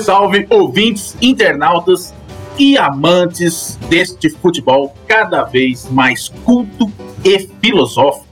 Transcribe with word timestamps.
Salve, 0.00 0.46
salve, 0.46 0.46
ouvintes, 0.50 1.16
internautas 1.20 2.14
e 2.58 2.76
amantes 2.76 3.78
deste 3.88 4.30
futebol 4.30 4.94
cada 5.06 5.42
vez 5.44 5.88
mais 5.90 6.28
culto 6.44 6.90
e 7.24 7.48
filosófico, 7.62 8.26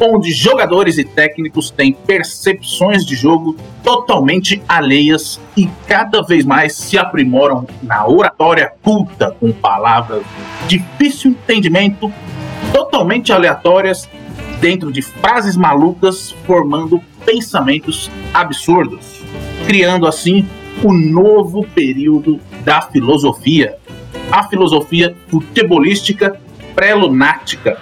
onde 0.00 0.32
jogadores 0.32 0.98
e 0.98 1.04
técnicos 1.04 1.70
têm 1.70 1.92
percepções 1.92 3.04
de 3.04 3.14
jogo 3.14 3.56
totalmente 3.82 4.62
alheias 4.68 5.40
e 5.56 5.68
cada 5.86 6.22
vez 6.22 6.44
mais 6.44 6.74
se 6.74 6.98
aprimoram 6.98 7.66
na 7.82 8.06
oratória 8.06 8.72
culta 8.82 9.34
com 9.38 9.52
palavras 9.52 10.22
de 10.66 10.78
difícil 10.78 11.30
entendimento, 11.32 12.12
totalmente 12.72 13.32
aleatórias, 13.32 14.08
dentro 14.60 14.92
de 14.92 15.02
frases 15.02 15.56
malucas, 15.56 16.30
formando 16.46 17.02
pensamentos 17.24 18.10
absurdos, 18.32 19.20
criando 19.66 20.06
assim 20.06 20.46
o 20.82 20.92
novo 20.92 21.66
período 21.74 22.40
da 22.64 22.82
filosofia, 22.82 23.76
a 24.30 24.48
filosofia 24.48 25.14
futebolística 25.28 26.38
pré-lunática. 26.74 27.78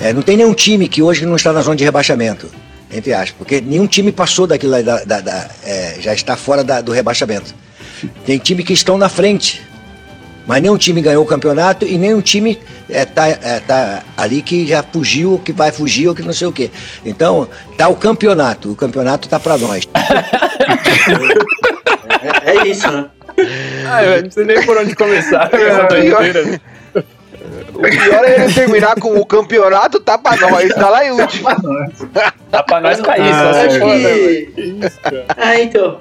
É, 0.00 0.12
não 0.12 0.22
tem 0.22 0.36
nenhum 0.36 0.52
time 0.52 0.88
que 0.88 1.02
hoje 1.02 1.24
não 1.24 1.36
está 1.36 1.52
na 1.52 1.62
zona 1.62 1.76
de 1.76 1.84
rebaixamento, 1.84 2.50
entre 2.92 3.12
aspas, 3.12 3.32
porque 3.38 3.60
nenhum 3.60 3.86
time 3.86 4.12
passou 4.12 4.46
daquilo 4.46 4.82
da, 4.82 5.04
da, 5.04 5.20
da 5.20 5.50
é, 5.64 5.96
já 6.00 6.12
está 6.12 6.36
fora 6.36 6.62
da, 6.62 6.80
do 6.80 6.92
rebaixamento. 6.92 7.54
Tem 8.26 8.38
time 8.38 8.62
que 8.62 8.72
estão 8.72 8.98
na 8.98 9.08
frente, 9.08 9.62
mas 10.46 10.60
nenhum 10.60 10.76
time 10.76 11.00
ganhou 11.00 11.24
o 11.24 11.26
campeonato 11.26 11.86
e 11.86 11.96
nenhum 11.96 12.20
time 12.20 12.58
está 12.88 13.28
é, 13.28 13.38
é, 13.42 13.60
tá 13.60 14.02
ali 14.16 14.42
que 14.42 14.66
já 14.66 14.82
fugiu, 14.82 15.40
que 15.42 15.52
vai 15.52 15.72
fugir 15.72 16.08
ou 16.08 16.14
que 16.14 16.22
não 16.22 16.34
sei 16.34 16.46
o 16.48 16.52
quê. 16.52 16.70
Então, 17.04 17.48
tá 17.78 17.88
o 17.88 17.96
campeonato, 17.96 18.72
o 18.72 18.76
campeonato 18.76 19.28
tá 19.28 19.40
para 19.40 19.56
nós. 19.56 19.88
é, 22.44 22.56
é, 22.56 22.66
isso, 22.66 22.90
né? 22.90 23.06
Ah, 23.86 24.04
eu 24.04 24.22
não 24.22 24.30
sei 24.30 24.44
nem 24.44 24.64
por 24.64 24.76
onde 24.78 24.94
começar 24.94 25.50
é, 25.52 25.62
essa 25.62 25.82
doideira. 25.84 26.60
O 27.74 27.80
pior 27.80 28.24
é 28.24 28.44
ele 28.44 28.52
terminar 28.52 28.94
com 29.00 29.18
o 29.18 29.26
campeonato, 29.26 29.98
tá 30.00 30.16
pra 30.16 30.36
nós, 30.36 30.72
tá 30.72 30.88
lá 30.88 31.04
em 31.04 31.10
último. 31.10 31.48
tá 32.50 32.62
pra 32.62 32.80
nós 32.80 33.00
cair, 33.00 33.32
ah, 33.32 33.52
só 33.52 33.70
se 33.70 33.80
for, 33.80 33.88
né, 33.88 35.24
Ah, 35.36 35.60
então. 35.60 35.98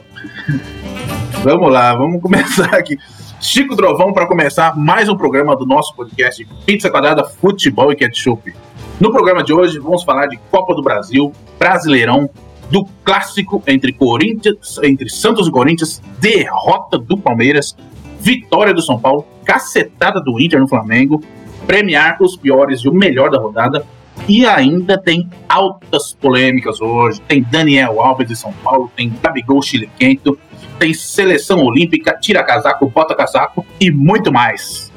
Vamos 1.43 1.71
lá, 1.71 1.95
vamos 1.95 2.21
começar 2.21 2.73
aqui. 2.75 2.97
Chico 3.41 3.75
Trovão 3.75 4.13
para 4.13 4.25
começar 4.25 4.73
mais 4.77 5.09
um 5.09 5.17
programa 5.17 5.53
do 5.55 5.65
nosso 5.65 5.93
podcast 5.95 6.47
Pizza 6.65 6.89
Quadrada 6.89 7.25
Futebol 7.25 7.91
e 7.91 7.95
Ketchup. 7.95 8.53
No 9.01 9.11
programa 9.11 9.43
de 9.43 9.51
hoje 9.53 9.79
vamos 9.79 10.03
falar 10.03 10.27
de 10.27 10.37
Copa 10.49 10.73
do 10.73 10.81
Brasil, 10.81 11.33
Brasileirão, 11.59 12.29
do 12.73 12.85
clássico 13.05 13.61
entre 13.67 13.93
Corinthians, 13.93 14.79
entre 14.81 15.07
Santos 15.07 15.47
e 15.47 15.51
Corinthians, 15.51 16.01
derrota 16.19 16.97
do 16.97 17.15
Palmeiras, 17.15 17.77
vitória 18.19 18.73
do 18.73 18.81
São 18.81 18.99
Paulo, 18.99 19.27
cacetada 19.45 20.19
do 20.19 20.41
Inter 20.41 20.59
no 20.59 20.67
Flamengo, 20.67 21.21
premiar 21.67 22.17
os 22.19 22.35
piores 22.35 22.79
e 22.79 22.89
o 22.89 22.91
melhor 22.91 23.29
da 23.29 23.39
rodada. 23.39 23.85
E 24.27 24.43
ainda 24.43 24.97
tem 24.97 25.29
altas 25.47 26.17
polêmicas 26.19 26.81
hoje. 26.81 27.21
Tem 27.21 27.43
Daniel 27.43 28.01
Alves 28.01 28.27
de 28.27 28.35
São 28.35 28.51
Paulo, 28.63 28.91
tem 28.95 29.13
Gabigol 29.21 29.61
Chiliquento, 29.61 30.39
tem 30.79 30.95
seleção 30.95 31.63
olímpica, 31.63 32.17
tira 32.19 32.43
casaco, 32.43 32.89
bota 32.89 33.13
casaco 33.13 33.63
e 33.79 33.91
muito 33.91 34.33
mais. 34.33 34.91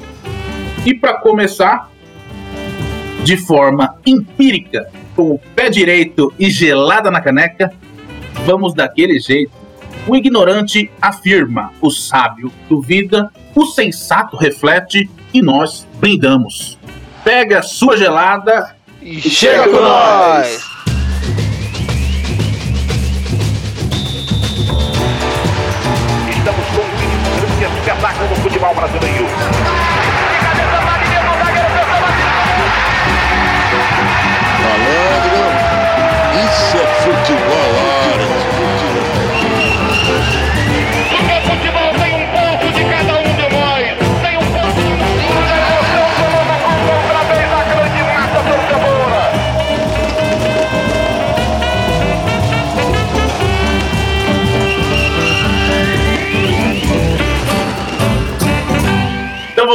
E 0.83 0.95
para 0.95 1.19
começar, 1.19 1.91
de 3.23 3.37
forma 3.37 3.99
empírica, 4.03 4.89
com 5.17 5.31
o 5.31 5.39
pé 5.55 5.67
direito 5.67 6.31
e 6.37 6.47
gelada 6.51 7.09
na 7.09 7.19
caneca, 7.19 7.73
vamos 8.45 8.75
daquele 8.75 9.19
jeito. 9.19 9.51
O 10.07 10.15
ignorante 10.15 10.91
afirma, 11.01 11.73
o 11.81 11.89
sábio 11.89 12.51
duvida, 12.69 13.31
o 13.55 13.65
sensato 13.65 14.37
reflete 14.37 15.09
e 15.33 15.41
nós 15.41 15.87
brindamos. 15.99 16.77
Pega 17.23 17.59
a 17.59 17.63
sua 17.63 17.97
gelada 17.97 18.75
e, 19.01 19.19
chega, 19.19 19.63
chega 19.63 19.69
com 19.69 19.81
nós. 19.81 20.47
Estamos 26.29 26.65
com 26.67 26.81
o 26.81 27.79
espetáculo 27.79 28.29
do 28.29 28.35
futebol 28.35 28.75
brasileiro. 28.75 29.16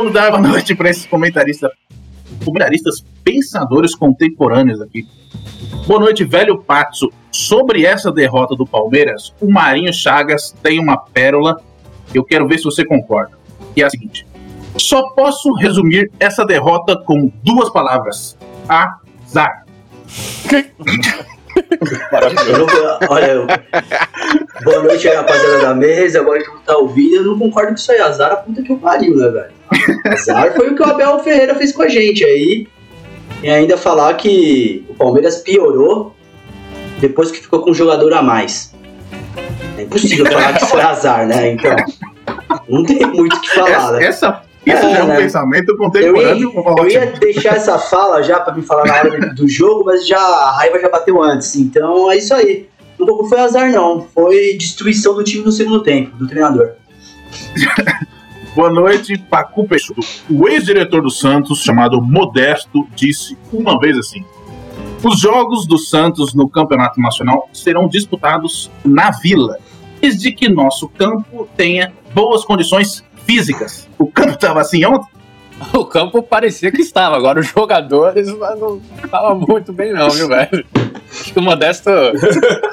Vamos 0.03 0.15
dar 0.15 0.31
boa 0.33 0.43
noite 0.43 0.75
para 0.75 0.91
esses 0.91 1.07
comentaristas, 1.07 1.71
comentaristas 2.45 3.05
pensadores 3.23 3.95
contemporâneos 3.95 4.81
aqui. 4.81 5.07
Boa 5.87 6.01
noite, 6.01 6.25
velho 6.25 6.61
Patso. 6.61 7.09
Sobre 7.31 7.87
essa 7.87 8.11
derrota 8.11 8.57
do 8.57 8.67
Palmeiras, 8.67 9.33
o 9.41 9.49
Marinho 9.49 9.93
Chagas 9.93 10.53
tem 10.61 10.81
uma 10.81 10.97
pérola. 10.97 11.63
Eu 12.13 12.25
quero 12.25 12.49
ver 12.49 12.59
se 12.59 12.65
você 12.65 12.85
concorda. 12.85 13.39
Que 13.75 13.83
é 13.83 13.87
a 13.87 13.91
seguinte: 13.91 14.27
só 14.77 15.11
posso 15.11 15.53
resumir 15.53 16.11
essa 16.19 16.45
derrota 16.45 16.97
com 16.97 17.31
duas 17.45 17.71
palavras: 17.71 18.37
azar. 18.69 19.65
olha, 23.09 23.47
boa 24.65 24.83
noite 24.83 25.09
aí, 25.09 25.17
rapaziada 25.17 25.61
da 25.61 25.75
mesa. 25.75 26.21
Agora 26.21 26.43
que 26.43 26.51
tá 26.65 26.77
ouvindo, 26.77 27.17
eu 27.17 27.25
não 27.25 27.39
concordo 27.39 27.69
com 27.69 27.75
isso 27.75 27.93
aí. 27.93 28.01
Azar 28.01 28.33
a 28.33 28.37
puta 28.37 28.63
que 28.63 28.73
eu 28.73 28.79
pariu, 28.79 29.17
né, 29.17 29.29
velho? 29.29 29.53
Azar 30.13 30.55
foi 30.55 30.71
o 30.71 30.75
que 30.75 30.83
o 30.83 30.87
Abel 30.87 31.19
Ferreira 31.21 31.55
fez 31.55 31.73
com 31.73 31.83
a 31.83 31.89
gente 31.89 32.25
aí. 32.25 32.67
E 33.43 33.51
ainda 33.51 33.77
falar 33.77 34.15
que 34.15 34.85
o 34.89 34.95
Palmeiras 34.95 35.39
piorou 35.39 36.15
depois 37.01 37.31
que 37.31 37.41
ficou 37.41 37.63
com 37.63 37.71
um 37.71 37.75
jogador 37.75 38.13
a 38.15 38.23
mais. 38.23 38.73
É 39.77 39.83
impossível 39.83 40.27
falar 40.27 40.53
que 40.53 40.65
isso 40.65 40.79
é 40.79 40.83
azar, 40.83 41.27
né? 41.27 41.51
Então, 41.53 41.75
não 42.69 42.85
tem 42.85 43.05
muito 43.07 43.37
o 43.37 43.41
que 43.41 43.51
falar, 43.51 43.71
essa, 43.71 43.93
né? 43.93 44.05
Essa 44.07 44.43
isso 44.65 44.87
é, 44.87 44.93
é 44.95 45.05
um 45.05 45.09
né? 45.09 45.17
pensamento 45.17 45.77
contemporâneo. 45.77 46.53
Eu 46.55 46.87
ia, 46.89 47.01
eu 47.01 47.07
ia 47.07 47.13
deixar 47.19 47.57
essa 47.57 47.79
fala 47.79 48.23
já 48.23 48.39
para 48.39 48.55
me 48.55 48.63
falar 48.63 48.87
na 48.87 48.95
hora 48.95 49.35
do 49.35 49.49
jogo, 49.49 49.85
mas 49.85 50.07
já 50.07 50.21
a 50.21 50.53
raiva 50.53 50.79
já 50.79 50.89
bateu 50.89 51.21
antes. 51.21 51.57
Então 51.57 52.11
é 52.11 52.17
isso 52.17 52.33
aí. 52.33 52.69
Não 52.99 53.29
foi 53.29 53.41
azar, 53.41 53.71
não. 53.73 54.07
Foi 54.15 54.57
destruição 54.57 55.15
do 55.15 55.25
time 55.25 55.45
no 55.45 55.51
segundo 55.51 55.83
tempo, 55.83 56.17
do 56.17 56.29
treinador. 56.29 56.73
Boa 58.55 58.71
noite, 58.71 59.17
Pacu 59.17 59.67
Peixoto. 59.67 60.03
O 60.31 60.47
ex-diretor 60.47 61.01
do 61.01 61.11
Santos, 61.11 61.63
chamado 61.63 62.01
Modesto, 62.01 62.87
disse 62.95 63.37
uma 63.53 63.81
vez 63.81 63.97
assim: 63.97 64.25
Os 65.03 65.19
jogos 65.19 65.67
do 65.67 65.79
Santos 65.79 66.35
no 66.35 66.49
Campeonato 66.49 67.01
Nacional 67.01 67.49
serão 67.53 67.89
disputados 67.89 68.71
na 68.85 69.11
Vila, 69.11 69.59
desde 70.01 70.31
que 70.33 70.49
nosso 70.49 70.89
campo 70.89 71.49
tenha 71.57 71.93
boas 72.15 72.45
condições 72.45 73.03
físicas. 73.25 73.89
O 73.99 74.07
campo 74.07 74.33
estava 74.33 74.61
assim 74.61 74.85
ontem? 74.85 75.09
O 75.73 75.85
campo 75.85 76.23
parecia 76.23 76.73
que 76.73 76.81
estava, 76.81 77.17
agora 77.17 77.39
os 77.39 77.47
jogadores 77.47 78.27
não 78.27 78.81
estavam 79.05 79.39
muito 79.39 79.73
bem, 79.73 79.93
não, 79.93 80.11
viu, 80.11 80.27
velho? 80.27 80.67
Acho 81.09 81.33
que 81.33 81.39
o 81.39 81.43
Modesto 81.43 81.91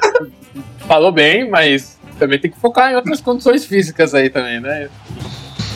falou 0.88 1.12
bem, 1.12 1.48
mas 1.48 1.98
também 2.18 2.38
tem 2.38 2.50
que 2.50 2.58
focar 2.58 2.90
em 2.90 2.96
outras 2.96 3.20
condições 3.20 3.64
físicas 3.64 4.12
aí 4.14 4.28
também, 4.28 4.60
né? 4.60 4.88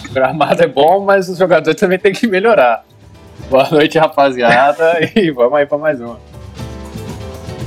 O 0.08 0.12
gramado 0.12 0.62
é 0.62 0.66
bom, 0.66 1.04
mas 1.04 1.28
os 1.28 1.38
jogadores 1.38 1.78
também 1.78 1.98
tem 1.98 2.12
que 2.12 2.26
melhorar. 2.26 2.84
Boa 3.48 3.68
noite, 3.70 3.98
rapaziada, 3.98 4.98
e 5.14 5.30
vamos 5.30 5.54
aí 5.54 5.66
para 5.66 5.78
mais 5.78 6.00
uma. 6.00 6.18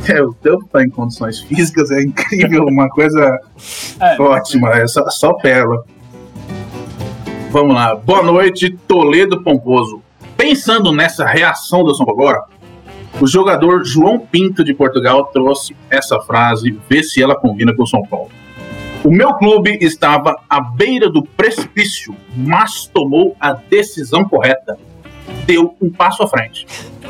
É, 0.09 0.21
o 0.21 0.33
teu 0.33 0.59
tá 0.71 0.83
em 0.83 0.89
condições 0.89 1.41
físicas 1.41 1.91
é 1.91 2.01
incrível, 2.01 2.63
uma 2.63 2.89
coisa 2.89 3.39
é, 3.99 4.21
ótima, 4.21 4.71
é 4.71 4.87
só, 4.87 5.09
só 5.09 5.33
pérola. 5.33 5.83
Vamos 7.49 7.75
lá. 7.75 7.95
Boa 7.95 8.21
noite, 8.21 8.77
Toledo 8.87 9.41
Pomposo. 9.41 10.01
Pensando 10.35 10.91
nessa 10.91 11.25
reação 11.25 11.81
do 11.83 11.95
São 11.95 12.05
Paulo 12.05 12.21
agora, 12.21 12.43
o 13.21 13.25
jogador 13.25 13.85
João 13.85 14.19
Pinto 14.19 14.65
de 14.65 14.73
Portugal 14.73 15.23
trouxe 15.25 15.73
essa 15.89 16.19
frase, 16.19 16.77
vê 16.89 17.01
se 17.01 17.23
ela 17.23 17.35
combina 17.35 17.73
com 17.73 17.83
o 17.83 17.87
São 17.87 18.03
Paulo. 18.03 18.29
O 19.03 19.09
meu 19.09 19.33
clube 19.35 19.77
estava 19.81 20.35
à 20.49 20.59
beira 20.59 21.09
do 21.09 21.23
precipício, 21.23 22.13
mas 22.35 22.85
tomou 22.85 23.33
a 23.39 23.53
decisão 23.53 24.25
correta. 24.25 24.77
Deu 25.45 25.73
um 25.81 25.89
passo 25.89 26.23
à 26.23 26.27
frente. 26.27 26.67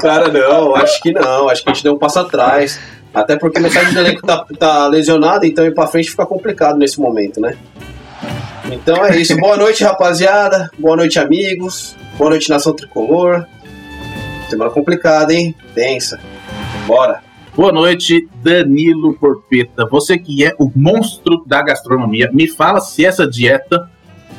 Cara, 0.00 0.28
não, 0.28 0.76
acho 0.76 1.00
que 1.00 1.12
não. 1.12 1.48
Acho 1.48 1.64
que 1.64 1.70
a 1.70 1.72
gente 1.72 1.84
deu 1.84 1.94
um 1.94 1.98
passo 1.98 2.18
atrás. 2.18 2.78
Até 3.12 3.36
porque 3.36 3.58
metade 3.58 3.92
do 3.92 4.00
elenco 4.00 4.26
tá, 4.26 4.44
tá 4.58 4.86
lesionado, 4.86 5.44
então 5.44 5.64
ir 5.64 5.74
pra 5.74 5.86
frente 5.86 6.10
fica 6.10 6.24
complicado 6.24 6.78
nesse 6.78 7.00
momento, 7.00 7.40
né? 7.40 7.56
Então 8.70 9.04
é 9.04 9.18
isso. 9.18 9.36
Boa 9.36 9.56
noite, 9.56 9.82
rapaziada. 9.82 10.70
Boa 10.78 10.96
noite, 10.96 11.18
amigos. 11.18 11.96
Boa 12.16 12.30
noite, 12.30 12.48
nação 12.48 12.72
tricolor. 12.72 13.44
Semana 14.48 14.70
complicada, 14.70 15.34
hein? 15.34 15.54
Tensa. 15.74 16.20
Bora. 16.86 17.20
Boa 17.56 17.72
noite, 17.72 18.28
Danilo 18.42 19.14
Porpeta. 19.14 19.86
Você 19.90 20.16
que 20.16 20.44
é 20.44 20.54
o 20.58 20.70
monstro 20.74 21.42
da 21.44 21.62
gastronomia, 21.62 22.30
me 22.32 22.46
fala 22.46 22.80
se 22.80 23.04
essa 23.04 23.26
dieta 23.28 23.90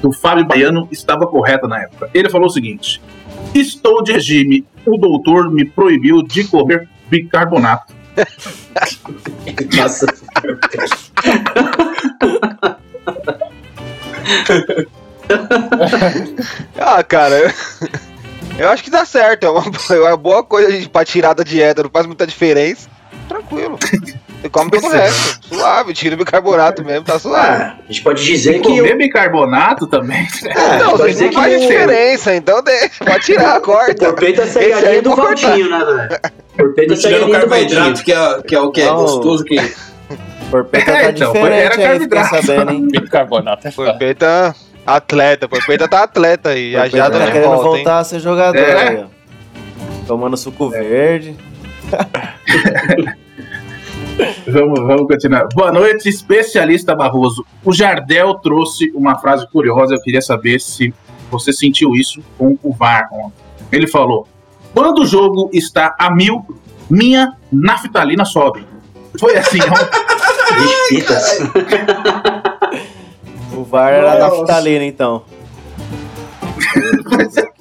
do 0.02 0.14
Fábio 0.14 0.46
Baiano 0.46 0.88
estava 0.92 1.28
correta 1.28 1.68
na 1.68 1.82
época. 1.82 2.10
Ele 2.14 2.30
falou 2.30 2.48
o 2.48 2.52
seguinte: 2.52 3.02
Estou 3.54 4.02
de 4.02 4.14
regime. 4.14 4.66
O 4.86 4.98
doutor 4.98 5.52
me 5.52 5.66
proibiu 5.66 6.24
de 6.24 6.46
comer 6.46 6.88
bicarbonato. 7.10 7.94
Nossa. 9.76 10.06
Ah, 16.78 17.04
cara, 17.04 17.54
eu, 18.58 18.70
acho 18.70 18.84
que 18.84 18.90
dá 18.90 19.06
certo. 19.06 19.46
É 19.46 19.50
uma, 19.50 19.64
é 19.90 20.00
uma 20.00 20.18
boa 20.18 20.44
coisa 20.44 20.72
gente, 20.72 20.90
pra 20.90 21.06
tirar 21.06 21.34
da 21.34 21.44
dieta, 21.44 21.84
não 21.84 21.90
faz 21.90 22.06
muita 22.06 22.28
diferença. 22.28 22.90
Tranquilo. 23.28 23.78
Você 24.42 24.50
come 24.50 24.72
todo 24.72 24.86
o 24.88 24.90
resto. 24.90 25.40
Suave, 25.48 25.94
tira 25.94 26.16
o 26.16 26.18
bicarbonato 26.18 26.84
mesmo, 26.84 27.06
tá 27.06 27.20
suave. 27.20 27.48
Ah, 27.64 27.76
a 27.84 27.88
gente 27.92 28.02
pode 28.02 28.26
dizer 28.26 28.60
que. 28.60 28.70
Comer 28.76 28.98
bicarbonato 28.98 29.86
também. 29.88 30.28
É, 30.46 30.78
não, 30.80 30.90
pode 30.92 31.02
não 31.04 31.08
dizer 31.10 31.30
que 31.30 31.36
faz 31.36 31.54
o- 31.56 31.60
diferença, 31.60 32.36
então 32.36 32.64
deixa. 32.64 33.06
Pode 33.06 33.26
tirar, 33.26 33.58
O 33.60 33.62
corta. 33.62 33.94
Porpeta 33.94 34.48
segue 34.48 34.72
Esse 34.72 34.74
a 34.74 34.78
aí 34.78 34.90
linha 35.00 35.02
do. 35.04 35.16
Valdinho, 35.16 35.70
né, 35.70 35.86
velho? 35.86 36.20
Porpeta 36.58 36.96
segue 36.96 37.16
a 37.16 37.18
linha 37.20 37.28
do 37.28 37.40
carboidrato, 37.40 38.04
que 38.04 38.12
é, 38.12 38.42
que 38.42 38.56
é 38.56 38.60
o 38.60 38.72
que 38.72 38.82
é 38.82 38.86
Não. 38.86 38.96
gostoso, 38.98 39.44
que 39.46 39.56
Porpeta 40.50 40.92
É, 40.92 41.04
tá 41.04 41.10
então, 41.12 41.32
foi- 41.32 41.40
era 41.52 41.70
diferente 41.70 41.82
aí, 41.92 42.00
fiquei 42.00 42.18
carboidrato. 42.18 42.46
sabendo, 42.48 42.72
hein? 42.72 42.88
Bicarbonato 43.02 43.68
é. 43.68 43.72
Porpeta 43.72 44.56
atleta, 44.88 45.48
Porpeta 45.48 45.88
tá 45.88 46.04
atleta 46.04 46.50
aí. 46.50 46.72
Já 46.72 46.82
Porpeta 46.82 47.10
tá 47.12 47.20
tá 47.20 47.32
querendo 47.32 47.44
volta, 47.50 47.68
hein? 47.68 47.74
voltar 47.84 48.00
a 48.00 48.04
ser 48.04 48.20
jogador 48.20 48.58
É. 48.58 48.88
aí, 48.90 49.04
ó. 49.06 50.08
Tomando 50.08 50.36
suco 50.36 50.68
verde. 50.70 51.38
Vamos, 54.48 54.80
vamos 54.80 55.08
continuar. 55.08 55.48
Boa 55.54 55.72
noite, 55.72 56.08
especialista 56.08 56.96
Barroso. 56.96 57.46
O 57.64 57.74
Jardel 57.74 58.36
trouxe 58.36 58.92
uma 58.94 59.18
frase 59.18 59.48
curiosa. 59.50 59.96
Eu 59.96 60.02
queria 60.02 60.22
saber 60.22 60.60
se 60.60 60.94
você 61.30 61.52
sentiu 61.52 61.96
isso 61.96 62.22
com 62.38 62.58
o 62.62 62.74
VAR. 62.74 63.10
Ele 63.72 63.88
falou: 63.88 64.28
Quando 64.74 65.00
o 65.00 65.06
jogo 65.06 65.50
está 65.54 65.96
a 65.98 66.14
mil, 66.14 66.46
minha 66.90 67.36
naftalina 67.52 68.26
sobe. 68.26 68.66
Foi 69.20 69.36
assim 69.38 69.60
fitas. 70.90 71.40
O 73.54 73.66
VAR 73.66 73.92
era 73.92 74.18
Nossa. 74.18 74.38
naftalina, 74.38 74.86
então. 74.86 75.24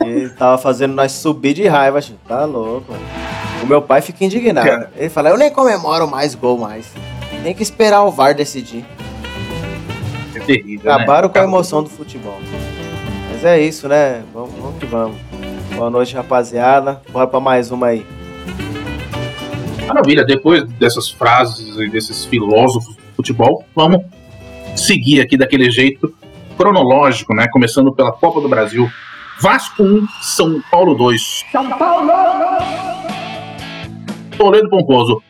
Que 0.02 0.28
tava 0.30 0.58
fazendo 0.58 0.94
nós 0.94 1.12
subir 1.12 1.54
de 1.54 1.66
raiva, 1.66 2.00
tio. 2.00 2.16
Tá 2.26 2.44
louco. 2.44 2.94
O 3.62 3.66
meu 3.66 3.82
pai 3.82 4.00
fica 4.00 4.24
indignado. 4.24 4.66
Cara. 4.66 4.92
Ele 4.96 5.08
fala, 5.08 5.28
eu 5.28 5.36
nem 5.36 5.50
comemoro 5.50 6.08
mais 6.08 6.34
gol 6.34 6.58
mais. 6.58 6.90
Tem 7.42 7.54
que 7.54 7.62
esperar 7.62 8.02
o 8.02 8.10
VAR 8.10 8.34
decidir. 8.34 8.84
É 10.34 10.40
terrível. 10.40 10.92
Acabaram 10.92 11.28
né? 11.28 11.34
com 11.34 11.40
a 11.40 11.44
emoção 11.44 11.82
do 11.82 11.90
futebol. 11.90 12.38
Mas 13.30 13.44
é 13.44 13.60
isso, 13.60 13.88
né? 13.88 14.22
Vamos, 14.32 14.52
vamos 14.54 14.78
que 14.78 14.86
vamos. 14.86 15.16
Boa 15.74 15.90
noite, 15.90 16.14
rapaziada. 16.14 17.00
Bora 17.10 17.26
pra 17.26 17.40
mais 17.40 17.70
uma 17.70 17.88
aí. 17.88 18.06
Maravilha, 19.86 20.24
depois 20.24 20.64
dessas 20.74 21.10
frases 21.10 21.76
e 21.76 21.88
desses 21.88 22.24
filósofos 22.24 22.94
do 22.94 23.02
futebol, 23.16 23.64
vamos 23.74 24.04
seguir 24.76 25.20
aqui 25.20 25.36
daquele 25.36 25.70
jeito 25.70 26.14
cronológico, 26.64 27.34
né? 27.34 27.46
Começando 27.50 27.90
pela 27.94 28.12
Copa 28.12 28.38
do 28.40 28.48
Brasil. 28.48 28.86
Vasco 29.40 29.82
1, 29.82 30.06
São 30.20 30.60
Paulo 30.70 30.94
2. 30.94 31.44
São 31.50 31.70
Paulo! 31.78 32.10
Toledo 34.36 34.68
Pomposo. 34.68 35.22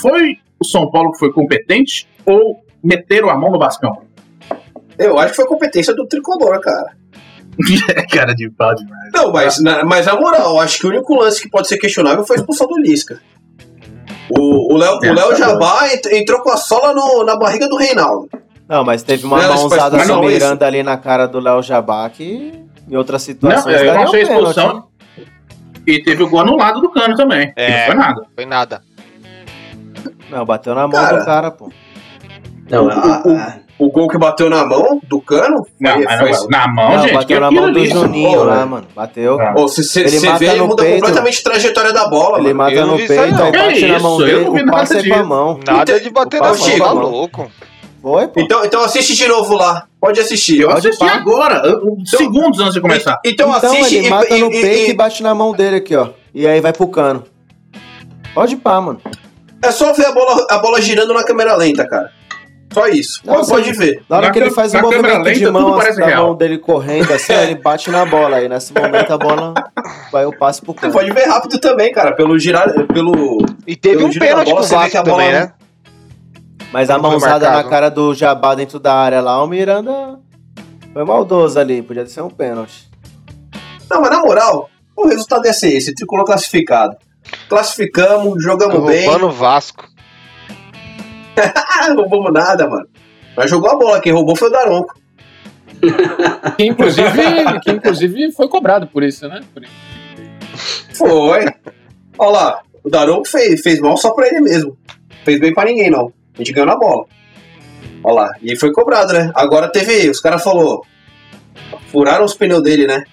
Foi 0.00 0.36
o 0.58 0.64
São 0.64 0.90
Paulo 0.90 1.12
que 1.12 1.18
foi 1.20 1.32
competente 1.32 2.08
ou 2.26 2.56
meteram 2.82 3.30
a 3.30 3.36
mão 3.36 3.52
no 3.52 3.58
Vascão? 3.58 4.02
eu 4.98 5.18
acho 5.18 5.30
que 5.30 5.36
foi 5.36 5.46
competência 5.46 5.94
do 5.94 6.06
tricolor, 6.06 6.60
cara. 6.60 6.96
Cara 8.10 8.34
de 8.34 8.50
pau 8.50 8.74
demais. 8.74 9.10
Não, 9.14 9.32
mas 9.32 9.60
na, 9.60 9.84
mas 9.84 10.06
na 10.06 10.16
moral, 10.16 10.58
acho 10.60 10.78
que 10.80 10.86
o 10.86 10.90
único 10.90 11.14
lance 11.14 11.40
que 11.40 11.48
pode 11.48 11.68
ser 11.68 11.78
questionável 11.78 12.24
foi 12.24 12.36
a 12.36 12.38
expulsão 12.40 12.66
do 12.66 12.78
Lisca. 12.78 13.20
O 14.30 14.74
o 14.74 14.76
Léo 14.76 14.98
É, 15.04 15.10
o 15.10 15.14
Léo 15.14 15.28
tá 15.30 15.34
Jabá 15.36 15.88
ent- 15.92 16.06
entrou 16.12 16.40
com 16.42 16.50
a 16.50 16.56
sola 16.56 16.92
no- 16.92 17.22
na 17.24 17.36
barriga 17.36 17.68
do 17.68 17.76
Reinaldo. 17.76 18.28
Não, 18.68 18.82
mas 18.84 19.02
teve 19.02 19.26
uma 19.26 19.42
Não, 19.42 19.54
mãozada 19.54 19.96
mas 19.96 20.06
do 20.08 20.14
não, 20.14 20.22
Miranda 20.22 20.66
ali 20.66 20.82
na 20.82 20.96
cara 20.96 21.26
do 21.26 21.38
Léo 21.38 21.62
Jabá 21.62 22.08
que 22.08 22.64
em 22.90 22.96
outras 22.96 23.26
Não, 23.26 23.34
situações 23.34 23.80
eu 23.82 23.94
não 23.94 24.02
achei 24.04 24.24
um 24.24 24.26
pênalti, 24.28 24.48
expulsão. 24.48 24.84
E 25.86 26.02
teve 26.02 26.22
o 26.22 26.28
gol 26.30 26.40
anulado 26.40 26.80
do 26.80 26.90
Cano 26.90 27.14
também. 27.14 27.52
É. 27.56 27.80
Não 27.80 27.86
foi 27.86 27.94
nada. 27.94 28.22
Foi 28.34 28.46
nada. 28.46 28.82
Não, 30.30 30.44
bateu 30.44 30.74
na 30.74 30.82
mão 30.88 30.90
Cara. 30.92 31.18
do 31.18 31.24
cara, 31.24 31.50
pô. 31.50 31.70
Não, 32.70 32.88
a- 32.88 32.94
a- 32.94 33.64
O 33.78 33.90
gol 33.90 34.08
que 34.08 34.16
bateu 34.16 34.48
na 34.48 34.64
mão 34.64 35.00
do 35.02 35.20
cano 35.20 35.66
Não, 35.80 35.94
foi- 35.94 36.04
mas 36.04 36.20
foi- 36.20 36.30
não, 36.30 36.46
na 36.48 36.68
mão, 36.68 36.90
Não, 36.92 36.98
gente. 37.02 37.12
bateu 37.12 37.40
na 37.40 37.50
mão 37.50 37.72
do 37.72 37.78
ali? 37.80 37.90
Juninho 37.90 38.38
Pô, 38.38 38.44
lá, 38.44 38.64
mano. 38.64 38.86
Bateu. 38.94 39.38
Ah. 39.40 39.52
Ô, 39.56 39.66
se 39.68 39.82
você 39.82 40.04
vê, 40.04 40.46
ele 40.46 40.58
no 40.60 40.68
muda 40.68 40.82
peito. 40.84 41.00
completamente 41.00 41.40
a 41.40 41.42
trajetória 41.50 41.92
da 41.92 42.08
bola, 42.08 42.38
Ele 42.38 42.54
mano. 42.54 42.70
mata 42.70 42.72
eu 42.72 42.86
não 42.86 42.94
no 42.94 42.98
isso 43.00 43.08
peito, 43.08 43.34
não. 43.36 43.46
aí 43.46 43.52
bate 43.52 43.86
na 43.86 43.94
isso? 43.96 44.02
mão 44.02 44.20
Eu 44.20 44.26
dele, 44.26 44.44
não 44.44 44.50
o 44.52 44.54
nada 44.54 44.70
passe 44.70 44.92
é 44.92 44.96
com 44.96 45.12
a 45.12 45.16
disso. 45.16 45.28
mão. 45.28 45.60
Nada 45.66 46.00
de 46.00 46.10
bater 46.10 46.40
o 46.40 46.42
na 46.44 46.48
mão, 46.50 46.56
chega, 46.58 46.84
tá 46.84 46.92
louco. 46.92 47.50
Foi, 48.04 48.28
pô. 48.28 48.38
Então, 48.38 48.62
então 48.66 48.84
assiste 48.84 49.16
de 49.16 49.26
novo 49.26 49.54
lá. 49.56 49.86
Pode 49.98 50.20
assistir. 50.20 50.60
Eu 50.60 50.68
Pode 50.68 50.86
assisti 50.88 51.06
pá. 51.06 51.14
agora, 51.14 51.62
segundos 52.04 52.60
antes 52.60 52.74
de 52.74 52.80
começar. 52.82 53.18
Então, 53.24 53.48
Então 53.56 53.70
assiste 53.72 53.94
ele 53.96 54.06
e- 54.08 54.10
mata 54.10 54.34
e- 54.36 54.40
no 54.40 54.52
e- 54.52 54.60
peito 54.60 54.88
e, 54.88 54.90
e- 54.90 54.94
bate 54.94 55.22
na 55.22 55.34
mão 55.34 55.52
dele 55.52 55.76
aqui, 55.76 55.96
ó. 55.96 56.08
E 56.34 56.46
aí 56.46 56.60
vai 56.60 56.74
pro 56.74 56.86
cano. 56.86 57.24
Pode 58.34 58.56
pá, 58.56 58.78
mano. 58.78 59.00
É 59.62 59.70
só 59.70 59.92
ver 59.94 60.04
a 60.04 60.12
bola, 60.12 60.46
a 60.50 60.58
bola 60.58 60.82
girando 60.82 61.14
na 61.14 61.24
câmera 61.24 61.56
lenta, 61.56 61.88
cara. 61.88 62.10
Só 62.74 62.88
isso. 62.88 63.20
Nossa, 63.24 63.54
pode 63.54 63.72
ver. 63.72 64.02
Na 64.10 64.16
hora 64.16 64.26
Na 64.26 64.32
que 64.32 64.38
ele 64.40 64.50
faz 64.50 64.74
o 64.74 64.80
câmera 64.80 64.96
movimento 65.00 65.22
de 65.22 65.28
lenta, 65.46 65.46
tudo 65.46 65.52
mão, 65.70 65.78
assim, 65.80 66.00
da 66.00 66.06
real. 66.06 66.26
mão 66.26 66.34
dele 66.36 66.58
correndo 66.58 67.12
assim, 67.12 67.32
ele 67.32 67.54
bate 67.62 67.88
na 67.90 68.04
bola. 68.04 68.36
Aí 68.36 68.48
nesse 68.48 68.74
momento 68.74 69.12
a 69.12 69.16
bola 69.16 69.54
vai 70.12 70.26
o 70.26 70.36
passe 70.36 70.60
pro 70.60 70.74
Você 70.74 70.80
cano. 70.80 70.92
pode 70.92 71.10
ver 71.12 71.24
rápido 71.26 71.58
também, 71.58 71.90
cara. 71.92 72.12
Pelo 72.14 72.38
girar. 72.38 72.68
Pelo. 72.88 73.38
E 73.66 73.76
teve 73.76 73.96
Pelo 73.98 74.08
um 74.08 74.12
pênalti 74.12 74.44
bola, 74.50 74.56
pro 74.60 74.68
você 74.68 74.74
Vasco 74.74 74.92
também, 74.98 75.14
bola- 75.14 75.30
né? 75.32 75.52
Mas 76.74 76.90
a 76.90 76.98
mãozada 76.98 77.50
na 77.50 77.62
cara 77.62 77.88
do 77.88 78.12
Jabá 78.14 78.54
dentro 78.56 78.80
da 78.80 78.92
área 78.92 79.20
lá, 79.20 79.40
o 79.42 79.46
Miranda 79.46 80.18
foi 80.92 81.04
maldoso 81.04 81.58
ali. 81.60 81.80
Podia 81.80 82.04
ser 82.04 82.20
um 82.20 82.28
pênalti. 82.28 82.90
Não, 83.88 84.00
mas 84.00 84.10
na 84.10 84.18
moral, 84.20 84.68
o 84.96 85.06
resultado 85.06 85.46
é 85.46 85.52
ser 85.52 85.68
esse. 85.72 85.94
Tricolor 85.94 86.24
classificado. 86.24 86.96
Classificamos, 87.48 88.42
jogamos 88.42 88.84
bem. 88.86 89.06
Roubando 89.06 89.26
o 89.28 89.30
Vasco. 89.30 89.86
Não 91.88 91.96
roubamos 91.96 92.32
nada, 92.32 92.68
mano. 92.68 92.86
Mas 93.36 93.48
jogou 93.48 93.70
a 93.70 93.76
bola. 93.76 94.00
Quem 94.00 94.12
roubou 94.12 94.34
foi 94.34 94.48
o 94.48 94.52
Daronco. 94.52 94.94
Que 96.56 96.64
inclusive, 96.64 97.10
que 97.62 97.70
inclusive 97.70 98.32
foi 98.32 98.48
cobrado 98.48 98.86
por 98.86 99.02
isso, 99.02 99.28
né? 99.28 99.40
Por- 99.54 99.62
Foi. 100.92 101.44
Olha 102.18 102.30
lá. 102.30 102.60
O 102.82 102.90
Daronco 102.90 103.28
fez, 103.28 103.60
fez 103.62 103.80
mal 103.80 103.96
só 103.96 104.10
pra 104.12 104.26
ele 104.28 104.40
mesmo. 104.40 104.76
Fez 105.24 105.38
bem 105.40 105.52
pra 105.54 105.64
ninguém, 105.64 105.90
não. 105.90 106.12
A 106.34 106.38
gente 106.38 106.52
ganhou 106.52 106.66
na 106.68 106.76
bola. 106.76 107.04
Olha 108.02 108.14
lá. 108.14 108.30
E 108.42 108.56
foi 108.56 108.72
cobrado, 108.72 109.12
né? 109.12 109.30
Agora 109.34 109.68
teve. 109.68 110.10
Os 110.10 110.20
caras 110.20 110.42
falaram. 110.42 110.80
Furaram 111.90 112.24
os 112.24 112.34
pneus 112.34 112.62
dele, 112.62 112.86
né? 112.86 113.04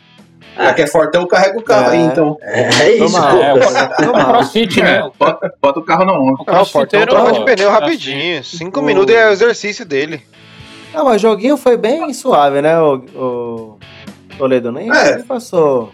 Já 0.57 0.73
que 0.73 0.81
é 0.81 0.87
fortão, 0.87 1.25
carrega 1.27 1.57
o 1.57 1.63
carro 1.63 1.91
É. 1.91 1.97
aí, 1.97 1.99
então. 2.01 2.37
É, 2.41 2.61
é 2.83 2.95
isso, 2.97 3.13
Toma, 3.13 3.31
pô. 3.31 3.37
é, 3.41 3.53
pô, 3.59 4.03
É 4.03 4.09
o 4.09 4.13
crossfit, 4.25 4.81
né? 4.81 4.97
É, 4.97 5.09
bota, 5.17 5.53
bota 5.61 5.79
o 5.79 5.83
carro 5.83 6.05
na 6.05 6.13
onda. 6.13 6.33
O 6.41 6.43
Ah, 6.45 6.61
o 6.61 6.65
Fortão 6.65 7.05
troca 7.05 7.31
de 7.31 7.45
pneu 7.45 7.69
assim, 7.69 7.79
rapidinho. 7.79 8.43
Cinco 8.43 8.79
o- 8.79 8.83
minutos 8.83 9.15
é 9.15 9.29
o 9.29 9.31
exercício 9.31 9.85
dele. 9.85 10.21
Não, 10.93 11.05
mas 11.05 11.15
o 11.15 11.19
joguinho 11.19 11.55
foi 11.55 11.77
bem 11.77 12.13
suave, 12.13 12.61
né, 12.61 12.77
o, 12.81 12.95
o 13.15 13.79
Toledo? 14.37 14.71
Nem, 14.73 14.91
É. 14.91 15.15
nem 15.15 15.23
passou. 15.23 15.91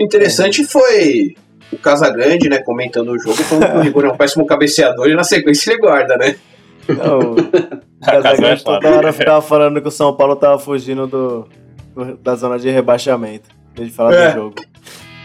Interessante 0.00 0.64
foi 0.64 1.36
o 1.72 1.78
Casagrande, 1.78 2.48
né? 2.48 2.58
Comentando 2.58 3.10
o 3.12 3.18
jogo, 3.18 3.36
falando 3.36 3.70
que 3.72 3.76
o 3.78 3.80
Rigor 3.80 4.04
é 4.04 4.08
um 4.12 4.16
péssimo 4.16 4.46
cabeceador 4.46 5.08
e 5.08 5.14
na 5.14 5.24
sequência 5.24 5.72
ele 5.72 5.80
guarda, 5.80 6.16
né? 6.16 6.36
Não, 6.88 7.32
o 7.34 8.04
Casagrande 8.04 8.60
é 8.62 8.64
toda 8.64 8.88
hora 8.90 9.12
ficava 9.12 9.40
falando 9.42 9.80
que 9.80 9.88
o 9.88 9.90
São 9.90 10.14
Paulo 10.14 10.36
tava 10.36 10.58
fugindo 10.58 11.06
do, 11.06 11.48
do- 11.94 12.16
da 12.18 12.34
zona 12.36 12.58
de 12.58 12.70
rebaixamento. 12.70 13.48
De 13.74 13.90
falar 13.90 14.14
É. 14.14 14.28
do 14.30 14.34
jogo. 14.34 14.54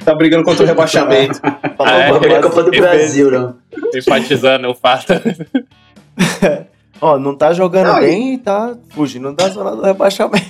Tá 0.04 0.16
brigando 0.16 0.44
contra 0.44 0.64
o 0.64 0.68
rebaixamento. 0.68 1.40
Falou 1.78 1.94
é, 1.94 2.10
a 2.10 2.20
coisa 2.20 2.40
Copa 2.42 2.64
do. 2.64 2.72
Brasil, 2.72 3.30
não. 3.30 3.56
Enfatizando 3.94 4.70
o 4.70 4.74
fato. 4.74 5.14
Ó, 7.02 7.18
não 7.18 7.34
tá 7.36 7.54
jogando 7.54 7.88
Não, 7.88 8.00
bem 8.02 8.34
e 8.34 8.38
tá 8.38 8.76
fugindo 8.90 9.32
da 9.34 9.48
zona 9.50 9.74
do 9.76 9.82
rebaixamento. 9.84 10.46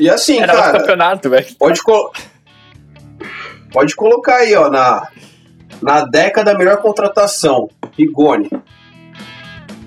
E 0.00 0.08
assim, 0.08 0.40
Era 0.40 0.52
cara, 0.52 0.78
campeonato, 0.78 1.28
velho. 1.28 1.46
pode, 1.58 1.82
col- 1.82 2.12
pode 3.74 3.96
colocar 3.96 4.36
aí, 4.36 4.54
ó, 4.54 4.70
na, 4.70 5.08
Na 5.82 6.04
década, 6.04 6.56
melhor 6.56 6.78
contratação. 6.78 7.68
Rigoni. 7.98 8.48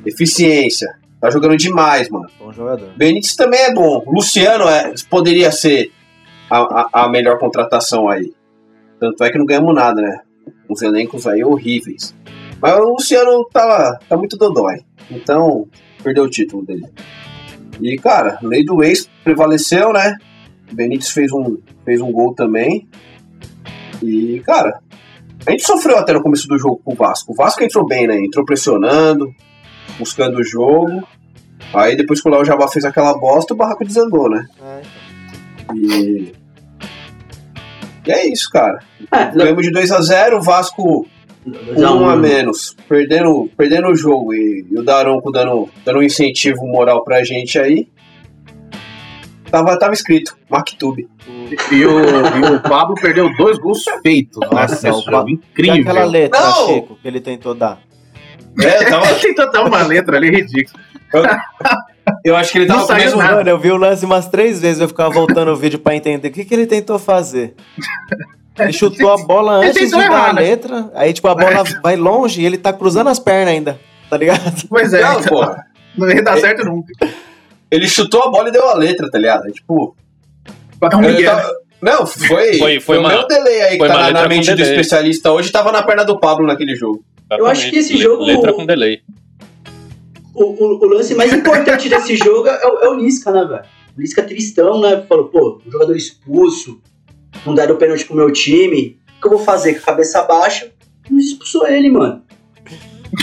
Eficiência. 0.05 0.99
Tá 1.19 1.31
jogando 1.31 1.57
demais, 1.57 2.09
mano. 2.09 2.27
Bom 2.37 2.51
jogador. 2.51 2.89
Benítez 2.95 3.35
também 3.35 3.61
é 3.61 3.73
bom. 3.73 4.03
Luciano 4.05 4.65
é, 4.65 4.93
poderia 5.09 5.51
ser 5.51 5.91
a, 6.49 6.59
a, 6.59 7.05
a 7.05 7.09
melhor 7.09 7.39
contratação 7.39 8.07
aí. 8.07 8.33
Tanto 8.99 9.23
é 9.23 9.31
que 9.31 9.37
não 9.37 9.45
ganhamos 9.45 9.73
nada, 9.73 10.01
né? 10.01 10.19
Uns 10.69 10.81
elencos 10.81 11.25
aí 11.25 11.43
horríveis. 11.43 12.13
Mas 12.61 12.75
o 12.75 12.89
Luciano 12.89 13.45
tá, 13.51 13.97
tá 14.07 14.17
muito 14.17 14.37
dodói. 14.37 14.81
Então, 15.09 15.67
perdeu 16.03 16.25
o 16.25 16.29
título 16.29 16.65
dele. 16.65 16.85
E, 17.81 17.95
cara, 17.97 18.37
lei 18.41 18.63
do 18.63 18.83
ex 18.83 19.09
prevaleceu, 19.23 19.93
né? 19.93 20.17
Benítez 20.71 21.09
fez 21.11 21.31
um, 21.31 21.57
fez 21.85 22.01
um 22.01 22.11
gol 22.11 22.35
também. 22.35 22.87
E, 24.01 24.41
cara, 24.45 24.79
a 25.45 25.51
gente 25.51 25.63
sofreu 25.63 25.97
até 25.97 26.13
no 26.13 26.21
começo 26.21 26.47
do 26.47 26.57
jogo 26.57 26.81
com 26.83 26.93
o 26.93 26.95
Vasco. 26.95 27.31
O 27.31 27.35
Vasco 27.35 27.63
entrou 27.63 27.85
bem, 27.85 28.07
né? 28.07 28.17
Entrou 28.17 28.45
pressionando, 28.45 29.33
buscando 29.97 30.39
o 30.39 30.43
jogo. 30.43 31.07
Aí 31.73 31.95
depois 31.95 32.21
que 32.21 32.27
o 32.27 32.31
Léo 32.31 32.45
Jabá 32.45 32.67
fez 32.67 32.85
aquela 32.85 33.17
bosta, 33.17 33.53
o 33.53 33.57
barraco 33.57 33.85
desandou, 33.85 34.29
né? 34.29 34.45
É, 34.61 34.81
E. 35.75 36.33
E 38.05 38.11
é 38.11 38.25
isso, 38.25 38.49
cara. 38.49 38.79
É, 39.11 39.31
Ganhamos 39.31 39.65
de 39.65 39.71
2x0, 39.71 40.37
o 40.37 40.41
Vasco 40.41 41.05
dois 41.45 41.81
a 41.81 41.93
um 41.93 42.03
um, 42.03 42.09
a 42.09 42.15
menos, 42.15 42.75
perdendo, 42.87 43.49
perdendo 43.55 43.87
o 43.87 43.95
jogo 43.95 44.33
e, 44.33 44.65
e 44.69 44.77
o 44.77 44.83
Daronco 44.83 45.31
dando, 45.31 45.69
dando 45.83 45.99
um 45.99 46.03
incentivo 46.03 46.65
moral 46.65 47.03
pra 47.03 47.23
gente 47.23 47.59
aí. 47.59 47.87
Tava, 49.49 49.77
tava 49.79 49.93
escrito, 49.93 50.37
Mactube. 50.49 51.07
E 51.71 51.85
o, 51.85 51.99
e 51.99 52.55
o 52.55 52.59
Pablo 52.61 52.95
perdeu 52.95 53.29
dois 53.37 53.57
gols 53.59 53.83
feitos. 54.01 54.39
Nossa, 54.51 54.73
nesse 54.75 54.89
o 54.89 55.01
jogo. 55.01 55.11
Pa- 55.11 55.25
E 55.29 55.33
Incrível. 55.33 55.81
aquela 55.81 56.05
letra, 56.05 56.39
Não! 56.39 56.67
Chico, 56.67 56.97
que 57.01 57.07
ele 57.07 57.19
tentou 57.21 57.53
dar. 57.53 57.79
É, 58.61 58.83
tava, 58.85 59.05
Ele 59.09 59.19
tentou 59.19 59.51
dar 59.51 59.65
uma 59.65 59.83
letra 59.83 60.17
ali 60.17 60.29
ridícula. 60.31 60.81
eu 62.23 62.35
acho 62.35 62.51
que 62.51 62.57
ele 62.59 62.65
Não 62.67 62.85
tava 62.85 62.95
mesmo. 62.99 63.17
nada. 63.19 63.35
Mano, 63.35 63.49
eu 63.49 63.59
vi 63.59 63.71
o 63.71 63.77
lance 63.77 64.03
umas 64.05 64.27
três 64.27 64.61
vezes, 64.61 64.81
eu 64.81 64.87
ficava 64.87 65.09
voltando 65.13 65.51
o 65.51 65.55
vídeo 65.55 65.79
pra 65.79 65.95
entender 65.95 66.27
o 66.27 66.31
que, 66.31 66.43
que 66.43 66.53
ele 66.53 66.65
tentou 66.65 66.97
fazer. 66.97 67.53
Ele 68.57 68.73
chutou 68.73 69.11
a 69.13 69.17
bola 69.17 69.57
antes 69.57 69.73
de 69.75 69.79
tentou 69.81 69.99
dar 69.99 70.05
errar, 70.05 70.29
a 70.29 70.33
né? 70.33 70.41
letra, 70.41 70.91
aí 70.95 71.13
tipo, 71.13 71.27
a 71.27 71.35
bola 71.35 71.63
vai 71.83 71.95
longe 71.95 72.41
e 72.41 72.45
ele 72.45 72.57
tá 72.57 72.73
cruzando 72.73 73.07
as 73.09 73.19
pernas 73.19 73.53
ainda, 73.53 73.79
tá 74.09 74.17
ligado? 74.17 74.67
Pois 74.67 74.91
é, 74.93 75.01
Não, 75.03 75.21
porra. 75.21 75.63
não 75.95 76.09
ia 76.09 76.23
dar 76.23 76.37
certo 76.39 76.65
nunca. 76.65 76.91
Ele 77.69 77.87
chutou 77.87 78.23
a 78.23 78.31
bola 78.31 78.49
e 78.49 78.51
deu 78.51 78.67
a 78.67 78.73
letra, 78.73 79.11
tá 79.11 79.19
ligado? 79.19 79.51
Tipo. 79.51 79.95
Pra 80.79 80.89
dar 80.89 80.97
um 80.97 81.23
tava- 81.23 81.51
Não, 81.81 82.05
foi. 82.05 82.27
Foi- 82.27 82.57
foi 82.57 82.79
foi 82.79 82.97
o 82.97 82.99
uma- 83.01 83.09
meu 83.09 83.27
delay 83.27 83.61
aí 83.61 83.71
que 83.73 83.77
foi 83.77 83.87
tá 83.87 83.97
uma 83.97 84.11
na, 84.11 84.27
mente 84.27 84.49
do 84.49 84.55
delay. 84.55 84.71
especialista 84.73 85.31
hoje, 85.31 85.51
tava 85.51 85.71
na 85.71 85.83
perna 85.83 86.03
do 86.03 86.19
Pablo 86.19 86.45
naquele 86.47 86.75
jogo. 86.75 87.03
Eu 87.31 87.45
acho 87.45 87.69
que 87.69 87.77
esse 87.77 87.97
jogo- 87.97 88.23
Letra 88.23 88.53
com 88.53 88.65
delay. 88.65 89.01
O, 90.33 90.43
o- 90.43 90.79
o 90.79 90.85
lance 90.85 91.15
mais 91.15 91.33
importante 91.33 91.89
desse 91.89 92.15
jogo 92.17 92.47
é, 92.47 92.65
o- 92.65 92.79
é 92.83 92.89
o 92.89 92.93
Lisca, 92.95 93.31
né, 93.31 93.43
velho? 93.45 93.63
O 93.97 94.01
Lisca 94.01 94.21
tristão, 94.23 94.79
né? 94.79 95.03
Falou, 95.09 95.25
pô, 95.25 95.61
o 95.65 95.71
jogador 95.71 95.95
expulso, 95.95 96.79
não 97.45 97.53
deram 97.55 97.75
o 97.75 97.77
pênalti 97.77 98.05
pro 98.05 98.15
meu 98.15 98.31
time. 98.31 98.99
O 99.17 99.21
que 99.21 99.27
eu 99.27 99.31
vou 99.31 99.39
fazer? 99.39 99.73
Com 99.73 99.79
a 99.79 99.83
cabeça 99.83 100.21
baixa? 100.23 100.71
Não 101.09 101.17
expulsou 101.19 101.67
ele, 101.67 101.89
mano. 101.89 102.21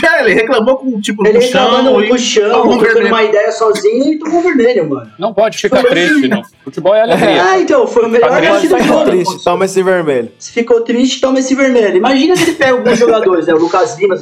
É, 0.03 0.21
ele 0.21 0.33
reclamou 0.33 0.77
com 0.77 0.99
tipo 0.99 1.25
Ele 1.25 1.37
no 1.37 1.41
chão. 1.41 1.63
reclamando 1.69 2.03
e- 2.03 2.07
com 2.09 2.15
o 2.15 2.19
chão, 2.19 2.61
trocando 2.61 2.79
vermelho. 2.81 3.07
uma 3.07 3.23
ideia 3.23 3.51
sozinho 3.51 4.13
e 4.13 4.19
tomou 4.19 4.41
vermelho, 4.41 4.89
mano. 4.89 5.11
Não 5.19 5.33
pode 5.33 5.57
ficar 5.57 5.81
Foi 5.81 5.89
triste, 5.89 6.11
assim. 6.15 6.27
não. 6.27 6.41
Futebol 6.63 6.95
é 6.95 7.01
alegria. 7.01 7.43
Ah, 7.43 7.59
então, 7.59 7.85
foi 7.87 8.05
o 8.05 8.09
melhor 8.09 8.29
lance 8.31 8.67
do 8.67 8.77
Ficou 8.77 8.97
jogo. 8.99 9.05
triste, 9.11 9.43
toma 9.43 9.65
esse 9.65 9.83
vermelho. 9.83 10.31
Se 10.39 10.51
ficou 10.51 10.81
triste, 10.81 11.21
toma 11.21 11.39
esse 11.39 11.53
vermelho. 11.55 11.97
Imagina 11.97 12.35
se 12.35 12.43
ele 12.43 12.53
pega 12.53 12.71
alguns 12.73 12.97
jogadores, 12.99 13.47
né? 13.47 13.53
O 13.53 13.57
Lucas 13.59 13.97
Lima 13.97 14.15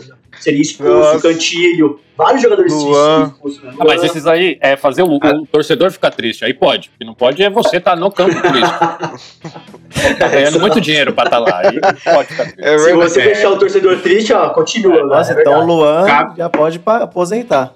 seria 0.44 0.62
expulso, 0.62 0.92
Nossa. 0.92 1.18
o 1.18 1.22
Cantilho, 1.22 2.00
vários 2.18 2.42
jogadores 2.42 2.74
Luan. 2.74 3.28
expulsos. 3.28 3.64
Né? 3.64 3.74
Ah, 3.80 3.84
mas 3.86 4.04
esses 4.04 4.28
aí 4.28 4.58
é 4.62 4.76
fazer 4.76 5.04
o, 5.04 5.16
o 5.16 5.48
torcedor 5.48 5.92
ficar 5.92 6.12
triste. 6.12 6.44
Aí 6.44 6.54
pode. 6.54 6.90
O 6.90 7.00
que 7.00 7.06
não 7.06 7.14
pode 7.14 7.42
é 7.42 7.50
você 7.50 7.78
estar 7.78 7.96
no 7.96 8.12
campo 8.12 8.36
triste. 8.42 10.18
Tá 10.20 10.28
ganhando 10.28 10.60
muito 10.60 10.82
dinheiro 10.82 11.14
pra 11.14 11.26
estar 11.26 11.40
lá. 11.40 11.60
Aí 11.60 11.80
pode 11.80 12.28
ficar 12.30 12.44
triste. 12.44 12.62
É 12.62 12.78
Se 12.78 12.94
você 12.94 13.22
deixar 13.22 13.50
o 13.52 13.58
torcedor 13.58 14.00
triste, 14.00 14.34
ó, 14.34 14.50
continua. 14.50 15.06
Nossa, 15.06 15.34
né? 15.34 15.40
É 15.40 15.42
então 15.42 15.62
o. 15.62 15.66
Luan 15.66 16.06
Cabe. 16.06 16.38
já 16.38 16.50
pode 16.50 16.82
aposentar. 16.86 17.74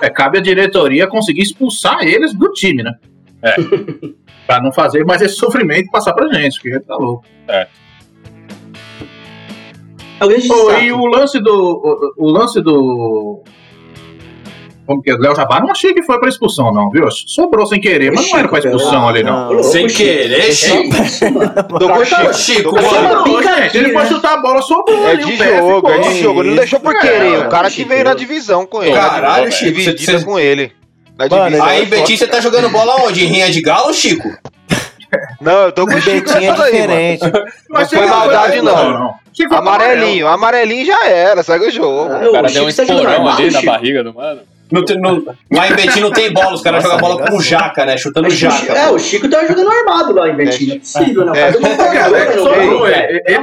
É, 0.00 0.10
cabe 0.10 0.38
à 0.38 0.40
diretoria 0.40 1.06
conseguir 1.06 1.42
expulsar 1.42 2.02
eles 2.02 2.34
do 2.34 2.52
time, 2.52 2.82
né? 2.82 2.94
É. 3.42 3.54
pra 4.46 4.60
não 4.60 4.72
fazer 4.72 5.04
mais 5.04 5.22
esse 5.22 5.36
sofrimento 5.36 5.90
passar 5.90 6.12
pra 6.12 6.32
gente, 6.32 6.60
que 6.60 6.78
tá 6.80 6.96
louco. 6.96 7.24
É 7.48 7.66
o 10.24 10.28
grande 10.28 10.48
destaque. 10.48 10.84
e 10.86 10.92
o 10.92 11.06
lance 11.06 11.40
do. 11.40 12.12
O, 12.18 12.28
o 12.28 12.30
lance 12.30 12.60
do. 12.60 13.42
Como 14.86 15.00
que 15.02 15.10
é? 15.10 15.16
Léo 15.16 15.36
Jabá, 15.36 15.60
não 15.60 15.70
achei 15.70 15.94
que 15.94 16.02
foi 16.02 16.18
pra 16.18 16.28
expulsão, 16.28 16.72
não, 16.72 16.90
viu? 16.90 17.08
Sobrou 17.12 17.64
sem 17.64 17.80
querer, 17.80 18.10
mas 18.12 18.28
não 18.28 18.38
era 18.40 18.48
pra 18.48 18.58
expulsão 18.58 19.08
ali, 19.08 19.22
não. 19.22 19.48
Louco, 19.52 19.62
Sem 19.62 19.86
querer, 19.86 20.52
Chico. 20.52 20.96
Ô, 22.00 22.04
Chico. 22.04 22.34
Chico. 22.34 22.72
Não, 22.74 23.40
ele 23.72 23.92
foi 23.92 24.06
chutar 24.06 24.34
a 24.34 24.36
bola, 24.38 24.60
sobrou 24.62 25.06
É 25.06 25.14
de 25.14 25.36
jogo, 25.36 25.88
é 25.90 25.98
de 25.98 26.20
jogo. 26.20 26.40
Ele 26.40 26.48
não 26.50 26.56
deixou 26.56 26.80
por 26.80 26.98
querer. 26.98 27.46
O 27.46 27.48
cara 27.48 27.68
que 27.68 27.76
Chico. 27.76 27.88
veio 27.88 28.04
na 28.04 28.14
divisão 28.14 28.66
com 28.66 28.82
ele. 28.82 28.92
Caralho, 28.92 29.52
Chico, 29.52 29.78
Dividida 29.78 30.24
com 30.24 30.36
ele. 30.40 30.72
Na 31.16 31.28
Mano, 31.28 31.44
divisão. 31.44 31.66
Aí, 31.66 31.82
é 31.82 31.84
Betinho, 31.84 32.18
você 32.18 32.26
tá 32.26 32.40
jogando 32.40 32.68
bola 32.70 32.96
onde? 33.06 33.22
Em 33.24 33.28
rinha 33.28 33.48
de 33.50 33.60
galo, 33.62 33.92
Chico? 33.94 34.28
Não, 35.40 35.62
eu 35.64 35.72
tô 35.72 35.86
com 35.86 35.94
o 35.94 36.00
Chico 36.00 36.30
é 36.30 36.40
diferente. 36.40 37.22
Mas 37.68 37.90
Não 37.90 37.98
foi 37.98 38.08
maldade, 38.08 38.60
não. 38.60 39.14
Chegou 39.32 39.56
Amarelinho, 39.58 40.28
amarelinho 40.28 40.84
já 40.84 41.06
era, 41.06 41.42
segue 41.42 41.66
o 41.66 41.70
jogo. 41.70 42.12
Ah, 42.12 42.28
O 42.28 42.32
cara 42.32 42.48
o 42.48 42.52
deu 42.52 42.64
um 42.64 42.72
tá 42.72 42.82
esporão 42.82 43.28
ali 43.28 43.50
na 43.50 43.62
barriga 43.62 44.04
do 44.04 44.12
mano. 44.12 44.42
Não 44.70 44.84
tem- 44.84 45.00
não- 45.00 45.22
lá 45.52 45.68
em 45.68 45.74
Betim 45.74 46.00
não 46.00 46.10
tem 46.12 46.32
bola, 46.32 46.54
os 46.54 46.62
caras 46.62 46.82
jogam 46.82 46.98
bola 46.98 47.14
com 47.16 47.22
arregaçou. 47.22 47.42
jaca, 47.42 47.84
né? 47.84 47.96
Chutando 47.96 48.30
Chico- 48.30 48.52
jaca. 48.52 48.72
É, 48.78 48.88
o 48.90 48.98
Chico 48.98 49.28
tá 49.28 49.44
jogando 49.46 49.70
armado 49.70 50.14
lá 50.14 50.28
em 50.28 50.36
Betim. 50.36 50.66
Não 50.68 50.74
é 50.76 50.78
possível, 50.78 51.24
né? 51.24 51.30
O 51.30 51.34
cara 51.92 52.18
É. 52.18 52.90
É, 52.90 53.16
é, 53.16 53.32
é, 53.32 53.34
é. 53.34 53.40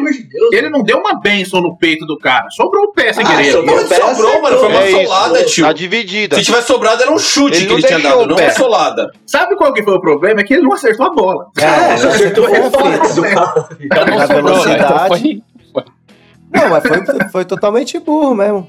Ele 0.57 0.69
não 0.69 0.84
deu 0.84 0.98
uma 1.00 1.19
benção 1.19 1.60
no 1.62 1.77
peito 1.77 2.05
do 2.05 2.17
cara. 2.17 2.50
Sobrou 2.51 2.86
o 2.86 2.91
pé 2.93 3.12
sem 3.13 3.25
Ah, 3.25 3.29
querer. 3.36 3.51
sobrou. 3.51 3.75
Não, 3.75 3.88
sobrou, 4.15 4.41
mano. 4.41 4.57
Foi 4.57 4.67
uma 4.69 4.81
É 4.84 4.91
isso. 4.91 5.03
solada, 5.03 5.43
tio. 5.46 5.65
Tá 5.65 5.74
dividida. 5.74 6.36
Se 6.38 6.43
tivesse 6.43 6.67
sobrado, 6.67 7.01
era 7.01 7.12
um 7.12 7.19
chute 7.19 7.57
Ele 7.57 7.65
que 7.65 7.72
não 7.72 7.77
ele 7.79 7.88
tinha 7.88 8.00
dado, 8.00 8.25
não 8.25 8.36
o 8.36 8.38
pé. 8.38 8.43
uma 8.46 8.51
solada. 8.51 9.12
Sabe 9.25 9.55
qual 9.55 9.74
que 9.74 9.84
foi 9.84 9.93
o 9.93 10.01
problema? 10.01 10.39
É 10.41 10.43
que 10.43 10.53
ele 10.53 10.63
não 10.63 10.74
acertou 10.74 11.05
a 11.05 11.10
bola. 11.10 11.48
É, 11.57 11.98
só 11.98 12.07
acertou 12.10 12.46
o 12.46 12.48
reflexo 12.48 13.15
do 13.15 13.22
cara. 13.24 13.67
Então 13.79 14.05
não 14.05 14.65
né? 14.65 15.41
Não, 16.53 16.69
mas 16.69 16.84
foi 17.31 17.46
totalmente 17.46 18.00
burro 18.00 18.34
mesmo. 18.34 18.67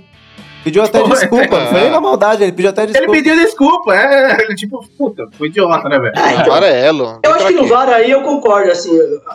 Pediu 0.64 0.82
até 0.82 1.00
Foi. 1.00 1.08
desculpa, 1.16 1.58
não 1.60 1.66
foi 1.66 1.90
na 1.90 2.00
maldade, 2.00 2.42
ele 2.42 2.52
pediu 2.52 2.70
até 2.70 2.82
Ele 2.82 2.92
desculpa. 2.92 3.12
pediu 3.12 3.36
desculpa. 3.36 3.94
É, 3.94 4.42
ele 4.42 4.54
tipo, 4.54 4.84
puta, 4.96 5.26
foi 5.36 5.48
idiota, 5.48 5.88
né, 5.88 5.98
velho? 5.98 6.12
Ah, 6.16 6.32
então. 6.34 6.52
Amarelo. 6.52 7.20
Eu 7.24 7.34
acho 7.34 7.46
que 7.46 7.54
no 7.54 7.66
VAR 7.66 7.88
aí 7.88 8.10
eu 8.10 8.22
concordo, 8.22 8.70
assim, 8.70 8.90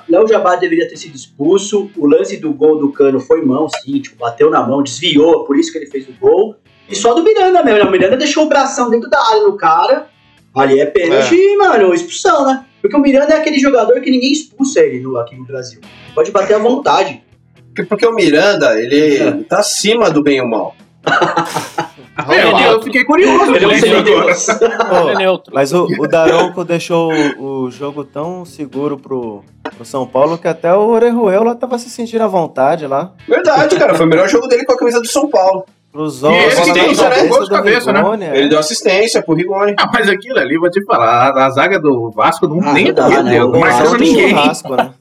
Léo 0.10 0.28
Jabá 0.28 0.56
deveria 0.56 0.88
ter 0.88 0.98
sido 0.98 1.16
expulso, 1.16 1.90
o 1.98 2.06
lance 2.06 2.38
do 2.38 2.54
gol 2.54 2.78
do 2.78 2.92
Cano 2.92 3.20
foi 3.20 3.44
mão, 3.44 3.68
sim, 3.70 4.00
tipo, 4.00 4.18
bateu 4.18 4.50
na 4.50 4.62
mão, 4.62 4.84
desviou, 4.84 5.46
por 5.46 5.58
isso 5.58 5.72
que 5.72 5.78
ele 5.80 5.88
fez 5.88 6.08
o 6.08 6.14
gol. 6.20 6.56
E 6.90 6.96
só 6.96 7.14
do 7.14 7.24
Miranda 7.24 7.64
mesmo, 7.64 7.80
né? 7.80 7.86
o 7.86 7.92
Miranda 7.92 8.18
deixou 8.18 8.46
o 8.46 8.50
bração 8.50 8.90
dentro 8.90 9.10
da 9.10 9.20
área 9.20 9.44
no 9.44 9.56
cara, 9.58 10.08
ali 10.54 10.80
é 10.80 10.86
pênalti, 10.86 11.56
mano, 11.58 11.94
expulsão, 11.94 12.46
né? 12.46 12.66
Porque 12.82 12.98
o 12.98 13.00
Miranda 13.00 13.34
é 13.34 13.38
aquele 13.38 13.60
jogador 13.60 14.00
que 14.02 14.12
ninguém 14.12 14.34
expulsa 14.34 14.82
ele 14.82 15.00
no, 15.00 15.18
aqui 15.18 15.38
no 15.38 15.46
Brasil. 15.46 15.80
Pode 16.14 16.32
bater 16.32 16.56
à 16.56 16.60
vontade. 16.60 17.24
Porque, 17.68 17.84
porque 17.84 18.06
o 18.06 18.14
Miranda, 18.14 18.80
ele 18.80 19.46
tá 19.50 19.60
acima 19.60 20.12
do 20.12 20.22
bem 20.22 20.38
e 20.38 20.42
o 20.42 20.50
mal. 20.50 20.76
É, 22.30 22.44
eu, 22.44 22.74
eu 22.74 22.82
fiquei 22.84 23.04
curioso. 23.04 23.56
Ele 23.56 23.66
é 23.66 23.78
Ele 23.78 25.16
neutro. 25.18 25.52
mas 25.54 25.74
o, 25.74 25.86
o 26.00 26.08
Daronco 26.08 26.64
deixou 26.64 27.12
o, 27.12 27.64
o 27.66 27.72
jogo 27.72 28.04
tão 28.04 28.46
seguro 28.46 28.98
pro, 29.00 29.44
pro 29.76 29.84
São 29.84 30.06
Paulo 30.06 30.38
que 30.38 30.48
até 30.48 30.72
o 30.74 30.82
Orejuela 30.90 31.44
lá 31.46 31.56
tava 31.56 31.78
se 31.80 31.90
sentindo 31.90 32.24
à 32.24 32.28
vontade 32.28 32.86
lá. 32.86 33.14
Verdade, 33.28 33.76
cara. 33.78 33.96
Foi 33.96 34.06
o 34.06 34.10
melhor 34.10 34.30
jogo 34.30 34.48
dele 34.48 34.64
com 34.64 34.74
a 34.74 34.78
camisa 34.78 35.02
do 35.02 35.08
São 35.08 35.28
Paulo. 35.28 35.66
Cruzou 35.92 36.32
E 36.32 36.36
ele 36.36 36.86
cruzou, 36.86 37.10
né? 37.10 37.48
Cabeça, 37.50 37.92
né? 37.92 38.00
Rigoni, 38.00 38.26
é. 38.26 38.38
Ele 38.38 38.50
deu 38.50 38.60
assistência 38.60 39.22
pro 39.22 39.34
Rigoni. 39.36 39.74
Ah, 39.80 39.90
mas 39.92 40.08
aquilo 40.08 40.38
ali, 40.40 40.58
vou 40.58 40.70
te 40.70 40.84
falar, 40.86 41.30
a, 41.36 41.46
a 41.46 41.50
zaga 41.50 41.80
do 41.80 42.12
Vasco 42.12 42.48
não 42.48 42.60
Ah, 42.68 42.74
tem 42.74 42.86
não 42.86 42.94
dá, 42.94 43.24
né? 43.24 43.40
Não 43.40 43.60
marcou 43.60 43.98
ninguém. 43.98 44.30
churrasco, 44.30 44.76
né? 44.76 44.92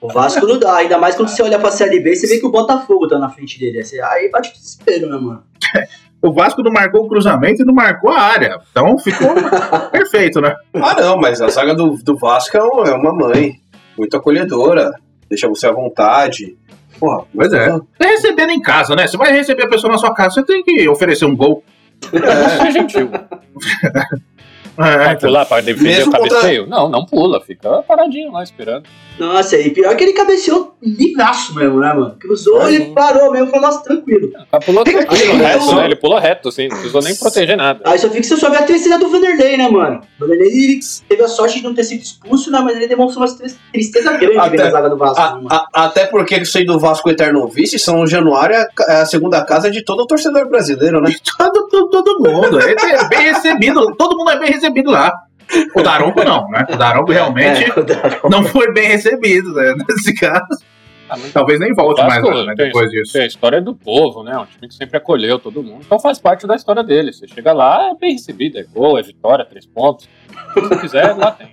O 0.00 0.08
Vasco 0.08 0.46
não 0.46 0.58
dá, 0.58 0.76
ainda 0.76 0.98
mais 0.98 1.14
quando 1.14 1.28
você 1.28 1.42
olha 1.42 1.58
pra 1.58 1.70
Série 1.70 2.00
B, 2.00 2.14
você 2.14 2.26
vê 2.26 2.38
que 2.38 2.46
o 2.46 2.50
Botafogo 2.50 3.08
tá 3.08 3.18
na 3.18 3.28
frente 3.28 3.58
dele. 3.58 3.82
Aí- 4.04 4.30
bate 4.30 4.52
desespero, 4.52 5.08
né, 5.08 5.16
mano? 5.18 5.42
O 6.20 6.32
Vasco 6.32 6.64
não 6.64 6.72
marcou 6.72 7.04
o 7.04 7.08
cruzamento 7.08 7.62
e 7.62 7.64
não 7.64 7.72
marcou 7.72 8.10
a 8.10 8.20
área. 8.20 8.58
Então 8.72 8.98
ficou 8.98 9.28
perfeito, 9.92 10.40
né? 10.40 10.52
Ah, 10.74 10.92
não, 11.00 11.16
mas 11.16 11.40
a 11.40 11.46
zaga 11.46 11.76
do, 11.76 11.96
do 12.02 12.16
Vasco 12.16 12.56
é 12.56 12.60
é 12.90 12.92
uma 12.94 13.12
mãe. 13.12 13.52
Muito 13.96 14.16
acolhedora. 14.16 14.90
Deixa 15.30 15.46
você 15.46 15.68
à 15.68 15.72
vontade. 15.72 16.58
Porra, 16.98 17.24
Pois 17.32 17.52
é. 17.52 17.68
Você 17.70 18.08
recebendo 18.08 18.50
em 18.50 18.60
casa, 18.60 18.96
né? 18.96 19.06
Você 19.06 19.16
vai 19.16 19.30
receber 19.30 19.66
a 19.66 19.68
pessoa 19.68 19.92
na 19.92 19.98
sua 19.98 20.12
casa, 20.12 20.34
você 20.34 20.42
tem 20.44 20.64
que 20.64 20.88
oferecer 20.88 21.24
um 21.24 21.36
gol. 21.36 21.62
Isso 22.02 22.62
é 22.66 22.70
gentil. 22.74 23.10
É, 24.78 24.96
Vai 24.98 25.16
pular 25.18 25.44
pra 25.44 25.60
defender 25.60 25.96
Mesmo 25.96 26.12
o 26.12 26.16
contra- 26.16 26.28
cabeceio? 26.36 26.66
Não, 26.66 26.88
não 26.88 27.04
pula, 27.04 27.40
fica 27.40 27.82
paradinho 27.82 28.32
lá 28.32 28.42
esperando. 28.42 28.84
Nossa, 29.18 29.56
e 29.58 29.70
pior 29.70 29.96
que 29.96 30.04
ele 30.04 30.12
cabeceou 30.12 30.74
livraço 30.80 31.52
mesmo, 31.54 31.80
né, 31.80 31.92
mano? 31.92 32.14
Cruzou, 32.20 32.60
Ah, 32.60 32.72
ele 32.72 32.84
sim. 32.84 32.94
parou 32.94 33.32
mesmo, 33.32 33.48
falou, 33.48 33.66
nossa, 33.66 33.82
tranquilo. 33.82 34.28
O 34.28 34.32
cara 34.32 34.64
pulou 34.64 34.84
tranquilo, 34.84 35.36
reto, 35.38 35.64
então- 35.64 35.74
né? 35.76 35.84
Ele 35.86 35.96
pulou 35.96 36.18
reto, 36.20 36.48
assim, 36.50 36.68
não 36.68 36.76
precisou 36.76 37.02
nem 37.02 37.16
proteger 37.16 37.56
nada. 37.56 37.80
Aí 37.84 37.98
só 37.98 38.08
fica 38.08 38.22
você 38.22 38.36
só 38.36 38.48
vê 38.50 38.58
a 38.58 38.62
tristeza 38.62 38.96
do 38.98 39.08
Vanderlei, 39.08 39.56
né, 39.56 39.68
mano? 39.68 40.00
O 40.16 40.20
Vanderlei 40.24 40.48
ele 40.48 40.80
teve 41.08 41.22
a 41.22 41.28
sorte 41.28 41.58
de 41.58 41.64
não 41.64 41.74
ter 41.74 41.82
sido 41.82 42.00
expulso, 42.00 42.50
né? 42.52 42.60
Mas 42.60 42.76
ele 42.76 42.86
demonstrou 42.86 43.26
uma 43.26 43.34
tris- 43.36 43.58
tristeza 43.72 44.12
grande 44.16 44.38
Até- 44.38 44.50
vendo 44.50 44.60
a 44.62 44.70
zaga 44.70 44.88
do 44.90 44.96
Vasco. 44.96 45.20
A- 45.20 45.26
né, 45.34 45.34
mano? 45.42 45.48
a- 45.50 45.84
até 45.86 46.06
porque 46.06 46.34
ele 46.36 46.44
sendo 46.44 46.68
do 46.74 46.78
Vasco 46.78 47.08
Eterno 47.10 47.48
Vice, 47.48 47.78
São 47.78 48.06
Januário 48.06 48.54
é 48.54 48.60
a 48.60 48.68
é 48.98 49.00
a 49.02 49.06
segunda 49.06 49.44
casa 49.44 49.70
de 49.70 49.82
todo 49.82 50.02
o 50.02 50.06
torcedor 50.06 50.48
brasileiro, 50.48 51.00
né? 51.00 51.10
todo, 51.38 51.66
todo, 51.68 51.88
todo 51.90 52.18
mundo. 52.20 52.60
Ele 52.60 52.78
é 52.80 53.08
bem 53.08 53.20
recebido. 53.32 53.94
Todo 53.96 54.16
mundo 54.16 54.30
é 54.30 54.38
bem 54.38 54.50
recebido 54.50 54.67
lá. 54.86 55.12
O 55.74 55.82
Daronco 55.82 56.22
não, 56.24 56.46
né? 56.48 56.66
O 56.70 56.76
Daronco 56.76 57.10
realmente 57.12 57.64
É, 57.64 57.78
o 57.80 57.82
Daronco. 57.84 58.28
não 58.30 58.44
foi 58.44 58.72
bem 58.72 58.88
recebido, 58.88 59.52
né? 59.54 59.74
Nesse 59.88 60.14
caso. 60.14 60.46
Ah, 61.10 61.16
Talvez 61.32 61.58
nem 61.58 61.72
volte 61.72 62.02
mais 62.02 62.22
né? 62.22 62.54
tem- 62.54 62.66
Depois 62.66 62.90
disso. 62.90 63.14
tem 63.14 63.22
a 63.22 63.26
história 63.26 63.62
do 63.62 63.74
povo, 63.74 64.22
né? 64.22 64.36
Um 64.36 64.44
time 64.44 64.68
que 64.68 64.74
sempre 64.74 64.98
acolheu 64.98 65.38
todo 65.38 65.62
mundo. 65.62 65.80
Então 65.86 65.98
faz 65.98 66.18
parte 66.18 66.46
da 66.46 66.54
história 66.54 66.84
dele. 66.84 67.14
Você 67.14 67.26
chega 67.26 67.50
lá, 67.54 67.88
é 67.90 67.94
bem 67.98 68.12
recebido, 68.12 68.58
é 68.58 68.62
gol, 68.64 68.98
é 68.98 69.02
vitória, 69.02 69.42
três 69.46 69.64
pontos. 69.64 70.06
Se 70.52 70.80
quiser, 70.80 71.16
lá 71.16 71.30
tem. 71.30 71.48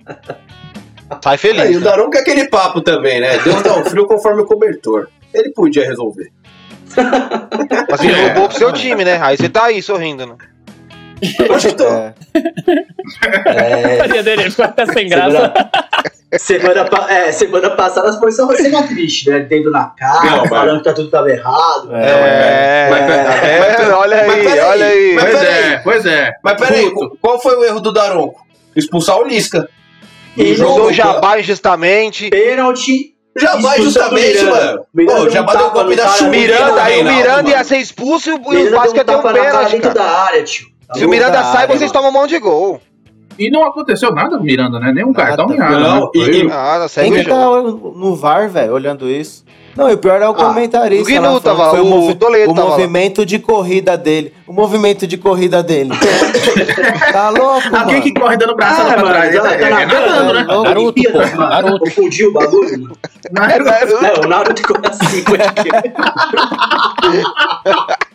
Sai 1.24 1.32
Aí, 1.32 1.38
feliz. 1.38 1.76
o 1.78 1.80
Daronco 1.80 2.14
é 2.18 2.20
aquele 2.20 2.50
papo 2.50 2.82
também, 2.82 3.18
né? 3.18 3.38
Deus 3.38 3.62
dá 3.62 3.78
o 3.78 3.84
frio 3.86 4.06
conforme 4.06 4.42
o 4.42 4.44
cobertor. 4.46 5.08
Ele 5.32 5.50
podia 5.52 5.86
resolver. 5.86 6.30
Mas 7.90 8.04
ele 8.04 8.12
roubou 8.26 8.48
pro 8.48 8.58
seu 8.58 8.72
time, 8.72 9.04
né? 9.04 9.18
Aí 9.22 9.36
você 9.38 9.48
tá 9.48 9.64
aí 9.64 9.80
sorrindo, 9.82 10.26
né? 10.26 10.36
Que 11.20 11.72
tô. 11.74 11.84
É. 11.86 12.14
A 14.00 14.16
É, 14.16 14.22
dele 14.22 14.50
ficou 14.50 14.64
até 14.64 14.86
sem 14.86 15.08
graça. 15.08 15.52
semana, 16.38 16.38
semana, 16.38 16.84
pa- 16.84 17.06
é, 17.10 17.32
semana 17.32 17.70
passada 17.70 18.08
as 18.10 18.18
coisas 18.18 18.36
são 18.36 18.54
cena 18.56 18.82
triste, 18.86 19.30
né? 19.30 19.40
Dedo 19.40 19.70
na 19.70 19.86
cara, 19.96 20.24
Não, 20.30 20.38
mas- 20.40 20.48
falando 20.48 20.78
que 20.78 20.84
tá 20.84 20.92
tudo 20.92 21.10
tava 21.10 21.30
errado. 21.30 21.88
É, 21.94 22.88
Mas- 22.90 23.10
é, 23.10 23.94
olha 23.94 24.16
mas 24.26 24.36
aí, 24.36 24.44
peraí, 24.44 24.60
olha 24.60 24.86
aí. 24.86 25.14
mas 25.14 25.24
Pois 25.24 25.38
peraí. 25.38 25.72
é, 25.72 25.76
pois 25.78 26.06
é. 26.06 26.32
Mas 26.42 26.54
peraí, 26.60 26.90
Puto. 26.90 27.18
qual 27.20 27.40
foi 27.40 27.56
o 27.56 27.64
erro 27.64 27.80
do 27.80 27.92
Daronco? 27.92 28.40
Expulsar 28.74 29.18
o 29.18 29.24
Lisca. 29.24 29.68
E 30.36 30.54
Jogou 30.54 30.84
no 30.86 30.92
jabá 30.92 31.38
injustamente. 31.40 32.28
pênalti. 32.28 33.14
Do 33.34 33.82
justamente, 33.82 34.44
mano. 34.44 34.86
Miranda 34.94 35.14
Pô, 35.18 35.22
deu 35.24 35.30
já 35.30 35.42
bateu 35.42 35.66
o 35.66 35.70
golpe 35.70 35.94
da 35.94 36.08
chuva. 36.08 36.30
Miranda, 36.30 36.82
aí 36.82 37.00
o 37.02 37.04
Miranda 37.04 37.50
ia 37.50 37.62
ser 37.64 37.76
expulso 37.78 38.30
e 38.30 38.32
o 38.32 38.70
Vasco 38.70 38.96
ia 38.96 39.04
ter 39.04 39.14
um 39.14 39.22
na 39.22 39.32
pênalti, 39.32 39.72
dentro 39.72 39.92
da 39.94 40.04
área, 40.04 40.42
tio. 40.42 40.66
Tá 40.88 40.94
Se 40.94 41.04
o? 41.04 41.08
Miranda 41.08 41.32
da 41.32 41.44
sai, 41.44 41.62
área, 41.64 41.76
vocês 41.76 41.92
mano. 41.92 41.92
tomam 41.92 42.12
mão 42.12 42.26
de 42.26 42.38
gol. 42.38 42.80
E 43.38 43.50
não 43.50 43.66
aconteceu 43.66 44.12
nada 44.14 44.36
com 44.36 44.42
o 44.42 44.46
Miranda, 44.46 44.80
né? 44.80 44.92
Nenhum 44.94 45.12
Nada. 45.12 45.26
cartão, 45.26 45.46
nem 45.48 45.58
nada. 45.58 45.78
Não, 45.78 46.00
né? 46.04 46.08
e- 46.14 46.20
e- 46.38 46.42
Nada, 46.44 46.80
Quem 46.80 46.88
segue 46.88 47.10
o 47.10 47.14
que 47.16 47.24
tá 47.28 47.34
jogo. 47.38 47.92
no 47.98 48.16
VAR, 48.16 48.48
velho, 48.48 48.72
olhando 48.72 49.06
isso? 49.10 49.44
Não, 49.76 49.90
e 49.90 49.92
o 49.92 49.98
pior 49.98 50.22
é 50.22 50.26
o 50.28 50.32
comentarista. 50.32 51.04
o 51.04 51.06
Gnu 51.06 51.20
lá, 51.20 51.26
falando 51.28 51.42
tava 51.42 51.68
foi 51.68 51.80
lá, 51.80 51.84
o 51.84 51.88
movi- 51.88 52.14
Toledo 52.14 52.50
o 52.50 52.54
tava 52.54 52.68
lá. 52.70 52.78
movimento 52.78 53.26
de 53.26 53.38
corrida 53.38 53.94
dele. 53.98 54.32
O 54.46 54.52
movimento 54.54 55.06
de 55.06 55.18
corrida 55.18 55.62
dele. 55.62 55.90
tá 57.12 57.28
louco, 57.28 57.76
Alguém 57.76 57.96
mano. 57.96 58.02
que 58.02 58.14
corre 58.14 58.38
dando 58.38 58.56
braçada 58.56 58.88
Ah, 58.88 58.92
pra 58.94 59.02
mano, 59.02 59.14
trás. 59.14 59.34
tá- 59.36 59.52
É, 59.52 59.58
tá 59.58 59.66
é, 59.66 59.70
na 59.70 59.82
é 59.82 59.86
nadando, 59.86 60.32
né? 60.32 60.42
Naruto, 60.44 61.02
pô. 61.12 61.18
Naruto. 61.36 61.78
Confundiu 61.80 62.30
o 62.30 62.32
bagulho, 62.32 62.70
mano. 62.84 62.96
Naruto. 63.32 63.70
É, 63.70 63.84
o 64.24 64.28
Naruto 64.28 64.62
ficou 64.62 64.78
assim. 64.82 65.22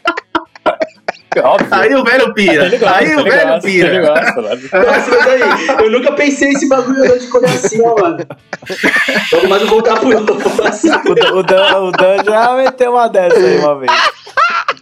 Óbvio. 1.44 1.68
Aí 1.72 1.96
o 1.96 2.04
velho 2.04 2.34
pira. 2.34 2.66
Ele 2.66 2.78
gosta, 2.78 2.98
Aí 2.98 3.16
o 3.16 3.24
velho 3.24 3.48
gosta, 3.48 3.62
pira. 3.62 4.02
gosta, 4.02 4.42
né? 4.42 4.50
Nossa, 4.86 5.12
mas 5.12 5.28
aí, 5.28 5.86
eu 5.86 5.92
nunca 5.92 6.12
pensei 6.14 6.50
esse 6.52 6.68
bagulho 6.68 7.20
de 7.20 7.28
correr 7.28 7.46
assim, 7.46 7.82
ó, 7.86 7.96
mano. 8.00 8.18
Logo 9.32 9.48
mais 9.48 9.64
voltar 9.64 10.00
pro. 10.00 10.10
O, 10.10 11.16
Dan- 11.16 11.34
o, 11.34 11.44
Dan, 11.44 11.80
o 11.84 11.92
Dan 11.92 12.24
já 12.26 12.54
meteu 12.56 12.92
uma 12.92 13.08
dessa 13.08 13.38
aí 13.38 13.58
uma 13.60 13.80
vez. 13.80 13.92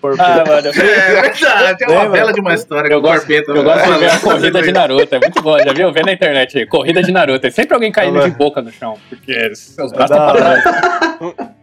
Por 0.01 0.15
Ah, 0.19 0.43
mano, 0.47 0.67
É 0.67 0.71
verdade, 0.71 1.83
é 1.83 1.87
uma 1.87 2.03
Lembra? 2.03 2.09
bela 2.09 2.33
de 2.33 2.39
uma 2.39 2.53
história. 2.55 2.91
Eu 2.93 3.01
gosto, 3.01 3.17
Corpeta, 3.27 3.51
eu 3.51 3.55
né? 3.55 3.63
gosto 3.63 3.93
de 3.93 3.99
ver 3.99 4.11
a 4.11 4.19
corrida 4.19 4.61
de 4.61 4.71
Naruto, 4.71 5.15
é 5.15 5.19
muito 5.19 5.41
bom, 5.41 5.57
já 5.59 5.73
viu? 5.73 5.91
Vê 5.91 6.01
na 6.03 6.13
internet 6.13 6.57
aí, 6.57 6.65
corrida 6.65 7.03
de 7.03 7.11
Naruto. 7.11 7.45
É 7.45 7.51
sempre 7.51 7.73
alguém 7.73 7.91
caindo 7.91 8.19
de 8.23 8.31
boca 8.31 8.61
no 8.61 8.71
chão, 8.71 8.97
porque 9.09 9.53
seus 9.55 9.91
braços 9.91 10.15
Da 10.15 10.33
estão 10.33 10.45
hora. 10.45 10.61
parados. 10.61 11.47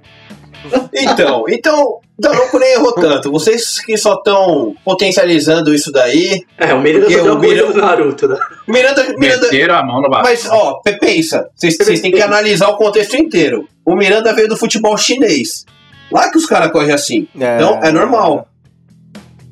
Então, 0.98 1.44
então, 1.48 1.82
o 1.84 2.00
Daronco 2.18 2.58
nem 2.58 2.72
errou 2.72 2.92
tanto. 2.92 3.30
Vocês 3.30 3.78
que 3.80 3.96
só 3.98 4.14
estão 4.14 4.74
potencializando 4.84 5.74
isso 5.74 5.92
daí. 5.92 6.42
É, 6.58 6.72
o 6.72 6.80
Miranda 6.80 7.10
só 7.10 7.22
deu 7.22 7.34
o 7.34 7.38
Miranda- 7.38 7.72
do 7.72 7.80
Naruto, 7.80 8.28
né? 8.28 8.38
Miranda. 8.66 9.04
Miranda 9.18 9.46
Meteram 9.46 9.74
a 9.76 9.82
mão 9.84 10.00
no 10.00 10.08
mas, 10.08 10.48
ó, 10.50 10.80
pe- 10.82 10.98
pensa. 10.98 11.48
Vocês 11.54 11.76
têm 12.00 12.10
que 12.10 12.22
analisar 12.22 12.68
o 12.68 12.76
contexto 12.76 13.14
inteiro. 13.16 13.68
O 13.84 13.94
Miranda 13.94 14.32
veio 14.32 14.48
do 14.48 14.56
futebol 14.56 14.96
chinês. 14.96 15.66
Lá 16.10 16.30
que 16.30 16.38
os 16.38 16.46
caras 16.46 16.70
correm 16.72 16.92
assim. 16.92 17.28
Então, 17.34 17.80
é 17.82 17.90
normal. 17.92 18.48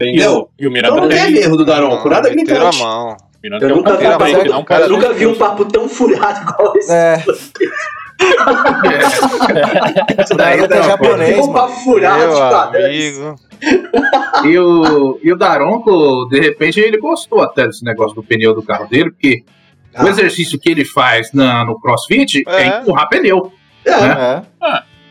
E 0.00 0.09
Entendeu? 0.09 0.33
o, 0.33 0.48
e 0.59 0.66
o 0.66 0.70
Então 0.70 0.72
Miranda 0.72 1.00
não 1.03 1.09
tem. 1.09 1.18
teve 1.27 1.38
erro 1.40 1.57
do 1.57 1.64
Daronco. 1.64 2.09
Nada 2.09 2.31
gritante. 2.31 2.79
mão. 2.79 3.16
Miranda 3.42 3.66
Eu 3.66 3.77
um 3.77 3.83
não, 3.83 4.88
nunca 4.88 5.12
vi 5.12 5.27
um 5.27 5.35
papo 5.35 5.66
tão 5.66 5.87
furado 5.88 6.40
igual 6.40 6.72
esse. 6.77 6.90
É, 6.90 7.22
Isso 10.23 10.35
o 10.35 10.37
daí 10.37 10.61
é 10.61 10.69
pô. 10.69 10.83
japonês, 10.83 11.39
um 11.47 11.53
de 12.01 12.77
amigo. 12.87 13.35
E 14.45 14.59
o, 14.59 15.19
e 15.23 15.33
o 15.33 15.37
Daronco, 15.37 16.27
de 16.31 16.41
repente, 16.41 16.81
ele 16.81 16.99
gostou 16.99 17.41
até 17.43 17.67
desse 17.67 17.85
negócio 17.85 18.15
do 18.15 18.23
pneu 18.23 18.55
do 18.55 18.63
carro 18.63 18.87
dele, 18.89 19.11
porque 19.11 19.43
o 19.97 20.03
Ah. 20.07 20.09
exercício 20.09 20.59
que 20.59 20.71
ele 20.71 20.85
faz 20.85 21.33
na, 21.33 21.65
no 21.65 21.81
crossfit 21.81 22.43
é, 22.47 22.63
É. 22.63 22.79
empurrar 22.81 23.09
pneu. 23.09 23.53
É. 23.87 24.43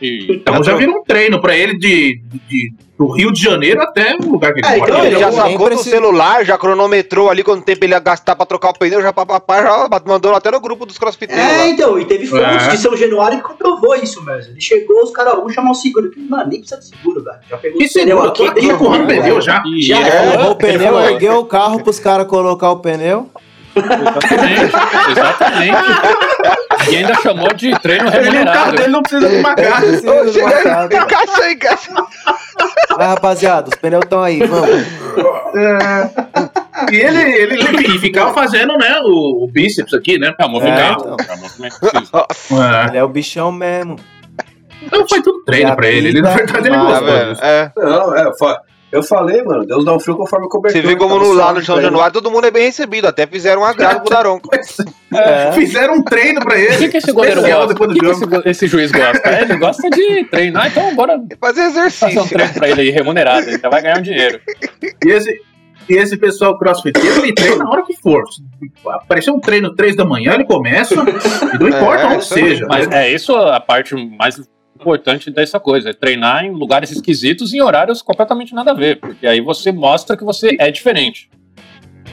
E 0.02 0.26
Então 0.32 0.62
já 0.62 0.74
vira 0.74 0.90
um 0.90 1.02
treino 1.02 1.40
pra 1.40 1.56
ele 1.56 1.78
de, 1.78 2.20
de- 2.48 2.72
do 2.98 3.08
Rio 3.12 3.32
de 3.32 3.40
Janeiro 3.40 3.80
até 3.82 4.16
o 4.16 4.30
lugar 4.30 4.52
que 4.52 4.60
ele 4.60 4.66
É, 4.68 4.78
então 4.78 5.04
Ele 5.04 5.18
já 5.18 5.32
sacou 5.32 5.66
preciso- 5.66 5.90
celular, 5.90 6.44
já 6.44 6.56
cronometrou 6.58 7.28
ali 7.30 7.42
quanto 7.42 7.64
tempo 7.64 7.84
ele 7.84 7.92
ia 7.92 7.98
gastar 7.98 8.36
pra 8.36 8.46
trocar 8.46 8.70
o 8.70 8.78
pneu, 8.78 9.02
já 9.02 9.12
papapá, 9.12 9.62
já 9.62 9.88
mandou 10.06 10.32
até 10.34 10.50
no 10.50 10.60
grupo 10.60 10.84
dos 10.86 10.96
crossfiteiros 10.98 11.44
É, 11.44 11.56
lá. 11.58 11.66
então, 11.68 11.98
e 11.98 12.04
teve 12.04 12.26
fontes 12.26 12.66
É. 12.66 12.68
de 12.70 12.78
São 12.78 12.96
Januário 12.96 13.38
que 13.38 13.44
comprovou 13.44 13.94
isso 13.96 14.24
mesmo. 14.24 14.52
Ele 14.52 14.60
chegou, 14.60 15.02
os 15.02 15.10
caras 15.10 15.34
vão 15.34 15.48
chamar 15.48 15.72
o 15.72 15.74
seguro. 15.74 16.10
Mano, 16.28 16.48
nem 16.50 16.60
precisa 16.60 16.80
de 16.80 16.86
seguro, 16.86 17.22
velho. 17.24 17.38
Já 17.50 17.56
pegou 17.56 17.78
Que 17.78 17.84
o 17.86 17.92
pneu 17.92 18.04
seguro, 18.06 18.28
aqui. 18.28 18.46
aqui 18.46 18.66
empurrando 18.66 19.06
ruim, 19.06 19.06
pneu 19.20 19.40
já. 19.40 19.62
Já 19.80 19.98
Levou 20.30 20.50
o 20.52 20.56
pneu, 20.56 21.00
ergueu 21.00 21.38
o 21.38 21.44
carro 21.46 21.82
pros 21.82 21.98
caras 21.98 22.26
colocar 22.28 22.70
o 22.70 22.76
pneu. 22.78 23.28
Exatamente, 23.76 24.72
exatamente. 25.10 26.90
E 26.90 26.96
ainda 26.96 27.14
chamou 27.14 27.52
de 27.54 27.72
treino 27.80 28.06
Ele, 28.08 28.12
carro 28.14 28.24
remunerado. 28.32 28.76
dele 28.76 28.88
não 28.88 29.02
precisa 29.02 29.28
de 29.28 29.36
uma 29.36 29.54
carga. 29.54 30.96
Encaixa 30.96 31.42
aí, 31.42 31.54
encaixa. 31.54 31.90
Vai, 32.96 33.06
rapaziada, 33.08 33.68
os 33.68 33.74
pneus 33.76 34.04
estão 34.04 34.22
aí, 34.22 34.38
vamos. 34.46 34.68
E 36.92 36.96
ele, 36.96 37.22
ele, 37.22 37.54
ele 37.84 37.98
ficava 37.98 38.32
fazendo, 38.34 38.76
né, 38.76 38.98
o, 39.02 39.44
o 39.44 39.48
bíceps 39.48 39.94
aqui, 39.94 40.18
né? 40.18 40.34
É 40.38 40.44
o 40.44 40.48
movimento. 40.48 40.80
É, 40.80 40.90
então. 40.92 42.26
É. 42.58 42.84
É. 42.84 42.88
Ele 42.88 42.98
é 42.98 43.04
o 43.04 43.08
bichão 43.08 43.50
mesmo. 43.52 43.96
Então 44.82 45.08
foi 45.08 45.22
tudo 45.22 45.42
treino 45.44 45.74
pra 45.74 45.88
ele. 45.88 46.08
Ele, 46.08 46.20
na 46.22 46.30
verdade, 46.34 46.68
ele 46.68 46.76
é 46.76 46.78
Tá 46.78 46.84
gostou. 46.84 47.24
disso. 47.26 47.44
É. 47.44 47.72
Não, 47.76 48.14
é, 48.16 48.36
fa- 48.38 48.60
eu 48.94 49.02
falei, 49.02 49.42
mano, 49.42 49.66
Deus 49.66 49.84
dá 49.84 49.92
um 49.94 49.98
frio 50.00 50.16
conforme 50.16 50.46
o 50.46 50.48
cobertor. 50.48 50.80
Você 50.80 50.86
vê 50.86 50.96
como 50.96 51.18
no, 51.18 51.32
lá 51.32 51.52
no 51.52 51.62
São. 51.62 51.80
Januário 51.82 52.12
todo 52.12 52.30
mundo 52.30 52.46
é 52.46 52.50
bem 52.50 52.64
recebido. 52.66 53.06
Até 53.06 53.26
fizeram 53.26 53.62
um 53.62 53.64
agrado 53.64 54.00
pro 54.00 54.10
Daronco. 54.10 54.48
É. 55.16 55.52
Fizeram 55.52 55.94
um 55.94 56.02
treino 56.02 56.40
pra 56.40 56.58
ele. 56.58 56.74
O 56.74 56.78
que, 56.78 56.88
que 56.88 56.96
esse 56.96 57.12
goleiro 57.12 57.40
gosta? 57.40 57.66
depois 57.68 57.88
O 57.90 57.94
do 57.94 58.00
que, 58.00 58.04
que 58.04 58.12
jogo. 58.20 58.36
esse, 58.40 58.48
esse 58.48 58.66
juiz 58.66 58.90
gosta? 58.90 59.28
É, 59.28 59.42
ele 59.42 59.56
gosta 59.58 59.88
de 59.88 60.24
treinar, 60.24 60.66
então 60.66 60.92
bora 60.96 61.16
Fazer 61.40 61.62
fazer 61.62 61.62
um 61.62 61.66
exercício. 61.86 62.28
treino 62.28 62.52
pra 62.54 62.68
ele 62.68 62.80
aí 62.80 62.90
remunerado. 62.90 63.48
Ele 63.48 63.58
já 63.60 63.68
vai 63.68 63.80
ganhar 63.80 63.98
um 63.98 64.02
dinheiro. 64.02 64.40
E 64.82 65.08
esse, 65.12 65.40
e 65.88 65.94
esse 65.94 66.16
pessoal 66.16 66.58
crossfiteiro, 66.58 67.18
ele 67.22 67.32
treina 67.32 67.58
na 67.58 67.70
hora 67.70 67.82
que 67.84 67.94
for. 67.96 68.24
Aparecer 68.88 69.30
um 69.30 69.38
treino 69.38 69.72
três 69.76 69.94
da 69.94 70.04
manhã, 70.04 70.34
ele 70.34 70.44
começa, 70.46 70.94
e 70.94 71.58
não 71.60 71.68
importa 71.68 72.02
É, 72.02 72.06
onde 72.06 72.24
seja. 72.24 72.66
Mas 72.68 72.90
é 72.90 73.08
isso 73.12 73.36
a 73.36 73.60
parte 73.60 73.94
mais 74.18 74.40
importante 74.84 75.30
dessa 75.30 75.58
coisa, 75.58 75.90
é 75.90 75.92
treinar 75.92 76.44
em 76.44 76.50
lugares 76.50 76.90
esquisitos 76.90 77.54
em 77.54 77.62
horários 77.62 78.02
completamente 78.02 78.54
nada 78.54 78.72
a 78.72 78.74
ver, 78.74 79.00
porque 79.00 79.26
aí 79.26 79.40
você 79.40 79.72
mostra 79.72 80.16
que 80.16 80.24
você 80.24 80.56
é 80.60 80.70
diferente. 80.70 81.30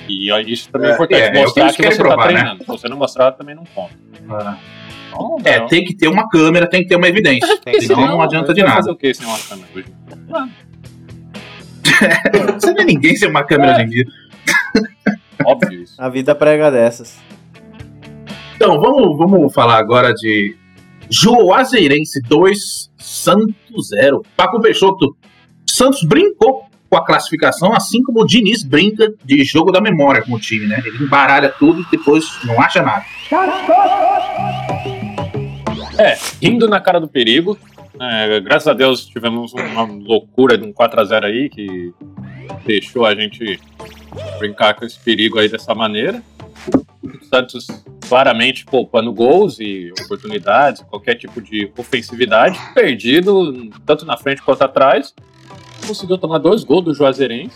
E 0.07 0.29
isso 0.51 0.69
também 0.71 0.89
é, 0.89 0.91
É, 0.91 0.95
importante, 0.95 1.21
é, 1.21 1.25
é 1.25 1.31
que 1.31 1.39
mostrar 1.39 1.73
que, 1.73 1.83
você 1.83 1.97
provar, 1.97 2.17
tá 2.17 2.25
né? 2.25 2.33
treinando. 2.33 2.61
Se 2.61 2.67
você 2.67 2.89
não 2.89 2.97
mostrar, 2.97 3.31
também 3.33 3.55
não 3.55 3.65
conta. 3.65 3.93
Então, 4.23 5.37
É, 5.43 5.59
não. 5.59 5.67
tem 5.67 5.83
que 5.83 5.93
ter 5.93 6.07
uma 6.07 6.27
câmera, 6.29 6.67
tem 6.67 6.83
que 6.83 6.89
ter 6.89 6.95
uma 6.95 7.07
evidência. 7.07 7.47
Senão 7.81 8.07
não 8.07 8.21
adianta 8.21 8.53
de 8.53 8.61
vai 8.61 8.69
nada. 8.69 8.81
Fazer 8.81 8.91
o 8.91 8.95
que 8.95 9.13
sem 9.13 9.27
uma 9.27 9.37
câmera? 9.37 9.67
Você 12.59 12.67
não 12.67 12.75
vê 12.75 12.83
ninguém 12.85 13.15
sem 13.15 13.29
uma 13.29 13.43
câmera 13.43 13.73
hoje 13.73 13.81
em 13.83 13.89
dia. 13.89 14.05
Óbvio 15.45 15.83
isso. 15.83 16.01
A 16.01 16.09
vida 16.09 16.33
prega 16.33 16.71
dessas. 16.71 17.19
Então, 18.55 18.79
vamos, 18.79 19.17
vamos 19.17 19.53
falar 19.53 19.77
agora 19.77 20.13
de 20.13 20.55
Juazeirense 21.11 22.21
2, 22.21 22.91
Santos 22.97 23.89
0. 23.89 24.25
Paco 24.35 24.61
Peixoto, 24.61 25.15
Santos 25.65 26.03
brincou 26.03 26.65
com 26.89 26.97
a 26.97 27.05
classificação, 27.05 27.73
assim 27.73 28.01
como 28.03 28.21
o 28.21 28.25
Diniz 28.25 28.63
brinca 28.63 29.13
de 29.23 29.43
jogo 29.43 29.71
da 29.71 29.81
memória 29.81 30.21
com 30.21 30.33
o 30.33 30.39
time, 30.39 30.67
né? 30.67 30.81
Ele 30.85 31.03
embaralha 31.03 31.49
tudo 31.49 31.81
e 31.81 31.85
depois 31.89 32.25
não 32.43 32.61
acha 32.61 32.81
nada. 32.81 33.05
É, 35.97 36.17
rindo 36.41 36.67
na 36.67 36.79
cara 36.79 36.99
do 36.99 37.07
perigo. 37.07 37.57
É, 37.99 38.39
graças 38.39 38.67
a 38.67 38.73
Deus 38.73 39.05
tivemos 39.05 39.53
uma 39.53 39.83
loucura 39.83 40.57
de 40.57 40.65
um 40.65 40.73
4x0 40.73 41.23
aí 41.23 41.49
que 41.49 41.93
deixou 42.65 43.05
a 43.05 43.13
gente 43.13 43.59
brincar 44.39 44.73
com 44.73 44.85
esse 44.85 44.99
perigo 44.99 45.39
aí 45.39 45.47
dessa 45.47 45.75
maneira. 45.75 46.23
O 47.03 47.25
Santos 47.25 47.67
claramente 48.07 48.65
poupando 48.65 49.11
gols 49.13 49.59
e 49.59 49.91
oportunidades, 50.05 50.81
qualquer 50.83 51.15
tipo 51.15 51.41
de 51.41 51.71
ofensividade, 51.77 52.59
perdido 52.73 53.69
tanto 53.85 54.05
na 54.05 54.17
frente 54.17 54.41
quanto 54.41 54.61
atrás. 54.63 55.13
Conseguiu 55.87 56.17
tomar 56.17 56.37
dois 56.37 56.63
gols 56.63 56.83
do 56.85 56.93
Juazeirense, 56.93 57.55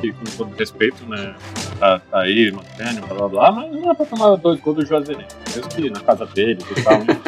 que 0.00 0.12
com 0.12 0.24
todo 0.36 0.54
respeito, 0.56 1.04
né, 1.06 1.34
tá, 1.78 1.98
tá 2.00 2.20
aí, 2.20 2.50
mantendo, 2.52 3.06
blá 3.06 3.16
blá 3.16 3.28
blá, 3.28 3.52
mas 3.52 3.72
não 3.72 3.90
é 3.90 3.94
pra 3.94 4.04
tomar 4.04 4.36
dois 4.36 4.60
gols 4.60 4.76
do 4.76 4.86
Juazeirense, 4.86 5.36
mesmo 5.54 5.68
que 5.70 5.90
na 5.90 6.00
casa 6.00 6.26
deles 6.26 6.64
e 6.76 6.82
tal. 6.82 6.98
né? 6.98 7.20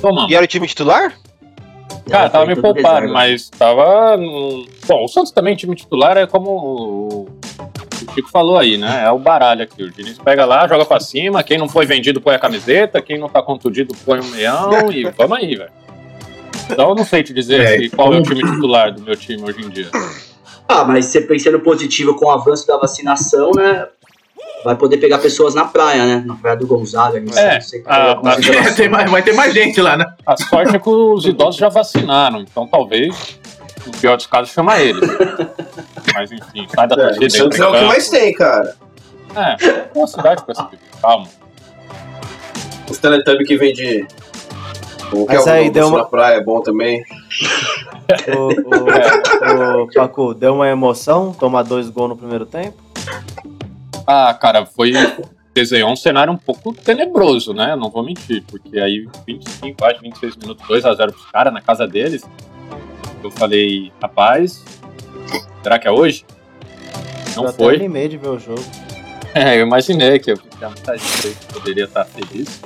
Tomamos. 0.00 0.30
E 0.30 0.34
era 0.34 0.44
o 0.44 0.48
time 0.48 0.66
titular? 0.66 1.14
Cara, 2.08 2.30
tava 2.30 2.44
Foi 2.46 2.54
me 2.54 2.60
tudo 2.62 2.74
poupado, 2.74 3.08
mas 3.12 3.50
tava. 3.50 4.16
no- 4.16 4.66
Bom, 4.86 5.04
o 5.04 5.08
Santos 5.08 5.30
também, 5.30 5.54
time 5.54 5.76
titular, 5.76 6.16
é 6.16 6.26
como 6.26 7.28
o 8.10 8.14
Chico 8.14 8.30
falou 8.30 8.58
aí, 8.58 8.76
né? 8.76 9.04
É 9.04 9.10
o 9.10 9.18
baralho 9.18 9.62
aqui. 9.62 9.82
O 9.82 9.90
Diniz 9.90 10.18
pega 10.18 10.44
lá, 10.44 10.66
joga 10.66 10.84
pra 10.84 11.00
cima. 11.00 11.42
Quem 11.42 11.58
não 11.58 11.68
foi 11.68 11.86
vendido 11.86 12.20
põe 12.20 12.34
a 12.34 12.38
camiseta. 12.38 13.00
Quem 13.00 13.18
não 13.18 13.28
tá 13.28 13.42
contundido 13.42 13.94
põe 14.04 14.20
um 14.20 14.30
leão. 14.30 14.90
E 14.92 15.04
vamos 15.16 15.38
aí, 15.38 15.54
velho. 15.56 15.70
Então 16.70 16.90
eu 16.90 16.94
não 16.94 17.04
sei 17.04 17.22
te 17.22 17.32
dizer 17.32 17.60
É, 17.60 17.78
se- 17.78 17.90
qual 17.90 18.12
é 18.14 18.18
o 18.18 18.22
time 18.22 18.40
titular 18.42 18.92
do 18.92 19.02
meu 19.02 19.16
time 19.16 19.42
hoje 19.42 19.60
em 19.64 19.68
dia. 19.70 19.88
Ah, 20.68 20.84
mas 20.84 21.06
você 21.06 21.20
pensando 21.20 21.58
positivo 21.60 22.14
com 22.14 22.26
o 22.26 22.30
avanço 22.30 22.66
da 22.66 22.76
vacinação, 22.76 23.50
né? 23.56 23.86
Vai 24.64 24.76
poder 24.76 24.98
pegar 24.98 25.18
pessoas 25.18 25.54
na 25.54 25.64
praia, 25.64 26.04
né? 26.06 26.22
Na 26.24 26.34
praia 26.36 26.56
do 26.56 26.66
Gonzaga, 26.66 27.16
ali, 27.16 27.28
É, 27.34 27.54
não 27.54 27.60
sei 27.62 27.82
ah, 27.86 28.14
como 28.14 28.30
se 28.32 28.36
mas- 28.36 28.44
chama. 28.44 28.62
Vai 28.62 28.74
ter 28.74 28.88
mais, 28.90 29.10
vai 29.10 29.22
ter 29.22 29.32
mais 29.32 29.54
gente 29.54 29.80
lá, 29.80 29.96
né? 29.96 30.04
A 30.26 30.36
sorte 30.36 30.76
é 30.76 30.78
que 30.78 30.88
os 30.88 31.24
idosos 31.24 31.56
já 31.58 31.68
vacinaram. 31.68 32.40
Então 32.40 32.66
talvez, 32.68 33.38
no 33.86 33.92
pior 33.92 34.16
dos 34.16 34.26
casos, 34.26 34.50
chama 34.52 34.78
eles. 34.80 35.00
Mas 36.14 36.32
enfim, 36.32 36.66
sai 36.74 36.88
da 36.88 36.94
É, 36.96 36.98
torcida. 37.14 37.26
o 37.26 37.30
Santos 37.30 37.60
é 37.60 37.66
o 37.66 37.72
que 37.72 37.84
mais 37.84 38.08
tem, 38.08 38.32
cara. 38.34 38.76
É, 39.36 39.86
uma 39.94 40.06
cidade 40.06 40.42
com 40.42 40.52
tipo. 40.52 40.70
Calma. 41.00 41.26
Os 42.90 42.98
Teletubbies 42.98 43.46
que 43.46 43.56
vende. 43.56 44.06
O 45.12 45.26
que 45.26 45.34
Mas 45.34 45.46
é 45.46 45.50
o 45.50 45.54
aí, 45.54 45.70
deu 45.70 45.88
uma- 45.88 45.98
na 45.98 46.04
praia 46.04 46.36
é 46.36 46.40
bom 46.44 46.60
também. 46.60 47.02
O, 48.36 48.48
o, 48.48 49.82
o 49.84 49.92
Pacu, 49.92 50.34
deu 50.34 50.54
uma 50.54 50.68
emoção 50.68 51.32
tomar 51.32 51.62
dois 51.62 51.88
gols 51.88 52.10
no 52.10 52.16
primeiro 52.16 52.44
tempo? 52.46 52.76
Ah, 54.06 54.34
cara, 54.34 54.66
foi. 54.66 54.92
Desenhou 55.54 55.90
um 55.90 55.96
cenário 55.96 56.32
um 56.32 56.36
pouco 56.36 56.72
tenebroso, 56.72 57.52
né? 57.52 57.74
Não 57.76 57.90
vou 57.90 58.04
mentir, 58.04 58.42
porque 58.48 58.78
aí 58.78 59.08
25, 59.26 59.76
quase 59.78 59.98
26 60.00 60.36
minutos, 60.36 60.64
2x0 60.68 60.96
pros 61.12 61.26
caras 61.30 61.52
na 61.52 61.60
casa 61.60 61.86
deles. 61.88 62.22
Eu 63.22 63.30
falei, 63.30 63.92
rapaz, 64.02 64.64
será 65.62 65.78
que 65.78 65.86
é 65.86 65.90
hoje? 65.90 66.24
Não 67.36 67.44
eu 67.46 67.52
foi. 67.52 67.76
animei 67.76 68.08
de 68.08 68.16
ver 68.16 68.28
o 68.28 68.38
jogo. 68.38 68.62
É, 69.32 69.58
eu 69.58 69.64
imaginei 69.64 70.18
que 70.18 70.32
eu 70.32 70.38
poderia 71.52 71.84
estar 71.84 72.04
feliz. 72.04 72.60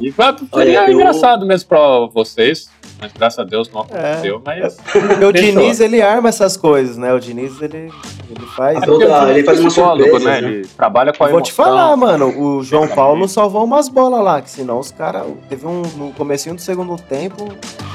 E 0.00 0.10
Olha, 0.16 0.36
seria 0.54 0.88
eu- 0.88 0.94
engraçado 0.94 1.44
mesmo 1.44 1.68
pra 1.68 2.06
vocês, 2.14 2.70
mas 2.98 3.12
graças 3.12 3.38
a 3.38 3.44
Deus 3.44 3.70
não 3.70 3.82
aconteceu, 3.82 4.40
mas. 4.42 4.76
Porque 4.76 5.22
o. 5.22 5.32
Diniz, 5.32 5.78
ele 5.80 6.00
arma 6.00 6.30
essas 6.30 6.56
coisas, 6.56 6.96
né? 6.96 7.12
O 7.12 7.20
Diniz, 7.20 7.60
ele, 7.60 7.90
ele 8.30 8.46
faz... 8.56 8.78
Ah, 8.82 9.30
ele 9.30 9.44
faz 9.44 9.60
uma 9.60 9.68
surpresa, 9.68 10.18
né? 10.20 10.40
né? 10.40 10.48
Ele 10.48 10.66
trabalha 10.66 11.12
com 11.12 11.24
a 11.24 11.26
Eu 11.26 11.32
Vou 11.32 11.42
te 11.42 11.52
falar, 11.52 11.94
mano, 11.94 12.26
o 12.40 12.62
João 12.62 12.88
Paulo 12.88 13.28
salvou 13.28 13.62
umas 13.64 13.90
bolas 13.90 14.22
lá, 14.24 14.40
que 14.40 14.48
senão 14.50 14.78
os 14.78 14.90
caras. 14.90 15.24
Teve 15.50 15.66
um. 15.66 15.82
No 15.82 16.12
comecinho 16.14 16.54
do 16.54 16.60
segundo 16.62 16.96
tempo, 16.96 17.48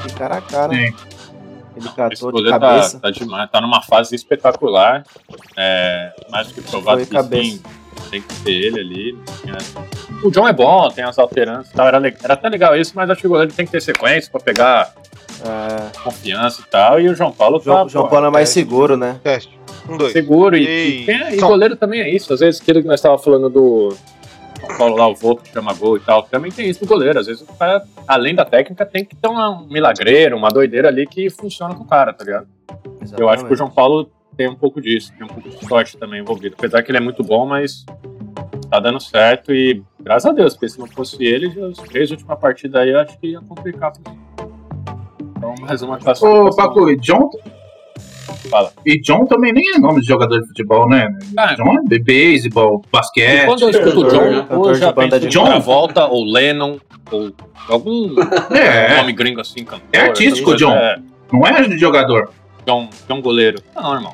de 0.06 0.14
cara 0.14 0.38
a 0.38 0.42
cara. 0.42 0.74
Sim. 0.74 0.94
Ele 1.88 1.96
catou 1.96 2.32
de 2.32 2.38
goleiro 2.38 2.60
cabeça. 2.60 3.00
Tá, 3.00 3.08
tá 3.08 3.12
demais, 3.12 3.50
tá 3.52 3.62
numa 3.62 3.82
fase 3.82 4.16
espetacular. 4.16 5.04
É, 5.58 6.12
mais 6.30 6.48
do 6.48 6.54
que 6.54 6.62
provado 6.62 7.06
que 7.06 7.24
sim, 7.44 7.62
tem 8.10 8.22
que 8.22 8.36
ter 8.44 8.52
ele 8.52 8.80
ali. 8.80 9.18
É. 9.48 10.26
O 10.26 10.32
John 10.32 10.48
é 10.48 10.54
bom, 10.54 10.90
tem 10.90 11.04
as 11.04 11.18
alternâncias 11.18 11.72
e 11.72 11.74
tal. 11.76 11.88
Era, 11.88 11.98
era 12.24 12.34
até 12.34 12.50
legal 12.50 12.76
isso, 12.76 12.94
mas 12.96 13.10
acho 13.10 13.22
que 13.22 13.28
o 13.28 13.30
goleiro 13.32 13.52
tem 13.54 13.66
que 13.66 13.72
ter 13.72 13.82
sequência 13.82 14.30
pra 14.32 14.40
pegar 14.40 14.94
É, 15.44 16.00
confiança 16.04 16.62
e 16.62 16.70
tal. 16.70 17.00
E 17.00 17.10
o 17.10 17.16
João 17.16 17.32
Paulo 17.32 17.58
o 17.58 17.62
João, 17.62 17.84
tá 17.84 17.88
João 17.88 18.04
pô, 18.06 18.12
Paulo 18.12 18.28
é 18.28 18.30
mais 18.30 18.50
é, 18.50 18.54
seguro, 18.54 18.96
né? 18.96 19.20
Teste. 19.24 19.60
Um, 19.90 19.98
dois. 19.98 20.12
seguro. 20.14 20.56
E, 20.56 20.68
Ei, 20.68 21.02
e, 21.02 21.06
tem- 21.06 21.34
e 21.34 21.38
goleiro 21.38 21.76
também 21.76 22.00
é 22.00 22.10
isso. 22.14 22.32
Às 22.34 22.42
vezes 22.42 22.62
aquilo 22.62 22.82
que 22.82 22.88
nós 22.88 23.00
estávamos 23.00 23.24
falando 23.24 23.50
do 23.50 23.96
Paulo 24.68 24.96
lá, 24.96 25.08
o 25.08 25.16
Volpe 25.16 25.44
que 25.44 25.54
chama 25.54 25.74
gol 25.74 25.98
e 25.98 26.00
tal. 26.00 26.24
Também 26.24 26.52
tem 26.52 26.70
isso 26.70 26.80
do 26.80 26.88
goleiro. 26.88 27.20
Às 27.20 27.28
vezes 27.28 27.42
o 27.42 27.54
cara, 27.54 27.84
além 28.08 28.36
da 28.36 28.46
técnica, 28.46 28.86
tem 28.86 29.06
que 29.06 29.16
ter 29.16 29.28
um 29.28 29.68
milagreiro, 29.68 30.38
uma 30.38 30.50
doideira 30.50 30.88
ali 30.88 31.06
que 31.06 31.30
funciona 31.30 31.76
com 31.76 31.84
o 31.84 31.88
cara, 31.88 32.14
tá 32.14 32.24
ligado? 32.24 32.48
Eu 33.18 33.30
acho 33.30 33.46
que 33.46 33.54
o 33.54 33.56
João 33.56 33.70
Paulo 33.70 34.10
tem 34.36 34.50
um 34.50 34.56
pouco 34.56 34.82
disso, 34.82 35.12
tem 35.18 35.26
um 35.26 35.30
pouco 35.30 35.50
de 35.50 35.66
sorte 35.66 35.98
também 35.98 36.22
envolvido. 36.22 36.56
Apesar 36.58 36.82
que 36.84 36.92
ele 36.92 36.98
é 36.98 37.02
muito 37.02 37.24
bom, 37.24 37.46
mas 37.46 37.86
tá 38.70 38.80
dando 38.80 39.00
certo 39.00 39.54
e 39.54 39.84
graças 40.00 40.30
a 40.30 40.34
Deus, 40.34 40.54
porque 40.54 40.70
se 40.70 40.80
não 40.80 40.88
fosse 40.88 41.24
ele, 41.24 41.48
as 41.64 41.78
três 41.78 42.10
últimas 42.12 42.40
partidas 42.40 42.82
aí 42.82 42.90
eu 42.90 43.00
acho 43.00 43.18
que 43.20 43.28
ia 43.28 43.42
complicar. 43.42 43.92
Então, 45.38 45.56
mais 45.60 45.82
uma 45.82 45.98
classificação. 45.98 46.46
Ô, 46.46 46.56
Paco, 46.56 46.90
e 46.90 46.96
John. 46.98 47.30
Fala. 48.50 48.72
E 48.86 49.00
John 49.02 49.26
também 49.26 49.54
nem 49.54 49.76
é 49.76 49.80
nome 49.80 50.02
de 50.02 50.08
jogador 50.08 50.40
de 50.42 50.48
futebol, 50.48 50.88
né? 50.90 51.08
Ah, 51.38 51.54
John 51.56 51.76
é 51.92 52.00
beisebol, 52.00 52.82
e 52.86 52.92
basquete. 52.92 53.46
quando 53.46 53.62
eu 53.64 53.70
escuto 53.70 54.00
o 54.02 54.10
John, 54.10 54.68
eu 54.68 54.76
já 54.76 54.94
penso 54.94 55.16
rock. 55.18 55.30
Travolta 55.46 56.06
ou 56.06 56.24
Lennon 56.26 56.78
ou 57.12 57.32
algum 57.70 58.16
É, 58.56 58.98
nome 58.98 59.14
gringo 59.14 59.42
assim, 59.42 59.64
cantor. 59.64 59.88
É 59.94 60.00
artístico, 60.02 60.52
coisas. 60.52 60.62
John. 60.68 60.74
É, 60.76 60.98
não 61.32 61.46
é 61.48 61.68
de 61.68 61.78
jogador. 61.78 62.30
John, 62.66 62.90
John 63.08 63.22
Goleiro. 63.22 63.62
Não, 63.76 63.94
irmão. 63.96 64.14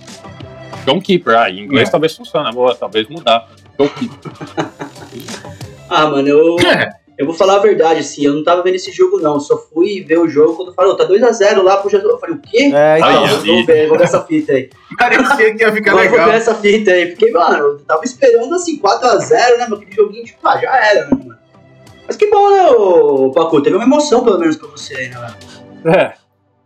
John 0.86 1.02
Keeper, 1.02 1.38
ah, 1.38 1.50
em 1.50 1.60
inglês 1.66 1.90
É. 1.90 1.92
talvez 1.92 2.16
funcione, 2.16 2.52
boa, 2.54 2.74
talvez 2.76 3.08
mudar. 3.10 3.48
John 3.78 3.90
Keeper. 3.90 4.32
Ah, 5.90 6.06
mano, 6.08 6.28
eu, 6.28 6.58
É, 6.60 6.90
eu 7.18 7.26
vou 7.26 7.34
falar 7.34 7.56
a 7.56 7.60
verdade, 7.60 8.02
assim, 8.02 8.26
eu 8.26 8.34
não 8.34 8.44
tava 8.44 8.62
vendo 8.62 8.76
esse 8.76 8.92
jogo, 8.92 9.20
não. 9.20 9.40
Só 9.40 9.58
fui 9.58 10.04
ver 10.04 10.20
o 10.20 10.28
jogo 10.28 10.56
quando 10.56 10.74
falou, 10.74 10.96
tá 10.96 11.08
2x0 11.08 11.64
lá 11.64 11.78
pro 11.78 11.90
Jesus. 11.90 12.12
Eu 12.12 12.20
falei, 12.20 12.36
o 12.36 12.40
quê? 12.40 12.72
É, 12.74 12.98
então. 13.00 13.26
Ah, 13.26 13.28
vou 13.28 13.66
ver, 13.66 13.88
vou 13.88 13.98
ver 13.98 14.04
essa 14.04 14.24
fita 14.24 14.54
aí. 14.54 14.70
parecia 14.98 15.56
que 15.56 15.64
ia 15.64 15.72
ficar 15.72 15.92
eu 15.92 15.98
vou 15.98 16.06
legal. 16.06 16.30
ver 16.30 16.36
essa 16.36 16.54
fita 16.54 16.92
aí. 16.92 17.08
Porque, 17.08 17.32
mano, 17.32 17.58
eu 17.58 17.80
tava 17.80 18.04
esperando 18.04 18.54
assim, 18.54 18.80
4x0, 18.80 19.58
né? 19.58 19.68
Meu 19.68 19.78
aquele 19.78 19.96
joguinho, 19.96 20.26
tipo, 20.26 20.48
ah, 20.48 20.58
já 20.58 20.76
era, 20.78 21.06
né, 21.06 21.12
mano? 21.12 21.38
Mas 22.06 22.16
que 22.16 22.30
bom, 22.30 22.52
né, 22.52 22.70
ô 22.70 23.32
Pacu? 23.32 23.62
Teve 23.62 23.76
uma 23.76 23.86
emoção, 23.86 24.24
pelo 24.24 24.40
menos, 24.40 24.56
pra 24.56 24.70
você 24.70 24.96
aí, 24.96 25.10
né, 25.10 25.18
velho? 25.84 25.98
É, 25.98 26.14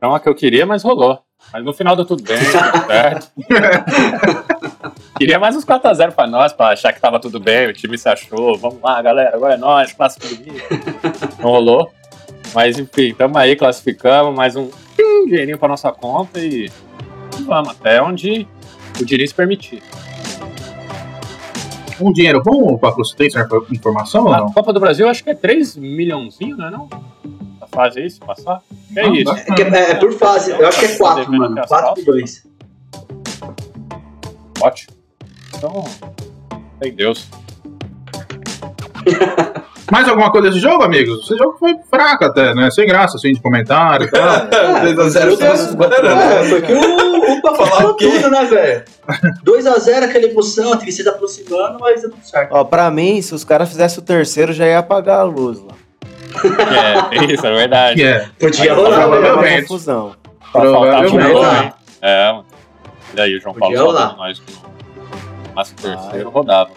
é 0.02 0.08
uma 0.08 0.20
que 0.20 0.28
eu 0.28 0.36
queria, 0.36 0.66
mas 0.66 0.84
rolou. 0.84 1.20
Mas 1.52 1.66
no 1.66 1.74
final 1.74 1.96
deu 1.96 2.06
tudo 2.06 2.24
bem, 2.24 2.38
tudo 2.38 2.88
certo. 2.88 3.32
queria 5.22 5.38
mais 5.38 5.56
uns 5.56 5.64
4x0 5.64 6.14
pra 6.14 6.26
nós, 6.26 6.52
pra 6.52 6.70
achar 6.70 6.92
que 6.92 7.00
tava 7.00 7.20
tudo 7.20 7.40
bem, 7.40 7.68
o 7.68 7.74
time 7.74 7.96
se 7.96 8.10
achou. 8.10 8.58
Vamos 8.58 8.82
lá, 8.82 9.00
galera, 9.04 9.36
agora 9.36 9.54
é 9.54 9.58
nós, 9.58 9.94
clássico 9.94 10.28
domingo. 10.28 10.58
Não 11.38 11.52
rolou. 11.52 11.94
Mas 12.56 12.80
enfim, 12.80 13.14
tamo 13.14 13.38
aí, 13.38 13.56
classificamos, 13.56 14.36
mais 14.36 14.56
um 14.56 14.68
dinheirinho 15.28 15.60
pra 15.60 15.68
nossa 15.68 15.92
conta 15.92 16.40
e 16.40 16.72
vamos, 17.46 17.70
até 17.70 18.02
onde 18.02 18.48
o 19.00 19.06
Diniz 19.06 19.32
permitir. 19.32 19.84
Um 22.00 22.12
dinheiro 22.12 22.42
bom, 22.44 22.76
Paco? 22.80 23.06
Você 23.06 23.28
essa 23.28 23.48
informação 23.72 24.26
ou 24.26 24.34
A 24.34 24.40
não? 24.40 24.52
Copa 24.52 24.74
do 24.74 24.80
Brasil 24.80 25.08
acho 25.08 25.24
que 25.24 25.30
é 25.30 25.36
3 25.36 25.78
milhãozinho, 25.78 26.58
não 26.58 26.66
é 26.66 26.72
não? 26.72 26.90
A 27.62 27.68
fase 27.68 28.00
aí, 28.00 28.10
se 28.10 28.20
passar? 28.20 28.64
É 28.96 29.02
Ah, 29.06 29.10
isso. 29.10 29.32
É, 29.32 29.54
que 29.54 29.62
é, 29.62 29.92
é 29.92 29.94
por 29.94 30.14
fase, 30.14 30.50
eu 30.50 30.68
acho 30.68 30.80
que 30.80 30.86
é 30.86 30.98
4, 30.98 31.32
mano. 31.32 31.62
4 31.68 31.94
milhões. 32.02 32.44
Ótimo. 34.60 35.01
Então, 35.62 35.84
tem 36.80 36.92
Deus. 36.92 37.28
Mais 39.92 40.08
alguma 40.08 40.32
coisa 40.32 40.48
desse 40.48 40.60
jogo, 40.60 40.84
amigos? 40.84 41.24
Esse 41.26 41.38
jogo 41.38 41.56
foi 41.60 41.76
fraco 41.90 42.24
até, 42.26 42.56
né? 42.56 42.72
Sem 42.72 42.88
graça, 42.88 43.18
assim, 43.18 43.34
de 43.34 43.40
comentário 43.42 44.08
e 44.08 44.10
tal. 44.10 44.22
É, 44.52 44.94
2x0 44.94 45.38
tá 45.38 45.56
superando. 45.58 46.08
É, 46.08 46.50
porque 46.50 46.74
o, 46.74 47.34
o 47.38 47.42
Pacu 47.44 47.58
Falar 47.58 47.70
falou 47.72 47.92
o 47.92 47.94
tudo, 47.98 48.30
né, 48.32 48.46
velho? 48.46 48.84
2x0, 49.46 50.04
aquela 50.04 50.26
emoção, 50.26 50.74
a 50.74 50.78
tristeza 50.78 51.12
aproximando, 51.12 51.78
mas 51.80 52.02
deu 52.02 52.10
tudo 52.10 52.24
certo. 52.26 52.52
Ó, 52.54 52.64
pra 52.64 52.90
mim, 52.90 53.22
se 53.22 53.36
os 53.36 53.44
caras 53.44 53.70
fizessem 53.70 54.00
o 54.00 54.06
terceiro, 54.06 54.54
já 54.54 54.66
ia 54.66 54.80
apagar 54.80 55.20
a 55.20 55.24
luz 55.24 55.60
lá. 55.60 55.74
É, 57.12 57.26
isso, 57.34 57.46
é 57.46 57.54
verdade. 57.54 57.96
Que 58.02 58.04
é. 58.08 58.30
Podia 58.40 58.74
rolar, 58.74 59.08
provavelmente. 59.08 59.52
né? 59.56 59.62
Confusão. 59.62 60.16
Um 60.48 60.52
Podia 60.54 61.10
gol, 61.28 61.34
rolar. 61.34 61.64
hein? 61.66 61.74
É, 62.02 62.32
mano. 62.32 62.46
E 63.16 63.22
aí, 63.22 63.36
o 63.36 63.42
João 63.42 63.54
Paulo 63.54 63.76
Podia 63.76 63.86
rolar. 63.86 64.00
salvando 64.08 64.18
nós 64.24 64.40
que 64.40 64.54
não. 64.54 64.71
Mas 65.56 65.72
o 65.72 65.76
terceiro 65.76 66.30
rodava. 66.30 66.72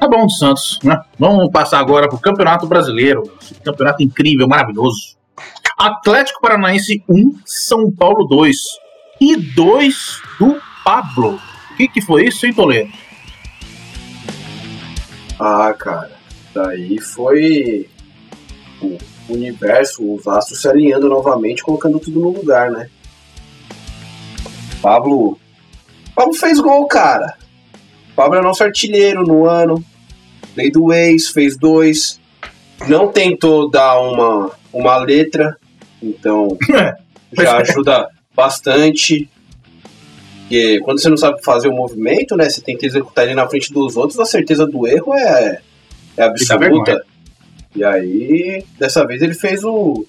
Tá 0.00 0.08
bom, 0.08 0.28
Santos, 0.28 0.78
né? 0.82 1.00
Vamos 1.18 1.50
passar 1.50 1.78
agora 1.78 2.08
pro 2.08 2.18
Campeonato 2.18 2.66
Brasileiro. 2.66 3.22
Campeonato 3.64 4.02
incrível, 4.02 4.46
maravilhoso. 4.48 5.16
Atlético 5.78 6.40
Paranaense 6.40 7.02
1, 7.08 7.38
São 7.44 7.90
Paulo 7.90 8.26
2. 8.26 8.56
e 9.20 9.36
dois 9.36 10.20
do 10.38 10.60
Pablo. 10.84 11.40
O 11.72 11.76
que, 11.76 11.88
que 11.88 12.00
foi 12.00 12.26
isso, 12.26 12.46
hein, 12.46 12.52
Toledo? 12.52 12.92
Ah, 15.40 15.74
cara, 15.76 16.12
daí 16.54 16.98
foi 17.00 17.88
o 18.80 18.98
universo, 19.28 20.14
os 20.14 20.26
astros 20.28 20.60
se 20.60 20.68
alinhando 20.68 21.08
novamente, 21.08 21.62
colocando 21.62 21.98
tudo 21.98 22.20
no 22.20 22.30
lugar, 22.30 22.70
né? 22.70 22.88
Pablo. 24.80 25.38
Pablo 26.14 26.34
fez 26.34 26.60
gol, 26.60 26.86
cara. 26.86 27.36
Pablo 28.14 28.38
é 28.38 28.42
nosso 28.42 28.62
artilheiro 28.62 29.22
no 29.22 29.46
ano. 29.46 29.84
Lei 30.56 30.70
do 30.70 30.92
ex, 30.92 31.28
fez 31.28 31.56
dois. 31.56 32.20
Não 32.88 33.08
tentou 33.08 33.70
dar 33.70 33.98
uma, 34.00 34.50
uma 34.72 34.96
letra, 34.96 35.56
então 36.02 36.56
já 37.32 37.58
ajuda 37.58 38.08
bastante. 38.34 39.28
Porque 40.42 40.80
quando 40.80 41.00
você 41.00 41.08
não 41.08 41.16
sabe 41.16 41.42
fazer 41.42 41.68
o 41.68 41.74
movimento, 41.74 42.36
né? 42.36 42.48
Você 42.48 42.60
tem 42.60 42.76
que 42.76 42.86
executar 42.86 43.24
ele 43.24 43.34
na 43.34 43.48
frente 43.48 43.72
dos 43.72 43.96
outros, 43.96 44.20
a 44.20 44.24
certeza 44.24 44.66
do 44.66 44.86
erro 44.86 45.14
é, 45.14 45.60
é 46.16 46.22
absoluta. 46.22 47.04
E 47.74 47.82
aí, 47.82 48.64
dessa 48.78 49.04
vez 49.06 49.20
ele 49.20 49.34
fez 49.34 49.64
o, 49.64 50.06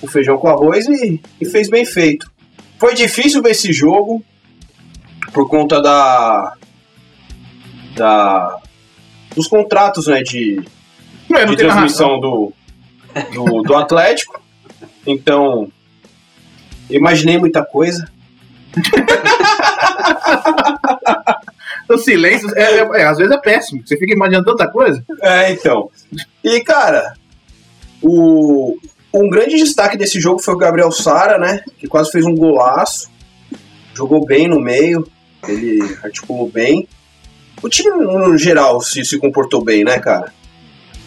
o 0.00 0.06
feijão 0.06 0.38
com 0.38 0.48
arroz 0.48 0.86
e, 0.86 1.20
e 1.40 1.46
fez 1.46 1.68
bem 1.68 1.84
feito. 1.84 2.30
Foi 2.78 2.94
difícil 2.94 3.42
ver 3.42 3.50
esse 3.50 3.72
jogo 3.72 4.22
por 5.32 5.48
conta 5.48 5.80
da. 5.80 6.54
Da 7.94 8.58
dos 9.34 9.46
contratos, 9.46 10.06
né? 10.06 10.22
De, 10.22 10.62
É, 11.32 11.44
de 11.46 11.56
transmissão 11.56 12.20
do, 12.20 12.52
do, 13.32 13.62
do 13.62 13.74
Atlético. 13.74 14.40
Então, 15.06 15.70
imaginei 16.90 17.38
muita 17.38 17.64
coisa. 17.64 18.06
O 21.88 21.98
silêncio, 21.98 22.48
é, 22.56 22.78
é- 22.78 23.00
é, 23.02 23.04
às 23.04 23.18
vezes 23.18 23.32
é 23.34 23.38
péssimo. 23.38 23.82
Você 23.84 23.96
fica 23.98 24.14
imaginando 24.14 24.46
tanta 24.46 24.70
coisa. 24.70 25.04
É, 25.20 25.50
então. 25.52 25.90
E, 26.42 26.60
cara, 26.60 27.12
o, 28.00 28.78
um 29.12 29.28
grande 29.28 29.56
destaque 29.56 29.96
desse 29.98 30.18
jogo 30.20 30.38
foi 30.40 30.54
o 30.54 30.58
Gabriel 30.58 30.90
Sara, 30.90 31.38
né? 31.38 31.62
Que 31.78 31.86
quase 31.86 32.10
fez 32.10 32.24
um 32.24 32.34
golaço. 32.34 33.10
Jogou 33.94 34.24
bem 34.24 34.48
no 34.48 34.58
meio. 34.60 35.06
Ele 35.46 35.80
articulou 36.02 36.48
bem. 36.48 36.88
O 37.62 37.68
time, 37.68 37.90
no 37.90 38.36
geral, 38.36 38.80
se, 38.80 39.04
se 39.04 39.18
comportou 39.18 39.62
bem, 39.62 39.84
né, 39.84 39.98
cara? 39.98 40.32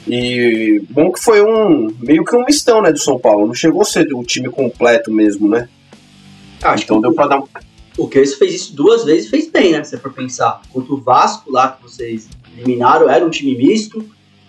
E 0.08 0.82
bom 0.89 1.12
que 1.12 1.20
foi 1.20 1.41
um 1.41 1.94
meio 2.00 2.24
que 2.24 2.36
um 2.36 2.46
mistão, 2.46 2.82
né, 2.82 2.91
do 2.91 3.00
São 3.00 3.20
Paulo. 3.20 3.48
Não 3.48 3.54
chegou 3.54 3.82
a 3.82 3.86
ser 3.86 4.08
o 4.13 4.24
time 4.24 4.50
completo 4.50 5.12
mesmo, 5.12 5.50
né? 5.50 5.68
Acho 6.62 6.84
Então 6.84 6.98
que 6.98 7.02
deu 7.04 7.13
pra 7.13 7.28
dar. 7.28 7.41
o 7.98 8.08
Crespo 8.08 8.39
fez 8.39 8.54
isso 8.54 8.76
duas 8.76 9.04
vezes 9.04 9.26
e 9.28 9.30
fez 9.30 9.50
bem, 9.50 9.72
né? 9.72 9.84
Se 9.84 9.91
você 9.91 9.98
for 9.98 10.13
pensar. 10.13 10.62
Contra 10.72 10.94
o 10.94 11.02
Vasco, 11.02 11.52
lá 11.52 11.70
que 11.72 11.84
vocês 11.84 12.28
eliminaram, 12.56 13.10
era 13.10 13.26
um 13.26 13.30
time 13.30 13.56
misto. 13.58 14.06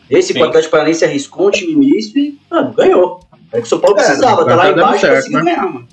Esse 0.09 0.33
com 0.35 0.40
Sim. 0.40 0.47
Atlético 0.47 0.71
Paranaense 0.73 1.05
arriscou 1.05 1.49
um 1.49 1.51
time 1.51 1.75
misto 1.75 2.19
e, 2.19 2.38
mano, 2.51 2.73
ganhou. 2.75 3.21
É 3.53 3.57
o 3.59 3.61
que 3.61 3.66
o 3.66 3.69
São 3.69 3.81
Paulo 3.81 3.99
É, 3.99 4.05
precisava, 4.05 4.45
tá 4.45 4.55
lá 4.55 4.64
tá 4.64 4.71
embaixo 4.73 4.97
e 4.97 5.01
certo, 5.01 5.16
conseguiu 5.16 5.38
né? 5.45 5.45
ganhar, 5.57 5.73
mano. 5.73 5.88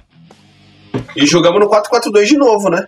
E 1.16 1.26
jogamos 1.26 1.60
no 1.60 1.70
4-4-2 1.70 2.26
de 2.26 2.38
novo, 2.38 2.70
né? 2.70 2.86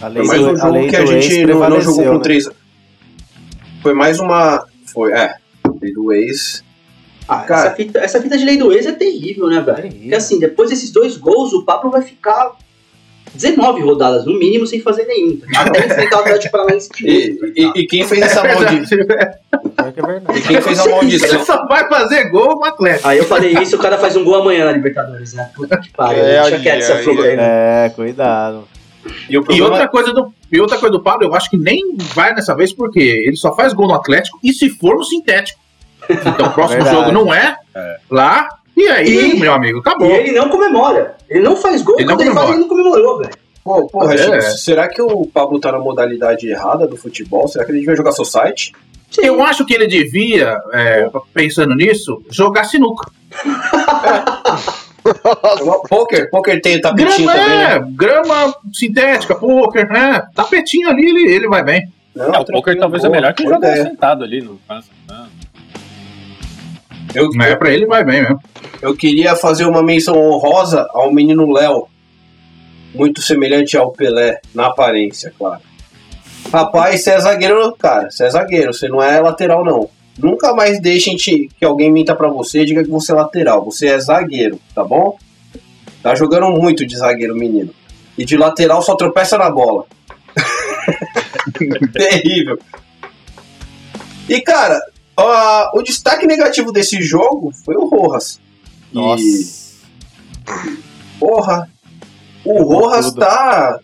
A 0.00 0.08
lei 0.08 0.24
Foi 0.24 0.38
mais 0.38 0.40
um 0.40 0.50
a 0.50 0.56
jogo 0.56 0.72
lei 0.72 0.88
que 0.88 0.96
a 0.96 1.06
gente 1.06 1.46
não, 1.46 1.68
não 1.68 1.80
jogou 1.80 2.04
com 2.04 2.14
né? 2.14 2.20
três. 2.22 2.48
Foi 3.82 3.94
mais 3.94 4.18
uma. 4.18 4.66
Foi, 4.86 5.12
é. 5.12 5.34
Lei 5.80 5.92
do 5.92 6.12
ex. 6.12 6.64
Ah, 7.28 7.42
Cara. 7.42 7.66
essa, 7.68 7.76
fita, 7.76 7.98
essa 7.98 8.20
fita 8.20 8.36
de 8.36 8.44
lei 8.44 8.56
do 8.56 8.72
ex 8.72 8.86
é 8.86 8.92
terrível, 8.92 9.46
né, 9.48 9.60
velho? 9.60 9.76
Terrível. 9.76 10.00
Porque 10.00 10.14
assim, 10.14 10.38
depois 10.40 10.70
desses 10.70 10.90
dois 10.90 11.16
gols, 11.16 11.52
o 11.52 11.64
Pablo 11.64 11.90
vai 11.90 12.02
ficar 12.02 12.56
19 13.34 13.82
rodadas, 13.82 14.24
no 14.24 14.36
mínimo, 14.38 14.66
sem 14.66 14.80
fazer 14.80 15.04
nenhum. 15.04 15.38
Até 15.56 15.86
enfrentar 15.86 16.16
o 16.16 16.20
Atlético 16.20 16.52
Paranaense 16.52 16.88
de 16.92 17.32
novo. 17.34 17.52
E, 17.54 17.62
e, 17.62 17.82
e 17.82 17.86
quem 17.86 18.04
fez 18.04 18.22
essa 18.22 18.42
maldição? 18.48 18.98
É 18.98 20.02
verdade. 20.02 20.38
E 20.38 20.42
quem 20.42 20.60
fez 20.60 20.78
a 20.78 20.82
Você 20.82 20.90
maldição? 20.90 21.44
só 21.44 21.66
vai 21.66 21.88
fazer 21.88 22.30
gol 22.30 22.56
no 22.56 22.64
Atlético. 22.64 23.06
Aí 23.06 23.18
eu 23.18 23.24
falei 23.24 23.52
isso, 23.58 23.76
o 23.76 23.78
cara 23.78 23.96
faz 23.98 24.16
um 24.16 24.24
gol 24.24 24.36
amanhã 24.36 24.64
na 24.64 24.72
Libertadores, 24.72 25.34
né? 25.34 25.50
Puta 25.54 25.78
que 25.78 25.90
pariu. 25.92 26.24
É, 26.24 26.40
Deixa 26.40 26.56
aí, 26.56 26.62
quieto 26.62 26.78
essa 26.78 26.94
aí. 26.94 27.36
É, 27.38 27.92
cuidado. 27.94 28.64
E 29.28 29.38
o 29.38 29.44
E 29.50 29.62
outra, 29.62 29.88
coisa 29.88 30.12
do, 30.12 30.32
e 30.52 30.60
outra 30.60 30.78
coisa 30.78 30.92
do 30.92 31.02
Pablo, 31.02 31.26
eu 31.26 31.34
acho 31.34 31.48
que 31.50 31.56
nem 31.56 31.96
vai 32.14 32.34
dessa 32.34 32.54
vez, 32.54 32.72
porque 32.72 33.00
ele 33.00 33.36
só 33.36 33.54
faz 33.54 33.72
gol 33.72 33.88
no 33.88 33.94
Atlético 33.94 34.38
e 34.42 34.52
se 34.52 34.68
for 34.70 34.96
no 34.96 35.04
sintético. 35.04 35.58
Então 36.08 36.46
o 36.48 36.52
próximo 36.52 36.82
Verdade. 36.84 36.96
jogo 36.96 37.12
não 37.12 37.32
é, 37.32 37.56
lá. 38.10 38.48
E 38.76 38.88
aí, 38.88 39.32
E- 39.36 39.38
meu 39.40 39.52
amigo, 39.52 39.78
E 39.78 39.80
acabou. 39.80 40.08
ele 40.10 40.32
não 40.32 40.48
comemora. 40.48 41.14
Ele 41.28 41.40
não 41.44 41.54
faz 41.56 41.82
gol, 41.82 41.96
Ele 41.98 42.06
não 42.06 42.16
quando 42.16 42.26
ele 42.26 42.34
faz, 42.34 42.50
ele 42.50 42.58
não 42.60 42.68
comemorou, 42.68 43.18
velho. 43.18 43.30
Pô, 43.62 43.86
porra, 43.88 44.14
É. 44.14 44.40
Será 44.40 44.88
que 44.88 45.00
o 45.02 45.26
Pablo 45.26 45.60
tá 45.60 45.70
na 45.70 45.78
modalidade 45.78 46.48
errada 46.48 46.86
do 46.86 46.96
futebol? 46.96 47.46
Será 47.46 47.64
que 47.64 47.70
ele 47.72 47.80
devia 47.80 47.94
jogar 47.94 48.12
society? 48.12 48.72
Eu 49.18 49.42
acho 49.42 49.66
que 49.66 49.74
ele 49.74 49.86
devia, 49.86 50.56
é, 50.72 51.10
pensando 51.34 51.74
nisso, 51.74 52.22
jogar 52.30 52.64
sinuca. 52.64 53.10
Poker, 55.88 56.30
poker 56.30 56.60
tem 56.60 56.76
o 56.76 56.80
tapetinho 56.80 57.28
Grama, 57.28 57.32
também, 57.42 57.58
né? 57.58 57.74
é, 57.74 57.80
grama 57.90 58.54
sintética, 58.72 59.34
poker, 59.34 59.88
né? 59.88 60.22
Tapetinho 60.34 60.88
ali, 60.88 61.06
ele, 61.08 61.32
ele 61.34 61.48
vai 61.48 61.62
bem. 61.62 61.90
Não, 62.14 62.34
É, 62.34 62.38
o 62.40 62.44
poker 62.44 62.78
talvez 62.78 63.02
é 63.04 63.06
boa, 63.08 63.16
melhor 63.20 63.34
que 63.34 63.44
jogar 63.44 63.58
ideia. 63.58 63.82
sentado 63.84 64.24
ali 64.24 64.40
no 64.42 64.58
caso. 64.68 64.88
né? 65.08 65.26
Eu, 67.14 67.28
É, 67.42 67.56
pra 67.56 67.70
ele 67.70 67.86
vai 67.86 68.04
bem 68.04 68.22
mesmo. 68.22 68.40
eu 68.82 68.94
queria 68.96 69.34
fazer 69.34 69.64
uma 69.64 69.82
menção 69.82 70.16
honrosa 70.16 70.86
ao 70.92 71.12
menino 71.12 71.50
Léo. 71.52 71.86
Muito 72.94 73.22
semelhante 73.22 73.76
ao 73.76 73.92
Pelé, 73.92 74.40
na 74.54 74.66
aparência, 74.66 75.32
claro. 75.38 75.60
Rapaz, 76.52 77.02
você 77.04 77.10
é 77.10 77.20
zagueiro, 77.20 77.72
cara. 77.76 78.10
Você 78.10 78.24
é 78.24 78.30
zagueiro, 78.30 78.72
você 78.74 78.88
não 78.88 79.00
é 79.00 79.20
lateral, 79.20 79.64
não. 79.64 79.88
Nunca 80.22 80.52
mais 80.54 80.80
deixem 80.80 81.16
te- 81.16 81.48
que 81.58 81.64
alguém 81.64 81.90
minta 81.90 82.14
pra 82.14 82.28
você 82.28 82.62
e 82.62 82.66
diga 82.66 82.84
que 82.84 82.90
você 82.90 83.12
é 83.12 83.14
lateral. 83.14 83.64
Você 83.64 83.86
é 83.88 83.98
zagueiro, 83.98 84.60
tá 84.74 84.84
bom? 84.84 85.16
Tá 86.02 86.14
jogando 86.14 86.50
muito 86.50 86.86
de 86.86 86.96
zagueiro, 86.96 87.34
menino. 87.36 87.70
E 88.18 88.24
de 88.24 88.36
lateral 88.36 88.82
só 88.82 88.94
tropeça 88.96 89.38
na 89.38 89.50
bola. 89.50 89.84
Terrível. 91.92 92.58
E, 94.28 94.40
cara, 94.40 94.80
o 95.74 95.82
destaque 95.82 96.26
negativo 96.26 96.72
desse 96.72 97.00
jogo 97.02 97.52
foi 97.64 97.74
o 97.76 97.86
Rojas. 97.86 98.40
E, 98.92 98.94
Nossa. 98.94 99.24
porra, 101.18 101.70
o 102.44 102.62
Rojas 102.62 103.12
tá. 103.12 103.78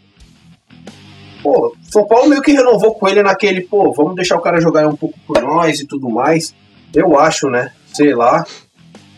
Pô, 1.46 1.76
São 1.82 2.04
Paulo 2.04 2.28
meio 2.28 2.42
que 2.42 2.50
renovou 2.50 2.94
com 2.96 3.06
ele 3.06 3.22
naquele, 3.22 3.60
pô, 3.60 3.92
vamos 3.92 4.16
deixar 4.16 4.36
o 4.36 4.40
cara 4.40 4.60
jogar 4.60 4.84
um 4.88 4.96
pouco 4.96 5.16
por 5.24 5.40
nós 5.40 5.78
e 5.78 5.86
tudo 5.86 6.10
mais. 6.10 6.52
Eu 6.92 7.16
acho, 7.16 7.48
né? 7.48 7.70
Sei 7.94 8.12
lá. 8.14 8.44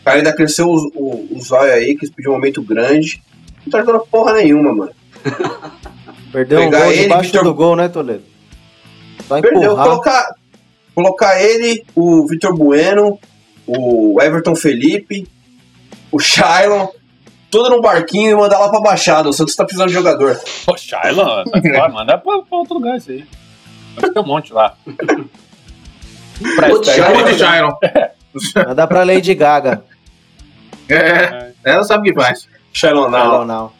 O 0.01 0.03
cara 0.05 0.17
ainda 0.17 0.31
cresceu 0.35 0.69
os, 0.69 0.83
o- 0.93 1.27
os 1.31 1.51
aí, 1.51 1.95
que 1.97 2.07
pediu 2.11 2.29
um 2.31 2.35
momento 2.35 2.61
grande. 2.61 3.19
Não 3.65 3.71
tá 3.71 3.79
jogando 3.79 4.05
porra 4.11 4.33
nenhuma, 4.33 4.75
mano. 4.75 4.91
Perdeu 6.31 6.59
um 6.59 6.65
Pegar 6.65 6.81
gol 6.83 6.91
ele, 6.91 7.01
debaixo 7.01 7.23
Vitor- 7.31 7.43
do 7.43 7.53
gol, 7.55 7.75
né, 7.75 7.89
Toledo? 7.89 8.21
Só 9.27 9.41
Perdeu. 9.41 9.63
empurrar. 9.63 9.85
Colocar, 9.87 10.35
colocar 10.93 11.41
ele, 11.41 11.83
o 11.95 12.27
Vitor 12.27 12.55
Bueno, 12.55 13.17
o 13.65 14.21
Everton 14.21 14.55
Felipe, 14.55 15.27
o 16.11 16.19
Shailon, 16.19 16.87
tudo 17.49 17.69
num 17.69 17.81
barquinho 17.81 18.31
e 18.31 18.35
mandar 18.35 18.59
lá 18.59 18.69
pra 18.69 18.79
Baixada. 18.79 19.29
O 19.29 19.33
Santos 19.33 19.55
tá 19.55 19.63
precisando 19.63 19.87
de 19.89 19.93
jogador. 19.93 20.39
Pô, 20.65 20.77
Shailon, 20.77 21.43
tá 21.45 21.61
fora, 21.61 21.89
manda 21.89 22.17
pra, 22.17 22.41
pra 22.41 22.57
outro 22.57 22.75
lugar 22.75 22.97
isso 22.97 23.11
aí. 23.11 23.25
Vai 23.95 24.09
ter 24.09 24.19
um 24.19 24.25
monte 24.25 24.53
lá. 24.53 24.75
De 24.85 26.45
né? 26.45 27.33
Shailon. 27.37 27.71
Manda 28.67 28.87
pra 28.87 29.03
Lady 29.03 29.33
Gaga. 29.33 29.83
É, 30.87 31.51
ela 31.63 31.83
sabe 31.83 32.09
o 32.09 32.13
que 32.13 32.19
faz. 32.19 32.47
Shailon 32.71 33.09
Não, 33.09 33.45
não. 33.45 33.45
não. 33.45 33.71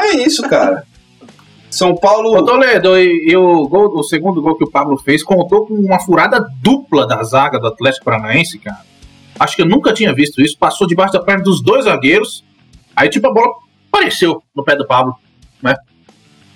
É 0.00 0.16
isso, 0.16 0.42
cara. 0.48 0.84
São 1.70 1.90
Ô, 1.90 1.98
Paulo. 1.98 2.44
Toledo, 2.44 2.98
e, 2.98 3.30
e 3.30 3.36
o, 3.36 3.66
gol, 3.66 3.98
o 3.98 4.02
segundo 4.02 4.42
gol 4.42 4.56
que 4.56 4.64
o 4.64 4.70
Pablo 4.70 4.98
fez 4.98 5.22
contou 5.22 5.66
com 5.66 5.74
uma 5.74 5.98
furada 5.98 6.44
dupla 6.62 7.06
da 7.06 7.22
zaga 7.22 7.58
do 7.58 7.66
Atlético 7.66 8.04
Paranaense, 8.04 8.58
cara. 8.58 8.84
Acho 9.38 9.56
que 9.56 9.62
eu 9.62 9.66
nunca 9.66 9.92
tinha 9.92 10.12
visto 10.14 10.40
isso. 10.40 10.56
Passou 10.58 10.86
debaixo 10.86 11.12
da 11.14 11.22
perna 11.22 11.42
dos 11.42 11.62
dois 11.62 11.84
zagueiros. 11.84 12.44
Aí, 12.94 13.08
tipo, 13.08 13.26
a 13.26 13.32
bola 13.32 13.52
apareceu 13.90 14.42
no 14.54 14.62
pé 14.64 14.76
do 14.76 14.86
Pablo. 14.86 15.14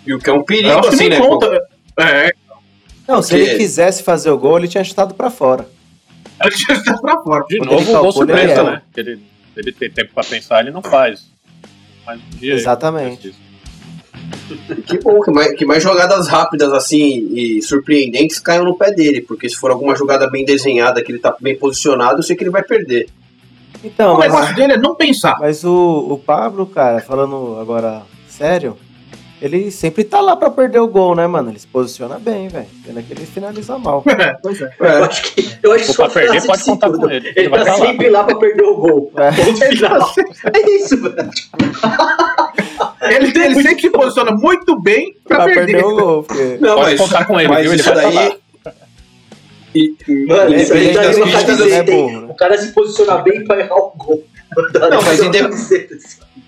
E 0.06 0.14
o 0.14 0.18
que 0.20 0.30
é 0.30 0.32
um 0.32 0.36
Eu 0.36 0.44
perigo, 0.44 0.68
acho 0.70 0.82
que 0.82 0.94
assim, 0.94 1.08
nem 1.08 1.18
né? 1.20 1.26
conta. 1.26 1.60
É, 1.98 2.30
Não, 3.08 3.20
se 3.22 3.30
Porque- 3.30 3.50
ele 3.50 3.58
quisesse 3.58 4.02
fazer 4.04 4.30
o 4.30 4.38
gol, 4.38 4.56
ele 4.58 4.68
tinha 4.68 4.84
chutado 4.84 5.14
pra 5.14 5.30
fora. 5.30 5.68
ele 6.44 6.54
tinha 6.54 6.80
que 6.80 7.00
pra 7.00 7.20
fora. 7.22 7.44
De 7.48 7.58
Quando 7.58 7.70
novo, 7.72 7.92
gol 8.02 8.12
surpresa, 8.12 8.52
erra. 8.52 8.62
né? 8.70 8.82
Ele, 8.96 9.20
ele 9.56 9.72
tem 9.72 9.90
tempo 9.90 10.12
pra 10.14 10.22
pensar, 10.22 10.60
ele 10.60 10.70
não 10.70 10.82
faz. 10.82 11.26
Mas 12.06 12.20
um 12.20 12.36
dia 12.38 12.54
Exatamente. 12.54 13.34
Que 14.86 14.98
bom, 14.98 15.20
que 15.20 15.30
mais, 15.30 15.54
que 15.54 15.64
mais 15.64 15.82
jogadas 15.82 16.28
rápidas, 16.28 16.72
assim, 16.72 17.28
e 17.32 17.62
surpreendentes 17.62 18.38
caiam 18.38 18.64
no 18.64 18.76
pé 18.76 18.92
dele. 18.92 19.20
Porque 19.20 19.48
se 19.48 19.56
for 19.56 19.70
alguma 19.70 19.96
jogada 19.96 20.28
bem 20.28 20.44
desenhada, 20.44 21.02
que 21.02 21.12
ele 21.12 21.18
tá 21.18 21.34
bem 21.40 21.56
posicionado, 21.56 22.18
eu 22.18 22.22
sei 22.22 22.36
que 22.36 22.44
ele 22.44 22.50
vai 22.50 22.62
perder. 22.62 23.08
Então, 23.84 24.14
o 24.14 24.18
mas, 24.18 24.32
negócio 24.32 24.54
dele 24.54 24.72
é 24.74 24.78
não 24.78 24.94
pensar. 24.94 25.38
mas 25.38 25.64
o, 25.64 26.08
o 26.10 26.18
Pablo, 26.18 26.66
cara, 26.66 27.00
falando 27.00 27.58
agora 27.60 28.02
sério, 28.28 28.76
ele 29.40 29.70
sempre 29.70 30.04
tá 30.04 30.20
lá 30.20 30.34
pra 30.36 30.50
perder 30.50 30.80
o 30.80 30.88
gol, 30.88 31.14
né, 31.14 31.26
mano? 31.26 31.50
Ele 31.50 31.58
se 31.58 31.66
posiciona 31.66 32.18
bem, 32.18 32.48
velho. 32.48 32.66
Pena 32.84 33.02
que 33.02 33.12
ele 33.12 33.26
finaliza 33.26 33.78
mal. 33.78 34.02
pois 34.42 34.60
é. 34.62 34.70
Eu 34.80 35.04
acho 35.04 35.22
que, 35.22 35.58
eu 35.62 35.72
acho 35.72 35.84
for 35.86 35.92
sua 35.94 36.10
perder, 36.10 36.46
pode 36.46 36.58
disse 36.58 36.70
contar 36.70 36.86
tudo. 36.88 37.00
com 37.00 37.10
ele. 37.10 37.28
Ele 37.28 37.34
Ele 37.36 37.48
vai 37.48 37.64
tá 37.64 37.72
tá 37.72 37.76
sempre 37.78 38.08
lá 38.08 38.24
pra 38.24 38.36
perder 38.36 38.62
o 38.64 38.76
gol. 38.76 39.12
É. 39.16 39.30
Ponto 39.32 39.64
final. 39.66 40.12
É 40.54 40.70
isso, 40.70 41.02
velho. 41.02 41.30
Ele, 43.02 43.26
ele 43.44 43.62
sempre 43.62 43.80
se 43.80 43.90
posiciona 43.90 44.32
muito 44.32 44.80
bem 44.80 45.14
pra, 45.26 45.36
pra 45.36 45.44
perder. 45.46 45.66
perder 45.72 45.84
o 45.84 45.96
gol, 45.96 46.22
porque... 46.22 46.58
Não, 46.60 46.76
Pode 46.76 46.90
mas, 46.90 47.00
contar 47.00 47.24
com 47.24 47.38
ele, 47.40 47.48
mas 47.48 47.62
viu? 47.62 47.72
Ele 47.72 47.80
isso 47.80 47.94
vai 47.94 48.02
tá 48.04 48.10
daí. 48.10 48.38
E, 49.76 50.26
Mano, 50.26 50.54
isso 50.54 50.72
aí 50.72 50.90
independente 50.90 50.94
tá 50.94 51.02
das 51.02 51.16
uma 51.16 51.24
críticas, 51.26 51.48
é 51.48 51.56
camiseta, 51.56 51.90
hein? 51.90 51.96
burro, 52.06 52.20
né? 52.22 52.26
O 52.30 52.34
cara 52.34 52.58
se 52.58 52.72
posiciona 52.72 53.16
bem 53.18 53.44
pra 53.44 53.60
errar 53.60 53.76
o 53.76 53.92
gol. 53.96 54.24
Não, 54.90 55.02
mas 55.02 55.20
inde- 55.20 55.88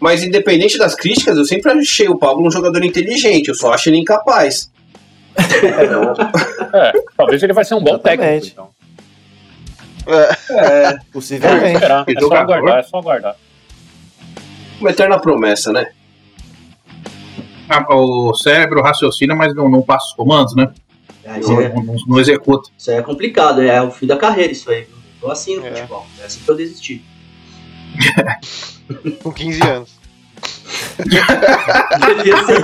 mas 0.00 0.22
independente 0.22 0.78
das 0.78 0.94
críticas, 0.94 1.36
eu 1.36 1.44
sempre 1.44 1.70
achei 1.72 2.08
o 2.08 2.16
Pablo 2.16 2.46
um 2.46 2.50
jogador 2.50 2.82
inteligente, 2.84 3.48
eu 3.48 3.54
só 3.54 3.72
acho 3.74 3.88
ele 3.90 3.98
incapaz. 3.98 4.70
É, 5.36 6.92
talvez 7.16 7.42
ele 7.42 7.52
vai 7.52 7.64
ser 7.64 7.74
um 7.74 7.80
bom 7.82 7.90
Exatamente. 7.94 8.20
técnico, 8.20 8.46
então. 8.52 8.68
É, 10.56 10.88
É 10.88 10.98
Possivelmente. 11.12 11.74
esperar, 11.74 12.04
é 12.08 12.20
só 12.20 12.34
aguardar, 12.34 12.78
é 12.78 12.82
só 12.82 12.98
aguardar. 12.98 13.36
uma 14.80 14.90
eterna 14.90 15.18
promessa, 15.18 15.70
né? 15.72 15.88
Ah, 17.68 17.84
O 17.94 18.32
cérebro 18.34 18.80
raciocina, 18.82 19.34
mas 19.34 19.54
não, 19.54 19.68
não 19.68 19.82
passa 19.82 20.06
os 20.06 20.12
comandos, 20.14 20.54
né? 20.56 20.70
Isso 21.38 21.52
Não, 21.52 21.60
é, 21.60 21.68
não- 21.74 21.96
não 22.06 22.20
executa. 22.20 22.70
isso 22.76 22.90
aí 22.90 22.96
é 22.98 23.02
complicado, 23.02 23.60
é 23.62 23.82
o 23.82 23.90
fim 23.90 24.06
da 24.06 24.16
carreira 24.16 24.52
isso 24.52 24.70
aí. 24.70 24.86
Tô 25.20 25.30
assim 25.30 25.56
no 25.56 25.66
É. 25.66 25.74
futebol. 25.74 26.06
É 26.20 26.24
assim 26.26 26.40
que 26.40 26.48
eu 26.50 26.54
desisti. 26.56 27.04
Com 29.22 29.32
15 29.32 29.60
anos. 29.62 29.90
Devia 30.98 32.36
ser. 32.46 32.62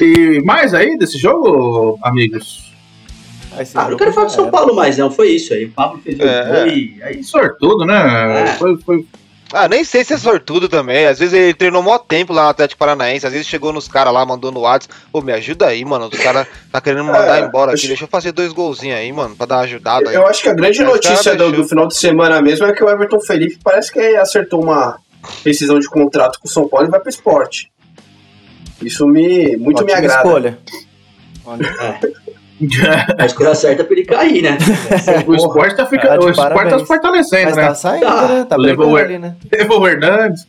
E 0.00 0.40
mais 0.44 0.74
aí 0.74 0.96
desse 0.98 1.18
jogo, 1.18 1.98
amigos? 2.02 2.70
Aí 3.52 3.66
Ah, 3.74 3.82
não 3.82 3.84
jogo 3.90 3.96
quero 3.98 4.12
falar 4.12 4.26
do 4.26 4.32
São 4.32 4.44
era. 4.44 4.52
Paulo 4.52 4.74
mais, 4.76 4.96
não. 4.98 5.10
Foi 5.10 5.30
isso 5.30 5.52
aí. 5.52 5.64
O 5.64 5.72
Pablo 5.72 6.00
fez 6.02 6.18
o 6.18 6.22
É. 6.22 6.46
gol 6.46 6.66
e 6.72 6.98
é 7.02 7.16
isso. 7.16 7.30
Sortudo, 7.30 7.84
né? 7.84 8.42
É. 8.42 8.46
Foi, 8.54 8.78
foi... 8.82 9.06
Ah, 9.52 9.68
nem 9.68 9.82
sei 9.84 10.04
se 10.04 10.12
é 10.14 10.16
sortudo 10.18 10.68
também. 10.68 11.06
Às 11.06 11.18
vezes 11.18 11.34
ele 11.34 11.54
treinou 11.54 11.82
mó 11.82 11.98
tempo 11.98 12.32
lá 12.32 12.44
no 12.44 12.48
Atlético 12.50 12.78
Paranaense. 12.78 13.26
Às 13.26 13.32
vezes 13.32 13.46
chegou 13.48 13.72
nos 13.72 13.88
caras 13.88 14.12
lá, 14.12 14.24
mandou 14.24 14.52
no 14.52 14.60
WhatsApp. 14.60 14.94
Pô, 15.10 15.20
me 15.20 15.32
ajuda 15.32 15.66
aí, 15.66 15.84
mano. 15.84 16.08
Os 16.12 16.18
caras 16.18 16.46
tá 16.70 16.80
querendo 16.80 17.04
me 17.04 17.10
mandar 17.12 17.42
É, 17.42 17.46
embora 17.46 17.72
aqui. 17.72 17.80
acho- 17.80 17.88
Deixa 17.88 18.04
eu 18.04 18.08
fazer 18.08 18.30
dois 18.32 18.52
golzinhos 18.52 18.96
aí, 18.98 19.12
mano. 19.12 19.34
Pra 19.34 19.46
dar 19.46 19.56
uma 19.56 19.62
ajudada 19.62 20.08
aí. 20.08 20.14
Eu 20.14 20.26
acho 20.26 20.42
que 20.42 20.48
a 20.48 20.54
grande 20.54 20.82
notícia 20.84 21.32
cara 21.36 21.36
do, 21.36 21.52
do 21.52 21.64
final 21.68 21.88
de 21.88 21.96
semana 21.96 22.40
mesmo 22.40 22.64
é 22.66 22.72
que 22.72 22.82
o 22.84 22.88
Everton 22.88 23.20
Felipe 23.20 23.58
parece 23.62 23.92
que 23.92 23.98
acertou 24.16 24.62
uma 24.62 24.98
rescisão 25.44 25.78
de 25.80 25.88
contrato 25.88 26.38
com 26.40 26.46
o 26.46 26.50
São 26.50 26.68
Paulo 26.68 26.86
e 26.86 26.90
vai 26.90 27.00
pro 27.00 27.10
esporte. 27.10 27.70
Isso 28.80 29.06
me 29.06 29.56
muito 29.56 29.84
me 29.84 29.92
Ótima 29.92 29.98
agrada. 29.98 30.28
escolha. 30.28 30.58
Olha, 31.44 32.00
A 33.18 33.26
escolha 33.26 33.54
certa 33.54 33.82
é 33.82 33.84
pra 33.84 33.94
ele 33.96 34.04
cair, 34.04 34.42
né? 34.42 34.58
o 35.26 35.34
esporte 35.34 35.76
tá, 35.76 35.86
ficando, 35.86 36.20
Tá 36.20 36.26
o 36.26 36.30
esporte 36.30 36.70
tá 36.70 36.78
se 36.78 36.84
fortalecendo, 36.86 37.44
mas 37.46 37.56
né? 37.56 37.66
tá 37.68 37.74
saindo, 37.74 38.06
Tá. 38.06 38.28
né? 38.28 38.46
Tá 38.48 38.56
Levou 38.56 38.90
o- 38.90 38.96
ali, 38.96 39.18
né? 39.18 39.34
Levou 39.50 39.80
o 39.80 39.88
Hernandes. 39.88 40.46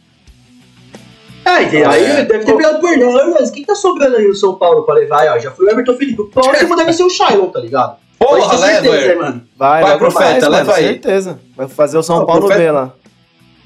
É, 1.43 1.63
e 1.63 1.84
aí 1.84 2.26
deve 2.26 2.45
ter 2.45 2.56
pegado 2.56 2.80
por 2.80 2.91
Hernandes. 2.91 3.34
mas 3.39 3.52
Quem 3.52 3.63
tá 3.63 3.76
sobrando 3.76 4.15
aí 4.17 4.28
no 4.28 4.36
São 4.36 4.56
Paulo 4.56 4.84
pra 4.84 4.93
levar? 4.95 5.21
aí, 5.21 5.30
Ó, 5.30 5.39
já 5.39 5.52
foi 5.52 5.65
o 5.65 5.69
Everton 5.71 5.95
Felipe. 5.95 6.21
O 6.21 6.28
próximo 6.28 6.76
deve 6.76 6.93
ser 6.93 7.04
o 7.04 7.10
Shailon, 7.10 7.47
tá 7.47 7.60
ligado? 7.60 7.95
Porra, 8.19 8.58
certeza, 8.58 8.89
leva, 8.91 9.08
né, 9.08 9.15
mano? 9.15 9.41
Vai, 9.58 9.82
Vai, 9.82 9.97
profeta, 9.97 10.24
mais, 10.30 10.43
leva 10.43 10.58
mano, 10.65 10.71
aí. 10.74 10.84
certeza. 10.84 11.39
Vai 11.58 11.67
fazer 11.67 11.97
o 11.97 12.04
São 12.04 12.24
Paulo 12.26 12.47
B 12.47 12.71
lá. 12.71 12.93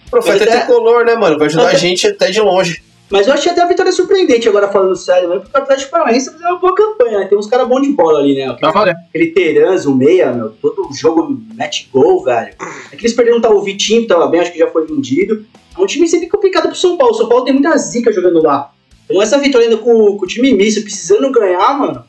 O 0.08 0.10
profeta 0.12 0.46
é 0.46 0.48
é. 0.48 0.58
tricolor, 0.60 1.04
né, 1.04 1.16
mano? 1.16 1.38
Vai 1.38 1.48
ajudar 1.48 1.68
a 1.68 1.74
gente 1.74 2.08
até 2.08 2.32
de 2.32 2.40
longe. 2.40 2.82
Mas 3.10 3.28
eu 3.28 3.34
achei 3.34 3.52
até 3.52 3.62
a 3.62 3.68
vitória 3.68 3.92
surpreendente 3.92 4.50
agora 4.50 4.68
falando 4.68 4.96
sério, 4.96 5.30
né? 5.30 5.40
Porque 5.40 5.56
o 5.56 5.62
Atlético 5.62 5.92
Paranaense 5.92 6.32
fazendo 6.32 6.50
uma 6.50 6.60
boa 6.60 6.74
campanha, 6.74 7.20
né? 7.20 7.26
Tem 7.28 7.38
uns 7.38 7.48
caras 7.48 7.68
bons 7.68 7.82
de 7.82 7.92
bola 7.92 8.20
ali, 8.20 8.36
né? 8.36 8.56
Tá 8.60 8.72
valendo. 8.72 8.98
Aquele 9.10 9.28
Teranzo, 9.28 9.92
o 9.92 9.96
meia, 9.96 10.32
meu, 10.32 10.50
todo 10.50 10.90
jogo 10.92 11.40
mete 11.54 11.88
gol, 11.94 12.24
velho. 12.24 12.54
É 12.92 12.96
que 12.96 13.04
eles 13.04 13.14
perderam 13.14 13.40
tá, 13.40 13.50
o 13.50 13.62
Vitinho, 13.62 14.08
tava 14.08 14.28
bem, 14.28 14.42
acho 14.42 14.52
que 14.52 14.58
já 14.58 14.68
foi 14.68 14.88
vendido. 14.88 15.46
É 15.78 15.82
um 15.82 15.86
time 15.86 16.08
sempre 16.08 16.28
complicado 16.28 16.68
pro 16.68 16.76
São 16.76 16.98
Paulo. 16.98 17.14
O 17.14 17.18
São 17.18 17.30
Paulo 17.30 17.46
tem 17.46 17.54
muita 17.54 17.78
zica 17.78 18.12
jogando 18.12 18.42
lá. 18.42 18.72
Então 19.06 19.22
essa 19.22 19.38
vitória 19.38 19.68
ainda 19.68 19.78
com, 19.78 20.18
com 20.18 20.26
o 20.26 20.28
time 20.28 20.52
misto, 20.54 20.82
precisando 20.82 21.32
ganhar, 21.32 21.78
mano. 21.78 22.04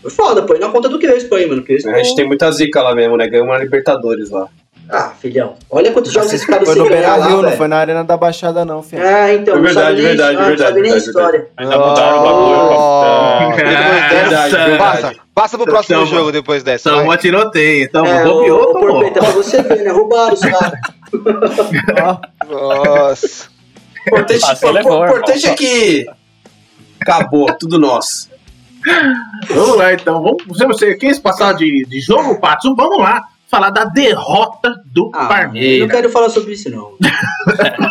Foi 0.00 0.10
foda, 0.10 0.42
põe 0.42 0.58
na 0.58 0.70
conta 0.70 0.88
do 0.88 0.98
Crespo 0.98 1.34
aí, 1.34 1.46
mano. 1.46 1.62
Crespo, 1.62 1.90
A 1.90 2.02
gente 2.02 2.16
tem 2.16 2.26
muita 2.26 2.50
zica 2.50 2.82
lá 2.82 2.94
mesmo, 2.94 3.16
né? 3.18 3.28
Ganhou 3.28 3.46
uma 3.46 3.58
Libertadores 3.58 4.30
lá. 4.30 4.48
Ah, 4.90 5.12
filhão. 5.18 5.54
Olha 5.70 5.90
quantos 5.92 6.12
jogos 6.12 6.32
esses 6.32 6.46
caras 6.46 6.64
Foi 6.66 6.74
sem 6.74 6.82
no 6.82 6.88
ganhar 6.90 7.00
Beira 7.12 7.16
lá, 7.16 7.26
Rio, 7.28 7.42
não 7.42 7.52
foi 7.52 7.66
na 7.68 7.76
Arena 7.78 8.04
da 8.04 8.16
Baixada, 8.16 8.64
não, 8.64 8.82
filho. 8.82 9.02
Ah, 9.06 9.32
então, 9.32 9.56
É 9.56 9.60
verdade, 9.60 10.02
verdade, 10.02 10.36
ah, 10.36 10.40
não 10.40 10.48
verdade, 10.48 10.68
sabe 10.70 10.80
nem 10.82 10.90
a 10.90 10.94
verdade, 10.94 11.06
história. 11.08 11.48
Ainda 11.56 11.78
mudaram 11.78 12.18
o 12.18 12.22
bagulho. 12.22 13.56
Verdade, 13.56 14.50
verdade. 14.54 14.78
Passa, 14.78 15.14
passa 15.34 15.56
pro 15.58 15.66
próximo 15.66 16.04
jogo 16.06 16.30
depois 16.32 16.62
dessa. 16.62 16.90
Tamo 16.90 17.06
vai. 17.06 17.16
a 17.16 17.18
tiroteio. 17.18 17.90
Tamo 17.90 18.06
É, 18.06 18.24
bobeou, 18.24 18.62
ô. 18.62 18.78
Porpeta, 18.80 19.20
pra 19.20 19.30
você 19.30 19.62
ver, 19.62 19.82
né? 19.82 19.90
Roubaram 19.92 20.34
os 20.34 20.40
caras. 20.40 20.78
Nossa. 22.48 23.48
O 24.04 24.08
importante, 24.08 24.40
você 24.40 24.66
o- 24.66 24.70
levou, 24.72 25.00
o 25.00 25.04
importante 25.06 25.38
irmão. 25.38 25.52
é 25.52 25.56
que 25.56 26.06
acabou, 27.00 27.46
tudo 27.58 27.78
nosso. 27.78 28.30
Vamos 29.48 29.76
lá, 29.76 29.92
então. 29.94 30.22
Vamos, 30.22 30.42
você, 30.46 30.66
você 30.66 30.94
quis 30.96 31.18
passar 31.18 31.54
de, 31.54 31.86
de 31.88 32.00
jogo, 32.00 32.38
Pato? 32.40 32.74
Vamos 32.74 32.98
lá 32.98 33.22
falar 33.52 33.68
da 33.70 33.84
derrota 33.84 34.74
do 34.86 35.10
Ah, 35.14 35.18
eu 35.18 35.22
não 35.22 35.28
Palmeiras. 35.28 35.90
quero 35.90 36.08
falar 36.10 36.30
sobre 36.30 36.54
isso, 36.54 36.70
não. 36.70 36.92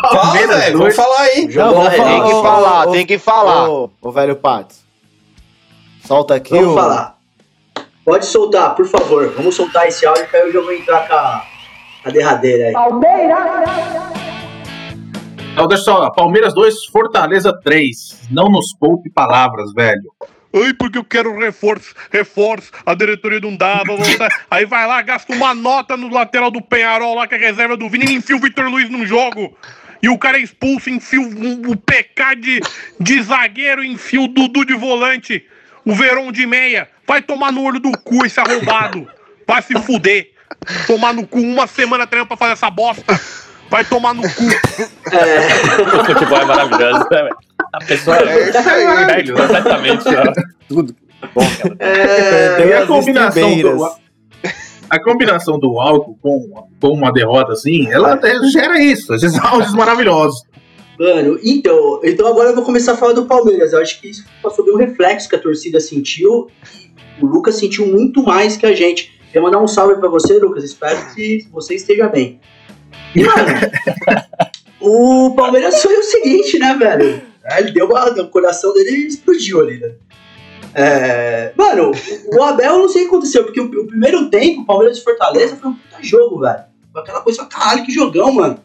Palmeiras 0.22 0.56
velho, 0.56 0.78
vamos 0.78 0.96
falar 0.96 1.20
aí. 1.20 1.46
Vamos 1.48 1.84
na 1.84 1.90
falar- 1.92 2.10
Tem 2.10 2.26
que 2.26 2.30
falar, 2.42 2.88
ô, 2.88 2.90
tem 2.92 3.06
que 3.06 3.18
falar. 3.18 3.68
Ô, 3.70 3.90
ô, 4.02 4.10
velho 4.12 4.34
Pato. 4.36 4.74
Solta 6.04 6.34
aqui 6.34 6.50
Vamos 6.50 6.72
o. 6.72 6.74
falar. 6.74 7.16
Pode 8.04 8.26
soltar, 8.26 8.74
por 8.74 8.86
favor. 8.86 9.32
Vamos 9.36 9.54
soltar 9.54 9.86
esse 9.86 10.04
áudio 10.04 10.26
que 10.28 10.36
aí 10.36 10.42
eu 10.42 10.52
já 10.52 10.60
vou 10.60 10.72
entrar 10.72 11.06
com 11.06 11.14
a, 11.14 11.44
a 12.06 12.10
derradeira 12.10 12.66
aí. 12.66 12.74
Então, 15.52 15.68
deixa 15.68 15.84
só. 15.84 16.10
Palmeiras 16.10 16.54
2, 16.54 16.86
Fortaleza 16.86 17.52
3. 17.62 18.22
Não 18.30 18.46
nos 18.50 18.74
poupe 18.78 19.10
palavras, 19.10 19.72
velho. 19.72 20.10
Ai, 20.54 20.74
porque 20.74 20.98
eu 20.98 21.04
quero 21.04 21.38
reforço, 21.38 21.94
reforço, 22.10 22.70
a 22.84 22.94
diretoria 22.94 23.40
não 23.40 23.56
dá, 23.56 23.82
blá, 23.84 23.96
blá, 23.96 24.16
blá. 24.16 24.28
aí 24.50 24.66
vai 24.66 24.86
lá, 24.86 25.00
gasta 25.00 25.32
uma 25.32 25.54
nota 25.54 25.96
no 25.96 26.08
lateral 26.08 26.50
do 26.50 26.60
Penharol 26.60 27.14
lá, 27.14 27.26
que 27.26 27.34
é 27.34 27.38
reserva 27.38 27.76
do 27.76 27.88
Vini, 27.88 28.06
e 28.06 28.14
enfia 28.14 28.36
o 28.36 28.40
Vitor 28.40 28.68
Luiz 28.68 28.90
num 28.90 29.06
jogo. 29.06 29.56
E 30.02 30.08
o 30.08 30.18
cara 30.18 30.36
é 30.36 30.42
expulso, 30.42 30.90
enfia 30.90 31.20
o, 31.20 31.70
o 31.70 31.76
PK 31.76 32.34
de, 32.36 32.60
de 32.98 33.22
zagueiro, 33.22 33.84
enfia 33.84 34.20
o 34.20 34.28
Dudu 34.28 34.64
de 34.64 34.74
volante, 34.74 35.46
o 35.84 35.94
Verão 35.94 36.32
de 36.32 36.44
meia. 36.44 36.88
Vai 37.06 37.22
tomar 37.22 37.52
no 37.52 37.62
olho 37.62 37.78
do 37.78 37.92
cu 37.92 38.26
esse 38.26 38.40
arrombado. 38.40 39.08
Vai 39.46 39.62
se 39.62 39.78
fuder. 39.80 40.32
Tomar 40.86 41.12
no 41.12 41.26
cu 41.26 41.38
uma 41.38 41.66
semana 41.66 42.06
treinando 42.06 42.28
pra 42.28 42.36
fazer 42.36 42.52
essa 42.52 42.68
bosta. 42.68 43.20
Vai 43.72 43.84
tomar 43.86 44.12
no 44.14 44.22
cu. 44.22 44.28
O 45.12 46.04
futebol 46.04 46.38
é 46.38 46.44
maravilhoso, 46.44 47.06
né? 47.10 47.28
A 47.72 47.78
pessoa 47.78 48.16
É 48.18 49.06
perde 49.06 49.32
completamente 49.32 50.08
ó, 50.08 50.32
tudo 50.68 50.94
bom 51.34 51.42
que 51.42 51.62
ela 51.62 51.76
É, 51.78 52.68
E 52.68 52.72
a 52.74 52.86
combinação 52.86 53.58
do, 53.58 53.90
a 54.90 55.00
combinação 55.00 55.58
do 55.58 55.80
álcool 55.80 56.18
com, 56.20 56.68
com 56.78 56.88
uma 56.88 57.10
derrota 57.10 57.52
assim, 57.52 57.90
ela 57.90 58.12
até 58.12 58.38
gera 58.50 58.78
isso, 58.78 59.14
esses 59.14 59.38
áudios 59.38 59.72
maravilhosos. 59.72 60.42
Mano, 60.98 61.38
então, 61.42 62.00
então 62.04 62.26
agora 62.26 62.50
eu 62.50 62.54
vou 62.54 62.64
começar 62.64 62.92
a 62.92 62.96
falar 62.96 63.14
do 63.14 63.24
Palmeiras. 63.24 63.72
Eu 63.72 63.80
acho 63.80 64.00
que 64.02 64.10
isso 64.10 64.24
passou 64.42 64.66
bem 64.66 64.74
um 64.74 64.78
reflexo 64.78 65.30
que 65.30 65.36
a 65.36 65.40
torcida 65.40 65.80
sentiu. 65.80 66.48
E 67.18 67.24
o 67.24 67.26
Lucas 67.26 67.54
sentiu 67.54 67.86
muito 67.86 68.22
mais 68.22 68.56
que 68.56 68.66
a 68.66 68.74
gente. 68.74 69.18
Queria 69.28 69.40
mandar 69.40 69.62
um 69.62 69.66
salve 69.66 69.96
pra 69.96 70.10
você, 70.10 70.38
Lucas. 70.38 70.62
Espero 70.62 71.14
que 71.14 71.48
você 71.50 71.74
esteja 71.74 72.06
bem. 72.08 72.38
Mano, 73.14 74.26
o 74.80 75.34
Palmeiras 75.34 75.82
foi 75.82 75.96
o 75.96 76.02
seguinte, 76.02 76.58
né, 76.58 76.74
velho? 76.74 77.22
É, 77.44 77.60
Ele 77.60 77.72
deu 77.72 77.86
uma. 77.86 78.08
O 78.10 78.28
coração 78.28 78.72
dele 78.72 79.06
explodiu 79.06 79.60
ali, 79.60 79.78
né? 79.78 79.92
É, 80.74 81.52
mano, 81.54 81.92
o 82.34 82.42
Abel 82.42 82.72
eu 82.72 82.78
não 82.78 82.88
sei 82.88 83.02
o 83.02 83.04
que 83.04 83.10
aconteceu, 83.10 83.44
porque 83.44 83.60
o, 83.60 83.86
primeiro 83.86 84.30
tempo, 84.30 84.62
o 84.62 84.66
Palmeiras 84.66 84.98
e 84.98 85.04
Fortaleza 85.04 85.56
foi 85.56 85.70
um 85.70 85.74
puta 85.74 86.02
jogo, 86.02 86.40
velho. 86.40 86.64
Aquela 86.96 87.20
coisa, 87.20 87.44
caralho, 87.44 87.84
que 87.84 87.92
jogão, 87.92 88.32
mano. 88.32 88.58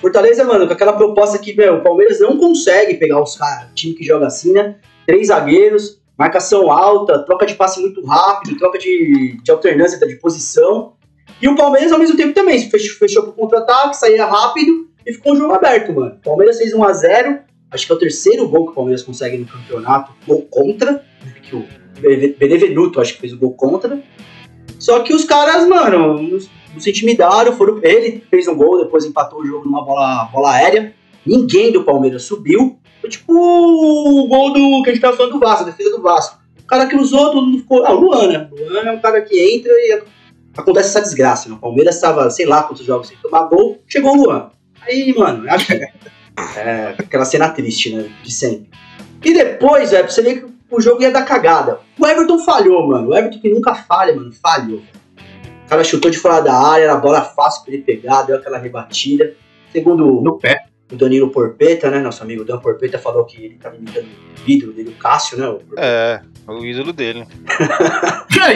Fortaleza, 0.00 0.44
mano, 0.44 0.66
com 0.66 0.72
aquela 0.72 0.92
proposta 0.92 1.38
que, 1.38 1.52
o 1.52 1.82
Palmeiras 1.82 2.20
não 2.20 2.36
consegue 2.36 2.94
pegar 2.94 3.22
os 3.22 3.36
caras, 3.36 3.68
time 3.74 3.94
que 3.94 4.04
joga 4.04 4.26
assim, 4.26 4.52
né? 4.52 4.76
Três 5.06 5.28
zagueiros, 5.28 6.00
marcação 6.18 6.70
alta, 6.70 7.20
troca 7.20 7.46
de 7.46 7.54
passe 7.54 7.80
muito 7.80 8.04
rápido, 8.04 8.58
troca 8.58 8.78
de, 8.78 9.38
de 9.42 9.50
alternância 9.50 9.98
de 10.06 10.16
posição. 10.16 10.94
E 11.42 11.48
o 11.48 11.56
Palmeiras, 11.56 11.92
ao 11.92 11.98
mesmo 11.98 12.16
tempo, 12.16 12.32
também 12.32 12.58
se 12.58 12.70
fechou, 12.70 12.96
fechou 12.98 13.22
pro 13.24 13.32
contra-ataque, 13.32 13.96
saía 13.96 14.24
rápido 14.24 14.88
e 15.06 15.12
ficou 15.12 15.32
um 15.32 15.36
jogo 15.36 15.52
aberto, 15.54 15.92
mano. 15.92 16.16
O 16.16 16.24
Palmeiras 16.24 16.58
fez 16.58 16.72
1x0, 16.74 17.40
acho 17.70 17.86
que 17.86 17.92
é 17.92 17.94
o 17.94 17.98
terceiro 17.98 18.48
gol 18.48 18.66
que 18.66 18.72
o 18.72 18.74
Palmeiras 18.74 19.02
consegue 19.02 19.36
no 19.38 19.46
campeonato, 19.46 20.12
gol 20.26 20.42
contra, 20.50 20.92
né, 20.92 21.34
que 21.42 21.54
o 21.56 21.64
Bene- 22.00 22.28
Benevenuto, 22.38 23.00
acho 23.00 23.14
que 23.14 23.20
fez 23.20 23.32
o 23.32 23.38
gol 23.38 23.52
contra. 23.54 24.02
Só 24.78 25.00
que 25.00 25.12
os 25.14 25.24
caras, 25.24 25.66
mano, 25.68 26.20
nos, 26.22 26.48
nos 26.74 26.86
intimidaram, 26.86 27.52
foram. 27.56 27.78
Ele 27.82 28.22
fez 28.30 28.48
um 28.48 28.54
gol, 28.54 28.78
depois 28.82 29.04
empatou 29.04 29.40
o 29.40 29.46
jogo 29.46 29.64
numa 29.64 29.84
bola, 29.84 30.24
bola 30.32 30.52
aérea. 30.52 30.92
Ninguém 31.24 31.72
do 31.72 31.84
Palmeiras 31.84 32.22
subiu. 32.24 32.78
Foi 33.00 33.08
tipo 33.10 33.32
o 33.32 34.26
gol 34.28 34.52
do 34.52 34.82
que 34.82 34.90
a 34.90 34.92
gente 34.92 35.00
tava 35.02 35.16
falando 35.16 35.32
do 35.32 35.38
Vasco, 35.38 35.64
a 35.64 35.70
defesa 35.70 35.90
do 35.96 36.02
Vasco. 36.02 36.38
O 36.62 36.66
cara 36.66 36.86
que 36.86 36.96
usou, 36.96 37.30
todo 37.30 37.46
mundo 37.46 37.58
ficou. 37.58 37.84
Ah, 37.86 37.92
o 37.94 38.00
Luan, 38.00 38.26
né? 38.28 38.48
É 38.84 38.90
um 38.92 38.98
cara 39.00 39.20
que 39.22 39.38
entra 39.38 39.70
e 39.72 40.02
acontece 40.56 40.88
essa 40.90 41.02
desgraça. 41.02 41.48
Né? 41.48 41.54
O 41.56 41.58
Palmeiras 41.58 42.00
tava, 42.00 42.30
sei 42.30 42.46
lá 42.46 42.62
quantos 42.62 42.84
jogos 42.84 43.08
sem 43.08 43.16
tomar 43.18 43.44
gol, 43.44 43.82
chegou 43.86 44.12
o 44.12 44.24
Luan. 44.24 44.50
Aí, 44.82 45.14
mano, 45.16 45.48
acho 45.50 45.66
que 45.66 45.80
é 46.58 46.94
aquela 46.98 47.24
cena 47.24 47.48
triste, 47.50 47.94
né? 47.94 48.10
De 48.22 48.32
sempre. 48.32 48.68
E 49.24 49.32
depois, 49.32 49.90
velho, 49.90 50.10
você 50.10 50.22
ver 50.22 50.40
que 50.42 50.54
o 50.70 50.80
jogo 50.80 51.02
ia 51.02 51.10
dar 51.10 51.24
cagada. 51.24 51.80
O 51.98 52.06
Everton 52.06 52.38
falhou, 52.40 52.86
mano. 52.86 53.08
O 53.10 53.16
Everton 53.16 53.40
que 53.40 53.48
nunca 53.48 53.74
falha, 53.74 54.14
mano, 54.14 54.32
falhou. 54.32 54.82
O 55.64 55.68
cara 55.68 55.82
chutou 55.82 56.10
de 56.10 56.18
fora 56.18 56.40
da 56.40 56.54
área, 56.54 56.84
era 56.84 56.96
bola 56.96 57.22
fácil 57.22 57.64
pra 57.64 57.72
ele 57.72 57.82
pegar, 57.82 58.22
deu 58.22 58.36
aquela 58.36 58.58
rebatida. 58.58 59.34
Segundo 59.72 60.20
No 60.20 60.38
pé. 60.38 60.66
o 60.92 60.96
Danilo 60.96 61.30
Porpeta, 61.30 61.90
né? 61.90 62.00
Nosso 62.00 62.22
amigo 62.22 62.44
Dan 62.44 62.58
Porpeta 62.58 62.98
falou 62.98 63.24
que 63.24 63.42
ele 63.42 63.54
tava 63.54 63.76
imitando 63.76 64.04
o 64.06 64.50
ídolo 64.50 64.72
dele, 64.72 64.90
o 64.90 65.00
Cássio, 65.00 65.38
né? 65.38 65.48
o 65.48 65.54
Porpeta. 65.54 65.80
É, 65.82 66.20
o 66.46 66.64
ídolo 66.64 66.92
dele. 66.92 67.26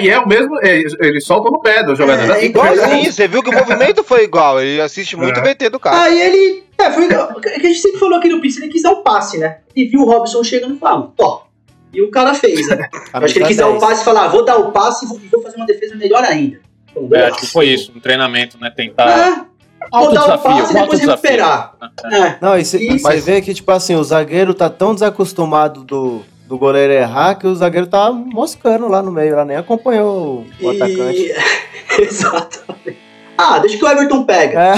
E 0.03 0.11
é 0.11 0.19
o 0.19 0.29
mesmo, 0.29 0.59
é, 0.61 0.83
ele 1.01 1.19
solta 1.19 1.51
no 1.51 1.61
pé 1.61 1.83
do 1.83 1.97
jogador. 1.97 2.23
É, 2.25 2.27
né? 2.27 2.45
Igualzinho, 2.45 3.11
você 3.11 3.27
viu 3.27 3.43
que 3.43 3.49
o 3.49 3.55
movimento 3.55 4.05
foi 4.05 4.25
igual. 4.25 4.61
Ele 4.61 4.83
assiste 4.83 5.17
muito 5.17 5.39
É. 5.39 5.41
o 5.41 5.43
BT 5.43 5.71
do 5.71 5.81
cara. 5.81 6.03
Aí 6.03 6.21
ele. 6.21 6.65
É, 6.77 6.91
foi 6.91 7.07
o 7.07 7.41
que 7.41 7.49
a 7.49 7.59
gente 7.59 7.79
sempre 7.79 7.99
falou 7.99 8.19
aqui 8.19 8.29
no 8.29 8.39
Pix, 8.39 8.59
ele 8.59 8.69
quis 8.69 8.83
dar 8.83 8.91
um 8.91 9.03
passe, 9.03 9.39
né? 9.39 9.59
E 9.75 9.87
viu 9.87 10.01
o 10.01 10.05
Robson 10.05 10.45
chegando 10.45 10.75
e 10.75 10.79
falou, 10.79 11.15
tó. 11.17 11.47
E 11.93 12.03
o 12.03 12.11
cara 12.11 12.35
fez, 12.35 12.69
né? 12.69 12.87
Acho 13.15 13.33
que 13.33 13.39
ele 13.41 13.47
quis 13.47 13.57
dar 13.57 13.69
o 13.69 13.81
passe 13.81 14.03
e 14.03 14.05
falar, 14.05 14.25
ah, 14.25 14.29
vou 14.29 14.45
dar 14.45 14.59
o 14.59 14.73
passe 14.73 15.07
e 15.07 15.09
vou, 15.09 15.19
vou 15.33 15.43
fazer 15.43 15.57
uma 15.57 15.67
defesa 15.67 15.97
melhor 15.97 16.23
ainda. 16.23 16.61
Então, 16.91 17.09
É, 17.19 17.29
acho 17.29 17.39
que 17.39 17.47
foi 17.47 17.69
isso, 17.69 17.91
um 17.97 18.01
treinamento, 18.01 18.59
né? 18.61 18.71
Tentar. 18.71 19.09
É, 19.09 19.31
vou 19.35 19.47
Alto 19.91 20.15
dar 20.15 20.21
o 20.21 20.25
desafio, 20.25 20.43
passe 20.43 20.71
e 20.71 20.81
depois 20.81 21.01
recuperar. 21.01 21.75
É. 22.13 22.37
Não, 22.43 22.59
e 22.59 22.61
Isso. 22.61 22.79
você 22.79 23.21
vê 23.21 23.41
que, 23.41 23.55
tipo 23.55 23.71
assim, 23.73 23.95
o 23.95 24.05
zagueiro 24.05 24.53
tá 24.53 24.69
tão 24.69 24.93
desacostumado 24.93 25.83
do, 25.83 26.23
do 26.49 26.57
goleiro 26.59 26.93
errar 26.93 27.35
que 27.35 27.47
o 27.47 27.55
zagueiro 27.55 27.87
tá 27.87 28.11
moscando 28.11 28.89
lá 28.89 29.03
no 29.03 29.13
meio, 29.13 29.37
lá 29.37 29.45
nem 29.45 29.59
acompanhou 29.59 30.47
o, 30.61 30.65
o 30.65 30.71
atacante. 30.71 31.21
E... 31.21 31.35
Exatamente. 32.03 32.99
Ah, 33.37 33.59
deixa 33.59 33.77
que 33.77 33.85
o 33.85 33.89
Everton 33.89 34.25
pega. 34.25 34.59
É, 34.59 34.75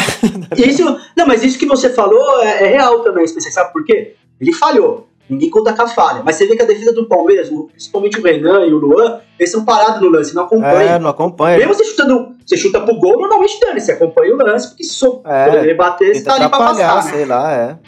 E 0.58 0.68
isso, 0.68 0.84
não, 1.16 1.26
mas 1.26 1.44
isso 1.44 1.58
que 1.58 1.66
você 1.66 1.88
falou 1.88 2.42
é, 2.42 2.64
é 2.64 2.66
real 2.66 3.00
também, 3.00 3.26
você 3.26 3.50
sabe 3.50 3.72
por 3.72 3.84
quê? 3.84 4.16
Ele 4.40 4.52
falhou. 4.52 5.06
Ninguém 5.30 5.48
conta 5.48 5.72
com 5.72 5.82
a 5.82 5.86
falha. 5.86 6.22
Mas 6.24 6.34
você 6.34 6.46
vê 6.46 6.56
que 6.56 6.62
a 6.62 6.66
defesa 6.66 6.92
do 6.92 7.06
Palmeiras, 7.06 7.48
principalmente 7.70 8.18
o 8.18 8.22
Renan 8.22 8.66
e 8.66 8.72
o 8.72 8.78
Luan, 8.78 9.20
eles 9.38 9.52
são 9.52 9.64
parados 9.64 10.00
no 10.00 10.08
lance, 10.08 10.34
não 10.34 10.42
é, 10.42 10.46
acompanham. 10.46 10.98
não 10.98 11.10
acompanha. 11.10 11.56
Mesmo 11.58 11.72
você 11.72 11.84
chutando, 11.84 12.34
você 12.44 12.56
chuta 12.56 12.80
pro 12.80 12.96
gol, 12.96 13.12
normalmente 13.12 13.60
dane, 13.60 13.80
você 13.80 13.92
acompanha 13.92 14.34
o 14.34 14.36
lance, 14.36 14.68
porque 14.68 14.82
se 14.82 15.06
É, 15.24 15.74
bater, 15.74 16.16
você 16.16 16.24
tá 16.24 16.34
ali 16.34 16.48
pra 16.48 16.58
passar. 16.58 17.04
né? 17.04 17.10
sei 17.12 17.24
lá, 17.24 17.52
é. 17.52 17.78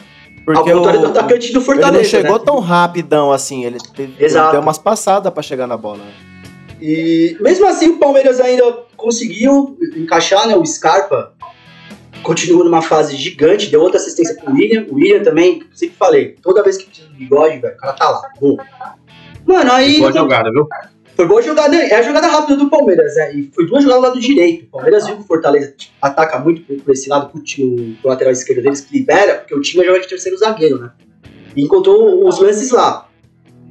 Ao 0.47 0.53
Porque 0.55 0.71
contrário 0.73 0.99
do 1.01 1.07
o, 1.07 1.09
atacante 1.09 1.51
do 1.53 1.59
ele 1.59 1.65
Fortaleza. 1.65 1.97
não 1.97 2.03
chegou 2.03 2.37
né? 2.39 2.43
tão 2.45 2.59
rapidão 2.59 3.31
assim, 3.31 3.63
ele 3.65 3.77
teve, 3.95 4.23
Exato. 4.23 4.51
deu 4.51 4.61
umas 4.61 4.77
passadas 4.77 5.31
pra 5.33 5.41
chegar 5.41 5.67
na 5.67 5.77
bola. 5.77 5.99
né? 5.99 6.11
E 6.81 7.37
mesmo 7.39 7.65
assim 7.65 7.89
o 7.91 7.97
Palmeiras 7.97 8.41
ainda 8.41 8.63
conseguiu 8.97 9.77
encaixar, 9.95 10.45
né? 10.47 10.55
O 10.57 10.65
Scarpa 10.65 11.33
continua 12.23 12.63
numa 12.65 12.81
fase 12.81 13.15
gigante, 13.15 13.69
deu 13.69 13.81
outra 13.81 13.97
assistência 13.99 14.35
pro 14.35 14.53
William. 14.53 14.85
O 14.89 14.95
William 14.95 15.23
também, 15.23 15.63
sempre 15.73 15.95
falei, 15.97 16.35
toda 16.41 16.61
vez 16.63 16.77
que 16.77 16.85
precisa 16.85 17.07
do 17.07 17.15
bigode, 17.15 17.59
velho, 17.59 17.73
o 17.75 17.77
cara 17.77 17.93
tá 17.93 18.09
lá. 18.09 18.21
Gol. 18.39 18.57
Mano, 19.45 19.71
aí. 19.71 19.99
Boa 19.99 20.11
jogada, 20.11 20.51
viu? 20.51 20.67
Foi 21.15 21.27
boa 21.27 21.41
jogada, 21.41 21.75
é 21.75 21.93
a 21.93 22.01
jogada 22.01 22.27
rápida 22.27 22.57
do 22.57 22.69
Palmeiras, 22.69 23.15
né? 23.15 23.35
E 23.35 23.51
foi 23.53 23.67
duas 23.67 23.83
jogadas 23.83 24.03
do 24.03 24.07
lado 24.09 24.19
direito. 24.19 24.65
O 24.65 24.69
Palmeiras 24.69 25.05
viu 25.05 25.15
que 25.17 25.21
o 25.21 25.25
Fortaleza 25.25 25.73
ataca 26.01 26.39
muito 26.39 26.61
por, 26.63 26.75
por 26.81 26.91
esse 26.91 27.07
lado, 27.07 27.39
time- 27.41 27.97
pro 28.01 28.09
lateral 28.09 28.33
esquerdo 28.33 28.63
deles, 28.63 28.81
que 28.81 28.97
libera, 28.97 29.35
porque 29.35 29.53
o 29.53 29.61
time 29.61 29.85
joga 29.85 29.99
de 29.99 30.07
terceiro 30.07 30.37
zagueiro, 30.37 30.79
né? 30.79 30.91
E 31.55 31.63
encontrou 31.63 32.27
os 32.27 32.39
lances 32.39 32.71
lá. 32.71 33.07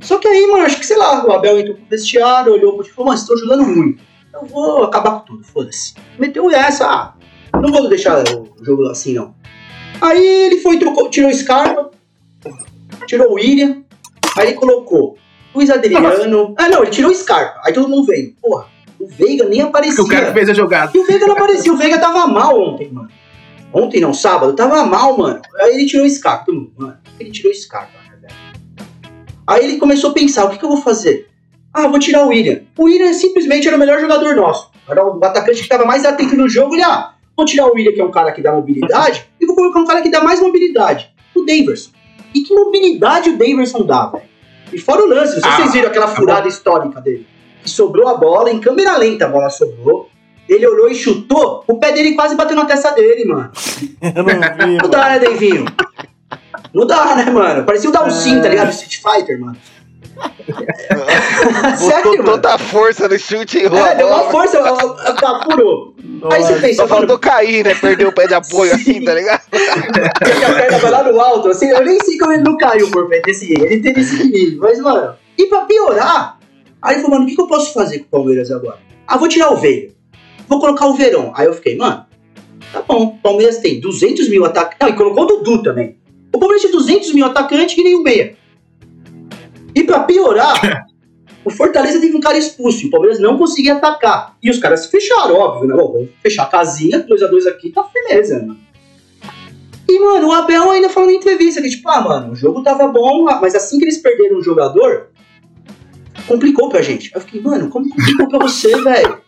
Só 0.00 0.18
que 0.18 0.28
aí, 0.28 0.46
mano, 0.46 0.64
acho 0.64 0.78
que, 0.78 0.86
sei 0.86 0.96
lá, 0.96 1.24
o 1.26 1.32
Abel 1.32 1.58
entrou 1.58 1.76
pro 1.76 1.86
vestiário, 1.86 2.52
olhou 2.52 2.74
pro 2.76 2.86
e 2.86 2.90
falou, 2.90 3.06
mano, 3.10 3.18
estão 3.20 3.36
jogando 3.36 3.64
muito. 3.64 4.02
Eu 4.32 4.46
vou 4.46 4.84
acabar 4.84 5.20
com 5.20 5.26
tudo, 5.26 5.44
foda-se. 5.44 5.94
Meteu 6.18 6.48
essa, 6.50 6.86
ah, 6.86 7.14
não 7.60 7.72
vou 7.72 7.88
deixar 7.88 8.22
o 8.22 8.54
jogo 8.64 8.86
assim, 8.88 9.14
não. 9.14 9.34
Aí 10.00 10.24
ele 10.46 10.60
foi, 10.60 10.78
trocou, 10.78 11.10
tirou 11.10 11.30
o 11.30 11.34
Scarpa, 11.34 11.90
tirou 13.06 13.30
o 13.30 13.34
William, 13.34 13.82
aí 14.36 14.48
ele 14.48 14.56
colocou 14.56 15.16
Luiz 15.54 15.70
Adriano. 15.70 16.54
Ah, 16.56 16.68
não, 16.68 16.82
ele 16.82 16.90
tirou 16.90 17.10
o 17.10 17.14
Scarpa. 17.14 17.60
Aí 17.64 17.72
todo 17.72 17.88
mundo 17.88 18.06
veio. 18.06 18.34
Porra, 18.40 18.66
o 18.98 19.06
Veiga 19.06 19.44
nem 19.48 19.60
aparecia. 19.60 20.02
O 20.02 20.08
cara 20.08 20.26
que 20.26 20.32
fez 20.32 20.48
a 20.48 20.54
jogada. 20.54 20.92
E 20.94 20.98
o 20.98 21.04
Veiga 21.04 21.26
não 21.26 21.34
aparecia. 21.34 21.72
O 21.72 21.76
Veiga 21.76 21.98
tava 21.98 22.26
mal 22.26 22.58
ontem, 22.60 22.90
mano. 22.90 23.08
Ontem 23.72 24.00
não, 24.00 24.12
sábado, 24.12 24.54
tava 24.54 24.84
mal, 24.84 25.16
mano. 25.16 25.40
Aí 25.60 25.74
ele 25.74 25.86
tirou 25.86 26.06
o 26.06 26.10
Scarpa. 26.10 26.44
Todo 26.46 26.54
mundo, 26.54 26.72
mano, 26.76 26.98
que 27.16 27.22
ele 27.22 27.30
tirou 27.30 27.50
o 27.50 27.54
Scarpa, 27.54 27.92
né, 28.08 28.16
velho? 28.20 28.34
Aí 29.46 29.64
ele 29.64 29.78
começou 29.78 30.10
a 30.10 30.12
pensar, 30.12 30.44
o 30.44 30.50
que, 30.50 30.58
que 30.58 30.64
eu 30.64 30.68
vou 30.68 30.80
fazer? 30.80 31.28
Ah, 31.72 31.88
vou 31.88 31.98
tirar 31.98 32.24
o 32.24 32.28
William. 32.28 32.60
O 32.76 32.84
William 32.84 33.12
simplesmente 33.14 33.66
era 33.66 33.76
o 33.76 33.80
melhor 33.80 33.98
jogador 33.98 34.36
nosso. 34.36 34.70
Era 34.88 35.04
o 35.04 35.24
atacante 35.24 35.62
que 35.62 35.68
tava 35.68 35.86
mais 35.86 36.04
atento 36.04 36.36
no 36.36 36.48
jogo. 36.48 36.74
Ele, 36.74 36.82
ah, 36.82 37.14
vou 37.34 37.46
tirar 37.46 37.66
o 37.66 37.72
William, 37.72 37.92
que 37.92 38.00
é 38.00 38.04
um 38.04 38.10
cara 38.10 38.30
que 38.32 38.42
dá 38.42 38.52
mobilidade, 38.52 39.26
e 39.40 39.46
vou 39.46 39.56
colocar 39.56 39.80
um 39.80 39.86
cara 39.86 40.02
que 40.02 40.10
dá 40.10 40.22
mais 40.22 40.38
mobilidade. 40.40 41.10
O 41.34 41.44
Daverson. 41.44 41.90
E 42.34 42.42
que 42.42 42.54
mobilidade 42.54 43.30
o 43.30 43.38
Daverson 43.38 43.84
dá, 43.86 44.06
velho? 44.06 44.31
E 44.72 44.78
fora 44.78 45.02
o 45.02 45.08
lance, 45.08 45.34
não 45.34 45.42
sei 45.42 45.42
se 45.42 45.48
Ah, 45.48 45.56
vocês 45.56 45.72
viram 45.72 45.88
aquela 45.88 46.06
tá 46.08 46.14
furada 46.14 46.48
histórica 46.48 47.00
dele. 47.00 47.26
Que 47.62 47.70
sobrou 47.70 48.08
a 48.08 48.14
bola, 48.16 48.50
em 48.50 48.58
câmera 48.58 48.96
lenta 48.96 49.26
a 49.26 49.28
bola 49.28 49.50
sobrou. 49.50 50.08
Ele 50.48 50.66
olhou 50.66 50.90
e 50.90 50.94
chutou, 50.94 51.64
o 51.66 51.78
pé 51.78 51.92
dele 51.92 52.14
quase 52.14 52.34
bateu 52.34 52.56
na 52.56 52.64
testa 52.64 52.90
dele, 52.90 53.24
mano. 53.24 53.50
Eu 54.02 54.22
não 54.22 54.24
vi, 54.24 54.76
Não 54.82 54.90
dá, 54.90 55.08
né, 55.10 55.18
Davinho? 55.18 55.64
Não 56.74 56.86
dá, 56.86 57.14
né, 57.14 57.30
mano? 57.30 57.64
Parecia 57.64 57.88
o 57.88 57.92
Dalsin, 57.92 58.40
tá 58.40 58.48
ligado? 58.48 58.70
Street 58.70 59.00
Fighter, 59.00 59.40
mano. 59.40 59.56
Sério, 61.76 62.02
Botou 62.04 62.12
mano? 62.18 62.24
toda 62.24 62.54
a 62.54 62.58
força 62.58 63.08
no 63.08 63.18
chute 63.18 63.58
e 63.58 63.62
errou 63.64 63.84
É, 63.86 63.94
deu 63.94 64.06
uma 64.08 64.30
força, 64.30 64.58
apurou. 64.60 65.94
Aí 66.30 66.42
você 66.42 66.54
pensa, 66.60 66.74
Só 66.82 66.88
faltou 66.88 67.08
mano, 67.08 67.18
cair, 67.18 67.64
né? 67.64 67.74
Perdeu 67.74 68.08
o 68.08 68.12
pé 68.12 68.26
de 68.26 68.34
apoio 68.34 68.72
assim, 68.74 69.02
tá 69.04 69.14
ligado? 69.14 69.42
que 69.50 70.44
a 70.44 70.54
perna 70.54 70.78
vai 70.78 70.90
lá 70.90 71.02
no 71.02 71.20
alto, 71.20 71.48
assim, 71.48 71.68
eu 71.68 71.84
nem 71.84 71.98
sei 72.00 72.18
como 72.18 72.32
ele 72.32 72.42
não 72.42 72.56
caiu 72.56 72.90
por 72.90 73.08
perto 73.08 73.24
desse 73.26 73.52
ele 73.52 73.80
teve 73.80 74.00
esse 74.00 74.16
equilíbrio, 74.16 74.60
mas, 74.60 74.78
mano, 74.80 75.14
e 75.36 75.46
pra 75.46 75.62
piorar, 75.62 76.38
aí 76.80 76.94
ele 76.94 77.02
falou, 77.02 77.16
mano, 77.16 77.24
o 77.24 77.28
que, 77.28 77.34
que 77.34 77.42
eu 77.42 77.46
posso 77.46 77.72
fazer 77.72 78.00
com 78.00 78.04
o 78.04 78.08
Palmeiras 78.10 78.50
agora? 78.50 78.78
Ah, 79.06 79.16
vou 79.16 79.28
tirar 79.28 79.50
o 79.52 79.56
Veiga, 79.56 79.92
vou 80.48 80.60
colocar 80.60 80.86
o 80.86 80.94
Verão. 80.94 81.32
Aí 81.34 81.46
eu 81.46 81.54
fiquei, 81.54 81.76
mano, 81.76 82.04
tá 82.72 82.82
bom, 82.86 83.04
o 83.04 83.18
Palmeiras 83.18 83.58
tem 83.58 83.80
200 83.80 84.28
mil 84.28 84.44
atacantes, 84.44 84.78
não, 84.80 84.88
e 84.88 84.92
colocou 84.92 85.24
o 85.24 85.26
Dudu 85.26 85.62
também. 85.62 85.96
O 86.32 86.38
Palmeiras 86.38 86.62
tem 86.62 86.70
200 86.70 87.12
mil 87.12 87.26
atacantes 87.26 87.74
que 87.74 87.82
nem 87.82 87.94
o 87.96 88.02
Meia. 88.02 88.36
E 89.74 89.84
pra 89.84 90.00
piorar, 90.00 90.86
o 91.44 91.50
Fortaleza 91.50 92.00
teve 92.00 92.16
um 92.16 92.20
cara 92.20 92.38
expulso, 92.38 92.84
e 92.84 92.88
o 92.88 92.90
Palmeiras 92.90 93.18
não 93.18 93.36
conseguia 93.36 93.74
atacar. 93.74 94.36
E 94.42 94.50
os 94.50 94.58
caras 94.58 94.80
se 94.80 94.90
fecharam, 94.90 95.34
óbvio, 95.36 95.68
né? 95.68 95.74
Bom, 95.74 95.92
vamos 95.92 96.10
fechar 96.22 96.44
a 96.44 96.46
casinha, 96.46 97.04
2x2 97.04 97.46
aqui, 97.48 97.70
tá 97.70 97.84
firmeza, 97.84 98.40
mano. 98.40 98.58
E, 99.88 99.98
mano, 99.98 100.28
o 100.28 100.32
Abel 100.32 100.70
ainda 100.70 100.88
falou 100.88 101.08
na 101.10 101.16
entrevista 101.16 101.60
que, 101.60 101.68
tipo, 101.68 101.88
ah, 101.88 102.00
mano, 102.00 102.32
o 102.32 102.36
jogo 102.36 102.62
tava 102.62 102.88
bom, 102.88 103.24
mas 103.24 103.54
assim 103.54 103.78
que 103.78 103.84
eles 103.84 103.98
perderam 103.98 104.38
o 104.38 104.42
jogador, 104.42 105.08
complicou 106.26 106.68
pra 106.68 106.80
gente. 106.80 107.10
Eu 107.14 107.20
fiquei, 107.20 107.40
mano, 107.40 107.68
como 107.68 107.88
complicou 107.90 108.28
pra 108.28 108.38
você, 108.38 108.74
velho? 108.82 109.20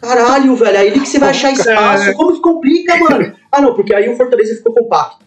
Caralho, 0.00 0.54
velho, 0.56 0.78
aí 0.78 0.92
que 0.92 1.06
você 1.06 1.18
vai 1.18 1.30
achar 1.30 1.52
espaço, 1.52 2.12
como 2.14 2.34
que 2.34 2.40
complica, 2.40 2.96
mano? 2.96 3.34
Ah, 3.50 3.60
não, 3.60 3.74
porque 3.74 3.94
aí 3.94 4.08
o 4.08 4.16
Fortaleza 4.16 4.56
ficou 4.56 4.74
compacto. 4.74 5.24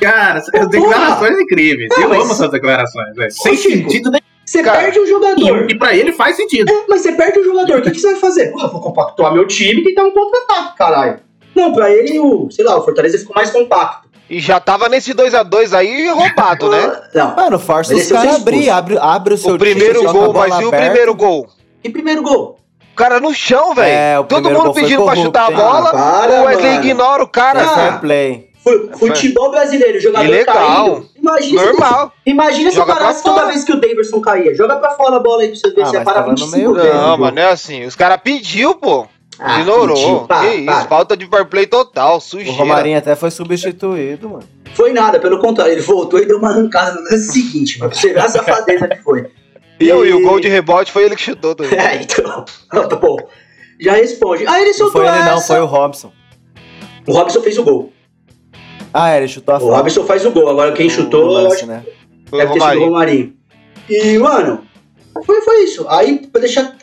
Cara, 0.00 0.38
as 0.38 0.68
declarações 0.68 1.38
incríveis. 1.38 1.88
Não, 1.96 2.02
eu 2.02 2.08
mas- 2.10 2.22
amo 2.22 2.32
essas 2.32 2.50
declarações, 2.50 3.14
velho. 3.16 3.30
Sem 3.32 3.56
Chico, 3.56 3.74
sentido 3.90 4.10
nenhum. 4.10 4.24
Você 4.46 4.62
Cara, 4.62 4.78
perde 4.78 5.00
um 5.00 5.06
jogador. 5.06 5.70
E 5.70 5.78
pra 5.78 5.96
ele 5.96 6.12
faz 6.12 6.36
sentido. 6.36 6.70
É, 6.70 6.84
mas 6.88 7.00
você 7.00 7.12
perde 7.12 7.38
o 7.38 7.44
jogador, 7.44 7.78
o 7.78 7.82
que, 7.82 7.90
que 7.92 7.98
você 7.98 8.12
vai 8.12 8.20
fazer? 8.20 8.52
Porra, 8.52 8.68
vou 8.68 8.80
compactuar 8.80 9.32
meu 9.32 9.46
time 9.46 9.80
e 9.80 9.84
tentar 9.84 10.04
um 10.04 10.10
contra-ataque, 10.10 10.76
caralho. 10.76 11.20
Não, 11.54 11.72
pra 11.72 11.90
ele, 11.90 12.18
o, 12.18 12.48
sei 12.50 12.64
lá, 12.64 12.76
o 12.78 12.82
Fortaleza 12.84 13.16
ficou 13.18 13.34
mais 13.34 13.50
compacto. 13.50 14.08
E 14.28 14.40
já 14.40 14.58
tava 14.60 14.88
nesse 14.88 15.14
2x2 15.14 15.72
aí 15.74 16.08
roubado, 16.08 16.68
né? 16.70 16.78
Ah, 16.84 17.08
Não, 17.14 17.36
Mano, 17.36 17.58
força 17.58 17.94
os 17.94 18.10
é 18.10 18.14
o 18.14 18.16
caras 18.18 18.34
abrir, 18.36 18.68
abre, 18.70 18.98
abre 18.98 19.34
o 19.34 19.38
seu 19.38 19.54
O 19.54 19.58
primeiro 19.58 20.00
time, 20.00 20.12
gol, 20.12 20.32
mas 20.34 20.60
e 20.60 20.64
o 20.64 20.70
primeiro 20.70 21.14
gol? 21.14 21.46
e 21.82 21.88
primeiro 21.88 22.22
gol? 22.22 22.58
O 22.92 22.96
cara 22.96 23.20
no 23.20 23.32
chão, 23.34 23.74
velho. 23.74 23.88
É, 23.88 24.18
o 24.18 24.24
Todo 24.24 24.50
mundo 24.50 24.72
pedindo 24.72 25.04
pra 25.04 25.16
chutar 25.16 25.46
a 25.48 25.50
bola. 25.50 25.88
Ah, 25.90 26.20
para, 26.26 26.42
o 26.42 26.44
Wesley 26.44 26.72
mano. 26.74 26.84
ignora 26.84 27.22
o 27.24 27.28
cara. 27.28 27.60
É 27.62 27.68
fair 27.68 28.00
play. 28.00 28.48
Fu- 28.64 28.98
Futebol 28.98 29.50
brasileiro, 29.50 30.00
jogador 30.00 30.24
Ilegal. 30.26 30.54
caindo. 30.56 31.08
Imagina 31.16 31.60
se, 31.60 31.66
Normal. 31.66 32.12
imagina 32.26 32.70
se 32.70 32.76
eu 32.76 32.80
Joga 32.80 32.92
pra 32.94 33.02
parasse 33.02 33.22
toda 33.22 33.40
fora. 33.40 33.52
vez 33.52 33.62
que 33.64 33.72
o 33.72 33.80
Daverson 33.80 34.20
caía. 34.20 34.54
Joga 34.54 34.76
pra 34.76 34.90
fora 34.92 35.16
a 35.16 35.20
bola 35.20 35.42
aí 35.42 35.48
pra 35.48 35.56
você 35.58 35.70
ver 35.74 35.82
Ah, 35.82 35.86
se 35.86 35.92
ia 35.92 35.98
mas 36.00 36.04
parar 36.04 36.20
tava 36.20 36.30
no 36.32 36.36
25 36.38 36.56
meio 36.56 36.74
vezes. 36.74 36.94
Não, 36.94 37.10
no 37.12 37.18
mano, 37.18 37.38
é 37.38 37.44
assim. 37.50 37.84
Os 37.84 37.94
caras 37.94 38.18
pediu, 38.24 38.74
pô. 38.74 39.06
Ah, 39.38 39.60
Ignorou. 39.60 39.94
pediu, 39.96 40.20
para, 40.20 40.48
que 40.48 40.56
isso, 40.56 40.88
falta 40.88 41.16
de 41.16 41.26
fair 41.26 41.44
play 41.46 41.66
total, 41.66 42.16
O 42.16 42.20
sujeira. 42.20 42.52
Romarinho 42.56 42.96
até 42.98 43.14
foi 43.14 43.30
substituído, 43.30 44.30
mano. 44.30 44.44
Foi 44.74 44.92
nada, 44.92 45.18
pelo 45.20 45.38
contrário, 45.40 45.72
ele 45.72 45.80
voltou 45.82 46.18
e 46.20 46.24
deu 46.26 46.38
uma 46.38 46.50
arrancada 46.50 46.92
no 46.94 47.02
lance 47.02 47.32
seguinte, 47.32 47.78
mano. 47.78 47.90
Pra 47.90 48.00
você 48.00 48.12
ver 48.12 48.20
a 48.20 48.28
safadeza 48.28 48.88
que 48.88 48.96
foi. 49.02 49.26
E, 49.80 49.92
o- 49.92 50.04
e 50.06 50.12
o 50.12 50.22
gol 50.22 50.38
de 50.40 50.48
rebote 50.48 50.90
foi 50.92 51.04
ele 51.04 51.16
que 51.16 51.22
chutou 51.22 51.54
também. 51.54 51.72
É, 51.78 51.96
então. 52.02 52.44
Tá 52.88 52.96
bom. 52.96 53.16
Já 53.80 53.92
responde. 53.94 54.46
Aí 54.46 54.62
ele 54.62 54.70
Não 54.70 54.78
soltou 54.78 55.02
foi 55.02 55.08
ele, 55.10 55.24
não, 55.24 55.36
essa. 55.36 55.46
foi 55.54 55.60
o 55.60 55.66
Robson. 55.66 56.12
O 57.06 57.12
Robson 57.12 57.40
fez 57.42 57.58
o 57.58 57.64
gol. 57.64 57.92
Ah, 58.96 59.10
é, 59.10 59.18
ele 59.18 59.28
chutou 59.28 59.52
a 59.54 59.58
O 59.58 59.60
falta. 59.60 59.76
Robson 59.76 60.04
faz 60.04 60.24
o 60.24 60.30
gol. 60.30 60.48
Agora 60.48 60.72
quem 60.72 60.86
O 60.86 60.90
chutou, 60.90 61.24
lance, 61.26 61.66
né? 61.66 61.84
Foi 62.26 62.38
Deve 62.38 62.52
o 62.52 62.54
ter 62.54 62.60
sido 62.60 62.80
o 62.80 62.84
Romarinho. 62.84 62.86
Romarinho. 62.86 63.36
E, 63.90 64.18
mano, 64.18 64.64
foi, 65.26 65.40
foi 65.42 65.64
isso. 65.64 65.84
Aí, 65.88 66.24
pra 66.28 66.40
deixar 66.40 66.76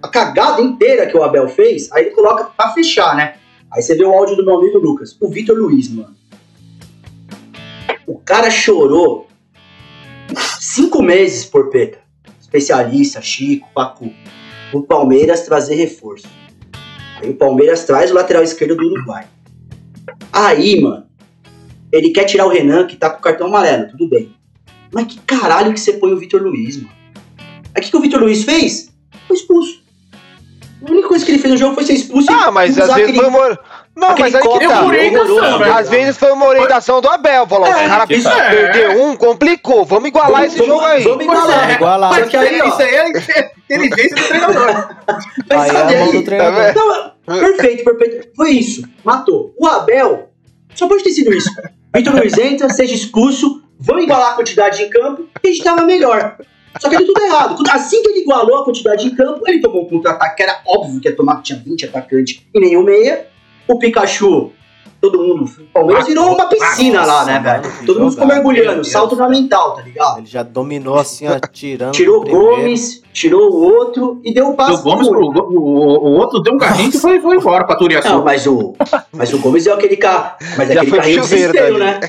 a 0.00 0.08
cagada 0.08 0.62
inteira 0.62 1.06
que 1.08 1.16
o 1.16 1.22
Abel 1.24 1.48
fez, 1.48 1.90
aí 1.90 2.04
ele 2.04 2.14
coloca 2.14 2.44
pra 2.44 2.70
fechar, 2.72 3.16
né? 3.16 3.34
Aí 3.72 3.82
você 3.82 3.96
vê 3.96 4.04
o 4.04 4.12
áudio 4.12 4.36
do 4.36 4.44
meu 4.46 4.56
amigo 4.56 4.78
Lucas. 4.78 5.16
O 5.20 5.28
Vitor 5.28 5.56
Luiz, 5.58 5.88
mano. 5.90 6.14
O 8.06 8.18
cara 8.18 8.48
chorou 8.50 9.26
cinco 10.60 11.02
meses 11.02 11.44
por 11.44 11.70
peta. 11.70 11.98
Especialista, 12.40 13.20
Chico, 13.20 13.68
Pacu. 13.74 14.10
O 14.72 14.82
Palmeiras 14.82 15.42
trazer 15.42 15.74
reforço. 15.74 16.26
Aí 17.20 17.28
o 17.28 17.34
Palmeiras 17.34 17.84
traz 17.84 18.10
o 18.10 18.14
lateral 18.14 18.42
esquerdo 18.42 18.76
do 18.76 18.86
Uruguai. 18.86 19.26
Aí, 20.32 20.80
mano, 20.80 21.04
ele 21.92 22.10
quer 22.10 22.24
tirar 22.24 22.46
o 22.46 22.50
Renan, 22.50 22.86
que 22.86 22.96
tá 22.96 23.10
com 23.10 23.18
o 23.18 23.22
cartão 23.22 23.46
amarelo, 23.46 23.88
tudo 23.88 24.08
bem. 24.08 24.34
Mas 24.92 25.06
que 25.06 25.18
caralho 25.20 25.72
que 25.74 25.80
você 25.80 25.92
põe 25.94 26.12
o 26.12 26.18
Vitor 26.18 26.42
Luiz, 26.42 26.76
mano? 26.76 26.90
Aí 27.74 27.80
o 27.80 27.84
que, 27.84 27.90
que 27.90 27.96
o 27.96 28.00
Vitor 28.00 28.20
Luiz 28.20 28.42
fez? 28.44 28.90
Foi 29.26 29.36
expulso. 29.36 29.82
A 30.86 30.90
única 30.90 31.08
coisa 31.08 31.24
que 31.24 31.32
ele 31.32 31.38
fez 31.40 31.52
no 31.52 31.58
jogo 31.58 31.74
foi 31.74 31.84
ser 31.84 31.94
expulso. 31.94 32.30
Ah, 32.32 32.50
mas 32.50 32.78
às 32.78 32.86
vezes 32.94 33.02
aquele- 33.10 33.18
foi 33.18 33.26
uma. 33.28 33.58
Não, 33.96 34.10
aquele 34.10 34.30
mas 34.30 34.34
aí 34.36 34.42
que 34.42 34.66
tá. 34.68 34.84
orientação, 34.86 35.58
velho. 35.58 35.74
Às 35.74 35.88
vezes 35.90 36.16
foi 36.16 36.30
uma 36.30 36.46
orientação 36.46 37.00
do 37.00 37.08
Abel. 37.10 37.46
Falou, 37.48 37.66
É, 37.66 37.70
os 37.84 37.88
caras 37.88 38.10
isso 38.10 38.28
é. 38.28 38.48
perdeu 38.50 39.02
um, 39.04 39.16
complicou. 39.16 39.84
Vamos 39.84 40.08
igualar 40.08 40.44
esse 40.44 40.56
jogo 40.58 40.84
aí. 40.84 41.02
Vamos 41.02 41.24
igualar. 41.24 41.70
é. 41.70 41.74
Igualar. 41.74 42.28
Que 42.28 42.36
aí, 42.36 42.58
Isso 42.60 42.80
aí 42.80 42.94
é 42.94 43.08
inteligência 43.08 44.16
do 44.16 44.28
treinador. 44.28 44.88
mas 45.50 45.60
Aí 45.60 45.70
sabe 45.70 45.94
aí? 45.96 46.12
do 46.12 46.22
treinador. 46.22 46.62
vendo? 46.62 47.12
Não, 47.26 47.40
perfeito, 47.40 47.84
perfeito. 47.84 48.28
Foi 48.36 48.50
isso. 48.52 48.82
Matou. 49.04 49.52
O 49.58 49.66
Abel, 49.66 50.30
só 50.76 50.86
pode 50.86 51.02
ter 51.02 51.10
sido 51.10 51.34
isso. 51.34 51.50
Vitor 51.94 52.14
Luiz 52.14 52.36
entra, 52.36 52.68
seja 52.68 52.94
expulso, 52.94 53.62
vamos 53.78 54.04
igualar 54.04 54.32
a 54.32 54.36
quantidade 54.36 54.82
em 54.82 54.90
campo, 54.90 55.28
e 55.42 55.48
a 55.48 55.50
gente 55.50 55.64
tava 55.64 55.84
melhor. 55.84 56.36
Só 56.78 56.88
que 56.88 56.96
deu 56.96 57.06
tudo 57.06 57.20
errado. 57.22 57.62
Assim 57.70 58.02
que 58.02 58.10
ele 58.10 58.20
igualou 58.20 58.58
a 58.58 58.64
quantidade 58.64 59.06
em 59.06 59.14
campo, 59.14 59.42
ele 59.46 59.60
tomou 59.60 59.84
um 59.84 59.88
contra-ataque 59.88 60.36
que 60.36 60.42
era 60.42 60.60
óbvio 60.66 61.00
que 61.00 61.08
ia 61.08 61.16
tomar, 61.16 61.36
que 61.36 61.44
tinha 61.44 61.58
20 61.58 61.86
atacantes 61.86 62.42
e 62.54 62.60
nenhum 62.60 62.84
meia. 62.84 63.26
O 63.66 63.78
Pikachu, 63.78 64.52
todo 65.00 65.18
mundo, 65.22 65.44
o 65.44 65.64
Palmeiras 65.72 66.06
virou 66.06 66.34
uma 66.34 66.46
piscina 66.48 67.04
lá, 67.04 67.24
né, 67.24 67.38
velho? 67.38 67.86
Todo 67.86 68.00
mundo 68.00 68.12
ficou 68.12 68.26
mergulhando, 68.26 68.84
salto 68.84 69.12
ornamental, 69.12 69.74
tá 69.74 69.82
ligado? 69.82 70.18
Ele 70.18 70.26
já 70.26 70.42
dominou 70.42 70.98
assim, 70.98 71.26
ó, 71.28 71.38
tirando. 71.52 71.92
Tirou 71.92 72.22
o. 72.22 72.28
Gomes, 72.28 73.02
tirou 73.12 73.50
o 73.50 73.62
outro 73.62 74.20
e 74.24 74.34
deu 74.34 74.48
o 74.48 74.56
passe 74.56 74.80
O 74.80 74.82
Gomes 74.82 75.08
pro 75.08 75.20
o, 75.20 75.30
o, 75.30 76.08
o 76.08 76.12
outro 76.16 76.40
deu 76.40 76.54
um 76.54 76.58
carrinho 76.58 76.90
que 76.90 76.98
foi, 76.98 77.20
foi 77.20 77.36
embora 77.36 77.64
pra 77.64 77.74
Não, 77.74 77.80
Turiaçu. 77.80 78.22
mas 78.22 78.46
o, 78.46 78.74
mas 79.12 79.32
o 79.32 79.38
Gomes 79.38 79.66
é 79.66 79.72
aquele 79.72 79.96
cara. 79.96 80.36
Mas 80.56 80.70
é 80.70 80.74
Já 80.74 80.82
aquele 80.82 80.96
carrinho 80.96 81.22
de 81.22 81.28
desespero, 81.28 81.78
né? 81.78 82.00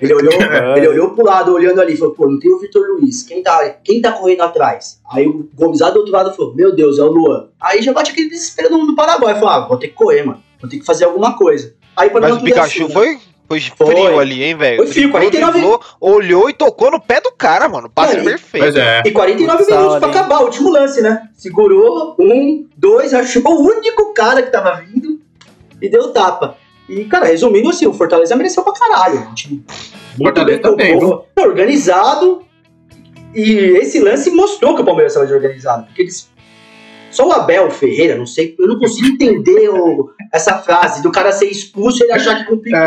Ele 0.00 0.12
olhou, 0.12 0.32
ele 0.76 0.88
olhou 0.88 1.10
pro 1.10 1.24
lado, 1.24 1.54
olhando 1.54 1.80
ali, 1.80 1.96
falou, 1.96 2.14
pô, 2.14 2.28
não 2.28 2.38
tem 2.38 2.52
o 2.52 2.58
Vitor 2.58 2.82
Luiz. 2.88 3.22
Quem 3.22 3.42
tá, 3.42 3.70
quem 3.82 4.02
tá 4.02 4.12
correndo 4.12 4.42
atrás? 4.42 5.00
Aí 5.10 5.26
o 5.26 5.48
Gomes 5.54 5.80
lá 5.80 5.90
do 5.90 5.98
outro 5.98 6.12
lado 6.12 6.34
falou, 6.34 6.54
meu 6.54 6.74
Deus, 6.74 6.98
é 6.98 7.02
o 7.02 7.10
Luan. 7.10 7.48
Aí 7.60 7.80
já 7.80 7.92
bate 7.92 8.10
aquele 8.10 8.28
desespero 8.28 8.70
no, 8.70 8.86
no 8.86 8.94
Paraguai. 8.94 9.34
Falou, 9.34 9.48
ah, 9.48 9.66
vou 9.66 9.78
ter 9.78 9.88
que 9.88 9.94
correr, 9.94 10.24
mano. 10.24 10.42
Vou 10.60 10.68
ter 10.68 10.78
que 10.78 10.84
fazer 10.84 11.04
alguma 11.04 11.36
coisa. 11.36 11.74
Aí 11.96 12.10
pra 12.10 12.20
Mas 12.20 12.36
o 12.36 12.40
Pikachu 12.40 12.88
foi, 12.90 13.18
foi 13.48 13.60
Foi. 13.60 13.86
frio 13.86 14.18
ali, 14.18 14.42
hein, 14.42 14.56
velho? 14.56 14.78
Foi 14.78 14.86
frio, 14.86 15.02
Driblou, 15.12 15.30
49 15.30 15.52
driblou, 15.52 15.80
Olhou 16.00 16.50
e 16.50 16.52
tocou 16.52 16.90
no 16.90 17.00
pé 17.00 17.20
do 17.20 17.30
cara, 17.32 17.68
mano. 17.68 17.88
Passe 17.88 18.18
e- 18.18 18.24
perfeito. 18.24 18.64
Pois 18.64 18.76
é. 18.76 19.02
E 19.04 19.10
49 19.10 19.58
Futsal 19.58 19.78
minutos 19.78 19.98
pra 20.00 20.08
acabar, 20.08 20.40
o 20.40 20.44
último 20.44 20.70
lance, 20.70 21.00
né? 21.00 21.22
Segurou, 21.36 22.16
um, 22.18 22.66
dois, 22.76 23.14
achou 23.14 23.42
o 23.46 23.62
único 23.62 24.12
cara 24.14 24.42
que 24.42 24.50
tava 24.50 24.80
vindo 24.80 25.20
e 25.80 25.88
deu 25.88 26.12
tapa. 26.12 26.56
E, 26.88 27.04
cara, 27.04 27.26
resumindo 27.26 27.70
assim, 27.70 27.86
o 27.86 27.94
Fortaleza 27.94 28.36
mereceu 28.36 28.62
pra 28.62 28.72
caralho. 28.72 29.20
Um 29.30 29.34
time 29.34 29.64
muito 30.18 30.34
Fortaleza 30.36 30.62
bem 30.76 30.98
também, 30.98 31.22
organizado. 31.38 32.42
E 33.34 33.52
esse 33.78 33.98
lance 33.98 34.30
mostrou 34.30 34.74
que 34.74 34.82
o 34.82 34.84
Palmeiras 34.84 35.12
estava 35.14 35.32
organizado. 35.32 35.86
Porque 35.86 36.02
eles. 36.02 36.30
Só 37.14 37.28
o 37.28 37.32
Abel 37.32 37.70
Ferreira, 37.70 38.16
não 38.16 38.26
sei, 38.26 38.54
eu 38.58 38.66
não 38.66 38.78
consigo 38.78 39.06
entender 39.08 39.68
o- 39.70 40.10
essa 40.32 40.58
frase 40.58 41.02
do 41.02 41.12
cara 41.12 41.30
ser 41.32 41.46
expulso 41.46 42.02
e 42.02 42.04
ele 42.04 42.12
achar 42.12 42.36
que 42.38 42.44
complicou. 42.44 42.80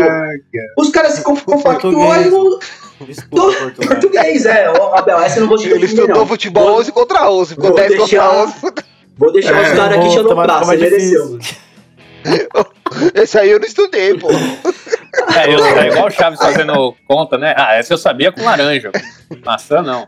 Os 0.78 0.90
caras 0.90 1.14
se 1.14 1.24
com- 1.24 1.36
compactuou 1.36 1.94
português. 1.94 2.28
e 2.28 2.30
não. 2.30 2.60
Desculpa, 3.06 3.58
Portugal. 3.58 3.88
Português, 3.88 4.46
é. 4.46 4.70
Ó, 4.72 4.96
Abel, 4.98 5.20
essa 5.20 5.38
eu 5.38 5.42
não 5.42 5.48
vou 5.50 5.58
te 5.58 5.70
Ele 5.70 5.86
estudou 5.86 6.08
não. 6.18 6.28
futebol 6.28 6.64
Vou- 6.66 6.80
11 6.80 6.92
contra 6.92 7.30
11. 7.32 7.54
Ficou 7.56 7.70
vou 7.70 7.76
10 7.78 7.90
contra 7.96 8.06
deixar- 8.08 8.32
11. 8.32 8.54
Vou 9.18 9.32
deixar 9.32 9.58
É, 9.58 9.62
os 9.72 9.78
caras 9.78 9.98
aqui 10.00 10.08
o 10.08 10.24
fica 10.24 10.36
mais 10.36 10.66
você 10.66 10.78
mereceu. 10.78 11.40
Esse 13.16 13.38
aí 13.40 13.52
eu 13.52 13.60
não 13.60 13.68
estudei, 13.68 14.14
pô. 14.18 14.30
É, 14.32 15.54
eu- 15.54 15.64
é 15.66 15.88
igual 15.88 16.08
o 16.08 16.12
Chaves 16.12 16.40
fazendo 16.40 16.94
conta, 17.08 17.38
né? 17.38 17.54
Ah, 17.58 17.76
essa 17.76 17.94
eu 17.94 17.98
sabia 17.98 18.32
com 18.32 18.44
laranja. 18.44 18.92
Maçã 19.46 19.82
não. 19.82 20.08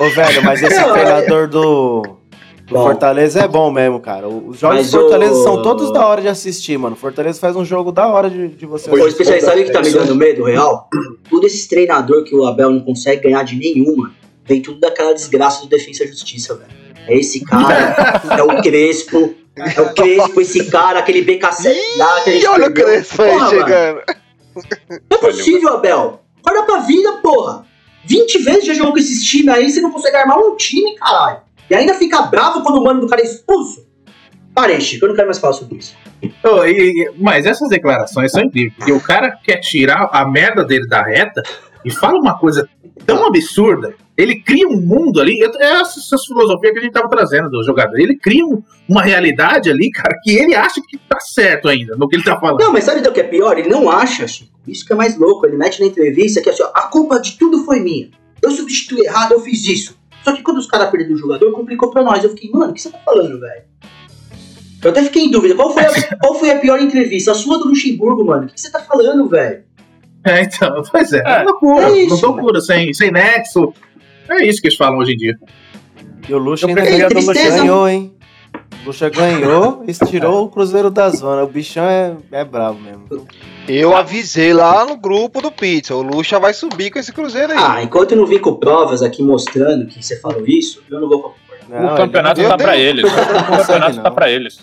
Ô, 0.00 0.08
velho, 0.10 0.42
mas 0.42 0.62
esse 0.62 0.74
é- 0.78 0.92
treinador 0.92 1.48
do, 1.48 2.02
do 2.02 2.21
Bom. 2.70 2.84
Fortaleza 2.84 3.40
é 3.40 3.48
bom 3.48 3.70
mesmo, 3.70 4.00
cara. 4.00 4.26
Os 4.28 4.58
jogos 4.58 4.76
Mas 4.78 4.90
do 4.90 5.00
Fortaleza 5.00 5.32
o- 5.34 5.42
são 5.42 5.62
todos 5.62 5.92
da 5.92 6.06
hora 6.06 6.22
de 6.22 6.28
assistir, 6.28 6.78
mano. 6.78 6.96
Fortaleza 6.96 7.38
faz 7.38 7.54
um 7.56 7.64
jogo 7.64 7.92
da 7.92 8.06
hora 8.08 8.30
de, 8.30 8.48
de 8.48 8.64
você 8.66 8.88
Ô, 8.88 8.94
assistir. 8.94 9.08
especialista, 9.10 9.50
sabe 9.50 9.62
o 9.62 9.64
que 9.66 9.72
tá 9.72 9.82
me 9.82 9.90
dando 9.90 10.14
medo, 10.14 10.44
real? 10.44 10.88
Tudo 11.28 11.46
esse 11.46 11.68
treinador 11.68 12.24
que 12.24 12.34
o 12.34 12.46
Abel 12.46 12.70
não 12.70 12.80
consegue 12.80 13.22
ganhar 13.24 13.42
de 13.42 13.56
nenhuma, 13.56 14.12
vem 14.46 14.62
tudo 14.62 14.80
daquela 14.80 15.12
desgraça 15.12 15.60
do 15.62 15.68
Defensa 15.68 16.04
e 16.04 16.08
Justiça, 16.08 16.54
velho. 16.54 16.70
É 17.08 17.16
esse 17.18 17.44
cara, 17.44 18.22
é 18.38 18.42
o 18.42 18.62
Crespo, 18.62 19.34
é 19.56 19.80
o 19.80 19.92
Crespo, 19.92 20.40
esse 20.40 20.64
cara, 20.70 21.00
aquele 21.00 21.20
BKC 21.22 21.74
E 22.28 22.46
olha 22.46 22.68
o. 22.68 22.72
Crespo 22.72 23.22
aí 23.22 23.30
Porra, 23.32 23.44
mano, 23.44 23.50
chegando. 23.58 24.00
Não 25.10 25.18
é 25.18 25.18
possível, 25.18 25.68
Abel. 25.74 26.20
Acorda 26.44 26.62
pra 26.64 26.78
vida, 26.78 27.12
porra. 27.22 27.66
20 28.04 28.38
vezes 28.38 28.64
já 28.66 28.74
jogou 28.74 28.92
com 28.92 28.98
esses 28.98 29.22
times 29.24 29.48
aí, 29.54 29.70
você 29.70 29.80
não 29.80 29.90
consegue 29.92 30.16
armar 30.16 30.38
um 30.38 30.56
time, 30.56 30.94
caralho. 30.96 31.38
E 31.72 31.74
ainda 31.74 31.94
fica 31.94 32.20
bravo 32.20 32.62
quando 32.62 32.78
o 32.78 32.84
mano 32.84 33.00
do 33.00 33.06
cara 33.06 33.22
é 33.22 33.24
expulso. 33.24 33.86
Parei, 34.54 34.78
Chico, 34.78 35.06
eu 35.06 35.08
não 35.08 35.14
quero 35.16 35.28
mais 35.28 35.38
falar 35.38 35.54
sobre 35.54 35.78
isso. 35.78 35.94
Ô, 36.44 36.66
e- 36.66 37.10
mas 37.16 37.46
essas 37.46 37.70
declarações 37.70 38.30
são 38.30 38.42
incríveis. 38.42 38.74
Porque 38.76 38.92
o 38.92 39.00
cara 39.00 39.30
quer 39.42 39.56
tirar 39.60 40.10
a 40.12 40.22
merda 40.28 40.62
dele 40.66 40.86
da 40.86 41.02
reta 41.02 41.42
e 41.82 41.90
fala 41.90 42.18
uma 42.18 42.38
coisa 42.38 42.68
tão 43.06 43.26
absurda. 43.26 43.94
Ele 44.18 44.38
cria 44.42 44.68
um 44.68 44.78
mundo 44.82 45.18
ali. 45.18 45.42
É 45.42 45.80
essa, 45.80 45.98
filosofia 46.18 46.74
que 46.74 46.78
a 46.78 46.82
gente 46.82 46.92
tava 46.92 47.08
trazendo 47.08 47.48
do 47.48 47.64
jogador. 47.64 47.98
Ele 47.98 48.16
cria 48.18 48.44
um- 48.44 48.62
uma 48.86 49.00
realidade 49.02 49.70
ali, 49.70 49.90
cara, 49.90 50.14
que 50.22 50.30
ele 50.30 50.54
acha 50.54 50.82
que 50.86 50.98
tá 50.98 51.18
certo 51.20 51.68
ainda 51.70 51.96
no 51.96 52.06
que 52.06 52.16
ele 52.16 52.22
tá 52.22 52.38
falando. 52.38 52.60
Não, 52.60 52.70
mas 52.70 52.84
sabe 52.84 53.00
o 53.00 53.10
que 53.12 53.20
é 53.20 53.24
pior? 53.24 53.58
Ele 53.58 53.70
não 53.70 53.88
acha, 53.90 54.28
Chico. 54.28 54.52
Isso 54.68 54.84
que 54.86 54.92
é 54.92 54.96
mais 54.96 55.16
louco. 55.16 55.46
Ele 55.46 55.56
mete 55.56 55.80
na 55.80 55.86
entrevista 55.86 56.42
que 56.42 56.50
assim, 56.50 56.62
ó, 56.62 56.70
a 56.74 56.82
culpa 56.88 57.18
de 57.18 57.38
tudo 57.38 57.64
foi 57.64 57.80
minha. 57.80 58.10
Eu 58.42 58.50
substituí 58.50 59.06
errado, 59.06 59.32
eu 59.32 59.40
fiz 59.40 59.66
isso. 59.66 60.01
Só 60.24 60.32
que 60.32 60.42
quando 60.42 60.58
os 60.58 60.66
caras 60.66 60.90
perderam 60.90 61.14
o 61.14 61.18
jogador, 61.18 61.52
complicou 61.52 61.90
pra 61.90 62.02
nós. 62.02 62.22
Eu 62.22 62.30
fiquei, 62.30 62.50
mano, 62.50 62.70
o 62.70 62.74
que 62.74 62.80
você 62.80 62.90
tá 62.90 62.98
falando, 63.04 63.40
velho? 63.40 63.62
Eu 64.82 64.90
até 64.90 65.02
fiquei 65.04 65.24
em 65.24 65.30
dúvida. 65.30 65.54
Qual 65.54 65.72
foi, 65.72 65.84
a, 65.84 66.16
qual 66.18 66.34
foi 66.34 66.50
a 66.50 66.58
pior 66.58 66.80
entrevista? 66.80 67.30
A 67.32 67.34
sua 67.34 67.58
do 67.58 67.68
Luxemburgo, 67.68 68.24
mano. 68.24 68.44
O 68.44 68.48
que 68.48 68.60
você 68.60 68.70
tá 68.70 68.80
falando, 68.80 69.28
velho? 69.28 69.64
É, 70.24 70.42
então, 70.42 70.82
pois 70.90 71.12
é. 71.12 71.18
É, 71.24 71.40
É, 71.40 71.42
loucura. 71.42 71.86
é 71.90 71.98
isso, 72.02 72.26
loucura, 72.26 72.60
sem, 72.60 72.92
sem 72.92 73.10
nexo. 73.10 73.72
É 74.28 74.44
isso 74.46 74.60
que 74.60 74.68
eles 74.68 74.76
falam 74.76 74.98
hoje 74.98 75.12
em 75.12 75.16
dia. 75.16 75.36
E 76.28 76.32
o 76.34 76.36
Eu 76.36 76.68
ainda 76.68 76.80
preferia 76.82 77.08
do 77.08 77.14
Lucha. 77.14 77.50
ganhou, 77.50 77.88
hein? 77.88 78.11
O 78.82 78.86
Lucha 78.86 79.08
ganhou 79.08 79.84
e 79.86 79.92
tirou 80.06 80.44
o 80.44 80.48
Cruzeiro 80.48 80.90
da 80.90 81.08
zona. 81.10 81.44
O 81.44 81.46
bichão 81.46 81.84
é, 81.84 82.14
é 82.32 82.44
bravo 82.44 82.78
mesmo. 82.80 83.26
Eu 83.68 83.96
avisei 83.96 84.52
lá 84.52 84.84
no 84.84 84.96
grupo 84.96 85.40
do 85.40 85.52
Pizza. 85.52 85.94
O 85.94 86.02
Lucha 86.02 86.38
vai 86.40 86.52
subir 86.52 86.90
com 86.90 86.98
esse 86.98 87.12
Cruzeiro 87.12 87.52
aí. 87.52 87.58
Ah, 87.60 87.82
enquanto 87.82 88.12
eu 88.12 88.18
não 88.18 88.26
vim 88.26 88.38
com 88.38 88.54
provas 88.54 89.02
aqui 89.02 89.22
mostrando 89.22 89.86
que 89.86 90.02
você 90.04 90.18
falou 90.20 90.42
isso, 90.46 90.82
eu 90.90 91.00
não 91.00 91.08
vou 91.08 91.20
concordar. 91.22 91.82
Não, 91.82 91.94
o 91.94 91.96
campeonato 91.96 92.40
ele- 92.40 92.48
tá 92.48 92.56
pra 92.56 92.76
eles. 92.76 93.04
O 93.04 93.56
campeonato 93.56 93.96
não. 93.96 94.02
tá 94.02 94.10
pra 94.10 94.30
eles. 94.30 94.58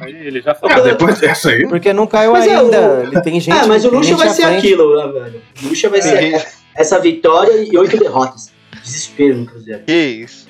Aí 0.00 0.12
Ele 0.26 0.40
já 0.40 0.52
Ah, 0.52 0.54
falou. 0.54 0.82
depois 0.84 1.18
dessa 1.20 1.50
aí. 1.50 1.66
Porque 1.68 1.92
não 1.92 2.06
caiu 2.06 2.32
Mas 2.32 2.46
é, 2.46 2.56
ainda. 2.56 2.80
o- 2.80 3.02
Ele 3.02 3.20
tem 3.22 3.38
gente. 3.40 3.56
ah, 3.56 3.66
mas 3.66 3.84
o 3.84 3.90
Lucha 3.90 4.16
vai 4.16 4.28
ser 4.30 4.44
aquilo, 4.44 4.96
né, 4.96 5.12
velho? 5.20 5.42
O 5.62 5.68
Lucha 5.68 5.88
vai 5.88 6.02
ser 6.02 6.44
essa 6.76 6.98
vitória 6.98 7.52
e 7.62 7.76
oito 7.78 7.96
derrotas. 7.96 8.52
Desespero 8.82 9.36
no 9.38 9.46
Cruzeiro. 9.46 9.82
Que 9.86 9.92
isso? 9.92 10.48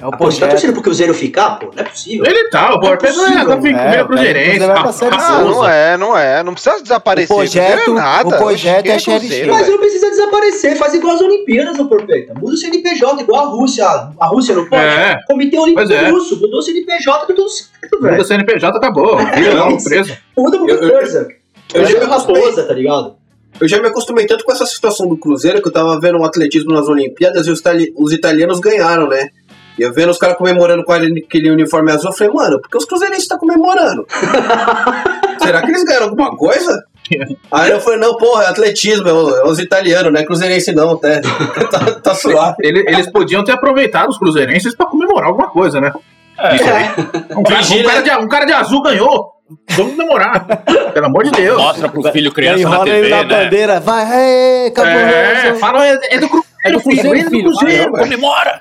É 0.00 0.04
o 0.04 0.08
Ah, 0.12 0.16
pô, 0.16 0.26
você 0.30 0.40
tá 0.40 0.48
torcendo 0.48 0.72
pro 0.74 0.82
Cruzeiro 0.82 1.14
ficar, 1.14 1.58
pô? 1.58 1.70
Não 1.74 1.82
é 1.82 1.84
possível. 1.88 2.26
Ele 2.26 2.48
tá, 2.50 2.74
o 2.74 2.80
Porpes 2.80 3.16
não 3.16 3.24
é, 3.24 3.28
possível. 3.28 3.48
tá 3.48 3.62
ficando 3.62 3.80
É, 3.80 4.02
o 4.02 4.06
pra 4.06 4.92
Série 4.92 5.14
Ah, 5.16 5.40
não 5.42 5.66
é, 5.68 5.96
não 5.96 6.16
é. 6.18 6.42
Não 6.42 6.52
precisa 6.52 6.82
desaparecer. 6.82 7.32
O 7.34 7.36
projeto- 7.38 7.66
Cruzeiro 7.76 7.98
é 7.98 8.02
nada. 8.02 8.28
o 8.28 8.38
projeto 8.38 8.86
é 8.86 8.98
Xerife. 8.98 9.44
Mas 9.46 9.58
velho? 9.60 9.70
não 9.72 9.78
precisa 9.78 10.10
desaparecer, 10.10 10.76
faz 10.76 10.94
igual 10.94 11.14
as 11.14 11.20
Olimpíadas, 11.22 11.78
ô 11.78 11.86
Porpeta. 11.86 12.34
Muda 12.34 12.54
o 12.54 12.56
CNPJ, 12.56 13.22
igual 13.22 13.44
a 13.46 13.48
Rússia. 13.48 13.86
A 13.86 14.26
Rússia 14.26 14.54
não 14.54 14.66
pode? 14.68 14.82
É. 14.82 15.18
Comitê 15.26 15.58
Olímpico 15.58 15.92
é. 15.92 16.08
Russo, 16.10 16.40
mudou 16.40 16.58
o 16.58 16.62
CNPJ, 16.62 17.20
tá 17.26 17.26
tudo 17.34 17.48
certo, 17.48 17.96
Muda 17.96 18.10
velho. 18.10 18.24
CNPJ, 18.24 18.76
acabou. 18.78 19.16
Vira 19.16 19.50
É 19.50 19.54
não. 19.54 19.70
Muda 20.36 20.58
muita 20.58 20.74
Eu- 20.74 20.82
eu- 20.82 20.90
coisa. 20.92 21.28
eu 21.74 21.80
Eu 21.82 21.86
já 21.86 22.00
já 22.00 22.06
raposa, 22.06 22.64
tá 22.64 22.74
ligado? 22.74 23.14
Eu 23.58 23.66
já 23.66 23.80
me 23.80 23.88
acostumei 23.88 24.26
tanto 24.26 24.44
com 24.44 24.52
essa 24.52 24.66
situação 24.66 25.08
do 25.08 25.16
Cruzeiro 25.16 25.62
que 25.62 25.68
eu 25.68 25.72
tava 25.72 25.98
vendo 25.98 26.18
um 26.18 26.24
atletismo 26.24 26.72
nas 26.72 26.88
Olimpíadas 26.88 27.46
e 27.46 27.50
os, 27.50 27.60
itali- 27.60 27.90
os 27.96 28.12
italianos 28.12 28.60
ganharam, 28.60 29.08
né? 29.08 29.30
E 29.78 29.82
eu 29.82 29.92
vendo 29.92 30.10
os 30.10 30.18
caras 30.18 30.36
comemorando 30.36 30.84
com 30.84 30.92
aquele 30.92 31.50
uniforme 31.50 31.92
azul, 31.92 32.10
eu 32.10 32.16
falei, 32.16 32.32
mano, 32.32 32.60
por 32.60 32.70
que 32.70 32.76
os 32.78 32.84
cruzeirenses 32.86 33.24
estão 33.24 33.38
comemorando? 33.38 34.06
Será 35.42 35.60
que 35.62 35.68
eles 35.70 35.84
ganharam 35.84 36.06
alguma 36.06 36.36
coisa? 36.36 36.82
Aí 37.52 37.70
eu 37.70 37.80
falei, 37.80 38.00
não, 38.00 38.16
porra, 38.16 38.44
é 38.44 38.48
atletismo, 38.48 39.06
é 39.08 39.10
é 39.12 39.44
os 39.44 39.58
italianos, 39.60 40.12
não 40.12 40.18
é 40.20 40.24
cruzeirense 40.24 40.72
não, 40.72 40.92
até. 40.92 41.20
tá, 41.70 41.78
tá 42.02 42.14
suave. 42.14 42.56
Ele- 42.60 42.84
Eles 42.88 43.10
podiam 43.10 43.44
ter 43.44 43.52
aproveitado 43.52 44.08
os 44.08 44.18
cruzeirenses 44.18 44.74
pra 44.74 44.86
comemorar 44.86 45.28
alguma 45.28 45.48
coisa, 45.48 45.80
né? 45.80 45.92
Isso 46.54 46.64
aí. 46.68 46.90
Um 47.36 47.42
cara, 47.42 47.60
um 47.62 47.82
cara 47.84 48.02
de, 48.02 48.10
um 48.24 48.28
cara 48.28 48.44
de 48.44 48.52
azul 48.52 48.82
ganhou. 48.82 49.32
Vamos 49.70 49.92
comemorar. 49.92 50.44
Pelo 50.92 51.06
amor 51.06 51.22
de 51.24 51.30
Deus. 51.30 51.56
Mostra 51.56 51.88
pro 51.88 52.02
filho 52.10 52.30
Aí 52.30 52.34
criança 52.34 52.56
na 52.68 52.74
enrola 52.74 52.88
ele 52.88 53.00
TV, 53.02 53.08
na 53.10 53.22
né? 53.22 53.44
bandeira, 53.44 53.80
vai, 53.80 54.04
é, 54.12 54.66
É, 54.66 55.54
fala, 55.54 55.86
é, 55.86 55.98
é 56.10 56.18
do 56.18 56.28
Cruzeiro, 56.28 56.46
É 56.55 56.55
do 56.72 56.80
Cruzeiro, 56.80 57.30
filho, 57.30 57.48
é 57.48 57.52
do 57.52 57.58
filho. 57.58 57.90
Comemora! 57.92 58.60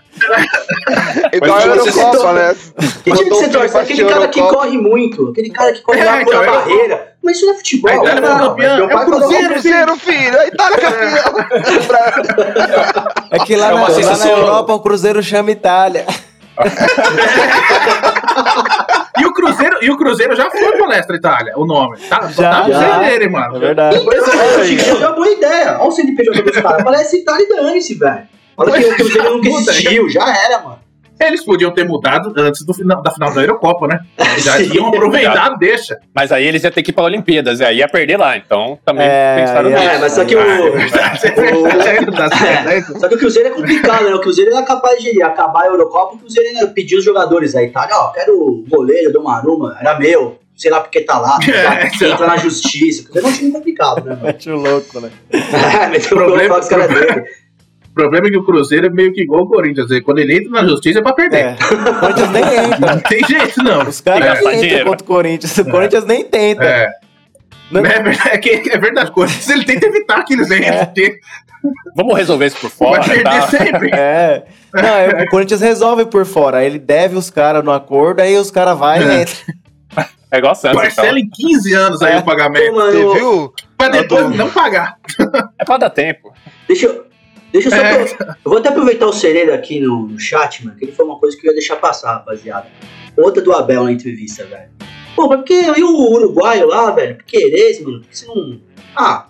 Igual 1.33 1.57
a 1.57 1.65
Eurocopa, 1.65 2.33
né? 2.33 2.55
Que 3.03 3.11
time 3.11 3.29
você 3.29 3.49
torce? 3.49 3.77
Aquele 3.77 4.05
cara 4.05 4.27
que 4.27 4.39
corre 4.41 4.77
muito, 4.77 5.29
aquele 5.29 5.49
cara 5.49 5.73
que 5.73 5.81
corre 5.81 5.99
É, 5.99 6.03
lá 6.05 6.11
pela 6.13 6.21
então, 6.23 6.43
eu- 6.43 6.51
barreira. 6.51 7.13
Mas 7.23 7.37
isso 7.37 7.45
não 7.47 7.53
é 7.53 7.57
futebol. 7.57 7.91
A 7.91 7.95
Itália 7.95 8.21
não, 8.21 8.37
campeã, 8.49 8.75
meu 8.75 8.83
é 8.83 8.87
o 8.87 8.89
pai 8.89 9.05
Cruzeiro, 9.05 9.95
filho! 9.97 10.39
A 10.39 10.47
Itália 10.47 10.77
campeão! 10.77 11.33
É 13.31 13.39
que 13.39 13.55
lá, 13.55 13.71
É 13.71 13.73
na, 13.73 14.17
na 14.17 14.27
Europa 14.29 14.73
o 14.73 14.79
Cruzeiro 14.79 15.23
chama 15.23 15.51
Itália. 15.51 16.05
E 19.35 19.41
o 19.41 19.47
Cruzeiro, 19.47 19.77
e 19.81 19.91
o 19.91 19.97
Cruzeiro 19.97 20.35
já 20.35 20.49
foi 20.49 20.77
palestra 20.77 21.15
Itália, 21.15 21.53
o 21.57 21.65
nome. 21.65 21.97
Tá, 22.07 22.27
Já, 22.29 22.51
tá 22.51 22.67
no 22.67 22.73
já. 22.73 22.99
dele, 22.99 23.27
mano. 23.27 23.57
É 23.57 23.59
verdade. 23.59 23.97
Eu 23.97 24.09
achei 24.61 24.75
que 24.77 24.83
seria 24.83 25.07
uma 25.07 25.11
boa 25.15 25.27
ideia. 25.29 25.77
Olha 25.79 25.87
o 25.87 25.91
CNPJ 25.91 26.41
dos 26.41 26.57
caras. 26.61 26.83
Parece 26.83 27.17
Itália 27.17 27.43
e 27.43 27.49
dane-se, 27.49 27.95
velho. 27.95 28.27
Olha 28.57 28.71
que 28.71 28.85
o 28.85 28.95
Cruzeiro 28.95 29.33
nunca 29.37 29.49
Puta, 29.49 29.71
existiu, 29.71 30.09
já 30.09 30.25
era, 30.45 30.59
mano. 30.59 30.79
Eles 31.19 31.43
podiam 31.45 31.71
ter 31.71 31.85
mudado 31.85 32.33
antes 32.37 32.65
do 32.65 32.73
final, 32.73 33.01
da 33.01 33.09
final 33.11 33.33
da 33.33 33.41
Eurocopa, 33.41 33.87
né? 33.87 33.99
Já 34.39 34.53
Sim. 34.59 34.69
tinham 34.69 34.87
aproveitado, 34.87 35.57
deixa. 35.57 35.97
Mas 36.13 36.31
aí 36.31 36.45
eles 36.45 36.63
iam 36.63 36.71
ter 36.71 36.83
que 36.83 36.91
ir 36.91 36.93
pra 36.93 37.05
Olimpíadas, 37.05 37.59
e 37.59 37.63
aí 37.65 37.77
ia 37.77 37.87
perder 37.87 38.17
lá. 38.17 38.35
Então 38.37 38.77
também 38.85 39.07
É, 39.07 39.35
pensaram 39.39 39.67
aí 39.69 39.73
é- 39.73 39.79
nisso. 39.79 39.89
É, 39.91 39.99
mas 39.99 40.11
só 40.13 40.25
que 40.25 40.35
o. 40.35 40.39
Né? 42.65 42.81
Só 42.99 43.07
que 43.07 43.15
o 43.15 43.17
Cruzeiro 43.17 43.49
é 43.49 43.51
complicado, 43.51 44.05
né? 44.05 44.13
O 44.15 44.19
Cruzeiro 44.21 44.51
era 44.51 44.63
capaz 44.65 45.01
de 45.01 45.21
acabar 45.21 45.63
a 45.63 45.67
Eurocopa, 45.67 46.15
o 46.15 46.17
Cruzeiro 46.19 46.49
ainda 46.49 46.67
pediu 46.67 46.99
os 46.99 47.05
jogadores 47.05 47.53
da 47.53 47.63
Itália, 47.63 47.95
ó, 47.95 48.11
quero 48.11 48.33
o 48.37 48.65
goleiro 48.67 49.11
do 49.11 49.23
Maruma, 49.23 49.77
era 49.79 49.97
meu, 49.97 50.37
sei 50.55 50.71
lá 50.71 50.79
porque 50.81 51.01
tá 51.01 51.17
lá, 51.19 51.37
É, 51.47 51.85
entra 52.05 52.27
na 52.27 52.37
justiça. 52.37 53.01
O 53.01 53.05
Cruzeiro 53.05 53.27
é 53.27 53.29
um 53.29 53.33
time 53.33 53.51
complicado, 53.51 54.03
né, 54.05 54.11
mano? 54.11 54.25
Mete 54.25 54.49
o 54.49 54.55
louco, 54.57 54.99
né? 54.99 55.09
É, 55.31 55.87
meteu 55.87 56.17
o 56.17 56.21
Problema- 56.21 56.43
louco 56.55 56.59
os 56.63 56.67
caras 56.69 56.87
dele. 56.87 57.23
O 57.95 58.01
problema 58.03 58.27
é 58.27 58.29
que 58.31 58.37
o 58.37 58.43
Cruzeiro 58.43 58.87
é 58.87 58.89
meio 58.89 59.13
que 59.13 59.21
igual 59.21 59.43
o 59.43 59.47
Corinthians. 59.47 59.87
Quando 60.03 60.19
ele 60.19 60.37
entra 60.37 60.51
na 60.51 60.67
justiça 60.67 60.99
é 60.99 61.01
pra 61.01 61.13
perder. 61.13 61.37
É. 61.37 61.55
O 61.89 61.99
Corinthians 62.01 62.29
nem 62.31 62.43
entra. 62.65 62.79
Não 62.93 62.99
tem 62.99 63.23
jeito, 63.23 63.63
não. 63.63 63.87
Os 63.87 64.01
caras 64.01 64.29
nem 64.29 64.37
entram 64.39 64.59
dinheiro. 64.61 64.85
contra 64.89 65.03
o 65.03 65.07
Corinthians. 65.07 65.57
O 65.57 65.65
Corinthians 65.65 66.05
nem 66.05 66.25
tenta. 66.25 66.63
É. 66.65 66.89
Não- 67.71 67.85
É, 67.85 68.01
verdade, 68.03 68.29
é, 68.31 68.37
que, 68.37 68.69
é 68.69 68.77
verdade, 68.77 69.09
o 69.11 69.13
Corinthians 69.13 69.49
ele 69.49 69.63
tenta 69.63 69.87
evitar 69.87 70.23
que 70.25 70.33
eles 70.33 70.51
entrem, 70.51 70.77
porque 70.85 71.19
Vamos 71.95 72.15
resolver 72.17 72.45
isso 72.47 72.57
por 72.57 72.69
vai 72.69 73.01
fora 73.01 73.05
e 73.05 73.09
perder 73.09 73.23
tal. 73.23 73.47
sempre. 73.47 73.89
É. 73.93 74.43
Não, 74.73 74.83
é, 74.83 75.23
o 75.23 75.29
Corinthians 75.29 75.61
resolve 75.61 76.05
por 76.05 76.25
fora. 76.25 76.63
Ele 76.65 76.77
deve 76.77 77.15
os 77.15 77.29
caras 77.29 77.63
no 77.63 77.71
acordo, 77.71 78.19
aí 78.19 78.37
os 78.37 78.51
caras 78.51 78.77
vão 78.77 78.91
É. 78.91 78.99
e 78.99 79.21
entram. 79.21 79.35
É 80.31 80.37
igual 80.37 80.53
Santos, 80.53 80.81
Parcela 80.81 81.17
então. 81.17 81.19
em 81.19 81.29
15 81.53 81.73
anos 81.73 82.01
aí 82.01 82.13
É. 82.13 82.17
o 82.17 82.23
pagamento. 82.23 82.75
Mano, 82.75 82.91
Você 82.91 83.19
viu? 83.19 83.53
Pra 83.77 83.87
depois 83.87 84.35
não 84.35 84.49
pagar. 84.49 84.97
É 85.57 85.63
pra 85.63 85.77
dar 85.77 85.89
tempo. 85.89 86.33
Deixa 86.67 86.87
eu. 86.87 87.05
Deixa 87.55 87.69
eu 87.69 87.71
só. 87.71 87.77
É. 87.77 88.35
Eu 88.43 88.51
vou 88.51 88.57
até 88.57 88.67
aproveitar 88.67 89.07
o 89.07 89.13
Cereiro 89.13 89.53
aqui 89.53 89.79
no, 89.79 90.07
no 90.07 90.19
chat, 90.19 90.65
mano, 90.65 90.77
que 90.77 90.83
ele 90.83 90.91
foi 90.91 91.05
uma 91.05 91.17
coisa 91.17 91.37
que 91.37 91.47
eu 91.47 91.51
ia 91.51 91.55
deixar 91.55 91.77
passar, 91.77 92.15
rapaziada. 92.15 92.67
Outra 93.15 93.41
do 93.41 93.53
Abel 93.53 93.85
na 93.85 93.93
entrevista, 93.93 94.43
velho. 94.43 94.69
Pô, 95.15 95.29
mas 95.29 95.37
porque 95.37 95.53
e 95.53 95.83
o 95.83 96.11
uruguaio 96.11 96.67
lá, 96.67 96.91
velho? 96.91 97.15
Piqueires, 97.15 97.81
mano, 97.81 98.01
por 98.01 98.09
que 98.09 98.17
você 98.17 98.27
não. 98.27 98.59
Ah, 98.93 99.29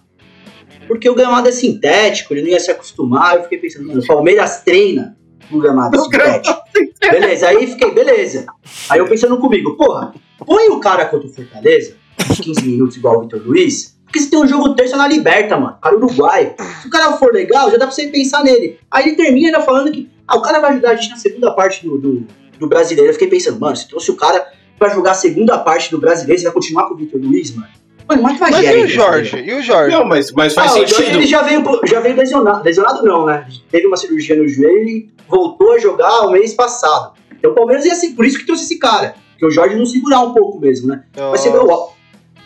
porque 0.87 1.07
o 1.07 1.13
gramado 1.13 1.47
é 1.47 1.51
sintético, 1.51 2.33
ele 2.33 2.41
não 2.41 2.49
ia 2.49 2.59
se 2.59 2.71
acostumar. 2.71 3.35
Eu 3.35 3.43
fiquei 3.43 3.59
pensando, 3.59 3.87
mano, 3.87 4.01
o 4.01 4.07
Palmeiras 4.07 4.63
treina 4.63 5.15
no 5.51 5.59
gramado 5.59 5.95
sintético. 6.01 6.59
Beleza, 6.99 7.47
aí 7.47 7.67
fiquei, 7.67 7.91
beleza. 7.91 8.47
Aí 8.89 8.97
eu 8.97 9.07
pensando 9.07 9.37
comigo, 9.37 9.77
porra, 9.77 10.15
põe 10.43 10.67
o 10.69 10.79
cara 10.79 11.05
contra 11.05 11.27
o 11.27 11.31
Fortaleza, 11.31 11.95
uns 12.27 12.39
15 12.39 12.65
minutos 12.65 12.97
igual 12.97 13.19
o 13.19 13.21
Vitor 13.21 13.43
Luiz, 13.45 13.94
porque 14.15 14.19
você 14.21 14.29
tem 14.29 14.39
um 14.39 14.47
jogo 14.47 14.73
terça 14.75 14.95
na 14.95 15.07
Liberta, 15.07 15.57
mano, 15.57 15.77
cara 15.81 15.95
uruguaio. 15.97 16.53
Se 16.81 16.87
o 16.87 16.89
cara 16.89 17.11
for 17.17 17.33
legal, 17.33 17.69
já 17.69 17.77
dá 17.77 17.85
pra 17.85 17.93
você 17.93 18.07
pensar 18.07 18.43
nele. 18.43 18.79
Aí 18.89 19.07
ele 19.07 19.15
termina 19.17 19.47
ainda 19.47 19.61
falando 19.61 19.91
que 19.91 20.09
ah, 20.25 20.37
o 20.37 20.41
cara 20.41 20.59
vai 20.59 20.71
ajudar 20.71 20.91
a 20.91 20.95
gente 20.95 21.09
na 21.09 21.17
segunda 21.17 21.51
parte 21.51 21.85
do, 21.85 21.97
do, 21.97 22.25
do 22.57 22.67
brasileiro. 22.67 23.09
Eu 23.09 23.13
fiquei 23.13 23.27
pensando, 23.27 23.59
mano, 23.59 23.75
se 23.75 23.87
trouxe 23.89 24.09
o 24.11 24.15
cara 24.15 24.47
pra 24.79 24.89
jogar 24.89 25.11
a 25.11 25.15
segunda 25.15 25.57
parte 25.57 25.91
do 25.91 25.97
brasileiro, 25.99 26.39
você 26.39 26.45
vai 26.45 26.53
continuar 26.53 26.87
com 26.87 26.93
o 26.93 26.97
Vitor 26.97 27.19
Luiz, 27.21 27.53
mano? 27.53 27.67
Mano, 28.07 28.21
uma 28.21 28.29
Mas 28.29 28.37
tragédia. 28.37 28.71
e 28.77 28.81
o 28.83 28.85
isso, 28.85 28.95
Jorge? 28.95 29.37
E 29.37 29.53
o 29.53 29.61
Jorge? 29.61 29.97
Não, 29.97 30.05
mas, 30.05 30.31
mas 30.31 30.53
faz 30.53 30.71
Ah, 30.71 30.75
o 30.75 30.77
Jorge 30.77 30.95
sentido. 30.95 31.17
ele 31.17 31.25
já 31.27 31.41
veio, 31.41 31.63
já 31.85 31.99
veio 31.99 32.15
lesionado. 32.15 32.63
Lesionado 32.63 33.03
não, 33.03 33.25
né? 33.25 33.47
Teve 33.69 33.87
uma 33.87 33.97
cirurgia 33.97 34.35
no 34.37 34.47
joelho 34.47 34.87
e 34.87 35.09
voltou 35.27 35.73
a 35.73 35.79
jogar 35.79 36.21
o 36.21 36.31
mês 36.31 36.53
passado. 36.53 37.13
Então 37.37 37.51
o 37.51 37.55
Palmeiras 37.55 37.83
ia 37.83 37.95
ser, 37.95 38.11
por 38.11 38.25
isso 38.25 38.37
que 38.37 38.45
trouxe 38.45 38.63
esse 38.63 38.77
cara. 38.79 39.15
Porque 39.31 39.45
o 39.47 39.51
Jorge 39.51 39.75
não 39.75 39.85
segurar 39.85 40.21
um 40.21 40.33
pouco 40.33 40.59
mesmo, 40.59 40.87
né? 40.87 41.03
Mas 41.17 41.41
você 41.41 41.51
vê 41.51 41.57
o. 41.57 41.89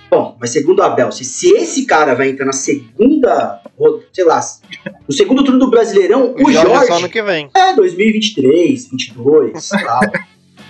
Bom, 0.09 0.35
mas 0.39 0.49
segundo 0.51 0.79
o 0.79 0.83
Abel, 0.83 1.11
se, 1.11 1.23
se 1.23 1.49
esse 1.55 1.85
cara 1.85 2.15
vai 2.15 2.29
entrar 2.29 2.45
na 2.45 2.53
segunda. 2.53 3.61
Sei 4.11 4.23
lá, 4.25 4.39
no 5.07 5.13
segundo 5.13 5.43
turno 5.43 5.59
do 5.59 5.69
Brasileirão, 5.69 6.33
o, 6.37 6.47
O 6.47 6.51
Jorge 6.51 6.57
é 6.57 6.73
Jorge. 6.73 6.87
só 6.87 6.97
ano 6.97 7.09
que 7.09 7.21
vem. 7.21 7.49
É, 7.55 7.73
2023, 7.75 8.89
22, 8.89 9.63
sei 9.63 9.83
lá. 9.83 9.99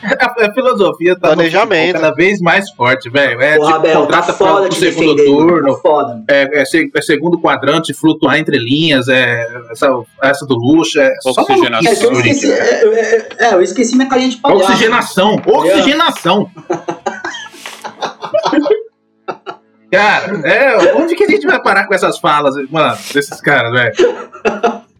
A, 0.01 0.45
a 0.45 0.53
filosofia 0.53 1.13
tá 1.19 1.29
no 1.31 1.35
Planejamento. 1.35 1.93
cada 1.93 2.11
vez 2.13 2.39
mais 2.39 2.69
forte, 2.71 3.09
velho. 3.09 3.41
É, 3.41 3.57
Porra, 3.57 3.73
tipo, 3.73 3.79
Abel, 3.79 3.93
tá 3.93 3.99
contrata 3.99 4.33
foda 4.33 4.61
pro 4.61 4.69
de 4.69 4.75
segundo 4.75 5.25
turno, 5.25 5.73
Tá 5.75 5.81
foda. 5.81 6.23
é, 6.29 6.61
é 6.61 6.63
é 6.95 7.01
segundo 7.01 7.37
quadrante, 7.41 7.93
flutuar 7.93 8.37
entre 8.39 8.57
linhas, 8.57 9.09
é, 9.09 9.45
essa, 9.71 9.89
essa 10.23 10.45
do 10.45 10.55
luxo, 10.55 10.99
é 11.01 11.13
só 11.21 11.31
Oxigenação. 11.41 11.91
É 11.91 11.95
que 11.97 12.05
eu 12.05 12.13
esqueci, 12.13 12.49
é, 12.49 12.85
é, 12.85 13.27
é, 13.39 13.53
eu 13.55 13.61
esqueci 13.61 13.95
minha 13.97 14.07
carinha 14.07 14.29
de 14.29 14.37
palhaço. 14.37 14.71
Oxigenação, 14.71 15.41
oxigenação. 15.45 16.49
Cara, 19.91 20.47
é, 20.47 20.93
onde 20.95 21.15
que 21.15 21.23
a 21.23 21.27
gente 21.27 21.47
vai 21.47 21.61
parar 21.61 21.87
com 21.87 21.93
essas 21.95 22.19
falas, 22.19 22.53
mano, 22.69 22.95
desses 23.13 23.41
caras, 23.41 23.71
velho? 23.71 23.93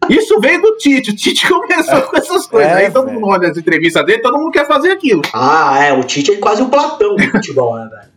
Isso 0.08 0.40
veio 0.40 0.60
do 0.60 0.76
Tite, 0.76 1.10
o 1.12 1.16
Tite 1.16 1.48
começou 1.48 2.02
com 2.02 2.16
essas 2.16 2.46
coisas. 2.46 2.72
É, 2.72 2.86
Aí 2.86 2.90
todo 2.90 3.10
mundo 3.12 3.26
olha 3.28 3.48
as 3.48 3.56
entrevistas 3.56 4.04
dele, 4.04 4.20
todo 4.22 4.36
mundo 4.38 4.50
quer 4.50 4.66
fazer 4.66 4.90
aquilo. 4.90 5.22
Ah, 5.32 5.78
é, 5.84 5.92
o 5.92 6.02
Tite 6.02 6.32
é 6.32 6.36
quase 6.38 6.62
o 6.62 6.68
Platão 6.68 7.14
do 7.14 7.22
futebol, 7.30 7.76
né, 7.76 7.88
velho? 7.88 8.10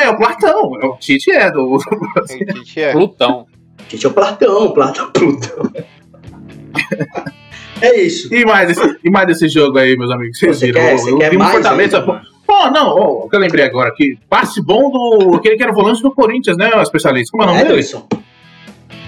É, 0.00 0.10
o 0.10 0.16
Platão, 0.18 0.62
o 0.64 0.96
Tite 0.98 1.30
é 1.30 1.50
do. 1.50 1.76
O 1.80 2.24
Tite 2.26 2.80
é. 2.82 2.92
Plutão. 2.92 3.46
O 3.80 3.82
Tite 3.88 4.04
é 4.04 4.08
o 4.08 4.12
Platão, 4.12 4.64
o 4.66 4.74
Platão, 4.74 5.10
Plutão. 5.12 5.70
É 7.80 7.98
isso. 7.98 8.32
E 8.34 8.44
mais, 8.44 8.70
esse, 8.70 8.98
e 9.02 9.10
mais 9.10 9.26
desse 9.26 9.48
jogo 9.48 9.78
aí, 9.78 9.96
meus 9.96 10.10
amigos. 10.10 10.38
Vocês 10.38 10.58
Você 10.58 10.66
viram? 10.66 10.80
quer, 10.82 10.92
Eu- 10.92 10.98
você 10.98 11.10
eu 11.12 11.18
quer 11.18 11.34
um 11.34 11.38
mais 11.38 11.52
Fortaleza. 11.52 11.98
ainda, 12.00 12.22
pô, 12.50 12.58
mano? 12.64 12.72
Não, 12.72 12.96
o 12.96 13.28
que 13.28 13.36
eu 13.36 13.40
lembrei 13.40 13.64
agora 13.64 13.88
aqui. 13.88 14.18
Passe 14.28 14.62
bom 14.62 14.90
do. 14.90 15.36
Aquele 15.36 15.56
que 15.56 15.62
era 15.62 15.72
o 15.72 15.74
volante 15.74 16.02
do 16.02 16.12
Corinthians, 16.14 16.56
né? 16.56 16.70
O 16.74 16.82
especialista. 16.82 17.30
Como 17.32 17.42
é 17.42 17.46
o 17.46 17.48
nome 17.50 17.60
dele? 17.62 17.72
Ederson. 17.74 18.06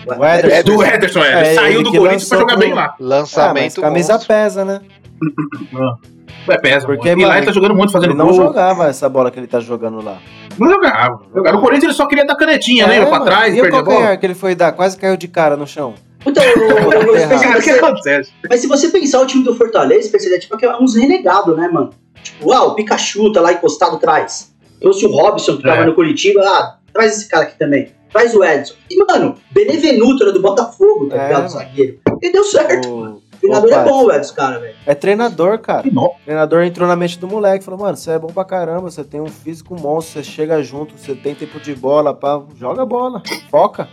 O 0.07 0.25
Ederson. 0.25 0.57
É 0.57 0.63
do 0.63 0.83
Ederson, 0.83 1.21
é. 1.25 1.29
Ele 1.33 1.49
É, 1.49 1.55
saiu 1.55 1.81
ele 1.81 1.83
do 1.85 1.91
Corinthians 1.93 2.29
pra 2.29 2.39
jogar 2.39 2.55
pro- 2.57 2.65
bem 2.65 2.73
lá. 2.75 2.85
Ah, 2.85 2.95
mas 2.99 3.09
Lançamento. 3.09 3.81
camisa 3.81 4.13
monstro. 4.15 4.29
pesa, 4.35 4.65
né? 4.65 4.81
É, 6.49 6.59
pesa. 6.59 6.87
Porque, 6.87 6.97
Porque, 6.97 7.09
e 7.11 7.15
lá 7.23 7.29
mano, 7.29 7.39
ele 7.39 7.47
tá 7.47 7.53
jogando 7.53 7.75
muito, 7.77 7.93
fazendo 7.93 8.11
Ele 8.11 8.19
não 8.19 8.27
gol. 8.27 8.35
jogava 8.35 8.89
essa 8.89 9.09
bola 9.09 9.31
que 9.31 9.39
ele 9.39 9.47
tá 9.47 9.61
jogando 9.61 10.03
lá. 10.03 10.19
Não 10.59 10.69
jogava. 10.69 11.23
jogava. 11.33 11.57
No 11.57 11.63
Corinthians 11.63 11.85
ele 11.85 11.93
só 11.93 12.07
queria 12.07 12.25
dar 12.27 12.35
canetinha, 12.35 12.85
lembra? 12.85 13.07
Pra 13.07 13.19
mano. 13.21 13.31
trás, 13.31 13.55
e 13.55 13.61
o 13.61 13.63
perder 13.63 13.79
a 13.79 13.83
bola. 13.85 14.17
que 14.17 14.27
ele 14.27 14.35
foi 14.35 14.57
dar? 14.57 14.73
Quase 14.73 14.97
caiu 14.99 15.17
de 15.17 15.29
cara 15.29 15.57
no 15.57 15.69
chão. 15.69 15.95
Então, 16.27 16.43
o- 16.43 17.13
o- 17.13 17.59
o 17.59 17.63
que 17.63 17.71
acontece? 17.71 18.33
mas 18.51 18.59
se 18.61 18.67
você 18.67 18.89
pensar 18.89 19.21
o 19.21 19.27
time 19.27 19.45
do 19.45 19.55
Fortaleza, 19.55 20.11
é 20.17 20.39
tipo 20.41 20.57
é 20.67 20.77
uns 20.79 20.97
renegados, 20.97 21.57
né, 21.57 21.69
mano? 21.69 21.91
Tipo, 22.23 22.53
ah, 22.53 22.65
o 22.65 22.75
Pikachu 22.75 23.33
tá 23.33 23.41
lá 23.41 23.53
encostado 23.53 23.97
atrás. 23.97 24.53
Trouxe 24.81 25.07
o 25.07 25.11
Robson, 25.11 25.57
que 25.57 25.63
tava 25.63 25.83
É. 25.83 25.87
no 25.87 25.95
Curitiba, 25.95 26.41
ah, 26.45 26.77
traz 26.93 27.17
esse 27.17 27.29
cara 27.29 27.45
aqui 27.45 27.59
também. 27.59 27.91
Traz 28.11 28.35
o 28.35 28.45
Edson. 28.45 28.75
E, 28.91 28.97
mano, 29.05 29.37
Benevenuto 29.51 30.23
era 30.25 30.33
do 30.33 30.43
Botafogo, 30.43 31.09
tá 31.09 31.17
É, 31.17 31.23
ligado? 31.29 31.37
mano. 31.39 31.49
Zagueiro. 31.51 31.99
E 32.21 32.31
deu 32.33 32.45
certo. 32.45 32.89
O- 32.89 33.23
O 33.43 33.45
treinador 33.45 33.71
Opa. 33.73 33.81
é 33.81 33.85
bom, 33.85 34.07
velho, 34.07 34.21
dos 34.21 34.31
caras, 34.31 34.61
velho. 34.61 34.75
É 34.87 34.95
treinador, 34.95 35.59
cara. 35.59 35.83
Não. 35.91 36.05
O 36.05 36.15
treinador 36.25 36.63
entrou 36.63 36.87
na 36.87 36.95
mente 36.95 37.19
do 37.19 37.27
moleque, 37.27 37.65
falou, 37.65 37.81
mano, 37.81 37.97
você 37.97 38.13
é 38.13 38.19
bom 38.19 38.29
pra 38.29 38.45
caramba, 38.45 38.89
você 38.89 39.03
tem 39.03 39.21
um 39.21 39.27
físico 39.27 39.75
monstro, 39.81 40.23
você 40.23 40.31
chega 40.31 40.63
junto, 40.63 40.95
você 40.97 41.13
tem 41.17 41.35
tempo 41.35 41.59
de 41.59 41.75
bola, 41.75 42.15
pá, 42.15 42.41
joga 42.57 42.87
bola, 42.87 43.21
foca. 43.51 43.89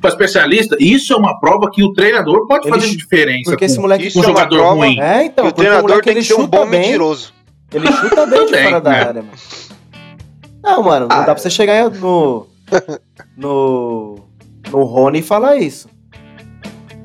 Pra 0.00 0.08
especialista, 0.08 0.76
isso 0.80 1.12
é 1.12 1.16
uma 1.16 1.38
prova 1.38 1.70
que 1.70 1.82
o 1.82 1.92
treinador 1.92 2.46
pode 2.46 2.68
Ele 2.68 2.74
fazer 2.74 2.96
diferença 2.96 3.42
Porque 3.50 3.58
com, 3.58 3.64
esse 3.66 3.78
moleque 3.78 4.10
com 4.12 4.20
um 4.20 4.22
é 4.22 4.26
jogador 4.26 4.56
prova 4.56 4.74
ruim. 4.74 4.98
É, 5.00 5.24
então, 5.26 5.46
o 5.46 5.52
treinador 5.52 5.82
moleque, 5.82 6.02
tem 6.04 6.12
que 6.14 6.18
ele 6.20 6.24
ser 6.26 6.34
um 6.34 6.36
chuta 6.44 6.56
bom 6.56 6.66
bem, 6.70 6.80
mentiroso. 6.80 7.34
Ele 7.72 7.90
chuta 7.92 8.26
bem 8.26 8.46
de 8.46 8.62
fora 8.62 8.80
da 8.80 8.90
né? 8.90 9.00
área, 9.02 9.22
mano. 9.22 9.38
Não, 10.62 10.82
mano, 10.82 11.06
não 11.08 11.16
Ah, 11.16 11.20
dá 11.20 11.34
pra 11.34 11.38
você 11.38 11.50
chegar 11.50 11.90
no. 11.90 12.46
no. 13.36 14.18
no 14.70 14.82
Rony 14.84 15.22
fala 15.22 15.56
isso. 15.56 15.88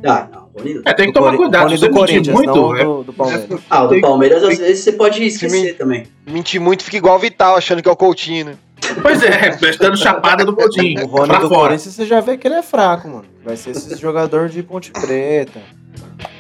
Ah, 0.06 0.28
não, 0.32 0.50
o 0.54 0.58
Rony 0.60 0.74
não. 0.76 0.82
É, 0.86 0.94
tem 0.94 1.08
que 1.08 1.14
tomar 1.14 1.36
cuidado. 1.36 1.64
Rony 1.64 1.76
do 1.78 1.82
mentir 1.82 1.96
Corinthians, 1.98 2.36
muito, 2.36 2.56
não 2.56 2.76
é- 2.76 2.84
do, 2.84 3.04
do 3.04 3.14
Palmeiras. 3.14 3.60
Ah, 3.70 3.84
o 3.84 3.88
do 3.88 4.02
Palmeiras 4.02 4.44
às 4.44 4.58
vezes 4.58 4.84
você 4.84 4.92
pode 4.94 5.24
esquecer 5.24 5.78
também. 5.78 6.08
Mentir 6.28 6.60
muito 6.60 6.84
fica 6.84 6.98
igual 6.98 7.16
o 7.18 7.20
Vital, 7.20 7.56
achando 7.56 7.82
que 7.84 7.90
é 7.90 7.92
o 7.92 7.96
Coutinho, 7.96 8.46
né? 8.46 8.56
Pois 9.02 9.22
é, 9.24 9.56
prestando 9.56 9.96
chapada 9.96 10.44
do 10.44 10.56
Coutinho. 10.56 11.04
O 11.06 11.08
Rony 11.08 11.28
do 11.38 11.48
fora. 11.48 11.50
Corinthians 11.70 11.94
você 11.94 12.06
já 12.06 12.20
vê 12.20 12.36
que 12.38 12.48
ele 12.48 12.56
é 12.56 12.64
fraco, 12.64 13.08
mano. 13.08 13.26
Vai 13.46 13.56
ser 13.56 13.72
esse 13.72 13.96
jogador 13.96 14.50
de 14.50 14.64
Ponte 14.64 14.92
Preta. 14.92 15.62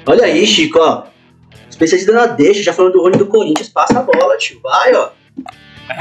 Olha 0.07 0.25
aí, 0.25 0.45
Chico, 0.47 0.79
ó. 0.79 1.03
Especialista 1.83 2.11
na 2.13 2.25
deixa, 2.27 2.61
já 2.61 2.73
falando 2.73 2.93
do 2.93 3.01
Rony 3.01 3.17
do 3.17 3.25
Corinthians, 3.25 3.69
passa 3.69 3.97
a 3.99 4.03
bola, 4.03 4.37
tio. 4.37 4.59
Vai, 4.61 4.93
ó. 4.93 5.09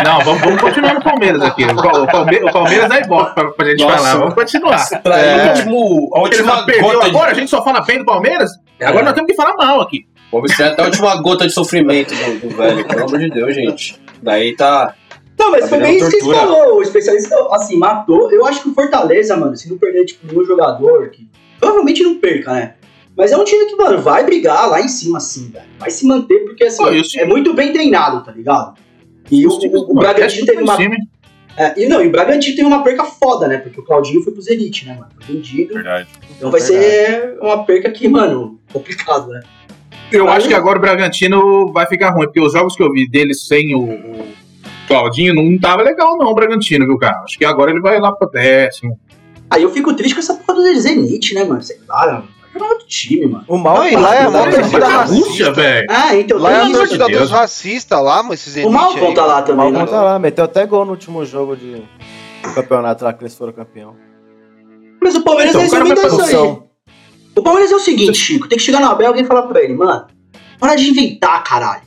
Não, 0.05 0.21
vamos, 0.21 0.41
vamos 0.43 0.61
continuar 0.61 0.95
no 0.95 1.03
Palmeiras 1.03 1.43
aqui. 1.43 1.65
O, 1.65 1.71
o 1.73 2.07
Palme- 2.07 2.45
o 2.45 2.53
Palmeiras 2.53 2.89
dá 2.89 2.99
ibope 3.01 3.35
pra, 3.35 3.51
pra 3.51 3.67
gente 3.71 3.83
Nossa. 3.83 3.97
falar. 3.97 4.17
Vamos 4.19 4.35
continuar. 4.35 4.89
Pra 5.03 5.19
É. 5.19 5.45
o 5.47 5.49
último, 5.49 6.11
a 6.15 6.21
última 6.21 6.63
gota 6.63 7.07
agora, 7.07 7.31
a 7.31 7.33
de... 7.33 7.41
gente 7.41 7.49
só 7.51 7.65
fala 7.65 7.81
bem 7.81 7.99
do 7.99 8.05
Palmeiras. 8.05 8.51
É. 8.79 8.87
Agora 8.87 9.05
nós 9.07 9.15
temos 9.15 9.31
que 9.31 9.35
falar 9.37 9.55
mal 9.57 9.81
aqui. 9.81 10.07
Vamos 10.31 10.55
ser 10.55 10.65
até 10.65 10.83
a 10.83 10.85
última 10.85 11.21
gota 11.23 11.47
de 11.47 11.53
sofrimento 11.53 12.15
do, 12.15 12.49
do 12.49 12.57
velho, 12.57 12.87
pelo 12.87 13.05
amor 13.05 13.19
de 13.19 13.31
Deus, 13.31 13.55
gente. 13.55 14.01
Daí 14.23 14.55
tá... 14.55 14.95
Não, 15.37 15.51
mas 15.51 15.63
Tá 15.63 15.69
foi 15.69 15.79
bem 15.81 15.97
isso 15.97 16.11
que 16.11 16.21
você 16.21 16.35
falou. 16.37 16.77
O 16.77 16.83
especialista, 16.83 17.35
assim, 17.53 17.77
matou. 17.79 18.31
Eu 18.31 18.47
acho 18.47 18.63
que 18.63 18.69
o 18.69 18.75
Fortaleza, 18.75 19.37
mano, 19.37 19.57
se 19.57 19.69
não 19.71 19.79
perder, 19.79 20.05
tipo, 20.05 20.27
nenhum 20.27 20.45
jogador, 20.45 21.09
que 21.09 21.27
provavelmente 21.59 22.03
não 22.03 22.17
perca, 22.19 22.53
né? 22.53 22.75
Mas 23.21 23.33
é 23.33 23.37
um 23.37 23.45
time 23.45 23.67
que, 23.67 23.77
mano, 23.77 24.01
vai 24.01 24.25
brigar 24.25 24.67
lá 24.67 24.81
em 24.81 24.89
cima, 24.89 25.19
assim, 25.19 25.51
velho. 25.51 25.67
Vai 25.79 25.91
se 25.91 26.07
manter, 26.07 26.39
porque, 26.39 26.65
assim, 26.65 26.83
Pô, 26.83 26.89
é 26.89 27.27
muito 27.27 27.53
bem 27.53 27.71
treinado, 27.71 28.25
tá 28.25 28.33
ligado? 28.33 28.79
E 29.31 29.47
o, 29.47 29.51
o, 29.51 29.91
o 29.91 29.95
Bragantino 29.95 30.47
teve 30.47 30.63
uma. 30.63 30.79
É, 31.55 31.83
e 31.83 31.87
não, 31.87 32.03
e 32.03 32.07
o 32.07 32.11
Bragantino 32.11 32.57
teve 32.57 32.67
uma 32.67 32.83
perca 32.83 33.05
foda, 33.05 33.47
né? 33.47 33.59
Porque 33.59 33.79
o 33.79 33.85
Claudinho 33.85 34.23
foi 34.23 34.33
pro 34.33 34.41
Zenit, 34.41 34.87
né, 34.87 34.95
mano? 34.95 35.11
Foi 35.21 35.35
vendido. 35.35 35.75
Verdade. 35.75 36.09
Então 36.35 36.51
vai 36.51 36.63
ser 36.63 37.37
uma 37.43 37.63
perca 37.63 37.91
que, 37.91 38.09
mano, 38.09 38.59
complicado, 38.73 39.29
né? 39.29 39.43
Eu 40.11 40.27
Aí- 40.27 40.39
acho 40.39 40.49
que 40.49 40.55
agora 40.55 40.79
o 40.79 40.81
Bragantino 40.81 41.71
vai 41.75 41.87
ficar 41.87 42.13
ruim, 42.13 42.25
porque 42.25 42.41
os 42.41 42.55
jogos 42.55 42.75
que 42.75 42.83
eu 42.83 42.91
vi 42.91 43.07
dele 43.07 43.35
sem 43.35 43.75
o, 43.75 43.83
o 43.83 44.27
Claudinho 44.89 45.35
não 45.35 45.59
tava 45.59 45.83
legal, 45.83 46.17
não, 46.17 46.29
o 46.29 46.35
Bragantino, 46.35 46.87
viu, 46.87 46.97
cara? 46.97 47.21
Acho 47.23 47.37
que 47.37 47.45
agora 47.45 47.71
ele 47.71 47.83
vai 47.83 48.01
lá 48.01 48.13
pro 48.13 48.31
décimo. 48.31 48.99
Aí 49.51 49.63
eu 49.63 49.71
fico 49.71 49.93
triste 49.93 50.15
com 50.15 50.21
essa 50.21 50.33
porra 50.33 50.55
do 50.55 50.81
Zenit, 50.81 51.35
né, 51.35 51.45
mano? 51.45 51.61
Sei 51.61 51.79
lá, 51.87 52.07
mano. 52.07 52.40
Outro 52.65 52.87
time, 52.87 53.27
mano. 53.27 53.45
O 53.49 53.57
mal 53.59 53.87
e 53.87 53.97
lá 53.97 54.15
é 54.15 54.25
tá 54.25 54.31
né? 54.31 54.51
torcida 54.53 54.79
pra 54.79 54.89
racista. 54.89 55.27
Rússia, 55.29 55.53
velho. 55.53 55.87
Ah, 55.91 56.17
então. 56.17 56.39
Lá 56.39 56.53
é 56.53 56.61
tem 56.61 56.71
a 56.75 56.79
torcida 56.79 57.09
dos 57.09 57.31
racistas 57.31 58.03
lá, 58.03 58.23
mas 58.23 58.41
esses 58.47 58.65
O 58.65 58.69
aí. 58.69 59.15
tá 59.15 59.25
lá 59.27 59.39
O 59.41 59.43
também, 59.43 59.73
Malcom 59.73 59.79
né? 59.79 59.87
tá 59.87 60.03
lá, 60.03 60.19
meteu 60.19 60.45
até 60.45 60.67
gol 60.67 60.85
no 60.85 60.93
último 60.93 61.25
jogo 61.25 61.57
de 61.57 61.83
do 62.43 62.55
campeonato 62.55 63.05
lá 63.05 63.13
que 63.13 63.23
eles 63.23 63.35
foram 63.35 63.53
campeão. 63.53 63.95
Mas 65.03 65.15
o 65.15 65.23
Palmeiras 65.23 65.55
Então, 65.55 65.63
é 65.63 65.67
o 65.67 65.71
resumindo 65.71 66.01
pra 66.01 66.09
isso 66.27 66.37
aí. 66.39 66.59
O 67.37 67.43
Palmeiras 67.43 67.73
é 67.73 67.77
o 67.77 67.81
seguinte, 67.81 68.19
Chico. 68.19 68.49
Tem 68.49 68.59
que 68.59 68.65
chegar 68.65 68.81
no 68.81 68.87
Abel 68.87 69.05
e 69.05 69.09
alguém 69.09 69.25
falar 69.25 69.43
pra 69.43 69.63
ele, 69.63 69.75
mano. 69.75 70.07
Para 70.59 70.75
de 70.75 70.91
inventar, 70.91 71.43
caralho. 71.45 71.83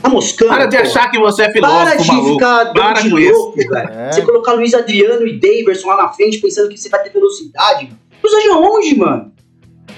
Tá 0.00 0.08
moscando. 0.08 0.50
Para 0.50 0.66
de 0.66 0.76
pô. 0.76 0.82
achar 0.82 1.10
que 1.10 1.18
você 1.18 1.42
é 1.42 1.44
Para 1.46 1.54
filósofo, 1.54 2.02
de 2.02 2.08
maluco. 2.08 2.32
ficar 2.34 2.64
dando 2.64 2.74
Para 2.74 3.00
de 3.00 3.10
com 3.10 3.18
isso. 3.18 3.32
louco, 3.38 3.56
velho. 3.56 3.88
É. 3.90 4.12
Você 4.12 4.22
colocar 4.22 4.52
Luiz 4.52 4.74
Adriano 4.74 5.26
e 5.26 5.38
Daverson 5.38 5.88
lá 5.88 5.96
na 5.96 6.08
frente 6.08 6.38
pensando 6.38 6.68
que 6.68 6.76
você 6.78 6.88
vai 6.88 7.02
ter 7.02 7.10
velocidade. 7.10 7.90
Adriano 8.22 8.60
onde, 8.62 8.96
mano? 8.96 9.32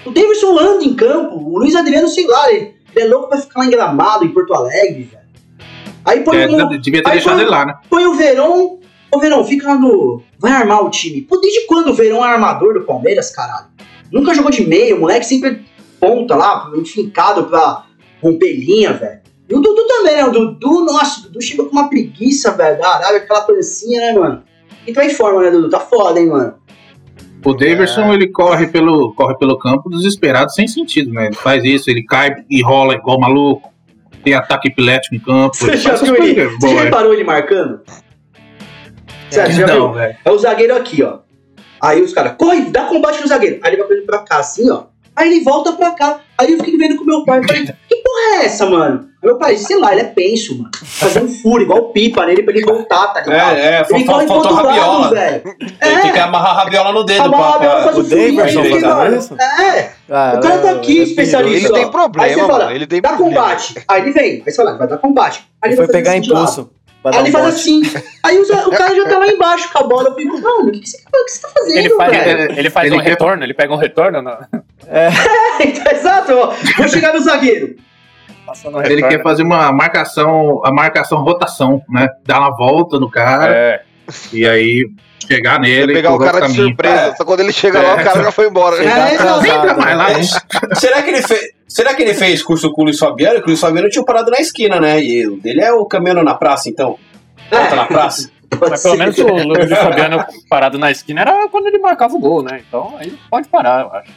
O 0.07 0.11
Daverson 0.11 0.59
anda 0.59 0.85
em 0.85 0.95
campo. 0.95 1.37
O 1.37 1.59
Luiz 1.59 1.75
Adriano, 1.75 2.09
sei 2.09 2.27
lá, 2.27 2.51
ele, 2.53 2.75
ele 2.95 3.05
é 3.07 3.09
louco 3.09 3.29
pra 3.29 3.39
ficar 3.39 3.61
lá 3.61 3.67
em 3.67 3.71
Gramado, 3.71 4.25
em 4.25 4.29
Porto 4.29 4.55
Alegre, 4.55 5.03
velho. 5.03 5.27
Aí 6.05 6.21
põe, 6.21 6.39
É, 6.39 6.47
um, 6.47 6.69
devia 6.81 7.03
ter 7.03 7.11
deixado 7.11 7.35
põe- 7.35 7.43
ele 7.43 7.51
lá, 7.51 7.67
né? 7.67 7.75
põe 7.91 8.07
o 8.07 8.15
Verão. 8.15 8.79
Ô, 9.13 9.19
Verão, 9.19 9.45
fica 9.45 9.67
lá 9.69 9.75
no. 9.79 10.23
Vai 10.39 10.53
armar 10.53 10.85
o 10.85 10.91
time. 10.91 11.23
Pô, 11.23 11.37
desde 11.39 11.67
quando 11.67 11.89
o 11.89 11.95
Verão 11.95 12.25
é 12.25 12.29
armador 12.29 12.75
do 12.75 12.83
Palmeiras, 12.83 13.31
caralho? 13.31 13.67
Nunca 14.13 14.33
jogou 14.35 14.51
de 14.51 14.65
meio, 14.67 14.97
o 14.97 15.01
moleque 15.01 15.27
sempre 15.27 15.65
ponta 15.99 16.37
lá, 16.37 16.71
enfincado 16.77 17.45
pra 17.45 17.85
romper 18.23 18.53
linha, 18.53 18.93
velho. 18.93 19.21
E 19.49 19.55
o 19.55 19.61
Dudu 19.61 19.87
também, 19.87 20.17
né? 20.17 20.25
O 20.25 20.31
Dudu, 20.31 20.85
nossa, 20.85 21.21
o 21.21 21.23
Dudu 21.25 21.41
chegou 21.43 21.67
com 21.67 21.73
uma 21.73 21.89
preguiça, 21.89 22.51
velho, 22.53 22.79
da 22.79 22.89
Arábia, 22.89 23.19
aquela 23.19 23.41
pancinha, 23.43 24.01
né, 24.01 24.13
mano? 24.13 24.43
E 24.87 24.93
tá 24.93 25.05
em 25.05 25.11
forma, 25.11 25.43
né, 25.43 25.51
Dudu? 25.51 25.69
Tá 25.71 25.81
foda, 25.81 26.21
hein, 26.21 26.27
mano? 26.29 26.55
O 27.45 27.55
Daverson, 27.55 28.13
ele 28.13 28.29
corre 28.29 28.67
pelo, 28.67 29.15
corre 29.15 29.37
pelo 29.37 29.59
campo 29.59 29.89
desesperado, 29.89 30.53
sem 30.53 30.67
sentido, 30.67 31.13
né? 31.13 31.27
Ele 31.27 31.37
faz 31.37 31.65
isso, 31.65 31.89
ele 31.89 32.03
cai 32.03 32.35
e 32.51 32.63
rola 32.63 32.95
igual 32.95 33.21
maluco. 33.21 33.73
Tem 34.25 34.35
ataque 34.35 34.69
epilético 34.69 35.15
em 35.15 35.21
campo. 35.21 35.57
Você 35.57 35.71
ele 35.71 35.77
já 35.77 35.95
viu 35.95 36.17
ele? 36.17 36.47
Você 36.49 36.75
já 36.75 36.83
reparou 36.83 37.15
ele 37.15 37.23
marcando? 37.23 37.81
Você 39.31 39.47
já 39.47 39.47
viu? 39.47 39.67
Não, 39.67 39.93
velho. 39.93 40.17
É 40.25 40.31
o 40.31 40.39
zagueiro 40.39 40.77
aqui, 40.77 41.03
ó. 41.03 41.19
Aí 41.81 42.03
os 42.03 42.13
caras, 42.13 42.35
corre, 42.37 42.63
dá 42.63 42.87
combate 42.87 43.21
no 43.21 43.29
zagueiro. 43.29 43.61
Aí 43.63 43.75
ele 43.75 43.85
vai 43.85 43.97
pra 43.99 44.19
cá, 44.19 44.39
assim, 44.39 44.69
ó. 44.71 44.85
Aí 45.15 45.33
ele 45.33 45.45
volta 45.45 45.73
pra 45.73 45.93
cá. 45.93 46.21
Aí 46.37 46.53
eu 46.53 46.59
fiquei 46.59 46.77
vendo 46.77 46.97
com 46.97 47.05
meu 47.05 47.25
pai. 47.25 47.41
Falei, 47.47 47.69
porra 48.07 48.43
é 48.43 48.45
essa, 48.47 48.67
mano? 48.67 49.09
Aí 49.23 49.29
meu 49.29 49.39
pai, 49.39 49.57
sei 49.57 49.77
lá, 49.79 49.93
ele 49.93 50.03
é 50.03 50.05
penso, 50.05 50.57
mano. 50.57 50.71
Fazer 50.85 51.23
um 51.23 51.29
furo, 51.29 51.63
igual 51.63 51.91
pipa 51.93 52.25
nele 52.27 52.43
pra 52.45 52.55
ele 52.55 52.65
voltar, 52.65 53.09
tá 53.09 53.21
ligado? 53.21 53.57
É, 53.57 53.61
é, 53.81 53.87
ele 53.91 54.05
corre 54.05 54.27
faltou 54.27 54.53
rabiola. 54.55 55.11
velho. 55.11 55.43
Ele 55.61 56.01
tem 56.03 56.13
que 56.13 56.19
amarrar 56.19 56.51
a 56.51 56.55
rabiola 56.63 56.93
no 56.93 57.05
dedo. 57.05 57.29
Pra- 57.29 57.39
rabiola, 57.51 57.83
faz 57.83 57.97
O 57.97 58.01
o 58.01 58.05
furinho, 58.05 58.43
aí, 58.45 58.55
fazendo 58.55 58.87
mano. 58.87 59.17
isso? 59.17 59.35
É, 59.41 59.91
Ah, 60.09 60.35
o 60.37 60.41
cara 60.41 60.59
tá 60.59 60.69
é- 60.69 60.73
aqui, 60.75 61.01
é 61.01 61.03
especialista. 61.03 61.67
Ele 61.69 61.75
tem 61.75 61.85
Aí 61.85 61.91
problema, 61.91 62.29
você 62.35 62.41
fala, 62.47 62.59
mano. 62.65 62.71
Ele 62.77 62.87
tem 62.87 63.01
dá 63.01 63.09
problema. 63.15 63.41
combate. 63.41 63.75
Aí 63.89 64.03
ele 64.03 64.13
vem, 64.13 64.25
aí 64.25 64.43
você 64.45 64.53
fala, 64.55 64.79
vai 64.79 64.87
dar 64.89 64.99
combate. 64.99 65.45
Aí 65.63 65.71
Ele 65.71 65.77
vai 65.77 65.87
foi 65.87 65.93
fazer 65.95 65.99
pegar 66.05 66.11
assim 66.19 66.31
lado. 66.31 66.43
impulso. 66.43 66.71
dar 67.03 67.11
Aí 67.13 67.19
ele 67.21 67.29
um 67.29 67.33
faz 67.33 67.45
bote. 67.45 67.57
assim. 67.57 67.83
Aí 68.23 68.39
o, 68.39 68.71
cara 68.71 68.95
já 68.97 69.05
tá 69.09 69.19
lá 69.19 69.29
embaixo 69.29 69.73
com 69.73 69.79
a 69.79 69.83
bola. 69.83 70.09
Eu 70.11 70.15
fico, 70.15 70.41
mano, 70.41 70.69
o 70.69 70.73
que, 70.73 70.81
que, 70.81 70.89
você, 70.89 70.99
o 70.99 71.25
que 71.25 71.31
você 71.33 71.41
tá 71.43 71.49
fazendo, 71.49 71.79
Ele 71.79 71.91
faz, 71.91 72.11
velho? 72.13 72.41
ele, 72.43 72.59
ele 72.61 72.71
faz 72.71 72.87
Ele 72.87 72.97
um 72.97 73.01
retorno, 73.01 73.45
ele 73.45 73.55
pega 73.55 73.73
um 73.73 73.77
retorno, 73.77 74.23
não, 74.23 74.39
Então, 75.61 75.93
Exato. 75.93 76.33
Vou 76.79 76.89
chegar 76.89 77.13
no 77.15 77.21
zagueiro. 77.21 77.77
Passando 78.47 78.79
Ele 78.81 78.95
retorno. 78.97 79.09
quer 79.17 79.23
fazer 79.23 79.43
uma 79.43 79.73
marcação, 79.73 80.63
a 80.65 80.73
marcação 80.73 81.19
rotação, 81.23 81.83
né? 81.89 82.09
Dar 82.25 82.39
uma 82.41 82.57
volta 82.57 82.99
no 82.99 83.11
cara 83.11 83.53
É, 83.53 83.83
e 84.33 84.47
aí 84.47 84.87
chegar 85.27 85.59
nele 85.59 85.93
pegar 85.93 86.11
e 86.11 86.15
o 86.15 86.19
cara 86.19 86.47
de 86.47 86.55
surpresa. 86.55 87.15
Só 87.17 87.25
quando 87.25 87.41
ele 87.41 87.53
chega 87.53 87.81
lá, 87.83 87.91
É. 87.91 87.95
o 88.01 88.05
cara 88.05 88.23
já 88.23 88.31
foi 88.33 88.47
embora. 88.49 88.77
É, 88.77 89.19
Não 89.19 89.97
lá. 89.97 90.07
Será 90.75 91.03
que 91.03 91.11
ele 91.11 91.23
fez. 91.23 91.57
Será 91.69 91.95
que 91.95 92.03
ele 92.03 92.15
fez 92.15 92.43
curso 92.45 92.73
com 92.73 92.83
o 92.83 92.85
Luiz 92.85 92.99
Fabiano? 92.99 93.39
Que 93.41 93.47
o 93.47 93.49
Luiz 93.49 93.61
Fabiano 93.61 93.89
tinha 93.89 94.05
parado 94.05 94.31
na 94.31 94.39
esquina, 94.39 94.79
né? 94.81 95.03
E 95.03 95.27
o 95.27 95.37
dele 95.41 95.61
é 95.63 95.73
o 95.73 95.85
caminhando 95.85 96.23
na 96.23 96.35
praça, 96.35 96.69
então. 96.69 96.97
Volta 97.51 97.75
na 97.75 97.85
praça. 97.87 98.31
Mas 98.71 98.83
pelo 98.83 98.97
menos 98.97 99.19
o 99.19 99.27
Luiz 99.27 99.69
Fabiano 99.69 100.25
parado 100.49 100.79
na 100.79 100.93
esquina 100.93 101.23
era 101.23 101.49
quando 101.49 101.67
ele 101.67 101.79
marcava 101.79 102.15
o 102.15 102.21
gol, 102.21 102.43
né? 102.45 102.63
Então 102.69 102.95
aí 102.99 103.13
pode 103.29 103.49
parar, 103.49 103.81
eu 103.83 103.93
acho. 103.93 104.13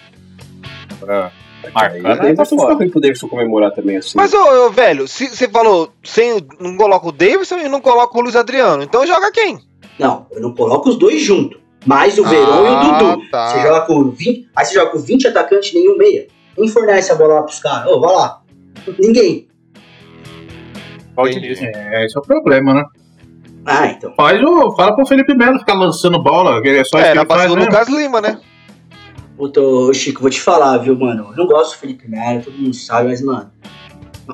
Pra 1.00 1.32
marcar, 1.64 1.92
Aí 1.92 2.02
né? 2.02 2.10
o 2.14 2.16
Tá 2.18 2.24
Davidson 2.24 2.46
fica 2.46 2.62
fora. 2.62 2.74
ruim 2.76 2.90
pro 2.90 3.02
Davidson 3.02 3.28
comemorar 3.28 3.72
também, 3.74 3.98
assim. 3.98 4.14
Mas, 4.16 4.34
ô, 4.34 4.66
ô, 4.68 4.70
velho, 4.72 5.08
se 5.08 5.28
você 5.28 5.48
falou, 5.50 5.92
sem, 6.04 6.34
o- 6.34 6.48
não 6.60 6.78
coloca 6.78 7.08
o 7.08 7.12
Davidson 7.12 7.58
e 7.60 7.70
não 7.70 7.82
coloca 7.82 8.18
o 8.18 8.22
Luiz 8.22 8.36
Adriano. 8.36 8.84
Então 8.84 9.06
joga 9.06 9.32
quem? 9.32 9.60
Não, 9.98 10.26
eu 10.32 10.42
não 10.42 10.54
coloco 10.54 10.90
os 10.90 10.98
dois 10.98 11.22
juntos. 11.22 11.60
Mais 11.86 12.18
o 12.18 12.24
Verão 12.26 12.66
e 12.66 12.70
o 12.70 12.74
Ah, 12.76 12.98
Dudu. 13.00 13.22
tá. 13.32 13.48
Você 13.48 13.62
joga 13.62 13.82
com 13.82 14.10
20. 14.12 14.50
Aí 14.56 14.66
você 14.66 14.74
joga 14.74 14.92
com 14.92 15.00
20 15.00 15.28
atacantes 15.28 15.72
e 15.72 15.76
nenhum 15.76 15.98
meia. 15.98 16.28
Quem 16.56 16.68
fornece 16.68 17.12
a 17.12 17.16
bola 17.16 17.36
lá 17.36 17.44
pros 17.44 17.60
caras? 17.60 17.90
Ô, 17.90 18.00
vai 18.02 18.12
lá. 18.14 18.42
Ninguém. 19.00 19.48
Pode 21.16 21.38
ir. 21.40 21.58
É, 21.64 22.06
esse 22.06 22.18
é 22.18 22.20
o 22.20 22.24
problema, 22.24 22.74
né? 22.74 22.84
Ah, 23.66 23.88
então. 23.88 24.14
Faz 24.16 24.42
o, 24.42 24.76
fala 24.76 24.96
pro 24.96 25.06
Felipe 25.06 25.34
Melo 25.36 25.60
ficar 25.60 25.74
lançando 25.74 26.22
bola, 26.22 26.62
que 26.62 26.70
é 26.70 26.84
só 26.84 26.98
isso 26.98 27.08
É, 27.08 27.10
que 27.10 27.16
na 27.16 27.22
ele 27.22 27.28
faz, 27.28 27.54
né? 27.54 27.62
Lucas 27.62 27.88
Lima, 27.90 28.22
né? 28.22 28.40
Puta, 29.40 29.62
ô, 29.62 29.94
Chico, 29.94 30.20
vou 30.20 30.30
te 30.30 30.42
falar, 30.42 30.78
viu, 30.80 30.98
mano? 30.98 31.30
Eu 31.32 31.38
não 31.38 31.48
gosto 31.48 31.72
do 31.72 31.78
Felipe 31.80 32.10
Melo, 32.10 32.42
todo 32.44 32.58
mundo 32.58 32.74
sabe, 32.76 33.08
mas, 33.08 33.22
mano. 33.22 33.50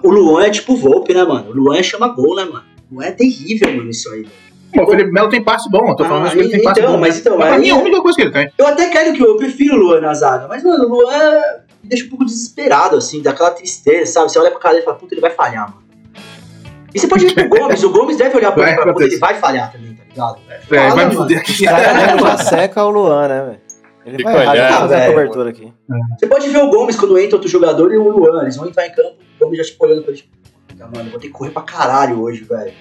O 0.02 0.10
Luan 0.10 0.46
é 0.46 0.50
tipo 0.50 0.74
o 0.74 0.78
Volpe, 0.78 1.14
né, 1.14 1.24
mano? 1.24 1.52
O 1.52 1.54
Luan 1.54 1.78
é 1.78 1.84
chama 1.84 2.08
gol, 2.08 2.36
né, 2.36 2.44
mano? 2.44 2.64
O 2.92 2.96
Luan 2.96 3.06
é 3.06 3.12
terrível, 3.12 3.72
mano, 3.72 3.92
isso 3.92 4.10
aí. 4.12 4.22
velho. 4.24 4.32
Pô, 4.74 4.82
o 4.84 4.88
Felipe 4.90 5.12
Melo 5.12 5.30
tem 5.30 5.44
passe 5.44 5.70
bom, 5.70 5.88
eu 5.90 5.96
tô 5.96 6.04
falando 6.06 6.26
Ah, 6.26 6.32
que 6.32 6.40
ele 6.40 6.50
tem 6.50 6.64
passe 6.64 6.80
então, 6.80 6.94
bom. 6.94 6.98
mas 7.00 7.14
né? 7.14 7.22
então, 7.22 7.38
pra 7.38 7.52
mas- 7.52 7.62
mim 7.62 7.68
é 7.68 7.72
a 7.72 7.76
única 7.76 8.02
coisa 8.02 8.16
que 8.16 8.22
ele 8.24 8.32
tem. 8.32 8.52
Eu 8.58 8.68
até 8.68 8.90
quero 8.90 9.14
que 9.14 9.22
eu, 9.22 9.28
eu 9.28 9.38
prefiro 9.38 9.76
o 9.76 9.78
Luan 9.78 10.02
na 10.02 10.14
zaga, 10.16 10.48
mas, 10.48 10.64
mano, 10.64 10.86
o 10.86 10.90
Luan 10.90 11.40
me 11.84 11.90
deixa 11.90 12.06
um 12.06 12.10
pouco 12.10 12.26
desesperado, 12.26 12.98
assim, 12.98 13.22
daquela 13.22 13.52
tristeza, 13.52 14.12
sabe? 14.12 14.32
Você 14.32 14.40
olha 14.40 14.50
pra 14.50 14.60
cara 14.60 14.74
dele 14.74 14.82
e 14.82 14.86
fala, 14.86 14.98
puta, 14.98 15.14
ele 15.14 15.22
vai 15.22 15.30
falhar, 15.30 15.70
mano. 15.70 15.84
E 16.96 17.00
você 17.00 17.08
pode 17.08 17.26
ver 17.28 17.48
pro 17.48 17.60
Gomes, 17.60 17.84
o 17.84 17.90
Gomes 17.92 18.18
deve 18.18 18.36
olhar 18.38 18.52
pra 18.52 18.64
ele 18.64 18.72
e 18.72 18.76
falar, 18.76 18.94
puta, 18.94 19.06
ele 19.06 19.18
vai 19.18 19.36
falhar 19.36 19.72
também, 19.72 19.94
tá 19.94 20.04
ligado? 20.10 20.40
É, 20.50 20.60
Fala, 20.62 20.96
vai 20.96 21.06
me 21.10 21.16
fuder 21.16 21.38
aqui. 21.40 21.64
Cara, 21.64 22.18
já 22.18 22.38
seca 22.38 22.84
o 22.84 22.90
Luan, 22.90 23.28
né, 23.28 23.44
velho? 23.46 23.65
Ele 24.06 24.24
vai 24.24 24.58
errar, 24.58 24.80
fazer 24.82 24.96
a 24.96 25.00
velho. 25.00 25.14
cobertura 25.14 25.50
aqui. 25.50 25.74
Você 26.20 26.28
pode 26.28 26.50
ver 26.50 26.60
o 26.64 26.70
Gomes 26.70 26.96
quando 26.96 27.18
entra 27.18 27.36
outro 27.38 27.50
jogador 27.50 27.92
e 27.94 27.98
o 27.98 28.08
Luan, 28.10 28.42
eles 28.44 28.56
vão 28.56 28.68
entrar 28.68 28.86
em 28.88 28.92
campo, 28.92 29.16
o 29.40 29.44
Gomes 29.46 29.58
já 29.58 29.64
tipo 29.64 29.84
olhando 29.86 30.04
pra 30.04 30.12
ele, 30.14 30.24
puta, 30.68 30.88
mano, 30.96 31.10
vou 31.10 31.20
ter 31.20 31.28
que 31.28 31.34
correr 31.34 31.52
pra 31.52 31.64
caralho 31.64 32.22
hoje, 32.22 32.44
velho. 32.44 32.72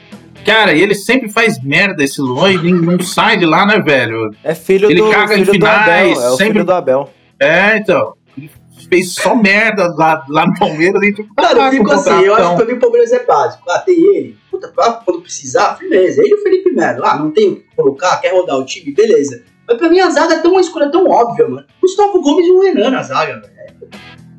Cara, 0.44 0.72
e 0.74 0.82
ele 0.82 0.94
sempre 0.94 1.28
faz 1.30 1.62
merda 1.62 2.04
esse 2.04 2.20
Luan 2.20 2.52
e 2.52 2.72
não 2.72 3.00
sai 3.00 3.38
de 3.38 3.46
lá, 3.46 3.64
né, 3.64 3.78
velho? 3.80 4.30
É 4.44 4.54
filho 4.54 4.90
Ele 4.90 5.00
do, 5.00 5.10
caga 5.10 5.38
em 5.38 5.44
finais, 5.44 6.18
Abel. 6.18 6.22
É 6.22 6.30
o 6.30 6.36
sempre- 6.36 6.52
filho 6.52 6.64
do 6.64 6.72
Abel. 6.72 7.10
É, 7.40 7.76
então. 7.78 8.12
Ele 8.36 8.50
fez 8.88 9.14
só 9.14 9.34
merda 9.34 9.86
lá, 9.96 10.22
lá 10.28 10.46
no 10.46 10.52
Palmeiras 10.58 11.00
e 11.02 11.14
tipo, 11.14 11.34
Cara, 11.34 11.58
eu 11.66 11.70
fico 11.70 11.90
assim, 11.92 12.10
eu 12.24 12.34
acho 12.34 12.50
que 12.50 12.56
pra 12.56 12.64
mim 12.66 12.72
o 12.74 12.80
Palmeiras 12.80 13.12
é 13.12 13.24
básico. 13.24 13.62
Ah, 13.70 13.78
tem 13.78 13.94
ele. 14.16 14.36
Puta, 14.50 14.68
pra 14.68 14.92
quando 14.92 15.22
precisar, 15.22 15.76
firmeza. 15.78 16.20
Ele 16.20 16.30
e 16.30 16.34
o 16.34 16.42
Felipe 16.42 16.70
Melo. 16.72 17.04
Ah, 17.06 17.16
não 17.16 17.30
tem 17.30 17.52
o 17.52 17.56
que 17.56 17.64
colocar, 17.74 18.16
quer 18.20 18.32
rodar 18.34 18.58
o 18.58 18.66
time, 18.66 18.92
beleza. 18.92 19.42
Mas 19.66 19.78
pra 19.78 19.88
mim 19.88 20.00
a 20.00 20.10
zaga 20.10 20.34
é 20.34 20.38
tão 20.40 20.52
uma 20.52 20.60
escolha 20.60 20.90
tão 20.90 21.06
óbvia, 21.08 21.48
mano. 21.48 21.66
Gustavo 21.80 22.20
Gomes 22.20 22.46
e 22.46 22.50
o 22.50 22.60
Renan 22.62 22.90
na 22.90 23.02
zaga, 23.02 23.40
velho. 23.40 23.52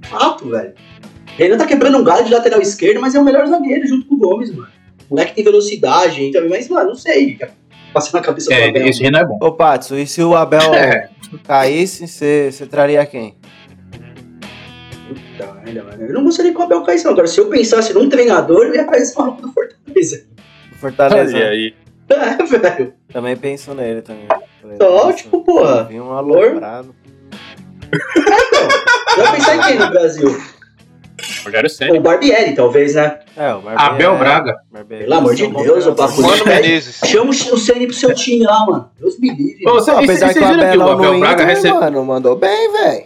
É 0.04 0.08
fato, 0.08 0.50
velho. 0.50 0.74
O 1.34 1.38
Renan 1.38 1.58
tá 1.58 1.66
quebrando 1.66 1.98
um 1.98 2.04
galho 2.04 2.26
de 2.26 2.34
lateral 2.34 2.62
esquerdo, 2.62 3.02
mas 3.02 3.16
é 3.16 3.20
o 3.20 3.24
melhor 3.24 3.46
zagueiro 3.48 3.88
junto 3.88 4.06
com 4.08 4.16
o 4.16 4.18
Gomes, 4.18 4.54
mano. 4.54 4.68
O 5.10 5.14
moleque 5.16 5.36
tem 5.36 5.44
velocidade, 5.44 6.32
também, 6.32 6.50
mas, 6.50 6.68
mano, 6.70 6.90
não 6.90 6.96
sei. 6.96 7.38
Passando 7.94 8.16
na 8.16 8.22
cabeça 8.22 8.50
do 8.50 8.54
É, 8.54 8.70
Abel. 8.70 8.88
esse 8.88 9.02
Renan 9.02 9.20
é 9.20 9.26
bom. 9.26 9.38
Ô, 9.42 9.52
Patson, 9.52 9.96
e 9.96 10.06
se 10.08 10.22
o 10.22 10.36
Abel 10.36 10.62
É. 10.76 11.10
caísse, 11.44 12.08
você 12.08 12.50
você 12.52 12.66
traria 12.66 13.06
quem? 13.06 13.36
Puta 15.08 15.54
merda, 15.64 15.84
mano. 15.84 16.04
Eu 16.04 16.14
não 16.14 16.24
gostaria 16.24 16.52
que 16.52 16.58
o 16.58 16.62
Abel 16.62 16.82
caísse, 16.84 17.06
não. 17.06 17.12
Agora, 17.12 17.28
se 17.28 17.40
eu 17.40 17.48
pensasse 17.50 17.94
num 17.94 18.10
treinador, 18.10 18.66
eu 18.68 18.76
ia 18.76 18.84
cair 18.86 19.02
esse 19.02 19.18
maluco 19.18 19.42
do 19.42 19.52
Fortaleza. 19.52 20.26
Fortaleza. 20.80 21.36
Olha 21.36 21.50
aí. 21.50 21.74
É, 22.08 22.44
velho. 22.44 22.94
Também 23.12 23.36
penso 23.36 23.74
nele 23.74 24.04
também. 24.04 24.28
Falei, 24.66 24.78
Só, 24.78 24.90
nossa, 25.06 25.18
tipo, 25.18 25.44
porra. 25.44 25.84
Vi 25.84 26.00
um 26.02 26.12
aloprado. 26.12 26.96
Eu 29.18 29.24
ia 29.24 29.32
pensar 29.32 29.56
em 29.58 29.62
quem 29.62 29.80
no 29.80 29.90
Brasil? 29.90 30.38
Rogério 31.46 31.68
O 31.68 31.70
Senna. 31.70 32.00
Barbieri, 32.00 32.56
talvez, 32.56 32.96
né? 32.96 33.20
É, 33.38 33.54
o 33.54 33.62
Barbieri. 33.62 33.94
Abel 33.94 34.18
Braga. 34.18 34.56
Barbieri. 34.72 35.04
Pelo 35.04 35.16
amor 35.16 35.36
de 35.36 35.44
São 35.44 35.52
bom 35.52 35.64
Deus, 35.64 35.86
o 35.86 36.46
Menezes. 36.48 37.00
Chama 37.06 37.30
o 37.30 37.58
Ceni 37.58 37.86
pro 37.88 37.96
seu 37.96 38.14
time 38.14 38.46
lá, 38.46 38.66
mano. 38.66 38.90
Deus 39.00 39.20
me 39.20 39.30
livre. 39.30 39.68
Ô, 39.68 39.74
você- 39.76 39.92
apesar 39.92 40.34
que 40.34 40.40
o 40.40 40.48
viram 40.48 40.72
que 40.72 40.78
o 40.78 40.90
Abel 40.90 41.20
Braga 41.20 41.44
Inter, 41.44 41.56
recebe- 41.56 41.80
mano, 41.80 42.04
mandou 42.06 42.36
bem, 42.36 42.72
velho. 42.72 43.06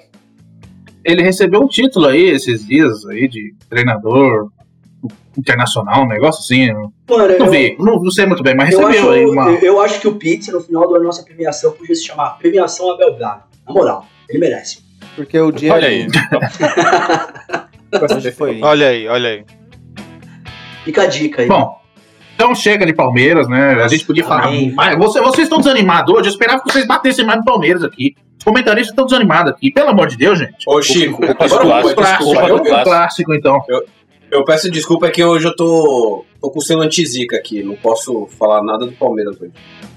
ele 1.06 1.22
recebeu 1.24 1.62
um 1.62 1.68
título 1.68 2.08
aí 2.08 2.30
esses 2.30 2.66
dias 2.66 3.06
aí 3.08 3.28
de 3.28 3.54
treinador 3.70 4.50
internacional, 5.38 6.04
um 6.04 6.08
negócio 6.08 6.42
assim. 6.42 6.72
Mano, 6.74 6.92
Não 7.38 7.46
eu, 7.46 7.52
vi, 7.52 7.76
não, 7.80 7.96
não 8.02 8.12
sei 8.12 8.26
muito 8.26 8.44
bem, 8.44 8.56
mas 8.56 8.74
eu, 8.74 8.86
recebeu 8.88 9.12
acho, 9.12 9.20
aí 9.20 9.26
uma. 9.26 9.50
eu, 9.52 9.58
eu 9.60 9.82
acho 9.82 10.00
que 10.02 10.08
o 10.08 10.16
Pizza, 10.16 10.52
no 10.52 10.62
final 10.62 10.92
da 10.92 11.00
nossa 11.00 11.24
premiação, 11.24 11.72
podia 11.72 11.96
se 11.96 12.06
chamar 12.06 12.38
Premiação 12.38 12.92
Abel 12.92 13.16
Braga. 13.16 13.44
Na 13.68 13.74
moral, 13.74 14.06
ele 14.28 14.40
merece. 14.40 14.80
Porque 15.16 15.40
o 15.40 15.52
dia. 15.52 15.74
Olha 15.74 15.88
aí. 15.88 16.08
Foi. 18.38 18.62
Olha 18.62 18.90
aí, 18.90 19.08
olha 19.08 19.30
aí. 19.30 19.46
Fica 20.86 21.04
a 21.04 21.08
dica 21.08 21.42
aí. 21.42 21.48
Bom, 21.48 21.76
então 22.36 22.54
chega 22.54 22.86
de 22.86 22.94
Palmeiras, 22.94 23.48
né? 23.50 23.82
A 23.84 23.88
gente 23.88 24.06
podia 24.06 24.24
falar 24.24 24.48
Amém. 24.48 24.74
Você- 24.98 25.20
vocês 25.22 25.46
estão 25.46 25.58
desanimados 25.60 26.14
hoje, 26.14 26.28
eu 26.28 26.32
esperava 26.32 26.62
que 26.62 26.72
vocês 26.72 26.86
batessem 26.88 27.26
mais 27.26 27.40
no 27.40 27.46
Palmeiras 27.46 27.84
aqui. 27.84 28.16
Os 28.38 28.44
comentaristas 28.46 28.92
estão 28.92 29.06
desanimados 29.06 29.52
aqui, 29.52 29.70
pelo 29.72 29.90
amor 29.90 30.08
de 30.08 30.16
Deus, 30.16 30.40
gente. 30.40 30.56
Ô, 30.66 30.82
Chico, 30.82 31.20
Vamos 31.20 31.36
clássico, 31.36 31.66
desculpa 31.66 32.46
pro 32.46 32.64
clássico. 32.64 32.84
clássico 32.84 33.34
então. 33.34 33.60
eu 33.68 33.84
peço 34.46 34.70
desculpa, 34.70 35.08
é 35.08 35.12
que 35.12 35.24
hoje 35.24 35.48
eu 35.48 35.56
tô, 35.56 36.24
tô 36.42 36.50
com 36.52 36.60
o 36.60 36.62
selo 36.62 36.82
antizica 36.82 37.36
aqui. 37.38 37.64
Não 37.64 37.76
posso 37.76 38.28
falar 38.38 38.64
nada 38.64 38.86
do 38.86 38.92
Palmeiras 38.94 39.40
hoje. 39.42 39.52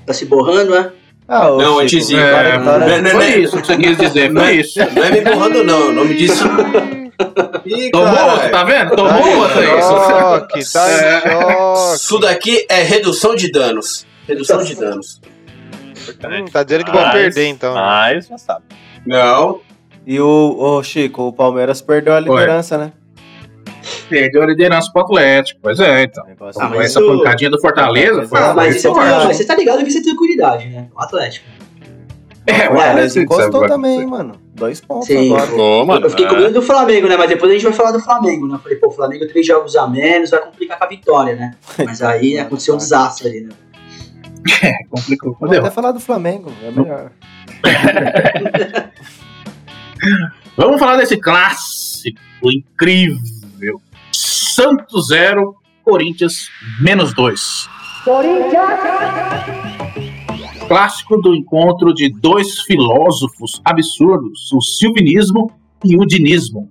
Tá 0.06 0.12
se 0.12 0.24
borrando, 0.26 0.70
né? 0.72 0.90
Ah, 1.28 1.50
ô, 1.50 1.56
Não, 1.58 1.88
Chico, 1.88 2.16
agora 2.16 2.48
É, 2.48 2.58
né? 2.58 3.00
não, 3.00 3.10
foi 3.10 3.30
não, 3.30 3.38
isso 3.38 3.60
que 3.60 3.66
você 3.66 3.76
quis 3.76 3.96
dizer, 3.96 4.30
não 4.30 4.42
foi 4.42 4.50
é- 4.50 4.54
isso. 4.60 4.78
Não 4.78 5.04
é 5.04 5.10
me 5.12 5.20
borrando, 5.20 5.64
não. 5.64 5.88
O 5.88 5.92
nome 5.92 6.14
disso. 6.16 6.44
Ih, 7.64 7.90
Tomou 7.92 8.30
outro, 8.32 8.50
tá 8.50 8.64
vendo? 8.64 8.96
Tomou 8.96 9.12
Tá 9.12 9.28
outro 9.28 9.60
aí. 9.60 9.82
choque, 9.82 10.72
tá 10.72 10.90
É. 10.90 11.94
Isso 11.94 12.18
daqui 12.18 12.66
é 12.68 12.82
redução 12.82 13.34
de 13.36 13.50
danos. 13.52 14.04
Redução 14.26 14.62
de 14.64 14.74
danos. 14.74 15.20
Hum, 16.24 16.44
tá 16.52 16.62
dizendo 16.64 16.84
que 16.84 16.90
vão 16.90 17.02
Mas- 17.02 17.12
perder, 17.12 17.46
então. 17.46 17.74
Mas 17.74 18.26
já 18.26 18.36
sabe. 18.38 18.64
Não. 19.06 19.60
E 20.04 20.18
o, 20.20 20.56
ô, 20.58 20.82
Chico, 20.82 21.22
o 21.28 21.32
Palmeiras 21.32 21.80
perdeu 21.80 22.14
a 22.14 22.20
liderança, 22.20 22.76
né? 22.76 22.92
Perdeu 24.12 24.42
a 24.42 24.46
liderança 24.46 24.90
pro 24.92 25.02
Atlético. 25.02 25.60
Pois 25.62 25.80
é, 25.80 26.02
então. 26.04 26.24
O 26.24 26.28
negócio 26.28 26.60
Ah, 26.62 26.70
essa 26.76 27.00
isso- 27.00 27.06
pancadinha 27.06 27.50
do 27.50 27.60
Fortaleza 27.60 28.26
foi 28.28 28.38
Ah, 28.38 28.52
mas, 28.54 28.80
você 28.80 28.88
forte. 28.88 29.10
tá, 29.10 29.24
mas 29.24 29.36
você 29.36 29.44
tá 29.46 29.56
ligado 29.56 29.78
que 29.84 29.90
você 29.90 30.02
tem 30.02 30.10
tranquilidade, 30.10 30.68
né? 30.68 30.88
O 30.94 31.00
Atlético. 31.00 31.46
É, 32.46 32.68
O 32.68 32.78
Atlético 32.78 33.20
encostou 33.20 33.60
sabe, 33.60 33.68
também, 33.68 34.04
mano. 34.06 34.34
Dois 34.54 34.80
pontos 34.80 35.06
Sim. 35.06 35.32
agora. 35.34 35.84
Mano. 35.86 36.06
eu 36.06 36.10
fiquei 36.10 36.26
com 36.26 36.34
é. 36.34 36.40
medo 36.40 36.54
do 36.54 36.62
Flamengo, 36.62 37.08
né? 37.08 37.16
Mas 37.16 37.28
depois 37.30 37.50
a 37.50 37.54
gente 37.54 37.64
vai 37.64 37.72
falar 37.72 37.92
do 37.92 38.00
Flamengo, 38.00 38.46
né? 38.48 38.56
Eu 38.56 38.58
falei, 38.58 38.78
pô, 38.78 38.88
o 38.88 38.90
Flamengo 38.90 39.26
três 39.28 39.46
jogos 39.46 39.74
a 39.76 39.86
menos, 39.88 40.30
vai 40.30 40.40
complicar 40.40 40.76
com 40.78 40.84
a 40.84 40.88
vitória, 40.88 41.36
né? 41.36 41.54
Mas 41.86 42.02
aí 42.02 42.34
né, 42.34 42.40
aconteceu 42.40 42.74
um 42.74 42.78
desastre 42.78 43.28
ali, 43.28 43.40
né? 43.42 43.50
É, 44.62 44.72
complicou. 44.90 45.32
Vamos 45.40 45.54
Entendeu? 45.54 45.66
até 45.66 45.74
falar 45.74 45.92
do 45.92 46.00
Flamengo, 46.00 46.52
é 46.62 46.70
melhor. 46.70 47.12
Vamos 50.56 50.78
falar 50.80 50.96
desse 50.96 51.16
clássico 51.16 52.18
incrível. 52.44 53.18
Santos 54.56 55.06
0, 55.08 55.54
Corinthians 55.82 56.50
menos 56.80 57.14
2. 57.14 57.68
Clássico 60.68 61.16
do 61.20 61.34
encontro 61.34 61.94
de 61.94 62.10
dois 62.20 62.60
filósofos 62.60 63.60
absurdos, 63.64 64.52
o 64.52 64.60
silvinismo 64.60 65.50
e 65.84 65.96
o 65.96 66.06
dinismo. 66.06 66.70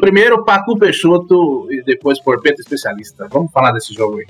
Primeiro 0.00 0.44
Pacu 0.44 0.76
Peixoto 0.76 1.66
e 1.70 1.82
depois 1.84 2.20
Porpeta 2.20 2.60
Especialista. 2.60 3.28
Vamos 3.30 3.52
falar 3.52 3.70
desse 3.72 3.94
jogo 3.94 4.18
aí. 4.18 4.26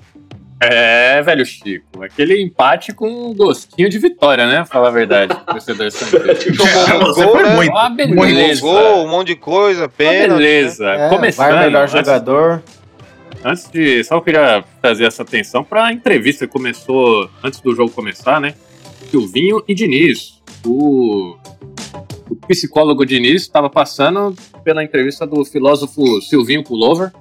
É, 0.63 1.21
velho 1.21 1.45
Chico. 1.45 2.03
Aquele 2.03 2.41
empate 2.41 2.95
com 2.95 3.31
um 3.31 3.35
gostinho 3.35 3.89
de 3.91 3.99
vitória, 3.99 4.47
né? 4.47 4.65
Falar 4.65 4.89
a 4.89 4.93
verdade. 4.93 5.35
Torcedor 5.45 5.91
Santista. 5.91 6.55
Você 7.05 7.27
foi 7.29 7.43
né? 7.43 7.55
muito. 7.57 7.73
Uma 7.73 7.91
beleza. 7.91 8.61
gol, 8.63 9.05
um 9.05 9.09
monte 9.11 9.27
de 9.29 9.37
coisa, 9.37 9.83
Uma 9.83 9.89
pênalti. 9.89 10.31
né? 10.31 10.37
beleza. 10.39 10.87
É, 10.89 11.09
Começando. 11.11 11.51
VAR 11.51 11.65
melhor 11.65 11.83
antes- 11.83 11.93
jogador. 11.93 12.63
Antes 13.45 13.71
de. 13.71 14.03
Só 14.05 14.21
queria 14.23 14.65
trazer 14.81 15.05
essa 15.05 15.23
atenção 15.23 15.63
pra 15.63 15.93
entrevista 15.93 16.47
que 16.47 16.53
começou 16.53 17.29
antes 17.43 17.61
do 17.61 17.75
jogo 17.75 17.93
começar, 17.93 18.41
né? 18.41 18.55
Silvinho 19.11 19.63
e 19.69 19.75
Diniz. 19.75 20.43
O, 20.65 21.37
o 22.31 22.37
psicólogo 22.49 23.05
Diniz 23.05 23.43
estava 23.43 23.69
passando 23.69 24.35
pela 24.65 24.83
entrevista 24.83 25.27
do 25.27 25.45
filósofo 25.45 26.23
Silvinho 26.23 26.65
Pullover. 26.65 27.13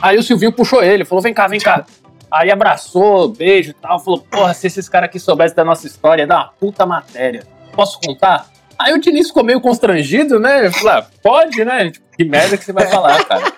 Aí 0.00 0.16
o 0.16 0.22
Silvinho 0.22 0.52
puxou 0.52 0.80
ele, 0.80 1.04
falou: 1.04 1.20
vem 1.20 1.34
cá, 1.34 1.48
vem 1.48 1.58
cá. 1.58 1.84
Aí 2.30 2.52
abraçou, 2.52 3.28
beijo 3.28 3.70
e 3.70 3.74
tal. 3.74 3.98
Falou: 3.98 4.20
porra, 4.20 4.54
se 4.54 4.68
esses 4.68 4.88
caras 4.88 5.08
aqui 5.08 5.18
soubessem 5.18 5.56
da 5.56 5.64
nossa 5.64 5.88
história, 5.88 6.22
ia 6.22 6.26
dar 6.26 6.36
uma 6.36 6.48
puta 6.48 6.86
matéria. 6.86 7.44
Posso 7.72 7.98
contar? 8.00 8.46
Aí 8.78 8.92
o 8.92 9.00
Diniz 9.00 9.28
ficou 9.28 9.42
meio 9.42 9.60
constrangido, 9.60 10.38
né? 10.38 10.70
Falou: 10.70 10.98
ah, 10.98 11.06
pode, 11.20 11.64
né? 11.64 11.90
Tipo, 11.90 12.06
que 12.16 12.24
merda 12.24 12.56
que 12.56 12.64
você 12.64 12.72
vai 12.72 12.86
falar, 12.86 13.24
cara. 13.24 13.52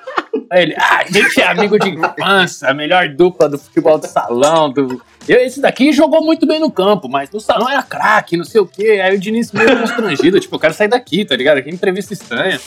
Aí 0.51 0.63
ele, 0.63 0.75
ah, 0.79 1.01
a 1.01 1.11
gente 1.11 1.41
é 1.41 1.47
amigo 1.47 1.79
de 1.79 1.91
infância, 1.91 2.69
a 2.69 2.75
melhor 2.75 3.09
dupla 3.09 3.49
do 3.49 3.59
futebol 3.59 3.99
de 3.99 4.09
salão. 4.09 4.71
Do... 4.71 5.03
Eu, 5.29 5.41
esse 5.41 5.61
daqui 5.61 5.93
jogou 5.93 6.25
muito 6.25 6.47
bem 6.47 6.61
no 6.61 6.71
campo, 6.71 7.09
mas 7.09 7.31
no 7.31 7.41
salão 7.41 7.69
era 7.69 7.83
craque, 7.83 8.37
não 8.37 8.45
sei 8.45 8.61
o 8.61 8.67
quê. 8.67 9.01
Aí 9.03 9.15
o 9.15 9.19
Diniz 9.19 9.51
meio 9.51 9.79
constrangido, 9.79 10.39
tipo, 10.39 10.55
eu 10.55 10.61
quero 10.61 10.75
sair 10.75 10.89
daqui, 10.89 11.25
tá 11.25 11.35
ligado? 11.35 11.63
Que 11.63 11.71
entrevista 11.71 12.13
estranha. 12.13 12.61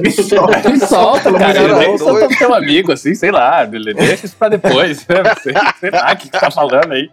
Me 0.00 0.10
solta. 0.10 0.68
Me 0.70 0.80
solta, 0.80 1.32
cara. 1.32 1.58
Eu 1.58 1.78
nem 1.78 1.98
sou 1.98 2.18
tão 2.18 2.28
teu 2.28 2.54
amigo, 2.54 2.92
assim, 2.92 3.14
sei 3.14 3.30
lá. 3.30 3.64
Deixa 3.64 4.26
isso 4.26 4.36
pra 4.36 4.48
depois. 4.48 5.06
né? 5.06 5.16
Sei, 5.42 5.54
sei 5.80 5.90
lá 5.90 6.12
o 6.12 6.16
que, 6.16 6.30
que 6.30 6.40
tá 6.40 6.50
falando 6.50 6.92
aí. 6.92 7.10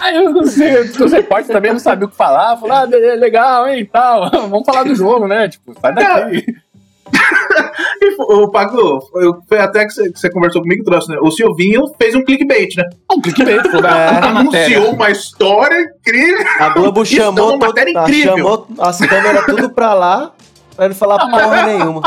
Aí 0.00 0.18
os, 0.18 0.56
os 1.00 1.12
repórteres 1.12 1.52
também 1.52 1.70
não 1.70 1.78
sabiam 1.78 2.08
o 2.08 2.10
que 2.10 2.16
falar. 2.16 2.56
Falaram, 2.56 2.90
ah, 2.92 3.14
legal, 3.14 3.68
hein, 3.68 3.88
tal. 3.90 4.28
Vamos 4.50 4.66
falar 4.66 4.82
do 4.82 4.96
jogo, 4.96 5.28
né? 5.28 5.48
Tipo, 5.48 5.78
sai 5.80 5.94
daqui. 5.94 6.44
E 6.71 6.71
o 8.18 8.48
Paco, 8.50 9.00
foi- 9.48 9.58
até 9.58 9.86
que 9.86 9.92
você, 10.14 10.30
conversou 10.30 10.62
comigo 10.62 10.82
e 10.82 10.84
trouxe, 10.84 11.08
né? 11.10 11.18
O 11.20 11.30
Silvinho 11.30 11.84
fez 11.98 12.14
um 12.14 12.24
clickbait, 12.24 12.76
né? 12.76 12.84
Um 13.10 13.20
clickbait, 13.20 13.62
falou, 13.70 13.90
É. 13.90 14.20
matéria. 14.32 14.38
Anunciou 14.78 14.92
uma 14.94 15.10
história 15.10 15.80
incrível. 15.80 16.46
A 16.58 16.68
Globo 16.70 17.00
dá 17.00 17.04
chamou, 17.10 17.54
uma 17.56 17.66
matéria 17.66 17.92
to- 17.94 18.00
incrível. 18.00 18.36
chamou 18.36 18.66
as 18.78 18.98
câmeras 18.98 19.46
tudo 19.46 19.70
pra 19.70 19.94
lá, 19.94 20.32
pra 20.76 20.84
ele 20.86 20.94
falar 20.94 21.16
Ah, 21.16 21.28
porra 21.30 21.62
nenhuma. 21.66 22.02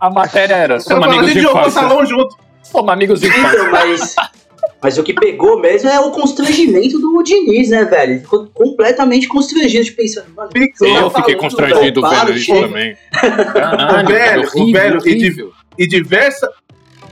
A 0.00 0.10
matéria 0.10 0.54
era, 0.54 0.80
somos 0.80 1.06
amigos 1.06 1.26
de 1.26 1.32
gente 1.34 1.42
jogou 1.42 1.60
infância. 1.62 1.80
salão 1.80 2.06
junto. 2.06 2.36
Somos 2.62 2.92
amigos 2.92 3.20
de 3.20 3.28
infância. 3.28 3.56
Então, 3.58 3.70
mas, 3.70 4.16
mas 4.82 4.98
o 4.98 5.02
que 5.02 5.12
pegou 5.12 5.60
mesmo 5.60 5.88
é 5.88 5.98
o 5.98 6.10
constrangimento 6.10 6.98
do 6.98 7.22
Diniz, 7.22 7.70
né, 7.70 7.84
velho? 7.84 8.12
Ele 8.12 8.20
ficou 8.20 8.46
completamente 8.52 9.26
constrangido, 9.26 9.84
de 9.84 9.92
pensando, 9.92 10.26
mano, 10.36 10.50
Sim, 10.56 10.68
você 10.74 10.86
Eu 10.86 11.10
tá 11.10 11.18
fiquei 11.20 11.34
falando, 11.34 11.38
constrangido 11.40 12.00
velho, 12.02 12.36
isso 12.36 12.54
também. 12.60 12.96
Caralho, 13.52 14.04
O 14.04 14.12
velho, 14.12 14.42
o 14.42 14.46
horrível, 14.46 14.80
velho, 14.80 14.94
e 14.94 14.98
horrível. 14.98 15.52
E, 15.78 15.86
diversa, 15.88 16.48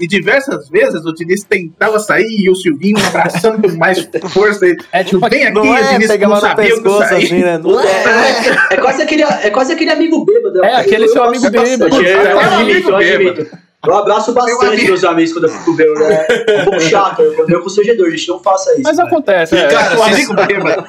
e 0.01 0.07
diversas 0.07 0.69
vezes 0.69 1.05
o 1.05 1.13
Diniz 1.13 1.43
tentava 1.45 1.99
sair 1.99 2.27
e 2.27 2.51
o 2.51 2.55
Silvinho 2.55 2.97
abraçando 3.07 3.61
com 3.63 3.75
mais 3.77 4.09
força. 4.31 4.67
É 4.93 5.03
tipo 5.05 5.29
Vem 5.29 5.45
aqui, 5.45 5.55
Não 5.55 5.63
o 5.71 5.75
é, 5.77 5.93
Diniz 5.93 6.09
pegava 6.09 6.35
não 6.35 6.41
sabia 6.41 6.65
o 6.65 6.69
que 6.69 6.83
pescoço 6.83 7.09
sair. 7.09 7.25
assim, 7.25 7.41
né? 7.41 7.59
Não 7.59 7.81
É, 7.81 7.87
é, 8.71 8.75
é 8.75 8.77
quase 8.77 9.03
aquele, 9.03 9.23
é 9.23 9.51
quase 9.51 9.73
aquele 9.73 9.91
amigo 9.91 10.25
bêbado. 10.25 10.65
É, 10.65 10.77
aquele 10.77 11.05
Eu 11.05 11.09
seu 11.09 11.25
amigo 11.25 11.51
bêbado. 11.51 11.91
bastante, 11.91 12.07
É, 12.07 12.13
Eu, 12.15 12.41
é, 12.41 12.45
admito, 12.45 12.75
amigo 12.75 12.91
eu 12.91 12.97
admito. 12.97 13.59
Eu 13.87 13.97
abraço 13.97 14.33
bastante 14.33 14.85
meus 14.85 15.05
amigos 15.05 15.33
quando 15.33 15.45
eu 15.45 15.51
fico 15.51 15.73
bêbado, 15.75 16.01
né? 16.09 16.27
É 16.49 16.61
um 16.63 16.65
pouco 16.65 16.81
chato, 16.89 17.23
é 17.23 17.47
meio 17.47 17.63
constrangedor, 17.63 18.11
gente. 18.11 18.29
Não 18.29 18.39
faça 18.41 18.73
isso. 18.73 18.83
Mas 18.85 18.97
né? 18.97 19.05
acontece, 19.05 19.55
E, 19.55 19.59
é. 19.59 19.69
cara, 19.69 19.95
O 19.95 19.99
vocês- 19.99 20.15
amigo 20.17 20.35
bêbado. 20.35 20.85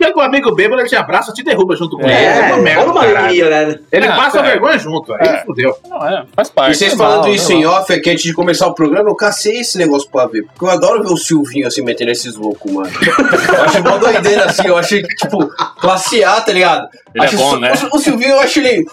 Que 0.00 0.12
o 0.12 0.20
amigo 0.20 0.54
bêbado 0.54 0.80
ele 0.80 0.88
te 0.88 0.94
abraça, 0.94 1.32
te 1.32 1.42
derruba 1.42 1.74
junto 1.74 1.96
com 1.96 2.04
ele. 2.04 2.12
É, 2.12 2.40
uma 2.52 2.58
merda, 2.58 2.84
uma 2.92 3.02
alegria, 3.02 3.50
né? 3.50 3.78
Ele 3.90 4.06
É, 4.06 4.14
passa 4.14 4.38
é. 4.38 4.42
vergonha 4.42 4.78
junto, 4.78 5.12
aí 5.12 5.26
É. 5.28 5.44
fudeu. 5.44 5.76
Não, 5.88 6.06
é, 6.08 6.24
faz 6.36 6.48
parte. 6.50 6.70
E 6.70 6.74
vocês 6.76 6.94
normal, 6.94 7.16
falando 7.22 7.34
isso 7.34 7.52
normal. 7.52 7.72
em 7.72 7.80
off 7.82 7.92
aqui 7.92 8.10
antes 8.10 8.22
de 8.22 8.32
começar 8.32 8.68
o 8.68 8.74
programa, 8.74 9.10
eu 9.10 9.16
cacei 9.16 9.58
esse 9.58 9.76
negócio 9.76 10.08
pra 10.08 10.26
ver. 10.26 10.44
Porque 10.44 10.64
eu 10.64 10.70
adoro 10.70 11.02
ver 11.02 11.12
o 11.12 11.16
Silvinho 11.16 11.66
assim 11.66 11.82
metendo 11.82 12.12
esses 12.12 12.36
loucos, 12.36 12.70
mano. 12.70 12.88
Eu 13.56 13.64
acho 13.64 13.82
mó 13.82 13.98
doideira 13.98 14.44
assim, 14.44 14.68
eu 14.68 14.76
achei, 14.78 15.02
tipo, 15.02 15.48
classe 15.80 16.22
A, 16.22 16.40
tá 16.42 16.52
ligado? 16.52 16.88
Ele 17.12 17.24
é 17.24 17.26
Acho 17.26 17.36
bom, 17.36 17.54
o- 17.54 17.58
né? 17.58 17.72
O, 17.92 17.96
o 17.96 17.98
Silvinho, 17.98 18.30
eu 18.30 18.40
acho 18.40 18.60
ele. 18.60 18.86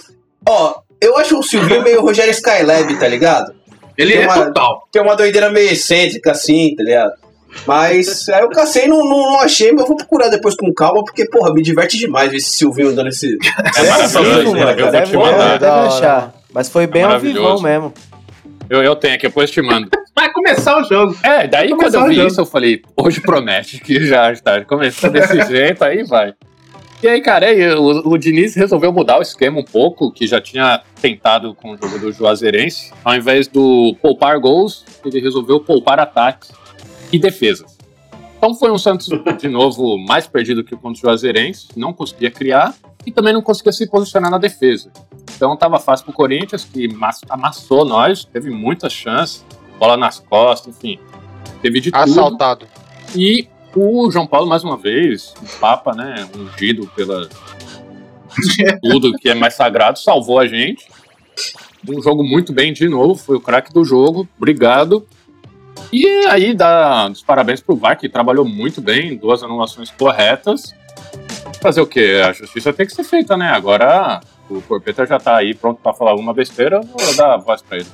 Ó, 0.50 0.74
eu 1.06 1.18
acho 1.18 1.38
o 1.40 1.44
Silvinho 1.44 1.84
meio 1.84 2.02
Rogério 2.02 2.32
Skylab, 2.32 2.96
tá 3.00 3.08
ligado? 3.08 3.54
Ele 3.98 4.14
Tem 4.14 4.24
é 4.24 4.26
uma- 4.28 4.46
total. 4.46 4.88
Tem 4.92 5.02
uma 5.02 5.16
doideira 5.16 5.50
meio 5.50 5.72
excêntrica 5.72 6.32
assim, 6.32 6.76
tá 6.76 6.84
ligado? 6.84 7.14
Mas 7.66 8.28
aí 8.28 8.42
eu 8.42 8.50
cacei, 8.50 8.86
não, 8.88 8.98
não, 8.98 9.18
não 9.32 9.40
achei, 9.40 9.72
mas 9.72 9.82
eu 9.82 9.88
vou 9.88 9.96
procurar 9.96 10.28
depois 10.28 10.56
com 10.56 10.74
calma, 10.74 11.02
porque, 11.06 11.26
porra, 11.30 11.54
me 11.54 11.62
diverte 11.64 11.98
demais 11.98 12.30
ver 12.30 12.38
esse 12.38 12.50
Silvinho 12.50 12.94
dando 12.94 13.08
esse. 13.08 13.38
É 13.78 13.84
maravilhoso, 13.90 14.40
vivo, 14.40 14.54
né? 14.54 14.66
mano, 14.66 14.72
Eu 14.80 14.84
vou 14.84 14.92
deve, 14.92 15.06
te 15.12 15.18
mandar. 15.18 15.58
deve 15.60 15.72
achar. 15.88 16.34
Mas 16.54 16.68
foi 16.70 16.86
bem 16.86 17.04
É 17.04 17.06
ao 17.06 17.20
vivão 17.20 17.42
maravilhoso. 17.44 17.64
mesmo. 17.64 17.94
Eu, 18.70 18.84
eu 18.84 18.96
tenho 18.96 19.14
aqui, 19.16 19.28
depois 19.28 19.50
te 19.50 19.62
mando. 19.62 19.88
Vai 20.14 20.32
começar 20.34 20.78
o 20.82 20.84
jogo. 20.84 21.16
É, 21.24 21.48
daí 21.48 21.70
quando 21.70 21.94
eu 21.96 22.06
vi 22.08 22.16
jogo. 22.16 22.28
isso, 22.28 22.42
eu 22.42 22.46
falei, 22.46 22.82
hoje 22.98 23.22
promete 23.22 23.80
que 23.80 24.06
já 24.06 24.32
está 24.34 24.64
começando 24.66 25.14
desse 25.14 25.40
jeito, 25.48 25.82
aí 25.84 26.04
vai. 26.04 26.34
E 27.04 27.08
aí, 27.08 27.22
cara, 27.22 27.48
aí, 27.48 27.76
o, 27.76 28.10
o 28.10 28.18
Diniz 28.18 28.56
resolveu 28.56 28.92
mudar 28.92 29.20
o 29.20 29.22
esquema 29.22 29.60
um 29.60 29.64
pouco, 29.64 30.12
que 30.12 30.26
já 30.26 30.42
tinha 30.42 30.82
tentado 31.02 31.54
com 31.54 31.74
o 31.74 31.78
jogo 31.78 32.00
do 32.00 32.12
Juazeirense. 32.12 32.92
Ao 33.04 33.16
invés 33.16 33.48
do 33.48 33.96
poupar 34.02 34.40
gols, 34.40 34.86
ele 35.06 35.20
resolveu 35.20 35.60
poupar 35.60 36.00
ataques 36.00 36.52
e 37.12 37.20
defesas. 37.20 37.78
Então 38.38 38.56
foi 38.56 38.72
um 38.72 38.78
Santos, 38.78 39.10
de 39.40 39.48
novo, 39.48 39.98
mais 39.98 40.28
perdido 40.28 40.64
que 40.64 40.76
contra 40.76 40.98
o 40.98 41.02
Juazeirense, 41.02 41.68
não 41.76 41.94
conseguia 41.94 42.32
criar 42.32 42.74
e 43.06 43.12
também 43.12 43.34
não 43.34 43.42
conseguia 43.42 43.72
se 43.72 43.88
posicionar 43.88 44.32
na 44.32 44.38
defesa. 44.38 44.92
Então 45.36 45.56
tava 45.56 45.80
fácil 45.80 46.06
pro 46.06 46.14
Corinthians, 46.14 46.64
que 46.66 46.88
mas- 46.88 47.22
amassou 47.30 47.86
nós, 47.86 48.24
teve 48.26 48.50
muitas 48.50 48.94
chances, 48.94 49.46
bola 49.78 49.98
nas 49.98 50.20
costas, 50.20 50.76
enfim. 50.76 51.00
Teve 51.62 51.82
de 51.82 51.92
tudo. 51.92 52.02
Assaltado. 52.02 52.66
E 53.16 53.48
o 53.76 54.10
João 54.10 54.26
Paulo, 54.26 54.48
mais 54.48 54.64
uma 54.64 54.78
vez, 54.78 55.34
o 55.42 55.60
Papa, 55.60 55.94
né, 55.94 56.28
ungido 56.36 56.90
pela 56.96 57.28
tudo 58.82 59.14
que 59.14 59.30
é 59.30 59.34
mais 59.34 59.54
sagrado, 59.54 60.00
salvou 60.00 60.40
a 60.40 60.48
gente. 60.48 60.88
Um 61.88 62.02
jogo 62.02 62.24
muito 62.24 62.52
bem 62.52 62.74
de 62.74 62.88
novo, 62.88 63.16
foi 63.16 63.38
o 63.38 63.42
craque 63.42 63.72
do 63.72 63.84
jogo, 63.84 64.28
obrigado. 64.38 65.06
E 65.92 66.08
aí 66.28 66.54
dá 66.54 67.08
os 67.12 67.22
parabéns 67.22 67.62
pro 67.62 67.76
VAR, 67.76 67.98
que 67.98 68.10
trabalhou 68.10 68.46
muito 68.46 68.82
bem, 68.82 69.16
duas 69.16 69.44
anulações 69.44 69.92
corretas. 69.92 70.74
Fazer 71.62 71.82
o 71.82 71.88
quê? 71.88 72.22
A 72.26 72.34
justiça 72.34 72.74
tem 72.74 72.86
que 72.86 72.94
ser 72.94 73.04
feita, 73.04 73.38
né? 73.38 73.50
Agora 73.50 74.22
o 74.50 74.62
Corpeta 74.62 75.06
já 75.06 75.20
tá 75.20 75.38
aí 75.38 75.54
pronto 75.54 75.80
pra 75.82 75.94
falar 75.94 76.16
uma 76.16 76.34
besteira, 76.34 76.82
vou 76.82 77.16
dar 77.16 77.38
voz 77.38 77.62
pra 77.62 77.78
ele. 77.78 77.88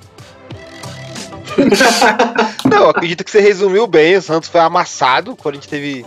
Não, 2.70 2.90
acredito 2.90 3.24
que 3.24 3.32
você 3.32 3.40
resumiu 3.40 3.86
bem. 3.88 4.16
O 4.18 4.22
Santos 4.22 4.50
foi 4.50 4.62
amassado. 4.62 5.36
Quando 5.36 5.56
a 5.56 5.58
gente 5.58 5.68
teve. 5.70 6.06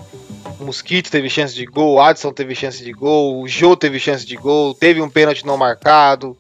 O 0.61 0.65
Mosquito 0.65 1.11
teve 1.11 1.29
chance 1.29 1.53
de 1.55 1.67
gol, 1.67 1.95
o 1.97 2.01
Adson 2.01 2.33
teve 2.33 2.55
chance 2.55 2.83
de 2.83 2.93
gol, 2.93 3.41
o 3.43 3.49
Jô 3.49 3.77
teve 3.77 3.99
chance 3.99 4.25
de 4.25 4.37
gol, 4.37 4.73
teve 4.73 5.03
um 5.03 5.11
pênalti 5.11 5.45
não 5.45 5.57
marcado. 5.57 6.37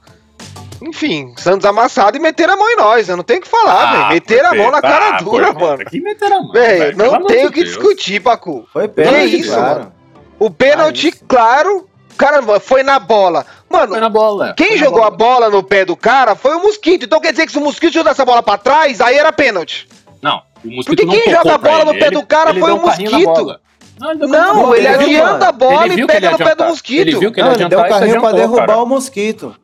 Enfim, 0.80 1.34
Santos 1.36 1.64
amassado 1.66 2.16
e 2.16 2.20
meteram 2.20 2.54
a 2.54 2.56
mão 2.56 2.70
em 2.70 2.76
nós, 2.76 3.08
né? 3.08 3.16
Não 3.16 3.24
tem 3.24 3.38
o 3.38 3.40
que 3.40 3.48
falar, 3.48 3.92
velho. 3.92 4.08
Meteram 4.10 4.50
a 4.50 4.54
mão 4.54 4.70
na 4.70 4.80
cara 4.80 5.18
dura, 5.18 5.52
mano. 5.52 5.84
Que 5.84 6.00
meteram 6.00 6.36
a 6.38 6.42
mão, 6.42 6.52
Velho, 6.52 6.96
não 6.96 7.24
tem 7.26 7.46
o 7.46 7.50
que 7.50 7.64
Deus. 7.64 7.74
discutir, 7.74 8.20
Pacu. 8.20 8.66
Foi 8.72 8.86
Que 8.88 8.94
pênalti, 8.94 9.40
isso, 9.40 9.52
claro. 9.52 9.78
mano. 9.80 9.92
O 10.38 10.50
pênalti, 10.50 11.06
Ah, 11.06 11.08
isso. 11.10 11.24
claro, 11.26 11.88
caramba, 12.16 12.58
foi 12.60 12.82
na 12.82 12.98
bola. 12.98 13.44
Mano, 13.70 13.88
Foi 13.92 14.00
na 14.00 14.08
bola. 14.08 14.54
quem 14.56 14.68
Foi 14.68 14.76
na 14.78 14.84
jogou 14.84 15.00
bola. 15.00 15.14
a 15.14 15.16
bola 15.16 15.50
no 15.50 15.62
pé 15.62 15.84
do 15.84 15.96
cara 15.96 16.34
foi 16.34 16.54
o 16.56 16.62
Mosquito. 16.62 17.04
Então 17.04 17.20
quer 17.20 17.32
dizer 17.32 17.46
que 17.46 17.52
se 17.52 17.58
o 17.58 17.60
Mosquito 17.60 17.92
jogou 17.94 18.10
essa 18.12 18.24
bola 18.24 18.42
pra 18.42 18.56
trás, 18.56 19.00
aí 19.00 19.16
era 19.16 19.32
pênalti. 19.32 19.88
Não, 20.22 20.42
o 20.64 20.68
mosquito 20.68 20.86
Porque 20.86 21.04
não 21.04 21.12
quem 21.12 21.32
joga 21.32 21.54
a 21.54 21.58
bola 21.58 21.84
no 21.84 21.90
ele. 21.92 21.98
pé 22.00 22.10
do 22.10 22.24
cara 22.24 22.50
ele 22.50 22.60
foi 22.60 22.72
o 22.72 22.76
um 22.76 22.80
Mosquito. 22.80 23.60
Não, 24.00 24.10
ele 24.12 24.26
Não, 24.26 24.74
ele 24.74 24.86
adianta 24.88 25.32
mano. 25.32 25.44
a 25.44 25.52
bola 25.52 25.84
Ele 25.86 26.02
e 26.02 26.06
pega 26.06 26.30
no 26.32 26.38
pé 26.38 26.54
do. 26.54 26.64
Mosquito. 26.64 27.00
Ele 27.00 27.16
viu 27.16 27.30
que 27.32 27.40
ele 27.40 27.48
Não, 27.48 27.54
ele 27.54 27.68
deu 27.68 27.78
o 27.78 27.86
e 27.86 27.88
carrinho 27.88 28.20
pra 28.20 28.32
derrubar 28.32 28.66
cara. 28.66 28.82
o 28.82 28.86
mosquito. 28.86 29.54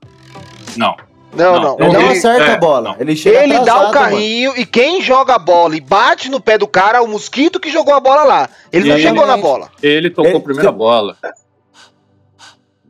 Não. 0.77 0.97
Não, 1.33 1.53
Não, 1.55 1.63
não. 1.63 1.77
Ele 1.79 1.93
não 1.93 2.01
Ele, 2.03 2.19
acerta 2.19 2.43
é, 2.45 2.55
a 2.55 2.57
bola. 2.59 2.91
não. 2.91 2.97
Ele 3.01 3.17
chega 3.17 3.43
ele 3.45 3.55
dá 3.61 3.61
o 3.61 3.87
atrasado, 3.87 3.93
carrinho 3.93 4.53
e 4.57 4.67
quem 4.67 5.01
joga 5.01 5.35
a 5.35 5.39
bola 5.39 5.77
e 5.77 5.81
bate 5.81 6.29
no 6.29 6.41
pé 6.41 6.59
do 6.59 6.67
cara 6.67 6.99
é 6.99 7.01
o 7.01 7.07
Mosquito 7.09 7.59
que 7.61 7.71
jogou 7.71 7.95
a 7.95 8.01
bola 8.01 8.25
lá. 8.25 8.49
Ele 8.73 8.89
não 8.89 8.99
chegou 8.99 9.27
na 9.27 9.37
bola. 9.37 9.69
Ele 9.83 10.11
tocou 10.11 10.27
Ele- 10.31 10.39
a 10.39 10.41
primeira 10.41 10.73
bola. 10.73 11.17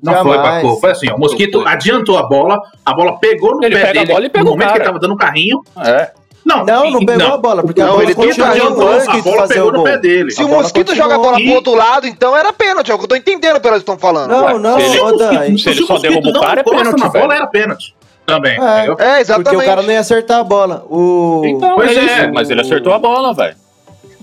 Não 0.03 0.13
Jamais. 0.15 0.37
foi, 0.41 0.51
Paco. 0.51 0.81
Foi 0.81 0.91
assim, 0.91 1.11
ó, 1.11 1.17
o 1.17 1.19
Mosquito 1.21 1.63
Foi. 1.63 1.71
adiantou 1.73 2.17
a 2.17 2.23
bola, 2.23 2.59
a 2.85 2.95
bola 2.95 3.19
pegou 3.19 3.55
no 3.57 3.65
Ele 3.65 3.75
pé 3.75 3.81
pega 3.87 3.91
a 3.91 4.03
dele. 4.05 4.13
bola 4.15 4.27
e 4.27 4.29
pega 4.31 4.45
no 4.45 4.51
momento 4.51 4.63
que 4.67 4.73
cara. 4.73 4.79
ele 4.81 4.87
tava 4.87 4.99
dando 4.99 5.15
um 5.15 5.17
carrinho. 5.17 5.61
É. 5.85 6.11
Não, 6.43 6.65
Não, 6.65 6.91
não 6.91 7.05
pegou 7.05 7.35
a 7.35 7.37
bola, 7.37 7.63
porque 7.63 7.83
a 7.83 7.85
Não, 7.85 7.93
bola 7.93 8.03
ele 8.05 8.15
continuou, 8.15 8.51
pro 8.51 8.87
a 8.89 9.19
bola 9.23 9.37
fazer 9.37 9.55
pegou 9.55 9.69
o 9.69 9.73
no 9.73 9.85
pé 9.85 9.99
dele. 9.99 10.31
Se 10.31 10.41
A 10.41 10.47
o 10.47 10.49
Mosquito 10.49 10.95
joga 10.95 11.15
a 11.17 11.19
bola 11.19 11.39
E- 11.39 11.45
pro 11.45 11.55
outro 11.55 11.75
lado, 11.75 12.07
então 12.07 12.35
era 12.35 12.51
pênalti. 12.51 12.91
É 12.91 12.95
o 12.95 12.99
que 12.99 13.05
eu 13.05 13.09
tô 13.09 13.15
entendendo 13.15 13.61
pelo 13.61 13.63
que 13.63 13.69
eles 13.69 13.79
estão 13.83 13.99
falando. 13.99 14.31
Não, 14.31 14.45
Ué, 14.47 14.59
não, 14.59 14.81
se 14.81 14.87
ele- 14.87 15.01
ô 15.01 15.13
Dan. 15.19 15.57
se 15.59 15.69
ele 15.69 15.83
o 15.83 15.87
só 15.87 15.93
Mosquito 15.93 16.01
derruba 16.11 16.29
o 16.29 16.33
não 16.33 16.41
cara, 16.41 16.61
é 16.61 16.65
pênalti, 16.65 16.99
na 17.01 17.09
bola, 17.11 17.35
era 17.35 17.47
pênalti. 17.47 17.95
Também, 18.25 18.53
É. 18.59 18.87
É, 19.17 19.21
exatamente. 19.21 19.51
Porque 19.51 19.57
o 19.57 19.65
cara 19.69 19.83
não 19.83 19.93
ia 19.93 20.01
acertar 20.01 20.39
a 20.41 20.45
bola. 20.45 20.85
O... 20.89 21.43
Então, 21.45 21.75
Pois 21.77 21.91
ele, 21.95 22.09
é. 22.09 22.31
mas 22.31 22.49
ele 22.49 22.61
acertou 22.63 22.93
a 22.95 22.99
bola, 22.99 23.35
velho. 23.35 23.57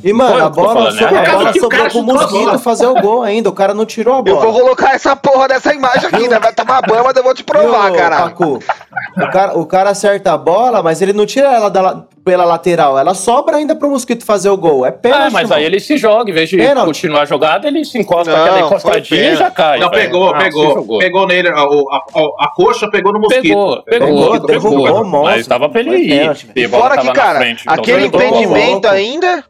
E, 0.03 0.13
mano, 0.13 0.45
a 0.45 0.49
bola, 0.49 0.73
falando, 0.73 0.91
so- 0.97 1.05
né? 1.11 1.25
a 1.27 1.31
bola 1.31 1.53
sobrou 1.53 1.89
pro 1.89 2.03
bola. 2.03 2.21
Mosquito 2.21 2.59
fazer 2.59 2.85
o 2.85 2.93
gol 3.01 3.23
ainda. 3.23 3.49
O 3.49 3.53
cara 3.53 3.73
não 3.73 3.85
tirou 3.85 4.13
a 4.13 4.17
Eu 4.19 4.23
vou 4.35 4.39
bola. 4.41 4.53
colocar 4.61 4.93
essa 4.93 5.15
porra 5.15 5.47
dessa 5.47 5.73
imagem 5.73 6.07
aqui, 6.11 6.27
né? 6.27 6.37
Vai 6.39 6.53
tomar 6.53 6.81
banho, 6.87 7.03
mas 7.03 7.15
eu 7.15 7.23
vou 7.23 7.33
te 7.33 7.43
provar, 7.43 7.91
caralho. 7.93 8.23
Pacu? 8.25 8.59
O 9.17 9.31
cara, 9.31 9.57
o 9.57 9.65
cara 9.65 9.89
acerta 9.89 10.33
a 10.33 10.37
bola, 10.37 10.83
mas 10.83 11.01
ele 11.01 11.13
não 11.13 11.25
tira 11.25 11.47
ela 11.53 11.69
da 11.69 11.81
la- 11.81 12.03
pela 12.23 12.43
lateral. 12.45 12.99
Ela 12.99 13.13
sobra 13.13 13.55
ainda 13.57 13.73
pro 13.75 13.89
Mosquito 13.89 14.23
fazer 14.25 14.49
o 14.49 14.57
gol. 14.57 14.85
É 14.85 14.91
pênalti. 14.91 15.21
Ah, 15.27 15.29
mas 15.31 15.43
irmão. 15.43 15.57
aí 15.57 15.63
ele 15.65 15.79
se 15.79 15.97
joga, 15.97 16.29
em 16.29 16.33
vez 16.33 16.49
de 16.49 16.57
Pênalti. 16.57 16.85
continuar 16.87 17.21
a 17.21 17.25
jogada, 17.25 17.67
ele 17.67 17.83
se 17.85 17.97
encosta 17.97 18.31
Não, 18.31 18.41
aquela 18.43 18.59
encostadinha 18.61 19.31
e 19.31 19.35
já 19.35 19.49
cai. 19.49 19.79
Não, 19.79 19.89
pegou, 19.89 20.31
Não, 20.33 20.39
se 20.39 20.45
pegou. 20.45 20.99
Pegou 20.99 21.25
nele, 21.27 21.47
a, 21.47 21.53
a, 21.53 21.61
a, 21.63 22.45
a 22.45 22.51
coxa 22.55 22.87
pegou 22.89 23.13
no 23.13 23.19
mosquito. 23.21 23.41
Pegou, 23.43 23.81
pegou, 23.83 24.07
Pegou, 24.07 24.31
pegou, 24.31 24.47
derrubou 24.47 25.01
o 25.01 25.05
monstro. 25.05 25.37
Mas 25.37 25.47
tava 25.47 25.69
pra 25.69 25.79
ele 25.79 25.95
ir. 25.97 26.67
bola 26.69 26.83
Fora 26.83 26.97
que, 27.01 27.11
cara, 27.13 27.49
então 27.49 27.73
aquele 27.73 28.05
impedimento 28.05 28.87
ainda. 28.87 29.43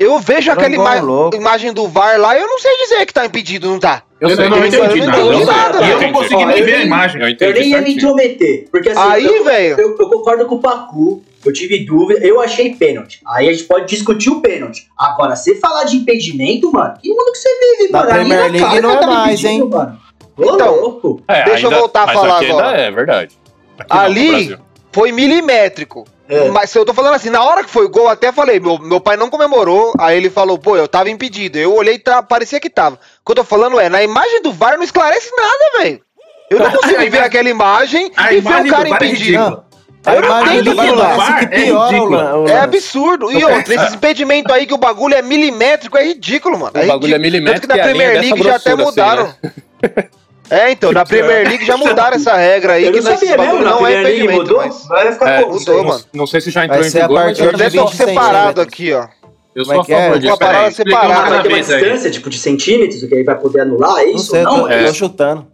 Eu 0.00 0.18
vejo 0.18 0.50
aquela 0.50 0.74
ima- 0.74 1.00
louco. 1.00 1.36
imagem 1.36 1.74
do 1.74 1.86
VAR 1.86 2.18
lá 2.18 2.34
e 2.34 2.40
eu 2.40 2.46
não 2.46 2.58
sei 2.58 2.74
dizer 2.78 3.04
que 3.04 3.12
tá 3.12 3.26
impedido, 3.26 3.68
não 3.68 3.78
tá? 3.78 4.02
Eu 4.18 4.30
Eu, 4.30 4.36
sei, 4.36 4.48
não 4.48 4.56
eu 4.56 4.66
entendi 4.66 4.76
eu 4.76 4.82
não 4.86 5.06
nada. 5.06 5.20
entendi 5.20 5.40
Eu- 5.42 5.46
nada, 5.46 5.86
eu 5.86 6.00
não 6.00 6.12
consegui 6.12 6.44
nem 6.46 6.58
eu 6.58 6.64
ver 6.64 6.74
a 6.74 6.82
imagem. 6.82 7.20
Eu 7.20 7.26
Eu 7.28 7.32
entendi 7.34 7.60
nem 7.60 7.68
ia 7.70 7.80
me 7.82 7.94
intrometer, 7.94 8.68
porque 8.72 8.88
assim, 8.88 9.00
Aí, 9.00 9.24
eu, 9.26 9.44
velho. 9.44 9.78
eu, 9.78 9.96
eu 9.98 10.08
concordo 10.08 10.46
com 10.46 10.54
o 10.54 10.58
Pacu, 10.60 11.22
eu 11.44 11.52
tive 11.52 11.84
dúvida, 11.84 12.26
eu 12.26 12.40
achei 12.40 12.74
pênalti. 12.74 13.20
Aí 13.26 13.48
a 13.48 13.52
gente 13.52 13.64
pode 13.64 13.86
discutir 13.88 14.30
o 14.30 14.40
pênalti. 14.40 14.86
Agora, 14.98 15.36
você 15.36 15.54
falar 15.56 15.84
de 15.84 15.96
impedimento, 15.96 16.72
mano, 16.72 16.94
que 17.02 17.08
mundo 17.10 17.32
que 17.32 17.38
você 17.38 17.48
vive, 17.78 17.92
mano? 17.92 18.10
Ali 18.10 18.14
Premier 18.20 18.40
League 18.52 18.58
cara 18.60 18.80
não 18.80 18.90
é 18.92 18.96
tá 18.96 19.06
mais, 19.06 19.40
impedindo, 19.40 19.64
hein? 19.64 19.70
Mano. 19.70 20.00
Então, 20.38 20.80
louco. 20.80 21.22
É, 21.28 21.44
Deixa 21.44 21.66
eu 21.66 21.70
voltar 21.70 22.04
a 22.04 22.08
falar 22.12 22.38
agora. 22.42 22.68
Ainda 22.68 22.80
é 22.80 22.90
verdade. 22.90 23.38
Aqui 23.78 23.94
não, 23.94 24.00
Ali 24.02 24.58
foi 24.92 25.12
milimétrico. 25.12 26.06
É. 26.30 26.48
Mas 26.50 26.70
se 26.70 26.78
eu 26.78 26.84
tô 26.84 26.94
falando 26.94 27.14
assim, 27.14 27.28
na 27.30 27.42
hora 27.42 27.64
que 27.64 27.70
foi 27.70 27.88
gol, 27.88 28.04
eu 28.04 28.08
até 28.10 28.30
falei, 28.32 28.60
meu, 28.60 28.78
meu 28.78 29.00
pai 29.00 29.16
não 29.16 29.28
comemorou, 29.28 29.92
aí 29.98 30.16
ele 30.16 30.30
falou, 30.30 30.56
pô, 30.58 30.76
eu 30.76 30.86
tava 30.86 31.10
impedido. 31.10 31.58
Eu 31.58 31.74
olhei, 31.74 31.98
tá, 31.98 32.22
parecia 32.22 32.60
que 32.60 32.70
tava. 32.70 32.96
O 32.96 33.26
que 33.26 33.32
eu 33.32 33.36
tô 33.36 33.44
falando 33.44 33.80
é, 33.80 33.88
na 33.88 34.02
imagem 34.02 34.40
do 34.42 34.52
VAR 34.52 34.76
não 34.76 34.84
esclarece 34.84 35.30
nada, 35.36 35.82
velho. 35.84 36.00
Eu 36.48 36.58
não 36.60 36.70
consigo 36.72 37.10
ver 37.10 37.20
aquela 37.22 37.48
imagem 37.48 38.10
A 38.16 38.32
e 38.32 38.40
ver 38.40 38.48
imagem 38.48 38.70
o 38.70 38.74
cara 38.74 38.88
é 38.88 38.92
impedido. 38.92 39.64
A 40.06 40.14
Eu 40.14 40.20
não 40.22 40.28
imagem 40.28 40.60
entendo 40.60 40.70
do 40.70 40.76
VAR 40.76 40.86
aquilo 40.86 40.98
lá. 40.98 41.16
parece 41.16 41.48
que 41.48 41.54
É 41.54 41.64
piora 41.64 41.96
o 41.96 42.08
o 42.10 42.14
É 42.48 42.52
lance. 42.52 42.52
absurdo. 42.64 43.32
E 43.32 43.44
outra, 43.44 43.74
esse 43.74 43.94
impedimento 43.96 44.52
aí 44.52 44.66
que 44.66 44.72
o 44.74 44.78
bagulho 44.78 45.14
é 45.14 45.22
milimétrico 45.22 45.98
é 45.98 46.04
ridículo, 46.04 46.58
mano. 46.58 46.72
O 46.74 46.86
bagulho 46.86 47.14
é 47.14 47.18
ridículo. 47.18 47.20
milimétrico 47.22 47.66
Tanto 47.66 47.74
que 47.74 47.78
e 47.78 47.82
na 47.82 47.84
Premier 47.84 48.16
é 48.16 48.20
League 48.20 48.42
já 48.42 48.56
até 48.56 48.74
mudaram. 48.74 49.24
assim, 49.24 49.40
É, 50.50 50.72
então, 50.72 50.92
na 50.92 51.04
Premier 51.04 51.46
League 51.48 51.64
já 51.64 51.76
mudaram 51.76 52.16
essa 52.16 52.34
regra 52.34 52.74
aí, 52.74 52.84
Eu 52.84 52.92
que 52.92 53.00
não 53.00 53.16
sabia 53.16 53.36
mesmo, 53.36 53.60
não 53.60 53.86
é 53.86 53.92
Premier 53.92 54.02
League 54.02 54.16
impedimento, 54.24 54.42
mudou, 54.42 54.58
mas... 54.58 54.86
vai 54.86 55.12
ficar 55.12 55.30
É, 55.30 55.44
mudou, 55.46 55.76
não, 55.76 55.84
mano. 55.84 56.04
não 56.12 56.26
sei 56.26 56.40
se 56.40 56.50
já 56.50 56.64
entrou 56.64 56.80
Vai 56.80 56.88
em 56.88 56.90
ser 56.90 57.02
a 57.02 57.06
vigor, 57.06 57.24
mas 57.24 57.38
eu 57.38 57.50
até 57.50 57.70
tô 57.70 57.86
20 57.86 57.96
separado 57.96 58.60
aqui, 58.60 58.92
ó. 58.92 59.06
Eu 59.54 59.64
sou 59.64 59.74
é 59.74 59.78
a 59.78 59.84
que 59.84 59.92
é? 59.92 60.02
favor 60.02 60.18
disso. 60.18 60.38
parada 60.38 60.70
separada. 60.70 61.08
uma 61.08 61.30
Vai 61.30 61.42
ter 61.42 61.48
uma 61.48 61.60
distância, 61.60 62.10
tipo, 62.10 62.30
de 62.30 62.38
centímetros, 62.38 63.04
que 63.04 63.14
aí 63.14 63.24
vai 63.24 63.38
poder 63.38 63.60
anular, 63.62 63.98
é 63.98 64.10
isso? 64.10 64.34
Não, 64.34 64.70
eu 64.70 64.78
é. 64.78 64.86
tô 64.86 64.94
chutando. 64.94 65.46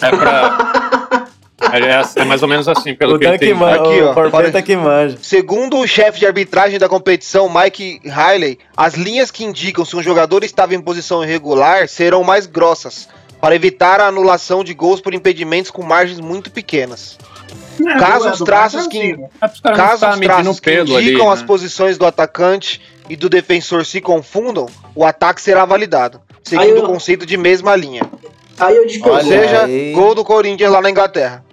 É 0.00 0.10
pra. 0.10 0.90
É, 1.72 2.22
é 2.22 2.24
mais 2.24 2.42
ou 2.42 2.48
menos 2.48 2.66
assim, 2.66 2.94
pelo 2.94 3.16
O 3.16 3.18
que 3.18 3.26
eu 3.26 3.34
entendi. 3.34 3.52
manja. 3.52 3.82
Aqui, 3.82 4.00
ó. 4.00 4.10
O 4.10 4.14
Corpeta 4.14 4.62
que 4.62 4.74
manja. 4.74 5.18
Segundo 5.20 5.78
o 5.78 5.86
chefe 5.86 6.18
de 6.18 6.26
arbitragem 6.26 6.78
da 6.78 6.88
competição, 6.88 7.52
Mike 7.52 8.00
Riley, 8.02 8.58
as 8.76 8.94
linhas 8.94 9.30
que 9.30 9.44
indicam 9.44 9.84
se 9.84 9.94
um 9.94 10.02
jogador 10.02 10.42
estava 10.42 10.74
em 10.74 10.80
posição 10.80 11.22
irregular 11.22 11.86
serão 11.86 12.24
mais 12.24 12.46
grossas, 12.46 13.08
para 13.40 13.54
evitar 13.54 14.00
a 14.00 14.06
anulação 14.06 14.62
de 14.62 14.74
gols 14.74 15.00
por 15.00 15.14
impedimentos 15.14 15.70
com 15.70 15.82
margens 15.82 16.20
muito 16.20 16.50
pequenas. 16.50 17.18
É, 17.80 17.98
Caso 17.98 18.26
do- 18.28 18.32
os 18.34 18.38
traços 18.40 18.86
Brasil, 18.86 18.90
que- 18.90 19.24
assim, 19.40 19.62
É 19.64 19.72
Caso 19.74 20.06
os 20.08 20.18
traços 20.20 20.60
que 20.60 20.70
pelo 20.70 20.96
ali. 20.96 21.08
indicam 21.08 21.30
as 21.30 21.40
né? 21.40 21.46
posições 21.46 21.96
do 21.96 22.04
atacante 22.06 22.80
e 23.08 23.16
do 23.16 23.28
defensor 23.30 23.86
se 23.86 24.00
confundam, 24.00 24.66
o 24.94 25.04
ataque 25.04 25.40
será 25.40 25.64
validado. 25.64 26.20
seguindo 26.42 26.76
eu- 26.78 26.84
o 26.84 26.86
conceito 26.86 27.24
de 27.24 27.36
mesma 27.36 27.76
linha. 27.76 28.02
Aí 28.58 28.76
eu 28.76 28.86
te 28.86 29.00
Ou 29.02 29.12
Olha 29.12 29.24
pergunto, 29.24 29.48
seja, 29.48 29.64
aí. 29.64 29.92
gol 29.92 30.14
do 30.14 30.24
Corinthians 30.24 30.70
lá 30.72 30.80
na 30.82 30.90
Inglaterra. 30.90 31.44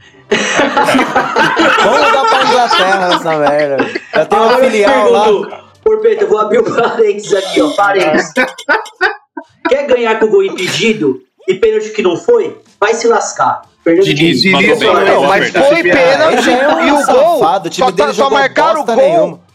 Vamos 1.84 2.06
mudar 2.08 2.26
pra 2.26 2.44
Inglaterra 2.46 3.14
essa 3.16 3.38
merda. 3.38 3.78
Já 4.14 4.26
tem 4.26 4.40
uma 4.40 4.54
eu 4.54 4.60
filial 4.60 5.12
lá. 5.12 5.64
Porpeta, 5.84 6.24
eu 6.24 6.30
vou 6.30 6.40
abrir 6.40 6.60
o 6.60 6.64
parênteses 6.76 7.34
aqui, 7.34 7.62
ó. 7.62 7.70
Parênteses. 7.76 8.34
Quer 9.70 9.86
ganhar 9.88 10.20
com 10.20 10.26
o 10.26 10.30
gol 10.30 10.44
impedido 10.44 11.22
e 11.48 11.56
pênalti 11.56 11.90
que 11.92 12.02
não 12.02 12.18
foi? 12.18 12.60
Vai 12.80 12.94
se 12.94 13.08
lascar. 13.08 13.62
Perdeu 13.84 14.04
de 14.04 14.14
Diniz, 14.14 14.44
mandou 14.52 14.78
bem, 14.78 14.94
Não, 14.94 15.06
Não, 15.06 15.24
mas 15.24 15.44
verdade. 15.46 15.68
foi 15.70 15.84
pênalti 15.84 16.50
é 16.50 16.88
e 16.88 16.92
o 16.92 16.96
gol 16.96 17.40
safado, 17.40 17.68
o 17.68 17.70
time 17.72 17.86
só, 17.88 17.92
dele 17.92 18.08
tá, 18.10 18.14
só 18.14 18.30
marcaram 18.30 18.82
o 18.82 18.86
gol. 18.86 18.96
nenhuma. 18.96 19.48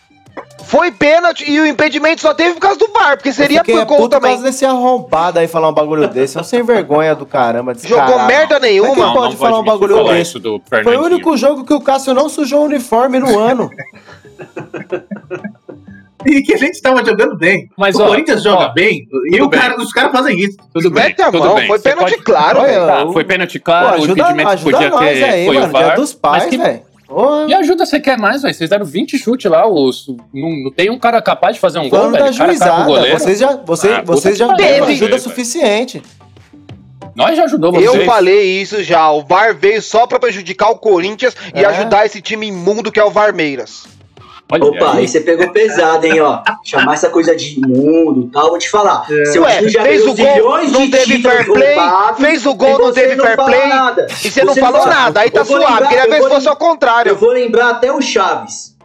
Foi 0.65 0.91
pênalti 0.91 1.45
e 1.51 1.61
o 1.61 1.67
impedimento 1.67 2.23
só 2.23 2.33
teve 2.33 2.55
por 2.55 2.61
causa 2.61 2.79
do 2.79 2.89
VAR, 2.93 3.17
porque 3.19 3.31
seria 3.33 3.63
por 3.63 3.75
gol 3.75 3.85
puto 3.85 3.97
por 4.03 4.09
também. 4.09 4.31
causa 4.31 4.45
desse 4.45 4.65
arrombado 4.65 5.39
aí 5.39 5.47
falar 5.47 5.69
um 5.69 5.75
bagulho 5.75 6.09
desse. 6.09 6.39
É 6.39 6.41
um 6.41 6.45
sem 6.45 6.63
vergonha 6.63 7.15
do 7.15 7.27
caramba. 7.27 7.75
Jogou 7.75 8.19
merda 8.21 8.57
é 8.57 8.61
nenhuma. 8.61 8.95
que 8.95 9.01
Não, 9.01 9.13
pode 9.13 9.35
não 9.35 9.39
falar 9.41 9.61
um 9.61 9.65
bagulho 9.65 9.97
falar 9.97 10.15
desse? 10.15 10.41
Foi 10.83 10.97
o 10.97 11.03
único 11.05 11.37
jogo 11.37 11.65
que 11.65 11.75
o 11.75 11.81
Cássio 11.81 12.15
não 12.15 12.31
sujou 12.31 12.61
o 12.63 12.65
uniforme 12.65 13.19
no 13.19 13.39
ano. 13.39 13.69
E 16.27 16.43
que 16.43 16.55
a 16.55 16.57
gente 16.57 16.75
estava 16.75 17.05
jogando 17.05 17.37
bem. 17.37 17.69
Mas, 17.77 17.97
o 17.97 18.03
ó, 18.03 18.09
Corinthians 18.09 18.41
ó, 18.47 18.51
joga 18.51 18.69
bem 18.69 19.07
e 19.31 19.41
o 19.41 19.49
cara- 19.51 19.77
os 19.81 19.93
caras 19.93 20.13
fazem 20.13 20.39
isso. 20.39 20.57
Tudo 20.73 20.91
bem, 20.91 21.05
Mete 21.05 21.23
a 21.23 21.31
tudo 21.31 21.39
mão, 21.45 21.55
bem. 21.57 21.67
foi 21.67 21.79
pênalti 21.79 22.11
pode- 22.13 22.23
claro, 22.23 22.63
velho. 22.63 22.87
Tá, 22.87 23.05
o- 23.05 23.13
foi 23.13 23.25
pênalti 23.25 23.59
Pô, 23.59 23.65
claro, 23.65 23.87
o 23.87 24.05
ajuda, 24.05 24.13
impedimento 24.23 24.49
ajuda 24.51 24.71
podia 24.77 24.91
nós 24.91 25.01
ter 25.19 25.25
aí, 25.25 25.47
foi 25.47 25.57
o 25.57 25.61
mano. 25.61 25.73
VAR. 25.73 25.85
Dia 25.85 25.95
dos 25.97 26.13
mas 26.13 26.21
pais, 26.21 26.45
que- 26.47 26.57
velho. 26.59 26.81
E 27.47 27.53
ajuda 27.55 27.85
você 27.85 28.01
quer 28.01 28.17
mais, 28.17 28.41
velho. 28.41 28.55
Vocês 28.55 28.71
deram 28.71 28.87
20 28.87 29.19
chutes 29.19 29.51
lá. 29.51 29.67
Os, 29.69 30.07
não, 30.33 30.51
não 30.65 30.71
tem 30.71 30.89
um 30.91 30.99
cara 30.99 31.21
capaz 31.21 31.57
de 31.57 31.61
fazer 31.61 31.79
um 31.79 31.83
gol, 31.91 31.99
Falando 31.99 32.13
velho. 32.13 32.25
O 32.25 32.29
cai 32.29 32.37
pro 32.37 32.47
juizada, 32.47 32.85
goleiro. 32.85 33.19
vocês 33.19 33.39
já, 33.39 33.57
você, 33.57 33.89
Ah, 33.89 34.03
vocês 34.03 34.39
já 34.39 34.47
deram 34.55 34.87
ajuda 34.87 35.11
velho. 35.11 35.21
suficiente. 35.23 36.03
Nós 37.15 37.37
já 37.37 37.45
ajudou 37.45 37.71
vocês. 37.73 37.95
Eu 37.95 38.07
falei 38.07 38.63
isso 38.63 38.83
já. 38.83 39.11
O 39.11 39.23
VAR 39.23 39.55
veio 39.55 39.83
só 39.83 40.07
pra 40.07 40.19
prejudicar 40.19 40.71
o 40.71 40.77
Corinthians 40.79 41.37
e 41.55 41.61
É. 41.63 41.67
ajudar 41.67 42.07
esse 42.07 42.23
time 42.23 42.47
imundo 42.47 42.91
que 42.91 42.99
é 42.99 43.05
o 43.05 43.11
Varmeiras. 43.11 43.85
Olha 44.53 44.65
Opa, 44.67 44.93
aí. 44.93 44.99
aí 44.99 45.09
você 45.09 45.21
pegou 45.21 45.51
pesado, 45.51 46.07
hein, 46.07 46.21
ó. 46.21 46.43
Chamar 46.63 46.93
essa 46.95 47.09
coisa 47.09 47.35
de 47.35 47.59
imundo 47.59 48.27
e 48.27 48.31
tal, 48.31 48.51
vou 48.51 48.59
te 48.59 48.69
falar. 48.69 49.07
Seu 49.33 49.43
Ué, 49.45 49.67
já 49.69 49.83
fez 49.83 50.03
o 50.07 50.15
gol, 50.15 50.59
não 50.71 50.91
teve 50.91 51.23
fair 51.23 51.47
play, 51.47 51.75
roubados, 51.75 52.21
fez 52.21 52.45
o 52.47 52.55
gol, 52.55 52.79
não 52.79 52.93
teve 52.93 53.17
fair 53.17 53.37
play, 53.37 53.67
nada. 53.69 54.07
E 54.11 54.31
você 54.31 54.45
não 54.45 54.55
falou 54.55 54.83
fala- 54.83 54.95
nada, 54.95 55.21
aí 55.21 55.31
tá 55.31 55.45
suave. 55.45 55.65
lembrar- 55.65 55.89
Queria 55.89 56.07
ver 56.09 56.23
se 56.23 56.29
fosse 56.29 56.49
ao 56.49 56.57
contrário. 56.57 57.11
Eu 57.11 57.17
vou 57.17 57.31
lembrar 57.31 57.71
até 57.71 57.91
o 57.91 58.01
Chaves. 58.03 58.77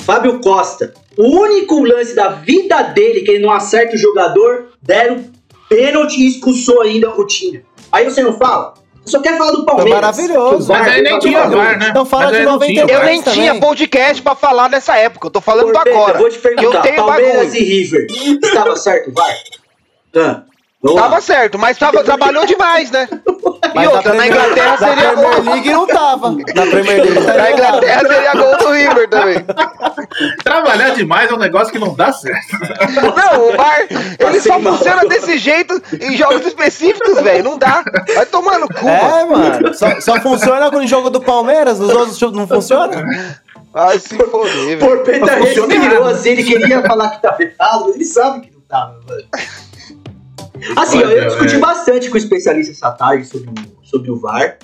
Fábio 0.00 0.40
Costa. 0.40 0.92
O 1.16 1.22
único 1.40 1.84
lance 1.84 2.14
da 2.14 2.28
vida 2.28 2.82
dele 2.82 3.20
que 3.22 3.30
ele 3.32 3.44
não 3.46 3.52
acerta 3.52 3.94
o 3.94 3.98
jogador, 3.98 4.68
deram 4.82 5.24
pênalti 5.68 6.18
e 6.20 6.28
expulsou 6.28 6.82
ainda 6.82 7.10
o 7.10 7.26
time. 7.26 7.62
Aí 7.92 8.04
você 8.04 8.22
não 8.22 8.32
fala? 8.36 8.74
Você 9.04 9.10
só 9.10 9.20
quer 9.20 9.36
falar 9.36 9.50
do 9.52 9.64
Palmeiras. 9.66 9.94
maravilhoso. 9.94 10.56
Que 10.56 10.62
o 10.62 10.66
VAR 10.66 10.78
Mas 10.80 10.92
aí 10.94 11.02
nem 11.02 11.18
tinha. 11.18 11.46
VAR, 11.48 11.78
né? 11.78 11.88
Então 11.90 12.04
fala 12.06 12.22
Mas 12.24 12.32
de 12.32 12.38
aí 12.38 12.44
não 12.44 12.58
tinha 12.58 12.82
92 12.84 12.90
Eu 13.00 13.04
nem 13.06 13.22
também. 13.22 13.40
tinha 13.40 13.60
podcast 13.60 14.22
pra 14.22 14.34
falar 14.34 14.68
nessa 14.70 14.96
época. 14.96 15.26
Eu 15.26 15.30
tô 15.30 15.40
falando 15.40 15.66
do 15.66 15.72
Porpeta, 15.72 15.96
agora. 15.96 16.18
Vou 16.18 16.30
te 16.30 16.38
perguntar, 16.38 16.76
eu 16.78 16.82
tenho 16.82 16.96
Palmeiras 16.96 17.36
bagulho. 17.48 17.56
e 17.56 17.64
River. 17.64 18.06
Estava 18.42 18.76
certo, 18.76 19.12
vai. 19.12 19.34
Ah, 20.16 20.42
Tava 20.94 21.20
certo, 21.20 21.58
mas 21.58 21.78
tava, 21.78 22.04
trabalhou 22.04 22.44
demais, 22.44 22.90
né? 22.90 23.08
E 23.10 23.74
Mas 23.74 23.88
outra, 23.88 24.12
na 24.14 24.20
Premier- 24.22 24.26
Inglaterra 24.44 24.70
na 24.70 24.76
seria 24.78 24.94
Premier 25.12 25.34
gol. 25.42 25.52
League 25.54 25.70
não 25.70 25.86
tava. 25.86 26.30
Na 26.30 26.66
Premier 26.66 27.02
League 27.02 27.24
tá 27.24 27.32
Na 27.36 27.50
Inglaterra 27.52 28.00
seria 28.08 28.32
gol 28.34 28.56
do 28.58 28.70
River 28.70 29.08
também. 29.08 29.44
Trabalhar 30.44 30.90
demais 30.90 31.30
é 31.30 31.34
um 31.34 31.38
negócio 31.38 31.72
que 31.72 31.78
não 31.78 31.94
dá 31.94 32.12
certo. 32.12 32.58
Não, 33.16 33.48
o 33.48 33.56
VAR, 33.56 33.80
ele 33.90 34.40
só 34.40 34.50
Passei 34.50 34.58
mal. 34.58 34.76
funciona 34.76 35.04
desse 35.08 35.38
jeito 35.38 35.82
em 36.00 36.16
jogos 36.16 36.46
específicos, 36.46 37.20
velho. 37.20 37.44
Não 37.44 37.58
dá. 37.58 37.82
Vai 38.14 38.26
tomar 38.26 38.58
no 38.58 38.68
cu, 38.68 38.84
mano. 38.84 38.94
É, 38.94 39.24
mano. 39.24 39.74
Só, 39.74 40.00
só 40.00 40.20
funciona 40.20 40.70
com 40.70 40.78
o 40.78 40.86
jogo 40.86 41.10
do 41.10 41.20
Palmeiras, 41.20 41.80
os 41.80 41.90
outros 41.90 42.20
não 42.32 42.46
funcionam? 42.46 43.02
Vai 43.72 43.98
se 43.98 44.16
foder, 44.16 44.52
velho. 44.52 44.78
Porpeta 44.80 45.18
Não 45.26 45.46
funciona 45.46 45.74
respirou 45.74 46.06
assim, 46.06 46.28
ele 46.30 46.44
queria 46.44 46.82
falar 46.82 47.08
que 47.10 47.22
tava 47.22 47.42
errado, 47.42 47.84
mas 47.86 47.94
ele 47.96 48.04
sabe 48.04 48.40
que 48.42 48.52
não 48.52 48.60
tava, 48.68 49.00
mano. 49.08 49.24
Assim, 50.76 50.98
ó, 51.02 51.06
Olha, 51.06 51.14
eu 51.14 51.26
discuti 51.28 51.54
é. 51.54 51.58
bastante 51.58 52.08
com 52.08 52.14
o 52.14 52.18
especialista 52.18 52.72
essa 52.72 52.90
tarde 52.92 53.26
sobre 53.26 53.48
o, 53.50 53.54
sobre 53.86 54.10
o 54.10 54.16
VAR, 54.16 54.58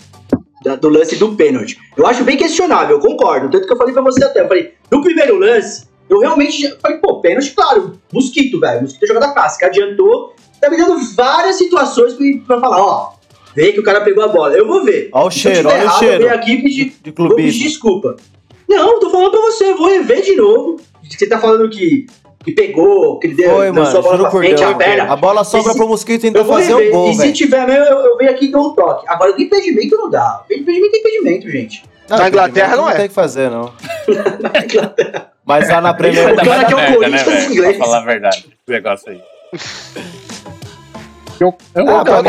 da- 0.65 0.77
do 0.77 0.89
lance 0.89 1.17
do 1.17 1.35
pênalti. 1.35 1.79
Eu 1.97 2.07
acho 2.07 2.25
bem 2.25 2.37
questionável, 2.37 2.97
eu 2.97 3.01
concordo. 3.01 3.51
Tanto 3.51 3.67
que 3.67 3.73
eu 3.73 3.77
falei 3.77 3.93
pra 3.93 4.03
você 4.03 4.25
até, 4.25 4.41
eu 4.43 4.49
falei, 4.49 4.73
no 4.91 5.03
primeiro 5.03 5.37
lance, 5.37 5.87
eu 6.09 6.19
realmente 6.21 6.63
já- 6.63 6.77
falei, 6.81 6.99
pô, 6.99 7.21
pênalti, 7.21 7.51
claro, 7.53 7.93
mosquito, 8.13 8.59
velho, 8.61 8.83
mosquito 8.83 9.07
joga 9.07 9.21
da 9.21 9.33
casca, 9.33 9.67
adiantou, 9.67 10.35
tá 10.61 10.69
me 10.71 10.77
dando 10.77 10.99
várias 11.15 11.57
situações 11.57 12.15
pra, 12.15 12.27
pra 12.47 12.61
falar, 12.61 12.81
ó, 12.83 13.13
vê 13.55 13.73
que 13.73 13.81
o 13.81 13.83
cara 13.85 14.01
pegou 14.03 14.23
a 14.25 14.29
bola, 14.29 14.55
eu 14.55 14.67
vou 14.67 14.85
ver. 14.85 15.09
Ó 15.13 15.27
o 15.27 15.31
Se 15.31 15.49
eu 15.49 15.53
cheiro, 15.55 15.69
olha 15.69 15.79
o 15.79 15.83
errado, 15.83 15.99
cheiro. 15.99 16.15
Eu 16.15 16.29
venho 16.29 16.35
aqui 16.35 16.53
e 16.53 16.63
pedir, 16.63 16.95
De 17.03 17.11
Vou 17.13 17.35
pedir 17.35 17.59
desculpa. 17.65 18.17
Não, 18.69 19.01
tô 19.01 19.11
falando 19.11 19.31
pra 19.33 19.41
você, 19.41 19.75
vou 19.75 19.89
rever 19.89 20.23
de 20.23 20.37
novo. 20.37 20.81
Você 21.03 21.27
tá 21.29 21.41
falando 21.41 21.69
que, 21.69 22.07
que 22.43 22.53
pegou, 22.53 23.18
que 23.18 23.26
ele 23.26 23.34
deu, 23.34 23.51
Foi, 23.51 23.70
mano. 23.70 23.99
a 23.99 24.01
bola 24.03 24.18
pra 24.18 24.30
frente, 24.30 24.57
Deus. 24.57 24.70
a 24.70 24.74
perna. 24.74 25.12
A 25.12 25.16
bola 25.16 25.45
sobra 25.45 25.68
Esse- 25.70 25.78
pro 25.78 25.88
Mosquito 25.88 26.24
ainda 26.26 26.38
Eu 26.38 26.45
vou 26.45 26.57
fazer 26.57 26.74
o 26.74 26.91
gol, 26.91 27.11
e 27.11 27.14
se 27.14 27.32
tiver 27.32 27.66
mesmo, 27.66 27.84
eu, 27.84 27.99
eu 27.99 28.16
venho 28.16 28.30
aqui 28.30 28.47
e 28.47 28.51
dou 28.51 28.68
um 28.70 28.74
toque. 28.74 29.05
Agora, 29.09 29.32
do 29.34 29.41
impedimento 29.43 29.97
não 29.97 30.09
dá. 30.11 30.43
Impedimento 30.51 30.97
é 30.97 30.99
impedimento, 30.99 31.51
gente. 31.51 31.84
Não, 32.09 32.16
Na 32.18 32.28
Inglaterra 32.28 32.76
não 32.76 32.88
é. 32.91 32.95
tem 32.95 33.09
que 33.09 33.14
fazer, 33.14 33.51
não. 33.51 33.72
Mas 35.45 35.68
lá 35.68 35.80
na 35.80 35.95
Premier 35.95 36.32
O 36.32 36.36
Vai 36.36 36.45
cara 36.45 36.64
que 36.64 36.72
é 36.72 36.76
o 36.76 36.78
merda, 36.78 36.97
Corinthians 36.97 37.26
né, 37.26 37.45
inglês. 37.47 37.76
Pra 37.76 37.86
falar 37.86 37.99
a 37.99 38.05
verdade. 38.05 38.38
Esse 38.38 38.55
negócio 38.68 39.11
aí. 39.11 39.22
Eu, 41.41 41.55
eu 41.74 41.88
Ah, 41.88 42.05
concordo 42.05 42.28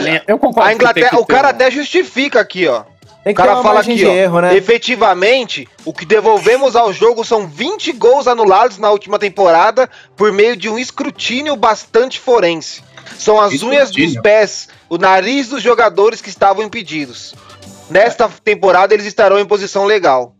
linha. 0.00 0.22
Eu 0.26 0.38
concordo 0.38 0.68
A 0.68 0.74
Inglaterra, 0.74 1.18
o 1.18 1.26
cara 1.26 1.48
ter 1.52 1.64
até 1.64 1.70
justifica 1.70 2.40
aqui, 2.40 2.66
ó. 2.66 2.82
Tem 3.22 3.32
O 3.32 3.36
que 3.36 3.42
ter 3.42 3.48
cara 3.48 3.54
uma 3.54 3.62
fala 3.62 3.80
aqui, 3.80 3.94
de 3.96 4.06
ó. 4.06 4.12
erro, 4.12 4.40
né? 4.40 4.56
Efetivamente, 4.56 5.68
o 5.84 5.92
que 5.92 6.06
devolvemos 6.06 6.74
ao 6.74 6.92
jogo 6.92 7.22
são 7.24 7.46
20 7.46 7.92
gols 7.92 8.26
anulados 8.26 8.78
na 8.78 8.90
última 8.90 9.18
temporada 9.18 9.90
por 10.16 10.32
meio 10.32 10.56
de 10.56 10.68
um 10.70 10.78
escrutínio 10.78 11.54
bastante 11.54 12.18
forense. 12.18 12.82
São 13.18 13.38
as 13.40 13.62
unhas 13.62 13.88
dos 13.90 13.98
Escrutínio? 13.98 14.22
pés, 14.22 14.68
o 14.88 14.96
nariz 14.96 15.48
dos 15.48 15.62
jogadores 15.62 16.22
que 16.22 16.28
estavam 16.30 16.64
impedidos. 16.64 17.34
Nesta 17.90 18.28
temporada 18.42 18.94
eles 18.94 19.04
estarão 19.06 19.38
em 19.38 19.44
posição 19.44 19.84
legal. 19.84 20.34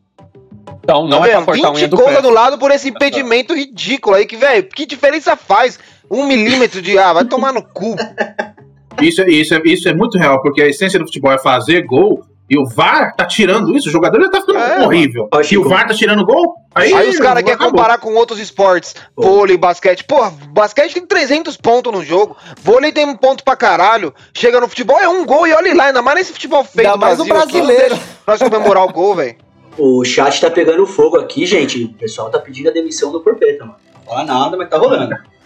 Então, 0.82 1.06
não 1.06 1.20
tá 1.20 1.28
é 1.28 1.32
pra 1.32 1.44
cortar 1.44 1.68
a 1.68 1.70
20 1.72 1.76
unha 1.78 1.88
do 1.88 1.96
gols 1.96 2.10
pé. 2.12 2.18
anulados 2.18 2.58
por 2.58 2.70
esse 2.70 2.88
impedimento 2.88 3.54
ridículo 3.54 4.16
aí 4.16 4.24
que, 4.24 4.36
velho, 4.36 4.62
que 4.64 4.86
diferença 4.86 5.36
faz? 5.36 5.78
Um 6.10 6.24
milímetro 6.26 6.80
de. 6.80 6.98
Ah, 6.98 7.12
vai 7.12 7.24
tomar 7.24 7.52
no 7.52 7.62
cu. 7.62 7.94
Isso, 9.00 9.22
é- 9.22 9.30
isso, 9.30 9.54
é, 9.54 9.60
isso 9.64 9.88
é 9.88 9.94
muito 9.94 10.18
real, 10.18 10.42
porque 10.42 10.60
a 10.60 10.66
essência 10.66 10.98
do 10.98 11.06
futebol 11.06 11.32
é 11.32 11.38
fazer 11.38 11.82
gol 11.86 12.22
e 12.50 12.58
o 12.58 12.66
VAR 12.66 13.14
tá 13.16 13.24
tirando 13.24 13.74
isso. 13.76 13.88
O 13.88 13.92
jogador 13.92 14.20
já 14.20 14.28
tá 14.30 14.40
ficando 14.40 14.58
É, 14.58 14.84
horrível. 14.84 15.28
Ó, 15.32 15.40
E 15.48 15.56
o 15.56 15.68
VAR 15.68 15.86
tá 15.86 15.94
tirando 15.94 16.26
gol. 16.26 16.56
Aí, 16.74 16.92
Aí 16.92 17.08
os 17.08 17.18
caras 17.18 17.42
querem 17.42 17.58
comparar 17.58 17.98
com 17.98 18.12
outros 18.14 18.38
esportes. 18.40 18.94
Pô. 19.14 19.22
Vôlei, 19.22 19.56
basquete. 19.56 20.04
Porra, 20.04 20.32
basquete 20.50 20.94
tem 20.94 21.06
300 21.06 21.56
pontos 21.56 21.92
no 21.92 22.04
jogo. 22.04 22.36
Vôlei 22.62 22.90
tem 22.92 23.06
um 23.06 23.16
ponto 23.16 23.44
pra 23.44 23.54
caralho. 23.56 24.12
Chega 24.34 24.60
no 24.60 24.68
futebol, 24.68 24.98
é 24.98 25.08
um 25.08 25.24
gol 25.24 25.46
e 25.46 25.52
olha 25.52 25.74
lá. 25.74 25.84
Ainda 25.86 26.02
mais 26.02 26.18
nesse 26.18 26.32
futebol 26.32 26.64
feio 26.64 26.88
Ainda 26.88 26.98
do 26.98 27.00
mais 27.00 27.20
o 27.20 27.24
Brasil. 27.24 27.42
aqui, 27.42 27.58
não 27.58 27.66
brasileiro. 27.66 27.98
Nós 28.26 28.42
comemorar 28.42 28.84
o 28.84 28.92
gol, 28.92 29.14
velho. 29.14 29.36
O 29.78 30.04
chat 30.04 30.40
tá 30.40 30.50
pegando 30.50 30.84
fogo 30.86 31.16
aqui, 31.18 31.46
gente. 31.46 31.84
O 31.84 31.94
pessoal 31.94 32.28
tá 32.30 32.38
pedindo 32.38 32.68
a 32.68 32.72
demissão 32.72 33.12
do 33.12 33.20
Porpeta, 33.20 33.64
mano. 33.64 33.76
Não 33.94 34.02
fala 34.04 34.24
nada, 34.24 34.56
mas 34.56 34.68
tá 34.68 34.76
rolando. 34.76 35.14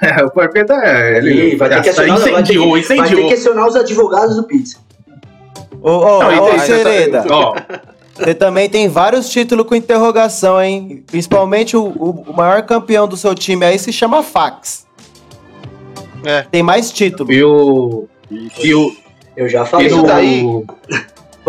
É, 0.00 0.24
o 0.24 0.30
Porpeta, 0.30 0.72
é, 0.84 1.18
ele 1.18 1.54
Ih, 1.54 1.56
vai 1.56 1.68
ter 1.68 1.82
que 1.82 1.88
acionar, 1.88 2.16
vai 2.16 2.24
ter, 2.24 2.32
incendiou, 2.42 2.70
vai 2.70 2.80
ter 2.82 2.94
incendiou. 2.94 3.26
que 3.28 3.34
acionar 3.34 3.66
os 3.66 3.74
advogados 3.74 4.36
do 4.36 4.44
Pizza. 4.44 4.78
Ô, 5.82 5.90
ô, 5.90 6.18
ô, 6.18 6.58
Sereda, 6.58 7.22
você 8.14 8.34
também 8.34 8.68
tem 8.68 8.88
vários 8.88 9.28
títulos 9.30 9.66
com 9.66 9.74
interrogação, 9.74 10.60
hein? 10.60 11.02
Principalmente 11.06 11.76
o, 11.76 11.84
o- 11.84 12.24
o 12.28 12.32
maior 12.36 12.62
campeão 12.62 13.08
do 13.08 13.16
seu 13.16 13.34
time 13.34 13.64
aí 13.64 13.78
se 13.78 13.92
chama 13.92 14.22
Fax. 14.22 14.86
É. 16.24 16.42
Tem 16.50 16.62
mais 16.62 16.90
títulos. 16.92 17.34
e 17.34 17.42
o. 17.42 18.06
E 18.30 18.74
o. 18.74 18.94
Eu 19.36 19.48
já 19.48 19.64
falei. 19.64 19.86
Isso 19.86 20.02
daí- 20.02 20.42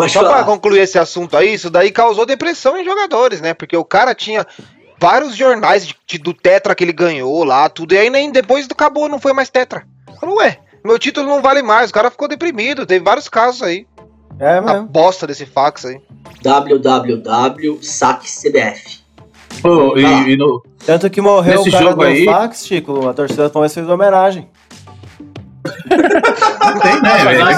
Só 0.08 0.20
pra 0.22 0.30
falar. 0.30 0.44
concluir 0.46 0.80
esse 0.80 0.98
assunto 0.98 1.36
aí, 1.36 1.54
isso 1.54 1.70
daí 1.70 1.92
causou 1.92 2.26
depressão 2.26 2.78
em 2.78 2.86
jogadores, 2.86 3.42
né? 3.42 3.54
Porque 3.54 3.76
o 3.76 3.84
cara 3.84 4.16
tinha 4.16 4.48
vários 5.00 5.36
jornais 5.36 5.86
de- 5.86 5.96
de- 6.08 6.18
do 6.20 6.34
Tetra 6.34 6.74
que 6.74 6.84
ele 6.84 6.94
ganhou 6.94 7.44
lá, 7.44 7.68
tudo. 7.68 7.94
E 7.94 7.98
aí 7.98 8.10
nem 8.10 8.32
depois 8.32 8.66
do 8.68 8.72
acabou, 8.74 9.10
não 9.10 9.20
foi 9.20 9.34
mais 9.34 9.50
Tetra. 9.50 9.84
Falou, 10.20 10.38
ué, 10.38 10.60
meu 10.86 10.98
título 10.98 11.28
não 11.28 11.42
vale 11.42 11.62
mais. 11.62 11.90
O 11.90 11.94
cara 11.94 12.10
ficou 12.10 12.28
deprimido. 12.30 12.86
Teve 12.86 13.04
vários 13.04 13.28
casos 13.28 13.62
aí. 13.62 13.86
É 14.42 14.58
A 14.58 14.62
mesmo. 14.62 14.88
bosta 14.88 15.26
desse 15.28 15.46
fax 15.46 15.86
aí. 15.86 16.02
www.saquecbf. 17.72 19.00
Pô, 19.62 19.94
Vai 19.94 20.02
lá. 20.02 20.10
e, 20.28 20.32
e 20.32 20.38
no. 20.38 20.64
Tanto 20.86 21.10
que 21.10 21.22
morreu 21.22 21.58
Nesse 21.58 21.70
o 21.70 21.72
cara 21.72 21.84
jogo 21.86 21.98
do 21.98 22.04
aí- 22.04 22.26
Fax, 22.26 22.66
Chico, 22.66 23.08
a 23.08 23.14
torcida 23.14 23.44
do 23.44 23.50
Palmeiras 23.52 23.74
fez 23.76 23.88
homenagem. 23.88 24.48
Tem, 26.82 27.02
né, 27.02 27.18
velho? 27.24 27.40
não 27.40 27.50
É 27.52 27.54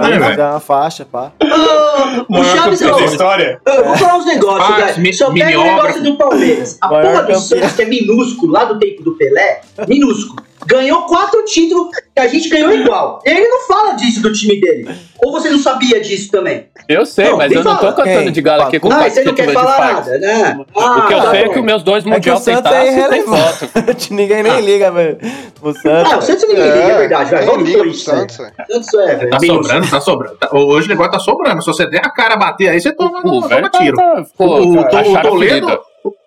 né, 0.00 0.08
né, 0.08 0.18
velho? 0.18 0.36
Deu 0.36 0.44
uma 0.46 0.60
faixa, 0.60 1.04
pá. 1.04 1.32
Ô, 1.42 2.32
ô, 2.34 2.40
o 2.40 2.44
Chaves, 2.44 2.80
ó, 2.82 2.96
da 2.96 3.04
história. 3.04 3.60
eu 3.66 3.84
vou 3.84 3.96
falar 3.98 4.16
uns 4.18 4.24
negócios, 4.26 4.66
Fax, 4.68 4.86
velho. 4.92 5.00
mi- 5.02 5.12
Só 5.12 5.30
pega 5.32 5.60
o 5.60 5.64
negócio 5.64 6.02
do 6.02 6.16
Palmeiras. 6.16 6.78
A 6.80 6.88
porra 6.88 7.22
do. 7.24 7.34
Santos, 7.38 7.72
que 7.72 7.82
é 7.82 7.84
minúsculo, 7.84 8.52
lá 8.52 8.64
do 8.64 8.78
tempo 8.78 9.02
do 9.02 9.14
Pelé, 9.16 9.60
minúsculo. 9.86 10.42
Ganhou 10.66 11.02
quatro 11.06 11.44
títulos 11.44 11.88
que 12.14 12.20
a 12.20 12.28
gente 12.28 12.48
ganhou 12.48 12.72
igual. 12.72 13.20
Ele 13.24 13.46
não 13.48 13.60
fala 13.66 13.92
disso 13.94 14.22
do 14.22 14.32
time 14.32 14.60
dele. 14.60 14.88
Ou 15.24 15.32
você 15.32 15.50
não 15.50 15.58
sabia 15.58 16.00
disso 16.00 16.30
também? 16.30 16.66
Eu 16.88 17.06
sei, 17.06 17.26
Não, 17.26 17.36
mas 17.36 17.52
eu 17.52 17.62
não 17.62 17.74
tô 17.76 17.80
fala. 17.80 17.92
cantando 17.92 18.30
de 18.32 18.40
galo 18.40 18.62
aqui 18.62 18.78
com 18.80 18.92
Ah, 18.92 19.08
você 19.08 19.22
não 19.24 19.34
quer 19.34 19.52
falar 19.52 19.94
nada, 19.94 20.18
né? 20.18 20.56
O 20.74 21.06
que 21.06 21.12
eu 21.12 21.18
Ah, 21.18 21.30
sei 21.30 21.40
é 21.40 21.46
tá 21.46 21.52
que 21.52 21.58
os 21.60 21.64
meus 21.64 21.82
dois 21.82 22.04
É 22.04 22.08
mundial 22.10 22.36
sem 22.38 22.54
Santos 22.54 22.72
é 22.72 23.08
taça 23.08 23.68
tem. 23.68 24.16
Ninguém 24.16 24.42
nem 24.42 24.60
liga, 24.60 24.90
velho. 24.90 25.18
O 25.62 25.72
Santos. 25.72 26.12
Ah, 26.12 26.18
o 26.18 26.22
Santos 26.22 26.42
ninguém 26.48 26.64
liga, 26.64 26.74
é 26.78 26.98
verdade. 26.98 27.30
Vai, 27.30 27.44
vamos 27.46 27.68
liga 27.68 27.78
pro 27.78 27.88
isso. 27.88 28.04
Santos? 28.04 28.36
Santos 28.36 28.94
é, 28.94 29.14
velho. 29.16 29.30
Tá 29.30 29.40
sobrando, 29.40 29.90
tá 29.90 30.00
sobrando. 30.00 30.36
Tá- 30.36 30.48
Hoje 30.52 30.86
o 30.86 30.88
negócio 30.90 31.12
tá 31.12 31.18
sobrando. 31.20 31.62
Se 31.62 31.66
você 31.66 31.86
der 31.88 32.04
a 32.04 32.10
cara 32.10 32.36
bater 32.36 32.68
aí, 32.68 32.80
você 32.80 32.92
toma, 32.92 33.20
O 33.20 33.22
toma 33.22 33.48
velho 33.48 33.68
tiro. 33.70 33.96
tá- 33.96 34.24
tá- 34.38 35.80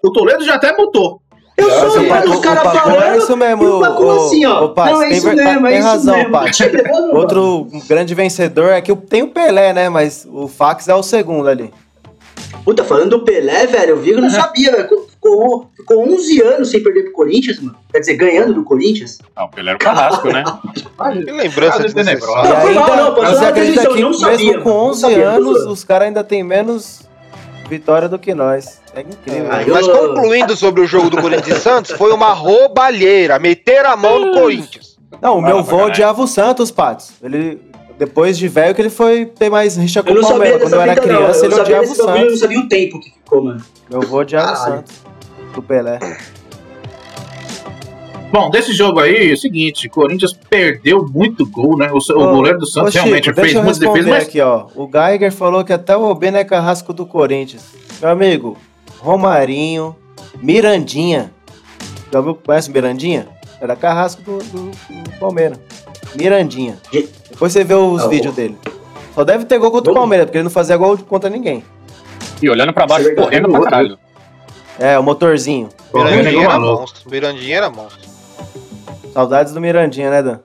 o 0.03 0.11
Toledo 0.11 0.43
já 0.45 0.55
até 0.55 0.75
mutou. 0.75 1.19
Eu 1.57 1.69
sou 1.69 1.83
Nossa, 1.85 1.99
um 2.01 2.05
o 2.05 2.09
Pacu- 2.09 2.29
dos 2.31 2.39
caras 2.41 2.63
o 2.65 2.69
falando. 2.79 3.01
é 3.03 3.17
isso 3.17 3.37
mesmo, 3.37 3.63
e 3.63 3.67
o 3.67 3.79
Pacu 3.79 4.03
o- 4.03 4.25
assim, 4.27 4.45
ó. 4.45 4.65
o 4.65 4.69
Paz, 4.73 4.91
não, 4.91 5.01
é 5.01 5.07
tem 5.07 5.17
isso 5.17 5.27
ver- 5.29 5.35
mesmo, 5.35 5.67
é 5.67 5.69
tem 5.69 5.79
isso 5.79 5.87
razão, 5.87 6.15
mesmo. 6.17 6.31
Tá 6.31 6.91
mano. 6.91 7.15
Outro 7.17 7.67
grande 7.87 8.13
vencedor 8.13 8.69
é 8.73 8.81
que 8.81 8.91
o- 8.91 8.95
tem 8.97 9.23
o 9.23 9.27
Pelé, 9.29 9.71
né? 9.71 9.87
Mas 9.87 10.27
o 10.29 10.47
Fax 10.49 10.87
é 10.89 10.95
o 10.95 11.01
segundo 11.01 11.47
ali. 11.47 11.73
Puta, 12.65 12.83
falando 12.83 13.11
do 13.11 13.23
Pelé, 13.23 13.67
velho, 13.67 13.91
eu 13.91 13.97
vi 13.99 14.11
que 14.11 14.17
eu 14.17 14.21
não 14.21 14.29
sabia, 14.29 14.71
velho. 14.71 14.89
Ficou, 15.09 15.69
ficou 15.75 16.07
11 16.13 16.41
anos 16.41 16.69
sem 16.71 16.83
perder 16.83 17.03
pro 17.03 17.13
Corinthians, 17.13 17.59
mano. 17.59 17.77
Quer 17.91 17.99
dizer, 17.99 18.15
ganhando 18.15 18.53
do 18.53 18.63
Corinthians. 18.63 19.17
Não, 19.35 19.49
ele 19.55 19.69
era 19.69 19.75
o 19.77 19.79
carrasco, 19.79 20.27
né? 20.27 20.43
Que 21.25 21.31
lembrança 21.31 21.83
Ah, 21.83 21.87
de 21.87 21.93
tenebrosa. 21.95 22.49
Não, 22.49 22.61
foi 22.61 22.73
mal, 22.73 22.83
ainda, 22.91 23.03
não, 23.03 23.15
passou 23.15 23.33
você 23.35 23.41
na 23.41 23.47
acredita 23.49 23.81
televisão, 23.81 23.93
que 23.95 24.01
não 24.01 24.13
sabia, 24.13 24.47
mesmo 24.51 24.61
com 24.63 24.69
não 24.69 24.77
11 24.87 25.01
sabia, 25.01 25.17
tô 25.17 25.29
anos, 25.29 25.65
os 25.65 25.83
caras 25.83 26.07
ainda 26.09 26.23
tem 26.23 26.43
menos 26.43 27.01
vitória 27.69 28.09
do 28.09 28.19
que 28.19 28.33
nós. 28.35 28.81
É 28.95 29.01
incrível. 29.01 29.51
Aí 29.51 29.69
Mas 29.69 29.87
concluindo 29.87 30.55
sobre 30.55 30.81
o 30.81 30.87
jogo 30.87 31.09
do 31.09 31.21
Corinthians 31.21 31.57
e 31.57 31.61
Santos, 31.61 31.91
foi 31.91 32.11
uma 32.11 32.31
roubalheira. 32.31 33.37
Meter 33.37 33.85
a 33.85 33.97
mão 33.97 34.19
no 34.19 34.31
Corinthians. 34.39 34.97
Não, 35.21 35.37
o 35.37 35.41
meu 35.41 35.59
avô 35.59 35.85
odiava 35.85 36.21
o 36.21 36.27
Santos, 36.27 36.71
Patos. 36.71 37.11
Ele, 37.21 37.59
depois 37.97 38.37
de 38.37 38.47
velho, 38.47 38.73
que 38.73 38.81
ele 38.81 38.89
foi 38.89 39.25
ter 39.25 39.49
mais 39.49 39.75
rixa 39.75 40.01
com 40.01 40.11
o 40.11 40.15
não 40.15 40.21
Palmeiras. 40.21 40.61
Quando 40.61 40.73
eu 40.73 40.81
era 40.81 40.95
não. 40.95 41.03
criança, 41.03 41.45
Eu 41.45 41.51
ele 41.51 41.61
odiava 41.61 41.83
o 41.83 41.87
bagulho, 41.87 42.01
eu 42.01 42.07
não 42.07 42.23
Santos. 42.25 42.39
sabia 42.39 42.59
o 42.59 42.67
tempo 42.67 42.99
que 42.99 43.11
ficou, 43.11 43.43
mano. 43.43 43.61
Meu 43.89 44.01
avô 44.01 44.19
odiava 44.19 44.53
o. 44.53 44.55
Santos. 44.55 44.93
Do 45.53 45.61
Pelé. 45.61 45.99
Bom, 48.31 48.49
desse 48.49 48.73
jogo 48.73 48.99
aí, 48.99 49.29
é 49.29 49.33
o 49.33 49.37
seguinte, 49.37 49.87
Corinthians 49.87 50.33
perdeu 50.49 51.05
muito 51.09 51.45
gol, 51.45 51.77
né? 51.77 51.89
O, 51.91 51.97
o 51.97 52.31
goleiro 52.31 52.59
do 52.59 52.65
Santos 52.67 52.89
ô, 52.89 52.91
Chico, 52.91 53.05
realmente 53.05 53.31
deixa 53.31 53.41
fez 53.41 53.53
responder 53.65 53.87
defesas, 53.87 54.09
mas 54.09 54.27
aqui, 54.27 54.41
ó. 54.41 54.65
O 54.75 54.89
Geiger 54.91 55.31
falou 55.31 55.63
que 55.63 55.71
até 55.71 55.95
o 55.95 56.03
Obina 56.03 56.39
é 56.39 56.43
carrasco 56.43 56.91
do 56.91 57.05
Corinthians. 57.05 57.63
Meu 58.01 58.09
amigo, 58.09 58.57
Romarinho, 59.05 59.95
Mirandinha. 60.41 61.31
Já 62.11 62.19
ouviu? 62.19 62.33
Conhece 62.35 62.69
o 62.69 62.73
Mirandinha? 62.73 63.27
Era 63.61 63.75
carrasco 63.75 64.21
do, 64.23 64.39
do- 64.39 64.71
do 64.71 65.09
Palmeiras. 65.19 65.59
Mirandinha. 66.15 66.77
E- 66.91 67.07
Depois 67.29 67.53
você 67.53 67.63
vê 67.63 67.75
os 67.75 68.01
Ah, 68.03 68.07
vídeos 68.07 68.33
dele. 68.33 68.57
Só 69.13 69.23
deve 69.23 69.45
ter 69.45 69.59
gol 69.59 69.69
contra 69.71 69.91
o 69.91 69.95
Palmeiras, 69.95 70.25
porque 70.25 70.37
ele 70.39 70.43
não 70.45 70.51
fazia 70.51 70.75
gol 70.75 70.97
contra 70.97 71.29
ninguém. 71.29 71.63
E 72.41 72.49
olhando 72.49 72.73
pra 72.73 72.87
baixo, 72.87 73.03
é 73.03 73.07
verdade, 73.09 73.27
correndo 73.27 73.49
pra 73.51 73.61
caralho. 73.61 73.97
É, 74.79 74.97
o 74.97 75.03
motorzinho. 75.03 75.69
Mirandinha 75.93 76.43
era 76.45 76.59
monstro. 76.59 77.09
Mirandinha 77.09 77.57
era 77.57 77.69
monstro. 77.69 78.09
Saudades 79.13 79.53
do 79.53 79.61
Mirandinha, 79.61 80.09
né, 80.09 80.21
Dan? 80.23 80.39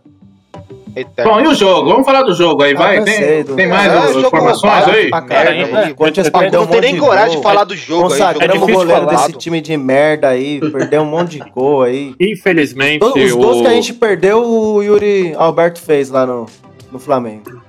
Eterno. 0.97 1.33
Bom, 1.33 1.41
e 1.41 1.47
o 1.47 1.55
jogo? 1.55 1.91
Vamos 1.91 2.05
falar 2.05 2.23
do 2.23 2.35
jogo 2.35 2.63
aí, 2.63 2.75
Ah, 2.75 2.79
vai. 2.79 3.05
Tem, 3.05 3.45
tem 3.45 3.69
mais 3.69 3.93
É, 3.93 3.97
as 3.97 4.13
jogo 4.15 4.27
informações 4.27 4.89
aí? 4.89 5.11
É, 5.31 5.89
é, 5.89 5.95
Corinthians 5.95 6.27
é, 6.27 6.31
perdeu 6.31 6.61
um 6.61 6.65
não 6.65 6.71
tem 6.71 6.81
nem 6.81 6.97
coragem 6.99 7.37
de 7.37 7.43
falar 7.43 7.65
do 7.65 7.77
jogo 7.77 8.05
aí. 8.05 8.19
Consagramos 8.19 8.43
É 8.43 8.49
o 8.49 8.61
difícil 8.61 8.75
goleiro 8.75 9.05
falar. 9.07 9.27
desse 9.27 9.39
time 9.39 9.61
de 9.61 9.77
merda 9.77 10.29
aí. 10.29 10.61
Perdeu 10.71 11.03
um 11.03 11.07
monte 11.07 11.39
de 11.39 11.51
gol 11.51 11.83
aí. 11.83 12.15
Infelizmente, 12.21 12.99
Todos 13.01 13.23
os 13.23 13.33
gols 13.33 13.59
o... 13.59 13.63
que 13.63 13.69
a 13.69 13.73
gente 13.73 13.93
perdeu, 13.95 14.45
o 14.45 14.83
Yuri 14.83 15.35
Alberto 15.37 15.81
fez 15.81 16.11
lá 16.11 16.27
no, 16.27 16.47
no 16.91 16.99
Flamengo. 16.99 17.61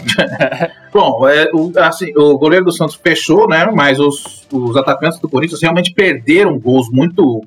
Bom, 0.92 1.28
é, 1.28 1.48
o, 1.52 1.70
assim, 1.76 2.12
o 2.16 2.36
goleiro 2.38 2.64
do 2.64 2.72
Santos 2.72 2.98
fechou, 3.02 3.48
né? 3.48 3.70
Mas 3.72 4.00
os, 4.00 4.46
os 4.52 4.76
atacantes 4.76 5.18
do 5.20 5.28
Corinthians 5.28 5.60
realmente 5.62 5.92
perderam 5.92 6.58
gols 6.58 6.88
muito 6.90 7.42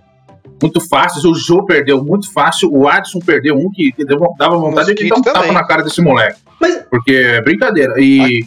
muito 0.64 0.82
fáceis. 0.90 1.24
O 1.26 1.34
Jô 1.36 1.64
perdeu 1.66 2.04
muito 2.04 2.32
fácil. 2.34 2.70
O 2.74 2.88
Adson 2.88 3.20
perdeu 3.20 3.56
um 3.56 3.70
que, 3.72 3.92
que 3.92 4.04
deu- 4.06 4.20
dava 4.38 4.58
vontade 4.58 4.94
de 4.96 5.08
dar 5.08 5.16
um 5.16 5.18
Mosquito 5.20 5.24
tapa 5.24 5.40
também. 5.40 5.52
na 5.54 5.64
cara 5.66 5.84
desse 5.84 6.02
moleque. 6.02 6.40
Mas- 6.60 6.84
Porque 6.90 7.12
é 7.14 7.42
brincadeira. 7.42 7.94
E 7.98 8.46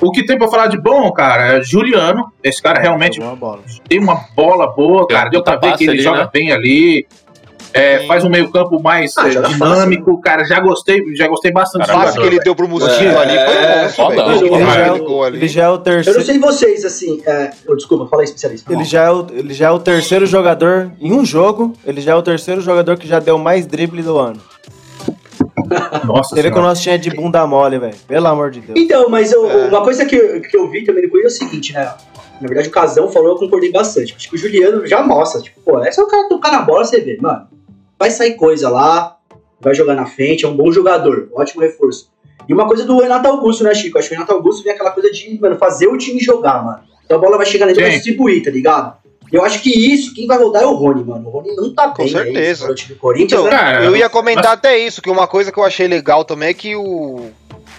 o 0.00 0.10
que 0.10 0.24
tem 0.26 0.36
pra 0.38 0.48
falar 0.48 0.66
de 0.66 0.80
bom, 0.80 1.12
cara, 1.12 1.58
é 1.58 1.62
Juliano. 1.62 2.32
Esse 2.42 2.60
cara 2.62 2.80
realmente 2.80 3.16
Jogou 3.16 3.30
uma 3.30 3.36
bola. 3.36 3.62
tem 3.88 3.98
uma 4.00 4.14
bola 4.34 4.66
boa, 4.74 5.06
cara. 5.06 5.28
Deu 5.30 5.42
pra 5.44 5.56
ver 5.56 5.76
que 5.76 5.84
ele 5.84 5.92
ali, 5.92 6.02
joga 6.02 6.24
né? 6.24 6.30
bem 6.32 6.50
ali. 6.52 7.06
É, 7.74 8.00
Sim. 8.00 8.06
faz 8.06 8.22
um 8.24 8.28
meio-campo 8.28 8.80
mais 8.82 9.16
Ah, 9.16 9.28
é, 9.28 9.30
joga 9.30 9.48
dinâmico, 9.48 10.20
cara. 10.20 10.44
Já 10.44 10.60
gostei, 10.60 11.02
já 11.16 11.26
gostei 11.26 11.50
bastante 11.52 11.88
O 11.90 11.92
passe 11.94 12.18
que 12.18 12.26
ele 12.26 12.38
deu 12.40 12.54
pro 12.54 12.66
É, 12.66 12.68
ali 12.68 12.78
foi 13.94 14.04
é, 14.04 14.08
velho. 14.08 14.30
ele 14.46 14.54
Ele 14.54 14.64
já 14.66 14.80
é 14.86 14.92
o- 14.92 15.04
gol 15.04 15.24
ali. 15.24 15.36
Ele 15.38 15.48
já 15.48 15.62
é 15.62 15.68
o 15.68 15.70
Eu 15.70 15.76
não 15.76 15.82
terceiro. 15.82 16.22
sei 16.22 16.38
vocês, 16.38 16.84
assim. 16.84 17.22
É... 17.26 17.50
eu- 17.66 17.76
desculpa, 17.76 18.06
fala 18.06 18.22
aí, 18.22 18.26
especialista. 18.26 18.72
Ele 18.72 18.84
já, 18.84 19.04
é 19.04 19.10
o, 19.10 19.26
ele 19.32 19.54
já 19.54 19.68
é 19.68 19.70
o 19.70 19.78
terceiro 19.78 20.26
jogador 20.26 20.92
em 21.00 21.12
um 21.12 21.24
jogo. 21.24 21.72
Ele 21.86 22.00
já 22.00 22.12
é 22.12 22.14
o 22.14 22.22
terceiro 22.22 22.60
jogador 22.60 22.96
que 22.98 23.06
já 23.08 23.18
deu 23.18 23.38
mais 23.38 23.66
drible 23.66 24.02
do 24.02 24.18
ano. 24.18 24.40
Nossa 26.04 26.34
Você 26.34 26.42
vê 26.42 26.50
que 26.50 26.58
o 26.58 26.62
nosso 26.62 26.82
tinha 26.82 26.98
de 26.98 27.10
bunda 27.10 27.46
mole, 27.46 27.78
velho. 27.78 27.94
Pelo 28.06 28.26
amor 28.26 28.50
de 28.50 28.60
Deus. 28.60 28.78
Então, 28.78 29.08
mas 29.08 29.32
eu- 29.32 29.48
É. 29.50 29.68
uma 29.68 29.82
coisa 29.82 30.04
que, 30.04 30.14
eu- 30.16 30.40
que 30.42 30.56
eu 30.56 30.68
vi 30.70 30.84
também 30.84 31.04
no 31.04 31.10
Corinthians 31.10 31.40
é 31.40 31.44
o 31.44 31.48
seguinte, 31.48 31.72
né? 31.72 31.92
Na 32.40 32.48
verdade, 32.48 32.68
o 32.68 32.72
Casão 32.72 33.08
falou, 33.08 33.30
eu 33.30 33.36
concordei 33.36 33.70
bastante. 33.70 34.14
Acho 34.16 34.28
que 34.28 34.34
o 34.34 34.38
Juliano 34.38 34.86
já 34.86 35.00
mostra, 35.02 35.40
tipo, 35.40 35.60
pô, 35.60 35.78
é 35.82 35.92
só 35.92 36.02
o 36.02 36.06
cara 36.08 36.28
tocar 36.28 36.50
na 36.50 36.62
bola, 36.62 36.84
você 36.84 37.00
vê, 37.00 37.16
mano. 37.20 37.46
Vai 38.02 38.10
sair 38.10 38.34
coisa 38.34 38.68
lá, 38.68 39.16
vai 39.60 39.76
jogar 39.76 39.94
na 39.94 40.06
frente, 40.06 40.44
é 40.44 40.48
um 40.48 40.56
bom 40.56 40.72
jogador, 40.72 41.28
ótimo 41.32 41.62
reforço. 41.62 42.10
E 42.48 42.52
uma 42.52 42.66
coisa 42.66 42.84
do 42.84 42.98
Renato 43.00 43.28
Augusto, 43.28 43.62
né, 43.62 43.72
Chico? 43.72 43.96
Acho 43.96 44.08
que 44.08 44.14
o 44.14 44.18
Renato 44.18 44.32
Augusto 44.34 44.64
vem 44.64 44.72
aquela 44.72 44.90
coisa 44.90 45.08
de, 45.12 45.38
mano, 45.40 45.54
fazer 45.56 45.86
o 45.86 45.96
time 45.96 46.18
jogar, 46.18 46.64
mano. 46.64 46.80
Então 47.04 47.16
a 47.16 47.20
bola 47.20 47.36
vai 47.36 47.46
chegar 47.46 47.66
nele 47.66 47.78
e 47.78 47.82
vai 47.82 47.92
distribuir, 47.92 48.42
tá 48.42 48.50
ligado? 48.50 48.96
Eu 49.30 49.44
acho 49.44 49.62
que 49.62 49.70
isso, 49.70 50.12
quem 50.14 50.26
vai 50.26 50.36
rodar 50.36 50.64
é 50.64 50.66
o 50.66 50.74
Rony, 50.74 51.04
mano. 51.04 51.28
O 51.28 51.30
Rony 51.30 51.54
não 51.54 51.72
tá 51.72 51.90
Com 51.90 52.02
bem 52.04 52.06
aí, 52.06 52.10
certeza. 52.24 52.66
no 52.66 52.74
time 52.74 52.94
do 52.94 52.98
Corinthians, 53.00 53.40
Então, 53.40 53.44
né? 53.44 53.50
Cara, 53.56 53.84
eu 53.84 53.96
ia 53.96 54.08
comentar 54.08 54.50
até 54.52 54.76
isso, 54.76 55.00
que 55.00 55.08
uma 55.08 55.28
coisa 55.28 55.52
que 55.52 55.58
eu 55.58 55.64
achei 55.64 55.86
legal 55.86 56.24
também 56.24 56.48
é 56.48 56.54
que 56.54 56.74
o. 56.74 57.30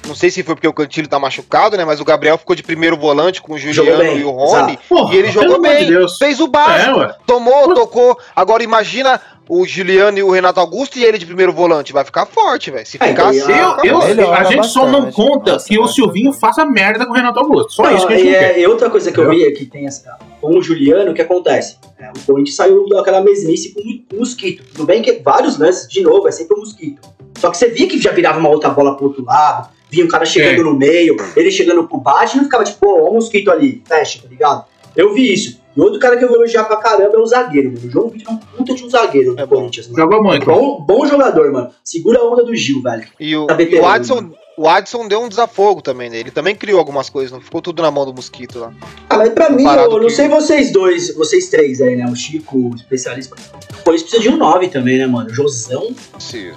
Não 0.07 0.15
sei 0.15 0.29
se 0.29 0.43
foi 0.43 0.55
porque 0.55 0.67
o 0.67 0.73
Cantilho 0.73 1.07
tá 1.07 1.17
machucado, 1.17 1.77
né? 1.77 1.85
Mas 1.85 2.01
o 2.01 2.05
Gabriel 2.05 2.37
ficou 2.37 2.55
de 2.55 2.61
primeiro 2.63 2.97
volante 2.97 3.41
com 3.41 3.53
o 3.53 3.57
Juliano 3.57 4.17
e 4.17 4.23
o 4.23 4.31
Rony. 4.31 4.77
Porra, 4.89 5.13
E 5.13 5.17
ele 5.17 5.31
jogou 5.31 5.61
bem. 5.61 5.85
de 5.85 5.91
Deus. 5.91 6.17
Fez 6.17 6.41
o 6.41 6.45
É, 6.45 6.49
básico. 6.49 6.99
ué. 6.99 7.15
Tomou, 7.25 7.73
tocou. 7.73 8.17
Agora 8.35 8.61
imagina 8.63 9.21
o 9.49 9.65
Juliano 9.65 10.18
e 10.18 10.24
o 10.24 10.32
Renato 10.32 10.60
Augusto 10.60 10.98
e 10.98 11.03
ele 11.03 11.18
de 11.18 11.26
primeiro 11.26 11.52
volante. 11.52 11.91
Vai 11.94 12.03
ficar 12.06 12.26
forte, 12.26 12.72
velho. 12.72 12.86
Se 12.86 12.98
É, 12.99 13.07
ficar 13.07 13.30
assim. 13.30 13.40
Eu, 13.84 14.02
eu, 14.02 14.34
a 14.34 14.44
gente 14.45 14.68
só 14.68 14.88
não 14.88 15.11
conta 15.11 15.53
Nossa, 15.53 15.68
que 15.68 15.78
o. 15.80 15.88
Silvinho 15.88 16.32
faça 16.34 16.65
merda 16.65 17.06
com 17.06 17.11
o 17.11 17.15
Renato 17.15 17.40
Augusto. 17.40 17.74
Só 17.74 17.84
Não, 17.84 17.95
isso 17.95 18.07
que 18.07 18.14
a 18.14 18.18
gente 18.18 18.30
e, 18.30 18.36
é, 18.36 18.53
quer. 18.53 18.60
e 18.60 18.68
outra 18.68 18.90
coisa 18.90 19.11
que 19.11 19.20
eu 19.20 19.30
vi 19.30 19.44
é 19.44 19.52
que 19.52 19.65
tem 19.65 19.86
essa, 19.86 20.18
com 20.41 20.57
o 20.57 20.61
Juliano, 20.61 21.11
o 21.11 21.14
que 21.14 21.22
acontece? 21.22 21.78
É, 21.99 22.10
o 22.10 22.20
Corinthians 22.26 22.56
saiu 22.56 22.88
daquela 22.90 23.22
mesmice 23.22 23.74
com 23.74 24.15
o 24.15 24.20
Mosquito. 24.20 24.64
Tudo 24.74 24.86
bem 24.86 25.02
que 25.02 25.11
vários 25.24 25.57
lances, 25.60 25.88
de 25.90 26.02
novo, 26.02 26.28
é 26.28 26.32
sempre 26.32 26.56
o 26.56 26.60
Mosquito. 26.60 27.02
Só 27.38 27.49
que 27.52 27.57
você 27.57 27.68
via 27.70 27.88
que 27.88 27.99
já 28.02 28.11
virava 28.11 28.40
uma 28.40 28.49
outra 28.49 28.70
bola 28.70 28.95
pro 28.95 29.07
outro 29.07 29.26
lado, 29.26 29.70
via 29.90 30.06
um 30.06 30.07
cara 30.07 30.26
chegando 30.26 30.61
É. 30.61 30.64
no 30.64 30.74
meio, 30.74 31.15
ele 31.36 31.52
chegando 31.52 31.88
pro 31.88 31.98
bate, 31.98 32.38
não 32.38 32.44
ficava 32.45 32.64
tipo, 32.64 32.88
ó, 32.88 33.07
ó 33.07 33.10
o 33.10 33.14
Mosquito 33.15 33.52
ali, 33.52 33.84
fecha, 33.86 34.22
tá 34.22 34.28
ligado? 34.30 34.65
Eu 34.95 35.14
vi 35.14 35.34
isso. 35.34 35.61
E 35.75 35.81
outro 35.81 35.99
cara 35.99 36.17
que 36.17 36.23
eu 36.23 36.27
vou 36.29 36.37
elogiar 36.37 36.63
pra 36.65 36.77
caramba 36.77 37.15
é 37.15 37.19
o 37.19 37.25
zagueiro, 37.25 37.71
mano. 37.73 37.87
O 37.87 37.89
João 37.89 38.09
Vitor 38.09 38.31
é 38.31 38.35
um 38.35 38.37
puta 38.37 38.75
de 38.75 38.83
um 38.85 38.89
zagueiro 38.89 39.33
do 39.35 39.41
É 39.41 39.45
bom. 39.45 39.55
Corinthians, 39.57 39.87
mano. 39.87 39.97
Jogou 39.99 40.23
muito. 40.23 40.45
Bom, 40.45 40.81
bom 40.81 41.05
jogador, 41.07 41.51
mano. 41.51 41.69
Segura 41.83 42.19
a 42.19 42.23
onda 42.23 42.43
do 42.43 42.55
Gil, 42.55 42.81
velho. 42.81 43.07
E 43.19 43.35
o, 43.35 43.47
Tá 43.47 43.59
e 43.61 43.75
o 43.79 43.85
Adson. 43.85 44.31
O 44.55 44.67
Adson 44.69 45.07
deu 45.07 45.19
um 45.19 45.27
desafogo 45.27 45.81
também, 45.81 46.11
né? 46.11 46.19
Ele 46.19 46.29
também 46.29 46.55
criou 46.55 46.77
algumas 46.77 47.09
coisas, 47.09 47.31
não 47.31 47.41
ficou 47.41 47.59
tudo 47.59 47.81
na 47.81 47.89
mão 47.89 48.05
do 48.05 48.13
mosquito 48.13 48.59
lá. 48.59 48.71
Ah, 49.09 49.17
mas 49.17 49.29
pra 49.29 49.49
mim, 49.49 49.63
eu 49.63 49.89
não 49.89 49.99
que- 50.01 50.11
sei 50.11 50.27
vocês 50.27 50.71
dois, 50.71 51.15
vocês 51.15 51.49
três 51.49 51.81
aí, 51.81 51.95
né? 51.95 52.05
O 52.05 52.15
Chico, 52.15 52.69
o 52.69 52.75
especialista. 52.75 53.35
Pô, 53.83 53.89
eles 53.89 54.03
precisam 54.03 54.21
de 54.21 54.29
um 54.29 54.37
9 54.37 54.67
também, 54.67 54.99
né, 54.99 55.07
mano? 55.07 55.27
O 55.27 55.33
Josão. 55.33 55.87
Se- 56.19 56.53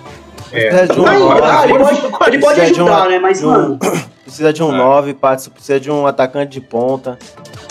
Precisa 0.69 0.87
de 0.95 1.01
um 1.01 1.03
Mas, 1.05 1.20
nove, 1.20 1.41
ah, 1.43 1.65
ele 1.65 1.78
pode, 1.78 2.01
ele 2.28 2.39
pode 2.39 2.61
de 2.61 2.66
um- 2.83 2.87
ajudar, 2.87 3.09
né? 3.09 3.19
Mas, 3.19 3.39
de 3.41 3.47
um- 3.47 3.51
mano. 3.51 3.78
Precisa 4.24 4.53
de 4.53 4.62
um 4.62 4.74
É. 4.74 4.77
9, 4.78 5.15
Patson. 5.15 5.51
Precisa 5.51 5.78
de 5.81 5.91
um 5.91 6.07
atacante 6.07 6.53
de 6.53 6.61
ponta. 6.61 7.19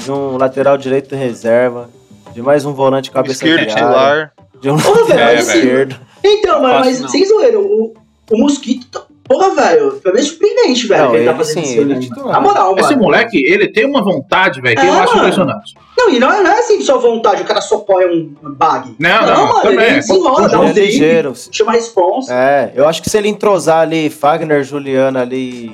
De 0.04 0.12
um 0.12 0.38
lateral 0.38 0.78
direito 0.78 1.10
de 1.10 1.16
reserva. 1.16 1.90
De 2.34 2.42
mais 2.42 2.66
um 2.66 2.74
volante 2.74 3.12
cabeça 3.12 3.34
Esquerdo 3.46 3.68
titular. 3.70 4.32
De 4.62 4.70
um 4.70 4.76
Ô, 4.76 5.06
velho, 5.06 5.20
É, 5.20 5.36
mas 5.36 5.50
assim, 5.50 5.58
esquerdo. 5.60 5.96
Então, 6.24 6.62
mano, 6.62 6.80
mas 6.80 7.00
não. 7.02 7.10
sem 7.10 7.26
zoeira, 7.26 7.60
o, 7.60 7.94
o 8.32 8.38
Mosquito. 8.38 9.06
Porra, 9.28 9.56
velho, 9.56 9.94
pra 10.04 10.14
mim 10.14 10.20
é 10.20 10.24
surpreendente, 10.24 10.86
velho. 10.88 11.04
Não, 11.04 11.12
que 11.12 11.18
ele 11.18 11.26
tá 11.26 11.32
ele 11.32 11.38
fazendo 11.40 11.54
sim, 11.66 11.72
isso, 11.72 11.82
ele 11.82 11.86
né, 11.86 11.92
é 11.92 11.96
mano? 11.96 12.02
titular. 12.02 12.34
Na 12.34 12.40
moral, 12.42 12.76
Esse 12.78 12.90
mano. 12.92 13.02
moleque, 13.02 13.38
ele 13.46 13.68
tem 13.68 13.86
uma 13.86 14.04
vontade, 14.04 14.62
velho, 14.62 14.76
que 14.80 14.86
eu 14.86 14.94
É, 14.94 15.00
acho 15.00 15.16
mano. 15.16 15.28
impressionante. 15.28 15.74
Não, 15.98 16.10
e 16.12 16.20
não 16.20 16.32
é, 16.32 16.44
não 16.44 16.52
é 16.52 16.60
assim 16.60 16.80
só 16.82 17.00
vontade, 17.00 17.42
o 17.42 17.46
cara 17.46 17.60
só 17.62 17.80
põe 17.80 18.06
um 18.06 18.36
bag. 18.44 18.96
Não, 19.00 19.26
não, 19.26 19.48
mano, 19.48 19.62
também. 19.62 19.86
ele 19.88 19.96
desenrola, 19.96 20.48
dá 20.48 20.58
Ele 20.58 20.66
um 20.66 20.70
é 20.70 20.74
ligeiro. 20.74 21.34
chama 21.52 21.72
responsa. 21.72 22.32
É, 22.34 22.72
eu 22.76 22.88
acho 22.88 23.02
que 23.02 23.10
se 23.10 23.18
ele 23.18 23.28
entrosar 23.28 23.80
ali 23.80 24.10
Fagner, 24.12 24.64
Juliana 24.64 25.22
ali 25.22 25.74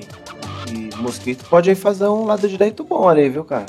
e 0.71 0.89
Mosquito 0.97 1.43
pode 1.49 1.75
fazer 1.75 2.05
um 2.07 2.25
lado 2.25 2.47
direito 2.47 2.83
bom 2.85 3.09
ali, 3.09 3.27
viu, 3.27 3.43
cara? 3.43 3.65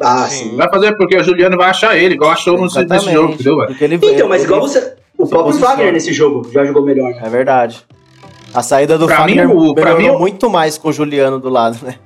Ah, 0.00 0.26
sim. 0.28 0.56
Vai 0.56 0.70
fazer 0.70 0.96
porque 0.96 1.16
o 1.18 1.22
Juliano 1.24 1.56
vai 1.58 1.68
achar 1.68 1.96
ele, 1.98 2.14
igual 2.14 2.30
achou 2.30 2.56
no 2.56 2.62
nesse 2.62 3.12
jogo, 3.12 3.34
entendeu, 3.34 3.56
velho? 3.58 3.76
Ele, 3.78 3.94
Então, 3.96 4.28
mas 4.28 4.42
ele- 4.42 4.50
igual 4.52 4.60
você. 4.62 4.94
O 5.18 5.26
próprio. 5.26 5.58
Wagner 5.58 5.92
nesse 5.92 6.12
jogo 6.12 6.48
já 6.52 6.64
jogou 6.64 6.82
melhor. 6.82 7.10
né? 7.10 7.20
É 7.24 7.28
verdade. 7.28 7.84
A 8.54 8.62
saída 8.62 8.96
do 8.98 9.06
Pra 9.06 9.16
Fagner 9.18 9.46
mim, 9.48 9.54
o- 9.54 9.74
mim, 9.96 10.10
muito 10.18 10.48
mais 10.48 10.78
com 10.78 10.88
o 10.88 10.92
Juliano 10.92 11.38
do 11.38 11.48
lado, 11.48 11.78
né? 11.82 11.96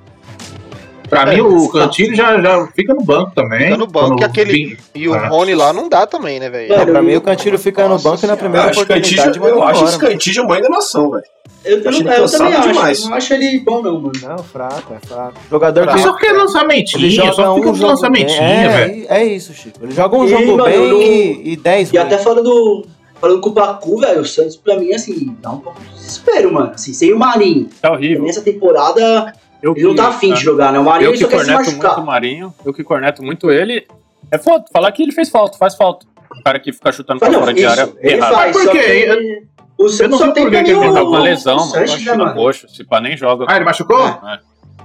Pra 1.09 1.27
mim, 1.27 1.41
o 1.43 1.69
Cantilho 1.69 2.17
já, 2.17 2.41
já 2.41 2.67
fica 2.75 2.95
no 2.95 3.03
banco 3.03 3.33
também. 3.35 3.65
Fica 3.67 3.77
no 3.77 3.87
banco 3.87 4.21
e 4.21 4.25
aquele. 4.25 4.53
vem- 4.53 4.77
E 4.95 5.09
o 5.09 5.13
Ah. 5.15 5.29
Rony 5.29 5.55
lá 5.55 5.71
não 5.71 5.87
dá 5.89 6.07
também, 6.07 6.41
né, 6.41 6.49
velho? 6.49 6.69
Pra 6.87 7.01
eu- 7.01 7.03
mim, 7.03 7.17
o 7.17 7.21
Cantilho 7.21 7.59
fica 7.59 7.87
no 7.87 7.99
banco 7.99 8.25
e 8.25 8.27
na 8.27 8.35
primeira 8.37 8.67
Eu 8.67 8.71
acho 8.71 8.81
oportunidade 8.81 9.23
Cantillo, 9.23 9.45
manda 9.45 9.55
eu 9.57 9.63
acho 9.63 9.85
esse 9.85 9.97
mano. 9.99 10.09
Cantillo 10.09 10.49
mãe 10.49 10.63
da 10.63 10.69
nação, 10.71 11.11
velho. 11.11 11.25
Eu, 11.65 11.79
eu, 11.79 11.93
ele 11.93 11.99
eu 12.09 12.29
também 12.31 12.55
acho. 12.55 12.69
demais. 12.69 13.03
eu 13.03 13.09
Não 13.11 13.17
acho 13.17 13.35
ele 13.35 13.61
bom, 13.61 13.83
não, 13.83 13.93
mano. 14.01 14.13
Não, 14.23 14.39
fraco, 14.39 14.95
é 14.95 15.07
fraco. 15.07 15.35
Jogador 15.51 15.83
Ele 15.83 15.93
que 15.93 15.99
só 16.01 16.15
quer 16.15 16.33
lançamentinho, 16.33 17.03
ele 17.05 17.11
joga 17.11 17.33
só 17.35 17.55
fica 17.55 17.69
um 17.71 17.75
jogo 17.75 17.87
lançamentinhos, 17.91 18.41
É, 18.41 18.69
velho. 18.69 19.07
é 19.09 19.25
isso, 19.25 19.53
Chico. 19.53 19.79
Ele 19.83 19.93
joga 19.95 20.17
um 20.17 20.25
E, 20.25 20.29
jogo 20.29 20.47
mano, 20.57 20.65
bem 20.65 20.75
eu 20.75 20.89
não- 20.89 21.03
e, 21.03 21.53
e 21.53 21.57
10 21.57 21.93
E 21.93 21.99
até 21.99 22.19
falando, 22.19 22.85
falando 23.23 23.41
com 23.41 23.51
o 23.51 23.55
Pacu, 23.55 24.01
velho, 24.01 24.21
o 24.21 24.25
Santos 24.27 24.57
pra 24.57 24.77
mim, 24.77 24.93
assim, 24.93 25.37
dá 25.41 25.53
um 25.53 25.61
pouco 25.61 25.81
de 25.81 25.89
desespero, 25.91 26.53
mano. 26.53 26.73
Assim, 26.75 26.93
sem 26.93 27.13
o 27.13 27.19
Marinho. 27.19 27.69
Tá 27.81 27.93
horrível. 27.93 28.25
Nessa 28.25 28.43
temporada, 28.43 29.33
Eu 29.63 29.77
ele 29.77 29.85
não 29.87 29.95
tá 29.95 30.09
afim 30.09 30.35
de 30.35 30.41
jogar, 30.43 30.73
né? 30.73 30.81
O 30.81 30.85
Marinho 30.85 31.11
Eu 31.11 31.13
que 31.13 31.19
só 31.19 31.29
quer 31.29 31.39
se 31.39 31.47
corneto 31.47 31.71
muito 31.71 32.01
o. 32.01 32.05
Marinho, 32.05 32.55
eu 32.67 32.75
que 32.75 32.83
corneto 32.83 33.23
muito 33.23 33.51
ele. 33.51 33.87
É 34.29 34.39
foda, 34.39 34.65
falar 34.73 34.91
que 34.91 35.05
ele 35.05 35.13
fez 35.13 35.31
falta, 35.31 35.57
faz 35.57 35.77
falta. 35.77 36.05
O 36.37 36.43
cara 36.43 36.59
que 36.59 36.73
fica 36.73 36.91
chutando 36.91 37.21
pra 37.21 37.31
fora 37.33 37.55
de 37.55 37.65
área 37.65 37.93
ele 38.01 38.17
errado. 38.17 38.35
faz, 38.35 38.57
Por 38.57 38.71
quê? 38.73 39.45
o 39.79 39.83
não 39.85 39.89
Santos 39.89 40.19
só 40.19 40.33
tem 40.33 40.45
que 40.45 40.51
também 40.51 40.65
que 40.65 40.71
ele 40.71 40.93
tá 40.93 41.01
com 41.01 41.07
uma 41.07 41.21
lesão, 41.21 41.57
mano. 41.59 41.73
Né, 41.75 42.15
mano? 42.17 42.35
coxo, 42.35 42.69
se 42.69 42.83
pá 42.83 43.01
nem 43.01 43.17
joga. 43.17 43.45
Ah, 43.49 43.55
ele 43.57 43.65
machucou? 43.65 44.05
É. 44.05 44.41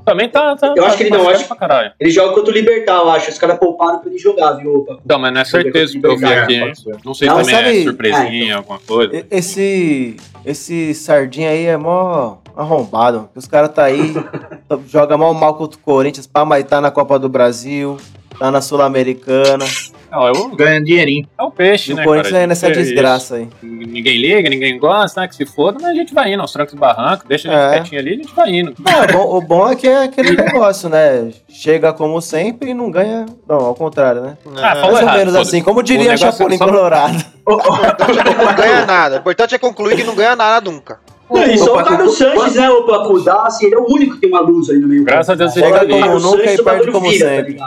Também 0.07 0.29
tá, 0.29 0.55
tá. 0.55 0.67
Eu 0.67 0.75
tá 0.75 0.85
acho 0.88 0.95
que 0.97 1.03
ele 1.03 1.09
não, 1.17 1.27
acho- 1.29 1.45
pra 1.45 1.57
caralho. 1.57 1.91
Ele 1.99 2.09
joga 2.09 2.34
contra 2.34 2.49
o 2.49 2.53
Libertar, 2.53 2.95
eu 2.99 3.09
acho. 3.09 3.29
Os 3.29 3.38
caras 3.38 3.57
pouparam 3.59 3.99
pra 3.99 4.09
ele 4.09 4.17
jogar, 4.17 4.53
viu, 4.53 4.85
Pacu? 4.88 5.01
Não, 5.05 5.19
mas 5.19 5.34
não 5.34 5.41
é 5.41 5.43
certeza 5.43 5.99
que 5.99 6.05
eu 6.07 6.17
vi 6.17 6.23
É, 6.23 6.39
aqui, 6.39 6.75
ser. 6.81 6.95
Não 7.03 7.13
sei 7.13 7.27
Não, 7.27 7.38
também, 7.39 7.53
sabe- 7.55 7.79
é 7.81 7.84
surpresinha, 7.84 8.55
alguma 8.55 8.79
coisa. 8.79 9.25
Esse, 9.29 10.15
esse 10.45 10.93
sardinha 10.93 11.49
aí 11.49 11.65
é 11.65 11.75
mó 11.75 12.38
arrombado. 12.55 13.27
Os 13.35 13.45
caras 13.47 13.69
tá 13.73 13.84
aí, 13.84 14.13
joga 14.88 15.17
mal 15.17 15.34
mal 15.34 15.55
contra 15.55 15.77
o 15.77 15.81
Corinthians, 15.81 16.25
pá, 16.25 16.45
mas 16.45 16.63
tá 16.63 16.79
na 16.79 16.89
Copa 16.89 17.19
do 17.19 17.27
Brasil, 17.27 17.97
tá 18.39 18.51
na 18.51 18.61
Sul-Americana. 18.61 19.65
Não, 20.09 20.26
é 20.26 20.31
o, 20.31 20.47
Ganhando 20.55 20.85
dinheirinho. 20.85 21.27
é 21.38 21.43
o 21.43 21.51
peixe, 21.51 21.91
E 21.91 21.93
né, 21.95 22.01
o 22.01 22.05
Corinthians 22.05 22.31
cara? 22.31 22.43
é 22.43 22.47
nessa 22.47 22.68
É 22.68 22.72
desgraça 22.72 23.35
aí. 23.35 23.49
Ninguém 23.61 24.18
liga, 24.18 24.49
ninguém 24.49 24.80
gosta, 24.80 25.19
né? 25.22 25.27
Que 25.27 25.35
se 25.35 25.45
foda, 25.45 25.77
mas 25.81 25.91
a 25.91 25.93
gente 25.93 26.14
vai 26.14 26.31
indo 26.34 26.41
aos 26.41 26.53
trancos 26.53 26.73
e 26.73 26.77
barrancos, 26.77 27.27
deixa 27.27 27.49
a 27.49 27.51
gente 27.51 27.61
É. 27.61 27.72
quietinho 27.80 28.01
ali, 28.01 28.11
a 28.11 28.15
gente 28.15 28.34
vai 28.34 28.49
indo. 28.49 28.73
Não, 28.80 29.03
o 29.03 29.07
bom- 29.07 29.38
o 29.38 29.41
bom 29.41 29.69
é 29.69 29.76
que 29.76 29.85
é 29.88 30.03
aquele 30.03 30.31
negócio, 30.41 30.88
né? 30.88 31.30
Chega 31.49 31.91
como 31.91 32.22
sempre 32.22 32.69
e 32.69 32.73
não 32.73 32.89
ganha. 32.89 33.26
Não, 33.47 33.57
ao 33.57 33.76
contrário, 33.76 34.22
né? 34.22 34.38
Ah, 34.55 34.77
É, 34.77 34.81
Mais 34.81 34.93
ou 34.93 34.99
errado. 35.01 35.18
menos 35.18 35.35
assim, 35.35 35.61
como 35.61 35.84
diria 35.84 36.09
O 36.11 36.14
é 36.14 36.18
Chapolin 36.18 36.57
só- 36.57 36.65
Colorado. 36.65 37.26
não 37.45 38.55
ganha 38.55 38.85
nada. 38.85 39.15
O 39.18 39.19
importante 39.19 39.55
é 39.55 39.57
concluir 39.57 39.97
que 39.97 40.03
não 40.03 40.15
ganha 40.15 40.35
nada 40.38 40.69
nunca. 40.72 40.99
Não, 41.30 41.43
e 41.43 41.57
só 41.57 41.76
o 41.77 41.84
Carlos 41.84 42.18
Sanches, 42.18 42.55
né, 42.55 42.69
o? 42.69 43.19
Dá, 43.19 43.43
assim, 43.43 43.65
ele 43.65 43.76
é 43.76 43.77
o 43.77 43.85
único 43.91 44.15
que 44.15 44.22
tem 44.22 44.30
uma 44.30 44.39
luz 44.39 44.69
ali 44.69 44.80
no 44.80 44.88
meio. 44.88 45.03
Graças 45.03 45.30
a 45.30 45.35
Deus 45.35 45.51
Chega 45.53 45.68
ele 45.68 45.73
tá 45.76 45.80
com 45.85 45.91
o 45.91 45.93
ali. 45.95 46.01
Carlos 46.03 46.23
Nunca 46.23 46.38
Sanches, 46.38 46.57
e 46.57 46.61
o 46.61 46.64
perde 46.64 46.91
como 46.91 47.09
vira, 47.09 47.26
tá 47.30 47.35
sempre. 47.35 47.57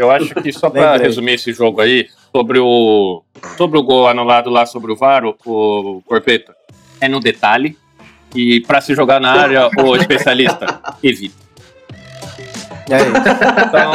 Eu 0.00 0.10
acho 0.10 0.34
que 0.34 0.52
só 0.52 0.68
pra 0.70 0.92
Lembrei. 0.92 1.06
resumir 1.08 1.32
esse 1.34 1.52
jogo 1.52 1.80
aí, 1.80 2.08
sobre 2.34 2.58
o 2.58 3.22
sobre 3.56 3.78
o 3.78 3.82
gol 3.82 4.08
anulado 4.08 4.48
lá 4.50 4.64
sobre 4.66 4.92
o 4.92 4.96
VAR, 4.96 5.24
o, 5.24 5.36
o 5.46 6.02
Corpeta, 6.06 6.54
é 7.00 7.08
no 7.08 7.20
detalhe. 7.20 7.76
E 8.34 8.60
pra 8.60 8.80
se 8.80 8.94
jogar 8.94 9.20
na 9.20 9.32
área, 9.32 9.68
o 9.84 9.94
especialista, 9.96 10.80
evita. 11.02 11.34
E 12.88 12.94
aí, 12.94 13.02
Então, 13.08 13.92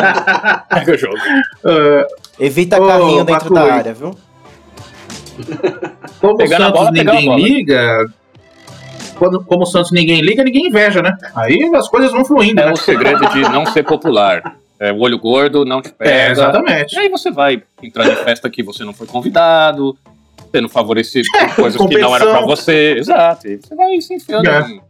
pega 0.70 0.92
o 0.94 0.98
jogo. 0.98 1.18
Ah, 1.66 2.08
evita 2.40 2.82
Ô, 2.82 2.88
carrinho 2.88 3.24
dentro 3.24 3.54
da 3.54 3.64
aí. 3.64 3.70
área, 3.72 3.94
viu? 3.94 4.18
como 6.22 6.38
Pegar 6.38 6.58
o 6.58 6.64
Santos 6.64 6.80
bola, 6.80 6.92
ninguém 6.92 7.26
bola. 7.26 7.40
liga, 7.42 8.06
quando, 9.18 9.44
como 9.44 9.64
o 9.64 9.66
Santos 9.66 9.92
ninguém 9.92 10.22
liga, 10.22 10.44
ninguém 10.44 10.68
inveja, 10.68 11.02
né? 11.02 11.14
Aí 11.36 11.70
as 11.76 11.90
coisas 11.90 12.12
vão 12.12 12.24
fluindo, 12.26 12.62
É 12.62 12.66
né? 12.68 12.72
o 12.72 12.78
segredo 12.78 13.28
de 13.30 13.42
não 13.42 13.66
ser 13.66 13.84
popular. 13.84 14.56
É, 14.80 14.92
o 14.92 15.00
olho 15.00 15.18
gordo 15.18 15.64
não 15.66 15.82
te 15.82 15.92
pega. 15.92 16.12
É, 16.12 16.32
exatamente. 16.32 16.94
E 16.96 17.00
aí 17.00 17.10
você 17.10 17.32
vai 17.32 17.64
entrar 17.82 18.08
em 18.08 18.16
festa 18.16 18.50
que 18.50 18.62
você 18.62 18.84
não 18.84 18.94
foi 18.94 19.08
convidado, 19.08 19.98
sendo 20.54 20.68
favorecido 20.70 21.26
por 21.32 21.56
coisas 21.56 21.82
que 21.88 21.98
não 21.98 22.16
eram 22.16 22.32
pra 22.32 22.42
você. 22.42 22.96
Exato. 22.98 23.48
E 23.48 23.58
você 23.58 23.74
vai 23.76 24.02
se 24.02 24.14
enfiando 24.16 24.50
É. 24.50 24.60
em 24.70 24.82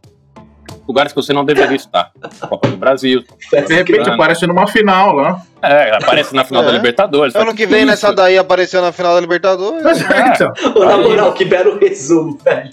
lugares 0.87 1.11
que 1.11 1.15
você 1.15 1.33
não 1.33 1.45
deveria 1.45 1.75
estar. 1.75 2.11
Copa 2.49 2.67
do 2.67 2.77
Brasil. 2.77 3.23
De 3.51 3.73
repente 3.75 4.09
aparece 4.09 4.45
numa 4.47 4.65
final 4.67 5.13
lá. 5.13 5.41
É, 5.61 5.95
aparece 5.95 6.33
na 6.35 6.43
final 6.45 6.63
É. 6.63 6.65
da 6.67 6.71
Libertadores. 6.71 7.35
Ano 7.35 7.53
que 7.55 7.65
vem, 7.65 7.85
nessa 7.85 8.11
daí, 8.11 8.37
apareceu 8.37 8.81
na 8.81 8.91
final 8.91 9.13
da 9.15 9.21
Libertadores. 9.21 9.83
Mas, 9.83 10.01
então, 10.01 10.51
Na 10.85 10.97
moral, 10.97 11.33
que 11.33 11.45
belo 11.45 11.77
resumo, 11.79 12.37
velho. 12.43 12.69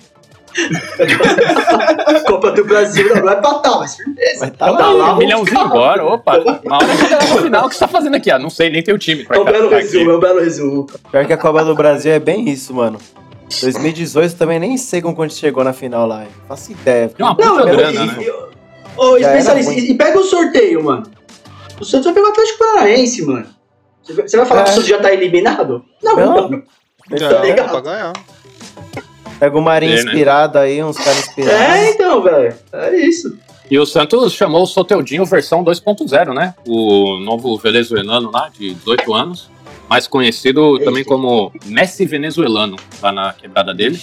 Copa 2.26 2.50
do 2.52 2.64
Brasil 2.64 3.14
não 3.14 3.22
vai 3.22 3.40
pra 3.40 3.54
tal, 3.54 3.80
mas 3.80 3.96
firmeza. 3.96 4.40
Vai 4.40 4.50
tá 4.50 4.70
lá. 4.70 4.78
Tá 4.78 4.90
lá, 4.90 5.14
Um 5.14 5.18
milhãozinho 5.18 5.60
embora, 5.64 6.04
opa. 6.04 6.38
Uma 6.64 6.76
hora 6.76 6.86
que 6.88 6.96
chegar 6.96 7.22
no 7.28 7.42
final, 7.42 7.66
o 7.66 7.68
que 7.68 7.74
você 7.74 7.80
tá 7.80 7.88
fazendo 7.88 8.14
aqui? 8.16 8.30
Ah, 8.30 8.38
não 8.38 8.50
sei, 8.50 8.70
nem 8.70 8.82
tem 8.82 8.94
o 8.94 8.98
time 8.98 9.26
É 9.30 9.38
um 9.38 9.44
belo 9.44 9.68
resumo, 9.70 10.10
é 10.10 10.16
um 10.16 10.20
belo 10.20 10.40
resumo. 10.40 10.86
Pior 11.10 11.26
que 11.26 11.32
a 11.32 11.36
Copa 11.36 11.64
do 11.64 11.74
Brasil 11.74 12.12
é 12.12 12.18
bem 12.18 12.48
isso, 12.48 12.74
mano. 12.74 12.98
2018 13.60 14.34
também 14.36 14.58
nem 14.58 14.76
sei 14.78 15.02
como 15.02 15.14
quando 15.14 15.32
chegou 15.32 15.62
na 15.62 15.72
final 15.72 16.06
lá. 16.06 16.22
hein. 16.22 16.28
Faço 16.48 16.72
ideia. 16.72 17.08
Tem 17.08 17.24
uma 17.26 17.34
Não, 17.38 17.60
eu- 17.60 17.66
grana, 17.76 17.92
e- 18.02 18.06
né? 18.06 18.16
e- 18.24 18.52
Ô, 18.96 19.18
Já 19.18 19.28
era 19.30 19.38
especialista, 19.38 19.72
e, 19.92 19.94
pega 19.94 20.18
o 20.18 20.22
sorteio, 20.24 20.84
mano. 20.84 21.02
O 21.80 21.84
Santos 21.84 22.04
vai 22.06 22.14
pegar 22.14 22.28
o 22.28 22.30
Atlético 22.30 22.58
Paranaense, 22.58 23.24
mano. 23.26 23.46
Você 24.02 24.36
vai- 24.36 24.46
falar 24.46 24.60
É. 24.60 24.64
que 24.64 24.70
o 24.70 24.72
Santos 24.74 24.88
já 24.88 24.98
tá 25.00 25.12
eliminado? 25.12 25.84
Não, 26.02 26.16
Não. 26.16 26.34
mano. 26.34 26.62
Não, 27.10 27.18
Tá 27.18 27.38
ligado? 27.42 27.70
pra 27.70 27.80
ganhar. 27.80 28.12
Pega 29.42 29.58
o 29.58 29.60
Marinho 29.60 29.94
É, 29.94 29.96
né? 29.96 30.02
inspirado 30.02 30.56
aí, 30.56 30.84
uns 30.84 30.96
caras 30.96 31.18
inspirados. 31.18 31.60
É, 31.60 31.90
então, 31.90 32.22
velho. 32.22 32.54
É 32.72 32.96
isso. 32.96 33.36
E 33.68 33.76
o 33.76 33.84
Santos 33.84 34.34
chamou 34.34 34.62
o 34.62 34.66
Soteudinho 34.66 35.26
versão 35.26 35.64
2.0, 35.64 36.32
né? 36.32 36.54
O 36.64 37.18
novo 37.18 37.58
venezuelano 37.58 38.30
lá, 38.30 38.48
de 38.56 38.72
18 38.72 39.12
anos. 39.12 39.50
Mais 39.88 40.06
conhecido 40.06 40.78
também 40.78 41.02
como 41.02 41.50
Messi 41.66 42.06
venezuelano, 42.06 42.76
lá 43.02 43.10
na 43.10 43.32
quebrada 43.32 43.74
dele. 43.74 44.00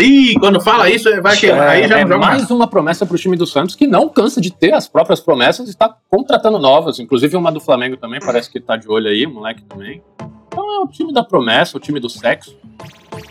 Ih, 0.00 0.34
quando 0.40 0.60
fala 0.60 0.90
isso, 0.90 1.08
vai 1.22 1.36
que 1.36 1.48
aí 1.48 1.86
já 1.86 2.00
é 2.00 2.04
não 2.04 2.08
joga 2.10 2.26
mais 2.26 2.50
uma 2.50 2.66
promessa 2.66 3.06
para 3.06 3.14
o 3.14 3.18
time 3.18 3.36
do 3.36 3.46
Santos 3.46 3.76
que 3.76 3.86
não 3.86 4.08
cansa 4.08 4.40
de 4.40 4.50
ter 4.50 4.74
as 4.74 4.88
próprias 4.88 5.20
promessas 5.20 5.68
e 5.68 5.70
está 5.70 5.94
contratando 6.10 6.58
novas. 6.58 6.98
Inclusive 6.98 7.36
uma 7.36 7.52
do 7.52 7.60
Flamengo 7.60 7.96
também, 7.96 8.18
parece 8.18 8.50
que 8.50 8.58
tá 8.58 8.76
de 8.76 8.88
olho 8.88 9.06
aí, 9.06 9.24
o 9.26 9.30
moleque 9.30 9.62
também. 9.62 10.02
Então 10.48 10.74
é 10.74 10.80
o 10.80 10.88
time 10.88 11.12
da 11.12 11.22
promessa, 11.22 11.76
o 11.76 11.80
time 11.80 12.00
do 12.00 12.10
sexo. 12.10 12.58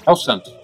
É 0.07 0.09
o 0.09 0.15
Santos. 0.15 0.62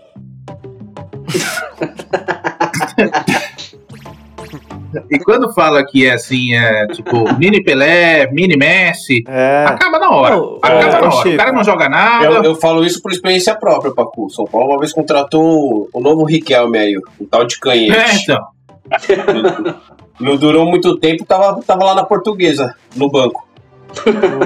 E 5.12 5.20
quando 5.20 5.54
fala 5.54 5.86
que 5.86 6.08
é 6.08 6.14
assim, 6.14 6.56
é 6.56 6.88
tipo 6.88 7.32
mini 7.38 7.64
Pelé, 7.64 8.28
mini 8.32 8.58
Messi, 8.58 9.24
É. 9.28 9.66
acaba 9.68 10.00
na 10.00 10.10
hora. 10.10 10.36
Não, 10.36 10.56
acaba 10.58 10.80
é, 10.82 10.92
na 10.92 11.00
hora. 11.00 11.12
Chico. 11.12 11.30
O 11.30 11.38
cara 11.38 11.52
não 11.52 11.64
joga 11.64 11.88
nada. 11.90 12.26
Eu, 12.26 12.44
eu 12.44 12.56
falo 12.56 12.84
isso 12.84 13.00
por 13.02 13.12
experiência 13.12 13.54
própria, 13.56 13.94
Pacu. 13.94 14.30
São 14.32 14.46
Paulo 14.46 14.72
uma 14.72 14.80
vez 14.80 14.92
contratou 14.92 15.88
o 15.94 16.00
novo 16.00 16.24
Riquelme 16.24 16.78
aí, 16.80 16.94
um 17.20 17.26
tal 17.26 17.46
de 17.46 17.56
É, 17.56 17.60
Canhete. 17.60 18.24
então. 18.24 18.44
Não 20.20 20.36
durou 20.36 20.66
muito 20.66 20.98
tempo, 21.00 21.24
tava, 21.24 21.62
tava 21.62 21.86
lá 21.86 21.96
na 21.96 22.04
portuguesa, 22.04 22.76
no 22.94 23.10
banco. 23.10 23.48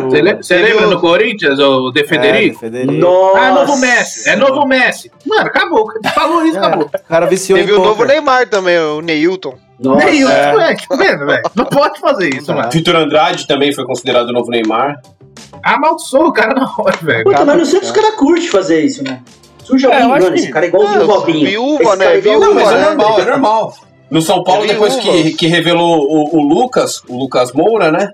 Você 0.10 0.22
le- 0.22 0.36
você 0.36 0.58
lembra 0.58 0.88
no 0.88 1.00
Corinthians, 1.00 1.60
o 1.60 1.92
De 1.92 2.04
Federico? 2.06 2.56
É, 2.58 2.60
Federico. 2.60 2.94
Nossa. 2.94 3.40
Ah, 3.40 3.52
novo 3.52 3.78
Messi. 3.78 4.30
É 4.30 4.36
novo 4.36 4.66
Messi. 4.66 5.12
Mano, 5.26 5.48
acabou. 5.48 5.86
Falou 6.14 6.46
isso, 6.46 6.58
É, 6.58 6.66
acabou. 6.66 6.86
o 6.86 7.08
cara 7.08 7.26
viciou 7.28 7.60
Teve 7.60 7.74
o 7.74 7.78
novo 7.78 7.90
poker. 7.98 8.08
Neymar 8.08 8.50
também, 8.50 8.80
o 8.80 9.02
Neilton. 9.02 9.56
Nossa. 9.80 10.10
Isso, 10.10 10.30
É. 10.32 10.52
moleque. 10.52 10.88
Tá 10.88 10.96
vendo, 10.96 11.26
velho? 11.26 11.42
Não 11.56 11.66
pode 11.66 12.00
fazer 12.00 12.30
isso, 12.34 12.48
Não 12.48 12.56
dá. 12.56 12.62
mano. 12.62 12.72
Vitor 12.72 12.96
Andrade 12.96 13.48
também 13.48 13.74
foi 13.74 13.86
considerado 13.86 14.30
o 14.30 14.34
novo 14.34 14.50
Neymar. 14.50 15.02
Amaldiçoou 15.62 16.28
o 16.28 16.34
cara 16.34 16.54
na 16.54 16.70
hora, 16.78 16.98
velho. 17.02 17.24
Puta, 17.24 17.46
mas 17.46 17.58
no 17.58 17.66
Santos 17.66 17.90
os 17.90 17.96
caras 17.96 18.16
curtem 18.16 18.48
fazer 18.48 18.82
isso, 18.86 19.04
né? 19.04 19.22
Suja 19.64 19.88
É, 19.88 19.92
eu 19.92 19.94
alguém, 19.96 20.12
acho 20.14 20.24
mano. 20.26 20.36
que- 20.36 20.42
Esse 20.42 20.52
cara 20.52 20.66
é 20.66 20.70
igualzinho 20.70 21.00
o 21.08 21.12
Ah, 21.12 21.16
Robinho. 21.16 21.46
viúva, 21.50 21.84
Esse 21.84 21.96
né? 21.98 22.06
cara 22.06 22.16
é 22.16 22.18
igual- 22.20 22.40
Viúva, 22.40 22.48
Não, 22.48 22.54
mas 22.56 22.72
é 22.72 22.76
né? 22.78 22.86
normal, 22.96 23.20
é 23.20 23.26
normal. 23.26 23.74
No 24.12 24.22
São 24.22 24.44
Paulo, 24.44 24.64
É 24.66 24.68
depois 24.68 24.96
que, 24.98 25.32
que 25.34 25.48
revelou 25.48 26.06
o, 26.06 26.38
o 26.38 26.42
Lucas, 26.48 27.02
o 27.08 27.18
Lucas 27.18 27.52
Moura, 27.54 27.92
né? 27.92 28.10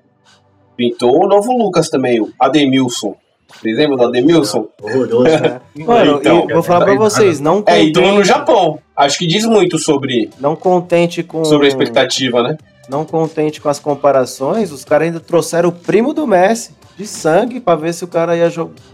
Pintou 0.80 1.26
o 1.26 1.28
novo 1.28 1.52
Lucas 1.52 1.90
também, 1.90 2.22
o 2.22 2.32
Ademilson. 2.40 3.14
Vocês 3.50 3.76
lembram 3.76 3.98
do 3.98 4.06
Ademilson? 4.06 4.70
Horroroso. 4.82 5.28
É. 5.28 5.60
Mano, 5.84 6.20
Então, 6.22 6.48
vou 6.48 6.64
falar 6.64 6.86
pra 6.86 6.96
vocês, 6.96 7.42
não 7.42 7.62
É 7.66 7.84
ídolo 7.84 8.06
no 8.06 8.12
contente, 8.14 8.28
Japão. 8.30 8.80
Acho 8.96 9.18
que 9.18 9.28
diz 9.28 9.44
muito 9.44 9.78
sobre, 9.78 10.30
não 10.40 10.56
contente 10.56 11.22
com 11.22 11.44
sobre 11.44 11.66
a 11.66 11.68
expectativa, 11.68 12.42
né? 12.42 12.58
não 12.88 13.04
contente 13.04 13.60
com 13.60 13.68
as 13.68 13.78
comparações, 13.78 14.72
os 14.72 14.86
caras 14.86 15.08
ainda 15.08 15.20
trouxeram 15.20 15.68
o 15.68 15.72
primo 15.74 16.14
do 16.14 16.26
Messi 16.26 16.72
de 16.98 17.06
sangue 17.06 17.60
pra 17.60 17.76
ver 17.76 17.94
se 17.94 18.06
o 18.06 18.08
cara 18.08 18.38
ia 18.38 18.50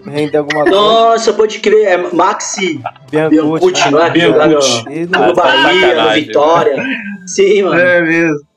render 0.06 0.38
alguma 0.40 0.64
coisa. 0.64 0.76
Nossa, 0.76 1.34
pode 1.34 1.60
crer. 1.60 1.88
É 1.88 1.98
Maxi 1.98 2.82
Biancucci, 3.12 3.30
Biancucci, 3.30 3.86
né? 3.86 3.92
não 3.92 4.02
é? 4.02 4.10
Biancucci. 4.10 4.84
No 5.06 5.28
no 5.28 5.36
Bahia, 5.36 6.04
no 6.04 6.14
Vitória. 6.14 6.84
Sim, 7.28 7.62
mano. 7.62 7.80
É 7.80 8.02
mesmo. 8.02 8.55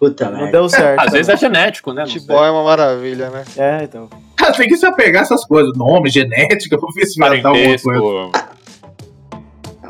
Puta 0.00 0.30
Não 0.30 0.50
deu 0.50 0.66
certo. 0.68 0.98
Às 0.98 1.12
vezes 1.12 1.28
é 1.28 1.36
genético, 1.36 1.92
né? 1.92 2.06
Futebol 2.06 2.42
é 2.44 2.50
uma 2.50 2.64
maravilha, 2.64 3.28
né? 3.28 3.44
É, 3.56 3.84
então. 3.84 4.08
Cara, 4.34 4.52
tem 4.54 4.66
que 4.66 4.76
se 4.78 4.86
apegar 4.86 5.20
a 5.20 5.24
essas 5.24 5.44
coisas, 5.44 5.76
nome, 5.76 6.08
genética, 6.08 6.78
pra 6.78 6.88
ver 6.94 7.04
se 7.04 7.20
vai 7.20 7.40
dar 7.42 7.50
alguma 7.50 7.66
coisa. 7.66 7.82
Parentesco. 8.32 8.50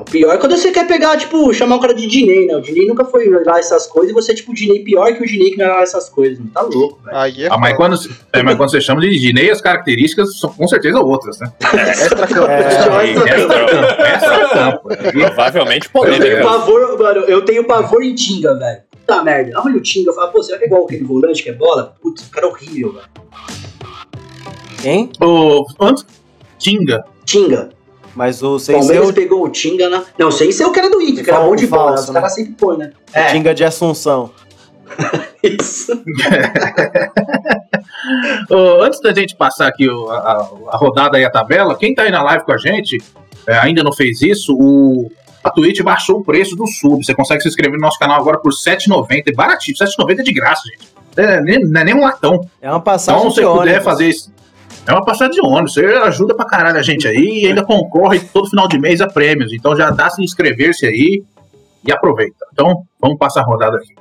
O 0.00 0.04
pior 0.04 0.34
é 0.34 0.38
quando 0.38 0.56
você 0.56 0.72
quer 0.72 0.86
pegar, 0.88 1.16
tipo, 1.18 1.52
chamar 1.52 1.76
o 1.76 1.80
cara 1.80 1.94
de 1.94 2.06
Dinei, 2.06 2.46
né? 2.46 2.56
O 2.56 2.60
Dinei 2.60 2.86
nunca 2.86 3.04
foi 3.04 3.28
lá 3.44 3.58
essas 3.58 3.86
coisas 3.86 4.10
e 4.10 4.14
você 4.14 4.32
é 4.32 4.34
tipo 4.34 4.50
o 4.50 4.54
Dinei 4.54 4.82
pior 4.82 5.12
que 5.14 5.22
o 5.22 5.26
Dinei 5.26 5.50
que 5.50 5.58
não 5.58 5.66
é 5.66 5.68
lá 5.68 5.82
essas 5.82 6.08
coisas. 6.08 6.38
Não 6.38 6.46
tá 6.48 6.62
louco, 6.62 6.98
velho. 7.04 7.16
Aí 7.16 7.44
é 7.44 7.48
Ah, 7.50 7.58
mas 7.58 7.76
quando, 7.76 7.96
é, 8.32 8.42
mas 8.42 8.56
quando 8.56 8.70
você 8.70 8.80
chama 8.80 9.02
de 9.02 9.10
Dinei, 9.18 9.50
as 9.50 9.60
características 9.60 10.38
são 10.40 10.50
com 10.52 10.66
certeza 10.66 10.98
outras, 11.00 11.38
né? 11.38 11.52
Extra-campo. 11.90 12.50
É, 12.50 12.60
Extra-campo, 12.66 14.02
extra-campo. 14.02 14.88
Aí- 14.90 15.12
Provavelmente 15.12 15.90
Eu 15.94 16.00
tenho 16.02 16.18
polêmica. 16.18 16.42
pavor, 16.44 16.98
mano, 16.98 17.20
eu 17.26 17.44
tenho 17.44 17.64
pavor 17.64 18.02
em 18.02 18.14
Tinga, 18.14 18.54
velho. 18.54 18.80
Puta 19.10 19.24
merda. 19.24 19.60
Olha 19.60 19.76
o 19.76 19.80
Tinga, 19.80 20.10
eu 20.10 20.14
falo, 20.14 20.30
pô, 20.32 20.42
será 20.42 20.58
que 20.58 20.64
é 20.64 20.66
igual 20.66 20.84
aquele 20.84 21.04
volante 21.04 21.42
que 21.42 21.50
é 21.50 21.52
bola? 21.52 21.96
Putz, 22.00 22.26
o 22.26 22.30
cara 22.30 22.46
é 22.46 22.50
horrível, 22.50 22.92
velho. 22.92 23.06
Quem? 24.80 25.10
Ô, 25.20 25.66
antes, 25.80 26.06
Tinga. 26.58 27.04
Tinga. 27.24 27.70
Mas 28.14 28.42
o 28.42 28.58
sem 28.58 28.74
ser 28.74 28.80
Palmeiras 28.80 29.08
o 29.08 29.12
pegou 29.12 29.44
o 29.44 29.48
Tinga 29.48 29.88
na. 29.88 30.04
Não, 30.18 30.30
sem 30.30 30.50
ser 30.52 30.64
o 30.64 30.72
cara 30.72 30.88
do 30.90 31.00
Inter, 31.02 31.24
que 31.24 31.30
era 31.30 31.40
bom 31.40 31.54
de 31.56 31.66
bola. 31.66 31.94
Os 31.94 32.08
né? 32.08 32.14
caras 32.14 32.34
sempre 32.34 32.52
põem, 32.52 32.78
né? 32.78 32.92
É, 33.12 33.32
Tinga 33.32 33.54
de 33.54 33.64
Assunção. 33.64 34.30
isso. 35.42 35.92
Ô, 38.50 38.82
antes 38.82 39.00
da 39.00 39.12
gente 39.12 39.36
passar 39.36 39.68
aqui 39.68 39.88
o- 39.88 40.10
a, 40.10 40.50
a 40.68 40.76
rodada 40.76 41.18
e 41.18 41.24
a 41.24 41.30
tabela, 41.30 41.76
quem 41.76 41.94
tá 41.94 42.02
aí 42.02 42.10
na 42.10 42.22
live 42.22 42.44
com 42.44 42.52
a 42.52 42.58
gente 42.58 42.98
é, 43.46 43.54
ainda 43.58 43.82
não 43.82 43.92
fez 43.92 44.22
isso, 44.22 44.54
o, 44.54 45.10
a 45.42 45.50
Twitch 45.50 45.80
baixou 45.82 46.18
o 46.18 46.24
preço 46.24 46.54
do 46.56 46.66
sub. 46.66 47.04
Você 47.04 47.14
consegue 47.14 47.42
se 47.42 47.48
inscrever 47.48 47.78
no 47.78 47.82
nosso 47.86 47.98
canal 47.98 48.20
agora 48.20 48.38
por 48.38 48.52
R$ 48.52 48.58
7,90. 48.58 49.22
É 49.28 49.32
baratinho, 49.32 49.76
R$ 49.78 49.86
7,90 49.86 50.20
é 50.20 50.22
de 50.22 50.32
graça, 50.32 50.62
gente. 50.68 50.88
É, 51.16 51.40
nem- 51.40 51.60
não 51.64 51.80
é 51.80 51.84
nem 51.84 51.94
um 51.94 52.00
latão. 52.02 52.40
É 52.60 52.70
uma 52.70 52.80
passagem 52.80 53.20
Então, 53.20 53.30
se 53.32 53.42
você 53.42 53.58
puder 53.58 53.82
fazer 53.82 54.08
isso. 54.08 54.32
É 54.86 54.92
uma 54.92 55.04
passagem 55.04 55.34
de 55.34 55.40
ônibus. 55.44 55.74
Você 55.74 55.84
ajuda 55.84 56.34
pra 56.34 56.46
caralho 56.46 56.78
a 56.78 56.82
gente 56.82 57.06
aí 57.06 57.42
e 57.42 57.46
ainda 57.46 57.64
concorre 57.64 58.20
todo 58.20 58.48
final 58.48 58.66
de 58.68 58.78
mês 58.78 59.00
a 59.00 59.06
prêmios. 59.06 59.52
Então 59.52 59.76
já 59.76 59.90
dá 59.90 60.08
se 60.10 60.22
inscrever-se 60.22 60.86
aí 60.86 61.22
e 61.86 61.92
aproveita. 61.92 62.46
Então, 62.52 62.82
vamos 63.00 63.18
passar 63.18 63.40
a 63.42 63.44
rodada 63.44 63.76
aqui. 63.76 63.94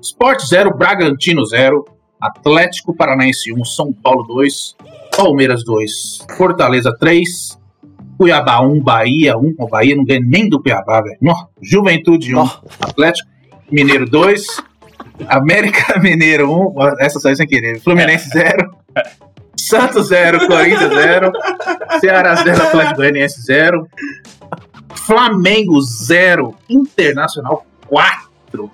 Sport 0.00 0.40
0, 0.46 0.76
Bragantino 0.76 1.44
0, 1.44 1.84
Atlético 2.20 2.94
Paranaense 2.94 3.52
1, 3.52 3.64
São 3.64 3.92
Paulo 3.92 4.22
2, 4.24 4.76
Palmeiras 5.16 5.64
2, 5.64 6.24
Fortaleza 6.36 6.94
3, 6.98 7.58
Cuiabá 8.18 8.60
1, 8.60 8.80
Bahia 8.82 9.38
1. 9.38 9.54
O 9.58 9.68
Bahia 9.68 9.94
não 9.94 10.04
ganha 10.04 10.20
nem 10.20 10.48
do 10.48 10.60
Cuiabá, 10.60 11.00
velho. 11.00 11.16
Juventude 11.62 12.34
1, 12.34 12.40
Atlético 12.80 13.28
Mineiro 13.70 14.08
2, 14.08 14.42
América 15.28 15.98
Mineiro 16.00 16.50
1, 16.50 16.72
ó, 16.76 16.94
essa 16.98 17.20
saiu 17.20 17.36
sem 17.36 17.46
querer, 17.46 17.80
Fluminense 17.80 18.28
0, 18.30 18.74
Santos 19.56 20.08
0, 20.08 20.46
Corinthians 20.46 20.94
0, 20.94 21.32
Ceará 22.00 22.34
0, 22.34 22.62
Atlético 22.62 22.96
Goianiense 22.96 23.42
0, 23.42 23.86
Flamengo 24.94 25.80
0, 25.80 26.54
Internacional 26.68 27.66
4, 27.86 28.70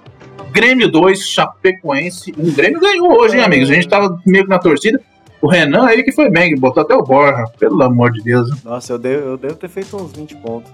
Grêmio 0.52 0.88
2, 0.88 1.28
Chapecoense 1.28 2.32
1. 2.38 2.52
Grêmio 2.52 2.80
ganhou 2.80 3.12
hoje, 3.18 3.36
hein, 3.36 3.42
amigos? 3.42 3.70
A 3.70 3.74
gente 3.74 3.88
tava 3.88 4.20
meio 4.24 4.44
que 4.44 4.50
na 4.50 4.58
torcida. 4.58 5.00
O 5.44 5.46
Renan 5.46 5.84
aí 5.84 6.02
que 6.02 6.10
foi 6.10 6.30
bem, 6.30 6.54
que 6.54 6.58
botou 6.58 6.82
até 6.82 6.94
o 6.94 7.02
Borja, 7.02 7.44
pelo 7.58 7.82
amor 7.82 8.10
de 8.12 8.22
Deus. 8.22 8.48
Nossa, 8.64 8.94
eu 8.94 8.98
devo, 8.98 9.26
eu 9.26 9.36
devo 9.36 9.54
ter 9.56 9.68
feito 9.68 9.94
uns 9.94 10.10
20 10.10 10.36
pontos. 10.36 10.72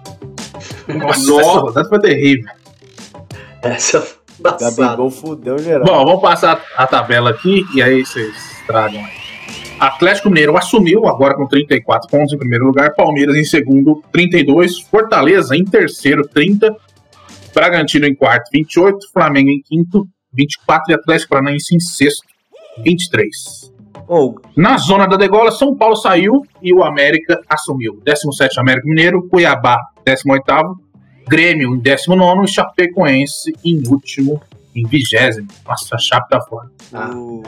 Nossa, 0.87 1.41
essa 1.41 1.59
rodada 1.59 1.89
foi 1.89 1.99
terrível. 1.99 2.49
Essa 3.63 4.01
foi. 4.01 4.21
Gabigol 4.41 5.11
fudeu 5.11 5.59
geral. 5.59 5.85
Bom, 5.85 6.05
vamos 6.05 6.23
passar 6.23 6.65
a 6.77 6.87
tabela 6.87 7.31
aqui 7.31 7.67
e 7.75 7.83
aí 7.83 8.07
vocês 8.07 8.33
tragam 8.65 9.05
aí. 9.05 9.11
Atlético 9.81 10.29
Mineiro 10.29 10.57
assumiu 10.57 11.05
agora 11.09 11.35
com 11.35 11.49
34 11.49 12.09
pontos 12.09 12.33
em 12.33 12.39
primeiro 12.39 12.65
lugar, 12.65 12.95
Palmeiras 12.95 13.35
em 13.35 13.45
segundo, 13.45 14.05
32, 14.13 14.83
Fortaleza 14.83 15.57
em 15.57 15.65
terceiro, 15.65 16.23
30, 16.29 16.77
Bragantino 17.53 18.07
em 18.07 18.15
quarto, 18.15 18.49
28, 18.53 19.11
Flamengo 19.13 19.51
em 19.51 19.61
quinto, 19.61 20.07
24 20.33 20.93
e 20.93 20.95
Atlético 20.95 21.31
Paranaense 21.31 21.75
em 21.75 21.81
sexto, 21.81 22.23
23. 22.85 23.70
Ô, 24.13 24.35
Na 24.57 24.77
zona 24.77 25.07
da 25.07 25.17
degola, 25.17 25.53
São 25.53 25.73
Paulo 25.73 25.95
saiu 25.95 26.43
e 26.61 26.75
o 26.75 26.83
América 26.83 27.41
assumiu. 27.49 28.01
17 28.05 28.59
América 28.59 28.89
Mineiro, 28.89 29.29
Cuiabá 29.29 29.79
18 30.05 30.43
Grêmio 31.29 31.77
em 31.77 31.79
19 31.79 32.43
e 32.45 32.49
Chapecoense 32.49 33.53
em 33.65 33.81
último, 33.87 34.43
em 34.75 34.85
20 34.85 35.47
Nossa, 35.65 35.95
a 35.95 35.99
Chape 35.99 36.29
tá 36.29 36.41
fora. 36.41 36.69
Ah. 36.93 37.13
o, 37.15 37.45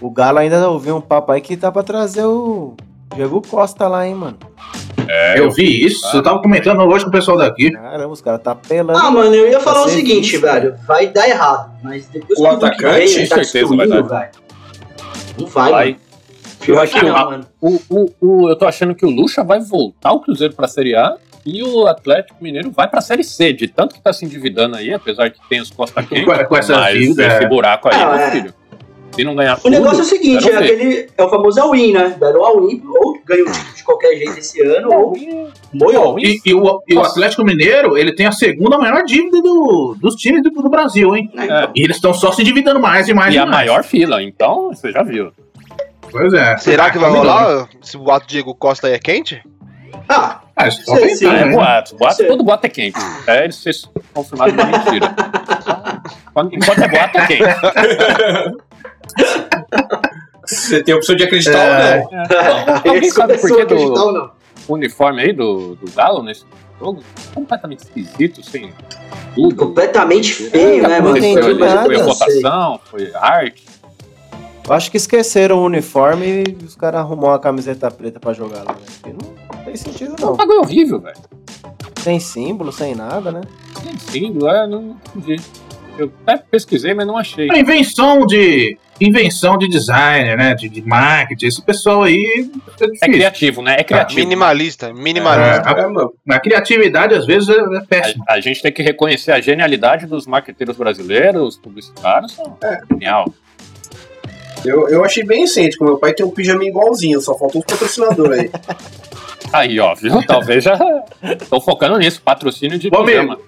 o 0.00 0.10
Galo 0.10 0.38
ainda 0.38 0.68
ouviu 0.68 0.96
um 0.96 1.00
papo 1.00 1.30
aí 1.30 1.40
que 1.40 1.56
tá 1.56 1.70
pra 1.70 1.84
trazer 1.84 2.24
o 2.24 2.74
Diego 3.14 3.40
Costa 3.40 3.86
lá, 3.86 4.04
hein, 4.04 4.16
mano. 4.16 4.38
É, 5.06 5.38
eu 5.38 5.52
vi 5.52 5.84
isso, 5.86 6.04
eu 6.16 6.22
tava 6.22 6.42
comentando 6.42 6.80
hoje 6.80 7.04
com 7.04 7.10
o 7.10 7.12
pessoal 7.12 7.38
daqui. 7.38 7.70
Caramba, 7.70 8.12
os 8.12 8.20
caras 8.20 8.42
tá 8.42 8.56
pelando. 8.56 8.98
Ah, 8.98 9.08
mano, 9.08 9.32
eu 9.32 9.48
ia 9.48 9.60
falar 9.60 9.84
o 9.84 9.88
seguinte, 9.88 10.32
vice, 10.32 10.38
velho. 10.38 10.74
Vai 10.84 11.06
dar 11.06 11.28
errado, 11.28 11.70
mas 11.80 12.06
depois 12.06 12.40
O 12.40 12.46
atacante, 12.48 13.14
vem 13.14 13.28
tá 13.28 13.36
com 13.36 13.44
certeza 13.44 13.76
vai 13.76 13.86
dar. 13.86 14.02
velho. 14.02 14.43
Não 15.38 15.46
vai, 15.46 15.70
Vai. 15.70 15.84
mano. 15.92 16.00
Eu 16.66 16.80
acho 16.80 16.94
que 16.98 17.04
não, 17.04 17.14
o- 17.14 17.30
mano. 17.30 17.46
O, 17.60 17.80
o, 17.90 18.10
o- 18.20 18.48
eu 18.48 18.56
tô 18.56 18.66
achando 18.66 18.94
que 18.94 19.04
o 19.04 19.10
Lucha 19.10 19.42
vai 19.44 19.60
voltar 19.60 20.12
o 20.12 20.20
Cruzeiro 20.20 20.54
pra 20.54 20.66
Série 20.68 20.94
A 20.94 21.16
e 21.44 21.62
o 21.62 21.86
Atlético 21.86 22.42
Mineiro 22.42 22.70
vai 22.70 22.88
pra 22.88 23.00
Série 23.02 23.22
C, 23.24 23.52
de 23.52 23.68
tanto 23.68 23.94
que 23.94 24.00
tá 24.00 24.12
se 24.12 24.24
endividando 24.24 24.76
aí, 24.76 24.92
apesar 24.94 25.30
que 25.30 25.38
tem 25.48 25.60
os 25.60 25.70
Costa 25.70 26.02
quentes. 26.02 26.24
Com- 26.24 26.44
com 26.46 26.56
essa 26.56 26.76
mas 26.76 26.98
dívida, 26.98 27.26
esse 27.26 27.44
é. 27.44 27.48
buraco 27.48 27.88
aí, 27.88 27.94
Ah, 28.02 28.06
meu 28.06 28.14
é. 28.16 28.30
Se 29.14 29.22
não 29.24 29.34
ganhar 29.36 29.54
O 29.54 29.60
tudo, 29.60 29.70
negócio 29.70 29.98
é 30.00 30.02
o 30.02 30.04
seguinte, 30.04 30.50
é 30.50 30.56
aquele. 30.56 31.08
É 31.16 31.22
o 31.22 31.28
famoso 31.30 31.60
all-in, 31.60 31.92
né? 31.92 32.16
Deram 32.18 32.44
all-in, 32.44 32.82
ou 32.86 33.16
ganhou 33.24 33.46
o 33.48 33.52
título 33.52 33.74
de 33.76 33.82
qualquer 33.84 34.16
jeito 34.16 34.38
esse 34.38 34.60
ano, 34.62 34.92
ou 34.92 35.12
boiou. 35.72 36.18
E, 36.18 36.40
e 36.44 36.52
o, 36.54 36.82
e 36.88 36.94
o 36.96 37.00
Atlético 37.00 37.44
Mineiro, 37.44 37.96
ele 37.96 38.12
tem 38.14 38.26
a 38.26 38.32
segunda 38.32 38.76
maior 38.78 39.04
dívida 39.04 39.40
do- 39.40 39.96
dos 40.00 40.16
times 40.16 40.42
do, 40.42 40.50
do 40.50 40.68
Brasil, 40.68 41.14
hein? 41.14 41.30
É. 41.36 41.68
E 41.76 41.82
eles 41.84 41.96
estão 41.96 42.12
só 42.12 42.32
se 42.32 42.42
endividando 42.42 42.80
mais 42.80 43.08
e 43.08 43.14
mais 43.14 43.32
E 43.32 43.36
e 43.36 43.38
a 43.40 43.46
mais. 43.46 43.56
maior 43.68 43.84
fila, 43.84 44.22
então 44.22 44.68
você 44.74 44.90
já 44.90 45.02
viu. 45.02 45.30
Pois 46.10 46.32
é. 46.32 46.56
Será 46.58 46.90
que 46.90 46.98
vai 46.98 47.10
rolar 47.10 47.68
se 47.82 47.96
o 47.96 48.00
boato 48.00 48.26
Diego 48.26 48.54
Costa 48.54 48.86
aí 48.88 48.94
é 48.94 48.98
quente? 48.98 49.40
Ah, 50.08 50.40
Ah, 50.56 50.64
tem 50.98 51.14
sim. 51.16 51.26
Ah, 51.26 51.34
é 51.36 51.44
né? 51.44 51.52
boato. 51.54 51.96
boato 51.96 52.16
Sim. 52.16 52.26
todo 52.26 52.44
boato 52.44 52.66
é 52.66 52.68
quente. 52.70 52.98
É 53.26 53.44
ele 53.44 53.52
ser 53.52 53.74
confirmado 54.12 54.52
uma 54.52 54.64
mentira. 54.66 55.14
Quando, 56.34 56.54
enquanto 56.54 56.82
é 56.82 56.88
boato, 56.88 57.18
é 57.18 57.26
quente. 57.26 57.44
Você 60.46 60.82
tem 60.82 60.94
a 60.94 60.96
opção 60.98 61.16
de 61.16 61.24
acreditar 61.24 61.58
É. 61.58 62.00
ou 62.02 62.10
não. 62.10 62.74
Alguém 62.76 62.96
esse 62.98 63.10
sabe 63.16 63.38
por 63.38 63.48
que 63.54 63.60
a 63.60 63.64
acreditar 63.64 63.94
do 63.94 64.00
ou 64.06 64.12
não? 64.12 64.30
uniforme 64.68 65.22
aí 65.22 65.32
do, 65.32 65.74
do 65.76 65.90
Galo 65.92 66.22
nesse 66.22 66.44
jogo? 66.78 67.02
Completamente 67.34 67.80
esquisito, 67.84 68.42
sem 68.42 68.72
tudo. 69.34 69.56
Completamente 69.56 70.32
feio, 70.34 70.82
né, 70.86 71.00
não 71.00 71.12
mano? 71.12 71.20
foi, 71.42 71.54
nada, 71.54 71.84
foi 71.86 71.96
a 71.96 72.04
não 72.04 72.14
sei. 72.14 72.40
votação, 72.42 72.80
foi 72.90 73.12
arte. 73.14 73.64
Eu 74.66 74.72
acho 74.72 74.90
que 74.90 74.96
esqueceram 74.96 75.58
o 75.58 75.64
uniforme 75.66 76.44
e 76.48 76.64
os 76.64 76.74
caras 76.74 77.00
arrumou 77.00 77.28
uma 77.30 77.38
camiseta 77.38 77.90
preta 77.90 78.18
pra 78.18 78.32
jogar 78.32 78.64
lá, 78.64 78.72
né? 78.72 79.12
Não, 79.12 79.58
não 79.58 79.64
tem 79.64 79.76
sentido, 79.76 80.14
É 80.18 80.24
um 80.24 80.28
não. 80.30 80.36
bagulho 80.36 80.60
horrível, 80.60 81.00
velho. 81.00 81.16
Sem 82.00 82.18
símbolo, 82.20 82.70
sem 82.72 82.94
nada, 82.94 83.30
né? 83.32 83.40
Sem 83.82 83.98
símbolo, 83.98 84.48
é, 84.48 84.66
não 84.66 84.96
entendi. 85.14 85.42
Eu 85.98 86.10
até 86.26 86.42
pesquisei, 86.50 86.92
mas 86.94 87.06
não 87.06 87.16
achei. 87.16 87.50
A 87.50 87.58
invenção 87.58 88.26
de 88.26 88.78
invenção 89.00 89.58
de 89.58 89.68
designer, 89.68 90.36
né? 90.36 90.54
De, 90.54 90.68
de 90.68 90.82
marketing, 90.82 91.46
esse 91.46 91.62
pessoal 91.62 92.02
aí 92.04 92.48
é 92.80 93.06
É 93.06 93.08
criativo, 93.08 93.62
né? 93.62 93.76
É 93.78 93.84
criativo. 93.84 94.20
Minimalista, 94.20 94.86
É, 94.86 94.92
minimalista. 94.92 95.68
a, 95.68 95.78
É, 95.80 95.86
mano. 95.86 96.12
a 96.30 96.38
criatividade 96.40 97.14
às 97.14 97.26
vezes 97.26 97.48
é, 97.48 97.54
é 97.54 97.80
péssima. 97.88 98.24
A, 98.28 98.34
a 98.34 98.40
gente 98.40 98.62
tem 98.62 98.72
que 98.72 98.82
reconhecer 98.82 99.32
a 99.32 99.40
genialidade 99.40 100.06
dos 100.06 100.26
marqueteiros 100.26 100.76
brasileiros, 100.76 101.42
os 101.48 101.56
publicitários. 101.56 102.32
São 102.32 102.56
genial. 102.90 103.24
Eu, 104.64 104.88
eu 104.88 105.04
achei 105.04 105.22
bem 105.24 105.42
excêntrico. 105.44 105.84
Meu 105.84 105.98
pai 105.98 106.14
tem 106.14 106.24
um 106.24 106.30
pijama 106.30 106.64
igualzinho, 106.64 107.20
só 107.20 107.36
falta 107.36 107.58
uns 107.58 107.64
patrocinadores 107.64 108.38
aí. 108.40 108.50
Aí, 109.52 109.78
ó, 109.78 109.94
viu? 109.94 110.22
Talvez 110.26 110.64
já 110.64 110.78
estão 111.40 111.60
focando 111.60 111.98
nisso, 111.98 112.22
patrocínio 112.22 112.78
de 112.78 112.88
Ô, 112.88 113.04
pijama. 113.04 113.38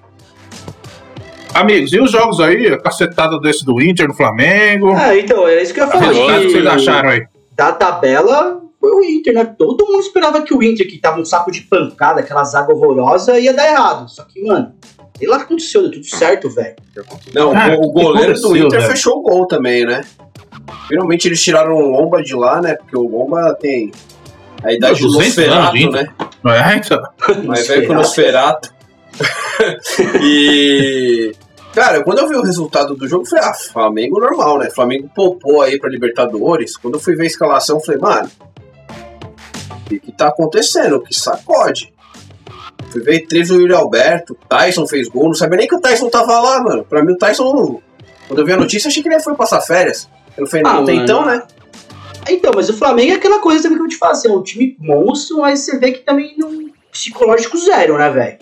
Amigos, 1.61 1.93
e 1.93 2.01
os 2.01 2.11
jogos 2.11 2.41
aí? 2.41 2.67
A 2.69 2.79
cacetada 2.79 3.39
desse 3.41 3.65
do 3.65 3.81
Inter 3.83 4.09
no 4.09 4.15
Flamengo. 4.15 4.93
Ah, 4.95 5.17
então, 5.17 5.47
é 5.49 5.63
isso 5.63 5.73
que 5.73 5.81
eu 5.81 5.87
ia 5.87 5.91
falar. 5.91 6.09
o 6.11 6.13
que 6.13 6.47
que 6.47 6.53
vocês 6.53 6.67
acharam 6.67 7.09
aí? 7.11 7.27
Da 7.55 7.73
tabela 7.73 8.61
foi 8.81 8.91
o 8.91 9.03
Inter, 9.03 9.35
né? 9.35 9.45
Todo 9.59 9.87
mundo 9.87 10.01
esperava 10.01 10.43
que 10.43 10.53
o 10.55 10.63
Inter, 10.63 10.87
que 10.89 10.99
tava 10.99 11.19
um 11.21 11.25
saco 11.25 11.51
de 11.51 11.63
pancada, 11.63 12.21
aquela 12.21 12.45
zaga 12.45 12.73
horrorosa, 12.73 13.39
ia 13.39 13.55
dar 13.55 13.67
errado. 13.67 14.09
Só 14.09 14.23
que, 14.25 14.43
mano, 14.45 14.75
sei 15.19 15.27
lá 15.27 15.37
o 15.37 15.39
que 15.41 15.45
aconteceu, 15.47 15.83
deu 15.83 15.93
tudo 15.93 16.05
certo, 16.05 16.51
velho. 16.51 16.77
Não, 17.35 17.53
Ah, 17.57 17.75
o, 17.79 17.91
goleiro 17.91 18.35
do 18.35 18.57
Inter 18.57 18.81
velho? 18.81 18.93
fechou 18.93 19.19
o 19.19 19.23
gol 19.23 19.47
também, 19.47 19.85
né? 19.85 20.03
Finalmente 20.89 21.27
eles 21.29 21.43
tiraram 21.43 21.75
o 21.75 21.91
Lomba 21.91 22.23
de 22.23 22.35
lá, 22.35 22.61
né? 22.61 22.75
Porque 22.75 22.97
o 22.97 23.09
Lomba 23.09 23.55
tem 23.61 23.91
a 24.63 24.73
idade 24.73 25.01
do 25.01 25.09
200 25.09 25.39
anos 25.39 25.49
Nosferatu, 25.49 25.73
de 25.77 25.83
Inter. 25.85 26.13
né? 26.45 26.73
É, 26.73 26.77
então? 26.77 27.03
Mas 27.45 27.67
veio 27.67 27.87
com 27.89 27.93
o 27.95 27.97
Nosferatu. 27.97 28.71
e. 30.23 31.33
Cara, 31.77 32.03
quando 32.03 32.21
eu 32.21 32.27
vi 32.27 32.35
o 32.37 32.43
resultado 32.43 32.97
do 32.97 33.07
jogo, 33.07 33.25
eu 33.25 33.29
falei, 33.29 33.45
ah, 33.45 33.53
Flamengo 33.53 34.19
normal, 34.19 34.57
né? 34.57 34.71
Flamengo 34.71 35.11
poupou 35.15 35.61
aí 35.61 35.79
pra 35.79 35.91
Libertadores. 35.91 36.75
Quando 36.75 36.95
eu 36.95 37.01
fui 37.01 37.15
ver 37.15 37.25
a 37.25 37.27
escalação, 37.27 37.77
eu 37.77 37.85
falei, 37.85 38.01
mano, 38.01 38.31
o 39.73 39.85
que, 39.87 39.99
que 40.01 40.11
tá 40.11 40.29
acontecendo? 40.29 41.03
Que 41.03 41.15
sacode. 41.15 41.93
Fui 42.89 43.03
ver 43.03 43.27
três 43.27 43.49
do 43.49 43.61
Yuri 43.61 43.75
Alberto, 43.75 44.35
Tyson 44.49 44.87
fez 44.87 45.07
gol, 45.07 45.25
não 45.27 45.35
sabia 45.35 45.59
nem 45.59 45.69
que 45.69 45.75
o 45.75 45.81
Tyson 45.81 46.09
tava 46.09 46.41
lá, 46.41 46.63
mano. 46.63 46.83
Pra 46.83 47.05
mim 47.05 47.13
o 47.13 47.19
Tyson, 47.19 47.83
quando 48.27 48.39
eu 48.39 48.47
vi 48.47 48.53
a 48.55 48.57
notícia, 48.57 48.89
achei 48.89 49.03
que 49.03 49.09
ele 49.11 49.21
foi 49.21 49.35
passar 49.35 49.61
férias. 49.61 50.09
Eu 50.35 50.47
falei, 50.47 50.63
não, 50.63 50.71
Ah, 50.71 50.83
até 50.83 50.93
mano. 50.93 51.05
então, 51.05 51.27
né? 51.27 51.43
Então, 52.31 52.53
mas 52.55 52.71
o 52.71 52.73
Flamengo 52.73 53.13
é 53.13 53.17
aquela 53.17 53.39
coisa 53.39 53.63
também 53.65 53.77
que 53.77 53.85
eu 53.85 53.89
te 53.89 53.99
falo, 53.99 54.13
assim, 54.13 54.29
é 54.29 54.33
um 54.33 54.43
time 54.43 54.75
monstro, 54.81 55.41
mas 55.41 55.61
você 55.61 55.79
vê 55.79 55.93
que 55.93 55.99
também 55.99 56.37
não. 56.39 56.71
Psicológico 56.91 57.59
zero, 57.59 57.99
né, 57.99 58.09
velho? 58.09 58.39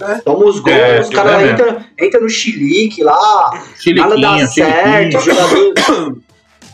É. 0.00 0.14
Toma 0.20 0.46
os 0.46 0.58
gols, 0.60 0.74
É, 0.76 1.00
os 1.00 1.10
é 1.10 1.12
caras 1.14 1.36
mesmo. 1.42 1.52
entram 1.52 1.84
entra 1.98 2.20
no 2.20 2.28
chilique 2.28 3.02
lá, 3.02 3.50
nada 3.94 4.20
dá 4.20 4.46
certo, 4.48 5.20
jogador. 5.20 6.18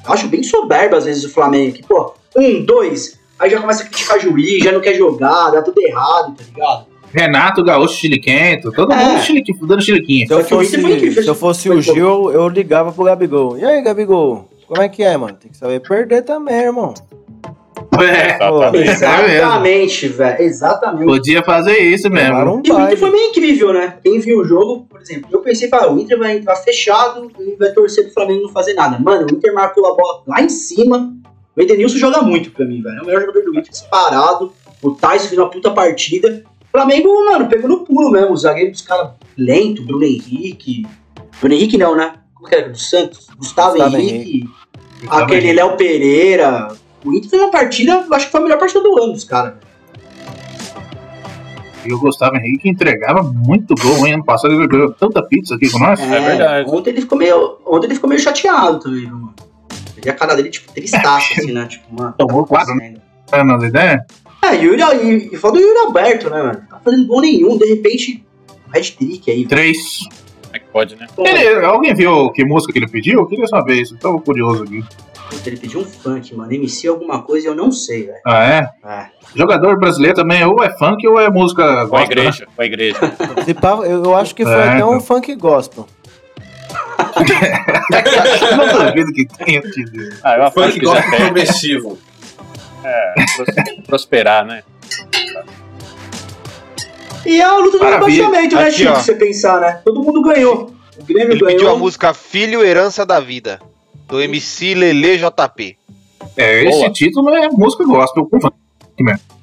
Acho 0.07 0.28
bem 0.28 0.43
soberbo 0.43 0.97
às 0.97 1.05
vezes 1.05 1.24
o 1.24 1.31
Flamengo, 1.31 1.74
que, 1.74 1.82
pô, 1.82 2.15
um, 2.36 2.65
dois, 2.65 3.19
aí 3.39 3.51
já 3.51 3.61
começa 3.61 3.82
a 3.82 3.86
criticar 3.86 4.20
juiz, 4.20 4.62
já 4.65 4.73
não 4.73 4.81
quer 4.81 4.95
jogar, 4.95 5.51
dá 5.51 5.61
tudo 5.62 5.81
errado, 5.81 6.35
tá 6.36 6.45
ligado? 6.55 6.86
Renato 7.12 7.65
Gaúcho 7.65 7.95
Chiliquento, 7.95 8.70
todo 8.73 8.93
É. 8.93 9.05
mundo 9.05 9.23
chiliquinho, 9.23 9.66
dando 9.66 9.82
chiliquinho. 9.82 10.27
Se 10.27 10.32
eu 10.35 10.45
fosse, 10.45 10.78
fez- 10.78 11.15
se 11.24 11.27
eu 11.28 11.35
fosse 11.35 11.70
o 11.70 11.81
Gil, 11.81 12.31
eu 12.31 12.49
ligava 12.49 12.93
pro 12.93 13.05
Gabigol. 13.05 13.59
E 13.59 13.65
aí, 13.65 13.81
Gabigol? 13.82 14.49
Como 14.66 14.82
é 14.82 14.89
que 14.90 15.03
é, 15.03 15.16
mano? 15.16 15.35
Tem 15.35 15.51
que 15.51 15.57
saber 15.57 15.81
perder 15.81 16.23
também, 16.23 16.55
irmão. 16.65 16.93
É, 18.03 18.35
Exatamente. 18.37 18.89
Exatamente, 18.89 20.09
velho, 20.09 20.43
exatamente. 20.43 21.07
podia 21.07 21.43
fazer 21.43 21.79
isso 21.79 22.09
mesmo. 22.11 22.37
um 22.37 22.62
E 22.65 22.70
o 22.70 22.81
Inter 22.81 22.99
foi 22.99 23.11
meio 23.11 23.31
incrível, 23.31 23.73
né? 23.73 23.97
Quem 24.03 24.20
viu 24.20 24.41
o 24.41 24.45
jogo, 24.45 24.87
por 24.89 25.01
exemplo, 25.01 25.29
eu 25.33 25.41
pensei, 25.41 25.69
pá, 25.69 25.87
o 25.87 25.99
Inter 25.99 26.19
vai 26.19 26.37
entrar 26.37 26.57
fechado 26.57 27.31
e 27.39 27.57
vai 27.57 27.70
torcer 27.73 28.05
pro 28.05 28.15
Flamengo 28.15 28.43
não 28.43 28.53
fazer 28.53 28.75
nada. 28.75 28.99
Mano, 28.99 29.27
o 29.31 29.35
Inter 29.35 29.53
marcou 29.55 29.87
a 29.87 29.95
bola 29.95 30.23
lá 30.27 30.43
em 30.43 30.49
cima. 30.49 31.15
O 31.57 31.61
Edenilson 31.61 31.99
joga 31.99 32.23
muito 32.23 32.51
pra 32.51 32.65
mim, 32.65 32.81
velho. 32.83 32.99
É 32.99 33.03
o 33.03 33.07
melhor 33.07 33.20
jogador 33.20 33.43
do 33.43 33.51
Inter 33.51 33.70
disparado. 33.70 34.53
O 34.81 34.93
Tyson 34.93 35.29
fez 35.29 35.39
uma 35.39 35.51
puta 35.51 35.70
partida. 35.73 36.45
O 36.62 36.70
Flamengo, 36.70 37.09
mano, 37.25 37.49
pegou 37.49 37.69
no 37.69 37.85
pulo 37.85 38.11
mesmo. 38.11 38.33
Os 38.33 38.43
zagueiros 38.43 38.73
dos 38.79 38.83
caras 38.83 39.11
lento, 39.37 39.83
Bruno 39.83 40.05
Henrique. 40.05 40.87
Bruno 41.41 41.55
Henrique 41.55 41.77
não, 41.77 41.97
né? 41.97 42.15
Como 42.35 42.49
que 42.49 42.55
era? 42.55 42.69
Do 42.69 42.79
Santos? 42.79 43.27
Gustavo, 43.37 43.73
Gustavo 43.73 43.97
Henrique. 43.97 44.49
Gustavo 45.01 45.23
Aquele 45.23 45.41
Henrique. 45.49 45.57
Léo 45.57 45.77
Pereira. 45.77 46.69
O 47.05 47.12
Inter 47.15 47.31
fez 47.31 47.43
uma 47.43 47.51
partida, 47.51 48.05
acho 48.12 48.27
que 48.27 48.33
foi 48.33 48.41
a 48.41 48.43
melhor 48.45 48.59
partida 48.59 48.81
do 48.83 48.99
ano 49.03 49.12
dos 49.12 49.25
caras. 49.25 49.55
E 51.85 51.93
o 51.93 51.99
Gustavo 51.99 52.37
Henrique 52.37 52.69
entregava 52.69 53.23
muito 53.23 53.75
gol, 53.81 54.07
hein? 54.07 54.15
Ano 54.15 54.25
passado 54.25 54.53
ele 54.53 54.66
ganhou 54.66 54.93
tanta 54.93 55.23
pizza 55.23 55.55
aqui 55.55 55.70
com 55.70 55.79
nós. 55.79 55.99
É 56.01 56.20
verdade. 56.20 56.69
Ontem 56.70 56.91
ele 56.91 57.01
ficou 57.01 57.16
meio, 57.16 57.59
ontem 57.65 57.87
ele 57.87 57.95
ficou 57.95 58.09
meio 58.11 58.20
chateado 58.20 58.81
também, 58.81 59.01
viu, 59.07 59.11
mano. 59.15 59.35
E 60.05 60.09
a 60.09 60.12
cara 60.15 60.35
dele, 60.35 60.51
tipo, 60.51 60.73
tristaço, 60.73 61.33
assim, 61.39 61.53
né? 61.53 61.66
Tipo, 61.70 61.87
mano. 61.95 62.15
Tomou 62.19 62.45
quatro, 62.47 62.73
acontecendo? 62.73 63.01
Tá 63.27 63.45
nas 63.45 63.62
ideias? 63.62 64.01
É, 64.43 64.55
Yuri, 64.55 64.83
e, 65.03 65.35
e 65.35 65.37
foda 65.37 65.59
do 65.59 65.65
Yuri 65.65 65.79
Alberto, 65.81 66.31
né, 66.31 66.43
mano? 66.43 66.62
Tá 66.69 66.81
fazendo 66.85 67.07
gol 67.07 67.20
nenhum, 67.20 67.57
de 67.59 67.66
repente, 67.66 68.25
hat-trick 68.75 69.31
aí. 69.31 69.37
velho. 69.39 69.49
Três. 69.49 69.99
Como 70.09 70.57
é 70.57 70.59
que 70.59 70.66
pode, 70.66 70.97
né? 70.97 71.07
Ele- 71.19 71.65
alguém 71.65 71.95
viu 71.95 72.31
que 72.33 72.45
música 72.45 72.73
que 72.73 72.79
ele 72.79 72.89
pediu? 72.89 73.20
Eu 73.20 73.27
queria 73.27 73.47
saber 73.47 73.75
isso, 73.83 73.97
tô 73.99 74.20
curioso 74.20 74.62
aqui. 74.65 74.85
Ele 75.47 75.56
pediu 75.56 75.81
um 75.81 75.85
funk, 75.85 76.35
mano. 76.35 76.52
MC 76.52 76.86
alguma 76.89 77.23
coisa 77.23 77.47
e 77.47 77.51
eu 77.51 77.55
não 77.55 77.70
sei, 77.73 78.06
velho. 78.06 78.19
Ah, 78.27 78.44
é? 78.44 78.69
É. 78.86 79.06
Jogador 79.35 79.78
brasileiro 79.78 80.15
também 80.16 80.44
ou 80.44 80.62
é 80.62 80.70
funk 80.77 81.06
ou 81.06 81.19
é 81.20 81.31
música 81.31 81.65
a 81.65 81.85
gospel, 81.85 81.98
né? 81.98 82.05
igreja, 82.05 82.47
com 82.55 82.62
a 82.62 82.65
igreja. 82.66 82.98
Eu, 83.89 84.05
eu 84.05 84.16
acho 84.16 84.35
que 84.35 84.44
foi 84.44 84.52
É, 84.52 84.69
até 84.74 84.85
um 84.85 84.89
então. 84.97 85.01
funk 85.01 85.35
gospel. 85.36 85.86
Não 88.56 88.86
duvido 88.86 89.12
que 89.12 89.27
tenha 89.27 89.60
tido 89.62 90.02
isso. 90.02 90.20
Ah, 90.23 90.36
eu 90.36 90.44
aposto 90.44 90.73
Funk 90.74 90.85
gospel 90.85 91.16
progressivo. 91.19 91.98
É, 92.85 93.12
pros- 93.36 93.85
prosperar, 93.86 94.44
né? 94.47 94.62
E 97.27 97.40
é 97.40 97.44
a 97.44 97.56
luta 97.56 97.77
do 97.77 97.85
Maravilha. 97.85 98.24
rebaixamento, 98.24 98.55
né, 98.55 98.62
Aqui, 98.62 98.73
Chico? 98.77 98.97
Se 99.01 99.05
você 99.05 99.15
pensar, 99.16 99.60
né? 99.60 99.81
Todo 99.85 100.01
mundo 100.02 100.23
ganhou. 100.23 100.73
O 100.97 101.05
Grêmio 101.05 101.32
Ele 101.32 101.40
ganhou. 101.40 101.56
pediu 101.59 101.70
a 101.70 101.77
música 101.77 102.15
Filho 102.15 102.65
Herança 102.65 103.05
da 103.05 103.19
Vida, 103.19 103.59
do 104.09 104.21
MC 104.21 104.75
Lele 104.75 105.19
JP. 105.19 105.77
É, 106.37 106.65
esse 106.65 106.79
Boa. 106.79 106.91
título 106.91 107.29
é 107.35 107.49
música 107.49 107.85
gospel 107.85 108.27
com 108.27 108.41
funk. 108.41 108.55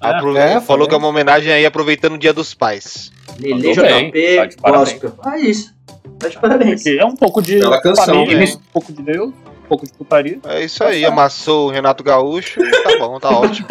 Ah, 0.01 0.17
Aprove- 0.17 0.37
é, 0.39 0.47
falou 0.59 0.63
falei. 0.65 0.87
que 0.87 0.93
é 0.95 0.97
uma 0.97 1.07
homenagem 1.07 1.51
aí 1.51 1.65
aproveitando 1.65 2.13
o 2.13 2.17
Dia 2.17 2.33
dos 2.33 2.53
Pais. 2.53 3.11
Lele 3.39 3.73
JP, 3.73 4.57
tá 4.61 4.71
gospel. 4.71 5.13
É 5.33 5.39
isso. 5.39 5.73
Tá 6.19 6.27
de 6.27 6.39
parabéns. 6.39 6.83
Porque 6.83 6.97
é 6.99 7.05
um 7.05 7.15
pouco 7.15 7.41
de 7.41 7.59
Bela 7.59 7.81
canção, 7.81 8.05
família, 8.05 8.37
né? 8.37 8.45
um 8.45 8.71
pouco 8.73 8.91
de 8.93 9.01
Deus, 9.01 9.29
um 9.29 9.67
pouco 9.67 9.85
de 9.85 9.93
putaria. 9.93 10.39
É 10.45 10.63
isso 10.63 10.83
aí, 10.83 11.05
amassou 11.05 11.67
o 11.67 11.71
Renato 11.71 12.03
Gaúcho 12.03 12.59
tá 12.83 12.97
bom, 12.99 13.19
tá 13.19 13.29
ótimo. 13.37 13.67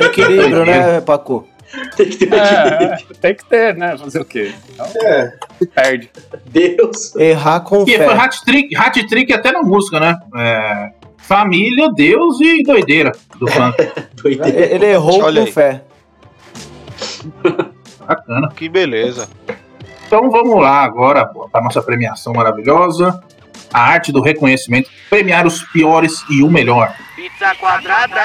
Equilíbrio, 0.00 0.64
né, 0.64 1.00
Paco? 1.00 1.46
Tem 1.96 2.08
que 2.08 2.16
ter 2.26 2.32
É, 2.32 2.38
é, 2.84 2.96
tem 3.20 3.34
que 3.34 3.44
ter, 3.44 3.74
né? 3.76 3.96
Fazer 3.98 4.20
o 4.20 4.24
quê? 4.24 4.54
Então, 4.72 4.86
É. 5.02 5.32
perde. 5.74 6.10
Deus. 6.46 7.14
Errar 7.16 7.60
com 7.60 7.84
Que 7.84 7.98
fé. 7.98 8.04
foi 8.06 8.14
hat-trick, 8.14 8.76
hat-trick 8.76 9.32
até 9.32 9.52
na 9.52 9.62
música, 9.62 10.00
né? 10.00 10.16
É, 10.36 10.90
família, 11.18 11.90
Deus 11.94 12.40
e 12.40 12.62
doideira 12.62 13.12
do 13.38 13.46
funk. 13.52 13.76
Doideira. 14.14 14.74
Ele 14.74 14.86
errou 14.86 15.22
Olha 15.22 15.42
com 15.42 15.46
aí. 15.46 15.52
fé. 15.52 15.82
Bacana. 18.06 18.48
Que 18.54 18.68
beleza. 18.68 19.28
Então 20.06 20.30
vamos 20.30 20.60
lá 20.62 20.82
agora 20.82 21.26
para 21.26 21.62
nossa 21.62 21.82
premiação 21.82 22.32
maravilhosa. 22.32 23.22
A 23.72 23.80
arte 23.82 24.10
do 24.10 24.22
reconhecimento. 24.22 24.88
Premiar 25.10 25.46
os 25.46 25.62
piores 25.64 26.24
e 26.30 26.42
o 26.42 26.50
melhor. 26.50 26.94
Pizza 27.14 27.54
quadrada. 27.56 28.22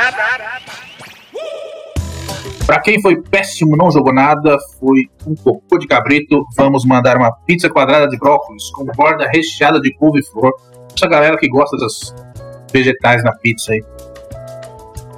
Para 2.65 2.79
quem 2.79 3.01
foi 3.01 3.21
péssimo, 3.21 3.75
não 3.75 3.91
jogou 3.91 4.13
nada, 4.13 4.57
foi 4.79 5.09
um 5.27 5.35
cocô 5.35 5.77
de 5.77 5.85
cabrito, 5.85 6.45
vamos 6.55 6.85
mandar 6.85 7.17
uma 7.17 7.31
pizza 7.31 7.69
quadrada 7.69 8.07
de 8.07 8.17
brócolis 8.17 8.69
com 8.71 8.85
borda 8.85 9.27
recheada 9.27 9.81
de 9.81 9.93
couve-flor. 9.93 10.53
Essa 10.95 11.07
galera 11.07 11.37
que 11.37 11.49
gosta 11.49 11.75
das 11.75 12.15
vegetais 12.71 13.23
na 13.23 13.33
pizza 13.33 13.73
aí. 13.73 13.83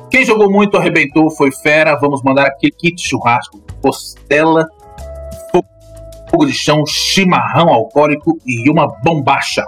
Quem 0.10 0.26
jogou 0.26 0.52
muito, 0.52 0.78
arrebentou, 0.78 1.30
foi 1.30 1.52
fera. 1.52 1.96
Vamos 1.96 2.24
mandar 2.24 2.48
aquele 2.48 2.72
kit 2.72 3.02
churrasco, 3.02 3.62
costela, 3.82 4.66
fogo 6.32 6.46
de 6.46 6.54
chão, 6.54 6.86
chimarrão 6.86 7.70
alcoólico 7.70 8.38
e 8.46 8.70
uma 8.70 8.88
bombacha. 9.04 9.66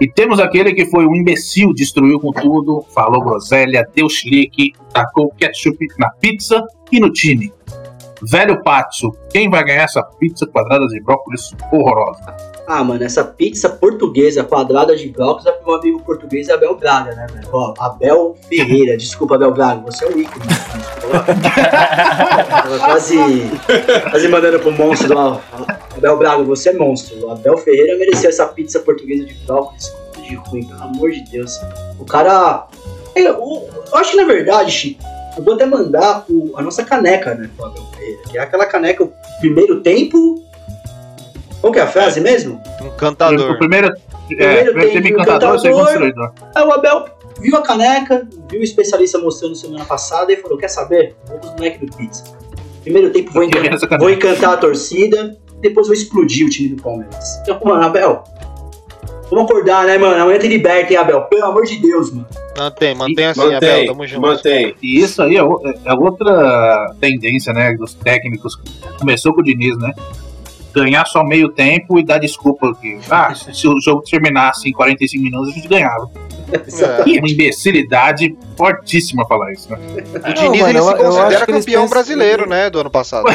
E 0.00 0.08
temos 0.08 0.40
aquele 0.40 0.74
que 0.74 0.86
foi 0.86 1.06
um 1.06 1.14
imbecil, 1.14 1.72
destruiu 1.72 2.18
com 2.18 2.32
tudo, 2.32 2.84
falou 2.94 3.22
groselha, 3.22 3.88
deu 3.94 4.08
chilique, 4.08 4.72
tacou 4.92 5.30
ketchup 5.30 5.86
na 5.98 6.10
pizza 6.10 6.64
e 6.90 6.98
no 6.98 7.12
time. 7.12 7.52
Velho 8.22 8.62
Pátio, 8.62 9.12
quem 9.30 9.48
vai 9.48 9.64
ganhar 9.64 9.84
essa 9.84 10.02
pizza 10.02 10.46
quadrada 10.46 10.86
de 10.86 11.00
brócolis 11.00 11.52
horrorosa? 11.72 12.53
Ah, 12.66 12.82
mano, 12.82 13.04
essa 13.04 13.22
pizza 13.22 13.68
portuguesa 13.68 14.42
quadrada 14.42 14.96
de 14.96 15.08
brócolis 15.08 15.44
é 15.46 15.52
pro 15.52 15.66
meu 15.66 15.74
amigo 15.80 16.00
português 16.02 16.48
Abel 16.48 16.74
Braga, 16.76 17.14
né, 17.14 17.26
velho? 17.32 17.48
Ó, 17.52 17.74
Abel 17.78 18.36
Ferreira, 18.48 18.96
desculpa, 18.98 19.34
Abel 19.34 19.52
Braga, 19.52 19.82
você 19.82 20.04
é 20.06 20.08
um 20.08 20.18
ícone. 20.18 20.46
Tava 22.50 22.78
quase, 22.78 23.16
quase 24.10 24.28
mandando 24.28 24.60
pro 24.60 24.72
monstro 24.72 25.14
lá. 25.14 25.40
Abel 25.96 26.16
Braga, 26.16 26.42
você 26.42 26.70
é 26.70 26.72
monstro. 26.72 27.26
O 27.26 27.30
Abel 27.30 27.56
Ferreira 27.58 27.98
merecia 27.98 28.28
essa 28.30 28.46
pizza 28.46 28.80
portuguesa 28.80 29.24
de 29.24 29.34
brócolis 29.46 29.92
de 30.26 30.34
ruim, 30.36 30.64
pelo 30.66 30.82
amor 30.82 31.10
de 31.10 31.22
Deus. 31.30 31.60
O 31.98 32.04
cara. 32.04 32.66
Eu, 33.14 33.34
eu 33.34 33.96
acho 33.98 34.12
que 34.12 34.16
na 34.16 34.24
verdade, 34.24 34.72
Chico, 34.72 35.02
eu 35.36 35.42
vou 35.44 35.54
até 35.54 35.66
mandar 35.66 36.24
o- 36.28 36.52
a 36.56 36.62
nossa 36.62 36.82
caneca, 36.82 37.34
né, 37.34 37.48
pro 37.56 37.66
Abel 37.66 37.82
Ferreira, 37.94 38.22
que 38.30 38.38
é 38.38 38.40
aquela 38.40 38.66
caneca, 38.66 39.04
o 39.04 39.12
primeiro 39.40 39.80
tempo. 39.82 40.42
Qual 41.64 41.72
que 41.72 41.78
é 41.78 41.82
a 41.82 41.86
frase 41.86 42.20
mesmo? 42.20 42.60
O 42.82 42.86
Encantador. 42.88 43.56
primeiro, 43.56 43.86
é, 44.38 44.64
Primeiro 44.64 44.74
o 44.74 44.78
encantador, 45.08 45.08
encantador. 45.08 45.58
segundo 45.60 45.86
destruidor. 45.86 46.32
Aí 46.54 46.62
o 46.62 46.70
Abel 46.72 47.06
viu 47.40 47.56
a 47.56 47.62
caneca, 47.62 48.28
viu 48.50 48.60
o 48.60 48.62
especialista 48.62 49.18
mostrando 49.18 49.54
semana 49.54 49.82
passada 49.86 50.30
e 50.30 50.36
falou: 50.36 50.58
Quer 50.58 50.68
saber? 50.68 51.16
Vou 51.26 51.38
pros 51.38 51.52
moleques 51.54 51.80
do 51.88 51.96
Pizza. 51.96 52.22
Primeiro 52.82 53.08
tempo 53.08 53.32
vou, 53.32 53.44
Eu 53.44 53.48
queria 53.48 53.68
encan- 53.68 53.76
essa 53.76 53.86
caneca. 53.86 54.04
vou 54.04 54.12
encantar 54.14 54.52
a 54.52 54.56
torcida, 54.58 55.38
depois 55.62 55.86
vou 55.86 55.94
explodir 55.94 56.46
o 56.46 56.50
time 56.50 56.68
do 56.68 56.82
Palmeiras. 56.82 57.40
Então, 57.40 57.58
mano, 57.64 57.82
Abel, 57.82 58.22
vamos 59.30 59.50
acordar, 59.50 59.86
né, 59.86 59.96
mano? 59.96 60.20
Amanhã 60.22 60.38
tem 60.38 60.50
liberta, 60.50 60.92
hein, 60.92 60.98
Abel? 60.98 61.22
Pelo 61.22 61.46
amor 61.46 61.64
de 61.64 61.78
Deus, 61.78 62.10
mano. 62.12 62.26
Mantém, 62.58 62.94
mantém 62.94 63.24
assim, 63.24 63.40
Abel, 63.40 63.54
Mantém, 63.54 63.86
tamo 63.86 64.06
junto. 64.06 64.20
mantém. 64.20 64.74
E 64.82 65.00
isso 65.00 65.22
aí 65.22 65.34
é, 65.36 65.42
o- 65.42 65.60
é 65.82 65.94
outra 65.94 66.94
tendência, 67.00 67.54
né, 67.54 67.72
dos 67.74 67.94
técnicos. 67.94 68.54
Começou 69.00 69.32
com 69.34 69.40
o 69.40 69.44
Diniz, 69.44 69.78
né? 69.78 69.92
Ganhar 70.74 71.04
só 71.06 71.22
meio 71.22 71.50
tempo 71.50 71.98
e 71.98 72.04
dar 72.04 72.18
desculpa 72.18 72.74
que, 72.80 72.98
ah, 73.10 73.32
se 73.34 73.68
o 73.68 73.80
jogo 73.80 74.02
terminasse 74.02 74.68
em 74.68 74.72
45 74.72 75.22
minutos, 75.22 75.50
a 75.50 75.52
gente 75.52 75.68
ganhava. 75.68 76.10
E 77.06 77.16
é 77.16 77.20
uma 77.20 77.28
imbecilidade 77.28 78.36
fortíssima 78.56 79.26
falar 79.26 79.52
isso, 79.52 79.70
né? 79.72 79.78
O 80.14 80.34
Diniz 80.34 80.60
mano, 80.60 80.68
ele 80.68 80.78
eu- 80.78 80.84
se 80.84 80.94
considera 80.96 81.46
campeão 81.46 81.82
pensam- 81.82 81.88
brasileiro, 81.88 82.48
né, 82.48 82.70
do 82.70 82.80
ano 82.80 82.90
passado. 82.90 83.26
É, 83.28 83.34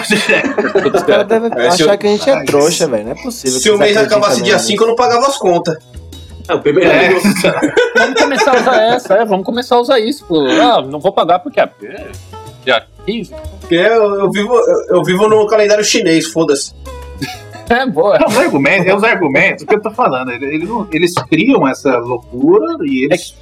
Os 0.96 1.04
caras 1.04 1.28
devem 1.28 1.52
É, 1.58 1.68
achar 1.68 1.84
eu- 1.94 1.98
que 1.98 2.08
a 2.08 2.10
gente 2.12 2.30
é 2.30 2.44
trouxa, 2.44 2.88
velho. 2.88 3.06
Não 3.06 3.12
é 3.12 3.16
possível. 3.16 3.60
Se 3.60 3.70
o 3.72 3.78
mês 3.78 3.98
acabasse 3.98 4.42
dia 4.44 4.54
mesmo 4.54 4.68
5, 4.68 4.84
eu 4.84 4.88
não 4.90 4.96
pagava 4.96 5.28
as 5.28 5.38
contas. 5.38 5.78
É, 6.48 6.54
o 6.54 6.60
primeiro 6.62 6.90
é, 6.90 7.08
amigo- 7.08 7.22
Vamos 7.98 8.22
começar 8.22 8.52
a 8.56 8.60
usar 8.62 8.82
essa, 8.84 9.14
é, 9.16 9.26
vamos 9.26 9.46
começar 9.46 9.76
a 9.76 9.82
usar 9.82 10.00
isso. 10.00 10.24
pô. 10.26 10.46
Ah, 10.48 10.82
não 10.82 11.00
vou 11.00 11.12
pagar 11.12 11.40
porque 11.40 11.60
é 11.60 11.70
dia 12.64 12.84
15. 13.06 13.34
Porque 13.60 13.76
eu, 13.76 14.20
eu 14.20 14.32
vivo, 14.32 14.56
eu, 14.56 14.98
eu 14.98 15.04
vivo 15.04 15.28
no 15.28 15.46
calendário 15.48 15.84
chinês, 15.84 16.28
foda-se. 16.28 16.74
É 17.70 17.86
boa. 17.86 18.18
é 18.18 18.26
os 18.28 18.38
argumentos, 18.38 18.88
é 18.88 18.96
os 18.96 19.04
argumentos 19.04 19.64
que 19.66 19.76
eu 19.76 19.82
tô 19.82 19.92
falando. 19.92 20.32
Eles, 20.32 20.70
eles 20.92 21.14
criam 21.30 21.68
essa 21.68 21.98
loucura 22.00 22.78
e 22.84 23.06
eles 23.06 23.36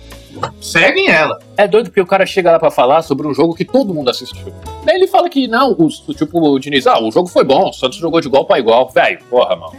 seguem 0.62 1.10
ela. 1.10 1.40
É 1.56 1.68
doido 1.68 1.86
porque 1.86 2.02
o 2.02 2.06
cara 2.06 2.26
chega 2.26 2.52
lá 2.52 2.60
pra 2.60 2.70
falar 2.70 3.02
sobre 3.02 3.26
um 3.28 3.34
jogo 3.34 3.56
que 3.56 3.66
todo 3.66 3.94
mundo 3.94 4.10
assistiu. 4.10 4.54
Daí 4.86 4.96
ele 4.96 5.08
fala 5.08 5.30
que 5.30 5.48
não, 5.48 5.72
o, 5.72 5.88
tipo 6.14 6.40
o 6.40 6.60
Diniz, 6.60 6.86
ah, 6.86 7.00
o 7.02 7.12
jogo 7.12 7.28
foi 7.28 7.44
bom, 7.44 7.70
o 7.70 7.74
Santos 7.74 7.98
jogou 7.98 8.22
de 8.22 8.28
igual 8.28 8.46
pra 8.46 8.60
igual. 8.60 8.90
Velho, 8.90 9.20
porra, 9.30 9.56
mano. 9.56 9.74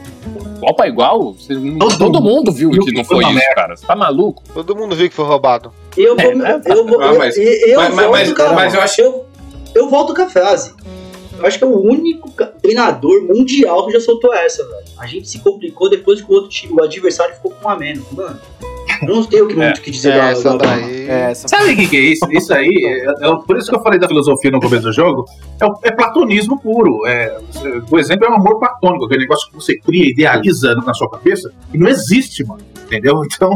Igual 0.56 0.74
pra 0.74 0.88
igual, 0.88 1.32
você- 1.34 1.54
todo, 1.98 2.20
mundo 2.20 2.50
viu 2.50 2.70
viu 2.70 2.82
que 2.82 2.90
que 2.90 2.96
não 2.96 3.04
foi 3.04 3.22
isso, 3.24 3.40
cara. 3.54 3.76
Você 3.76 3.86
tá 3.86 3.94
maluco? 3.94 4.42
Todo 4.52 4.74
mundo 4.74 4.96
viu 4.96 5.08
que 5.08 5.14
foi 5.14 5.24
roubado. 5.26 5.72
Eu 5.96 6.16
vou. 6.16 6.46
É, 6.46 6.60
eu 6.66 6.86
vou. 6.86 7.00
Ah, 7.00 7.12
eu- 7.12 7.18
mas- 7.18 7.36
eu, 7.36 7.80
mas- 7.80 7.94
mas 8.54 8.74
eu 8.74 8.80
acho- 8.80 9.00
eu, 9.00 9.26
eu 9.74 9.88
volto 9.88 10.14
com 10.14 10.22
a 10.22 10.26
frase. 10.28 10.74
Eu 11.38 11.46
acho 11.46 11.58
que 11.58 11.64
é 11.64 11.66
o 11.66 11.80
único 11.80 12.30
treinador 12.60 13.22
mundial 13.24 13.86
que 13.86 13.92
já 13.92 14.00
soltou 14.00 14.34
essa, 14.34 14.66
velho. 14.66 14.84
A 14.98 15.06
gente 15.06 15.28
se 15.28 15.38
complicou 15.38 15.88
depois 15.88 16.20
que 16.20 16.30
o 16.30 16.34
outro 16.34 16.50
time, 16.50 16.72
o 16.74 16.82
adversário 16.82 17.34
ficou 17.36 17.52
com 17.52 17.66
um 17.66 17.70
a 17.70 17.76
menos. 17.76 18.04
Mano, 18.12 18.38
eu 19.02 19.14
não 19.14 19.24
tenho 19.24 19.44
o 19.44 19.48
que 19.48 19.54
É. 19.54 19.56
muito 19.56 19.78
o 19.78 19.80
que 19.80 19.90
dizer 19.92 20.12
É, 20.14 20.30
essa 20.32 20.50
da- 20.58 20.66
daí. 20.66 21.08
É, 21.08 21.30
essa 21.30 21.46
Sabe 21.46 21.72
o 21.72 21.76
que, 21.76 21.86
que 21.86 21.96
é 21.96 22.00
isso? 22.00 22.26
Isso 22.32 22.52
aí, 22.52 22.68
é, 22.84 23.04
é- 23.28 23.36
por 23.46 23.56
isso 23.56 23.70
que 23.70 23.76
eu 23.76 23.82
falei 23.82 24.00
da 24.00 24.08
filosofia 24.08 24.50
no 24.50 24.60
começo 24.60 24.82
do 24.82 24.92
jogo, 24.92 25.24
é, 25.62 25.88
é 25.88 25.92
platonismo 25.92 26.58
puro. 26.60 27.06
É, 27.06 27.38
o 27.88 27.98
exemplo 27.98 28.26
é 28.26 28.30
o 28.30 28.34
amor 28.34 28.58
platônico, 28.58 29.04
aquele 29.04 29.20
negócio 29.22 29.48
que 29.48 29.54
você 29.54 29.78
cria, 29.78 30.10
idealiza 30.10 30.74
na 30.74 30.92
sua 30.92 31.08
cabeça, 31.08 31.52
e 31.72 31.78
não 31.78 31.86
existe, 31.88 32.44
mano. 32.44 32.62
Entendeu? 32.84 33.20
Então, 33.38 33.54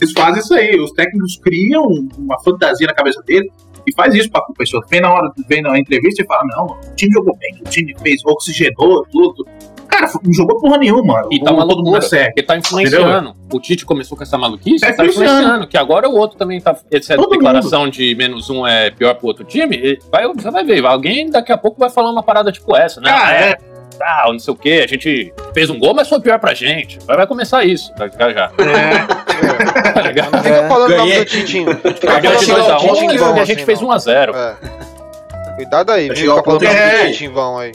eles 0.00 0.12
fazem 0.12 0.40
isso 0.40 0.52
aí. 0.54 0.78
Os 0.78 0.92
técnicos 0.92 1.36
criam 1.42 1.84
uma 2.18 2.38
fantasia 2.42 2.86
na 2.86 2.92
cabeça 2.94 3.22
dele 3.22 3.50
e 3.86 3.92
faz 3.94 4.14
isso 4.14 4.30
pra 4.30 4.42
pessoa. 4.56 4.84
Vem 4.88 5.00
na 5.00 5.12
hora, 5.12 5.30
vem 5.48 5.62
na 5.62 5.78
entrevista 5.78 6.22
e 6.22 6.26
fala: 6.26 6.42
não, 6.56 6.66
o 6.66 6.94
time 6.94 7.12
jogou 7.12 7.36
bem, 7.36 7.54
o 7.64 7.68
time 7.68 7.94
fez, 8.02 8.20
oxigenou, 8.24 9.06
tudo. 9.10 9.46
Cara, 9.88 10.10
não 10.24 10.32
jogou 10.32 10.58
porra 10.60 10.78
nenhuma. 10.78 11.24
E 11.30 11.38
tá 11.40 11.52
uma 11.52 11.62
mundo 11.64 11.76
loucura, 11.76 11.98
é 11.98 12.00
cego. 12.00 12.24
porque 12.26 12.42
tá 12.42 12.56
influenciando. 12.56 13.34
O 13.52 13.60
Tite 13.60 13.86
começou 13.86 14.16
com 14.16 14.24
essa 14.24 14.36
maluquice, 14.36 14.80
Tá 14.80 14.88
tá 14.92 15.04
influenciando. 15.04 15.30
influenciando. 15.32 15.66
Que 15.68 15.76
agora 15.76 16.08
o 16.08 16.16
outro 16.16 16.36
também 16.36 16.60
tá. 16.60 16.76
Essa 16.90 17.14
Todo 17.14 17.30
declaração 17.30 17.88
de 17.88 18.12
menos 18.16 18.50
um 18.50 18.66
é 18.66 18.90
pior 18.90 19.14
pro 19.14 19.28
outro 19.28 19.44
time. 19.44 19.98
Vai, 20.10 20.26
você 20.32 20.50
vai 20.50 20.64
ver, 20.64 20.84
alguém 20.84 21.30
daqui 21.30 21.52
a 21.52 21.58
pouco 21.58 21.78
vai 21.78 21.90
falar 21.90 22.10
uma 22.10 22.24
parada 22.24 22.50
tipo 22.50 22.76
essa, 22.76 23.00
né? 23.00 23.08
Ah, 23.12 23.32
é. 23.32 23.58
Ah, 24.00 24.24
não 24.30 24.38
sei 24.38 24.52
o 24.52 24.56
que, 24.56 24.80
a 24.80 24.86
gente 24.86 25.32
fez 25.52 25.70
um 25.70 25.78
gol, 25.78 25.94
mas 25.94 26.08
foi 26.08 26.20
pior 26.20 26.38
pra 26.38 26.52
gente. 26.54 26.98
Vai, 27.06 27.16
vai 27.16 27.26
começar 27.26 27.64
isso, 27.64 27.92
vai 27.96 28.10
ficar 28.10 28.32
já. 28.32 28.48
Tá 28.48 30.00
ligado? 30.02 30.30
Não 30.32 30.42
fica 30.42 30.54
É. 30.56 30.68
falando 30.68 30.92
o 30.92 30.96
nome 30.96 31.10
Ganhei. 31.10 31.24
do 31.24 31.30
Titinho. 31.30 31.74
Fica 31.76 31.92
Perdeu 31.92 32.36
de 32.36 32.46
falando 32.46 32.66
2x1 32.66 32.80
do 32.80 32.88
Titinho 32.94 33.12
e 33.12 33.18
vão, 33.18 33.32
a 33.34 33.44
gente 33.44 33.56
assim, 33.56 33.64
fez 33.66 33.80
não. 33.80 33.88
1x0. 33.88 34.34
É. 34.34 35.54
Cuidado 35.56 35.92
aí, 35.92 36.08
viu? 36.08 36.16
Fica 36.36 36.42
falando 36.42 36.62
o 36.62 36.64
nome 36.64 36.76
de- 36.76 36.98
do 37.02 37.06
Titinho 37.12 37.32
vão 37.32 37.58
aí. 37.58 37.72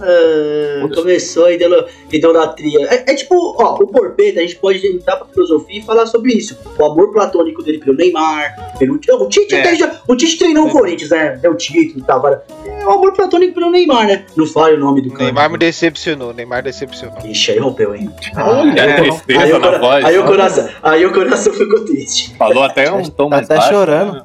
Ah, 0.00 0.88
começou 0.94 1.46
a 1.46 1.52
idolo- 1.52 1.84
idolatria. 2.12 2.86
É, 2.88 3.12
é 3.12 3.14
tipo, 3.14 3.34
ó, 3.60 3.74
o 3.74 3.86
Porpeta, 3.86 4.40
a 4.40 4.42
gente 4.42 4.56
pode 4.56 4.86
entrar 4.86 5.16
pra 5.16 5.26
filosofia 5.26 5.78
e 5.80 5.82
falar 5.82 6.06
sobre 6.06 6.32
isso. 6.32 6.58
O 6.78 6.84
amor 6.84 7.12
platônico 7.12 7.62
dele 7.62 7.78
pelo 7.78 7.96
Neymar, 7.96 8.74
pelo 8.78 8.94
o 8.94 9.28
Tite 9.28 9.54
É. 9.54 9.60
até 9.60 9.74
já, 9.76 10.00
o 10.06 10.16
Tite 10.16 10.38
treinou 10.38 10.66
o 10.66 10.70
Corinthians, 10.70 11.10
né? 11.10 11.36
Deu 11.40 11.54
título 11.56 12.00
e 12.00 12.02
tal. 12.02 12.18
agora, 12.18 12.44
É 12.66 12.86
o 12.86 12.90
amor 12.90 13.12
platônico 13.12 13.54
pelo 13.54 13.70
Neymar, 13.70 14.06
né? 14.06 14.24
Não 14.36 14.46
fale 14.46 14.76
o 14.76 14.80
nome 14.80 15.02
do 15.02 15.10
cara. 15.10 15.24
Neymar 15.24 15.50
me 15.50 15.58
decepcionou, 15.58 16.32
Neymar 16.32 16.62
decepcionou. 16.62 17.16
Ixi, 17.24 17.52
aí 17.52 17.58
rompeu, 17.58 17.94
hein? 17.94 18.10
Olha, 18.36 18.80
É, 18.80 18.92
a 18.92 18.96
tristeza 19.02 19.40
Aí, 19.40 19.58
na 19.58 19.78
voz. 19.78 20.04
aí 20.04 20.18
o 20.18 20.24
coração, 20.24 20.68
aí 20.82 21.06
o 21.06 21.12
coração 21.12 21.52
ficou 21.52 21.84
triste. 21.84 22.34
Falou 22.36 22.62
até 22.62 22.90
um 22.92 23.02
tom 23.04 23.28
Tá 23.28 23.36
mais 23.36 23.44
até 23.46 23.56
baixo. 23.56 23.70
chorando. 23.72 24.24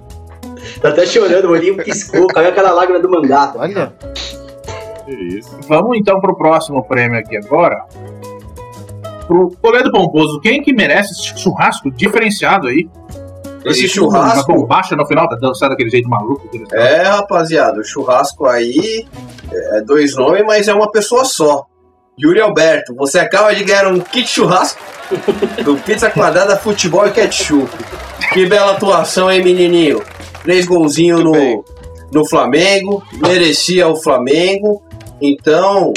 Tá 0.82 0.90
até 0.90 1.06
chorando, 1.06 1.46
o 1.46 1.52
olhinho 1.52 1.76
piscou, 1.78 2.28
caiu 2.28 2.50
aquela 2.50 2.72
lágrima 2.72 3.00
do 3.00 3.10
mangá. 3.10 3.54
Olha. 3.58 3.94
Que 5.06 5.12
isso. 5.38 5.58
Vamos 5.68 5.98
então 5.98 6.20
pro 6.22 6.36
próximo 6.36 6.84
prêmio 6.84 7.20
aqui 7.20 7.38
agora. 7.38 7.86
Pro 9.28 9.50
Toledo 9.62 9.92
Pomposo, 9.92 10.40
quem 10.42 10.62
que 10.62 10.74
merece 10.74 11.14
esse 11.14 11.40
churrasco 11.40 11.90
diferenciado 11.92 12.68
aí? 12.68 12.90
Esse 13.66 13.86
E 13.86 13.90
churrasco- 13.90 14.52
Uma 14.52 14.60
bombacha 14.62 14.96
no 14.96 15.06
final, 15.08 15.28
tá 15.30 15.38
dançando 15.38 15.70
daquele 15.70 15.90
jeito 15.90 16.10
maluco. 16.10 16.50
É, 16.74 17.04
rapaziada, 17.04 17.80
o 17.80 17.84
churrasco 17.84 18.46
aí 18.46 19.06
é 19.52 19.82
dois 19.82 20.14
nomes, 20.16 20.44
mas 20.46 20.68
é 20.68 20.74
uma 20.74 20.92
pessoa 20.92 21.24
só. 21.24 21.66
Yuri 22.22 22.42
Alberto, 22.42 22.94
você 22.96 23.18
acaba 23.20 23.56
de 23.56 23.64
ganhar 23.64 23.88
um 23.88 24.00
kit 24.00 24.28
churrasco 24.30 24.82
do 25.64 25.78
Pizza 25.78 26.10
Quadrada 26.12 26.58
Futebol 26.58 27.08
e 27.08 27.12
Ketchup. 27.12 27.72
Que 28.34 28.46
bela 28.46 28.74
atuação, 28.74 29.32
hein, 29.32 29.42
menininho? 29.44 30.02
Três 30.44 30.66
golzinhos 30.66 31.24
bem. 31.24 31.56
no, 31.56 31.66
no 32.22 32.30
Flamengo, 32.30 33.02
merecia 33.14 33.88
o 33.88 33.96
Flamengo. 33.96 34.84
Então, 35.26 35.94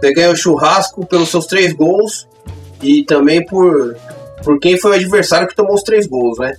você 0.00 0.12
ganhou 0.14 0.32
o 0.32 0.36
churrasco 0.36 1.04
pelos 1.06 1.28
seus 1.28 1.46
três 1.46 1.72
gols 1.74 2.26
e 2.82 3.04
também 3.04 3.44
por, 3.44 3.96
por 4.42 4.58
quem 4.58 4.78
foi 4.78 4.92
o 4.92 4.94
adversário 4.94 5.46
que 5.46 5.54
tomou 5.54 5.74
os 5.74 5.82
três 5.82 6.06
gols, 6.06 6.38
né? 6.38 6.54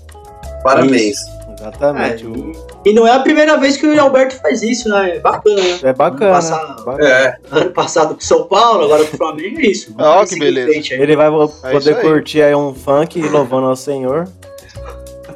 Parabéns. 0.63 1.17
Exatamente. 1.59 2.25
É, 2.25 2.89
E 2.89 2.93
não 2.93 3.07
é 3.07 3.11
a 3.11 3.19
primeira 3.19 3.57
vez 3.57 3.77
que 3.77 3.87
o 3.87 3.99
Alberto 4.01 4.35
faz 4.35 4.61
isso, 4.61 4.89
né? 4.89 5.15
É 5.15 5.19
bacana, 5.19 5.55
né? 5.61 5.79
É 5.81 5.93
bacana. 5.93 6.31
Passar- 6.31 6.75
bacana. 6.83 7.09
É, 7.09 7.35
Ano 7.51 7.71
passado 7.71 8.13
com 8.15 8.21
São 8.21 8.43
Paulo, 8.47 8.83
agora 8.83 9.05
com 9.05 9.15
o 9.15 9.17
Flamengo, 9.17 9.59
é 9.59 9.67
isso. 9.67 9.93
Ó, 9.97 10.15
Vamos 10.15 10.29
que 10.29 10.39
beleza. 10.39 10.93
Ele 10.93 11.15
vai 11.15 11.27
É 11.27 11.31
poder 11.31 11.77
isso 11.79 11.89
aí. 11.89 11.95
curtir 12.01 12.41
aí 12.41 12.53
um 12.55 12.73
funk 12.75 13.21
louvando 13.29 13.67
ao 13.67 13.75
Senhor. 13.75 14.27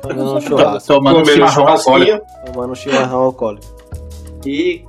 Fazendo 0.04 0.36
um 0.36 0.42
churrasco. 0.42 0.88
Tomando 0.88 1.20
comendo 1.22 1.32
chimarrão 1.34 1.68
alcoólico. 1.68 2.26
Tomando 2.46 2.72
um 2.72 2.76
chimarrão 2.76 3.20
alcoólico. 3.24 3.66
E 4.46 4.84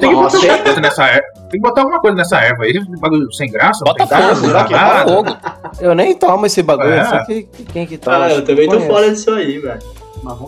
Tem 0.00 0.10
que 0.10 0.16
botar 0.16 0.22
Nossa, 0.22 0.36
alguma 0.38 0.58
coisa 0.58 0.80
nessa 0.80 1.04
erva. 1.04 1.26
Tem 1.50 1.50
que 1.50 1.58
botar 1.60 1.80
alguma 1.82 2.00
coisa 2.00 2.16
nessa 2.16 2.36
erva 2.40 2.64
aí. 2.64 2.80
Bagulho 2.98 3.32
sem 3.32 3.50
graça. 3.50 3.84
Bota 3.84 4.06
fogo? 4.06 4.50
Bota 4.52 5.04
fogo. 5.06 5.36
Eu 5.80 5.94
nem 5.94 6.14
tomo 6.14 6.46
esse 6.46 6.62
bagulho. 6.62 6.92
É. 6.92 7.04
Sei 7.04 7.24
que, 7.24 7.42
que- 7.64 7.72
quem 7.72 7.86
que 7.86 7.98
toma. 7.98 8.24
Ah, 8.24 8.32
eu 8.32 8.44
também 8.44 8.68
tô 8.68 8.80
fora 8.80 9.10
disso 9.10 9.30
aí, 9.30 9.58
velho. 9.58 9.80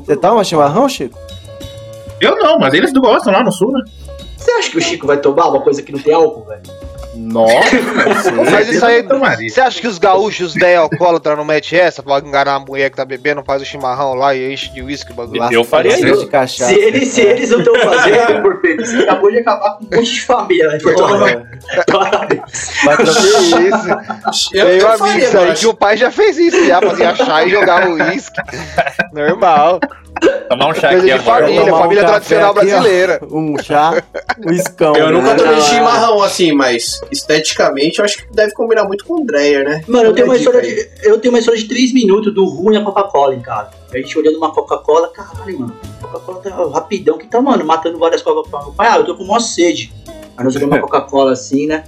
Você 0.04 0.16
toma 0.16 0.44
chimarrão, 0.44 0.88
Chico? 0.88 1.18
Eu 2.20 2.36
não, 2.36 2.58
mas 2.58 2.72
eles 2.74 2.92
gostam 2.92 3.32
lá 3.32 3.42
no 3.42 3.52
sul, 3.52 3.72
né? 3.72 3.82
Você 4.36 4.50
acha 4.52 4.70
que 4.70 4.78
o 4.78 4.80
Chico 4.80 5.06
vai 5.06 5.16
tomar 5.18 5.48
uma 5.48 5.60
coisa 5.60 5.82
que 5.82 5.90
não 5.92 5.98
tem 5.98 6.14
álcool, 6.14 6.44
velho? 6.44 6.62
Nossa. 7.16 8.32
Mas 8.50 8.68
isso 8.68 8.84
aí. 8.84 9.02
Você 9.48 9.60
acha 9.60 9.80
que 9.80 9.86
os 9.86 9.98
gaúchos 9.98 10.54
10 10.54 10.78
alcoólatras 10.78 11.36
não 11.36 11.44
metem 11.44 11.78
essa 11.78 12.02
pra 12.02 12.18
enganar 12.18 12.54
a 12.54 12.58
mulher 12.58 12.90
que 12.90 12.96
tá 12.96 13.04
bebendo, 13.04 13.42
faz 13.44 13.62
o 13.62 13.64
chimarrão 13.64 14.14
lá 14.14 14.34
e 14.34 14.52
enche 14.52 14.70
de 14.70 14.82
uísque 14.82 15.12
o 15.12 15.14
bagulho? 15.14 15.42
Eu 15.52 15.64
faria 15.64 15.98
isso. 15.98 16.24
de 16.24 16.26
cachaça. 16.26 16.72
Se 16.72 16.78
eles, 16.78 17.08
se 17.08 17.20
eles 17.20 17.50
não 17.50 17.58
estão 17.60 17.74
fazendo, 17.78 18.42
por 18.42 18.60
Pedro, 18.60 18.84
você 18.86 18.98
acabou 18.98 19.30
de 19.30 19.38
acabar 19.38 19.78
com 19.78 19.84
um 19.84 19.96
monte 19.96 20.12
de 20.12 20.20
família 20.22 20.66
lá 20.68 20.76
em 20.76 20.80
Porto 20.80 21.04
Alegre. 21.04 21.44
É. 21.70 21.84
Parabéns. 21.92 22.70
Trocar. 22.82 23.62
isso? 23.62 24.54
Eu, 24.54 24.68
eu 24.68 24.88
amigo, 24.88 25.04
aí 25.38 25.46
mas- 25.48 25.60
que 25.60 25.66
o 25.66 25.74
pai 25.74 25.96
já 25.96 26.10
fez 26.10 26.38
isso, 26.38 26.64
já 26.66 26.80
fazia 26.80 27.14
chá 27.14 27.44
e 27.44 27.50
jogava 27.50 27.88
uísque. 27.90 28.40
Normal. 29.12 29.80
Tomar 30.48 30.68
um 30.68 30.74
chá 30.74 30.88
Coisa 30.88 30.96
aqui 30.98 31.04
de 31.06 31.12
agora. 31.12 31.44
família, 31.44 31.64
tomar 31.64 31.76
um 31.76 31.80
família 31.82 32.02
café 32.04 32.14
tradicional 32.14 32.50
aqui, 32.50 32.58
ó. 32.58 32.62
brasileira. 32.64 33.20
Um 33.30 33.58
chá, 33.62 34.02
um 34.46 34.52
escão. 34.52 34.94
Eu 34.96 35.10
nunca 35.10 35.30
né? 35.30 35.34
tomei 35.34 35.60
chimarrão 35.60 36.22
assim, 36.22 36.52
mas 36.52 37.00
esteticamente 37.10 37.98
eu 37.98 38.04
acho 38.04 38.18
que 38.18 38.32
deve 38.32 38.52
combinar 38.54 38.84
muito 38.84 39.04
com 39.04 39.22
o 39.22 39.24
Dreyer, 39.26 39.64
né? 39.64 39.82
Mano, 39.86 40.06
eu 40.06 40.12
tenho, 40.14 40.26
uma 40.26 40.36
história 40.36 40.60
de, 40.62 40.88
eu 41.02 41.18
tenho 41.18 41.32
uma 41.32 41.38
história 41.38 41.60
de 41.60 41.66
3 41.68 41.92
minutos 41.92 42.32
do 42.34 42.44
ruim 42.44 42.76
a 42.76 42.82
Coca-Cola 42.84 43.34
em 43.34 43.40
casa. 43.40 43.70
A 43.92 43.96
gente 43.96 44.18
olhando 44.18 44.36
uma 44.38 44.52
Coca-Cola, 44.52 45.08
caralho, 45.08 45.60
mano. 45.60 45.76
A 46.02 46.06
Coca-Cola 46.06 46.40
tá 46.40 46.50
rapidão 46.78 47.16
que 47.18 47.26
tá, 47.26 47.40
mano, 47.40 47.64
matando 47.64 47.98
várias 47.98 48.22
Coca-Cola. 48.22 48.72
Pai, 48.76 48.88
ah, 48.90 48.96
eu 48.98 49.04
tô 49.04 49.14
com 49.16 49.24
maior 49.24 49.40
sede. 49.40 49.92
Aí 50.36 50.44
nós 50.44 50.56
olhamos 50.56 50.74
uma 50.76 50.80
Coca-Cola 50.86 51.32
assim, 51.32 51.66
né? 51.66 51.84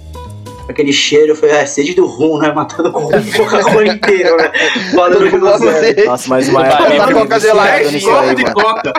Aquele 0.68 0.92
cheiro, 0.92 1.36
foi 1.36 1.50
a 1.52 1.64
sede 1.64 1.94
do 1.94 2.06
rum, 2.06 2.38
né? 2.38 2.52
Matando 2.52 2.90
com 2.90 3.04
o 3.04 3.10
Coca-Cola 3.10 3.86
inteiro, 3.86 4.36
né? 4.36 4.50
Falando 4.94 5.30
com 5.30 5.38
você. 5.38 6.04
Nossa, 6.04 6.28
mas 6.28 6.48
uma 6.48 6.64
Tá 6.64 6.88
época 6.92 7.14
Coca 7.14 7.40
gelada. 7.40 8.34
de 8.34 8.52
coca. 8.52 8.92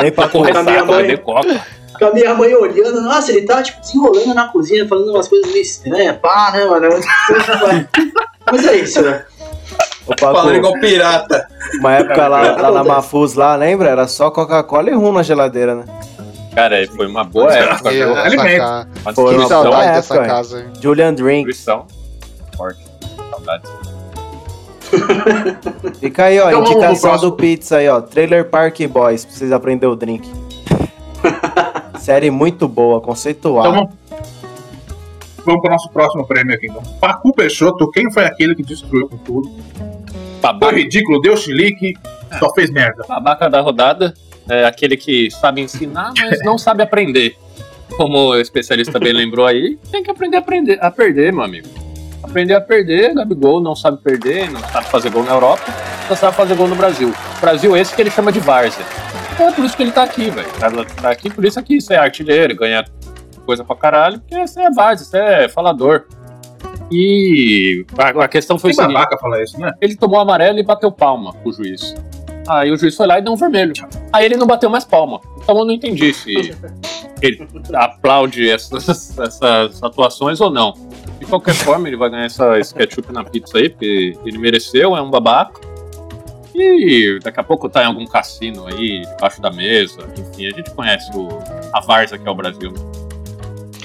Nem 0.00 0.12
pra 0.12 0.24
Tá 0.24 0.30
correr. 0.30 0.52
minha 0.52 0.62
ressaca, 0.62 0.84
mãe. 0.86 1.02
beber 1.02 1.18
coca. 1.22 1.66
Com 2.00 2.06
a 2.06 2.12
minha 2.14 2.34
mãe 2.34 2.52
olhando, 2.54 3.00
nossa, 3.02 3.30
ele 3.30 3.42
tá, 3.42 3.62
tipo, 3.62 3.78
desenrolando 3.80 4.34
na 4.34 4.48
cozinha, 4.48 4.88
falando 4.88 5.10
umas 5.10 5.28
coisas 5.28 5.48
meio 5.52 5.62
estranhas, 5.62 6.16
pá, 6.16 6.50
né, 6.52 6.64
mano? 6.64 6.88
Mas 8.50 8.66
é 8.66 8.76
isso, 8.76 9.02
né? 9.02 9.22
Paco, 10.06 10.18
Falando 10.34 10.56
igual 10.56 10.72
pirata. 10.80 11.46
uma 11.78 11.92
época 11.92 12.26
lá, 12.26 12.40
lá 12.56 12.70
na. 12.72 12.82
Mafuz, 12.84 13.34
lá, 13.34 13.54
lembra? 13.54 13.88
Era 13.90 14.08
só 14.08 14.30
Coca-Cola 14.30 14.90
e 14.90 14.94
rum 14.94 15.12
na 15.12 15.22
geladeira, 15.22 15.74
né? 15.76 15.84
Cara, 16.54 16.76
foi 16.96 17.06
uma 17.06 17.22
boa 17.22 17.52
época, 17.52 17.90
essa 17.90 18.36
ca- 18.36 18.86
Uma 19.04 19.14
Foi 19.14 19.24
uma 19.24 19.32
boa 19.36 19.48
saudade 19.48 19.82
época, 19.82 19.94
dessa 19.94 20.18
casa. 20.24 20.60
hein? 20.62 20.66
Julian 20.80 21.14
Drink. 21.14 21.52
Forte. 22.56 22.80
Saudades. 23.30 23.70
Fica 26.00 26.24
aí, 26.24 26.40
ó, 26.40 26.48
Então 26.50 26.62
indicação 26.64 27.18
do 27.18 27.32
Pizza 27.32 27.76
aí, 27.76 27.88
ó. 27.88 28.00
Trailer 28.00 28.46
Park 28.46 28.80
Boys, 28.88 29.24
pra 29.24 29.34
vocês 29.36 29.52
aprenderem 29.52 29.92
o 29.92 29.96
drink. 29.96 30.28
Série 32.00 32.30
muito 32.30 32.66
boa, 32.66 32.98
conceitual. 33.00 33.66
Então 33.66 33.74
vamos, 33.74 33.94
vamos 35.44 35.60
pro 35.60 35.70
nosso 35.70 35.90
próximo 35.90 36.26
prêmio 36.26 36.54
aqui. 36.54 36.66
Então. 36.66 36.82
Pacu 36.98 37.32
Peixoto, 37.34 37.90
quem 37.90 38.10
foi 38.10 38.24
aquele 38.24 38.54
que 38.54 38.62
destruiu 38.62 39.06
com 39.06 39.18
tudo? 39.18 39.50
Foi 39.76 40.40
Babaca, 40.40 40.74
ridículo, 40.74 41.20
deu 41.20 41.36
chilique, 41.36 41.94
só 42.38 42.50
fez 42.54 42.70
merda. 42.70 43.04
babaca 43.06 43.50
da 43.50 43.60
rodada 43.60 44.14
é 44.48 44.64
aquele 44.64 44.96
que 44.96 45.30
sabe 45.30 45.60
ensinar, 45.60 46.12
mas 46.16 46.42
não 46.42 46.56
sabe 46.56 46.82
aprender. 46.82 47.36
Como 47.96 48.30
o 48.30 48.36
especialista 48.36 48.98
bem 48.98 49.12
lembrou 49.12 49.44
aí, 49.44 49.78
tem 49.92 50.02
que 50.02 50.10
aprender 50.10 50.36
a, 50.36 50.40
aprender, 50.40 50.78
a 50.80 50.90
perder, 50.90 51.32
meu 51.32 51.42
amigo. 51.42 51.68
Aprender 52.22 52.54
a 52.54 52.60
perder, 52.60 53.14
Gabigol 53.14 53.60
não 53.60 53.76
sabe 53.76 53.98
perder, 53.98 54.50
não 54.50 54.60
sabe 54.60 54.86
fazer 54.86 55.10
gol 55.10 55.24
na 55.24 55.32
Europa, 55.32 55.64
só 56.08 56.16
sabe 56.16 56.36
fazer 56.36 56.54
gol 56.54 56.68
no 56.68 56.76
Brasil. 56.76 57.12
Brasil 57.40 57.76
esse 57.76 57.94
que 57.94 58.00
ele 58.00 58.10
chama 58.10 58.32
de 58.32 58.40
várzea. 58.40 58.86
Então 59.40 59.48
é 59.48 59.52
por 59.54 59.64
isso 59.64 59.74
que 59.74 59.82
ele 59.82 59.90
tá 59.90 60.02
aqui, 60.02 60.28
velho. 60.28 60.48
Tá, 60.58 60.70
tá 61.00 61.10
aqui 61.10 61.30
por 61.30 61.42
isso 61.46 61.58
aqui, 61.58 61.80
você 61.80 61.94
é 61.94 61.96
artilheiro, 61.96 62.54
ganha 62.54 62.84
coisa 63.46 63.64
pra 63.64 63.74
caralho, 63.74 64.20
porque 64.20 64.38
você 64.38 64.60
é 64.60 64.70
várzea, 64.70 65.06
você 65.06 65.16
é 65.18 65.48
falador. 65.48 66.04
E 66.92 67.86
a, 67.96 68.24
a 68.24 68.28
questão 68.28 68.58
foi 68.58 68.74
seguinte, 68.74 68.92
babaca 68.92 69.16
falar 69.16 69.42
isso, 69.42 69.58
né? 69.58 69.72
ele 69.80 69.96
tomou 69.96 70.20
amarelo 70.20 70.58
e 70.58 70.62
bateu 70.62 70.92
palma 70.92 71.32
pro 71.32 71.50
juiz. 71.54 71.94
Aí 72.46 72.70
o 72.70 72.76
juiz 72.76 72.94
foi 72.94 73.06
lá 73.06 73.18
e 73.18 73.22
deu 73.22 73.32
um 73.32 73.36
vermelho. 73.36 73.72
Aí 74.12 74.26
ele 74.26 74.36
não 74.36 74.46
bateu 74.46 74.68
mais 74.68 74.84
palma. 74.84 75.22
Então 75.38 75.56
eu 75.56 75.64
não 75.64 75.72
entendi 75.72 76.12
se 76.12 76.54
ele 77.22 77.48
aplaude 77.72 78.46
essas, 78.46 79.18
essas 79.18 79.82
atuações 79.82 80.38
ou 80.42 80.50
não. 80.50 80.74
De 81.18 81.24
qualquer 81.24 81.54
forma, 81.54 81.88
ele 81.88 81.96
vai 81.96 82.10
ganhar 82.10 82.26
essa, 82.26 82.58
esse 82.58 82.74
ketchup 82.74 83.10
na 83.10 83.24
pizza 83.24 83.56
aí, 83.56 83.70
porque 83.70 84.18
ele 84.22 84.36
mereceu, 84.36 84.94
é 84.94 85.00
um 85.00 85.08
babaca. 85.08 85.70
E 86.54 87.18
daqui 87.22 87.40
a 87.40 87.44
pouco 87.44 87.68
tá 87.68 87.82
em 87.84 87.86
algum 87.86 88.06
cassino 88.06 88.66
aí, 88.66 89.02
debaixo 89.02 89.40
da 89.40 89.50
mesa. 89.50 90.00
Enfim, 90.18 90.46
a 90.46 90.50
gente 90.50 90.70
conhece 90.70 91.10
o, 91.14 91.28
a 91.72 91.80
Varsa 91.80 92.18
que 92.18 92.26
é 92.26 92.30
o 92.30 92.34
Brasil. 92.34 92.72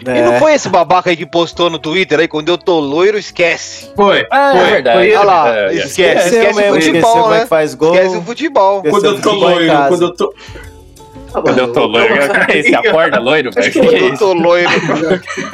E 0.02 0.22
não 0.22 0.34
É. 0.34 0.40
foi 0.40 0.54
esse 0.54 0.70
babaca 0.70 1.10
aí 1.10 1.18
que 1.18 1.26
postou 1.26 1.70
no 1.70 1.80
Twitter 1.80 2.20
aí, 2.20 2.28
quando 2.28 2.50
eu 2.50 2.58
tô 2.58 2.80
loiro, 2.80 3.18
esquece. 3.18 3.90
Foi. 3.96 4.26
Ah, 4.30 4.52
foi, 4.52 4.62
é 4.62 4.72
verdade. 4.72 4.98
Olha 5.16 5.24
lá, 5.24 5.58
É, 5.58 5.66
é. 5.68 5.74
esquece, 5.76 6.28
esquece 6.36 6.54
o 6.54 6.56
mesmo, 6.56 6.78
esqueceu 6.78 7.02
futebol, 7.02 7.34
é 7.34 7.40
né? 7.40 7.46
faz 7.48 7.74
gol. 7.74 7.96
Esquece 7.96 8.18
o 8.18 8.22
futebol. 8.22 8.84
Quando 8.84 9.06
eu 9.06 9.22
tô 9.22 9.32
loiro, 9.32 9.74
quando 9.88 10.02
eu 10.04 10.14
tô. 10.16 10.34
Quando 11.32 11.58
eu 11.58 11.74
tô 11.74 11.86
loiro, 11.86 12.14
você 12.48 12.76
acorda 12.76 13.20
loiro, 13.20 13.52
velho? 13.52 13.74
Quando 13.74 13.94
é 13.96 14.00
eu 14.10 14.18
tô 14.18 14.34
loiro. 14.34 14.70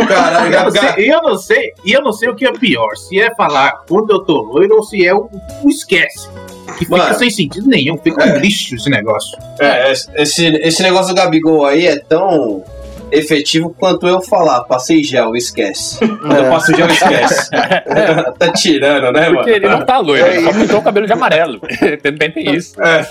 Caralho, 0.08 0.52
E 0.52 0.54
eu, 0.56 0.64
não 0.64 0.72
Gabi- 0.72 0.80
sei, 0.96 1.06
e 1.06 1.10
eu 1.10 1.22
não 1.22 1.38
sei, 1.38 1.74
e 1.86 1.92
eu 1.94 2.02
não 2.04 2.14
sei 2.14 2.30
o 2.30 2.36
que 2.36 2.46
é 2.46 2.52
pior, 2.52 2.96
se 2.98 3.20
é 3.20 3.34
falar 3.36 3.84
quando 3.88 4.12
eu 4.12 4.20
tô 4.24 4.42
loiro 4.42 4.76
ou 4.76 4.84
se 4.84 5.06
é 5.06 5.14
o, 5.16 5.28
o 5.64 5.70
esquece. 5.70 6.30
Que 6.78 6.86
fica 6.86 6.98
Mano. 6.98 7.16
sem 7.16 7.30
sentido 7.30 7.68
nenhum, 7.68 7.98
fica 7.98 8.24
um 8.24 8.38
lixo 8.38 8.76
esse 8.76 8.90
negócio. 8.90 9.38
É, 9.60 9.92
esse, 9.92 10.46
esse 10.48 10.82
negócio 10.82 11.14
do 11.14 11.16
Gabigol 11.16 11.66
aí 11.66 11.88
é 11.88 12.00
tão 12.00 12.64
efetivo 13.12 13.76
quanto 13.78 14.08
eu 14.08 14.22
falar, 14.22 14.62
passei 14.64 15.04
gel, 15.04 15.36
esquece. 15.36 15.98
Quando 16.00 16.36
eu 16.38 16.46
É. 16.46 16.50
passo 16.50 16.76
gel, 16.76 16.88
esquece. 16.88 17.50
tá 18.40 18.52
tirando, 18.54 19.12
né, 19.12 19.22
mano? 19.30 19.36
Porque 19.38 19.50
ele 19.52 19.68
não 19.70 19.86
tá 19.86 20.00
loiro, 20.00 20.26
É 20.26 20.36
ele 20.36 20.44
só 20.44 20.50
isso. 20.52 20.60
pintou 20.60 20.80
o 20.80 20.84
cabelo 20.84 21.06
de 21.08 21.14
amarelo. 21.14 21.60
Também 22.04 22.32
tem 22.32 22.56
isso. 22.56 22.82
É, 22.82 23.06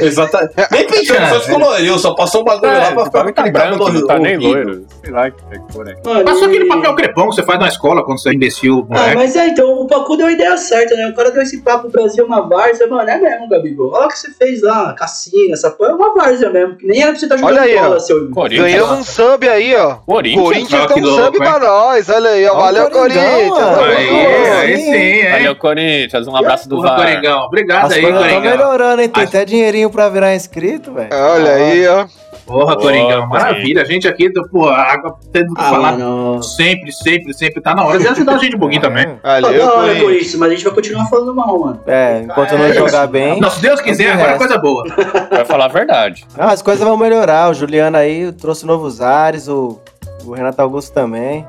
exatamente. 0.00 0.54
Nem 0.70 0.86
pintou, 0.86 1.16
só 1.16 1.38
descoloriu, 1.38 1.98
só 1.98 2.14
passou 2.14 2.42
um 2.42 2.44
bagulho 2.44 2.72
lá 2.72 2.92
pra 2.92 3.04
ficar 3.06 3.24
com 3.24 3.32
tá 3.32 3.42
branco, 3.50 3.78
cabelo 3.84 4.00
não 4.00 4.06
tá 4.06 4.18
nem 4.18 4.36
loiro. 4.36 4.86
Sei 5.02 5.12
lá 5.12 5.30
que 5.30 5.42
cor 5.72 5.88
é. 5.88 5.94
Mano, 6.04 6.24
Passou 6.24 6.46
aquele 6.46 6.66
papel 6.66 6.94
crepom 6.94 7.28
que 7.30 7.34
você 7.36 7.42
faz 7.42 7.58
na 7.58 7.68
escola 7.68 8.04
quando 8.04 8.20
você 8.20 8.30
é 8.30 8.34
imbecil, 8.34 8.86
Ah, 8.90 8.94
moleque. 8.98 9.16
mas 9.16 9.36
é, 9.36 9.46
então 9.48 9.70
o 9.80 9.86
Pacu 9.86 10.16
deu 10.16 10.26
a 10.26 10.32
ideia 10.32 10.56
certa, 10.56 10.94
né? 10.96 11.08
O 11.08 11.14
cara 11.14 11.30
deu 11.30 11.42
esse 11.42 11.58
papo 11.62 11.88
Brasil 11.88 12.24
é 12.24 12.26
uma 12.26 12.48
várzea, 12.48 12.86
mano, 12.86 13.08
é 13.08 13.18
mesmo, 13.18 13.48
Gabigol. 13.48 13.92
Olha 13.92 14.06
o 14.06 14.08
que 14.08 14.18
você 14.18 14.30
fez 14.32 14.62
lá, 14.62 14.92
cassina, 14.94 15.54
essa 15.54 15.70
porra 15.70 15.90
é 15.90 15.94
uma 15.94 16.14
várzea 16.14 16.50
mesmo, 16.50 16.76
que 16.76 16.86
nem 16.86 17.00
era 17.02 17.10
pra 17.10 17.18
você 17.18 17.26
estar 17.26 17.36
jogando 17.36 17.52
Olha 17.56 17.62
aí, 17.62 17.74
bola, 17.74 17.96
ó. 17.96 17.98
seu. 17.98 18.30
Ganhamos 18.30 19.06
sub 19.16 19.48
aí, 19.48 19.74
ó. 19.74 19.94
Corinthians. 20.06 20.44
Corinthians 20.44 20.86
deu 20.88 20.96
um 20.98 21.00
louco, 21.06 21.24
sub 21.24 21.38
pra 21.38 21.58
nós. 21.58 22.08
Olha 22.08 22.30
aí, 22.30 22.46
ó. 22.46 22.52
Ó, 22.52 22.56
o 22.56 22.60
Valeu, 22.60 22.90
Corinthians. 22.90 23.58
Aí, 23.86 24.26
aí 24.62 24.76
sim, 24.76 24.94
hein? 24.94 25.30
Valeu, 25.32 25.56
Corinthians. 25.56 26.28
Um 26.28 26.36
abraço 26.36 26.68
do 26.68 26.80
VAR. 26.82 26.96
Coringão. 26.96 27.40
Obrigado 27.44 27.86
As 27.86 27.92
aí, 27.92 28.02
Coringão. 28.02 28.40
melhorando, 28.40 29.02
hein? 29.02 29.08
Tem 29.08 29.22
Acho- 29.24 29.36
até 29.36 29.44
dinheirinho 29.44 29.90
pra 29.90 30.08
virar 30.08 30.34
inscrito, 30.34 30.92
velho. 30.92 31.08
Olha 31.12 31.50
aí, 31.52 31.86
ó. 31.88 32.06
Porra, 32.46 32.76
Coringão. 32.76 33.26
Maravilha. 33.26 33.82
A 33.82 33.84
gente 33.84 34.06
aqui, 34.06 34.30
pô, 34.52 34.68
água 34.68 35.16
tendo 35.32 35.52
que 35.52 35.60
Ah, 35.60 35.68
falar 35.68 35.92
mano. 35.98 36.40
sempre, 36.44 36.92
sempre, 36.92 37.34
sempre. 37.34 37.60
Tá 37.60 37.74
na 37.74 37.84
hora 37.84 37.98
de 37.98 38.06
ajudar 38.06 38.36
a 38.36 38.38
gente 38.38 38.54
um 38.54 38.58
pouquinho 38.60 38.80
também. 38.82 39.18
Valeu, 39.20 39.66
Não, 39.66 39.76
não, 39.82 39.90
é 39.90 40.00
Corinthians. 40.00 40.34
Mas 40.36 40.48
a 40.48 40.54
gente 40.54 40.64
vai 40.64 40.74
continuar 40.74 41.06
falando 41.06 41.34
mal, 41.34 41.58
mano. 41.58 41.80
É, 41.88 42.20
enquanto 42.22 42.52
não 42.56 42.72
jogar 42.72 43.08
bem. 43.08 43.40
Não, 43.40 43.50
se 43.50 43.60
Deus 43.60 43.80
quiser, 43.80 44.12
agora 44.12 44.32
é 44.32 44.38
coisa 44.38 44.58
boa. 44.58 44.84
Vai 45.28 45.44
falar 45.44 45.64
a 45.64 45.68
verdade. 45.68 46.24
Não, 46.38 46.46
as 46.46 46.62
coisas 46.62 46.86
vão 46.86 46.96
melhorar. 46.96 47.50
O 47.50 47.54
Juliano 47.54 47.96
aí 47.96 48.30
trouxe 48.30 48.64
novos 48.64 49.00
o, 49.48 49.78
o 50.24 50.32
Renato 50.32 50.60
Augusto 50.62 50.92
também. 50.92 51.46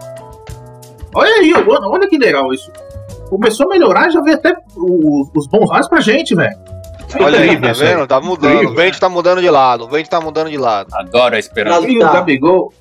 Olha 1.13 1.31
aí, 1.35 1.53
olha, 1.53 2.07
que 2.07 2.17
legal 2.17 2.53
isso. 2.53 2.71
Começou 3.29 3.65
a 3.65 3.69
melhorar, 3.69 4.09
já 4.09 4.21
veio 4.21 4.35
até 4.37 4.55
os, 4.75 5.29
os 5.35 5.47
bons 5.47 5.69
lados 5.69 5.87
pra 5.89 5.99
gente, 6.01 6.35
velho. 6.35 6.55
Olha 7.19 7.39
aí, 7.39 7.55
tá 7.59 7.71
vendo? 7.73 8.07
Tá 8.07 8.21
mudando. 8.21 8.69
O 8.69 8.73
vento 8.75 8.99
tá 8.99 9.09
mudando 9.09 9.41
de 9.41 9.49
lado. 9.49 9.85
O 9.85 9.87
vento 9.87 10.09
tá 10.09 10.19
mudando 10.21 10.49
de 10.49 10.57
lado. 10.57 10.89
Adoro 10.93 11.35
a 11.35 11.39
esperança. 11.39 11.87
E 11.87 11.97
o 11.97 11.99
Tá. 12.01 12.13
Gabigol, 12.13 12.73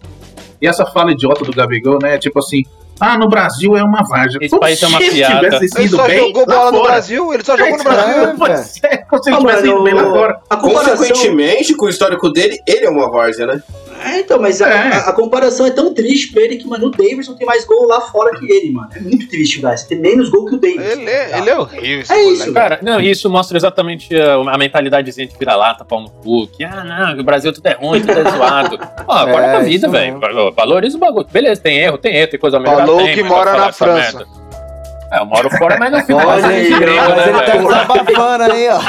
e 0.60 0.66
essa 0.66 0.84
fala 0.86 1.12
idiota 1.12 1.44
do 1.44 1.52
Gabigol, 1.52 1.98
né? 2.00 2.18
Tipo 2.18 2.38
assim, 2.40 2.62
ah, 3.00 3.16
no 3.18 3.28
Brasil 3.28 3.76
é 3.76 3.82
uma 3.82 4.02
várzea. 4.08 4.38
Esse 4.40 4.58
país 4.58 4.82
é 4.82 4.86
uma 4.86 4.98
se 5.00 5.10
piada. 5.10 5.34
tivesse 5.48 5.56
Ele 5.64 5.68
sido 5.88 5.96
só 5.96 6.06
bem, 6.06 6.18
jogou 6.28 6.46
bola 6.46 6.72
no. 6.72 6.82
Brasil. 6.82 7.34
Ele 7.34 7.44
só 7.44 7.56
jogou 7.56 7.76
no 7.76 7.80
É, 7.80 7.84
Brasil. 7.84 8.34
Pois 8.38 8.80
é, 8.84 8.96
como 8.98 9.22
se 9.22 9.30
ele 9.30 9.36
Ah, 9.36 9.40
tivesse 9.40 9.68
ido 9.68 9.82
bem 9.84 9.94
lá 9.94 10.04
fora. 10.04 10.40
Consequentemente, 10.60 11.74
com 11.74 11.86
o 11.86 11.88
histórico 11.88 12.30
dele, 12.30 12.58
ele 12.66 12.86
é 12.86 12.90
uma 12.90 13.10
várzea, 13.10 13.46
né? 13.46 13.62
É, 14.06 14.20
então, 14.20 14.40
mas 14.40 14.60
a, 14.62 14.68
É. 14.68 14.92
a- 14.94 14.98
a 15.08 15.12
comparação 15.12 15.66
é 15.66 15.70
tão 15.70 15.92
triste 15.92 16.32
pra 16.32 16.42
ele 16.42 16.56
que, 16.56 16.66
mano, 16.66 16.86
o 16.86 16.90
Davidson 16.90 17.34
tem 17.34 17.46
mais 17.46 17.64
gol 17.64 17.86
lá 17.86 18.00
fora 18.02 18.38
que 18.38 18.50
ele, 18.50 18.70
mano. 18.72 18.88
É 18.94 19.00
muito 19.00 19.28
triste, 19.28 19.60
velho. 19.60 19.76
Você 19.76 19.86
tem 19.88 19.98
menos 19.98 20.28
gol 20.30 20.46
que 20.46 20.54
o 20.54 20.58
Davidson. 20.60 20.82
Ele 21.00 21.10
é, 21.10 21.38
ele 21.38 21.50
é 21.50 21.58
horrível. 21.58 22.00
esse 22.00 22.12
É 22.12 22.16
moleque. 22.16 22.32
isso. 22.42 22.52
Cara, 22.52 22.78
não, 22.82 23.00
isso 23.00 23.28
mostra 23.30 23.56
exatamente 23.56 24.14
a, 24.14 24.34
a 24.36 24.58
mentalidadezinha 24.58 25.26
de 25.26 25.36
vira-lata, 25.36 25.84
pau 25.84 26.00
no 26.00 26.10
cu, 26.10 26.46
que, 26.46 26.62
ah, 26.64 26.84
não, 26.84 27.20
o 27.20 27.24
Brasil 27.24 27.52
tudo 27.52 27.66
é 27.66 27.72
ruim, 27.74 28.00
tudo 28.00 28.12
é 28.18 28.22
zoado. 28.30 28.78
Ó, 29.06 29.12
acorda 29.12 29.46
É, 29.46 29.50
com 29.52 29.56
a 29.58 29.62
vida, 29.62 29.88
velho. 29.88 30.20
Valoriza 30.54 30.96
o 30.96 31.00
bagulho. 31.00 31.26
Beleza, 31.30 31.60
tem 31.60 31.78
erro, 31.78 31.98
tem 31.98 32.14
erro, 32.16 32.30
tem 32.30 32.40
coisa 32.40 32.58
melhor. 32.60 32.76
Falou 32.78 32.98
tem, 32.98 33.14
que 33.14 33.22
mora 33.22 33.56
na 33.56 33.72
França. 33.72 34.26
É, 35.12 35.20
eu 35.20 35.26
moro 35.26 35.48
fora, 35.50 35.76
mas 35.78 35.92
não 35.92 36.00
fico 36.00 36.14
Olha 36.14 36.26
fazendo 36.26 36.50
aí, 36.50 36.66
esse 36.66 36.78
gringo, 36.80 36.96
mas 36.96 37.16
né, 37.16 37.28
ele 37.28 37.40
tá 37.42 37.56
desabafando 37.56 38.42
aí, 38.52 38.68
ó. 38.68 38.80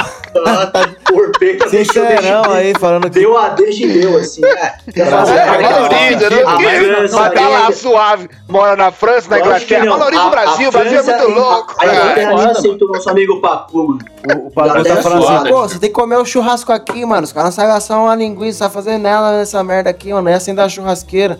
Ah, 0.46 0.66
tá 0.66 0.88
porpeta, 1.08 1.68
Sincerão 1.68 2.50
aí, 2.52 2.72
falando 2.78 3.04
que. 3.08 3.20
Deu 3.20 3.38
a 3.38 3.48
deixa 3.50 3.84
e 3.86 4.00
deu, 4.00 4.18
assim. 4.18 4.44
É, 4.44 5.04
fazer 5.10 5.34
É, 5.36 5.46
marca 5.46 5.68
valoriza, 5.68 6.30
da- 6.30 6.36
né? 6.36 6.42
a 6.42 6.58
França 6.58 7.20
Mas 7.20 7.34
tá 7.34 7.48
lá 7.48 7.72
suave, 7.72 8.30
mora 8.48 8.76
na 8.76 8.90
França, 8.90 9.30
na 9.30 9.38
Inglaterra. 9.38 9.84
não. 9.84 9.98
Valoriza 9.98 10.22
o 10.24 10.30
Brasil, 10.30 10.68
o 10.68 10.72
Brasil 10.72 10.98
é 10.98 11.02
muito 11.02 11.28
louco. 11.30 11.74
A, 11.78 11.82
a 11.82 11.86
É, 11.86 11.94
Inglaterra 11.94 12.50
aceitou 12.50 12.88
o 12.88 12.92
nosso 12.92 13.10
amigo 13.10 13.40
Papu, 13.40 13.88
mano. 13.88 13.98
O, 14.24 14.50
Pagu 14.50 14.68
tá 14.68 14.80
Inglaterra 14.80 15.02
falando 15.02 15.24
assim, 15.28 15.48
pô, 15.48 15.62
você 15.68 15.78
tem 15.78 15.88
que 15.88 15.94
comer 15.94 16.16
o 16.16 16.24
churrasco 16.24 16.72
aqui, 16.72 17.04
mano. 17.06 17.22
Os 17.22 17.32
caras 17.32 17.50
não 17.50 17.52
sabem 17.52 17.76
assar 17.76 17.98
uma 18.00 18.14
linguiça, 18.16 18.68
fazer 18.68 18.98
nela 18.98 19.38
nessa 19.38 19.62
merda 19.62 19.88
aqui, 19.90 20.12
mano. 20.12 20.28
É 20.28 20.34
assim 20.34 20.52
da 20.54 20.68
churrasqueira. 20.68 21.38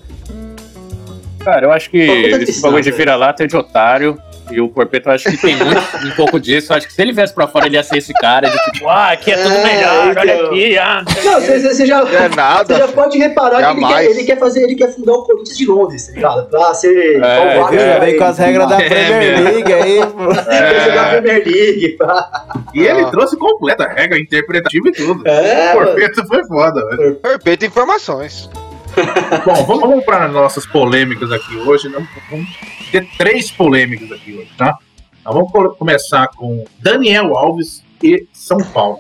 Cara, 1.45 1.67
eu 1.67 1.73
acho 1.73 1.91
que 1.91 1.99
esse 1.99 2.61
bagulho 2.61 2.83
de 2.83 2.91
vira-lata 2.93 3.43
é 3.43 3.47
de 3.47 3.57
otário. 3.57 4.21
E 4.51 4.61
o 4.61 4.69
Porpeto, 4.69 5.11
acho 5.11 5.29
que 5.31 5.37
tem 5.37 5.57
muito, 5.57 5.81
um 6.07 6.11
pouco 6.17 6.41
disso. 6.41 6.73
Eu 6.73 6.77
acho 6.79 6.87
que 6.87 6.93
se 6.93 7.03
ele 7.03 7.13
viesse 7.13 7.35
pra 7.35 7.47
fora, 7.47 7.67
ele 7.67 7.77
ia 7.77 7.83
ser 7.83 7.99
esse 7.99 8.13
cara 8.15 8.49
de 8.49 8.57
tipo, 8.73 8.89
ah, 8.89 9.11
aqui 9.13 9.31
é 9.31 9.37
tudo 9.37 9.55
É, 9.55 9.65
melhor, 9.65 10.17
olha 10.17 10.35
então. 10.35 10.47
aqui, 10.47 10.79
ah. 10.79 11.05
Não, 11.25 11.35
você, 11.41 11.61
você 11.61 11.87
já, 11.87 12.01
é 12.01 12.29
nada. 12.35 12.65
você 12.75 12.81
já 12.81 12.89
pode 12.89 13.19
reparar 13.19 13.75
que 13.75 13.79
ele 13.81 13.87
quer, 13.87 14.05
ele 14.05 14.25
quer 14.25 14.39
fazer, 14.39 14.63
ele 14.63 14.75
quer 14.75 14.95
fundar 14.95 15.13
o 15.13 15.25
Corinthians 15.25 15.57
de 15.59 15.67
Londres, 15.67 16.07
tá 16.07 16.13
ligado? 16.13 16.49
Pra 16.49 16.75
ser. 16.75 17.23
É, 17.23 17.53
igual 17.55 17.63
Wagner, 17.65 17.87
já 17.95 17.99
vem 17.99 18.17
com 18.19 18.25
as 18.25 18.39
regras 18.39 18.69
da 18.69 18.81
É, 18.83 18.89
Premier. 18.89 19.41
League 19.43 19.73
aí, 19.73 20.01
pô. 20.07 20.27
Pra 20.45 20.81
jogar 20.85 21.05
a 21.05 21.09
Premier 21.21 21.43
League. 21.47 21.89
Pra... 21.99 22.31
E 22.75 22.81
ele 22.81 23.05
trouxe 23.11 23.37
completa 23.37 23.85
a 23.85 23.89
regra 23.93 24.19
interpretativa 24.19 24.89
e 24.89 24.93
tudo. 24.93 25.27
É, 25.29 25.73
o 25.75 25.77
mano. 25.79 25.87
Porpeta 25.93 26.25
foi 26.27 26.45
foda, 26.47 26.87
velho. 26.97 27.15
Perfeito 27.17 27.67
informações. 27.67 28.49
Bom, 29.45 29.65
vamos, 29.67 29.81
vamos 29.83 30.05
para 30.05 30.25
as 30.25 30.33
nossas 30.33 30.67
polêmicas 30.67 31.31
aqui 31.31 31.57
hoje. 31.59 31.89
né? 31.89 32.05
Vamos 32.31 32.49
ter 32.91 33.07
três 33.17 33.51
polêmicas 33.51 34.11
aqui 34.13 34.35
hoje, 34.35 34.51
tá? 34.57 34.77
Então, 35.21 35.33
vamos 35.33 35.53
co- 35.53 35.71
começar 35.77 36.29
com 36.29 36.65
Daniel 36.81 37.37
Alves 37.37 37.83
e 38.03 38.27
São 38.33 38.59
Paulo. 38.59 38.99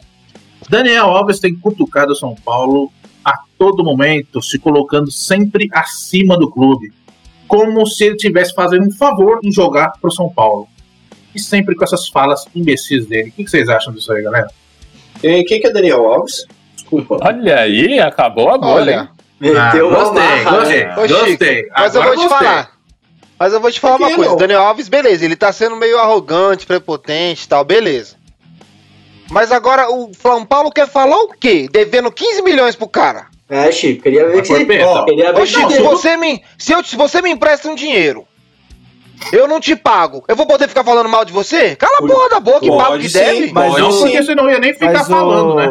Daniel 0.69 1.07
Alves 1.07 1.39
tem 1.41 1.55
cutucado 1.55 2.13
o 2.13 2.17
São 2.17 2.35
Paulo 2.35 2.93
a 3.25 3.35
todo 3.59 3.85
momento, 3.85 4.43
se 4.43 4.59
colocando 4.59 5.11
sempre 5.11 5.69
acima 5.73 6.37
do 6.37 6.51
clube, 6.51 6.93
como 7.47 7.87
se 7.87 8.05
ele 8.05 8.17
estivesse 8.17 8.55
fazendo 8.55 8.87
um 8.87 8.91
favor 8.93 9.41
em 9.43 9.51
jogar 9.51 9.93
para 10.01 10.09
o 10.09 10.13
São 10.13 10.29
Paulo. 10.29 10.69
E 11.35 11.41
sempre 11.41 11.75
com 11.75 11.85
essas 11.85 12.09
falas 12.09 12.47
imbecis 12.55 13.07
dele. 13.07 13.31
O 13.31 13.33
que 13.33 13.47
vocês 13.49 13.69
acham 13.69 13.93
disso 13.93 14.13
aí, 14.13 14.23
galera? 14.23 14.49
Quem, 15.21 15.45
quem 15.45 15.61
que 15.61 15.67
é 15.67 15.71
Daniel 15.73 16.05
Alves? 16.07 16.45
Desculpa. 16.75 17.19
Olha 17.23 17.61
aí, 17.61 17.99
acabou 18.01 18.51
a 18.51 18.59
bolha, 18.59 18.91
hein? 18.93 18.99
Olha, 18.99 19.19
Meteu 19.41 19.89
Ah, 19.89 19.95
gostei, 20.03 20.45
gostei, 20.45 21.07
gostei. 21.29 21.69
mas 21.77 21.95
eu 21.95 22.03
Agora 22.03 22.17
vou 22.17 22.25
te 22.25 22.29
gostei. 22.29 22.49
falar. 22.49 22.78
Mas 23.39 23.53
eu 23.53 23.61
vou 23.61 23.71
te 23.71 23.79
falar 23.79 23.97
uma 23.97 24.15
coisa, 24.15 24.37
Daniel 24.37 24.63
Alves, 24.63 24.89
beleza, 24.89 25.25
ele 25.25 25.37
tá 25.37 25.53
sendo 25.53 25.77
meio 25.77 25.99
arrogante, 25.99 26.67
prepotente 26.67 27.45
e 27.45 27.49
tal, 27.49 27.65
beleza. 27.65 28.17
Mas 29.31 29.53
agora 29.53 29.91
o 29.91 30.11
São 30.21 30.45
Paulo 30.45 30.71
quer 30.71 30.89
falar 30.89 31.17
o 31.17 31.29
quê? 31.29 31.69
Devendo 31.71 32.11
15 32.11 32.43
milhões 32.43 32.75
pro 32.75 32.89
cara. 32.89 33.27
É, 33.49 33.71
Chico, 33.73 34.03
queria 34.03 34.27
ver 34.29 34.43
que 34.43 34.49
você. 34.49 34.65
Queria 34.65 35.33
ver 35.33 35.41
Ô, 35.41 35.47
Chico, 35.47 35.71
se 35.71 35.81
você 35.81 36.17
me, 36.17 36.43
se, 36.59 36.73
eu, 36.73 36.85
se 36.85 36.97
você 36.97 37.23
me 37.23 37.31
empresta 37.31 37.69
um 37.69 37.75
dinheiro, 37.75 38.27
eu 39.33 39.47
não 39.49 39.61
te 39.61 39.75
pago, 39.77 40.25
eu 40.29 40.35
vou 40.37 40.47
poder 40.47 40.69
ficar 40.69 40.83
falando 40.85 41.09
mal 41.09 41.25
de 41.25 41.33
você? 41.33 41.77
Cala 41.77 41.99
a 41.99 42.07
porra 42.07 42.29
da 42.31 42.41
boca 42.41 42.65
e 42.67 42.69
paga 42.71 42.97
o 42.97 42.99
que 42.99 43.09
sim, 43.09 43.19
deve. 43.19 43.53
Mas 43.53 43.75
Não, 43.79 43.91
sim. 43.93 44.01
porque 44.03 44.23
você 44.23 44.35
não 44.35 44.51
ia 44.51 44.59
nem 44.59 44.73
ficar 44.73 44.93
Mas 44.93 45.09
falando, 45.09 45.51
o... 45.53 45.55
né? 45.57 45.69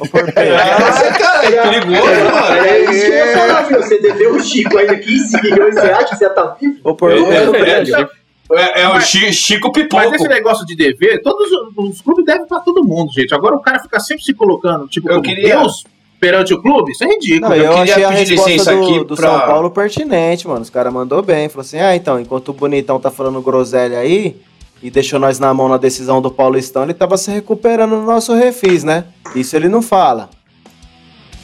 o 0.00 0.08
Porpeta, 0.08 0.40
Esse 0.42 1.18
cara 1.18 1.46
é 1.46 1.62
perigoso, 1.62 2.00
mano. 2.02 2.66
É 2.66 2.80
isso 2.80 2.90
que 2.92 2.96
eu 3.06 3.26
ia 3.26 3.38
falar, 3.38 3.62
viu? 3.62 3.82
Você 3.82 4.00
deveu 4.00 4.34
o 4.34 4.40
Chico 4.40 4.78
ainda 4.78 4.96
15 4.96 5.42
milhões, 5.42 5.74
você 5.74 5.80
acha 5.90 6.04
que 6.08 6.16
você 6.16 6.30
tá 6.30 6.56
vivo? 6.60 6.78
o 6.84 6.94
Porpeta, 6.94 8.10
É, 8.50 8.82
é 8.82 8.88
o 8.88 9.00
Chi- 9.00 9.32
Chico 9.32 9.70
Mas 9.74 9.82
Pipoco. 9.82 10.14
esse 10.14 10.26
negócio 10.28 10.64
de 10.64 10.74
dever, 10.74 11.20
todos 11.22 11.50
os, 11.52 11.76
os 11.76 12.00
clubes 12.00 12.24
devem 12.24 12.46
pra 12.46 12.60
todo 12.60 12.82
mundo, 12.82 13.12
gente. 13.12 13.34
Agora 13.34 13.54
o 13.54 13.60
cara 13.60 13.78
fica 13.78 14.00
sempre 14.00 14.24
se 14.24 14.32
colocando, 14.32 14.88
tipo, 14.88 15.06
Eu 15.08 15.16
como 15.16 15.22
queria- 15.24 15.56
Deus 15.58 15.84
perante 16.20 16.52
o 16.54 16.60
clube, 16.60 16.92
isso 16.92 17.04
é 17.04 17.06
ridículo. 17.08 17.48
Não, 17.50 17.56
eu 17.56 17.64
eu, 17.64 17.74
queria 17.74 17.92
achei 17.94 18.04
a 18.04 18.08
pedir 18.10 18.18
resposta 18.30 18.50
licença 18.50 18.74
do, 18.76 18.82
aqui 18.82 19.04
do 19.04 19.16
pra- 19.16 19.30
São 19.30 19.40
Paulo 19.46 19.70
pertinente, 19.70 20.48
mano. 20.48 20.60
Os 20.62 20.70
caras 20.70 20.92
mandou 20.92 21.22
bem. 21.22 21.48
Falou 21.48 21.62
assim, 21.62 21.78
ah, 21.78 21.94
então, 21.94 22.18
enquanto 22.20 22.48
o 22.48 22.52
Bonitão 22.52 22.98
tá 23.00 23.10
falando 23.10 23.40
groselha 23.40 23.98
aí 23.98 24.36
e 24.82 24.90
deixou 24.90 25.18
nós 25.18 25.38
na 25.38 25.52
mão 25.54 25.68
na 25.68 25.76
decisão 25.76 26.20
do 26.22 26.30
Paulistão, 26.30 26.82
ele 26.84 26.94
tava 26.94 27.16
se 27.16 27.30
recuperando 27.30 27.90
no 27.96 28.04
nosso 28.06 28.34
refis, 28.34 28.84
né? 28.84 29.04
Isso 29.34 29.54
ele 29.56 29.68
não 29.68 29.82
fala. 29.82 30.28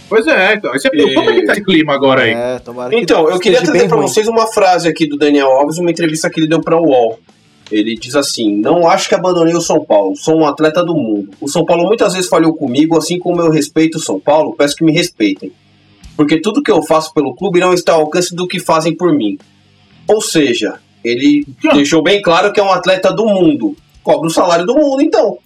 Pois 0.09 0.27
é, 0.27 0.55
então. 0.55 0.75
Esse 0.75 0.87
é, 0.89 0.91
E- 0.95 1.15
Como 1.15 1.31
é 1.31 1.35
que 1.35 1.45
tá 1.47 1.53
esse 1.53 1.65
clima 1.65 1.95
agora 1.95 2.23
aí? 2.23 2.33
É, 2.33 2.59
tomara 2.59 2.91
que 2.91 2.97
Então, 2.97 3.29
eu 3.29 3.39
queria 3.39 3.63
trazer 3.63 3.89
pra 3.89 3.97
ruim. 3.97 4.07
vocês 4.07 4.29
uma 4.29 4.47
frase 4.47 4.87
aqui 4.89 5.07
do 5.09 5.17
Daniel 5.17 5.49
Alves, 5.51 5.79
uma 5.79 5.91
entrevista 5.91 6.29
que 6.31 6.39
ele 6.41 6.47
deu 6.47 6.61
pra 6.61 6.77
UOL. 6.79 7.19
Ele 7.71 7.95
diz 7.95 8.15
assim: 8.15 8.55
Não 8.57 8.87
acho 8.89 9.09
que 9.09 9.15
abandonei 9.15 9.55
o 9.55 9.61
São 9.61 9.85
Paulo, 9.85 10.17
sou 10.17 10.39
um 10.39 10.47
atleta 10.47 10.85
do 10.85 10.95
mundo. 10.95 11.31
O 11.41 11.49
São 11.49 11.65
Paulo 11.65 11.87
muitas 11.87 12.13
vezes 12.13 12.29
falhou 12.29 12.55
comigo, 12.55 12.97
assim 12.97 13.19
como 13.19 13.41
eu 13.41 13.51
respeito 13.51 13.97
o 13.97 14.01
São 14.01 14.21
Paulo, 14.21 14.55
peço 14.57 14.77
que 14.77 14.85
me 14.85 14.93
respeitem. 14.93 15.53
Porque 16.17 16.41
tudo 16.41 16.63
que 16.63 16.71
eu 16.71 16.83
faço 16.83 17.13
pelo 17.13 17.35
clube 17.35 17.61
não 17.61 17.73
está 17.75 17.95
ao 17.95 18.03
alcance 18.03 18.35
do 18.35 18.47
que 18.47 18.61
fazem 18.61 18.95
por 18.95 19.13
mim. 19.13 19.39
Ou 20.07 20.21
seja, 20.21 20.79
ele 21.03 21.45
deixou 21.73 22.03
bem 22.03 22.23
claro 22.23 22.53
que 22.53 22.61
é 22.61 22.63
um 22.63 22.73
atleta 22.73 23.13
do 23.13 23.27
mundo. 23.27 23.77
Cobra 24.03 24.29
o 24.29 24.31
salário 24.31 24.67
do 24.67 24.75
mundo, 24.75 25.03
então. 25.03 25.39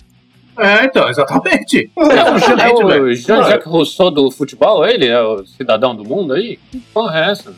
É, 0.58 0.84
então, 0.84 1.08
exatamente. 1.08 1.90
É 1.96 2.00
o, 2.00 2.10
é 2.10 2.36
Exatamente, 2.36 2.84
velho. 2.84 3.04
o 3.04 3.14
Jean-Jacques 3.14 3.66
Rousseau 3.66 4.10
do 4.10 4.30
futebol, 4.30 4.84
ele 4.84 5.06
é 5.06 5.20
o 5.20 5.46
cidadão 5.46 5.94
do 5.94 6.04
mundo 6.04 6.34
aí? 6.34 6.58
Que 6.70 6.78
porra 6.92 7.26
é 7.26 7.30
essa? 7.30 7.54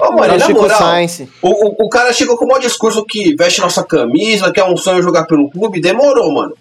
Ô, 0.00 0.12
mano, 0.12 0.32
É 0.32 0.36
o 0.36 0.38
na 0.38 0.46
Chico 0.46 0.60
moral, 0.62 0.78
Sainz. 0.78 1.22
O, 1.42 1.48
o, 1.48 1.86
o 1.86 1.88
cara 1.88 2.12
chegou 2.12 2.36
com 2.36 2.44
o 2.44 2.48
maior 2.48 2.60
discurso 2.60 3.04
que 3.04 3.34
veste 3.36 3.60
nossa 3.60 3.82
camisa, 3.84 4.50
que 4.52 4.58
é 4.60 4.64
um 4.64 4.76
sonho 4.76 5.02
jogar 5.02 5.24
pelo 5.26 5.50
clube, 5.50 5.80
demorou, 5.80 6.32
mano. 6.32 6.54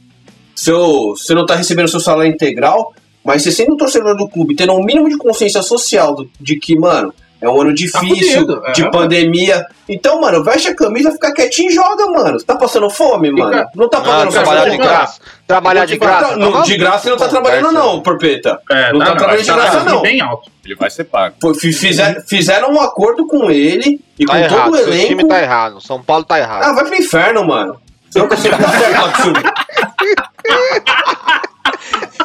Seu, 0.55 1.15
você 1.15 1.33
não 1.33 1.45
tá 1.45 1.55
recebendo 1.55 1.87
seu 1.87 1.99
salário 1.99 2.31
integral, 2.31 2.93
mas 3.23 3.43
você 3.43 3.51
sendo 3.51 3.73
um 3.73 3.77
torcedor 3.77 4.15
do 4.17 4.27
clube, 4.27 4.55
tendo 4.55 4.73
um 4.73 4.83
mínimo 4.83 5.07
de 5.09 5.17
consciência 5.17 5.61
social 5.61 6.13
do- 6.15 6.29
de 6.39 6.57
que, 6.57 6.77
mano, 6.77 7.13
é 7.41 7.47
um 7.49 7.61
ano 7.61 7.73
difícil, 7.73 8.07
fudido, 8.41 8.61
é. 8.65 8.71
de 8.73 8.91
pandemia. 8.91 9.65
Então, 9.87 10.19
mano, 10.21 10.43
veste 10.43 10.67
a 10.67 10.75
camisa, 10.75 11.11
fica 11.11 11.33
quietinho 11.33 11.69
e 11.69 11.73
joga, 11.73 12.05
mano. 12.07 12.39
Você 12.39 12.45
tá 12.45 12.55
passando 12.57 12.89
fome, 12.89 13.29
Fica- 13.29 13.43
mano? 13.43 13.65
Não 13.75 13.89
tá 13.89 13.97
Ah, 13.99 14.01
pagando 14.01 14.31
trabalhar 14.31 14.45
salário 14.57 14.71
de 14.71 14.77
graça. 14.77 15.21
Trabalhar 15.47 15.85
de 15.85 15.97
graça. 15.97 16.37
Não, 16.37 16.51
Tá 16.51 16.61
de 16.61 16.77
graça 16.77 16.99
você 17.03 17.09
não 17.09 17.17
tá 17.17 17.27
trabalhando, 17.29 17.71
não, 17.71 18.01
porpeta. 18.01 18.59
É, 18.69 18.91
Não 18.93 18.99
tá 18.99 19.15
trabalhando 19.15 19.43
de 19.45 19.51
graça, 19.51 19.83
não. 19.83 20.01
Bem 20.01 20.21
alto. 20.21 20.49
Ele 20.65 20.75
vai 20.75 20.89
ser 20.89 21.05
pago. 21.05 21.35
Fizer- 21.55 22.23
fizeram 22.27 22.71
um 22.73 22.79
acordo 22.81 23.25
com 23.25 23.49
ele 23.49 23.99
e 24.19 24.25
Tá 24.25 24.33
com 24.33 24.37
errado, 24.39 24.63
todo 24.65 24.73
o 24.75 24.77
elenco. 24.77 25.07
time 25.07 25.27
tá 25.27 25.41
errado. 25.41 25.81
São 25.81 26.01
Paulo 26.03 26.23
tá 26.25 26.37
errado. 26.37 26.63
Ah, 26.63 26.73
vai 26.73 26.85
pro 26.85 26.95
inferno, 26.95 27.43
mano. 27.47 27.79
Você 28.09 28.19
nunca 28.19 28.37
sempre 28.37 28.57
tá 28.63 28.69
certo 28.69 29.01
lá 29.01 29.07
o 29.07 29.11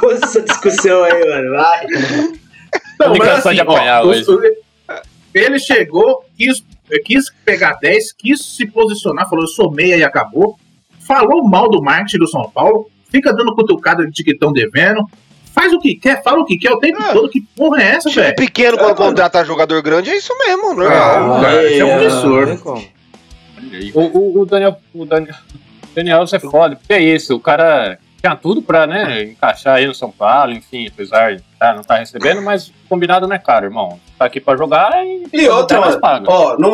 Foda 0.00 0.20
essa 0.22 0.42
discussão 0.42 1.04
aí, 1.04 1.28
mano. 1.28 1.50
Vai. 1.56 1.86
Não, 3.00 3.14
mas 3.16 3.28
assim, 3.28 3.54
de 3.54 3.60
apanhar 3.60 4.02
ó, 4.04 4.08
hoje. 4.08 4.20
os- 4.22 4.63
ele 5.34 5.58
chegou, 5.58 6.24
quis, 6.36 6.62
quis 7.04 7.30
pegar 7.44 7.74
10, 7.80 8.12
quis 8.12 8.40
se 8.44 8.66
posicionar, 8.66 9.28
falou, 9.28 9.44
eu 9.44 9.48
sou 9.48 9.70
meia 9.70 9.96
e 9.96 10.04
acabou. 10.04 10.58
Falou 11.06 11.44
mal 11.44 11.68
do 11.68 11.82
marketing 11.82 12.18
do 12.18 12.28
São 12.28 12.48
Paulo, 12.50 12.88
fica 13.10 13.32
dando 13.32 13.54
cutucada 13.54 14.06
de 14.06 14.24
que 14.24 14.30
estão 14.32 14.52
devendo. 14.52 15.04
Faz 15.52 15.72
o 15.72 15.78
que 15.78 15.94
quer, 15.94 16.22
fala 16.22 16.40
o 16.40 16.44
que 16.44 16.56
quer 16.58 16.72
o 16.72 16.78
tempo 16.78 17.00
É. 17.02 17.12
todo. 17.12 17.28
Que 17.28 17.40
porra 17.54 17.82
é 17.82 17.86
essa, 17.96 18.10
velho? 18.10 18.34
pequeno, 18.34 18.76
É, 18.76 18.78
quando 18.78 18.98
mano. 18.98 19.10
contratar 19.10 19.44
jogador 19.46 19.80
grande, 19.82 20.10
é 20.10 20.16
isso 20.16 20.32
mesmo, 20.38 20.70
Ah, 20.72 20.74
normal. 20.74 21.40
cara, 21.42 21.70
isso 21.70 21.80
é 21.80 21.84
um 21.84 21.88
é, 21.88 22.06
absurdo. 22.06 22.84
O, 23.94 24.00
o, 24.00 24.40
o 24.40 24.46
Daniel, 24.46 24.76
o 24.94 25.04
Daniel, 25.04 25.34
Daniel, 25.94 26.26
você 26.26 26.36
é 26.36 26.40
foda, 26.40 26.76
porque 26.76 26.92
é 26.92 27.00
isso, 27.02 27.34
o 27.36 27.40
cara 27.40 27.98
tinha 28.24 28.36
tudo 28.36 28.62
pra, 28.62 28.86
né, 28.86 29.22
encaixar 29.24 29.76
aí 29.76 29.86
no 29.86 29.94
São 29.94 30.10
Paulo, 30.10 30.52
enfim, 30.52 30.86
apesar 30.88 31.36
de 31.36 31.42
tá, 31.58 31.74
não 31.74 31.82
estar 31.82 31.96
recebendo, 31.98 32.40
mas 32.40 32.72
combinado 32.88 33.28
não 33.28 33.36
é 33.36 33.38
caro, 33.38 33.66
irmão. 33.66 34.00
Tá 34.18 34.24
aqui 34.24 34.40
pra 34.40 34.56
jogar 34.56 34.90
e, 35.04 35.26
E 35.32 35.48
outra, 35.48 35.78
nós 35.78 35.88
mano, 35.90 36.00
paga. 36.00 36.24
ó, 36.30 36.56
no, 36.56 36.70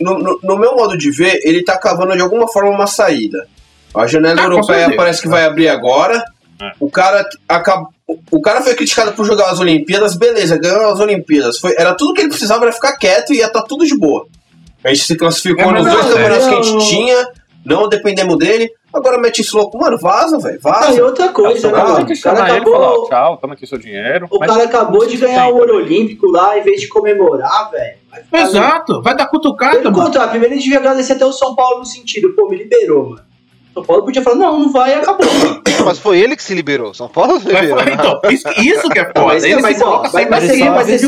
no, 0.00 0.18
no- 0.18 0.40
no- 0.42 0.58
meu 0.58 0.74
modo 0.74 0.98
de 0.98 1.10
ver, 1.12 1.40
ele 1.44 1.62
tá 1.62 1.78
cavando 1.78 2.16
de 2.16 2.22
alguma 2.22 2.48
forma 2.48 2.70
uma 2.70 2.86
saída. 2.88 3.46
A 3.94 4.06
janela 4.06 4.40
Ah, 4.40 4.44
europeia 4.44 4.96
parece 4.96 5.22
que 5.22 5.28
vai 5.28 5.44
abrir 5.44 5.68
agora. 5.68 6.22
É. 6.60 6.72
O 6.80 6.90
cara 6.90 7.24
acabou. 7.48 7.88
O 8.30 8.40
cara 8.42 8.60
foi 8.60 8.74
criticado 8.74 9.12
por 9.12 9.24
jogar 9.24 9.50
as 9.50 9.60
Olimpíadas, 9.60 10.16
beleza, 10.16 10.58
ganhou 10.58 10.92
as 10.92 10.98
Olimpíadas. 10.98 11.58
Foi, 11.58 11.74
era 11.78 11.94
tudo 11.94 12.12
que 12.12 12.20
ele 12.22 12.28
precisava, 12.28 12.64
era 12.64 12.72
ficar 12.72 12.96
quieto 12.96 13.32
e 13.32 13.38
ia 13.38 13.46
estar 13.46 13.62
tudo 13.62 13.86
de 13.86 13.96
boa. 13.96 14.26
A 14.84 14.88
gente 14.88 15.04
se 15.04 15.16
classificou 15.16 15.70
É, 15.70 15.72
nos 15.72 15.86
dois 15.86 16.06
campeonatos 16.06 16.48
que 16.48 16.54
a 16.54 16.62
gente 16.62 16.88
tinha, 16.88 17.28
não 17.64 17.88
dependemos 17.88 18.36
dele. 18.38 18.70
Agora 18.92 19.18
mete 19.18 19.40
esse 19.40 19.54
louco, 19.54 19.78
mano, 19.78 19.96
vaza, 19.98 20.38
velho, 20.38 20.58
Ah, 20.64 20.68
e 20.68 20.72
vaza. 20.88 21.04
outra 21.04 21.28
coisa, 21.28 21.68
o 21.68 21.70
né, 21.70 21.76
cara 21.76 21.88
mano? 21.92 22.04
O 22.04 22.06
cara 22.06 22.14
e 22.14 22.20
falar, 22.20 22.56
acabou. 22.56 23.08
tchau, 23.08 23.36
toma 23.36 23.54
aqui 23.54 23.66
seu 23.66 23.78
dinheiro. 23.78 24.26
O 24.30 24.38
mas 24.38 24.50
cara 24.50 24.64
acabou 24.64 25.06
de 25.06 25.14
isso 25.14 25.24
ganhar 25.24 25.48
o 25.48 25.56
ouro 25.56 25.76
olímpico 25.76 26.26
lá, 26.30 26.58
em 26.58 26.62
vez 26.62 26.80
de 26.80 26.88
comemorar, 26.88 27.70
velho. 27.70 28.00
Exato, 28.32 29.00
vai 29.02 29.16
dar 29.16 29.26
cutucada, 29.26 29.78
Pelo 29.78 29.92
mano. 29.92 30.04
contrário, 30.06 30.30
primeiro 30.30 30.54
a 30.54 30.56
gente 30.56 30.64
devia 30.64 30.78
agradecer 30.80 31.12
até 31.12 31.24
o 31.24 31.32
São 31.32 31.54
Paulo 31.54 31.78
no 31.80 31.86
sentido, 31.86 32.30
pô, 32.34 32.48
me 32.48 32.56
liberou, 32.56 33.10
mano. 33.10 33.22
São 33.72 33.84
Paulo 33.84 34.02
podia 34.04 34.20
falar, 34.20 34.34
não, 34.34 34.58
não 34.58 34.72
vai 34.72 34.90
e 34.90 34.94
acabou. 34.94 35.24
Mas 35.86 35.98
foi 36.00 36.18
ele 36.18 36.34
que 36.34 36.42
se 36.42 36.52
liberou. 36.52 36.92
São 36.92 37.08
Paulo 37.08 37.38
se 37.38 37.46
liberou. 37.46 37.78
falar, 37.78 37.92
então, 37.92 38.20
isso, 38.28 38.48
isso 38.60 38.88
que 38.88 38.98
é 38.98 39.04
foda. 39.04 39.26
mas, 39.26 39.44
Ele 39.44 39.62
mas, 39.62 39.76
se 39.76 39.82
ó, 39.84 39.86
coloca 39.86 40.10
mas, 40.12 40.28
mas, 40.28 40.48
mas, 40.48 40.58
mas 40.58 40.88
é 40.90 40.98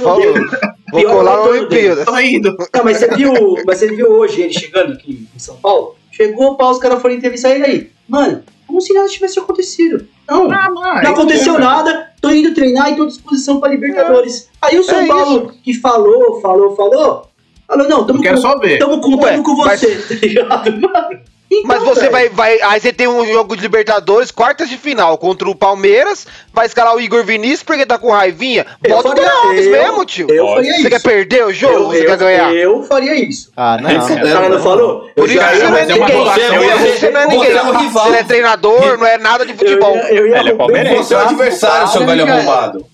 falou. 0.00 0.20
dele. 0.20 0.44
Vou 0.44 0.52
Pior 0.52 0.52
colar 0.52 0.58
é 0.58 0.73
o 1.02 1.02
no 1.02 1.08
retorno 1.18 1.44
dele. 1.44 1.58
Olimpíadas. 1.58 2.04
Tô 2.04 2.18
indo. 2.18 2.56
Não, 2.74 2.84
mas 2.84 2.96
você 2.98 3.08
viu, 3.14 3.32
mas 3.66 3.78
você 3.78 3.88
viu 3.94 4.10
hoje 4.12 4.42
ele 4.42 4.52
chegando 4.52 4.92
aqui 4.92 5.28
em 5.34 5.38
São 5.38 5.56
Paulo? 5.56 5.96
Chegou, 6.12 6.56
pá, 6.56 6.70
os 6.70 6.78
caras 6.78 7.00
foram 7.02 7.14
entrevistar 7.14 7.50
ele 7.50 7.64
aí. 7.64 7.90
Mano, 8.08 8.42
como 8.66 8.80
se 8.80 8.92
nada 8.92 9.08
tivesse 9.08 9.38
acontecido. 9.38 10.06
Não, 10.28 10.50
Ah, 10.50 10.68
não 11.02 11.10
aconteceu 11.12 11.58
nada, 11.58 12.10
tô 12.20 12.30
indo 12.30 12.54
treinar 12.54 12.92
e 12.92 12.96
tô 12.96 13.02
à 13.02 13.06
disposição 13.06 13.60
pra 13.60 13.68
Libertadores. 13.70 14.48
Aí 14.62 14.78
o 14.78 14.84
São 14.84 15.00
É 15.00 15.06
Paulo, 15.06 15.52
que 15.62 15.74
falou, 15.74 16.40
falou, 16.40 16.74
falou, 16.74 17.28
falou, 17.66 17.88
não, 17.88 18.06
tamo, 18.06 18.24
Eu 18.24 18.34
com, 18.34 18.40
só 18.40 18.58
ver. 18.58 18.78
tamo 18.78 19.00
contando 19.00 19.38
Ué, 19.38 19.42
com 19.42 19.56
mas- 19.56 19.80
você, 19.80 19.96
tá 20.08 20.26
ligado, 20.26 20.70
mano? 20.80 21.20
Então, 21.50 21.68
Mas 21.68 21.82
você 21.84 22.08
vai, 22.08 22.28
vai. 22.30 22.58
Aí 22.62 22.80
você 22.80 22.92
tem 22.92 23.06
um 23.06 23.24
jogo 23.26 23.54
de 23.54 23.62
Libertadores, 23.62 24.30
quartas 24.32 24.68
de 24.68 24.76
final 24.76 25.16
contra 25.18 25.48
o 25.48 25.54
Palmeiras. 25.54 26.26
Vai 26.52 26.66
escalar 26.66 26.96
o 26.96 27.00
Igor 27.00 27.22
Vinícius 27.22 27.62
porque 27.62 27.86
tá 27.86 27.96
com 27.96 28.10
raivinha. 28.10 28.66
eu 28.82 28.96
Bota 28.96 29.08
o 29.20 29.28
Alves 29.46 29.66
eu- 29.66 29.70
mesmo, 29.70 30.04
tio. 30.04 30.26
Eu 30.30 30.46
faria 30.48 30.72
Você 30.72 30.80
isso. 30.80 30.88
quer 30.90 31.02
perder 31.02 31.44
o 31.46 31.52
jogo? 31.52 31.74
eu, 31.74 31.84
você 31.90 32.02
eu, 32.02 32.06
quer 32.06 32.16
ganhar? 32.16 32.52
Eu 32.54 32.82
faria 32.84 33.14
isso. 33.14 33.52
Ah, 33.56 33.76
não. 33.80 33.88
O 33.90 34.32
cara 34.32 34.48
não 34.48 34.62
falou? 34.62 35.10
Por 35.14 35.28
isso 35.30 35.38
você 35.38 35.56
ia- 35.58 35.68
não 35.70 35.76
é 35.76 35.82
é 35.82 35.86
ninguém. 35.86 36.24
Você, 36.24 36.40
eu 36.40 36.44
ia- 36.44 36.50
não 36.50 36.62
é 36.64 36.78
você 36.78 37.10
ninguém. 37.28 37.52
é 37.52 37.62
um 37.62 37.78
rival. 37.78 38.06
Você 38.06 38.16
é 38.16 38.24
treinador, 38.24 38.98
não 38.98 39.06
é 39.06 39.18
nada 39.18 39.44
de 39.46 39.52
eu 39.52 39.58
futebol. 39.58 39.94
ia- 39.96 40.14
eu 40.14 40.26
ia 40.26 40.38
Ele 40.40 40.50
é 40.50 40.54
o 40.54 40.96
Você 40.96 41.14
é 41.14 41.18
o 41.18 41.20
adversário, 41.20 41.88
seu 41.88 42.04
velho 42.06 42.24
arrombado. 42.32 42.86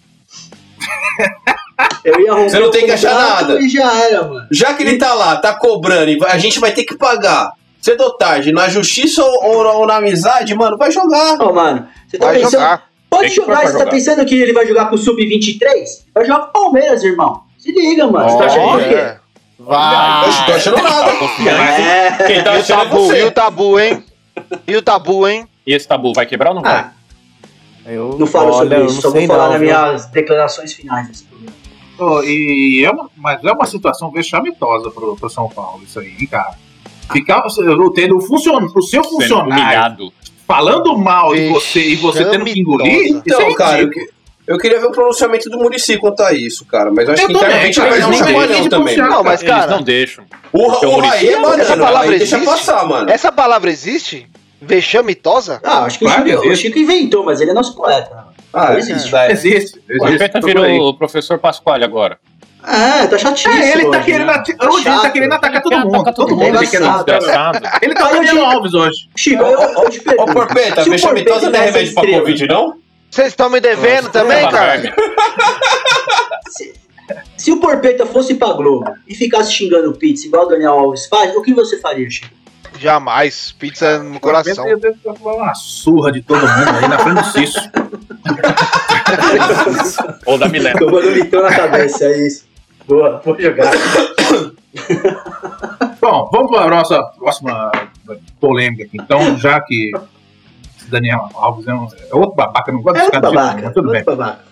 Eu 2.04 2.20
ia 2.20 2.34
Você 2.34 2.58
não 2.58 2.70
tem 2.70 2.84
que 2.84 2.90
achar 2.92 3.14
nada. 3.14 3.58
Já 3.68 3.94
era, 4.04 4.24
mano. 4.24 4.46
Já 4.50 4.74
que 4.74 4.82
ele 4.82 4.98
tá 4.98 5.14
lá, 5.14 5.36
tá 5.36 5.54
cobrando, 5.54 6.26
a 6.26 6.36
gente 6.36 6.58
vai 6.60 6.72
ter 6.72 6.84
que 6.84 6.96
pagar 6.96 7.52
cedo 7.80 8.02
ou 8.02 8.12
tarde, 8.16 8.52
na 8.52 8.68
justiça 8.68 9.24
ou, 9.24 9.44
ou- 9.44 9.76
ou 9.80 9.86
na 9.86 9.96
amizade, 9.96 10.54
mano, 10.54 10.76
vai 10.76 10.90
jogar. 10.90 11.36
Ó, 11.40 11.52
mano, 11.52 11.86
você 12.06 12.18
tá 12.18 12.26
Vai 12.26 12.36
pensando. 12.36 12.52
jogar. 12.52 12.90
Pode 13.08 13.28
jogar, 13.34 13.56
você 13.66 13.72
tá 13.72 13.78
jogar. 13.80 13.90
pensando 13.90 14.24
que 14.24 14.34
ele 14.40 14.52
vai 14.52 14.66
jogar 14.66 14.86
com 14.86 14.94
o 14.94 14.98
Sub-23? 14.98 15.58
Vai 16.14 16.24
jogar 16.26 16.40
com 16.40 16.48
o 16.48 16.52
Palmeiras, 16.64 17.02
irmão. 17.02 17.42
Se 17.58 17.72
liga, 17.72 18.06
mano. 18.06 18.28
Você 18.30 18.38
tá 18.38 18.44
achando 18.44 18.80
é 18.80 18.84
o 18.84 18.88
quê? 18.88 18.94
É. 18.94 19.18
Vai. 19.58 20.28
Eu 20.28 20.46
tô 20.46 20.52
achando 20.52 20.82
nada. 20.82 21.10
É. 21.10 22.26
Quem 22.26 22.42
tá 22.44 22.54
E 22.54 22.56
o 22.56 22.60
achando 22.60 22.80
é 22.80 22.84
tabu, 22.84 23.12
e 23.14 23.22
o 23.24 23.30
tabu, 23.32 23.80
hein? 23.80 24.04
E 24.66 24.76
o 24.76 24.82
tabu, 24.82 25.28
hein? 25.28 25.46
E 25.66 25.74
esse 25.74 25.86
tabu 25.86 26.12
vai 26.14 26.24
quebrar 26.24 26.50
ou 26.50 26.54
não 26.56 26.62
vai? 26.62 26.72
Ah, 26.74 26.92
Eu, 27.86 28.16
não 28.18 28.26
falo 28.26 28.52
olha, 28.54 28.56
sobre 28.70 28.84
isso, 28.86 28.94
não 28.94 29.02
só 29.02 29.10
vou 29.10 29.26
falar 29.26 29.44
não, 29.44 29.52
nas 29.52 29.60
minhas 29.60 30.06
declarações 30.06 30.72
finais 30.72 31.08
desse 31.08 31.24
programa. 31.24 31.56
Ô, 31.98 32.22
e 32.22 32.82
é 32.84 32.90
uma, 32.90 33.10
mas 33.16 33.44
é 33.44 33.52
uma 33.52 33.66
situação 33.66 34.10
vexamitosa 34.10 34.90
pro, 34.90 35.16
pro 35.16 35.28
São 35.28 35.48
Paulo, 35.48 35.82
isso 35.84 35.98
aí, 36.00 36.14
hein, 36.18 36.26
cara. 36.26 36.54
Ficar 37.12 37.42
tendo 37.94 38.16
o, 38.16 38.20
funcion, 38.20 38.66
o 38.74 38.82
seu 38.82 39.02
funcionário 39.04 39.52
humilhado. 39.64 40.12
falando 40.46 40.96
mal 40.98 41.34
de 41.34 41.48
você 41.48 41.80
e 41.80 41.96
você 41.96 42.24
tendo 42.24 42.44
que 42.44 42.58
engolir, 42.58 42.92
isso 42.92 43.14
é 43.16 43.18
Então, 43.18 43.54
cara, 43.54 43.88
eu, 44.46 44.58
queria 44.58 44.80
ver 44.80 44.86
o 44.86 44.90
pronunciamento 44.90 45.48
do 45.48 45.58
Murici 45.58 45.96
quanto 45.98 46.22
a 46.22 46.32
isso, 46.32 46.64
cara. 46.64 46.90
Mas 46.90 47.06
eu 47.06 47.14
acho 47.14 47.22
Eu 47.22 47.28
que 47.28 47.32
também, 47.34 47.70
internamente 47.70 47.74
ser 47.74 48.04
um 48.04 48.10
nem 48.10 48.18
chacoalhão 48.18 48.56
vejo 48.58 48.68
também. 48.70 48.96
Não, 48.96 49.22
mas 49.22 49.42
Eles 49.42 49.54
cara, 49.54 49.70
não 49.70 49.82
deixam. 49.82 50.24
O, 50.52 50.58
o 50.58 50.64
o 50.64 50.92
Muricy 50.96 51.08
Raí 51.16 51.28
é 51.28 51.40
banana, 51.40 51.62
essa 51.62 51.76
palavra 51.76 52.10
aí 52.12 52.18
deixa 52.18 52.36
existe? 52.36 52.50
passar, 52.50 52.86
mano. 52.88 53.10
essa 53.10 53.30
palavra 53.32 53.70
existe? 53.70 54.28
Vexamitosa? 54.60 55.60
Ah, 55.64 55.84
acho 55.84 55.98
que 55.98 56.04
Claro 56.04 56.22
o, 56.22 56.26
Chico, 56.26 56.40
o 56.40 56.44
existe. 56.46 56.66
Chico 56.66 56.78
inventou, 56.78 57.24
mas 57.24 57.40
ele 57.40 57.50
é 57.50 57.54
nosso 57.54 57.74
poeta. 57.76 58.26
Ah, 58.52 58.70
Não 58.72 58.78
existe. 58.78 59.14
é. 59.14 59.30
Existe, 59.32 59.78
O 60.00 60.06
existe. 60.06 60.28
Procura 60.30 60.60
aí. 60.66 60.72
virou 60.72 60.88
o 60.88 60.94
professor 60.94 61.38
Pasquale 61.38 61.84
agora. 61.84 62.18
Ah, 62.62 63.06
tá 63.08 63.18
chatinho. 63.18 63.54
É, 63.54 63.72
ele 63.72 63.84
tá 63.84 63.88
hoje, 63.98 64.04
querendo, 64.04 64.26
né? 64.26 64.34
ati- 64.34 64.56
hoje 64.62 64.88
ele 64.88 65.00
tá 65.00 65.10
querendo 65.10 65.32
atacar 65.32 65.62
todo 65.62 65.78
mundo. 65.78 66.04
Todo 66.04 66.14
todo 66.14 66.28
mundo 66.36 66.44
mundo, 66.44 66.62
ele. 66.62 66.68
Ele 67.82 67.94
tá 67.94 68.10
o 68.10 68.44
Alves 68.44 68.74
hoje. 68.74 69.08
Chico, 69.16 69.42
eu, 69.42 69.58
eu 69.60 69.90
te 69.90 70.00
Ô, 70.00 70.02
pergunto. 70.02 70.32
Porpeta, 70.32 70.82
se 70.82 70.88
o 70.88 70.92
vexamitosa 70.92 71.40
Porpeta 71.40 71.58
não 71.58 71.64
é 71.64 71.70
remédio 71.70 71.94
pra 71.94 72.18
Covid, 72.18 72.46
não? 72.48 72.74
Vocês 73.10 73.28
estão 73.28 73.50
me 73.50 73.60
devendo 73.60 74.08
também, 74.10 74.40
Fala, 74.42 74.52
cara? 74.52 74.94
Se, 76.48 76.74
se 77.36 77.50
o 77.50 77.56
Porpeta 77.58 78.06
fosse 78.06 78.34
pra 78.34 78.52
Globo 78.52 78.84
e 79.08 79.14
ficasse 79.14 79.52
xingando 79.52 79.90
o 79.90 79.94
Pizza 79.96 80.26
igual 80.26 80.46
o 80.46 80.48
Daniel 80.48 80.78
Alves 80.78 81.06
faz, 81.06 81.34
o 81.34 81.42
que 81.42 81.52
você 81.52 81.80
faria, 81.80 82.08
Chico? 82.08 82.28
Jamais. 82.78 83.52
Pizza 83.58 83.98
no 83.98 84.20
coração. 84.20 84.66
Eu 84.68 84.78
devo 84.78 84.96
tomar 85.02 85.34
uma 85.34 85.54
surra 85.54 86.12
de 86.12 86.22
todo 86.22 86.40
mundo 86.40 86.78
aí 86.80 86.88
na 86.88 86.98
frente 86.98 87.22
do 87.22 87.32
Cício. 87.32 87.60
Ou 90.26 90.38
da 90.38 90.48
Milena. 90.48 90.78
Tomando 90.78 91.08
um 91.08 91.12
litão 91.12 91.42
na 91.42 91.54
cabeça, 91.54 92.04
é 92.04 92.26
isso. 92.26 92.44
Boa, 92.86 93.20
vou 93.24 93.38
jogar. 93.40 93.70
Bom, 96.00 96.28
vamos 96.32 96.50
para 96.50 96.64
a 96.64 96.68
nossa 96.70 97.02
próxima 97.18 97.70
polêmica 98.40 98.84
aqui. 98.84 98.96
Então, 99.00 99.36
já 99.38 99.60
que 99.60 99.90
esse 100.78 100.88
Daniel 100.90 101.28
Alves 101.34 101.66
é, 101.68 101.74
um, 101.74 101.86
é 102.10 102.14
outro 102.14 102.34
babaca, 102.34 102.72
não 102.72 102.82
gosto 102.82 102.96
É 102.96 103.00
de 103.00 103.04
outro 103.06 103.20
ficar 103.20 103.32
babaca. 103.34 103.62
mas 103.62 103.74
tudo 103.74 103.90
bem. 103.90 104.00
Outro 104.00 104.16
babaca. 104.16 104.50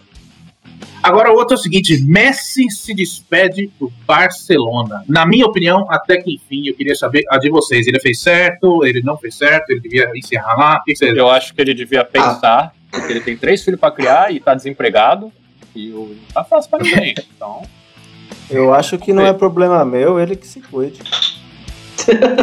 Agora, 1.03 1.33
o 1.33 1.37
outro 1.37 1.55
é 1.55 1.59
o 1.59 1.61
seguinte: 1.63 2.01
Messi 2.05 2.71
se 2.71 2.95
despede 2.95 3.71
do 3.81 3.91
Barcelona. 4.07 5.03
Na 5.09 5.25
minha 5.25 5.47
opinião, 5.47 5.87
até 5.91 6.17
que 6.19 6.35
enfim, 6.35 6.69
eu 6.69 6.75
queria 6.75 6.95
saber 6.95 7.23
a 7.31 7.39
de 7.39 7.49
vocês. 7.51 7.87
Ele 7.87 7.99
fez 8.01 8.21
certo? 8.21 8.85
Ele 8.85 9.01
não 9.03 9.17
fez 9.17 9.35
certo? 9.37 9.71
Ele 9.71 9.81
devia 9.81 10.11
encerrar 10.15 10.57
lá? 10.57 10.77
O 10.79 10.85
que 10.85 10.93
que 10.93 10.99
vocês 10.99 11.17
Eu 11.17 11.31
acho 11.31 11.55
que 11.55 11.61
ele 11.61 11.73
devia 11.75 12.05
pensar, 12.05 12.73
porque 12.91 13.13
ele 13.13 13.21
tem 13.21 13.37
três 13.37 13.65
filhos 13.65 13.81
pra 13.81 13.91
criar 13.91 14.33
e 14.33 14.41
tá 14.41 14.55
desempregado. 14.55 15.33
E 15.75 15.91
o- 15.93 16.09
não 16.17 16.33
tá 16.35 16.45
fácil 16.45 16.71
pra 16.71 16.81
ninguém. 16.83 17.15
Então, 17.37 17.63
Eu 18.51 18.73
acho 18.73 18.97
que 18.99 19.13
não 19.13 19.27
é 19.27 19.33
problema 19.33 19.85
meu, 19.85 20.19
ele 20.19 20.37
que 20.37 20.47
se 20.47 20.61
cuide. 20.61 21.01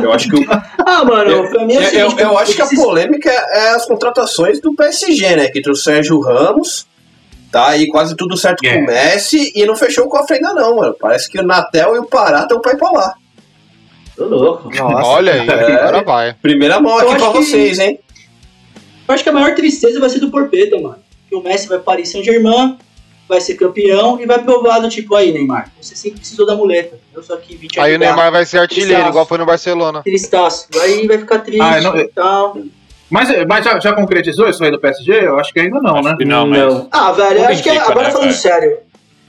Eu 0.04 0.14
acho 0.14 0.30
que 0.30 0.36
o, 0.36 0.46
Ah, 0.86 1.04
mano, 1.04 1.50
pra 1.50 1.66
mim 1.66 1.74
é 1.74 1.80
o 1.80 1.82
eu, 1.82 1.84
eu, 1.84 2.10
seguinte, 2.10 2.22
eu 2.22 2.38
acho 2.38 2.54
que 2.56 2.62
a 2.62 2.68
polêmica 2.68 3.32
é 3.32 3.70
as 3.72 3.86
contratações 3.88 4.62
do 4.62 4.76
PSG, 4.76 5.36
né? 5.36 5.48
Que 5.50 5.60
trouxe 5.62 5.82
o 5.82 5.84
Sérgio 5.86 6.20
Ramos, 6.20 6.86
tá 7.52 7.70
aí 7.70 7.88
quase 7.88 8.16
tudo 8.16 8.38
certo 8.38 8.64
É. 8.64 8.74
com 8.76 8.80
o 8.82 8.86
Messi 8.86 9.52
e 9.56 9.66
não 9.66 9.76
fechou 9.76 10.06
o 10.06 10.10
cofre 10.10 10.36
ainda 10.36 10.54
não, 10.54 10.76
mano. 10.76 10.96
Parece 11.00 11.28
que 11.30 11.40
o 11.40 11.44
Natel 11.44 11.96
e 11.96 12.00
o 12.00 12.06
Pará 12.06 12.42
estão 12.42 12.62
pra 12.62 12.74
ir 12.74 12.78
pra 12.78 12.92
lá. 12.92 13.14
Tô 14.16 14.26
louco. 14.26 14.70
Nossa, 14.70 15.08
Olha 15.08 15.34
aí, 15.34 15.48
É. 15.48 15.52
agora 15.74 16.04
vai. 16.04 16.34
Primeira 16.40 16.80
mão 16.80 17.00
Eu 17.00 17.10
aqui 17.10 17.20
pra 17.20 17.32
que- 17.32 17.38
vocês, 17.40 17.80
hein? 17.80 18.00
Eu 19.08 19.14
acho 19.16 19.24
que 19.24 19.30
a 19.30 19.34
maior 19.34 19.56
tristeza 19.56 20.00
vai 20.00 20.10
ser 20.10 20.20
do 20.20 20.30
Porpeta, 20.30 20.80
mano. 20.80 20.98
Que 21.28 21.36
o 21.36 21.42
Messi 21.42 21.68
vai 21.68 21.78
para 21.80 21.86
Paris 21.86 22.10
Saint-Germain, 22.12 22.78
vai 23.28 23.42
ser 23.42 23.56
campeão 23.56 24.20
e 24.22 24.26
vai 24.26 24.42
provar 24.44 24.80
do 24.80 24.90
tipo 24.90 25.16
aí, 25.16 25.32
Neymar. 25.32 25.72
Você 25.82 25.96
sempre 25.96 26.20
precisou 26.20 26.46
da 26.46 26.56
muleta. 26.56 27.00
Eu 27.14 27.24
só 27.24 27.36
que 27.38 27.56
vim 27.56 27.68
te 27.68 27.80
Aí 27.80 27.96
o. 27.96 28.00
Neymar 28.00 28.32
vai 28.32 28.46
ser 28.46 28.60
artilheiro, 28.60 28.90
Tristaço. 28.92 29.10
igual 29.12 29.26
foi 29.26 29.38
no 29.38 29.46
Barcelona. 29.46 30.04
Tristaço. 30.04 30.68
Aí 30.82 31.08
vai 31.08 31.18
ficar 31.18 31.40
triste 31.40 31.62
Ah, 31.62 31.82
não- 31.82 31.98
e 31.98 32.08
tal. 32.10 32.58
Mas, 33.10 33.30
mas 33.48 33.64
já, 33.64 33.80
já 33.80 33.94
concretizou 33.94 34.50
isso 34.50 34.64
aí 34.64 34.72
do 34.72 34.80
PSG? 34.80 35.26
Eu 35.28 35.40
acho 35.40 35.54
que 35.54 35.60
ainda 35.60 35.80
não, 35.80 35.98
acho 35.98 36.10
né? 36.10 36.16
que 36.18 36.26
não, 36.26 36.48
mas. 36.48 36.88
Ah, 36.92 37.12
velho, 37.12 37.30
eu 37.30 37.42
Tudo 37.42 37.52
acho 37.52 37.64
que 37.64 37.70
indica, 37.70 37.86
agora 37.92 38.08
né, 38.08 38.12
falando 38.12 38.28
velho? 38.30 38.40
sério. 38.40 38.78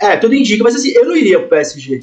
É, 0.01 0.17
tudo 0.17 0.35
indica, 0.35 0.65
mas 0.65 0.75
assim, 0.75 0.91
eu 0.91 1.05
não 1.07 1.17
iria 1.17 1.39
pro 1.39 1.49
PSG. 1.49 2.01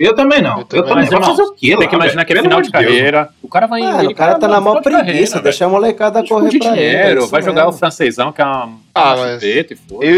Eu 0.00 0.14
também 0.14 0.40
não. 0.40 0.52
Eu 0.52 0.58
Eu 0.60 0.64
também. 0.64 0.82
também. 0.82 0.94
Mas, 0.96 1.08
Vai 1.10 1.18
irmão, 1.20 1.36
fazer 1.36 1.42
o 1.48 1.52
quê, 1.52 1.76
Tem 1.76 1.88
que 1.88 1.94
imaginar 1.94 2.24
que 2.24 2.32
é 2.32 2.42
final 2.42 2.62
de 2.62 2.70
Deus. 2.70 2.84
carreira. 2.84 3.28
O 3.42 3.48
cara 3.50 3.66
vai. 3.66 3.82
Mano, 3.82 4.00
ele 4.02 4.12
o 4.12 4.16
cara 4.16 4.38
tá 4.38 4.48
na 4.48 4.58
maior 4.60 4.76
de 4.78 4.82
preguiça, 4.82 5.32
velho. 5.34 5.44
deixa 5.44 5.66
a 5.66 5.68
molecada 5.68 6.26
correr 6.26 6.48
de 6.48 6.58
pra 6.58 6.68
ele. 6.68 6.76
dinheiro, 6.76 7.20
isso 7.20 7.28
vai 7.28 7.42
jogar 7.42 7.68
o 7.68 7.72
francesão, 7.72 8.32
que 8.32 8.40
é 8.40 8.44
uma. 8.46 8.72
Ah, 8.94 9.14
mas-. 9.16 9.42
Eu 9.42 9.66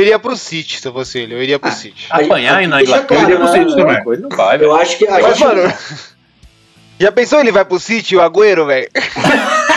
iria 0.01 0.19
pro 0.21 0.37
City, 0.37 0.81
se 0.81 0.87
eu 0.87 0.93
fosse 0.93 1.19
ele. 1.19 1.35
Eu 1.35 1.43
iria 1.43 1.59
pro 1.59 1.73
City. 1.73 2.07
Aí- 2.11 2.27
Apanhar 2.27 2.63
e 2.63 2.67
na 2.69 2.81
Inglaterra. 2.81 3.07
claro, 3.09 3.25
ele 3.33 3.39
né? 3.39 3.91
é 3.91 3.95
louco, 3.97 4.13
Ele 4.13 4.23
não 4.23 4.29
vai, 4.31 4.57
velho. 4.57 4.71
Eu 4.71 4.77
acho 4.77 4.97
que 4.97 5.07
a 5.09 5.11
Mas, 5.21 5.37
gente. 5.37 5.45
mano, 5.45 5.75
já 7.01 7.11
pensou 7.11 7.41
ele 7.41 7.51
vai 7.51 7.65
pro 7.65 7.81
City, 7.81 8.15
o 8.17 8.21
Agüero, 8.23 8.67
velho? 8.67 8.89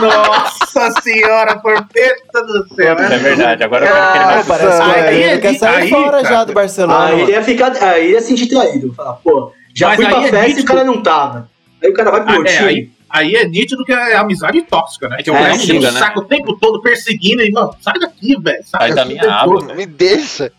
Nossa 0.00 0.90
senhora, 1.02 1.58
porpeta 1.58 2.42
do 2.44 2.74
céu, 2.74 2.94
É 2.98 3.08
né? 3.08 3.18
verdade, 3.18 3.64
agora 3.64 3.86
eu 3.86 3.92
que 3.92 3.98
ele 4.18 4.24
Ah, 4.24 4.34
vai 4.34 4.44
parece 4.44 4.82
que 4.82 4.90
Aí, 4.90 5.22
ele 5.22 5.40
quer 5.40 5.54
sair 5.54 5.82
aí, 5.82 5.90
fora 5.90 6.22
cara. 6.22 6.34
já 6.34 6.44
do 6.44 6.52
Barcelona. 6.52 7.04
Ah, 7.06 7.12
ele 7.12 7.32
ia 7.32 7.42
ficar. 7.42 7.98
Ele 7.98 8.12
ia 8.12 8.20
se 8.20 8.28
sentir 8.28 8.48
traído. 8.48 8.92
Falar, 8.94 9.14
pô, 9.14 9.52
já 9.74 9.88
Mas 9.88 9.96
fui 9.96 10.06
pra 10.06 10.18
aí 10.18 10.24
é 10.24 10.30
festa 10.30 10.60
e 10.60 10.62
o 10.62 10.66
cara 10.66 10.84
não 10.84 11.02
tava. 11.02 11.48
Aí 11.82 11.90
o 11.90 11.94
cara 11.94 12.10
vai 12.10 12.24
pro 12.24 12.32
Ah, 12.32 12.44
é, 12.46 12.56
time. 12.56 12.68
aí, 12.68 12.90
aí 13.10 13.36
é 13.36 13.44
nítido 13.46 13.84
que 13.84 13.92
é 13.92 14.16
amizade 14.16 14.62
tóxica, 14.62 15.08
né? 15.08 15.18
Que 15.22 15.30
o 15.30 15.34
É, 15.36 15.38
cara 15.42 15.54
enchendo 15.54 15.72
liga, 15.80 15.90
o 15.90 15.92
né? 15.92 15.98
saco 16.00 16.20
o 16.20 16.24
tempo 16.24 16.56
todo 16.58 16.80
perseguindo 16.82 17.42
e, 17.42 17.50
mano, 17.50 17.74
sai 17.80 17.94
daqui, 17.98 18.36
velho. 18.40 18.64
Sai 18.64 18.88
da 18.90 18.94
daqui 19.04 19.08
minha 19.20 19.44
todo. 19.44 19.74
Me 19.74 19.86
deixa. 19.86 20.52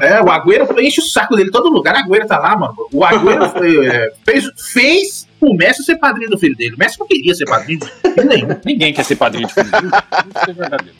É, 0.00 0.20
o 0.22 0.30
Agüero 0.30 0.80
enche 0.80 1.00
o 1.00 1.04
saco 1.04 1.36
dele 1.36 1.50
todo 1.50 1.68
lugar, 1.70 1.94
o 1.94 1.98
Agüero 1.98 2.26
tá 2.26 2.38
lá, 2.38 2.56
mano. 2.56 2.74
O 2.92 3.04
Agüero 3.04 3.48
foi, 3.50 3.86
é, 3.86 4.12
fez, 4.24 4.44
fez 4.72 5.28
o 5.40 5.54
Messi 5.54 5.84
ser 5.84 5.96
padrinho 5.96 6.30
do 6.30 6.38
filho 6.38 6.56
dele. 6.56 6.74
O 6.74 6.78
Messi 6.78 6.98
não 6.98 7.06
queria 7.06 7.34
ser 7.34 7.44
padrinho 7.46 7.80
de 7.80 7.86
filho 7.86 8.24
nenhum. 8.28 8.48
Ninguém 8.64 8.92
quer 8.92 9.04
ser 9.04 9.16
padrinho 9.16 9.46
de 9.46 9.54
filho. 9.54 9.66
Isso 9.66 10.50
é 10.50 10.52
verdadeiro. 10.52 10.94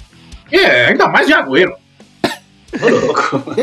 É, 0.53 0.87
ainda 0.87 1.09
mais 1.09 1.27
de 1.27 1.33
Agüero. 1.33 1.75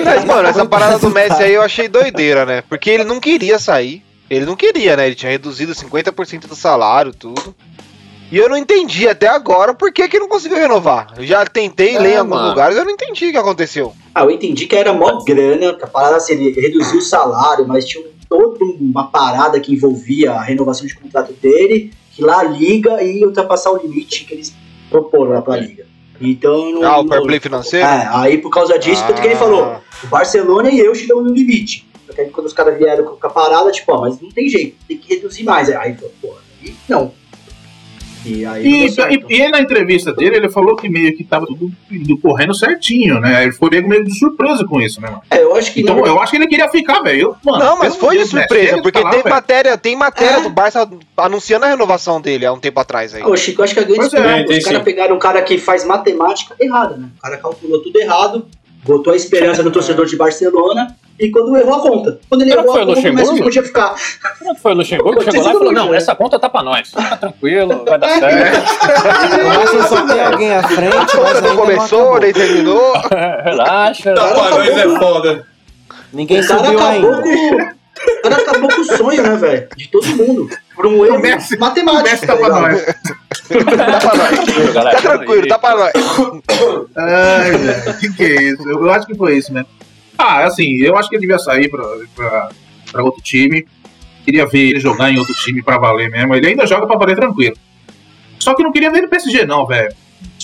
Mas, 0.06 0.26
mano, 0.26 0.48
essa 0.48 0.66
parada 0.66 0.98
do 0.98 1.10
Messi 1.10 1.44
aí 1.44 1.54
eu 1.54 1.62
achei 1.62 1.88
doideira, 1.88 2.46
né? 2.46 2.64
Porque 2.68 2.90
ele 2.90 3.04
não 3.04 3.20
queria 3.20 3.60
sair. 3.60 4.04
Ele 4.30 4.46
não 4.46 4.56
queria, 4.56 4.96
né? 4.96 5.06
Ele 5.08 5.16
tinha 5.16 5.32
reduzido 5.32 5.74
50% 5.74 6.48
do 6.48 6.56
salário, 6.56 7.14
tudo. 7.14 7.54
E 8.32 8.38
eu 8.38 8.48
não 8.48 8.56
entendi 8.56 9.10
até 9.10 9.28
agora 9.28 9.74
por 9.74 9.92
que, 9.92 10.08
que 10.08 10.18
não 10.18 10.30
conseguiu 10.30 10.58
renovar. 10.58 11.08
Eu 11.18 11.26
já 11.26 11.46
tentei 11.46 11.98
É, 11.98 12.00
ler 12.00 12.14
em 12.14 12.18
alguns 12.18 12.42
lugares 12.42 12.78
e 12.78 12.80
eu 12.80 12.86
não 12.86 12.92
entendi 12.94 13.28
o 13.28 13.32
que 13.32 13.38
aconteceu. 13.38 13.94
Ah, 14.14 14.24
eu 14.24 14.32
entendi 14.32 14.66
que 14.68 14.76
era 14.76 14.94
mó 14.94 15.24
grana, 15.24 15.74
que 15.74 15.84
a 15.84 15.88
parada 15.88 16.18
assim, 16.18 16.34
ele 16.34 16.52
reduziu 16.60 17.00
o 17.00 17.02
salário, 17.02 17.68
mas 17.68 17.86
tinha 17.86 18.04
toda 18.30 18.64
uma 18.80 19.08
parada 19.08 19.60
que 19.60 19.74
envolvia 19.74 20.32
a 20.34 20.42
renovação 20.42 20.86
de 20.86 20.96
contrato 20.96 21.34
dele, 21.34 21.94
que 22.14 22.22
lá 22.22 22.40
a 22.40 22.44
liga 22.44 23.02
ia 23.04 23.26
ultrapassar 23.26 23.72
o 23.72 23.78
limite 23.78 24.26
que 24.26 24.34
eles 24.34 24.54
proporam 24.90 25.32
lá 25.34 25.42
pra 25.42 25.56
liga. 25.58 25.86
Então 26.20 26.72
não. 26.74 26.84
Ah, 26.84 27.00
o 27.02 27.08
fair 27.08 27.22
play 27.24 27.40
financeiro? 27.40 27.86
É, 27.88 28.10
aí 28.12 28.38
por 28.38 28.50
causa 28.52 28.78
disso, 28.78 29.04
tanto 29.08 29.22
que 29.22 29.28
ele 29.28 29.36
Ah. 29.36 29.40
falou, 29.40 29.82
o 30.04 30.08
Barcelona 30.08 30.70
e 30.70 30.80
eu 30.80 30.94
chegamos 30.94 31.24
no 31.26 31.34
limite. 31.34 31.88
Só 32.06 32.14
que 32.14 32.22
aí 32.22 32.30
quando 32.30 32.48
os 32.48 32.54
caras 32.54 32.78
vieram 32.78 33.06
com 33.06 33.28
a 33.28 33.30
parada, 33.30 33.72
tipo, 33.72 33.92
ó, 33.94 34.02
mas 34.02 34.20
não 34.22 34.30
tem 34.30 34.48
jeito, 34.50 34.76
tem 34.88 34.98
que 34.98 35.16
reduzir 35.16 35.44
mais. 35.44 35.70
Aí 35.70 35.96
falou, 35.96 36.12
pô, 36.22 36.36
aí 36.62 36.76
não. 36.88 37.12
E 38.26 38.46
aí 38.46 38.66
E, 38.66 38.86
e, 38.88 39.26
e 39.30 39.42
ele, 39.42 39.52
na 39.52 39.60
entrevista 39.62 40.14
dele, 40.14 40.36
ele 40.38 40.50
falou 40.50 40.76
que 40.76 40.88
meio 40.88 41.16
que 41.16 41.24
tava 41.24 41.46
tudo 41.48 41.72
indo 41.92 42.18
correndo 42.20 42.54
certinho, 42.54 43.20
né? 43.20 43.44
Ele 43.44 43.52
foi 43.52 43.70
meio, 43.70 43.88
meio 43.88 44.04
de 44.04 44.18
surpresa 44.18 44.66
com 44.66 44.80
isso, 44.82 45.02
né, 45.02 45.10
mano? 45.10 45.22
É, 45.30 45.42
eu 45.42 45.56
acho 45.56 45.74
que 45.74 45.82
Então, 45.82 45.96
não. 45.96 46.06
eu 46.06 46.20
acho 46.20 46.32
que 46.32 46.38
ele 46.38 46.48
queria 46.48 46.70
ficar, 46.70 47.02
velho. 47.02 47.36
Não, 47.44 47.78
mas 47.80 47.96
foi 47.96 48.16
de 48.18 48.34
né? 48.34 48.42
surpresa, 48.42 48.76
de 48.76 48.82
porque 48.82 49.00
falar, 49.00 49.12
tem 49.12 49.24
velho. 49.24 49.36
matéria, 49.36 49.78
tem 49.78 49.96
matéria 49.96 50.38
É. 50.38 50.42
do 50.42 50.50
Barça 50.50 50.88
anunciando 51.18 51.66
a 51.66 51.70
renovação 51.70 52.22
dele 52.22 52.46
há 52.46 52.54
um 52.54 52.60
tempo 52.60 52.80
atrás 52.80 53.14
aí. 53.16 53.24
Ô, 53.24 53.36
Chico, 53.36 53.62
eu 53.62 53.66
acho 53.66 53.74
que 53.74 53.80
a 53.80 53.84
grande 53.84 54.00
Pois 54.00 54.14
é, 54.14 54.18
esperança, 54.18 54.48
tem 54.48 54.58
os 54.60 54.64
caras 54.66 54.84
pegaram 54.84 55.16
um 55.16 55.20
cara 55.20 55.42
que 55.42 55.58
faz 55.58 55.84
matemática 55.86 56.56
errada, 56.60 56.98
né? 56.98 57.10
O 57.18 57.22
cara 57.22 57.38
calculou 57.38 57.82
tudo 57.82 58.00
errado, 58.00 58.46
botou 58.84 59.14
a 59.14 59.16
esperança 59.16 59.62
no 59.64 59.72
torcedor 59.72 60.06
de 60.06 60.16
Barcelona 60.16 60.96
e 61.22 61.32
quando 61.32 61.56
errou 61.56 61.76
a 61.76 61.80
conta. 61.82 62.20
Quando 62.28 62.42
ele 62.42 62.50
Será 62.52 62.62
errou 62.64 62.74
que 62.74 62.80
a 62.80 62.86
conta, 62.86 62.92
o 62.92 62.96
Messi 62.96 63.08
não 63.12 63.14
Luxemburgo? 63.22 63.44
podia 63.44 63.64
ficar. 63.64 63.96
Pronto, 64.40 64.60
foi 64.62 64.72
o 64.72 64.76
Luxemburgo, 64.76 65.24
chegou 65.24 65.44
lá 65.44 65.50
e 65.52 65.54
falou: 65.54 65.72
Não, 65.72 65.94
essa 65.94 66.16
conta 66.16 66.40
tá 66.40 66.50
pra 66.50 66.64
nós. 66.64 66.90
Fica 66.90 67.18
tranquilo, 67.18 67.86
vai 67.88 68.00
dar 68.00 68.10
certo. 68.10 68.58
Acho 68.58 69.72
que 69.78 69.84
só 69.88 70.06
tem 70.08 70.22
alguém 70.26 70.54
à 70.54 70.64
frente, 70.64 71.16
Não 71.16 71.26
ainda 71.28 71.42
não 71.42 71.56
começou, 71.56 72.20
nem 72.20 72.34
terminou. 72.34 72.94
Relaxa. 73.44 74.14
Tá 74.14 74.28
pra 74.28 74.50
nós 74.50 74.68
é 74.70 75.00
foda. 75.00 75.48
Ninguém 76.12 76.42
subiu 76.44 76.80
acabou 76.80 76.88
ainda. 76.88 77.22
com. 77.22 77.82
O 78.02 78.22
cara 78.24 78.36
acabou 78.38 78.70
com 78.70 78.82
o 78.82 78.86
sonho, 78.86 79.22
né, 79.22 79.36
velho? 79.36 79.68
De 79.78 79.88
todo 79.90 80.08
mundo. 80.08 80.50
Por 80.76 80.88
um 80.88 81.06
erro 81.06 81.20
Messi- 81.20 81.58
matemático. 81.58 82.02
O 82.02 82.04
Messi 82.10 82.26
tá 82.26 82.36
pra 82.36 82.48
ligado? 82.48 82.62
nós. 82.62 82.86
Tá 82.86 84.00
pra 84.00 84.16
nós. 84.16 84.74
galera. 84.74 84.96
Tá 84.96 85.02
tranquilo, 85.02 85.48
tá 85.48 85.60
pra 85.60 85.76
nós. 85.76 85.92
Ai, 86.98 87.52
velho, 87.52 87.98
que 88.00 88.14
que 88.14 88.24
é 88.24 88.42
isso? 88.44 88.68
Eu 88.70 88.90
acho 88.90 89.06
que 89.06 89.16
foi 89.16 89.38
isso, 89.38 89.54
né? 89.54 89.66
Ah, 90.24 90.46
assim, 90.46 90.78
eu 90.78 90.96
acho 90.96 91.10
que 91.10 91.16
ele 91.16 91.22
devia 91.22 91.40
sair 91.40 91.68
pra 91.68 93.04
outro 93.04 93.22
time. 93.24 93.66
Queria 94.24 94.46
ver 94.46 94.70
ele 94.70 94.80
jogar 94.80 95.12
em 95.12 95.18
outro 95.18 95.34
time 95.34 95.64
pra 95.64 95.80
valer 95.80 96.12
mesmo. 96.12 96.36
Ele 96.36 96.50
ainda 96.50 96.68
joga 96.68 96.86
pra 96.86 96.96
valer 96.96 97.16
tranquilo. 97.16 97.56
Só 98.38 98.54
que 98.54 98.62
não 98.62 98.72
queria 98.72 98.92
ver 98.92 99.02
no 99.02 99.10
PSG, 99.10 99.46
não, 99.46 99.66
velho. 99.66 99.94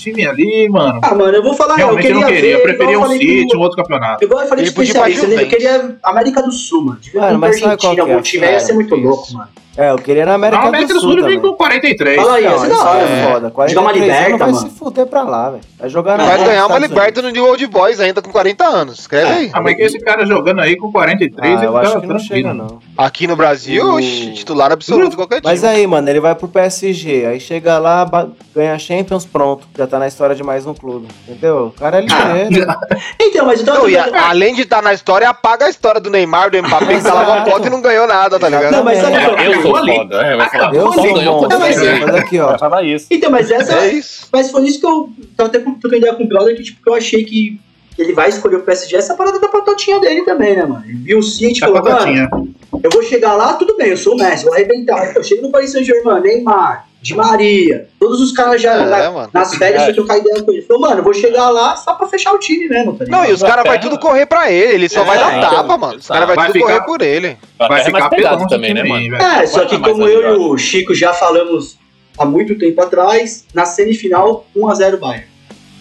Time 0.00 0.26
ali, 0.26 0.68
mano. 0.68 1.00
Ah, 1.02 1.14
mano, 1.14 1.36
eu 1.36 1.42
vou 1.42 1.54
falar, 1.54 1.74
eu 1.74 1.86
Realmente 1.88 2.06
eu 2.08 2.12
queria 2.14 2.20
não 2.20 2.28
queria. 2.28 2.40
ver. 2.42 2.56
Eu 2.56 2.62
preferia 2.62 2.98
um 3.00 3.04
eu 3.04 3.18
City, 3.18 3.56
um 3.56 3.60
outro 3.60 3.76
campeonato. 3.76 4.24
Igual 4.24 4.42
eu 4.42 4.48
falei 4.48 4.70
pra 4.70 4.82
especialista, 4.84 5.26
eu 5.26 5.48
queria 5.48 5.96
América 6.02 6.42
do 6.42 6.52
Sul, 6.52 6.84
mano. 6.84 6.98
Devia 7.00 7.20
Mano, 7.20 7.38
mas 7.38 7.58
sabe 7.60 7.80
qual 7.80 7.94
que 7.94 8.00
é 8.00 8.02
algum 8.02 8.20
time 8.22 8.46
aí 8.46 8.52
ia 8.54 8.60
ser 8.60 8.72
muito 8.72 8.90
parada? 8.90 9.08
louco, 9.08 9.32
mano. 9.32 9.48
É, 9.76 9.92
eu 9.92 9.96
queria 9.96 10.26
na 10.26 10.34
América, 10.34 10.60
A 10.60 10.66
América 10.66 10.92
do 10.92 11.00
Sul 11.00 11.22
vem 11.22 11.38
com 11.38 11.52
43. 11.52 12.16
Fala 12.16 12.34
aí, 12.34 12.42
Não, 12.44 12.50
é 12.52 12.56
isso 12.56 12.68
da 12.68 12.90
hora, 12.90 12.98
é 13.00 13.22
mano. 13.22 13.32
foda. 13.32 13.68
Jogar 13.68 13.80
uma 13.80 13.92
43 13.92 14.00
liberta, 14.00 14.36
vai 14.38 14.52
mano. 14.52 14.68
se 14.68 14.76
fuder 14.76 15.06
pra 15.06 15.22
lá, 15.22 15.50
velho. 15.50 15.62
Vai 15.78 15.88
jogar 15.88 16.18
na 16.18 16.24
Vai 16.24 16.40
É, 16.40 16.44
ganhar 16.44 16.66
uma 16.66 16.78
Liberta 16.80 17.22
no 17.22 17.30
New 17.30 17.46
Old 17.46 17.64
Boys 17.68 18.00
ainda 18.00 18.20
com 18.20 18.28
40 18.32 18.64
anos. 18.66 18.98
Escreve 18.98 19.30
aí. 19.30 19.50
Ah, 19.52 19.60
mas 19.62 19.76
que 19.76 19.82
esse 19.82 20.00
cara 20.00 20.26
jogando 20.26 20.60
aí 20.62 20.74
com 20.76 20.90
43, 20.90 21.52
Ah, 21.52 21.56
ele 21.58 21.66
eu 21.66 21.76
acho 21.76 22.00
que 22.00 22.06
não 22.08 22.18
chega, 22.18 22.52
não. 22.52 22.80
Aqui 22.96 23.28
no 23.28 23.36
Brasil, 23.36 23.86
O- 23.94 24.00
titular 24.00 24.72
absoluto 24.72 25.10
de 25.10 25.16
qualquer 25.16 25.36
time. 25.42 25.46
Mas 25.52 25.62
aí, 25.62 25.86
mano, 25.86 26.10
ele 26.10 26.18
vai 26.18 26.34
pro 26.34 26.48
PSG. 26.48 27.26
Aí 27.26 27.38
chega 27.38 27.78
lá, 27.78 28.04
ganha 28.52 28.76
Champions, 28.80 29.24
pronto. 29.24 29.64
Já 29.76 29.86
tá 29.88 29.98
na 29.98 30.06
história 30.06 30.34
de 30.36 30.42
mais 30.42 30.66
um 30.66 30.74
clube. 30.74 31.08
Entendeu? 31.26 31.66
O 31.66 31.70
cara 31.72 31.98
é 31.98 32.00
ligeiro. 32.02 32.66
Então, 33.20 33.46
mas 33.46 33.60
então. 33.60 33.74
Não, 33.74 33.88
e 33.88 33.96
a- 33.96 34.28
além 34.30 34.54
de 34.54 34.62
estar 34.62 34.80
na 34.82 34.92
história, 34.92 35.28
apaga 35.28 35.66
a 35.66 35.70
história 35.70 36.00
do 36.00 36.10
Neymar, 36.10 36.50
do 36.50 36.58
Mbappé, 36.62 36.96
que 36.96 37.02
tá 37.02 37.14
lá 37.14 37.44
foto 37.44 37.66
e 37.66 37.70
não 37.70 37.80
ganhou 37.80 38.06
nada, 38.06 38.38
tá 38.38 38.48
ligado? 38.48 38.72
Não, 38.72 38.82
mas 38.84 38.98
sabe 38.98 39.16
é 39.16 39.28
o 39.28 39.38
Eu 39.54 39.62
sou 39.62 39.76
ali. 39.76 39.94
foda. 39.96 40.22
É, 40.22 40.48
falar. 40.48 40.74
Eu 40.74 40.92
sou 40.92 41.02
bom. 41.14 41.38
quando 41.38 41.58
mas 41.58 41.74
você 41.76 41.86
é- 41.86 41.92
ganha. 41.92 42.06
Mas 42.06 42.14
aqui, 42.16 42.38
ó. 42.40 42.80
Isso. 42.82 43.06
Então, 43.10 43.30
mas 43.30 43.50
essa. 43.50 43.74
É 43.74 43.92
isso. 43.94 44.28
Mas 44.32 44.50
foi 44.50 44.64
isso 44.64 44.80
que 44.80 44.86
eu 44.86 45.10
tava 45.36 45.48
até 45.48 45.58
trocando 45.58 45.96
ideia 45.96 46.14
com 46.14 46.24
o 46.24 46.28
brother, 46.28 46.56
que 46.56 46.62
tipo, 46.62 46.82
que 46.82 46.88
eu 46.88 46.94
achei 46.94 47.24
que 47.24 47.60
ele 47.98 48.12
vai 48.12 48.28
escolher 48.28 48.56
o 48.56 48.62
PSG, 48.62 48.96
essa 48.96 49.14
parada 49.14 49.38
da 49.40 49.48
patotinha 49.48 49.98
dele 50.00 50.22
também, 50.24 50.54
né, 50.56 50.64
mano? 50.64 50.84
Ele 50.86 50.98
viu 50.98 51.18
o 51.18 51.22
City 51.22 51.58
e 51.58 51.60
Tá 51.60 51.66
falou, 51.66 51.82
mano, 51.82 52.54
eu 52.82 52.90
vou 52.92 53.02
chegar 53.02 53.34
lá, 53.34 53.54
tudo 53.54 53.76
bem, 53.76 53.88
eu 53.88 53.96
sou 53.96 54.14
o 54.14 54.16
Messi, 54.16 54.44
vou 54.44 54.54
arrebentar. 54.54 55.16
Eu 55.16 55.22
chego 55.24 55.42
no 55.42 55.50
Paris 55.50 55.72
Saint-Germain, 55.72 56.20
Neymar, 56.20 56.86
Di 57.00 57.14
Maria, 57.14 57.86
todos 58.00 58.20
os 58.20 58.32
caras 58.32 58.60
já 58.60 58.72
É, 58.74 58.84
na- 58.84 59.28
nas 59.32 59.54
férias 59.54 59.84
pra 59.84 59.94
trocar 59.94 60.18
ideia 60.18 60.42
com 60.42 60.50
ele. 60.50 60.62
Falou, 60.62 60.82
mano, 60.82 60.98
eu 60.98 61.04
vou 61.04 61.14
chegar 61.14 61.48
lá 61.48 61.76
só 61.76 61.94
pra 61.94 62.08
fechar 62.08 62.32
o 62.32 62.38
time 62.38 62.68
mesmo, 62.68 62.96
tá? 62.98 63.04
Não, 63.08 63.24
e 63.24 63.32
os 63.32 63.40
caras 63.42 63.64
vai 63.64 63.78
tudo 63.80 63.98
correr 64.00 64.26
pra 64.26 64.50
ele, 64.50 64.74
ele 64.74 64.88
só 64.88 65.02
É, 65.02 65.04
vai 65.04 65.16
dar 65.18 65.38
então, 65.38 65.50
tapa, 65.50 65.78
mano. 65.78 65.98
Os 65.98 66.08
caras 66.08 66.26
vai, 66.26 66.34
vai 66.36 66.46
tudo 66.48 66.54
ficar- 66.60 66.66
correr 66.66 66.84
por 66.86 67.02
ele. 67.02 67.36
Vai 67.56 67.68
Vai 67.68 67.84
ficar 67.84 68.10
pelão 68.10 68.46
também, 68.48 68.74
né, 68.74 68.82
mano? 68.82 69.14
É, 69.16 69.46
só 69.46 69.64
que 69.64 69.78
como 69.78 70.08
eu 70.08 70.34
e 70.34 70.36
o 70.38 70.58
Chico 70.58 70.92
já 70.94 71.12
falamos 71.14 71.78
há 72.18 72.24
muito 72.24 72.58
tempo 72.58 72.80
atrás, 72.82 73.44
na 73.54 73.64
semifinal, 73.64 74.44
1x0 74.56 74.96
Bayern. 74.98 75.26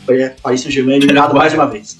Foi 0.05 0.21
é, 0.21 0.35
Paris 0.41 0.61
Saint-Germain 0.61 0.97
eliminado 0.97 1.33
mais 1.35 1.51
uma 1.53 1.65
vez. 1.65 1.97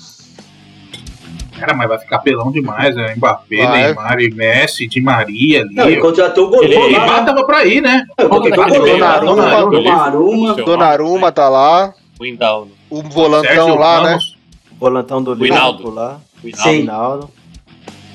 Cara, 1.60 1.74
mas 1.74 1.90
vai 1.90 2.00
ficar 2.00 2.20
pelão 2.20 2.52
demais, 2.52 2.96
né? 2.96 3.16
Mbappé, 3.16 3.66
Vai. 3.66 3.84
Neymar 3.84 4.20
e 4.20 4.30
Messi, 4.30 4.88
Di 4.88 5.02
Maria 5.02 5.62
ali. 5.62 5.74
Não, 5.74 5.90
ele 5.90 6.02
contratou 6.02 6.48
o 6.48 6.50
goleiro 6.50 6.92
né? 6.92 7.00
tava 7.26 7.46
pra 7.46 7.66
ir, 7.66 7.82
né? 7.82 8.06
O 8.20 8.40
Donnarumma, 8.40 10.56
Donnarumma, 10.56 11.32
tá 11.32 11.50
lá, 11.50 11.94
o 12.90 13.02
volantão 13.04 13.56
Sérgio 13.56 13.76
lá, 13.76 14.04
né? 14.04 14.10
Ramos. 14.10 14.38
Volantão 14.80 15.24
do 15.24 15.32
Wijnaldum. 15.32 15.78
Liverpool 15.78 15.94
lá. 15.94 16.20
Sim. 16.42 16.70
Wijnaldum. 16.70 17.28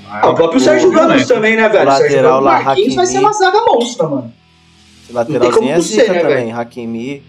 Ah, 0.08 0.28
o 0.28 0.34
próprio 0.34 0.60
Sérgio 0.60 0.90
Ramos 0.90 1.22
né? 1.22 1.34
também, 1.34 1.56
né, 1.56 1.68
velho? 1.68 1.88
O 1.88 1.92
O 1.92 1.96
Sérgio 1.96 2.16
lateral 2.16 2.32
Ramos 2.34 2.44
lá, 2.44 2.62
Marquinhos 2.62 2.94
vai 2.94 3.06
ser 3.06 3.16
Hakimi. 3.16 3.24
uma 3.24 3.32
zaga 3.32 3.60
monstra, 3.64 4.08
mano. 4.08 4.32
Esse 5.02 5.12
lateralzinho 5.12 5.54
como 5.54 5.70
é 5.70 5.80
zica 5.80 6.04
ser, 6.04 6.12
né, 6.12 6.20
também. 6.20 6.52
Hakimi. 6.52 7.22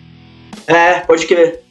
É, 0.68 1.00
pode 1.00 1.26
crer. 1.26 1.63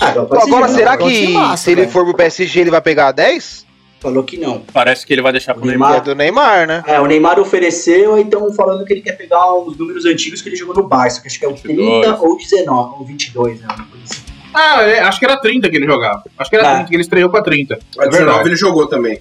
Ah, 0.00 0.08
agora, 0.10 0.68
será 0.68 0.96
que 0.96 1.28
massa, 1.28 1.56
se 1.64 1.70
ele 1.70 1.82
velho. 1.82 1.92
for 1.92 2.04
pro 2.04 2.14
PSG 2.14 2.60
ele 2.60 2.70
vai 2.70 2.80
pegar 2.80 3.12
10? 3.12 3.64
Falou 4.00 4.22
que 4.22 4.36
não. 4.36 4.60
Parece 4.72 5.06
que 5.06 5.12
ele 5.12 5.22
vai 5.22 5.32
deixar 5.32 5.54
pro 5.54 5.62
O 5.64 5.66
Neymar. 5.66 5.88
É 5.88 5.92
Neymar- 5.92 6.04
do 6.04 6.14
Neymar, 6.14 6.66
né? 6.66 6.84
É, 6.86 7.00
o 7.00 7.06
Neymar 7.06 7.40
ofereceu, 7.40 8.18
então 8.18 8.52
falando 8.52 8.84
que 8.84 8.92
ele 8.92 9.00
quer 9.00 9.12
pegar 9.12 9.52
uns 9.54 9.76
números 9.76 10.04
antigos 10.04 10.42
que 10.42 10.48
ele 10.48 10.56
jogou 10.56 10.74
no 10.74 10.82
Barça, 10.86 11.20
que 11.20 11.26
acho 11.28 11.38
que 11.38 11.44
é 11.44 11.48
o 11.48 11.54
30 11.54 11.74
22. 11.82 12.20
ou 12.20 12.36
19, 12.36 12.94
ou 12.98 13.04
22, 13.06 13.60
né? 13.60 13.66
uma 13.74 13.84
coisa 13.86 14.04
assim. 14.10 14.22
Ah, 14.54 14.82
é, 14.82 15.00
acho 15.00 15.18
que 15.18 15.24
era 15.24 15.36
30 15.38 15.68
que 15.68 15.76
ele 15.76 15.86
jogava. 15.86 16.22
Acho 16.38 16.48
que 16.50 16.56
era 16.56 16.68
Ah. 16.70 16.74
30, 16.76 16.88
que 16.88 16.94
ele 16.94 17.02
estreou 17.02 17.28
com 17.30 17.36
a 17.36 17.42
30. 17.42 17.74
A 17.74 17.76
É 17.76 18.08
19 18.08 18.16
verdade. 18.24 18.48
ele 18.48 18.56
jogou 18.56 18.86
também. 18.86 19.20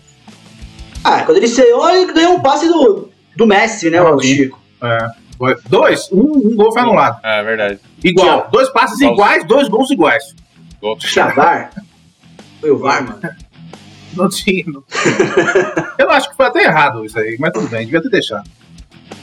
Ah, 1.04 1.24
quando 1.24 1.38
ele 1.38 1.46
estreou, 1.46 1.90
ele 1.90 2.12
ganhou 2.14 2.34
um 2.36 2.40
passe 2.42 2.68
do, 2.68 3.10
do 3.36 3.46
Messi, 3.48 3.90
né, 3.90 4.02
o 4.02 4.08
Ah, 4.16 4.22
sim. 4.22 4.36
Chico? 4.36 4.60
É. 4.84 4.98
Dois, 5.68 6.10
um, 6.12 6.22
um 6.52 6.56
gol 6.56 6.72
foi 6.72 6.82
anulado. 6.82 7.20
É 7.24 7.44
verdade. 7.44 7.80
Igual. 8.04 8.48
Dois 8.52 8.70
passes 8.70 9.00
iguais, 9.02 9.44
dois 9.46 9.68
gols 9.68 9.92
iguais. 9.92 10.34
Gol. 10.82 10.98
Tinha 10.98 11.28
VAR? 11.28 11.72
Foi 12.60 12.72
o 12.72 12.78
VAR, 12.78 13.04
mano? 13.04 13.20
Não 14.16 14.30
tinha. 14.30 14.64
não 14.66 14.82
tinha. 14.84 15.94
Eu 16.00 16.10
acho 16.10 16.30
que 16.30 16.38
foi 16.38 16.46
até 16.46 16.64
errado 16.64 17.04
isso 17.04 17.20
aí, 17.20 17.36
mas 17.38 17.52
tudo 17.52 17.68
bem, 17.68 17.84
devia 17.84 18.02
ter 18.02 18.10
deixado. 18.10 18.50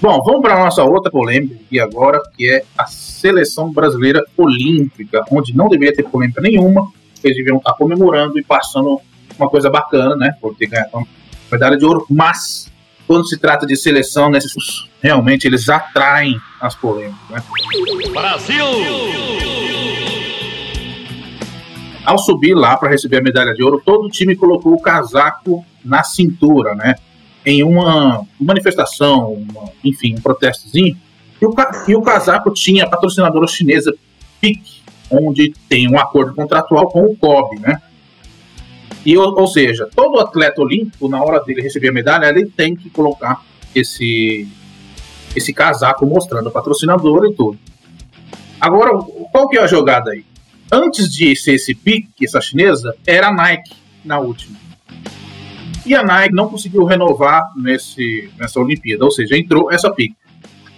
Bom, 0.03 0.23
vamos 0.23 0.43
para 0.43 0.59
nossa 0.59 0.85
outra 0.85 1.11
polêmica 1.11 1.55
aqui 1.55 1.81
agora, 1.81 2.21
que 2.37 2.51
é 2.51 2.63
a 2.77 2.85
seleção 2.87 3.73
brasileira 3.73 4.23
olímpica, 4.37 5.25
onde 5.31 5.57
não 5.57 5.67
deveria 5.69 5.95
ter 5.95 6.03
polêmica 6.03 6.43
nenhuma, 6.43 6.93
eles 7.25 7.37
deviam 7.37 7.57
estar 7.57 7.73
comemorando 7.75 8.39
e 8.39 8.45
passando 8.45 9.01
uma 9.39 9.49
coisa 9.49 9.71
bacana, 9.71 10.15
né? 10.17 10.37
Por 10.41 10.55
ter 10.55 10.67
ganhado 10.67 10.91
uma 10.93 11.07
medalha 11.51 11.77
de 11.77 11.85
ouro, 11.85 12.05
mas 12.11 12.71
quando 13.07 13.27
se 13.27 13.39
trata 13.39 13.67
de 13.67 13.77
seleção, 13.77 14.31
nesses 14.31 14.53
realmente 15.01 15.47
eles 15.47 15.69
atraem 15.69 16.41
as 16.61 16.75
polêmicas, 16.75 17.29
né? 17.31 17.43
Ao 22.05 22.19
subir 22.19 22.55
lá 22.55 22.77
para 22.77 22.91
receber 22.91 23.19
a 23.19 23.23
medalha 23.23 23.55
de 23.55 23.63
ouro, 23.63 23.81
todo 23.85 24.07
o 24.07 24.11
time 24.11 24.35
colocou 24.35 24.75
o 24.75 24.81
casaco 24.81 25.65
na 25.85 26.03
cintura, 26.03 26.75
né? 26.75 26.97
Em 27.47 27.63
uma 27.63 28.25
manifestação, 28.41 29.33
uma- 29.35 29.71
enfim, 29.85 30.15
um 30.17 30.21
protestozinho. 30.21 30.97
E 31.41 31.47
o, 31.47 31.55
e 31.89 31.95
o 31.97 32.03
casaco 32.03 32.51
tinha 32.53 32.85
a 32.85 32.89
patrocinadora 32.89 33.47
chinesa 33.47 33.93
PIC, 34.41 34.83
onde 35.11 35.53
tem 35.69 35.89
um 35.89 35.99
acordo 35.99 36.35
contratual 36.35 36.89
com 36.89 37.05
o 37.05 37.17
COB, 37.17 37.61
né? 37.61 37.81
E, 39.05 39.17
ou, 39.17 39.39
ou 39.39 39.47
seja, 39.47 39.89
todo 39.95 40.21
atleta 40.21 40.61
olímpico, 40.61 41.09
na 41.09 41.23
hora 41.23 41.41
dele 41.41 41.61
receber 41.63 41.89
a 41.89 41.93
medalha, 41.93 42.27
ele 42.27 42.47
tem 42.47 42.75
que 42.77 42.89
colocar 42.91 43.43
esse, 43.75 44.49
esse 45.35 45.53
casaco 45.53 46.07
mostrando 46.07 46.49
o 46.49 46.53
patrocinador 46.53 47.27
e 47.27 47.35
tudo. 47.35 47.59
Agora, 48.61 48.93
qual 49.33 49.49
que 49.49 49.59
é 49.59 49.63
a 49.63 49.67
jogada 49.67 50.13
aí? 50.13 50.25
Antes 50.75 51.13
de 51.13 51.37
ser 51.37 51.57
esse 51.57 51.75
pique, 51.75 52.25
essa 52.25 52.41
chinesa, 52.41 52.97
era 53.07 53.29
a 53.29 53.33
Nike 53.33 53.75
na 54.03 54.19
última. 54.19 54.57
E 55.85 55.95
a 55.95 56.03
Nike 56.03 56.35
não 56.35 56.49
conseguiu 56.49 56.85
renovar 56.85 57.53
nesse, 57.55 58.31
nessa 58.39 58.59
Olimpíada, 58.59 59.05
ou 59.05 59.11
seja, 59.11 59.37
entrou 59.37 59.71
essa 59.71 59.91
pique. 59.91 60.17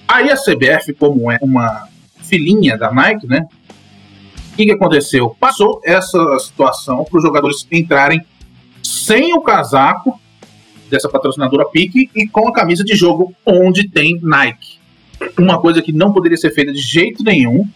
Aí 0.08 0.32
a 0.32 0.36
CBF, 0.36 0.94
como 0.94 1.30
é 1.30 1.38
uma 1.40 1.86
filhinha 2.24 2.76
da 2.76 2.92
Nike, 2.92 3.28
né? 3.28 3.46
O 4.52 4.56
que, 4.56 4.64
que 4.64 4.72
aconteceu? 4.72 5.30
Passou 5.38 5.80
essa 5.84 6.38
situação 6.40 7.04
para 7.04 7.16
os 7.16 7.22
jogadores 7.22 7.64
entrarem 7.70 8.20
sem 8.82 9.32
o 9.32 9.42
casaco 9.42 10.20
dessa 10.90 11.08
patrocinadora 11.08 11.66
Pique 11.66 12.10
e 12.16 12.26
com 12.26 12.48
a 12.48 12.52
camisa 12.52 12.82
de 12.82 12.96
jogo 12.96 13.32
onde 13.46 13.88
tem 13.88 14.18
Nike. 14.20 14.78
Uma 15.38 15.60
coisa 15.60 15.80
que 15.80 15.92
não 15.92 16.12
poderia 16.12 16.36
ser 16.36 16.50
feita 16.50 16.72
de 16.72 16.80
jeito 16.80 17.22
nenhum 17.22 17.68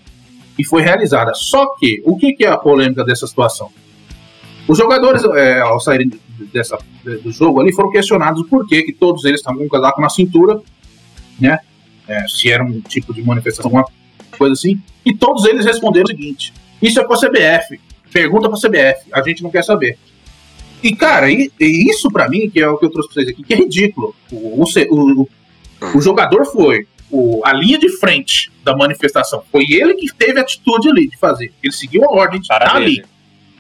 e 0.59 0.65
foi 0.65 0.83
realizada. 0.83 1.33
Só 1.35 1.75
que, 1.77 2.03
o 2.05 2.17
que, 2.17 2.33
que 2.33 2.45
é 2.45 2.49
a 2.49 2.57
polêmica 2.57 3.05
dessa 3.05 3.27
situação? 3.27 3.71
Os 4.67 4.77
jogadores, 4.77 5.25
é, 5.25 5.61
ao 5.61 5.81
saírem 5.81 6.11
dessa, 6.53 6.79
do 7.23 7.31
jogo 7.31 7.61
ali, 7.61 7.73
foram 7.73 7.91
questionados 7.91 8.47
por 8.49 8.67
que, 8.67 8.83
que 8.83 8.93
todos 8.93 9.25
eles 9.25 9.41
estavam 9.41 9.61
com 9.61 9.67
o 9.67 9.71
casaco 9.71 10.01
na 10.01 10.11
cintura, 10.11 10.61
né? 11.41 11.59
É, 12.07 12.27
se 12.27 12.51
era 12.51 12.65
um 12.65 12.81
tipo 12.81 13.15
de 13.15 13.23
manifestação, 13.23 13.67
alguma 13.67 13.87
coisa 14.37 14.55
assim. 14.55 14.81
E 15.05 15.15
todos 15.15 15.45
eles 15.45 15.65
responderam 15.65 16.05
o 16.05 16.09
seguinte: 16.09 16.53
Isso 16.83 17.01
é 17.01 17.05
com 17.05 17.15
a 17.15 17.17
CBF. 17.17 17.81
Pergunta 18.13 18.49
pra 18.49 18.59
CBF. 18.59 19.11
A 19.13 19.23
gente 19.23 19.43
não 19.43 19.51
quer 19.51 19.63
saber. 19.63 19.99
E, 20.83 20.95
cara, 20.95 21.31
e, 21.31 21.51
e 21.61 21.91
isso 21.91 22.11
pra 22.11 22.29
mim, 22.29 22.49
que 22.49 22.61
é 22.61 22.69
o 22.69 22.79
que 22.79 22.87
eu 22.87 22.91
trouxe 22.91 23.09
pra 23.09 23.15
vocês 23.15 23.29
aqui, 23.29 23.43
que 23.43 23.53
é 23.53 23.57
ridículo. 23.57 24.15
O, 24.31 24.63
o, 24.63 25.23
o, 25.23 25.29
o 25.95 26.01
jogador 26.01 26.45
foi 26.47 26.87
o, 27.11 27.41
a 27.45 27.53
linha 27.53 27.79
de 27.79 27.89
frente 27.99 28.51
da 28.65 28.77
manifestação. 28.77 29.43
Foi 29.51 29.65
ele 29.71 29.95
que 29.95 30.13
teve 30.15 30.39
a 30.39 30.43
atitude 30.43 30.89
ali 30.89 31.09
de 31.09 31.17
fazer. 31.17 31.53
Ele 31.63 31.73
seguiu 31.73 32.05
a 32.05 32.13
ordem 32.13 32.41
de 32.41 32.45
estar 32.47 32.59
dele. 32.59 32.85
ali. 33.01 33.05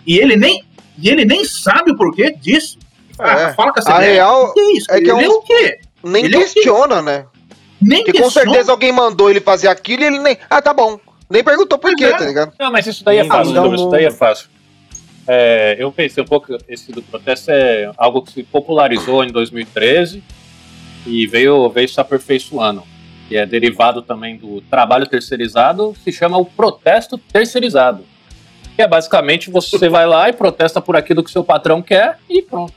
E 0.07 0.19
ele 0.19 0.37
nem, 0.37 0.63
e 0.99 1.09
ele 1.09 1.25
nem 1.25 1.45
sabe 1.45 1.93
o 1.93 1.97
porquê 1.97 2.31
disso. 2.33 2.79
Ah, 3.19 3.33
É. 3.51 3.55
Fala 3.55 3.73
com 3.73 3.81
a 3.81 3.83
A 3.83 3.97
CBF. 3.97 4.13
real 4.13 4.53
que 4.55 4.61
isso? 4.79 4.91
é 4.93 5.01
que 5.01 5.11
é 5.11 5.15
ele 5.15 5.25
é 5.25 5.29
um- 5.29 5.33
o 5.33 5.43
quê? 5.43 5.79
Nem 6.05 6.25
Ele 6.27 6.37
é 6.37 6.39
questiona, 6.41 7.03
né? 7.03 7.27
Nem 7.81 8.05
Porque 8.05 8.19
com 8.19 8.25
questiona. 8.25 8.51
certeza 8.51 8.73
alguém 8.73 8.93
mandou 8.93 9.29
ele 9.31 9.41
fazer 9.41 9.69
aquilo 9.69 10.03
e 10.03 10.07
ele 10.07 10.19
nem. 10.19 10.37
Ah, 10.49 10.61
tá 10.63 10.73
bom. 10.73 10.99
Nem 11.31 11.43
perguntou 11.45 11.79
por 11.79 11.95
quê, 11.97 12.05
é. 12.07 12.13
tá 12.17 12.25
ligado? 12.25 12.53
Não, 12.59 12.71
mas 12.73 12.87
isso 12.87 13.05
daí 13.05 13.19
é 13.19 13.25
fácil, 13.25 13.75
isso 13.75 13.89
daí 13.91 14.05
é 14.05 14.11
fácil. 14.11 14.49
É, 15.27 15.77
eu 15.79 15.93
pensei 15.93 16.23
um 16.23 16.27
pouco, 16.27 16.57
esse 16.69 16.91
do 16.91 17.03
protesto 17.03 17.51
é 17.51 17.91
algo 17.99 18.23
que 18.23 18.33
se 18.33 18.43
popularizou 18.45 19.23
em 19.25 19.31
2013 19.31 20.23
e 21.07 21.27
veio, 21.27 21.69
veio 21.69 21.89
se 21.89 22.01
aperfeiçoando. 22.01 22.83
E 23.31 23.37
é 23.37 23.45
derivado 23.45 24.01
também 24.03 24.37
do 24.37 24.61
trabalho 24.63 25.07
terceirizado, 25.07 25.95
se 26.03 26.11
chama 26.13 26.39
o 26.39 26.45
protesto 26.45 27.19
terceirizado. 27.19 28.05
Que 28.75 28.83
é 28.83 28.89
basicamente 28.89 29.51
você 29.51 29.89
vai 29.89 30.07
lá 30.07 30.29
e 30.29 30.33
protesta 30.33 30.81
por 30.81 30.97
aquilo 30.97 31.23
que 31.23 31.31
seu 31.31 31.45
patrão 31.45 31.83
quer 31.83 32.19
e 32.29 32.41
pronto. 32.41 32.73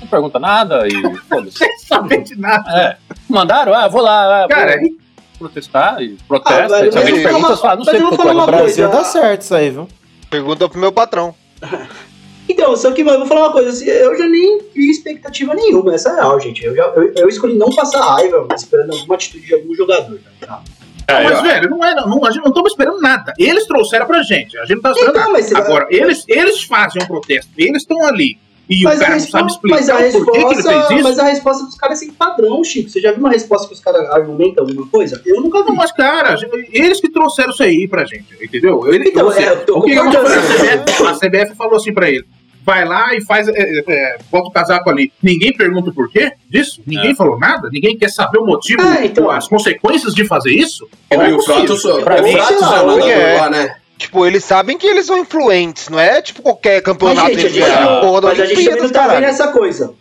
Não 0.00 0.06
pergunta 0.06 0.38
nada 0.38 0.86
e 0.86 0.92
foda-se. 1.28 1.56
Sem 1.58 1.78
saber 1.78 2.22
de 2.22 2.38
nada. 2.38 2.70
É. 2.78 2.96
Mandaram? 3.28 3.72
Ah, 3.74 3.88
vou 3.88 4.02
lá. 4.02 4.44
Ah, 4.44 4.48
Cara, 4.48 4.78
vou 4.80 4.90
protestar 5.38 6.00
e 6.02 6.16
protesta. 6.28 6.76
Ah, 6.76 6.86
e 6.86 6.92
se 6.92 6.98
alguém 6.98 7.14
mas 7.14 7.22
te 7.22 7.24
pergunta, 7.24 7.28
eu 7.28 7.40
vou 7.40 7.56
você 7.56 7.62
fala, 7.62 7.76
não 7.76 7.84
sei 7.84 8.00
porque 8.00 8.14
aqui 8.14 8.24
no 8.26 8.32
uma 8.34 8.46
Brasil. 8.46 8.86
Brasil 8.86 8.88
coisa. 8.90 9.02
dá 9.02 9.04
certo 9.04 9.40
isso 9.42 9.54
aí, 9.54 9.70
viu? 9.70 9.88
Pergunta 10.30 10.68
pro 10.68 10.78
meu 10.78 10.92
patrão. 10.92 11.34
Então, 12.48 12.76
só 12.76 12.90
que, 12.92 13.02
mano, 13.02 13.16
eu 13.16 13.20
vou 13.20 13.28
falar 13.28 13.46
uma 13.46 13.52
coisa, 13.52 13.70
assim, 13.70 13.86
eu 13.86 14.16
já 14.16 14.26
nem 14.28 14.60
crio 14.72 14.90
expectativa 14.90 15.54
nenhuma, 15.54 15.94
essa 15.94 16.10
é 16.10 16.14
real, 16.14 16.38
gente. 16.40 16.64
Eu, 16.64 16.74
já, 16.76 16.84
eu, 16.96 17.12
eu 17.16 17.28
escolhi 17.28 17.56
não 17.56 17.70
passar 17.74 18.00
raiva, 18.00 18.38
mano, 18.42 18.54
esperando 18.54 18.92
alguma 18.92 19.14
atitude 19.14 19.46
de 19.46 19.54
algum 19.54 19.74
jogador, 19.74 20.18
tá? 20.40 20.62
É, 21.08 21.22
mas, 21.24 21.38
eu- 21.38 21.42
velho, 21.44 21.70
não 21.70 21.84
é, 21.84 21.94
não, 21.94 22.24
a 22.24 22.30
gente 22.30 22.42
não 22.42 22.48
estamos 22.50 22.72
esperando 22.72 23.00
nada. 23.00 23.32
Eles 23.38 23.64
trouxeram 23.66 24.06
pra 24.06 24.22
gente. 24.22 24.58
A 24.58 24.64
gente 24.64 24.76
não 24.76 24.82
tá 24.82 24.90
esperando 24.90 25.10
Então, 25.10 25.20
nada. 25.22 25.32
mas 25.32 25.44
você 25.46 25.54
vai- 25.54 25.62
Agora, 25.62 25.86
eles, 25.90 26.24
eles 26.28 26.62
fazem 26.64 27.02
um 27.02 27.06
protesto. 27.06 27.50
Eles 27.56 27.82
estão 27.82 28.04
ali. 28.04 28.38
E 28.68 28.82
Mas 28.82 28.96
o 28.96 29.00
cara 29.00 29.12
não 29.12 29.20
sabe 29.20 29.44
resposta, 29.44 29.68
mas, 29.68 29.88
a 29.88 30.08
explicar 30.08 30.18
o 30.18 30.24
porquê 30.24 30.40
que 30.40 30.44
ele 30.44 30.54
resposta, 30.56 30.88
fez 30.88 30.98
isso. 31.00 31.08
mas 31.08 31.18
a 31.20 31.22
resposta 31.22 31.64
dos 31.66 31.74
caras 31.76 31.98
é 32.02 32.04
sem 32.04 32.10
padrão, 32.12 32.64
Chico. 32.64 32.90
Você 32.90 33.00
já 33.00 33.12
viu 33.12 33.20
uma 33.20 33.30
resposta 33.30 33.68
que 33.68 33.74
os 33.74 33.78
caras 33.80 34.10
argumentam 34.10 34.64
alguma 34.66 34.88
coisa? 34.88 35.22
Eu 35.24 35.40
nunca 35.40 35.62
vi. 35.62 35.68
Não, 35.68 35.76
mas, 35.76 35.92
cara, 35.92 36.34
eles 36.72 37.00
que 37.00 37.08
trouxeram 37.08 37.50
isso 37.50 37.62
aí 37.62 37.86
pra 37.86 38.04
gente, 38.04 38.26
entendeu? 38.42 38.92
Ele, 38.92 39.08
Então, 39.08 39.26
você- 39.26 39.44
é, 39.44 39.50
eu 39.50 39.64
tô 39.64 39.78
o 39.78 39.82
que 39.84 39.94
CBF, 39.94 41.06
a 41.06 41.14
CBF 41.14 41.54
falou 41.54 41.76
assim 41.76 41.92
pra 41.94 42.10
ele: 42.10 42.24
vai 42.66 42.84
lá 42.84 43.14
e 43.14 43.24
faz. 43.24 43.46
É, 43.48 43.52
é, 43.54 43.84
é, 43.88 44.18
bota 44.30 44.48
o 44.48 44.50
casaco 44.52 44.90
ali. 44.90 45.12
Ninguém 45.22 45.52
pergunta 45.56 45.90
o 45.90 45.94
porquê 45.94 46.32
disso? 46.50 46.82
Ninguém 46.84 47.12
É. 47.12 47.14
falou 47.14 47.38
nada? 47.38 47.68
Ninguém 47.72 47.96
quer 47.96 48.10
saber 48.10 48.38
o 48.38 48.44
motivo, 48.44 48.82
Ah, 48.82 49.04
então. 49.06 49.30
as 49.30 49.46
consequências 49.46 50.12
de 50.12 50.24
fazer 50.26 50.50
isso? 50.50 50.88
E 51.10 51.14
é 51.14 51.28
o. 51.34 51.40
Fratos, 51.40 51.84
o 51.84 51.96
mim, 52.22 52.32
Fratos 52.32 52.50
é 52.50 52.56
o 52.56 52.60
nadador 52.60 53.08
é. 53.08 53.40
lá, 53.40 53.48
né? 53.50 53.76
Tipo, 53.96 54.26
eles 54.26 54.44
sabem 54.44 54.76
que 54.76 54.86
eles 54.86 55.06
são 55.06 55.16
influentes, 55.16 55.88
não 55.88 55.98
é 55.98 56.20
tipo 56.20 56.42
qualquer 56.42 56.74
Mas, 56.74 56.82
campeonato 56.84 57.28
gente, 57.28 57.38
a 57.38 57.40
eles 57.40 57.52
gente, 57.54 57.66
não- 57.80 58.20
mas 58.20 58.40
a 58.40 58.44
gente 58.44 58.64
também 58.64 58.82
não 58.82 58.90
tá 58.90 59.08
vendo 59.08 59.24
essa 59.24 59.48
coisa. 59.48 59.94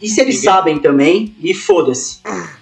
E 0.00 0.08
se 0.08 0.20
eles 0.20 0.36
Ninguém- 0.36 0.50
sabem 0.52 0.78
também, 0.78 1.34
e 1.42 1.54
foda-se. 1.54 2.18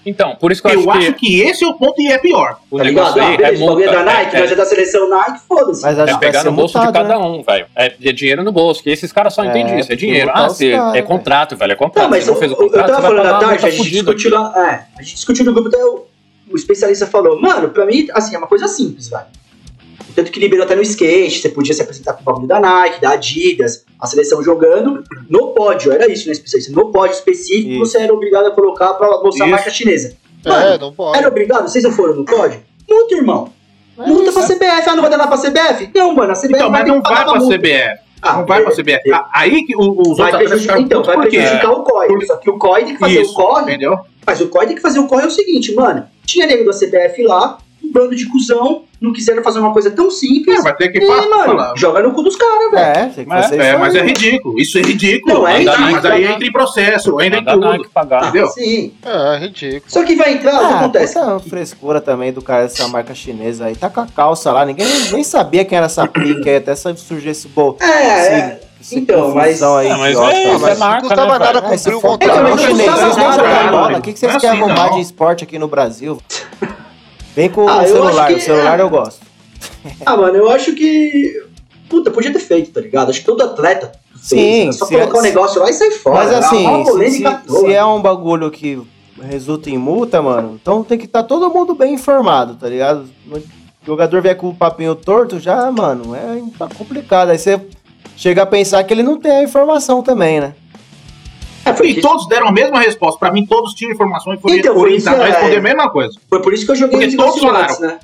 Então, 0.06 0.36
por 0.36 0.52
isso 0.52 0.62
que 0.62 0.68
eu, 0.68 0.82
Eu 0.82 0.90
acho 0.90 1.00
acho 1.00 1.12
que 1.14 1.26
que 1.26 1.40
esse 1.40 1.64
é 1.64 1.66
o 1.66 1.74
ponto 1.74 2.00
e 2.00 2.06
é 2.12 2.18
pior. 2.18 2.58
o 2.70 2.76
Tá 2.78 2.84
ligado? 2.84 3.06
negócio 3.16 3.22
Ah, 3.22 3.28
aí 3.28 3.36
beleza, 3.36 3.64
bagulho 3.66 3.82
é 3.82 3.86
multa. 3.86 4.04
da 4.04 4.12
Nike, 4.14 4.36
é, 4.36 4.40
é 4.44 4.54
da 4.54 4.64
seleção 4.66 5.08
Nike, 5.10 5.40
foda-se. 5.48 5.82
Mas 5.82 5.98
acho 5.98 6.14
é 6.14 6.18
pegar 6.18 6.44
no 6.44 6.52
bolso 6.52 6.78
multado, 6.78 6.92
de 6.92 6.98
cada 7.08 7.18
né? 7.20 7.26
um, 7.26 7.42
velho. 7.42 7.66
É, 7.74 7.86
é 8.02 8.12
dinheiro 8.12 8.44
no 8.44 8.52
bolso, 8.52 8.82
que 8.82 8.90
esses 8.90 9.10
caras 9.12 9.34
só 9.34 9.42
É, 9.44 9.48
entendem 9.48 9.78
isso. 9.80 9.92
É 9.92 9.96
dinheiro. 9.96 10.30
Ah, 10.30 10.34
caras, 10.34 10.60
é 10.60 10.66
velho. 10.92 11.04
contrato, 11.06 11.56
velho. 11.56 11.72
É 11.72 11.76
contrato. 11.76 12.04
Não, 12.04 12.10
mas 12.10 12.26
eu, 12.28 12.36
fez 12.36 12.52
o 12.52 12.54
eu, 12.54 12.58
eu 12.60 12.66
contrato, 12.68 12.86
tava 12.88 13.02
falando 13.02 13.26
à 13.26 13.38
tarde, 13.38 13.66
a 13.66 13.70
gente 13.70 13.90
discutiu 13.90 14.30
lá. 14.30 14.52
É, 14.56 14.98
a 14.98 15.02
gente 15.02 15.14
discutiu 15.16 15.44
no 15.44 15.52
grupo, 15.52 15.68
até 15.68 15.84
o, 15.84 16.04
o 16.52 16.56
especialista 16.56 17.06
falou, 17.06 17.40
mano, 17.40 17.70
pra 17.70 17.84
mim, 17.84 18.06
assim, 18.12 18.34
é 18.34 18.38
uma 18.38 18.46
coisa 18.46 18.68
simples, 18.68 19.08
velho. 19.08 19.24
Tanto 20.14 20.30
que 20.30 20.38
liberou 20.38 20.64
até 20.64 20.76
no 20.76 20.82
skate, 20.82 21.40
você 21.40 21.48
podia 21.48 21.74
se 21.74 21.82
apresentar 21.82 22.12
com 22.14 22.22
o 22.22 22.24
bagulho 22.24 22.46
da 22.46 22.60
Nike, 22.60 23.00
da 23.00 23.10
Adidas, 23.10 23.84
a 23.98 24.06
seleção 24.06 24.42
jogando 24.42 25.02
no 25.28 25.48
pódio, 25.48 25.90
era 25.92 26.10
isso, 26.10 26.26
né, 26.26 26.32
especialista? 26.32 26.72
No 26.72 26.90
pódio 26.92 27.14
específico, 27.14 27.70
Isso. 27.70 27.78
você 27.80 27.98
era 27.98 28.12
obrigado 28.14 28.46
a 28.46 28.50
colocar 28.52 28.94
pra 28.94 29.08
mostrar 29.22 29.44
a 29.46 29.48
Isso. 29.48 29.56
marca 29.56 29.70
chinesa. 29.70 30.16
É, 30.44 30.48
Mano, 30.48 30.78
não 30.78 30.92
pode. 30.92 31.18
era 31.18 31.26
obrigado? 31.28 31.68
Vocês 31.68 31.82
não 31.82 31.90
foram 31.92 32.14
no 32.14 32.24
pódio? 32.24 32.60
Multa, 32.88 33.14
irmão. 33.14 33.50
É 33.98 34.06
Multa 34.06 34.30
isso. 34.30 34.34
pra 34.34 34.42
CBF. 34.46 34.88
Ah, 34.90 34.94
não 34.96 35.02
vai 35.02 35.10
dar 35.10 35.26
pra 35.26 35.38
CBF? 35.38 35.90
Não, 35.94 36.14
mano, 36.14 36.32
a 36.32 36.36
CBF 36.36 36.54
Então, 36.54 36.70
mas 36.70 36.84
ter 36.84 36.90
não 36.90 37.02
vai 37.02 37.24
pra 37.24 37.34
multa. 37.34 37.56
CBF. 37.58 38.04
Ah, 38.22 38.38
Não 38.38 38.46
vai 38.46 38.62
pra 38.62 38.72
é, 38.72 38.74
CBF. 38.74 39.12
é. 39.12 39.20
Aí 39.34 39.66
que 39.66 39.76
os 39.76 39.86
Vai 39.86 39.96
outros 39.96 40.20
atletas 40.20 40.48
prejudicar, 40.48 40.76
ficaram 40.78 40.82
então, 40.82 41.02
vai 41.02 41.28
prejudicar 41.28 41.70
o 41.72 41.82
COI. 41.84 42.08
Por- 42.08 42.24
Só 42.26 42.36
que 42.36 42.50
o 42.50 42.58
COI 42.58 42.84
tem 42.84 42.94
que 42.94 43.00
fazer 43.00 43.20
Isso, 43.20 43.32
o 43.32 43.34
corre. 43.34 43.62
entendeu? 43.62 43.98
Mas 44.26 44.40
o 44.40 44.48
COI 44.48 44.66
tem 44.66 44.76
que 44.76 44.80
fazer 44.82 44.98
o 44.98 45.06
corre 45.06 45.24
é 45.24 45.26
o 45.26 45.30
seguinte, 45.30 45.74
mano. 45.74 46.06
Tinha 46.24 46.46
nego 46.46 46.64
da 46.64 46.72
CBF 46.72 47.22
lá, 47.22 47.58
bando 47.92 48.14
de 48.16 48.26
cuzão, 48.28 48.82
não 49.00 49.12
quiseram 49.12 49.42
fazer 49.42 49.58
uma 49.58 49.72
coisa 49.72 49.90
tão 49.90 50.10
simples. 50.10 50.58
É, 50.60 50.62
vai 50.62 50.74
ter 50.76 50.88
que 50.90 50.98
e, 50.98 51.06
falar. 51.06 51.28
mano, 51.28 51.44
falar. 51.44 51.74
joga 51.76 52.02
no 52.02 52.12
cu 52.12 52.22
dos 52.22 52.36
caras, 52.36 52.70
velho. 52.70 52.82
É, 52.84 53.06
tem 53.06 53.24
que 53.24 53.28
Mas- 53.28 53.44
fazer 53.46 53.60
É, 53.60 53.70
isso 53.70 53.78
mas 53.78 53.94
é 53.94 54.02
ridículo. 54.02 54.60
Isso 54.60 54.78
é 54.78 54.82
ridículo. 54.82 55.34
Não, 55.34 55.48
é 55.48 55.52
mas, 55.52 55.58
ridículo. 55.64 55.90
mas 55.92 56.04
aí 56.06 56.24
entra 56.26 56.46
em 56.46 56.52
processo, 56.52 57.20
entra 57.20 57.40
em 57.40 57.44
tudo. 57.44 57.60
Nike 57.60 57.88
pagar. 57.88 58.24
Ah, 58.24 58.28
entendeu? 58.28 58.48
sim. 58.48 58.92
É, 59.04 59.36
ridículo. 59.38 59.82
Só 59.92 60.02
que 60.04 60.14
vai 60.16 60.32
entrar, 60.34 60.54
o 60.54 60.58
que 60.58 60.64
Ah, 60.74 60.78
acontece? 60.80 61.14
puta 61.18 61.40
frescura 61.40 62.00
também 62.00 62.32
do 62.32 62.40
cara 62.42 62.62
dessa 62.62 62.88
marca 62.88 63.14
chinesa 63.14 63.66
aí. 63.66 63.76
Tá 63.76 63.90
com 63.90 64.00
a 64.00 64.06
calça 64.06 64.50
lá, 64.52 64.64
ninguém 64.64 64.86
nem 65.12 65.22
sabia 65.24 65.64
quem 65.64 65.76
era 65.76 65.86
essa 65.86 66.06
pique 66.06 66.48
aí, 66.48 66.56
até 66.56 66.74
surgir 66.74 67.28
esse 67.30 67.48
bol. 67.48 67.76
É, 67.80 67.86
é. 67.86 68.60
esse 68.80 68.98
Então, 68.98 69.34
mas- 69.34 69.62
aí, 69.62 69.86
É, 69.88 69.96
mas 69.96 70.18
é, 70.18 70.52
isso 70.52 70.58
mas 70.60 70.76
é 70.76 70.80
marca, 70.80 71.02
não 71.02 71.08
custava 71.08 71.38
né, 71.38 71.44
nada 71.52 71.78
se 71.78 71.84
cumprir 71.90 71.96
o 71.96 72.00
contrato. 72.00 72.50
vocês 72.58 72.76
nem 72.76 73.70
bola. 73.70 73.98
O 73.98 74.02
que, 74.02 74.12
que 74.12 74.18
vocês 74.18 74.34
é 74.34 74.38
querem 74.38 74.60
assim, 74.62 74.70
arrumar 74.72 74.88
de 74.94 75.00
esporte 75.00 75.44
aqui 75.44 75.58
no 75.58 75.68
Brasil? 75.68 76.18
Vem 77.34 77.48
com 77.50 77.68
Ah, 77.68 77.82
o 77.82 77.86
celular, 77.86 78.26
que- 78.28 78.34
o 78.34 78.40
celular 78.40 78.78
é. 78.78 78.82
eu 78.82 78.90
gosto. 78.90 79.20
Ah, 80.04 80.16
mano, 80.16 80.36
eu 80.36 80.50
acho 80.50 80.74
que. 80.74 81.42
Puta, 81.88 82.10
podia 82.10 82.32
ter 82.32 82.38
feito, 82.40 82.70
tá 82.72 82.80
ligado? 82.80 83.10
Acho 83.10 83.20
que 83.20 83.26
todo 83.26 83.42
atleta. 83.42 83.92
Sim, 84.20 84.36
fez, 84.36 84.66
né? 84.66 84.72
Só 84.72 84.86
colocar 84.86 85.16
é- 85.16 85.20
um 85.20 85.22
negócio 85.22 85.60
lá 85.60 85.68
e 85.70 85.72
sair 85.72 85.90
fora. 85.92 86.16
Mas 86.24 86.30
né? 86.30 86.38
assim, 86.38 87.10
se, 87.10 87.24
se- 87.60 87.72
é 87.72 87.84
um 87.84 88.00
bagulho 88.00 88.50
que 88.50 88.80
resulta 89.20 89.68
em 89.70 89.76
multa, 89.78 90.20
mano, 90.22 90.58
então 90.60 90.82
tem 90.82 90.96
que 90.98 91.04
estar 91.04 91.22
todo 91.22 91.50
mundo 91.52 91.74
bem 91.74 91.94
informado, 91.94 92.54
tá 92.54 92.68
ligado? 92.68 93.06
O 93.30 93.40
jogador 93.86 94.22
vier 94.22 94.36
com 94.36 94.48
o 94.48 94.54
papinho 94.54 94.94
torto, 94.94 95.38
já, 95.38 95.70
mano, 95.70 96.14
é 96.14 96.42
tá 96.58 96.66
complicado. 96.68 97.30
Aí 97.30 97.38
você 97.38 97.60
chega 98.16 98.42
a 98.42 98.46
pensar 98.46 98.82
que 98.84 98.94
ele 98.94 99.02
não 99.02 99.18
tem 99.18 99.30
a 99.32 99.42
informação 99.42 100.02
também, 100.02 100.40
né? 100.40 100.54
É, 101.64 101.72
foi, 101.72 101.88
E 101.88 101.90
isso- 101.92 102.00
todos 102.02 102.26
deram 102.28 102.48
a 102.48 102.52
mesma 102.52 102.80
resposta. 102.80 103.18
Pra 103.18 103.32
mim, 103.32 103.46
todos 103.46 103.74
tinham 103.74 103.92
informação 103.92 104.32
e 104.34 104.38
foram 104.38 104.54
Então, 104.56 104.74
foi 104.74 104.94
isso, 104.96 105.08
orientados 105.08 105.20
a 105.20 105.24
é. 105.28 105.30
responder 105.30 105.56
a 105.56 105.62
mesma 105.62 105.90
coisa. 105.90 106.18
foi 106.28 106.42
por 106.42 106.52
isso 106.54 106.64
que 106.66 106.72
eu 106.72 106.76
joguei 106.76 106.98
Porque 107.00 107.06
os 107.08 107.14
todos 107.16 107.40
falaram. 107.40 107.64
antes, 107.64 107.78
né? 107.80 107.98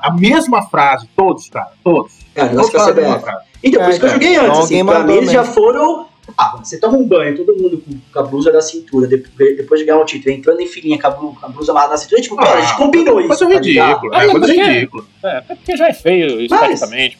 A 0.00 0.12
mesma 0.12 0.62
frase, 0.62 1.08
todos, 1.16 1.48
cara. 1.48 1.70
Todos. 1.82 2.12
É, 2.34 2.46
Todos 2.46 2.70
falaram 2.70 2.92
a 2.92 2.96
mesma 2.96 3.18
frase. 3.20 3.44
Então, 3.62 3.80
por 3.80 3.86
É, 3.86 3.90
isso 3.90 4.00
que 4.00 4.04
eu 4.06 4.08
então, 4.08 4.20
joguei 4.22 4.36
antes, 4.36 4.48
então 4.50 4.62
assim, 4.62 4.84
pra 4.84 4.98
mim 5.04 5.12
eles 5.14 5.30
já 5.32 5.44
foram... 5.44 6.06
Ah, 6.38 6.56
você 6.62 6.78
toma 6.80 6.96
um 6.96 7.06
banho, 7.06 7.36
todo 7.36 7.54
mundo 7.54 7.82
com, 8.12 8.18
a 8.18 8.22
blusa 8.22 8.50
da 8.50 8.60
cintura, 8.62 9.06
depois, 9.06 9.80
de 9.80 9.86
ganhar 9.86 9.98
um 10.00 10.04
título, 10.06 10.34
entrando 10.34 10.58
em 10.60 10.66
filinha 10.66 10.98
com 10.98 11.06
a, 11.06 11.10
blu- 11.10 11.36
com 11.38 11.46
a 11.46 11.48
blusa 11.50 11.70
amarrada 11.72 11.92
na 11.92 11.98
cintura, 11.98 12.20
tipo, 12.22 12.34
cara, 12.36 12.58
a 12.58 12.60
gente 12.62 12.76
combinou 12.78 13.18
isso, 13.20 13.28
Coisa 13.28 13.46
tá 13.46 13.54
ridícula. 13.54 14.10
Ah, 14.16 14.24
É 14.24 14.28
coisa 14.30 14.38
mas 14.38 14.50
ridícula. 14.50 15.04
É, 15.22 15.36
até 15.36 15.54
porque 15.54 15.76
já 15.76 15.88
é 15.88 15.92
feio 15.92 16.40
esteticamente. 16.40 17.18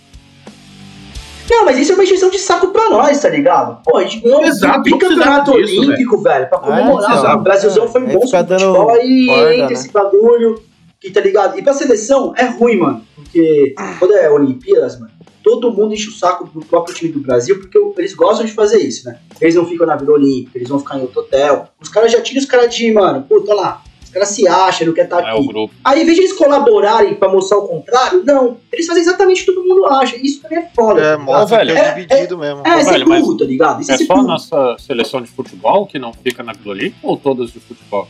Não, 1.56 1.64
mas 1.64 1.78
isso 1.78 1.92
é 1.92 1.94
uma 1.94 2.02
injeção 2.04 2.30
de 2.30 2.38
saco 2.38 2.68
pra 2.68 2.90
nós, 2.90 3.20
tá 3.20 3.28
ligado? 3.28 3.80
Pô, 3.84 3.96
a 3.98 4.02
gente 4.02 4.20
ganhou 4.20 4.42
Exato, 4.42 4.80
um 4.80 4.82
bicampeonato 4.82 5.52
olímpico, 5.52 6.18
velho, 6.20 6.48
pra 6.48 6.58
Ah, 6.58 6.60
comemorar. 6.60 7.18
então. 7.18 7.34
o 7.36 7.42
Brasilzão 7.42 7.88
foi 7.88 8.00
Aí 8.02 8.12
bom 8.12 8.20
dando 8.26 8.48
futebol, 8.50 8.90
aí 8.90 9.26
corda, 9.26 9.54
entra 9.54 9.66
né? 9.68 9.72
esse 9.72 9.92
bagulho, 9.92 10.62
que 11.00 11.10
tá 11.10 11.20
ligado? 11.20 11.58
E 11.58 11.62
pra 11.62 11.72
seleção 11.72 12.32
é 12.36 12.44
ruim, 12.46 12.78
mano, 12.78 13.02
porque 13.14 13.74
quando 13.98 14.14
é 14.14 14.28
Olimpíadas, 14.30 14.98
mano, 14.98 15.12
todo 15.44 15.70
mundo 15.70 15.94
enche 15.94 16.08
o 16.08 16.12
saco 16.12 16.44
do 16.46 16.60
próprio 16.66 16.94
time 16.94 17.12
do 17.12 17.20
Brasil, 17.20 17.58
porque 17.60 17.78
eles 17.98 18.14
gostam 18.14 18.44
de 18.44 18.52
fazer 18.52 18.78
isso, 18.78 19.06
né? 19.06 19.18
Eles 19.40 19.54
não 19.54 19.64
ficam 19.66 19.86
na 19.86 19.94
Vila 19.94 20.14
Olímpica, 20.14 20.58
eles 20.58 20.68
vão 20.68 20.78
ficar 20.80 20.98
em 20.98 21.02
outro 21.02 21.20
hotel. 21.20 21.68
Os 21.80 21.88
caras 21.88 22.10
já 22.10 22.20
tiram 22.20 22.40
os 22.40 22.46
caras 22.46 22.74
de, 22.74 22.90
mano, 22.92 23.22
puta 23.28 23.52
olha 23.52 23.60
lá, 23.60 23.82
os 24.14 24.14
caras 24.14 24.28
se 24.28 24.46
acham, 24.46 24.86
não 24.86 24.94
quer 24.94 25.04
estar 25.04 25.20
É 25.20 25.30
aqui. 25.32 25.40
o 25.40 25.46
grupo. 25.46 25.74
Aí, 25.84 26.02
em 26.02 26.04
vez 26.04 26.16
de 26.16 26.22
eles 26.24 26.32
colaborarem 26.34 27.14
pra 27.14 27.28
mostrar 27.28 27.58
o 27.58 27.66
contrário, 27.68 28.22
não. 28.24 28.56
Eles 28.72 28.86
fazem 28.86 29.02
exatamente 29.02 29.42
o 29.42 29.44
que 29.46 29.52
todo 29.52 29.64
mundo 29.66 29.84
acha. 29.86 30.16
Isso 30.16 30.40
também 30.40 30.58
é 30.60 30.68
foda. 30.74 31.00
É, 31.00 31.16
tá 31.16 31.18
mostra 31.22 31.58
que 31.58 31.64
velho, 31.66 31.78
é 31.78 31.80
é- 31.80 31.94
dividido 31.94 32.38
mesmo. 32.38 32.62
É, 32.64 32.82
ser 32.84 32.90
velho, 32.92 33.04
burro, 33.06 33.36
tá 33.36 33.44
ligado? 33.44 33.82
Isso 33.82 33.90
é, 33.92 33.94
É 33.94 33.98
só 33.98 34.14
a 34.14 34.22
nossa 34.22 34.76
seleção 34.78 35.20
de 35.20 35.28
futebol 35.28 35.86
que 35.86 35.98
não 35.98 36.12
fica 36.12 36.42
na 36.42 36.52
Vila 36.52 36.74
Olímpica 36.74 36.96
ou 37.02 37.16
todas 37.16 37.50
de 37.50 37.58
futebol? 37.58 38.06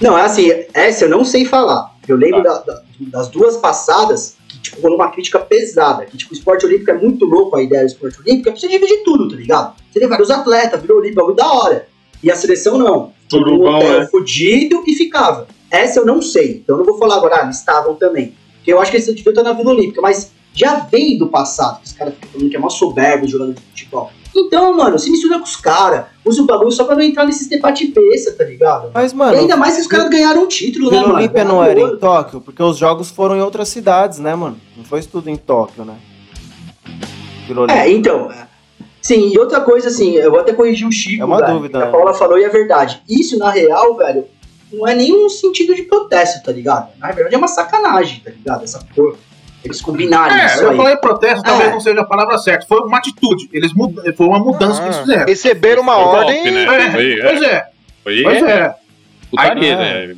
Não, 0.00 0.16
é 0.16 0.22
assim, 0.22 0.50
essa 0.72 1.04
eu 1.04 1.08
não 1.08 1.24
sei 1.24 1.44
falar. 1.44 1.92
Eu 2.06 2.16
lembro 2.16 2.42
Tá. 2.42 2.54
da- 2.54 2.60
da- 2.60 2.82
das 3.00 3.28
duas 3.28 3.56
passadas 3.56 4.36
que, 4.48 4.58
tipo, 4.58 4.80
rolou 4.82 4.96
uma 4.98 5.10
crítica 5.10 5.38
pesada. 5.38 6.04
Que, 6.04 6.16
tipo, 6.16 6.32
o 6.32 6.36
esporte 6.36 6.64
olímpico 6.66 6.90
é 6.90 6.94
muito 6.94 7.24
louco, 7.24 7.56
a 7.56 7.62
ideia 7.62 7.82
do 7.82 7.86
esporte 7.88 8.20
olímpico, 8.20 8.48
é 8.48 8.52
pra 8.52 8.60
você 8.60 8.68
dividir 8.68 9.02
tudo, 9.04 9.28
tá 9.30 9.36
ligado? 9.36 9.74
Você 9.92 9.98
tem 10.00 10.08
vários 10.08 10.30
atletas, 10.30 10.80
virou 10.80 10.98
olímpico, 10.98 11.20
bagulho 11.20 11.36
da 11.36 11.52
hora. 11.52 11.88
E 12.24 12.30
a 12.30 12.36
seleção 12.36 12.78
não. 12.78 13.12
Todo 13.28 13.42
um 13.42 13.44
Turubão, 13.44 13.76
hotel 13.76 14.02
é. 14.02 14.06
fudido 14.06 14.82
e 14.86 14.94
ficava. 14.94 15.46
Essa 15.70 16.00
eu 16.00 16.06
não 16.06 16.22
sei. 16.22 16.62
Então 16.62 16.76
eu 16.76 16.78
não 16.78 16.86
vou 16.86 16.98
falar 16.98 17.16
agora, 17.16 17.40
ah, 17.40 17.44
eles 17.44 17.58
estavam 17.58 17.94
também. 17.96 18.34
Porque 18.56 18.72
eu 18.72 18.80
acho 18.80 18.90
que 18.90 18.96
eles 18.96 19.06
deviam 19.06 19.30
estar 19.30 19.42
na 19.42 19.52
Vila 19.52 19.72
Olímpica, 19.72 20.00
mas 20.00 20.32
já 20.54 20.76
veio 20.76 21.18
do 21.18 21.28
passado, 21.28 21.80
que 21.80 21.86
os 21.86 21.92
caras 21.92 22.14
ficam 22.14 22.30
falando 22.30 22.48
que 22.48 22.56
é 22.56 22.58
uma 22.58 22.70
soberba 22.70 23.26
jogador 23.26 23.52
de 23.52 23.60
futebol. 23.60 24.10
Então, 24.34 24.74
mano, 24.74 24.98
se 24.98 25.10
mistura 25.10 25.38
com 25.38 25.44
os 25.44 25.56
caras, 25.56 26.06
usa 26.24 26.42
o 26.42 26.46
bagulho 26.46 26.72
só 26.72 26.84
pra 26.84 26.96
não 26.96 27.02
entrar 27.02 27.26
nesses 27.26 27.46
debates 27.46 27.92
besta, 27.92 28.32
tá 28.32 28.44
ligado? 28.44 28.90
Mas, 28.94 29.12
e 29.12 29.16
mano, 29.16 29.38
ainda 29.38 29.56
mais 29.56 29.74
que 29.74 29.82
os 29.82 29.86
caras 29.86 30.08
ganharam 30.08 30.44
um 30.44 30.48
título, 30.48 30.86
né, 30.86 30.96
Vila 30.96 31.08
mano? 31.08 31.18
Olímpia 31.18 31.44
não 31.44 31.62
era 31.62 31.78
em. 31.78 31.96
Tóquio, 31.98 32.40
porque 32.40 32.62
os 32.62 32.78
jogos 32.78 33.10
foram 33.10 33.36
em 33.36 33.40
outras 33.42 33.68
cidades, 33.68 34.18
né, 34.18 34.34
mano? 34.34 34.56
Não 34.76 34.84
foi 34.84 35.02
tudo 35.02 35.28
em 35.28 35.36
Tóquio, 35.36 35.84
né? 35.84 35.96
Vila 37.46 37.62
Olímpia. 37.62 37.82
É, 37.82 37.90
então. 37.90 38.30
É. 39.04 39.06
Sim, 39.06 39.32
e 39.32 39.38
outra 39.38 39.60
coisa, 39.60 39.88
assim, 39.88 40.14
eu 40.14 40.30
vou 40.30 40.40
até 40.40 40.52
corrigir 40.52 40.86
o 40.88 40.92
Chico. 40.92 41.22
É 41.22 41.24
uma 41.26 41.38
velho, 41.38 41.52
dúvida, 41.54 41.78
que 41.78 41.84
A? 41.84 41.90
Paula 41.90 42.14
falou 42.14 42.38
e 42.38 42.44
é 42.44 42.48
verdade. 42.48 43.02
Isso, 43.08 43.38
na 43.38 43.50
real, 43.50 43.96
velho, 43.96 44.24
não 44.72 44.86
é 44.88 44.94
nenhum 44.94 45.28
sentido 45.28 45.74
de 45.74 45.82
protesto, 45.82 46.42
tá 46.44 46.50
ligado? 46.52 46.88
Na 46.98 47.10
verdade, 47.12 47.34
é 47.34 47.38
uma 47.38 47.48
sacanagem, 47.48 48.20
tá 48.24 48.30
ligado? 48.30 48.64
Essa 48.64 48.84
porra. 48.94 49.16
Eles 49.62 49.80
combinarem 49.80 50.36
É, 50.38 50.44
isso 50.46 50.62
eu 50.62 50.70
aí. 50.72 50.76
falei 50.76 50.96
protesto, 50.96 51.42
talvez 51.42 51.70
É. 51.70 51.72
não 51.72 51.80
seja 51.80 52.00
a 52.00 52.04
palavra 52.04 52.36
certa. 52.36 52.66
Foi 52.66 52.80
uma 52.80 52.98
atitude. 52.98 53.48
Eles 53.50 53.72
mud... 53.72 53.94
Foi 54.14 54.26
uma 54.26 54.38
mudança 54.38 54.78
que 54.80 54.86
eles 54.88 54.96
Ah, 54.98 55.00
fizeram. 55.00 55.26
Receberam 55.26 55.82
uma 55.82 55.94
Foi 55.94 56.04
ordem. 56.04 56.34
golpe, 56.36 56.50
né? 56.50 56.62
É, 56.64 56.90
Foi, 56.90 57.20
pois 57.22 57.42
é, 57.42 57.66
Foi 58.02 58.22
pois 58.22 58.42
é. 58.42 58.74
putaria, 59.30 59.78
Aí- 59.78 60.06
né? 60.08 60.16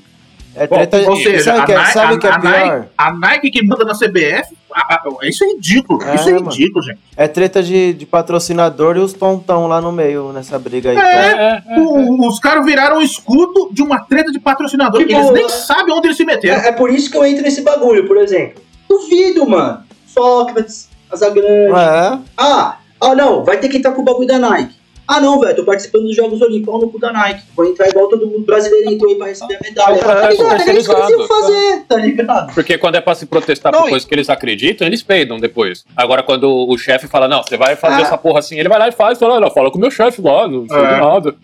É 0.59 0.66
Bom, 0.66 0.77
treta 0.77 1.11
ou 1.11 1.16
seja, 1.16 1.45
sabe 1.45 1.59
a 1.61 1.65
que 1.66 1.73
é, 1.73 1.77
Nike- 1.77 1.93
sabe 1.93 2.15
a- 2.15 2.19
que 2.19 2.27
é 2.27 2.31
a 2.31 2.39
Nike- 2.39 2.62
pior? 2.70 2.87
A 2.97 3.12
Nike 3.12 3.51
que 3.51 3.62
manda 3.66 3.85
na 3.85 3.95
CBF, 3.95 4.57
a- 4.74 4.95
a- 4.95 5.03
isso 5.28 5.45
é 5.45 5.49
ridículo. 5.49 6.03
É, 6.03 6.15
isso 6.15 6.28
é 6.28 6.33
mano. 6.33 6.49
ridículo, 6.51 6.83
gente. 6.85 6.99
É 7.16 7.28
treta 7.28 7.62
de, 7.62 7.93
de 7.93 8.07
patrocinador 8.07 8.97
e 8.97 9.01
os 9.01 9.12
tontão 9.12 9.66
lá 9.66 9.81
no 9.81 9.93
meio 9.93 10.33
nessa 10.33 10.59
briga 10.59 10.91
aí. 10.91 10.97
É. 10.97 11.01
É, 11.03 11.62
é, 11.77 11.78
O- 11.81 12.27
os 12.28 12.39
caras 12.39 12.65
viraram 12.65 12.99
o 12.99 13.03
escudo 13.03 13.69
de 13.73 13.83
uma 13.83 14.01
treta 14.01 14.33
de 14.33 14.39
patrocinador. 14.41 15.01
Tipo, 15.01 15.12
eles 15.12 15.31
nem 15.33 15.45
é- 15.45 15.49
sabem 15.49 15.93
onde 15.95 16.07
eles 16.07 16.16
se 16.16 16.24
meteram. 16.24 16.61
É, 16.62 16.69
é 16.69 16.73
por 16.73 16.91
isso 16.91 17.11
que 17.11 17.16
eu 17.16 17.24
entro 17.27 17.43
nesse 17.43 17.61
bagulho, 17.62 18.07
por 18.07 18.16
exemplo. 18.16 18.62
Duvido, 18.89 19.47
mano. 19.47 19.81
Sócrates, 20.07 20.89
Asa 21.11 21.31
grande. 21.31 21.73
É. 21.73 22.19
Ah, 22.37 22.77
ah, 23.01 23.15
não, 23.15 23.45
vai 23.45 23.59
ter 23.59 23.69
que 23.69 23.77
entrar 23.77 23.93
com 23.93 24.03
o 24.03 24.05
bagulho 24.05 24.27
da 24.27 24.39
Nike. 24.39 24.74
Ah, 25.09 25.20
não, 25.20 25.39
velho, 25.41 25.55
tô 25.55 25.65
participando 25.65 26.03
dos 26.05 26.16
Jogos 26.16 26.41
Olímpicos, 26.43 26.66
pau 26.73 26.81
no 26.81 26.91
cu 26.91 26.99
da 26.99 27.12
Nike. 27.12 27.43
Vou 27.55 27.65
entrar 27.66 27.89
igual 27.89 28.09
todo 28.09 28.27
mundo 28.27 28.45
brasileiro 28.45 28.91
entrou 28.93 29.11
aí 29.11 29.16
pra 29.16 29.27
receber 29.28 29.55
a 29.57 29.61
medalha. 29.62 29.95
É, 29.95 29.99
Tá 29.99 30.33
isso 30.33 30.45
que 30.65 30.70
eles 30.70 30.87
iam 30.87 30.95
especializado. 30.97 31.28
fazer, 31.28 31.85
tá 31.89 31.97
ligado? 31.97 32.55
Porque 32.55 32.77
quando 32.78 32.97
é 32.97 33.01
pra 33.01 33.15
se 33.15 33.24
protestar 33.27 33.73
Não, 33.73 33.81
por 33.83 33.87
e- 33.87 33.91
coisas 33.91 34.09
que 34.09 34.15
eles 34.15 34.28
acreditam, 34.28 34.87
eles 34.87 35.03
peidam 35.03 35.39
depois. 35.39 35.85
Agora, 35.97 36.23
quando 36.24 36.51
o 36.51 36.77
chefe 36.77 37.07
fala, 37.07 37.28
não, 37.28 37.43
você 37.43 37.57
vai 37.57 37.77
fazer 37.77 38.03
Ah. 38.03 38.07
essa 38.07 38.19
porra 38.19 38.41
assim, 38.41 38.59
ele 38.59 38.69
vai 38.69 38.78
lá 38.78 38.89
e 38.89 38.93
faz, 38.93 39.19
fala, 39.19 39.39
não, 39.39 39.51
fala 39.51 39.70
com 39.70 39.78
o 39.78 39.81
meu 39.81 39.91
chefe 39.93 40.20
lá, 40.20 40.49
não 40.49 40.66
sei 40.66 40.77
É. 40.77 40.95
de 40.95 41.01
nada. 41.01 41.35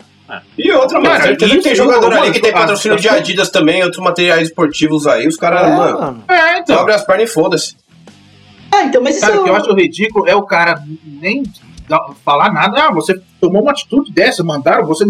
E 0.58 0.72
outra, 0.72 0.98
mano, 0.98 1.14
Cara, 1.20 1.36
tem 1.36 1.60
eu 1.66 1.74
jogador 1.76 2.12
ali 2.14 2.32
que 2.32 2.40
tem 2.40 2.50
ah, 2.52 2.54
patrocínio 2.54 2.96
de 2.98 3.06
tá- 3.06 3.14
Adidas 3.16 3.50
também, 3.50 3.82
outros 3.84 4.02
materiais 4.02 4.48
esportivos 4.48 5.06
aí, 5.06 5.28
os 5.28 5.36
caras, 5.36 5.66
É, 5.68 5.76
mano, 5.76 6.00
mano. 6.00 6.24
É, 6.28 6.58
então. 6.58 6.78
abre 6.80 6.94
as 6.94 7.04
pernas 7.04 7.30
e 7.30 7.32
foda-se. 7.32 7.76
Ah, 8.74 8.84
então, 8.84 9.02
mas 9.02 9.16
isso 9.16 9.26
Cara, 9.26 9.38
o 9.40 9.44
que 9.44 9.50
eu 9.50 9.54
é... 9.54 9.58
acho 9.58 9.74
ridículo 9.74 10.26
é 10.26 10.34
o 10.34 10.42
cara 10.42 10.82
nem 11.20 11.42
falar 12.24 12.52
nada. 12.52 12.86
Ah, 12.86 12.92
você 12.92 13.14
tomou 13.40 13.62
uma 13.62 13.72
atitude 13.72 14.12
dessa, 14.12 14.42
mandaram, 14.44 14.86
você 14.86 15.04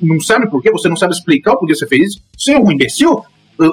não 0.00 0.20
sabe 0.20 0.48
por 0.50 0.62
quê, 0.62 0.70
você 0.70 0.88
não 0.88 0.96
sabe 0.96 1.12
explicar 1.14 1.52
o 1.52 1.58
porquê 1.58 1.74
você 1.74 1.86
fez 1.86 2.08
isso. 2.12 2.22
Você 2.36 2.52
é 2.52 2.58
um 2.58 2.70
imbecil? 2.70 3.24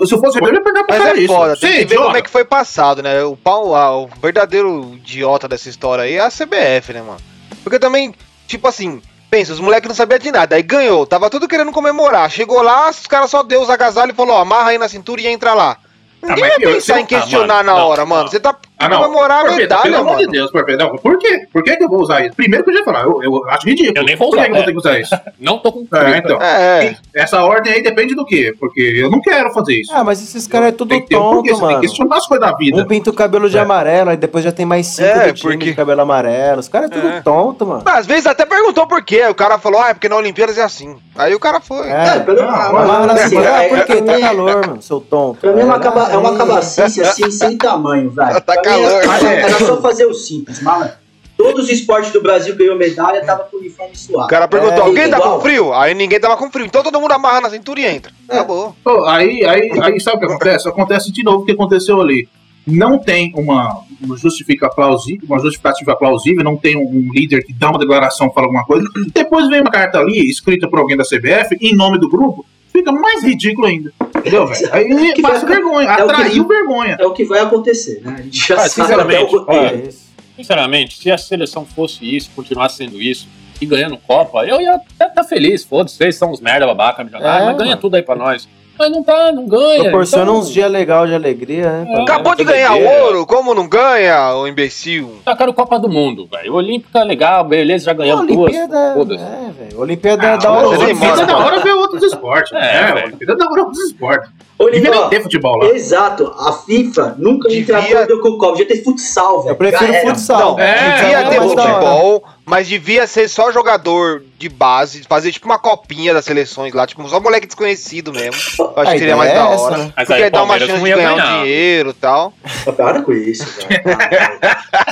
Se 0.06 0.14
eu 0.14 0.20
fosse 0.20 0.38
eu 0.40 0.46
ia 0.46 0.62
perguntar 0.62 0.84
pra 0.84 1.00
Mas 1.00 1.08
é 1.08 1.14
isso. 1.22 1.34
foda, 1.34 1.56
tem 1.58 1.70
é 1.70 1.72
que 1.74 1.78
ver 1.80 1.84
idiota. 1.86 2.06
como 2.06 2.18
é 2.18 2.22
que 2.22 2.30
foi 2.30 2.46
passado, 2.46 3.02
né? 3.02 3.24
O, 3.24 3.36
pau, 3.38 3.74
ah, 3.76 3.98
o 3.98 4.08
verdadeiro 4.22 4.94
idiota 4.96 5.48
dessa 5.48 5.70
história 5.70 6.04
aí 6.04 6.16
é 6.16 6.20
a 6.20 6.30
CBF, 6.30 6.94
né, 6.94 7.02
mano? 7.02 7.18
Porque 7.64 7.80
também, 7.80 8.14
tipo 8.46 8.68
assim, 8.68 9.02
pensa, 9.32 9.54
os 9.54 9.60
moleques 9.60 9.88
não 9.88 9.96
sabiam 9.96 10.20
de 10.20 10.32
nada, 10.32 10.56
aí 10.56 10.62
ganhou, 10.64 11.06
tava 11.08 11.30
tudo 11.30 11.48
querendo 11.48 11.72
comemorar. 11.72 12.30
Chegou 12.30 12.62
lá, 12.62 12.90
os 12.90 13.08
caras 13.08 13.32
só 13.32 13.42
deu 13.42 13.62
os 13.62 13.70
agasalhos 13.70 14.14
e 14.14 14.18
falou, 14.18 14.36
ó, 14.36 14.42
amarra 14.42 14.72
aí 14.72 14.78
na 14.78 14.90
cintura 14.90 15.22
e 15.22 15.28
entra 15.28 15.54
lá. 15.54 15.78
Ninguém 16.22 16.42
mas 16.42 16.56
vai 16.56 16.66
eu- 16.66 16.74
pensar 16.74 16.96
eu- 16.98 17.00
em 17.00 17.06
questionar 17.06 17.60
ah, 17.60 17.64
na 17.64 17.74
mano, 17.74 17.86
hora, 17.88 18.02
não, 18.02 18.08
mano. 18.08 18.24
não. 18.24 18.30
Você 18.32 18.40
tá 18.40 18.56
Ah, 18.80 18.90
não. 18.90 19.02
comemorar 19.04 19.40
a 19.40 19.42
Porpeta, 19.42 19.60
medalha, 19.62 19.82
pelo 19.84 19.96
amor 19.98 20.16
de 20.18 20.22
mano. 20.24 20.32
Deus, 20.32 20.52
Porpeta. 20.52 20.84
Não, 20.86 20.96
por 20.98 21.18
quê? 21.18 21.48
Por 21.52 21.64
que, 21.64 21.76
que 21.76 21.84
eu 21.84 21.90
vou 21.90 22.02
usar 22.02 22.26
isso? 22.26 22.36
Primeiro 22.36 22.64
que 22.64 22.70
eu 22.70 22.74
já 22.76 22.80
ia 22.80 22.86
falar, 22.86 23.02
eu, 23.04 23.22
eu 23.24 23.50
acho 23.50 23.68
ridículo. 23.68 23.98
Eu 23.98 24.04
nem 24.06 24.16
vou 24.16 24.30
Por 24.30 24.38
usar, 24.38 24.46
que, 24.46 24.52
que 24.52 24.52
eu 24.52 24.56
vou 24.56 24.64
é. 24.64 24.66
ter 24.66 24.72
que 24.72 24.78
usar 24.78 25.00
isso? 25.00 25.20
Não 25.40 25.58
tô 25.60 25.72
com 25.72 25.86
É, 25.96 26.18
então. 26.18 26.42
É, 26.42 26.96
Essa 27.14 27.44
ordem 27.44 27.74
aí 27.74 27.84
depende 27.84 28.16
do 28.16 28.26
quê? 28.26 28.54
Porque 28.60 28.80
eu 28.82 29.10
não 29.10 29.22
quero 29.22 29.52
fazer 29.54 29.74
isso. 29.82 29.92
Ah, 29.94 30.04
mas 30.04 30.22
esses 30.22 30.48
caras 30.48 30.70
é 30.70 30.72
tudo 30.72 30.90
tem 30.90 31.02
ter 31.06 31.16
um 31.16 31.20
tonto, 31.20 31.42
você 31.44 31.50
tem 31.50 31.56
que 31.60 31.62
mano. 31.66 31.82
questionar 31.82 32.18
as 32.18 32.28
coisas 32.28 32.48
da 32.50 32.56
vida. 32.56 32.82
Um 32.82 32.86
pinta 32.86 33.10
o 33.10 33.14
cabelo 33.14 33.50
de 33.50 33.58
É. 33.58 33.62
amarelo, 33.62 34.10
aí 34.12 34.18
depois 34.18 34.44
já 34.44 34.52
tem 34.52 34.66
mais 34.66 34.88
cinco 34.88 35.08
É, 35.08 35.28
do 35.28 35.34
time 35.34 35.54
porque- 35.54 35.66
de 35.66 35.74
cabelo 35.76 36.02
amarelo. 36.02 36.60
Os 36.60 36.68
caras 36.70 36.90
é 36.92 36.94
tudo 36.94 37.08
É. 37.08 37.22
tonto, 37.22 37.66
mano. 37.66 37.84
Às 37.86 38.06
vezes 38.06 38.26
até 38.28 38.46
perguntou 38.46 38.88
por 38.88 39.02
quê. 39.04 39.26
O 39.28 39.36
cara 39.36 39.58
falou, 39.60 39.82
ah, 39.82 39.90
é 39.90 39.94
porque 39.94 40.08
na 40.10 40.16
Olimpíadas 40.16 40.58
é 40.58 40.64
assim. 40.64 40.96
Aí 41.18 41.34
o 41.36 41.40
cara 41.40 41.60
foi. 41.60 41.88
É, 41.90 42.16
É, 42.16 42.20
pelo... 42.20 42.42
Ah, 42.42 42.68
ah, 42.70 43.06
mas- 43.08 43.22
assim, 43.26 43.38
é- 43.38 43.48
Ah, 43.48 43.70
por 43.70 43.86
quê? 43.86 43.94
é- 43.94 44.02
Tá 44.02 44.20
calor, 44.20 44.68
mano, 44.68 44.82
seu 44.82 45.00
tonto. 45.02 45.40
Pra 45.42 45.52
mim 45.52 45.62
é 45.62 45.64
uma, 45.66 45.76
é 45.76 45.78
aí. 45.78 46.38
cabacice 46.38 47.02
assim, 47.02 47.30
sem 47.32 47.58
tamanho, 47.58 48.10
velho. 48.10 48.42
Tá 48.42 48.62
calor. 48.70 49.04
era, 49.04 49.30
É. 49.34 49.42
era 49.42 49.60
só 49.60 49.82
fazer 49.82 50.06
o 50.06 50.14
simples, 50.14 50.62
mano. 50.62 50.90
Todos 51.38 51.64
os 51.66 51.70
esportes 51.70 52.12
do 52.12 52.22
Brasil 52.22 52.54
ganhou 52.58 52.76
medalha, 52.76 53.24
tava 53.26 53.46
com 53.46 53.56
o 53.56 53.60
uniforme 53.62 53.94
O 53.94 53.98
suado. 53.98 54.28
cara 54.30 54.46
perguntou, 54.46 54.78
É, 54.78 54.82
alguém 54.88 55.10
tá 55.10 55.22
com 55.22 55.40
frio? 55.40 55.74
Aí 55.74 55.94
ninguém 55.94 56.20
tava 56.20 56.36
com 56.36 56.52
frio. 56.52 56.66
Então 56.66 56.84
todo 56.84 57.00
mundo 57.00 57.14
amarra 57.14 57.40
na 57.40 57.50
cintura 57.50 57.80
e 57.80 57.86
entra. 57.86 58.12
Acabou. 58.28 58.76
Pô, 58.84 59.06
aí, 59.06 59.46
aí, 59.46 59.72
aí 59.82 60.00
sabe 60.02 60.18
o 60.18 60.20
que 60.20 60.26
acontece? 60.26 60.68
Acontece 60.68 61.12
de 61.14 61.24
novo 61.24 61.44
o 61.44 61.46
que 61.46 61.54
aconteceu 61.54 62.02
ali. 62.02 62.28
Não 62.68 63.00
tem 63.00 63.32
uma, 63.36 63.80
uma, 64.02 64.18
justifica 64.18 64.70
plausível, 64.70 65.26
uma 65.30 65.40
justificativa 65.40 65.96
plausível, 65.96 66.44
não 66.44 66.58
tem 66.58 66.76
um, 66.76 66.82
um 66.82 67.10
líder 67.14 67.44
que 67.46 67.54
dá 67.54 67.70
uma 67.70 67.80
declaração, 67.80 68.30
fala 68.34 68.48
alguma 68.48 68.66
coisa. 68.66 68.86
Depois 69.14 69.48
vem 69.48 69.62
uma 69.62 69.72
carta 69.72 69.98
ali, 69.98 70.30
escrita 70.30 70.68
por 70.68 70.78
alguém 70.80 70.98
da 70.98 71.04
CBF, 71.06 71.58
em 71.62 71.74
nome 71.74 71.98
do 71.98 72.10
grupo, 72.10 72.46
fica 72.80 72.92
mais 72.92 73.24
ridículo 73.24 73.68
ainda. 73.68 73.94
Entendeu, 74.18 74.48
velho? 74.48 74.70
Aí 74.74 75.22
passa 75.22 75.46
vai- 75.46 75.56
vergonha, 75.56 75.88
é 75.90 75.94
o 75.94 75.96
que- 75.96 76.02
atraiu 76.14 76.48
vergonha. 76.48 76.98
É 77.00 77.06
o 77.06 77.14
que 77.14 77.24
vai 77.26 77.40
acontecer, 77.40 78.02
né? 78.04 78.16
A 78.20 78.22
gente 78.22 78.48
já 78.48 78.56
Ah, 78.56 78.58
sabe 78.70 78.70
sinceramente, 78.72 79.36
olha, 79.48 79.90
Sinceramente, 80.36 80.98
se 80.98 81.12
a 81.12 81.18
seleção 81.18 81.66
fosse 81.66 82.16
isso, 82.16 82.32
continuasse 82.34 82.78
sendo 82.78 83.02
isso, 83.02 83.28
e 83.62 83.66
ganhando 83.66 83.98
Copa, 83.98 84.46
eu 84.46 84.62
ia 84.62 84.76
até 84.76 85.08
estar 85.08 85.24
feliz. 85.26 85.66
Foda-se, 85.66 85.98
vocês 85.98 86.16
são 86.16 86.32
uns 86.32 86.40
merda, 86.40 86.66
babaca, 86.66 87.04
milionário, 87.04 87.44
É, 87.44 87.46
mas 87.48 87.58
ganha 87.58 87.70
mano. 87.72 87.82
tudo 87.82 87.96
aí 87.96 88.02
pra 88.02 88.16
nós. 88.16 88.48
Mas 88.80 88.92
não 88.92 89.04
tá, 89.04 89.32
não 89.34 89.46
ganha. 89.46 89.82
Proporciona 89.84 90.24
então, 90.24 90.38
uns 90.38 90.50
dias 90.50 90.72
legais 90.72 91.10
de 91.10 91.16
alegria, 91.16 91.70
né? 91.70 91.86
pra- 91.92 92.04
Acabou 92.04 92.34
de 92.34 92.46
ganhar 92.46 92.74
ouro, 92.76 93.26
como 93.26 93.54
não 93.54 93.68
ganha, 93.68 94.34
ô 94.36 94.48
imbecil? 94.48 95.16
Tacaram 95.26 95.52
Copa 95.52 95.78
do 95.78 95.90
Mundo, 95.90 96.26
velho. 96.32 96.54
Olímpica, 96.54 97.04
legal, 97.04 97.44
beleza, 97.44 97.86
já 97.86 97.94
ganhamos 97.94 98.26
duas. 98.26 98.40
Olimpíada, 98.56 98.78
é, 98.78 99.52
velho. 99.52 99.80
Olimpíada 99.82 100.26
é 100.28 100.30
Ah, 100.34 100.38
da 100.38 100.52
hora. 100.52 100.68
Olimpíada 100.70 101.22
é 101.22 101.26
da 101.26 101.38
hora 101.38 101.60
ver 101.60 101.74
outros 101.74 102.04
esportes. 102.04 102.54
É, 102.54 102.58
É, 102.80 102.94
velho. 102.94 103.06
Olimpíada 103.08 103.34
é 103.34 103.36
da 103.36 103.46
hora 103.46 103.54
ver 103.56 103.62
outros 103.62 103.84
esportes. 103.84 104.30
Ô, 104.58 104.70
Devia 104.70 104.92
ter 105.08 105.22
futebol 105.24 105.58
lá. 105.58 105.70
Exato, 105.70 106.34
a 106.38 106.52
FIFA 106.52 107.16
nunca 107.18 107.48
Devia- 107.48 108.02
entrou 108.02 108.20
com 108.20 108.30
o 108.30 108.38
Copa, 108.38 108.58
devia 108.58 108.68
ter 108.76 108.84
futsal, 108.84 109.42
velho. 109.44 109.52
Eu 109.54 109.56
prefiro 109.56 109.94
Já 109.94 110.02
futsal. 110.02 110.52
Não, 110.58 110.60
É, 110.60 110.96
devia 111.02 111.18
é 111.20 111.30
ter 111.30 111.42
futebol, 111.42 112.24
mas 112.50 112.68
devia 112.68 113.06
ser 113.06 113.28
só 113.30 113.52
jogador 113.52 114.24
de 114.38 114.50
base, 114.50 115.04
fazer 115.08 115.32
tipo 115.32 115.46
uma 115.46 115.60
copinha 115.60 116.14
das 116.14 116.26
seleções 116.26 116.74
lá, 116.74 116.88
tipo 116.88 117.08
só 117.08 117.20
moleque 117.20 117.46
desconhecido 117.46 118.12
mesmo. 118.12 118.34
Eu 118.60 118.74
acho 118.76 118.90
A 118.90 118.94
que 118.94 119.00
seria 119.00 119.16
mais 119.16 119.32
é 119.32 119.36
da 119.36 119.50
essa, 119.52 119.64
hora. 119.64 119.78
né? 119.78 119.94
Mas 119.96 120.08
Porque 120.08 120.24
aí 120.24 120.30
dá 120.30 120.44
uma 120.44 120.60
chance 120.60 120.74
de 120.74 120.80
ganhar 120.80 120.96
ganhar. 121.16 121.38
um 121.40 121.44
dinheiro 121.44 121.90
e 121.92 121.94
tal. 121.94 122.34
Para 122.76 123.02
com 123.04 123.14
isso, 123.14 123.46
velho. 123.68 123.82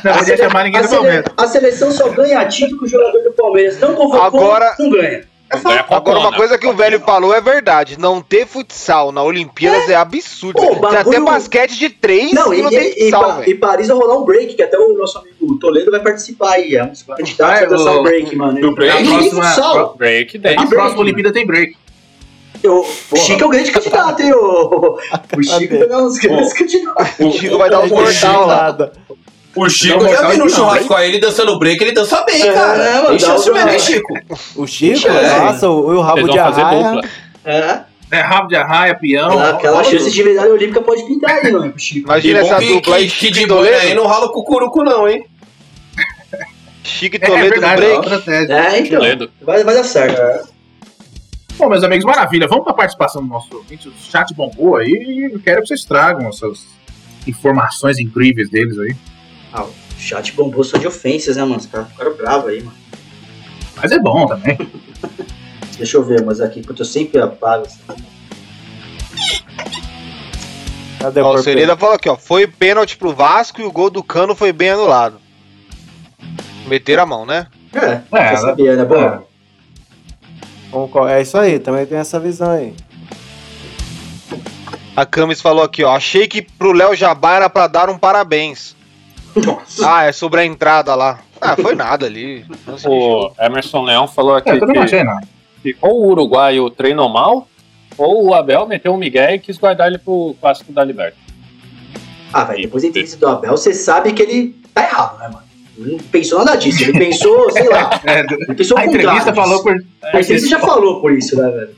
Não 0.03 0.13
podia 0.17 0.37
chamar 0.37 0.63
ninguém 0.65 0.81
do 0.81 0.89
Palmeiras. 0.89 1.25
a 1.35 1.47
seleção 1.47 1.91
só 1.91 2.09
ganha 2.09 2.45
título 2.45 2.79
que 2.79 2.85
o 2.85 2.87
jogador 2.87 3.23
do 3.23 3.31
Palmeiras 3.31 3.79
não 3.79 3.95
convocou, 3.95 4.21
Agora- 4.21 4.75
não 4.79 4.89
ganha. 4.91 5.23
Copa, 5.49 5.95
Agora, 5.95 6.19
uma 6.19 6.31
né? 6.31 6.37
coisa 6.37 6.57
que 6.57 6.67
o 6.67 6.73
velho 6.73 6.99
falou 6.99 7.33
é 7.33 7.39
verdade. 7.39 7.97
Não 7.97 8.21
ter 8.21 8.45
futsal 8.45 9.11
na 9.13 9.23
Olimpíadas 9.23 9.87
é, 9.89 9.95
absurdo. 9.95 10.59
Pô, 10.59 10.67
Tem 10.71 10.79
bagulho- 10.81 10.99
até 10.99 11.19
basquete 11.21 11.77
de 11.79 11.89
três 11.89 12.33
Não, 12.33 12.53
e 12.53 12.59
e, 12.59 12.61
não 12.63 12.69
tem 12.69 12.79
e, 12.79 12.89
e, 12.91 12.99
futsal, 13.05 13.23
Pa- 13.23 13.33
velho. 13.37 13.49
e 13.49 13.55
Paris 13.55 13.87
vai 13.87 13.97
rolar 13.97 14.17
um 14.17 14.25
break, 14.25 14.55
que 14.55 14.61
até 14.63 14.77
o 14.77 14.97
nosso 14.97 15.17
amigo 15.19 15.57
Toledo 15.59 15.89
vai 15.91 16.01
participar 16.01 16.51
aí. 16.55 16.75
É 16.75 16.83
um 16.83 16.89
dos 16.89 17.03
candidatos 17.03 17.61
Ah, 17.61 17.65
a 17.65 17.69
dançar 17.69 17.95
o- 17.95 18.03
break, 18.03 18.35
mano. 18.35 18.59
do 18.59 18.75
break, 18.75 18.93
E 18.93 18.97
a 18.97 19.01
nem 19.01 19.11
próxima- 19.29 19.43
futsal. 19.45 19.95
Break, 19.97 20.37
daí. 20.37 20.55
Próxima 20.67 21.01
Olimpíada 21.01 21.31
tem 21.31 21.45
break. 21.45 21.75
Eu- 22.63 22.85
O 23.11 23.15
Chico 23.15 23.43
é 23.43 23.45
o 23.45 23.49
grande 23.49 23.71
candidato, 23.71 24.19
hein? 24.21 24.33
O, 24.33 24.97
o 25.37 25.43
Chico 25.43 25.77
pegar 25.79 25.99
uns 25.99 26.17
grandes 26.17 26.53
candidatos. 26.53 27.19
O 27.19 27.31
Chico 27.31 27.57
vai 27.57 27.69
dar 27.69 27.79
um 27.81 27.87
mortal 27.87 28.47
lá. 28.47 28.91
O 29.57 29.69
Chico, 29.69 29.97
Não, 30.03 30.07
eu 30.09 30.15
já 30.15 30.27
vi 30.29 30.37
no 30.37 30.43
não, 30.45 30.49
churrasco 30.49 30.87
com 30.87 30.99
ele 30.99 31.19
dançando 31.19 31.57
break, 31.59 31.83
ele 31.83 31.91
dança 31.93 32.23
bem, 32.25 32.41
É, 32.47 32.53
cara. 32.53 33.01
mano, 33.03 33.17
dá 33.17 33.19
chance 33.19 33.49
um- 33.49 33.53
mesmo, 33.53 33.69
hein, 33.69 33.79
Chico? 33.79 34.13
O 34.55 34.67
Chico, 34.67 35.07
É. 35.07 35.39
nossa, 35.39 35.69
o, 35.69 35.95
o 35.97 36.01
rabo 36.01 36.27
de 36.29 36.37
arraia. 36.37 36.83
dupla. 36.93 37.09
É, 37.43 37.79
É 38.11 38.21
rabo 38.21 38.47
de 38.47 38.55
arraia, 38.55 38.95
peão. 38.95 39.27
aquela, 39.31 39.49
aquela 39.49 39.83
chance 39.83 39.97
tudo. 39.97 40.11
de 40.11 40.23
medalha 40.23 40.51
olímpica 40.51 40.81
pode 40.81 41.03
pintar 41.03 41.31
aí, 41.43 41.51
mano, 41.51 41.73
Chico. 41.77 42.07
Imagina 42.07 42.39
essa 42.39 42.59
dupla 42.59 42.95
aí, 42.97 43.09
que, 43.09 43.31
de 43.31 43.45
boa 43.47 43.65
aí 43.67 43.93
não 43.95 44.05
rala 44.07 44.25
o 44.27 44.31
cucuruco, 44.31 44.83
não, 44.83 45.07
hein? 45.09 45.25
Chico 46.83 47.15
e 47.15 47.19
É, 47.21 47.25
Toledo 47.25 47.43
no 47.45 47.51
verdade, 47.51 47.81
break. 47.81 48.25
tese. 48.25 48.51
É, 48.51 48.79
então. 48.79 48.99
Toledo. 48.99 49.31
Vai, 49.41 49.63
vai 49.63 49.75
dar 49.75 49.83
certo. 49.83 50.49
Bom, 51.57 51.67
meus 51.69 51.83
amigos, 51.83 52.05
maravilha. 52.05 52.47
Vamos 52.47 52.63
para 52.63 52.73
a 52.73 52.75
participação 52.77 53.21
do 53.21 53.27
nosso 53.27 53.53
ouvinte. 53.57 53.89
O 53.89 53.93
chat 54.09 54.33
bombou 54.33 54.77
aí 54.77 54.89
e 54.91 55.33
eu 55.33 55.39
quero 55.39 55.61
que 55.61 55.67
vocês 55.67 55.83
tragam 55.83 56.29
essas 56.29 56.65
informações 57.27 57.99
incríveis 57.99 58.49
deles 58.49 58.77
aí. 58.79 58.95
Ah, 59.57 59.63
o 59.63 59.73
chat 59.97 60.31
bombou 60.33 60.63
só 60.63 60.77
de 60.77 60.85
ofensas, 60.85 61.35
né, 61.35 61.43
mano? 61.43 61.57
Os 61.57 61.65
caras 61.65 61.89
ficaram 61.89 62.15
bravos 62.15 62.49
aí, 62.49 62.61
mano. 62.61 62.77
Mas 63.75 63.91
é 63.91 63.99
bom 63.99 64.27
também. 64.27 64.57
Deixa 65.77 65.97
eu 65.97 66.03
ver, 66.03 66.23
mas 66.23 66.39
aqui, 66.39 66.61
porque 66.61 66.81
eu 66.81 66.85
sempre 66.85 67.19
apago. 67.19 67.65
assim. 67.65 67.79
Cadê 70.99 71.21
Ó, 71.21 71.33
o? 71.33 71.37
Sereda 71.39 71.75
falou 71.75 71.95
aqui, 71.95 72.09
ó. 72.09 72.15
Foi 72.15 72.47
pênalti 72.47 72.97
pro 72.97 73.13
Vasco 73.13 73.61
e 73.61 73.63
o 73.63 73.71
gol 73.71 73.89
do 73.89 74.03
Cano 74.03 74.35
foi 74.35 74.51
bem 74.51 74.71
anulado. 74.71 75.19
Meteram 76.67 77.03
a 77.03 77.05
mão, 77.05 77.25
né? 77.25 77.47
É, 77.73 78.01
É, 78.11 78.35
você 78.35 78.41
sabia, 78.41 78.75
né? 78.75 78.85
Bom, 78.85 79.27
Concordo. 80.71 81.09
É 81.09 81.21
isso 81.21 81.37
aí, 81.37 81.59
também 81.59 81.85
tem 81.85 81.97
essa 81.97 82.19
visão 82.19 82.51
aí. 82.51 82.73
A 84.95 85.05
Camis 85.05 85.39
falou 85.39 85.63
aqui, 85.63 85.83
ó. 85.83 85.95
Achei 85.95 86.27
que 86.27 86.41
pro 86.41 86.71
Léo 86.71 86.95
Jabá 86.95 87.35
era 87.35 87.49
pra 87.49 87.67
dar 87.67 87.89
um 87.89 87.97
parabéns. 87.97 88.75
Nossa. 89.35 89.89
Ah, 89.95 90.03
é 90.05 90.11
sobre 90.11 90.41
a 90.41 90.45
entrada 90.45 90.93
lá. 90.95 91.19
Ah, 91.39 91.55
foi 91.55 91.75
nada 91.75 92.05
ali. 92.05 92.45
O 92.85 93.31
Emerson 93.39 93.83
Leão 93.83 94.07
falou 94.07 94.35
aqui 94.35 94.49
É, 94.49 94.53
eu 94.55 94.59
também 94.59 94.75
não 94.75 94.81
que, 94.81 94.93
achei 94.95 95.03
nada. 95.03 95.27
que 95.61 95.75
ou 95.81 96.01
o 96.05 96.07
uruguaio 96.09 96.69
treinou 96.69 97.07
mal, 97.09 97.47
ou 97.97 98.27
o 98.27 98.33
Abel 98.33 98.67
meteu 98.67 98.93
um 98.93 98.97
Miguel 98.97 99.35
e 99.35 99.39
quis 99.39 99.57
guardar 99.57 99.87
ele 99.87 99.97
pro 99.99 100.35
clássico 100.41 100.71
da 100.71 100.83
Liberta. 100.83 101.17
Ah, 102.33 102.43
velho, 102.43 102.63
depois 102.63 102.83
da 102.83 102.89
entrevista 102.89 103.17
do 103.17 103.27
Abel, 103.27 103.51
você 103.55 103.73
sabe 103.73 104.11
que 104.13 104.21
ele 104.21 104.55
tá 104.73 104.83
errado, 104.83 105.19
né, 105.19 105.27
mano? 105.29 105.47
Ele 105.77 105.91
não 105.91 105.99
pensou 105.99 106.39
nada 106.39 106.57
disso. 106.57 106.83
Ele 106.83 106.97
pensou, 106.97 107.51
sei 107.51 107.69
lá. 107.69 107.89
É, 108.03 108.19
Ele 108.21 108.55
pensou 108.55 108.77
a 108.77 108.85
entrevista 108.85 109.33
falou 109.33 109.63
disso. 109.63 109.63
por. 109.63 110.07
A 110.13 110.19
entrevista 110.19 110.49
já 110.49 110.59
falou 110.59 110.99
por 111.01 111.11
isso, 111.13 111.39
né, 111.39 111.49
velho? 111.51 111.75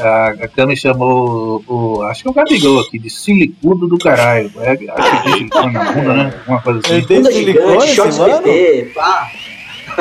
A, 0.00 0.28
a 0.44 0.48
Cami 0.48 0.76
chamou 0.76 1.62
o, 1.66 1.96
o- 1.98 2.02
Acho 2.02 2.22
que 2.22 2.28
é 2.28 2.30
o 2.30 2.34
Gabigol 2.34 2.80
aqui, 2.80 2.98
de 2.98 3.10
silicudo 3.10 3.86
do 3.88 3.98
caralho. 3.98 4.50
É, 4.58 4.70
acho 4.72 4.78
que 4.78 5.22
tem 5.24 5.32
silicone 5.34 5.72
na 5.72 5.92
bunda, 5.92 6.14
né? 6.14 6.40
Uma 6.46 6.60
coisa 6.62 6.80
assim. 6.80 6.94
Ele 6.94 7.06
tem 7.06 7.16
Bunda 7.18 7.32
silicone, 7.32 7.96
mano? 7.96 8.42
PT, 8.42 8.90
pá. 8.94 9.30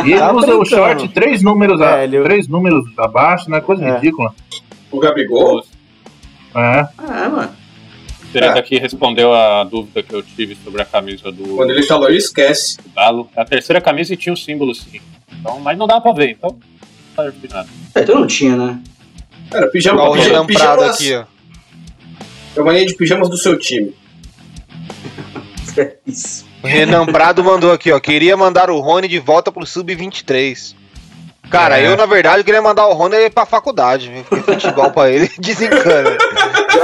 E 0.05 0.11
ele 0.11 0.19
Tá 0.19 0.31
usa 0.33 0.55
o 0.55 0.65
short 0.65 1.07
três 1.09 1.41
números, 1.41 1.81
a- 1.81 1.99
É, 1.99 2.03
ele- 2.03 2.21
três 2.23 2.47
números 2.47 2.85
abaixo, 2.97 3.49
né? 3.49 3.59
Coisa 3.61 3.83
É. 3.85 3.95
ridícula. 3.95 4.33
O 4.91 4.99
Gabigol? 4.99 5.61
É. 6.55 6.87
Ah, 6.97 7.29
mano. 7.29 7.49
Sereda 8.31 8.59
aqui 8.59 8.77
respondeu 8.77 9.33
a 9.33 9.63
dúvida 9.63 10.03
que 10.03 10.13
eu 10.13 10.21
tive 10.21 10.55
sobre 10.63 10.81
a 10.81 10.85
camisa 10.85 11.31
do, 11.31 11.43
Quando 11.55 11.71
ele 11.71 11.83
falou, 11.83 12.09
ele 12.09 12.17
esquece. 12.17 12.77
do 12.77 12.89
Galo. 12.93 13.29
É 13.35 13.41
A 13.41 13.45
terceira 13.45 13.79
camisa 13.81 14.13
e 14.13 14.17
tinha 14.17 14.33
o 14.33 14.37
símbolo, 14.37 14.75
sim. 14.75 14.99
Então, 15.39 15.59
mas 15.61 15.77
não 15.77 15.87
dá 15.87 15.99
pra 16.01 16.11
ver, 16.11 16.31
então 16.31 16.55
não 17.17 17.31
de 17.31 17.47
nada. 17.49 17.67
É, 17.95 18.01
então 18.01 18.19
não 18.19 18.27
tinha, 18.27 18.55
né? 18.55 18.79
Cara, 19.51 19.67
pijama, 19.67 19.95
Igual 20.01 20.11
o 20.11 20.15
pijama, 20.15 20.33
Renan 20.33 20.45
Prado 20.45 20.77
pijamas, 20.81 20.95
aqui, 20.95 21.15
ó. 21.15 21.23
é 22.55 22.61
uma 22.61 22.73
linha 22.73 22.85
de 22.85 22.93
pijamas 22.95 23.29
do 23.29 23.37
seu 23.37 23.57
time. 23.57 23.93
É 25.77 25.95
isso. 26.07 26.43
O 26.63 26.65
Renan 26.67 27.05
Prado 27.05 27.43
mandou 27.43 27.71
aqui, 27.71 27.91
ó. 27.91 27.99
Queria 27.99 28.35
mandar 28.35 28.71
o 28.71 28.79
Rony 28.79 29.07
de 29.07 29.19
volta 29.19 29.51
pro 29.51 29.63
Sub-23. 29.63 30.73
Cara, 31.51 31.79
É. 31.79 31.85
eu, 31.85 31.95
na 31.95 32.07
verdade, 32.07 32.43
queria 32.43 32.63
mandar 32.63 32.87
o 32.87 32.93
Rony 32.93 33.29
pra 33.29 33.45
faculdade, 33.45 34.09
viu? 34.09 34.23
Porque 34.23 34.53
futebol 34.53 34.89
pra 34.89 35.11
ele 35.11 35.29
desencana. 35.37 36.17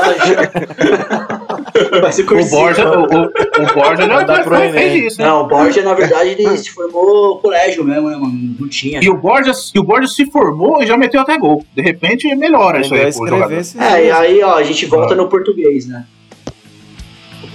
Vai 2.01 2.11
ser 2.11 2.23
O. 2.23 2.45
Borja, 2.49 2.87
o, 2.87 3.01
o, 3.03 3.05
o 3.05 3.73
Borja 3.73 4.05
não, 4.07 4.25
Dá 4.25 4.39
pro 4.41 4.51
não 4.51 4.59
fez 4.71 4.75
Enem. 4.75 5.07
isso. 5.07 5.19
né? 5.19 5.27
Não, 5.27 5.41
o 5.41 5.47
Borja, 5.47 5.81
na 5.81 5.93
verdade, 5.93 6.29
ele 6.29 6.57
se 6.57 6.69
formou 6.69 7.39
colégio 7.39 7.83
mesmo, 7.83 8.09
né, 8.09 8.15
mano? 8.15 8.55
Não 8.59 8.69
tinha. 8.69 8.99
E 9.01 9.09
o 9.09 9.17
Borja, 9.17 9.51
e 9.73 9.79
o 9.79 9.83
Borja 9.83 10.07
se 10.07 10.25
formou 10.27 10.83
e 10.83 10.85
já 10.87 10.95
meteu 10.97 11.21
até 11.21 11.37
gol. 11.37 11.65
De 11.75 11.81
repente 11.81 12.33
melhora 12.35 12.81
isso 12.81 12.93
aí 12.93 13.11
pro 13.11 13.27
jogador. 13.27 13.53
É, 13.53 14.05
e 14.05 14.11
aí, 14.11 14.43
ó, 14.43 14.55
a 14.55 14.63
gente 14.63 14.85
volta 14.85 15.15
no 15.15 15.27
português, 15.27 15.87
né? 15.87 16.05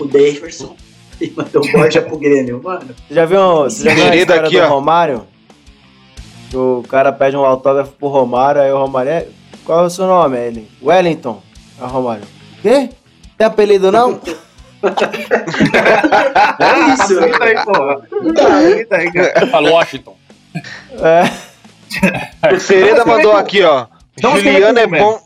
O 0.01 0.05
Daverson 0.05 0.77
e 1.21 1.33
mandou 1.37 1.65
o 1.65 1.73
Borja 1.73 2.03
pro 2.03 2.19
Grêmio, 2.19 2.61
mano. 2.63 2.87
Você 3.09 3.15
já 3.15 3.25
viu, 3.25 3.41
você 3.65 3.85
já 3.85 3.95
viu 3.95 4.03
a 4.03 4.07
Querido 4.11 4.23
história 4.33 4.47
aqui, 4.47 4.57
do 4.61 4.65
ó. 4.65 4.69
Romário? 4.69 5.23
O 6.55 6.83
cara 6.89 7.13
pede 7.13 7.37
um 7.37 7.45
autógrafo 7.45 7.93
pro 7.93 8.09
Romário, 8.09 8.63
aí 8.63 8.73
o 8.73 8.79
Romário 8.79 9.11
é... 9.13 9.27
Qual 9.65 9.81
é 9.85 9.87
o 9.87 9.91
seu 9.91 10.07
nome? 10.07 10.39
Ele, 10.39 10.67
Wellington. 10.83 11.43
Aí 11.79 11.87
o 11.87 11.91
Romário, 11.91 12.25
quê? 12.63 12.91
Tem 13.37 13.47
apelido 13.47 13.93
não? 13.93 14.21
É 16.61 16.93
isso? 16.93 17.21
Facilita 17.21 17.45
aí, 17.45 17.65
porra. 17.65 17.97
Né? 17.97 18.35
Facilita 18.35 18.97
aí, 18.97 19.13
cara. 19.13 19.47
Fala 19.47 19.71
Washington. 19.71 20.17
É. 21.01 22.55
O 22.55 22.61
Sereda 22.61 23.05
mandou 23.05 23.33
aqui, 23.33 23.63
ó. 23.63 23.87
Então 24.17 24.37
Juliano 24.37 24.79
é 24.79 24.87
bom. 24.87 25.21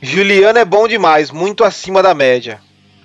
Juliano 0.00 0.58
é 0.58 0.64
bom 0.64 0.88
demais, 0.88 1.30
muito 1.30 1.62
acima 1.62 2.02
da 2.02 2.14
média. 2.14 2.60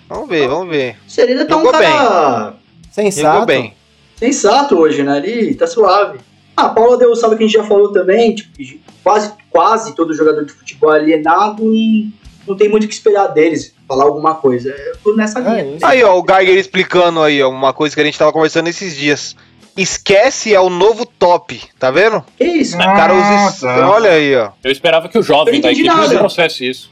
Vamos 0.09 0.29
ver, 0.29 0.47
vamos 0.47 0.69
ver. 0.69 0.97
O 1.05 1.11
Serena 1.11 1.45
tá 1.45 1.57
um 1.57 1.69
cara 1.69 2.55
Sensato. 2.91 3.33
Jogou 3.33 3.45
bem. 3.45 3.75
sensato 4.15 4.77
hoje, 4.79 5.03
né? 5.03 5.17
Ali 5.17 5.53
tá 5.53 5.67
suave. 5.67 6.19
Ah, 6.55 6.63
a 6.63 6.69
Paula 6.69 6.97
deu 6.97 7.11
o 7.11 7.15
salve 7.15 7.37
que 7.37 7.43
a 7.43 7.47
gente 7.47 7.55
já 7.55 7.63
falou 7.63 7.91
também. 7.91 8.33
Tipo, 8.33 8.81
quase, 9.03 9.31
quase 9.51 9.95
todo 9.95 10.15
jogador 10.15 10.43
de 10.43 10.51
futebol 10.51 10.91
é 10.95 10.99
alienado 10.99 11.71
e 11.71 12.11
não 12.47 12.55
tem 12.55 12.69
muito 12.69 12.85
o 12.85 12.87
que 12.87 12.93
esperar 12.93 13.27
deles 13.27 13.73
falar 13.87 14.05
alguma 14.05 14.35
coisa. 14.35 14.69
Eu 14.69 14.97
tô 14.97 15.15
nessa 15.15 15.39
linha. 15.39 15.59
É 15.61 15.75
isso. 15.75 15.85
Aí, 15.85 16.03
ó, 16.03 16.17
o 16.19 16.25
Geiger 16.27 16.57
explicando 16.57 17.21
aí, 17.21 17.41
ó, 17.43 17.49
uma 17.49 17.73
coisa 17.73 17.93
que 17.95 18.01
a 18.01 18.05
gente 18.05 18.17
tava 18.17 18.31
conversando 18.31 18.67
esses 18.67 18.95
dias. 18.95 19.35
Esquece 19.75 20.53
é 20.55 20.59
o 20.59 20.69
novo 20.71 21.05
top, 21.05 21.61
tá 21.77 21.91
vendo? 21.91 22.23
Que 22.35 22.45
isso? 22.45 22.75
O 22.75 22.79
cara 22.79 23.13
usa. 23.13 23.49
es- 23.49 23.59
tá. 23.59 23.89
Olha 23.91 24.09
aí, 24.11 24.35
ó. 24.35 24.49
Eu 24.63 24.71
esperava 24.71 25.07
que 25.07 25.17
o 25.19 25.21
jovem 25.21 25.61
da 25.61 25.71
equipe 25.71 25.87
nada. 25.87 26.07
não 26.07 26.17
trouxesse 26.17 26.67
isso. 26.67 26.91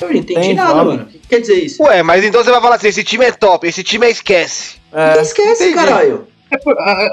Eu 0.00 0.08
não 0.08 0.16
entendi 0.16 0.40
Tem 0.40 0.54
nada, 0.54 0.84
mano. 0.84 1.02
O 1.04 1.06
que 1.06 1.18
quer 1.20 1.40
dizer 1.40 1.54
isso? 1.54 1.82
Ué, 1.84 2.02
mas 2.02 2.24
então 2.24 2.42
você 2.44 2.50
vai 2.50 2.60
falar 2.60 2.74
assim: 2.76 2.88
esse 2.88 3.02
time 3.04 3.24
é 3.24 3.32
top, 3.32 3.66
esse 3.66 3.82
time 3.82 4.06
é 4.06 4.10
esquece. 4.10 4.76
É. 4.92 5.20
Esquece, 5.22 5.70
entendi. 5.70 5.74
caralho. 5.74 6.26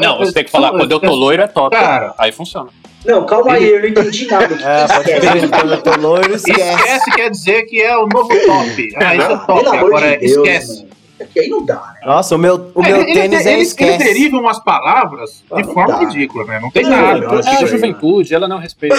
Não, 0.02 0.18
você 0.18 0.34
tem 0.34 0.44
que 0.44 0.52
falar, 0.52 0.72
quando 0.72 0.91
eu 0.91 0.99
tô 0.99 1.14
loiro 1.16 1.41
é 1.41 1.48
top. 1.48 1.74
Cara. 1.74 2.14
Aí 2.18 2.32
funciona. 2.32 2.70
Não, 3.06 3.26
calma 3.26 3.54
aí, 3.54 3.70
eu 3.72 3.80
não 3.82 3.88
entendi 3.88 4.28
nada. 4.28 4.54
O 4.54 4.58
que 4.58 4.64
É, 4.64 4.88
pode 4.88 5.10
esquece? 5.12 5.78
tô 5.84 5.96
loiro, 6.02 6.36
esquece. 6.36 6.62
Esquece 6.62 7.12
quer 7.12 7.30
dizer 7.32 7.64
que 7.64 7.82
é 7.82 7.96
o 7.98 8.08
novo 8.08 8.28
top. 8.30 8.90
Ah, 8.98 9.16
isso 9.16 9.32
é 9.32 9.38
top. 9.38 9.68
Agora 9.78 10.12
de 10.12 10.18
Deus, 10.28 10.32
esquece. 10.48 10.76
mano. 10.84 10.90
Aqui 11.22 11.40
aí 11.42 11.50
não 11.50 11.66
dá, 11.66 11.76
né? 11.76 12.00
Nossa, 12.06 12.36
o 12.36 12.38
meu, 12.38 12.72
o 12.74 12.82
É, 12.84 12.88
meu 12.90 13.02
ele- 13.02 13.14
tênis 13.14 13.46
ele, 13.46 13.60
é 13.60 13.62
esquece. 13.62 13.90
Ele 13.96 14.04
deriva 14.04 14.38
umas 14.38 14.60
palavras 14.64 15.44
Ah, 15.52 15.62
de 15.62 15.74
forma 15.74 15.94
dá. 15.94 16.00
ridícula, 16.00 16.46
né? 16.46 16.60
Não 16.62 16.72
tem 16.72 16.84
Não, 16.84 16.90
nada. 16.92 17.20
não, 17.20 17.40
É 17.40 17.46
a 17.48 17.60
aí, 17.60 17.66
juventude, 17.68 18.34
ela 18.34 18.48
não 18.48 18.58
respeita. 18.58 18.96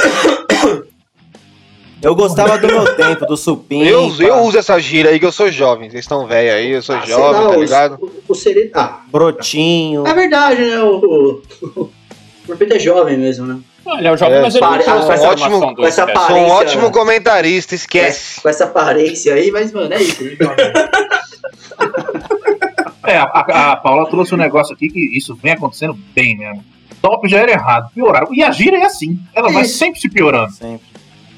Eu 2.03 2.15
gostava 2.15 2.57
do 2.59 2.67
meu 2.67 2.97
tempo, 2.97 3.27
do 3.27 3.37
supim. 3.37 3.83
Eu, 3.85 4.11
eu 4.21 4.37
uso 4.43 4.57
essa 4.59 4.79
gíria 4.79 5.11
aí 5.11 5.19
que 5.19 5.25
eu 5.27 5.33
sou 5.33 5.51
jovem. 5.53 5.91
Vocês 5.91 6.05
estão 6.05 6.27
velhos 6.27 6.55
aí, 6.55 6.71
eu 6.71 6.83
sou 6.83 6.97
Ah, 6.97 7.05
jovem, 7.07 7.41
lá, 7.43 7.49
tá 7.51 7.57
o- 7.59 7.63
ligado? 7.63 7.99
O, 8.01 8.33
o 8.33 8.35
Serena. 8.35 8.71
Ah, 8.75 9.01
Brotinho. 9.11 10.07
é 10.07 10.15
verdade, 10.15 10.63
né? 10.63 10.83
O, 10.83 11.43
o, 11.63 11.91
o 12.53 12.57
Porpeta 12.57 12.77
é 12.77 12.79
jovem 12.79 13.17
mesmo, 13.19 13.47
né? 13.47 13.59
Ele 13.99 14.09
é 14.09 14.13
o 14.13 14.17
jovem, 14.17 14.39
É, 14.39 14.43
mas 14.43 14.55
ele 14.55 14.65
pare- 14.65 14.83
essa 14.83 15.29
ótimo- 15.29 15.61
do 15.61 15.75
com 15.77 15.85
essa. 15.87 16.03
Sou 16.03 16.07
um 16.15 16.17
Aparência- 16.19 16.53
ótimo 16.55 16.91
comentarista, 16.93 17.75
esquece. 17.75 18.41
Com 18.41 18.49
essa 18.49 18.65
aparência 18.65 19.35
aí, 19.35 19.51
mas, 19.51 19.73
mano, 19.73 19.93
é 19.93 20.03
isso. 20.03 20.23
joga. 20.37 20.91
É, 23.07 23.17
a, 23.17 23.25
a- 23.25 23.73
a 23.73 23.77
Paula 23.77 24.09
trouxe 24.09 24.35
um 24.35 24.39
negócio 24.39 24.75
aqui 24.75 24.89
que 24.89 25.17
isso 25.17 25.35
vem 25.35 25.53
acontecendo 25.53 25.99
bem 26.15 26.37
mesmo. 26.37 26.65
Top 27.01 27.27
já 27.29 27.39
era 27.39 27.51
errado, 27.53 27.91
pioraram. 27.95 28.29
E 28.33 28.43
a 28.43 28.51
gira 28.51 28.77
é 28.77 28.85
assim. 28.85 29.19
Ela 29.35 29.51
vai 29.51 29.65
sempre 29.65 29.99
se 30.01 30.09
piorando. 30.09 30.53
Sempre. 30.53 30.87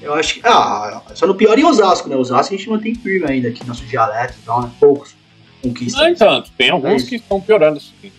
Eu 0.01 0.12
acho 0.14 0.34
que. 0.34 0.40
Ah, 0.44 1.01
só 1.14 1.26
no 1.26 1.34
pior 1.36 1.56
em 1.59 1.64
Osasco, 1.64 2.09
né? 2.09 2.16
Osasco 2.16 2.52
a 2.52 2.56
gente 2.56 2.68
mantém 2.68 2.94
firme 2.94 3.24
ainda 3.30 3.48
aqui, 3.48 3.64
nosso 3.66 3.84
dialeto 3.84 4.34
e 4.43 4.44
tal, 4.44 4.62
né? 4.62 4.70
Poucos 4.80 5.14
conquistas. 5.62 6.02
No 6.02 6.09
entanto, 6.09 6.51
tem 6.59 6.68
É 6.68 6.72
alguns 6.72 7.02
isso. 7.02 7.06
que 7.10 7.16
estão 7.16 7.40
piorando. 7.40 7.80
sim. 7.80 8.10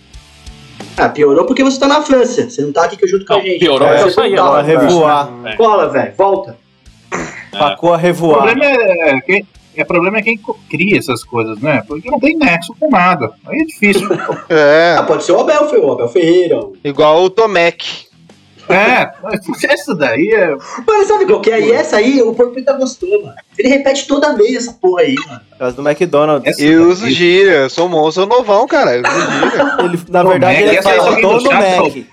Ah, 0.98 1.10
piorou 1.10 1.46
porque 1.46 1.64
você 1.64 1.80
tá 1.80 1.88
na 1.88 2.02
França. 2.02 2.50
Você 2.50 2.62
não 2.62 2.72
tá 2.72 2.86
aqui 2.86 2.98
junto 3.08 3.26
com 3.26 3.34
Não, 3.34 3.40
a 3.42 3.44
gente. 3.44 3.60
piorou, 3.60 3.88
eu 3.88 4.10
saí 4.12 4.36
tá 4.36 4.42
agora, 4.44 4.58
lá 4.58 4.64
na 4.64 4.70
França. 4.70 4.86
revoar. 4.88 5.30
É. 5.46 5.56
Cola, 5.56 5.90
velho. 5.90 6.14
Volta. 6.18 6.58
Pacou 7.52 7.92
a 7.92 7.94
O 7.94 7.98
revoar. 8.00 8.44
problema 8.44 8.66
é, 8.66 9.22
quem, 9.22 9.48
é 9.76 9.84
problema 9.84 10.18
é 10.18 10.22
quem 10.22 10.40
cria 10.70 10.98
essas 10.98 11.24
coisas, 11.24 11.60
né? 11.60 11.84
Porque 11.88 12.10
não 12.10 12.20
tem 12.20 12.36
nexo 12.38 12.76
com 12.80 12.90
nada. 12.90 13.32
Aí 13.46 13.60
é 13.60 13.66
difícil. 13.66 14.08
É, 14.50 14.96
Ah, 14.98 15.04
pode 15.04 15.24
ser 15.24 15.32
o 15.34 15.40
Abel, 15.40 15.68
foi 15.70 15.80
o 15.80 15.92
Abel 15.92 16.08
Ferreira. 16.08 16.60
o- 16.60 16.76
igual 16.84 17.24
o 17.24 17.30
Tomec. 17.30 18.06
É, 18.70 19.12
mas 19.22 19.64
essa 19.64 19.94
daí 19.96 20.30
é. 20.34 20.48
Mano, 20.88 21.06
sabe 21.08 21.26
qual 21.26 21.42
que 21.42 21.52
é? 21.52 21.60
E 21.60 21.72
essa 21.72 21.98
aí, 21.98 22.22
o 22.22 22.34
Porpeta 22.34 22.74
gostou, 22.74 23.22
mano. 23.24 23.36
Ele 23.58 23.68
repete 23.70 24.08
toda 24.08 24.36
vez 24.36 24.56
essa 24.56 24.74
porra 24.74 25.02
aí, 25.02 25.16
mano. 25.28 25.42
Por 25.52 25.58
causa 25.58 25.76
do 25.76 25.88
McDonald's. 25.88 26.48
Essa 26.50 26.64
Eu 26.64 26.90
uso 26.90 27.10
gíria, 27.10 27.52
eu 27.52 27.70
sou 27.70 27.90
monstro, 27.90 28.24
eu 28.24 28.28
sou 28.30 28.38
novão, 28.40 28.68
cara. 28.68 28.96
Eu 28.96 29.04
uso 29.04 29.32
gíria. 29.32 29.76
Ele, 29.86 30.00
na 30.10 30.24
Ô, 30.24 30.28
verdade, 30.30 30.62
Mac, 30.64 30.74
ele 30.74 30.82
fala, 30.82 31.08
alguém 31.08 31.22
tô 31.22 31.28
do 31.30 31.34
no 31.36 31.42
chat 31.52 31.54
Mac. 31.82 32.06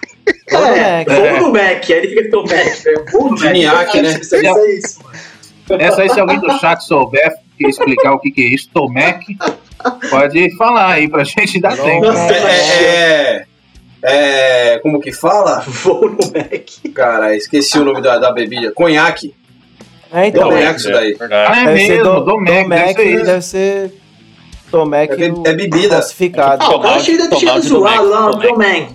Tô 0.48 0.58
no 0.58 0.66
É, 0.66 0.98
Mac. 0.98 1.08
vamos 1.08 1.40
no 1.42 1.52
Mac. 1.52 1.62
Aí 1.90 1.92
ele 1.92 2.08
fica 2.08 2.30
tão 2.30 2.42
Mac, 2.42 2.82
velho. 2.82 3.04
Vamos 3.12 3.24
no 3.24 3.30
Mac. 3.30 3.38
Geniac, 3.40 4.02
né? 4.02 4.08
Isso 4.20 4.34
é 4.36 4.74
isso, 4.74 5.00
mano. 5.02 5.80
Essa 5.82 6.02
aí, 6.02 6.10
se 6.10 6.18
alguém 6.20 6.40
do 6.40 6.50
chat 6.58 6.80
souber 6.84 7.32
explicar 7.60 8.12
o 8.14 8.18
que, 8.18 8.30
que 8.30 8.40
é 8.42 8.54
isso, 8.54 8.68
Tomec, 8.72 9.24
pode 10.10 10.56
falar 10.56 10.92
aí 10.94 11.08
pra 11.08 11.22
gente 11.24 11.60
dar 11.60 11.76
tempo. 11.76 12.06
Nossa, 12.06 12.32
É, 12.34 12.82
é, 12.84 13.44
é, 14.02 14.78
Como 14.78 15.00
que 15.00 15.12
fala? 15.12 15.60
Vou 15.66 16.10
no 16.10 16.16
Mac. 16.16 16.92
Cara, 16.94 17.36
esqueci 17.36 17.78
o 17.78 17.84
nome 17.84 18.00
da, 18.00 18.18
da 18.18 18.32
bebida. 18.32 18.72
Conhaque. 18.72 19.34
É, 20.12 20.26
então. 20.26 20.48
Deve 20.48 20.76
isso 20.76 20.90
daí. 20.90 21.14
verdade. 21.14 21.52
Ah, 21.52 21.70
é 21.70 21.74
mesmo, 21.74 22.04
do, 22.04 22.20
Domec, 22.20 22.62
Domec, 22.64 22.94
deve 22.96 23.22
deve 23.22 23.42
ser 23.42 23.94
Tomec 24.70 25.22
É 25.22 25.26
é 25.26 25.52
bebida. 25.54 25.88
classificado. 25.88 26.64
Ah, 26.64 26.76
o 26.76 26.80
cara 26.80 26.98
chega, 26.98 27.36
chega 27.36 27.60
zoado 27.60 28.10
Mac, 28.10 28.10
lá, 28.10 28.30
do 28.30 28.48
no 28.48 28.58
Mac. 28.58 28.90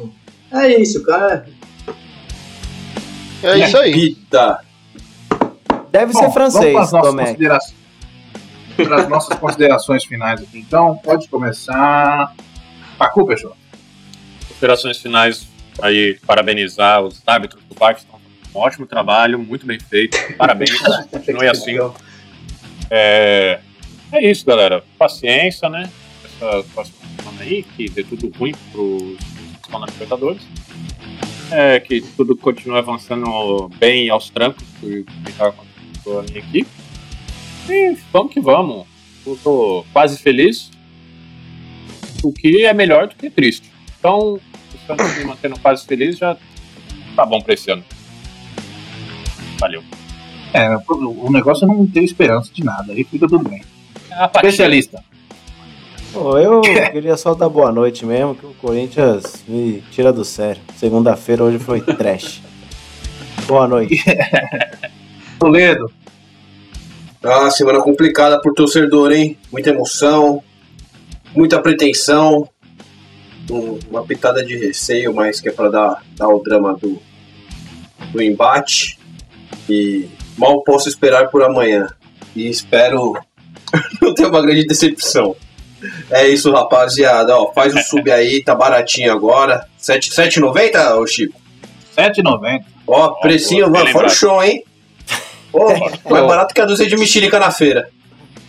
É 0.52 0.82
isso, 0.82 1.04
cara. 1.04 1.46
É 3.44 3.58
isso 3.60 3.78
aí. 3.78 3.92
Bebida. 3.92 4.60
Deve 5.92 6.12
Bom, 6.12 6.20
ser 6.20 6.32
francês, 6.32 6.74
vamos 6.74 6.90
para 6.90 7.00
as 7.00 7.40
nossas. 7.40 7.76
Para 8.76 8.96
as 8.98 9.08
nossas 9.08 9.40
considerações 9.40 10.04
finais 10.04 10.42
aqui. 10.42 10.60
Então, 10.60 10.98
pode 11.02 11.30
começar. 11.30 12.34
Pacu, 12.98 13.26
Peixoto. 13.26 13.65
Considerações 14.56 14.98
finais 15.00 15.48
aí, 15.82 16.18
parabenizar 16.26 17.02
os 17.02 17.22
árbitros 17.28 17.62
do 17.66 17.76
VAR 17.76 17.94
que 17.94 18.02
estão 18.02 18.16
um 18.56 18.60
ótimo 18.60 18.86
trabalho, 18.88 19.38
muito 19.38 19.66
bem 19.66 19.78
feito. 19.78 20.18
Parabéns, 20.38 20.72
continue 21.12 21.48
assim. 21.48 21.76
É, 22.90 23.60
é 24.14 24.32
isso, 24.32 24.46
galera. 24.46 24.82
Paciência, 24.98 25.68
né? 25.68 25.92
Essa 26.24 26.64
próxima 26.74 26.98
semana 27.18 27.42
aí, 27.42 27.64
que 27.64 27.90
dê 27.90 28.04
tudo 28.04 28.32
ruim 28.38 28.54
pros 28.72 29.18
que 29.18 29.66
estão 29.66 29.80
na 29.80 29.88
Libertadores. 29.88 30.42
É, 31.52 31.80
que 31.80 32.02
tudo 32.02 32.36
continue 32.36 32.78
avançando 32.78 33.70
bem 33.78 34.10
aos 34.10 34.30
trancos, 34.30 34.64
que 34.80 35.06
está 35.28 35.48
acontecendo 35.48 36.04
com 36.04 36.20
a 36.20 36.24
minha 36.24 36.40
equipe. 36.40 36.70
E 37.70 37.98
vamos 38.12 38.34
que 38.34 38.40
vamos. 38.40 38.88
Eu 39.26 39.38
tô 39.44 39.86
quase 39.92 40.18
feliz. 40.18 40.72
O 42.24 42.32
que 42.32 42.66
é 42.66 42.74
melhor 42.74 43.08
do 43.08 43.16
que 43.16 43.30
triste. 43.30 43.70
Então, 44.00 44.40
me 44.94 45.26
mantendo 45.26 45.60
quase 45.60 45.86
feliz, 45.86 46.18
já 46.18 46.38
tá 47.16 47.26
bom 47.26 47.42
pra 47.42 47.54
esse 47.54 47.72
ano. 47.72 47.84
Valeu. 49.60 49.84
É, 50.54 50.78
o 50.88 51.32
negócio 51.32 51.66
é 51.66 51.68
não 51.68 51.86
ter 51.86 52.04
esperança 52.04 52.52
de 52.54 52.64
nada, 52.64 52.94
aí 52.94 53.04
fica 53.04 53.28
tudo 53.28 53.50
bem. 53.50 53.62
Apatia. 54.12 54.50
Especialista. 54.50 55.04
Pô, 56.14 56.38
eu 56.38 56.62
queria 56.62 57.18
só 57.18 57.34
dar 57.34 57.50
boa 57.50 57.74
noite 57.74 58.06
mesmo, 58.06 58.36
que 58.36 58.46
o 58.46 58.54
Corinthians 58.54 59.44
me 59.48 59.84
tira 59.92 60.14
do 60.14 60.24
sério. 60.24 60.62
Segunda-feira 60.78 61.44
hoje 61.44 61.60
foi 61.60 61.82
trash. 61.82 62.42
Boa 63.46 63.68
noite. 63.68 64.02
Toledo. 65.38 65.92
Ah, 67.22 67.50
semana 67.50 67.82
complicada 67.82 68.40
pro 68.40 68.54
torcedor, 68.54 69.12
hein? 69.12 69.38
Muita 69.52 69.72
emoção, 69.72 70.42
muita 71.36 71.62
pretensão, 71.62 72.48
um- 73.50 73.80
uma 73.90 74.04
pitada 74.06 74.44
de 74.46 74.58
receio, 74.58 75.14
mas 75.14 75.40
que 75.42 75.50
é 75.50 75.52
pra 75.52 75.70
dar, 75.70 76.04
dar 76.18 76.28
o 76.28 76.40
drama 76.42 76.74
do, 76.76 77.02
do 78.12 78.22
embate. 78.22 79.00
E 79.70 80.08
mal 80.38 80.62
posso 80.64 80.88
esperar 80.90 81.30
por 81.30 81.44
amanhã. 81.44 81.88
E 82.36 82.48
espero 82.50 83.14
não 84.02 84.14
ter 84.14 84.26
uma 84.26 84.42
grande 84.42 84.66
decepção. 84.66 85.36
É 86.10 86.28
isso, 86.28 86.52
rapaziada. 86.52 87.36
Ó, 87.38 87.52
faz 87.54 87.74
o 87.76 87.80
sub 87.80 88.10
aí, 88.12 88.44
tá 88.44 88.56
baratinho 88.56 89.12
agora. 89.12 89.68
Sete- 89.78 90.12
7,90, 90.12 90.96
ô 90.98 91.06
Chico? 91.06 91.40
7,90. 91.96 92.64
Ó, 92.88 93.10
precinho, 93.22 93.70
mano, 93.70 93.88
fora 93.92 94.08
o 94.08 94.10
show, 94.10 94.44
hein? 94.44 94.64
Pô, 95.52 95.70
mais 96.10 96.28
barato 96.28 96.54
que 96.54 96.62
a 96.62 96.66
dúzia 96.66 96.88
de 96.88 96.98
mexerica 96.98 97.40
na 97.40 97.52
feira. 97.52 97.90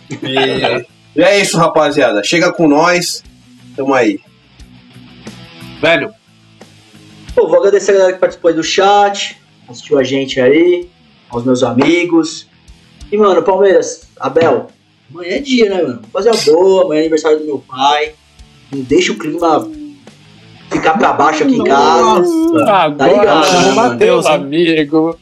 E, 0.09 0.85
e 1.15 1.21
é 1.23 1.39
isso, 1.39 1.57
rapaziada. 1.57 2.23
Chega 2.23 2.51
com 2.51 2.67
nós. 2.67 3.23
Tamo 3.75 3.93
aí. 3.93 4.19
Velho, 5.81 6.13
Pô, 7.35 7.47
vou 7.47 7.59
agradecer 7.59 7.91
a 7.91 7.93
galera 7.93 8.13
que 8.13 8.19
participou 8.19 8.49
aí 8.49 8.55
do 8.55 8.63
chat, 8.63 9.37
assistiu 9.69 9.99
a 9.99 10.03
gente 10.03 10.41
aí, 10.41 10.89
aos 11.29 11.43
meus 11.43 11.61
amigos. 11.61 12.47
E, 13.11 13.15
mano, 13.17 13.43
Palmeiras, 13.43 14.09
Abel, 14.19 14.67
amanhã 15.13 15.35
é 15.35 15.39
dia, 15.39 15.69
né, 15.69 15.75
mano? 15.83 16.01
Vamos 16.11 16.11
fazer 16.11 16.29
a 16.31 16.51
boa, 16.51 16.85
amanhã 16.85 16.97
é 16.97 17.01
aniversário 17.01 17.37
do 17.37 17.45
meu 17.45 17.59
pai. 17.59 18.13
Não 18.71 18.81
deixa 18.81 19.11
o 19.11 19.19
clima 19.19 19.69
ficar 20.71 20.97
pra 20.97 21.13
baixo 21.13 21.43
aqui 21.43 21.55
em 21.57 21.63
casa, 21.63 22.27
Agora, 22.71 23.13
ligado, 23.13 23.65
né, 23.67 23.71
Matheus, 23.73 24.25
amigo. 24.25 25.19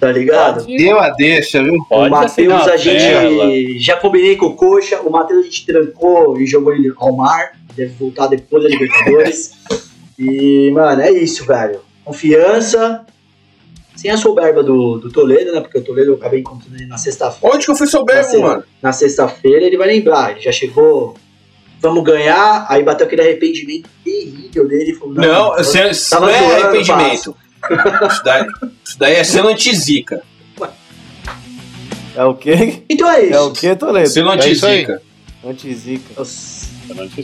tá 0.00 0.10
ligado? 0.10 0.66
deu 0.66 0.98
a 0.98 1.10
deixa, 1.10 1.62
viu? 1.62 1.74
O 1.74 1.84
Pode 1.84 2.10
Matheus, 2.10 2.52
a 2.52 2.64
tela. 2.64 2.78
gente 2.78 3.78
já 3.78 3.96
combinei 3.96 4.34
com 4.34 4.46
o 4.46 4.56
Coxa. 4.56 5.00
O 5.02 5.10
Matheus 5.10 5.40
a 5.40 5.44
gente 5.44 5.64
trancou 5.64 6.36
e 6.40 6.46
jogou 6.48 6.74
ele 6.74 6.92
ao 6.96 7.14
mar. 7.14 7.52
Deve 7.76 7.92
voltar 7.94 8.26
depois 8.28 8.62
da 8.62 8.68
Libertadores. 8.68 9.52
e, 10.18 10.70
mano, 10.72 11.02
é 11.02 11.10
isso, 11.10 11.44
velho. 11.44 11.80
Confiança. 12.04 13.04
Sem 13.96 14.10
a 14.10 14.16
soberba 14.16 14.62
do, 14.62 14.98
do 14.98 15.10
Toledo, 15.10 15.52
né? 15.52 15.60
Porque 15.60 15.78
o 15.78 15.82
Toledo 15.82 16.10
eu 16.10 16.14
acabei 16.16 16.40
encontrando 16.40 16.76
ele 16.76 16.86
na 16.86 16.98
sexta-feira. 16.98 17.54
Onde 17.54 17.64
que 17.64 17.70
eu 17.70 17.76
fui 17.76 17.86
soberbo, 17.86 18.20
Assim, 18.28 18.42
mano? 18.42 18.64
Na 18.82 18.92
sexta-feira 18.92 19.64
ele 19.64 19.76
vai 19.76 19.86
lembrar. 19.88 20.32
Ele 20.32 20.40
já 20.40 20.52
chegou. 20.52 21.16
Vamos 21.80 22.02
ganhar. 22.04 22.66
Aí 22.68 22.82
bateu 22.82 23.06
aquele 23.06 23.22
arrependimento 23.22 23.88
terrível 24.04 24.66
dele. 24.68 24.90
e 24.90 24.94
Falou, 24.94 25.14
Não, 25.14 25.64
se 25.64 26.10
tava 26.10 26.26
não 26.26 26.32
é 26.34 26.38
zoando, 26.38 26.54
arrependimento. 26.66 27.36
Isso 28.10 28.24
daí, 28.24 28.46
isso 28.84 28.98
daí 28.98 29.14
é 29.14 29.24
selo 29.24 29.48
anti-zica. 29.48 30.22
É 32.16 32.24
o 32.24 32.34
quê? 32.34 32.82
Então 32.88 33.10
é 33.10 33.28
É 33.30 33.40
o 33.40 33.46
isso. 33.52 33.60
quê, 33.60 33.74
Toledo? 33.74 34.08
Selo 34.08 34.32
É 34.32 34.48
isso 34.50 34.66
aí. 34.66 34.86
anti-zica. 35.44 36.14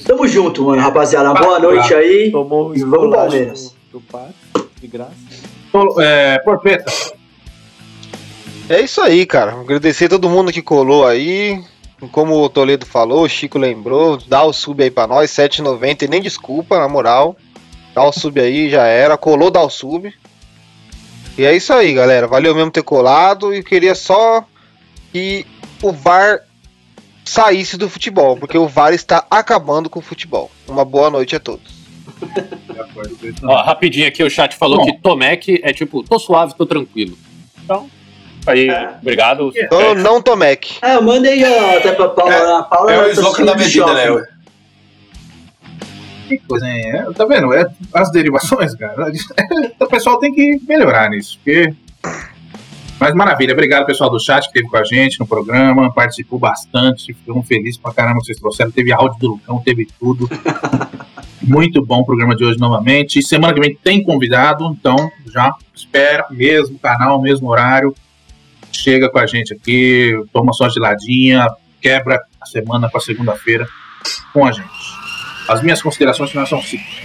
Tamo 0.07 0.27
junto, 0.27 0.65
mano, 0.65 0.83
rapaziada. 0.83 1.33
Boa 1.35 1.59
noite 1.59 1.95
aí. 1.95 2.31
Tomou 2.31 2.71
o 2.71 2.77
E 2.77 2.83
vamos, 2.83 3.15
Palmeiras. 3.15 3.75
do, 3.93 4.01
do 4.01 4.05
de 4.81 4.87
graça. 4.89 5.13
É, 6.01 6.39
Porpeta, 6.41 6.93
É 8.69 8.81
isso 8.81 9.01
aí, 9.01 9.25
cara. 9.27 9.53
Agradecer 9.53 10.09
todo 10.09 10.29
mundo 10.29 10.53
que 10.53 10.63
colou 10.63 11.07
aí. 11.07 11.63
Como 12.13 12.43
o 12.43 12.49
Toledo 12.49 12.87
falou, 12.87 13.25
o 13.25 13.29
Chico 13.29 13.59
lembrou, 13.59 14.19
dá 14.27 14.43
o 14.43 14.55
sub 14.55 14.83
aí 14.83 14.91
pra 14.91 15.07
nós, 15.07 15.31
7,90 15.33 16.03
e 16.03 16.09
nem 16.09 16.23
desculpa, 16.23 16.79
na 16.79 16.89
moral. 16.89 17.37
Dá 17.95 18.03
o 18.03 18.13
sub 18.13 18.41
aí, 18.41 18.71
já 18.71 18.87
era. 18.87 19.19
Colou, 19.19 19.51
dá 19.51 19.61
o 19.61 19.69
sub. 19.69 20.13
E 21.37 21.45
é 21.45 21.55
isso 21.55 21.73
aí, 21.73 21.93
galera. 21.93 22.27
Valeu 22.27 22.55
mesmo 22.55 22.71
ter 22.71 22.83
colado 22.83 23.55
e 23.55 23.63
queria 23.63 23.95
só 23.95 24.45
que 25.13 25.47
o 25.83 25.93
VAR 25.93 26.41
saísse 27.31 27.77
do 27.77 27.89
futebol, 27.89 28.37
porque 28.37 28.59
o 28.59 28.67
VAR 28.67 28.93
está 28.93 29.25
acabando 29.31 29.89
com 29.89 30.01
o 30.01 30.03
futebol. 30.03 30.51
Uma 30.67 30.85
boa 30.85 31.09
noite 31.11 31.37
a 31.37 31.41
todos. 31.41 31.81
Ó, 33.45 33.63
rapidinho 33.63 34.09
aqui, 34.09 34.23
o 34.23 34.29
chat 34.29 34.57
falou 34.57 34.79
Bom. 34.79 34.85
que 34.87 34.99
Tomec 35.01 35.61
é 35.63 35.73
tipo, 35.73 36.03
tô 36.03 36.19
suave, 36.19 36.55
tô 36.57 36.67
tranquilo. 36.67 37.17
Então, 37.63 37.89
aí, 38.47 38.69
obrigado. 39.01 39.53
Então, 39.57 39.95
não 39.95 40.21
Tomec. 40.21 40.79
É, 40.83 40.97
eu 40.97 41.03
mandei 41.03 41.45
ó, 41.45 41.77
até 41.79 41.93
pra 41.93 42.09
Paula. 42.09 42.35
É- 42.35 42.59
a 42.59 42.63
Paula 42.65 42.93
É 42.93 42.99
o 42.99 43.05
tá 43.05 43.11
slogan 43.13 43.45
da 43.45 43.59
shopping. 43.59 43.95
né? 43.95 44.27
que 46.29 46.39
coisa, 46.39 46.69
hein? 46.69 46.91
É, 46.91 47.13
tá 47.13 47.25
vendo? 47.27 47.53
É, 47.55 47.65
as 47.95 48.11
derivações, 48.11 48.75
cara. 48.75 49.11
o 49.81 49.87
pessoal 49.87 50.19
tem 50.19 50.33
que 50.35 50.61
melhorar 50.69 51.09
nisso, 51.11 51.39
porque. 51.43 51.73
Mas 53.01 53.15
maravilha, 53.15 53.55
obrigado 53.55 53.87
pessoal 53.87 54.11
do 54.11 54.21
chat 54.21 54.43
que 54.43 54.49
esteve 54.49 54.69
com 54.69 54.77
a 54.77 54.85
gente 54.85 55.19
no 55.19 55.27
programa, 55.27 55.91
participou 55.91 56.39
bastante, 56.39 57.15
ficamos 57.15 57.49
felizes 57.49 57.81
pra 57.81 57.95
caramba 57.95 58.19
que 58.19 58.27
vocês 58.27 58.39
trouxeram. 58.39 58.71
Teve 58.71 58.93
áudio 58.93 59.19
do 59.19 59.29
Lucão, 59.29 59.59
teve 59.65 59.89
tudo. 59.99 60.29
Muito 61.41 61.83
bom 61.83 62.01
o 62.01 62.05
programa 62.05 62.37
de 62.37 62.45
hoje 62.45 62.61
novamente. 62.61 63.23
Semana 63.23 63.55
que 63.55 63.61
vem 63.61 63.75
tem 63.75 64.05
convidado, 64.05 64.67
então 64.79 65.11
já 65.33 65.55
espera, 65.75 66.27
mesmo 66.31 66.79
canal, 66.79 67.19
mesmo 67.23 67.49
horário. 67.49 67.95
Chega 68.71 69.09
com 69.09 69.19
a 69.19 69.27
gente 69.27 69.55
aqui, 69.55 70.13
toma 70.31 70.53
sua 70.53 70.69
geladinha, 70.69 71.49
quebra 71.81 72.21
a 72.39 72.45
semana 72.45 72.91
para 72.91 73.01
segunda-feira 73.01 73.67
com 74.35 74.45
a 74.45 74.53
gente. 74.53 74.69
As 75.49 75.63
minhas 75.63 75.81
considerações 75.81 76.31
finais 76.31 76.51
são 76.51 76.61
seguinte. 76.61 77.03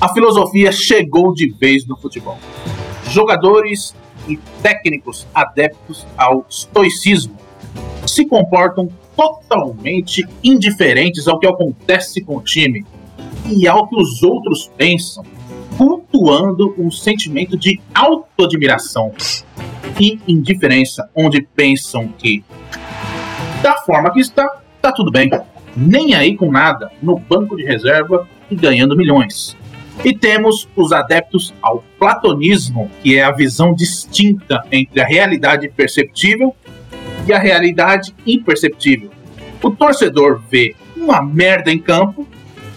A 0.00 0.14
filosofia 0.14 0.70
chegou 0.70 1.34
de 1.34 1.52
vez 1.58 1.84
no 1.88 1.96
futebol. 1.96 2.38
Jogadores 3.16 3.96
e 4.28 4.36
técnicos 4.62 5.26
adeptos 5.34 6.06
ao 6.18 6.44
estoicismo 6.50 7.34
se 8.06 8.26
comportam 8.26 8.90
totalmente 9.16 10.22
indiferentes 10.44 11.26
ao 11.26 11.38
que 11.38 11.46
acontece 11.46 12.20
com 12.20 12.36
o 12.36 12.42
time 12.42 12.84
e 13.46 13.66
ao 13.66 13.88
que 13.88 13.96
os 13.96 14.22
outros 14.22 14.70
pensam, 14.76 15.24
cultuando 15.78 16.74
um 16.76 16.90
sentimento 16.90 17.56
de 17.56 17.80
autoadmiração 17.94 19.10
e 19.98 20.20
indiferença, 20.28 21.08
onde 21.14 21.40
pensam 21.40 22.08
que, 22.08 22.44
da 23.62 23.78
forma 23.78 24.12
que 24.12 24.20
está, 24.20 24.60
tá 24.82 24.92
tudo 24.92 25.10
bem. 25.10 25.30
Nem 25.74 26.12
aí 26.12 26.36
com 26.36 26.52
nada, 26.52 26.92
no 27.00 27.18
banco 27.18 27.56
de 27.56 27.64
reserva 27.64 28.28
e 28.50 28.54
ganhando 28.54 28.94
milhões. 28.94 29.56
E 30.04 30.16
temos 30.16 30.68
os 30.76 30.92
adeptos 30.92 31.52
ao 31.60 31.82
platonismo, 31.98 32.90
que 33.02 33.16
é 33.16 33.24
a 33.24 33.32
visão 33.32 33.74
distinta 33.74 34.62
entre 34.70 35.00
a 35.00 35.06
realidade 35.06 35.68
perceptível 35.68 36.54
e 37.26 37.32
a 37.32 37.38
realidade 37.38 38.14
imperceptível. 38.26 39.10
O 39.62 39.70
torcedor 39.70 40.40
vê 40.48 40.76
uma 40.96 41.22
merda 41.22 41.72
em 41.72 41.78
campo 41.78 42.26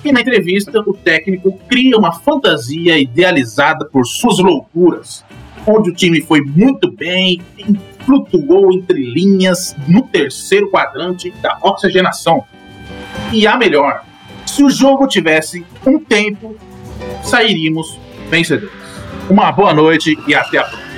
e 0.04 0.12
na 0.12 0.22
entrevista 0.22 0.80
o 0.80 0.94
técnico 0.94 1.60
cria 1.68 1.98
uma 1.98 2.14
fantasia 2.14 2.98
idealizada 2.98 3.86
por 3.86 4.06
suas 4.06 4.40
loucuras, 4.40 5.26
onde 5.68 5.92
o 5.92 5.94
time 5.94 6.22
foi 6.22 6.42
muito 6.42 6.92
bem 6.92 7.42
flutuou 8.10 8.74
entre 8.74 9.00
linhas 9.00 9.76
no 9.88 10.02
terceiro 10.02 10.72
quadrante 10.72 11.30
da 11.42 11.60
oxigenação. 11.62 12.44
E 13.32 13.46
a 13.46 13.56
melhor, 13.56 14.04
se 14.48 14.64
o 14.64 14.70
jogo 14.70 15.06
tivesse 15.06 15.64
um 15.86 16.00
tempo, 16.00 16.56
sairíamos 17.24 17.98
vencedores. 18.30 18.72
Uma 19.30 19.52
boa 19.52 19.74
noite 19.74 20.18
e 20.28 20.36
até 20.36 20.58
a 20.58 20.64
próxima. 20.64 20.89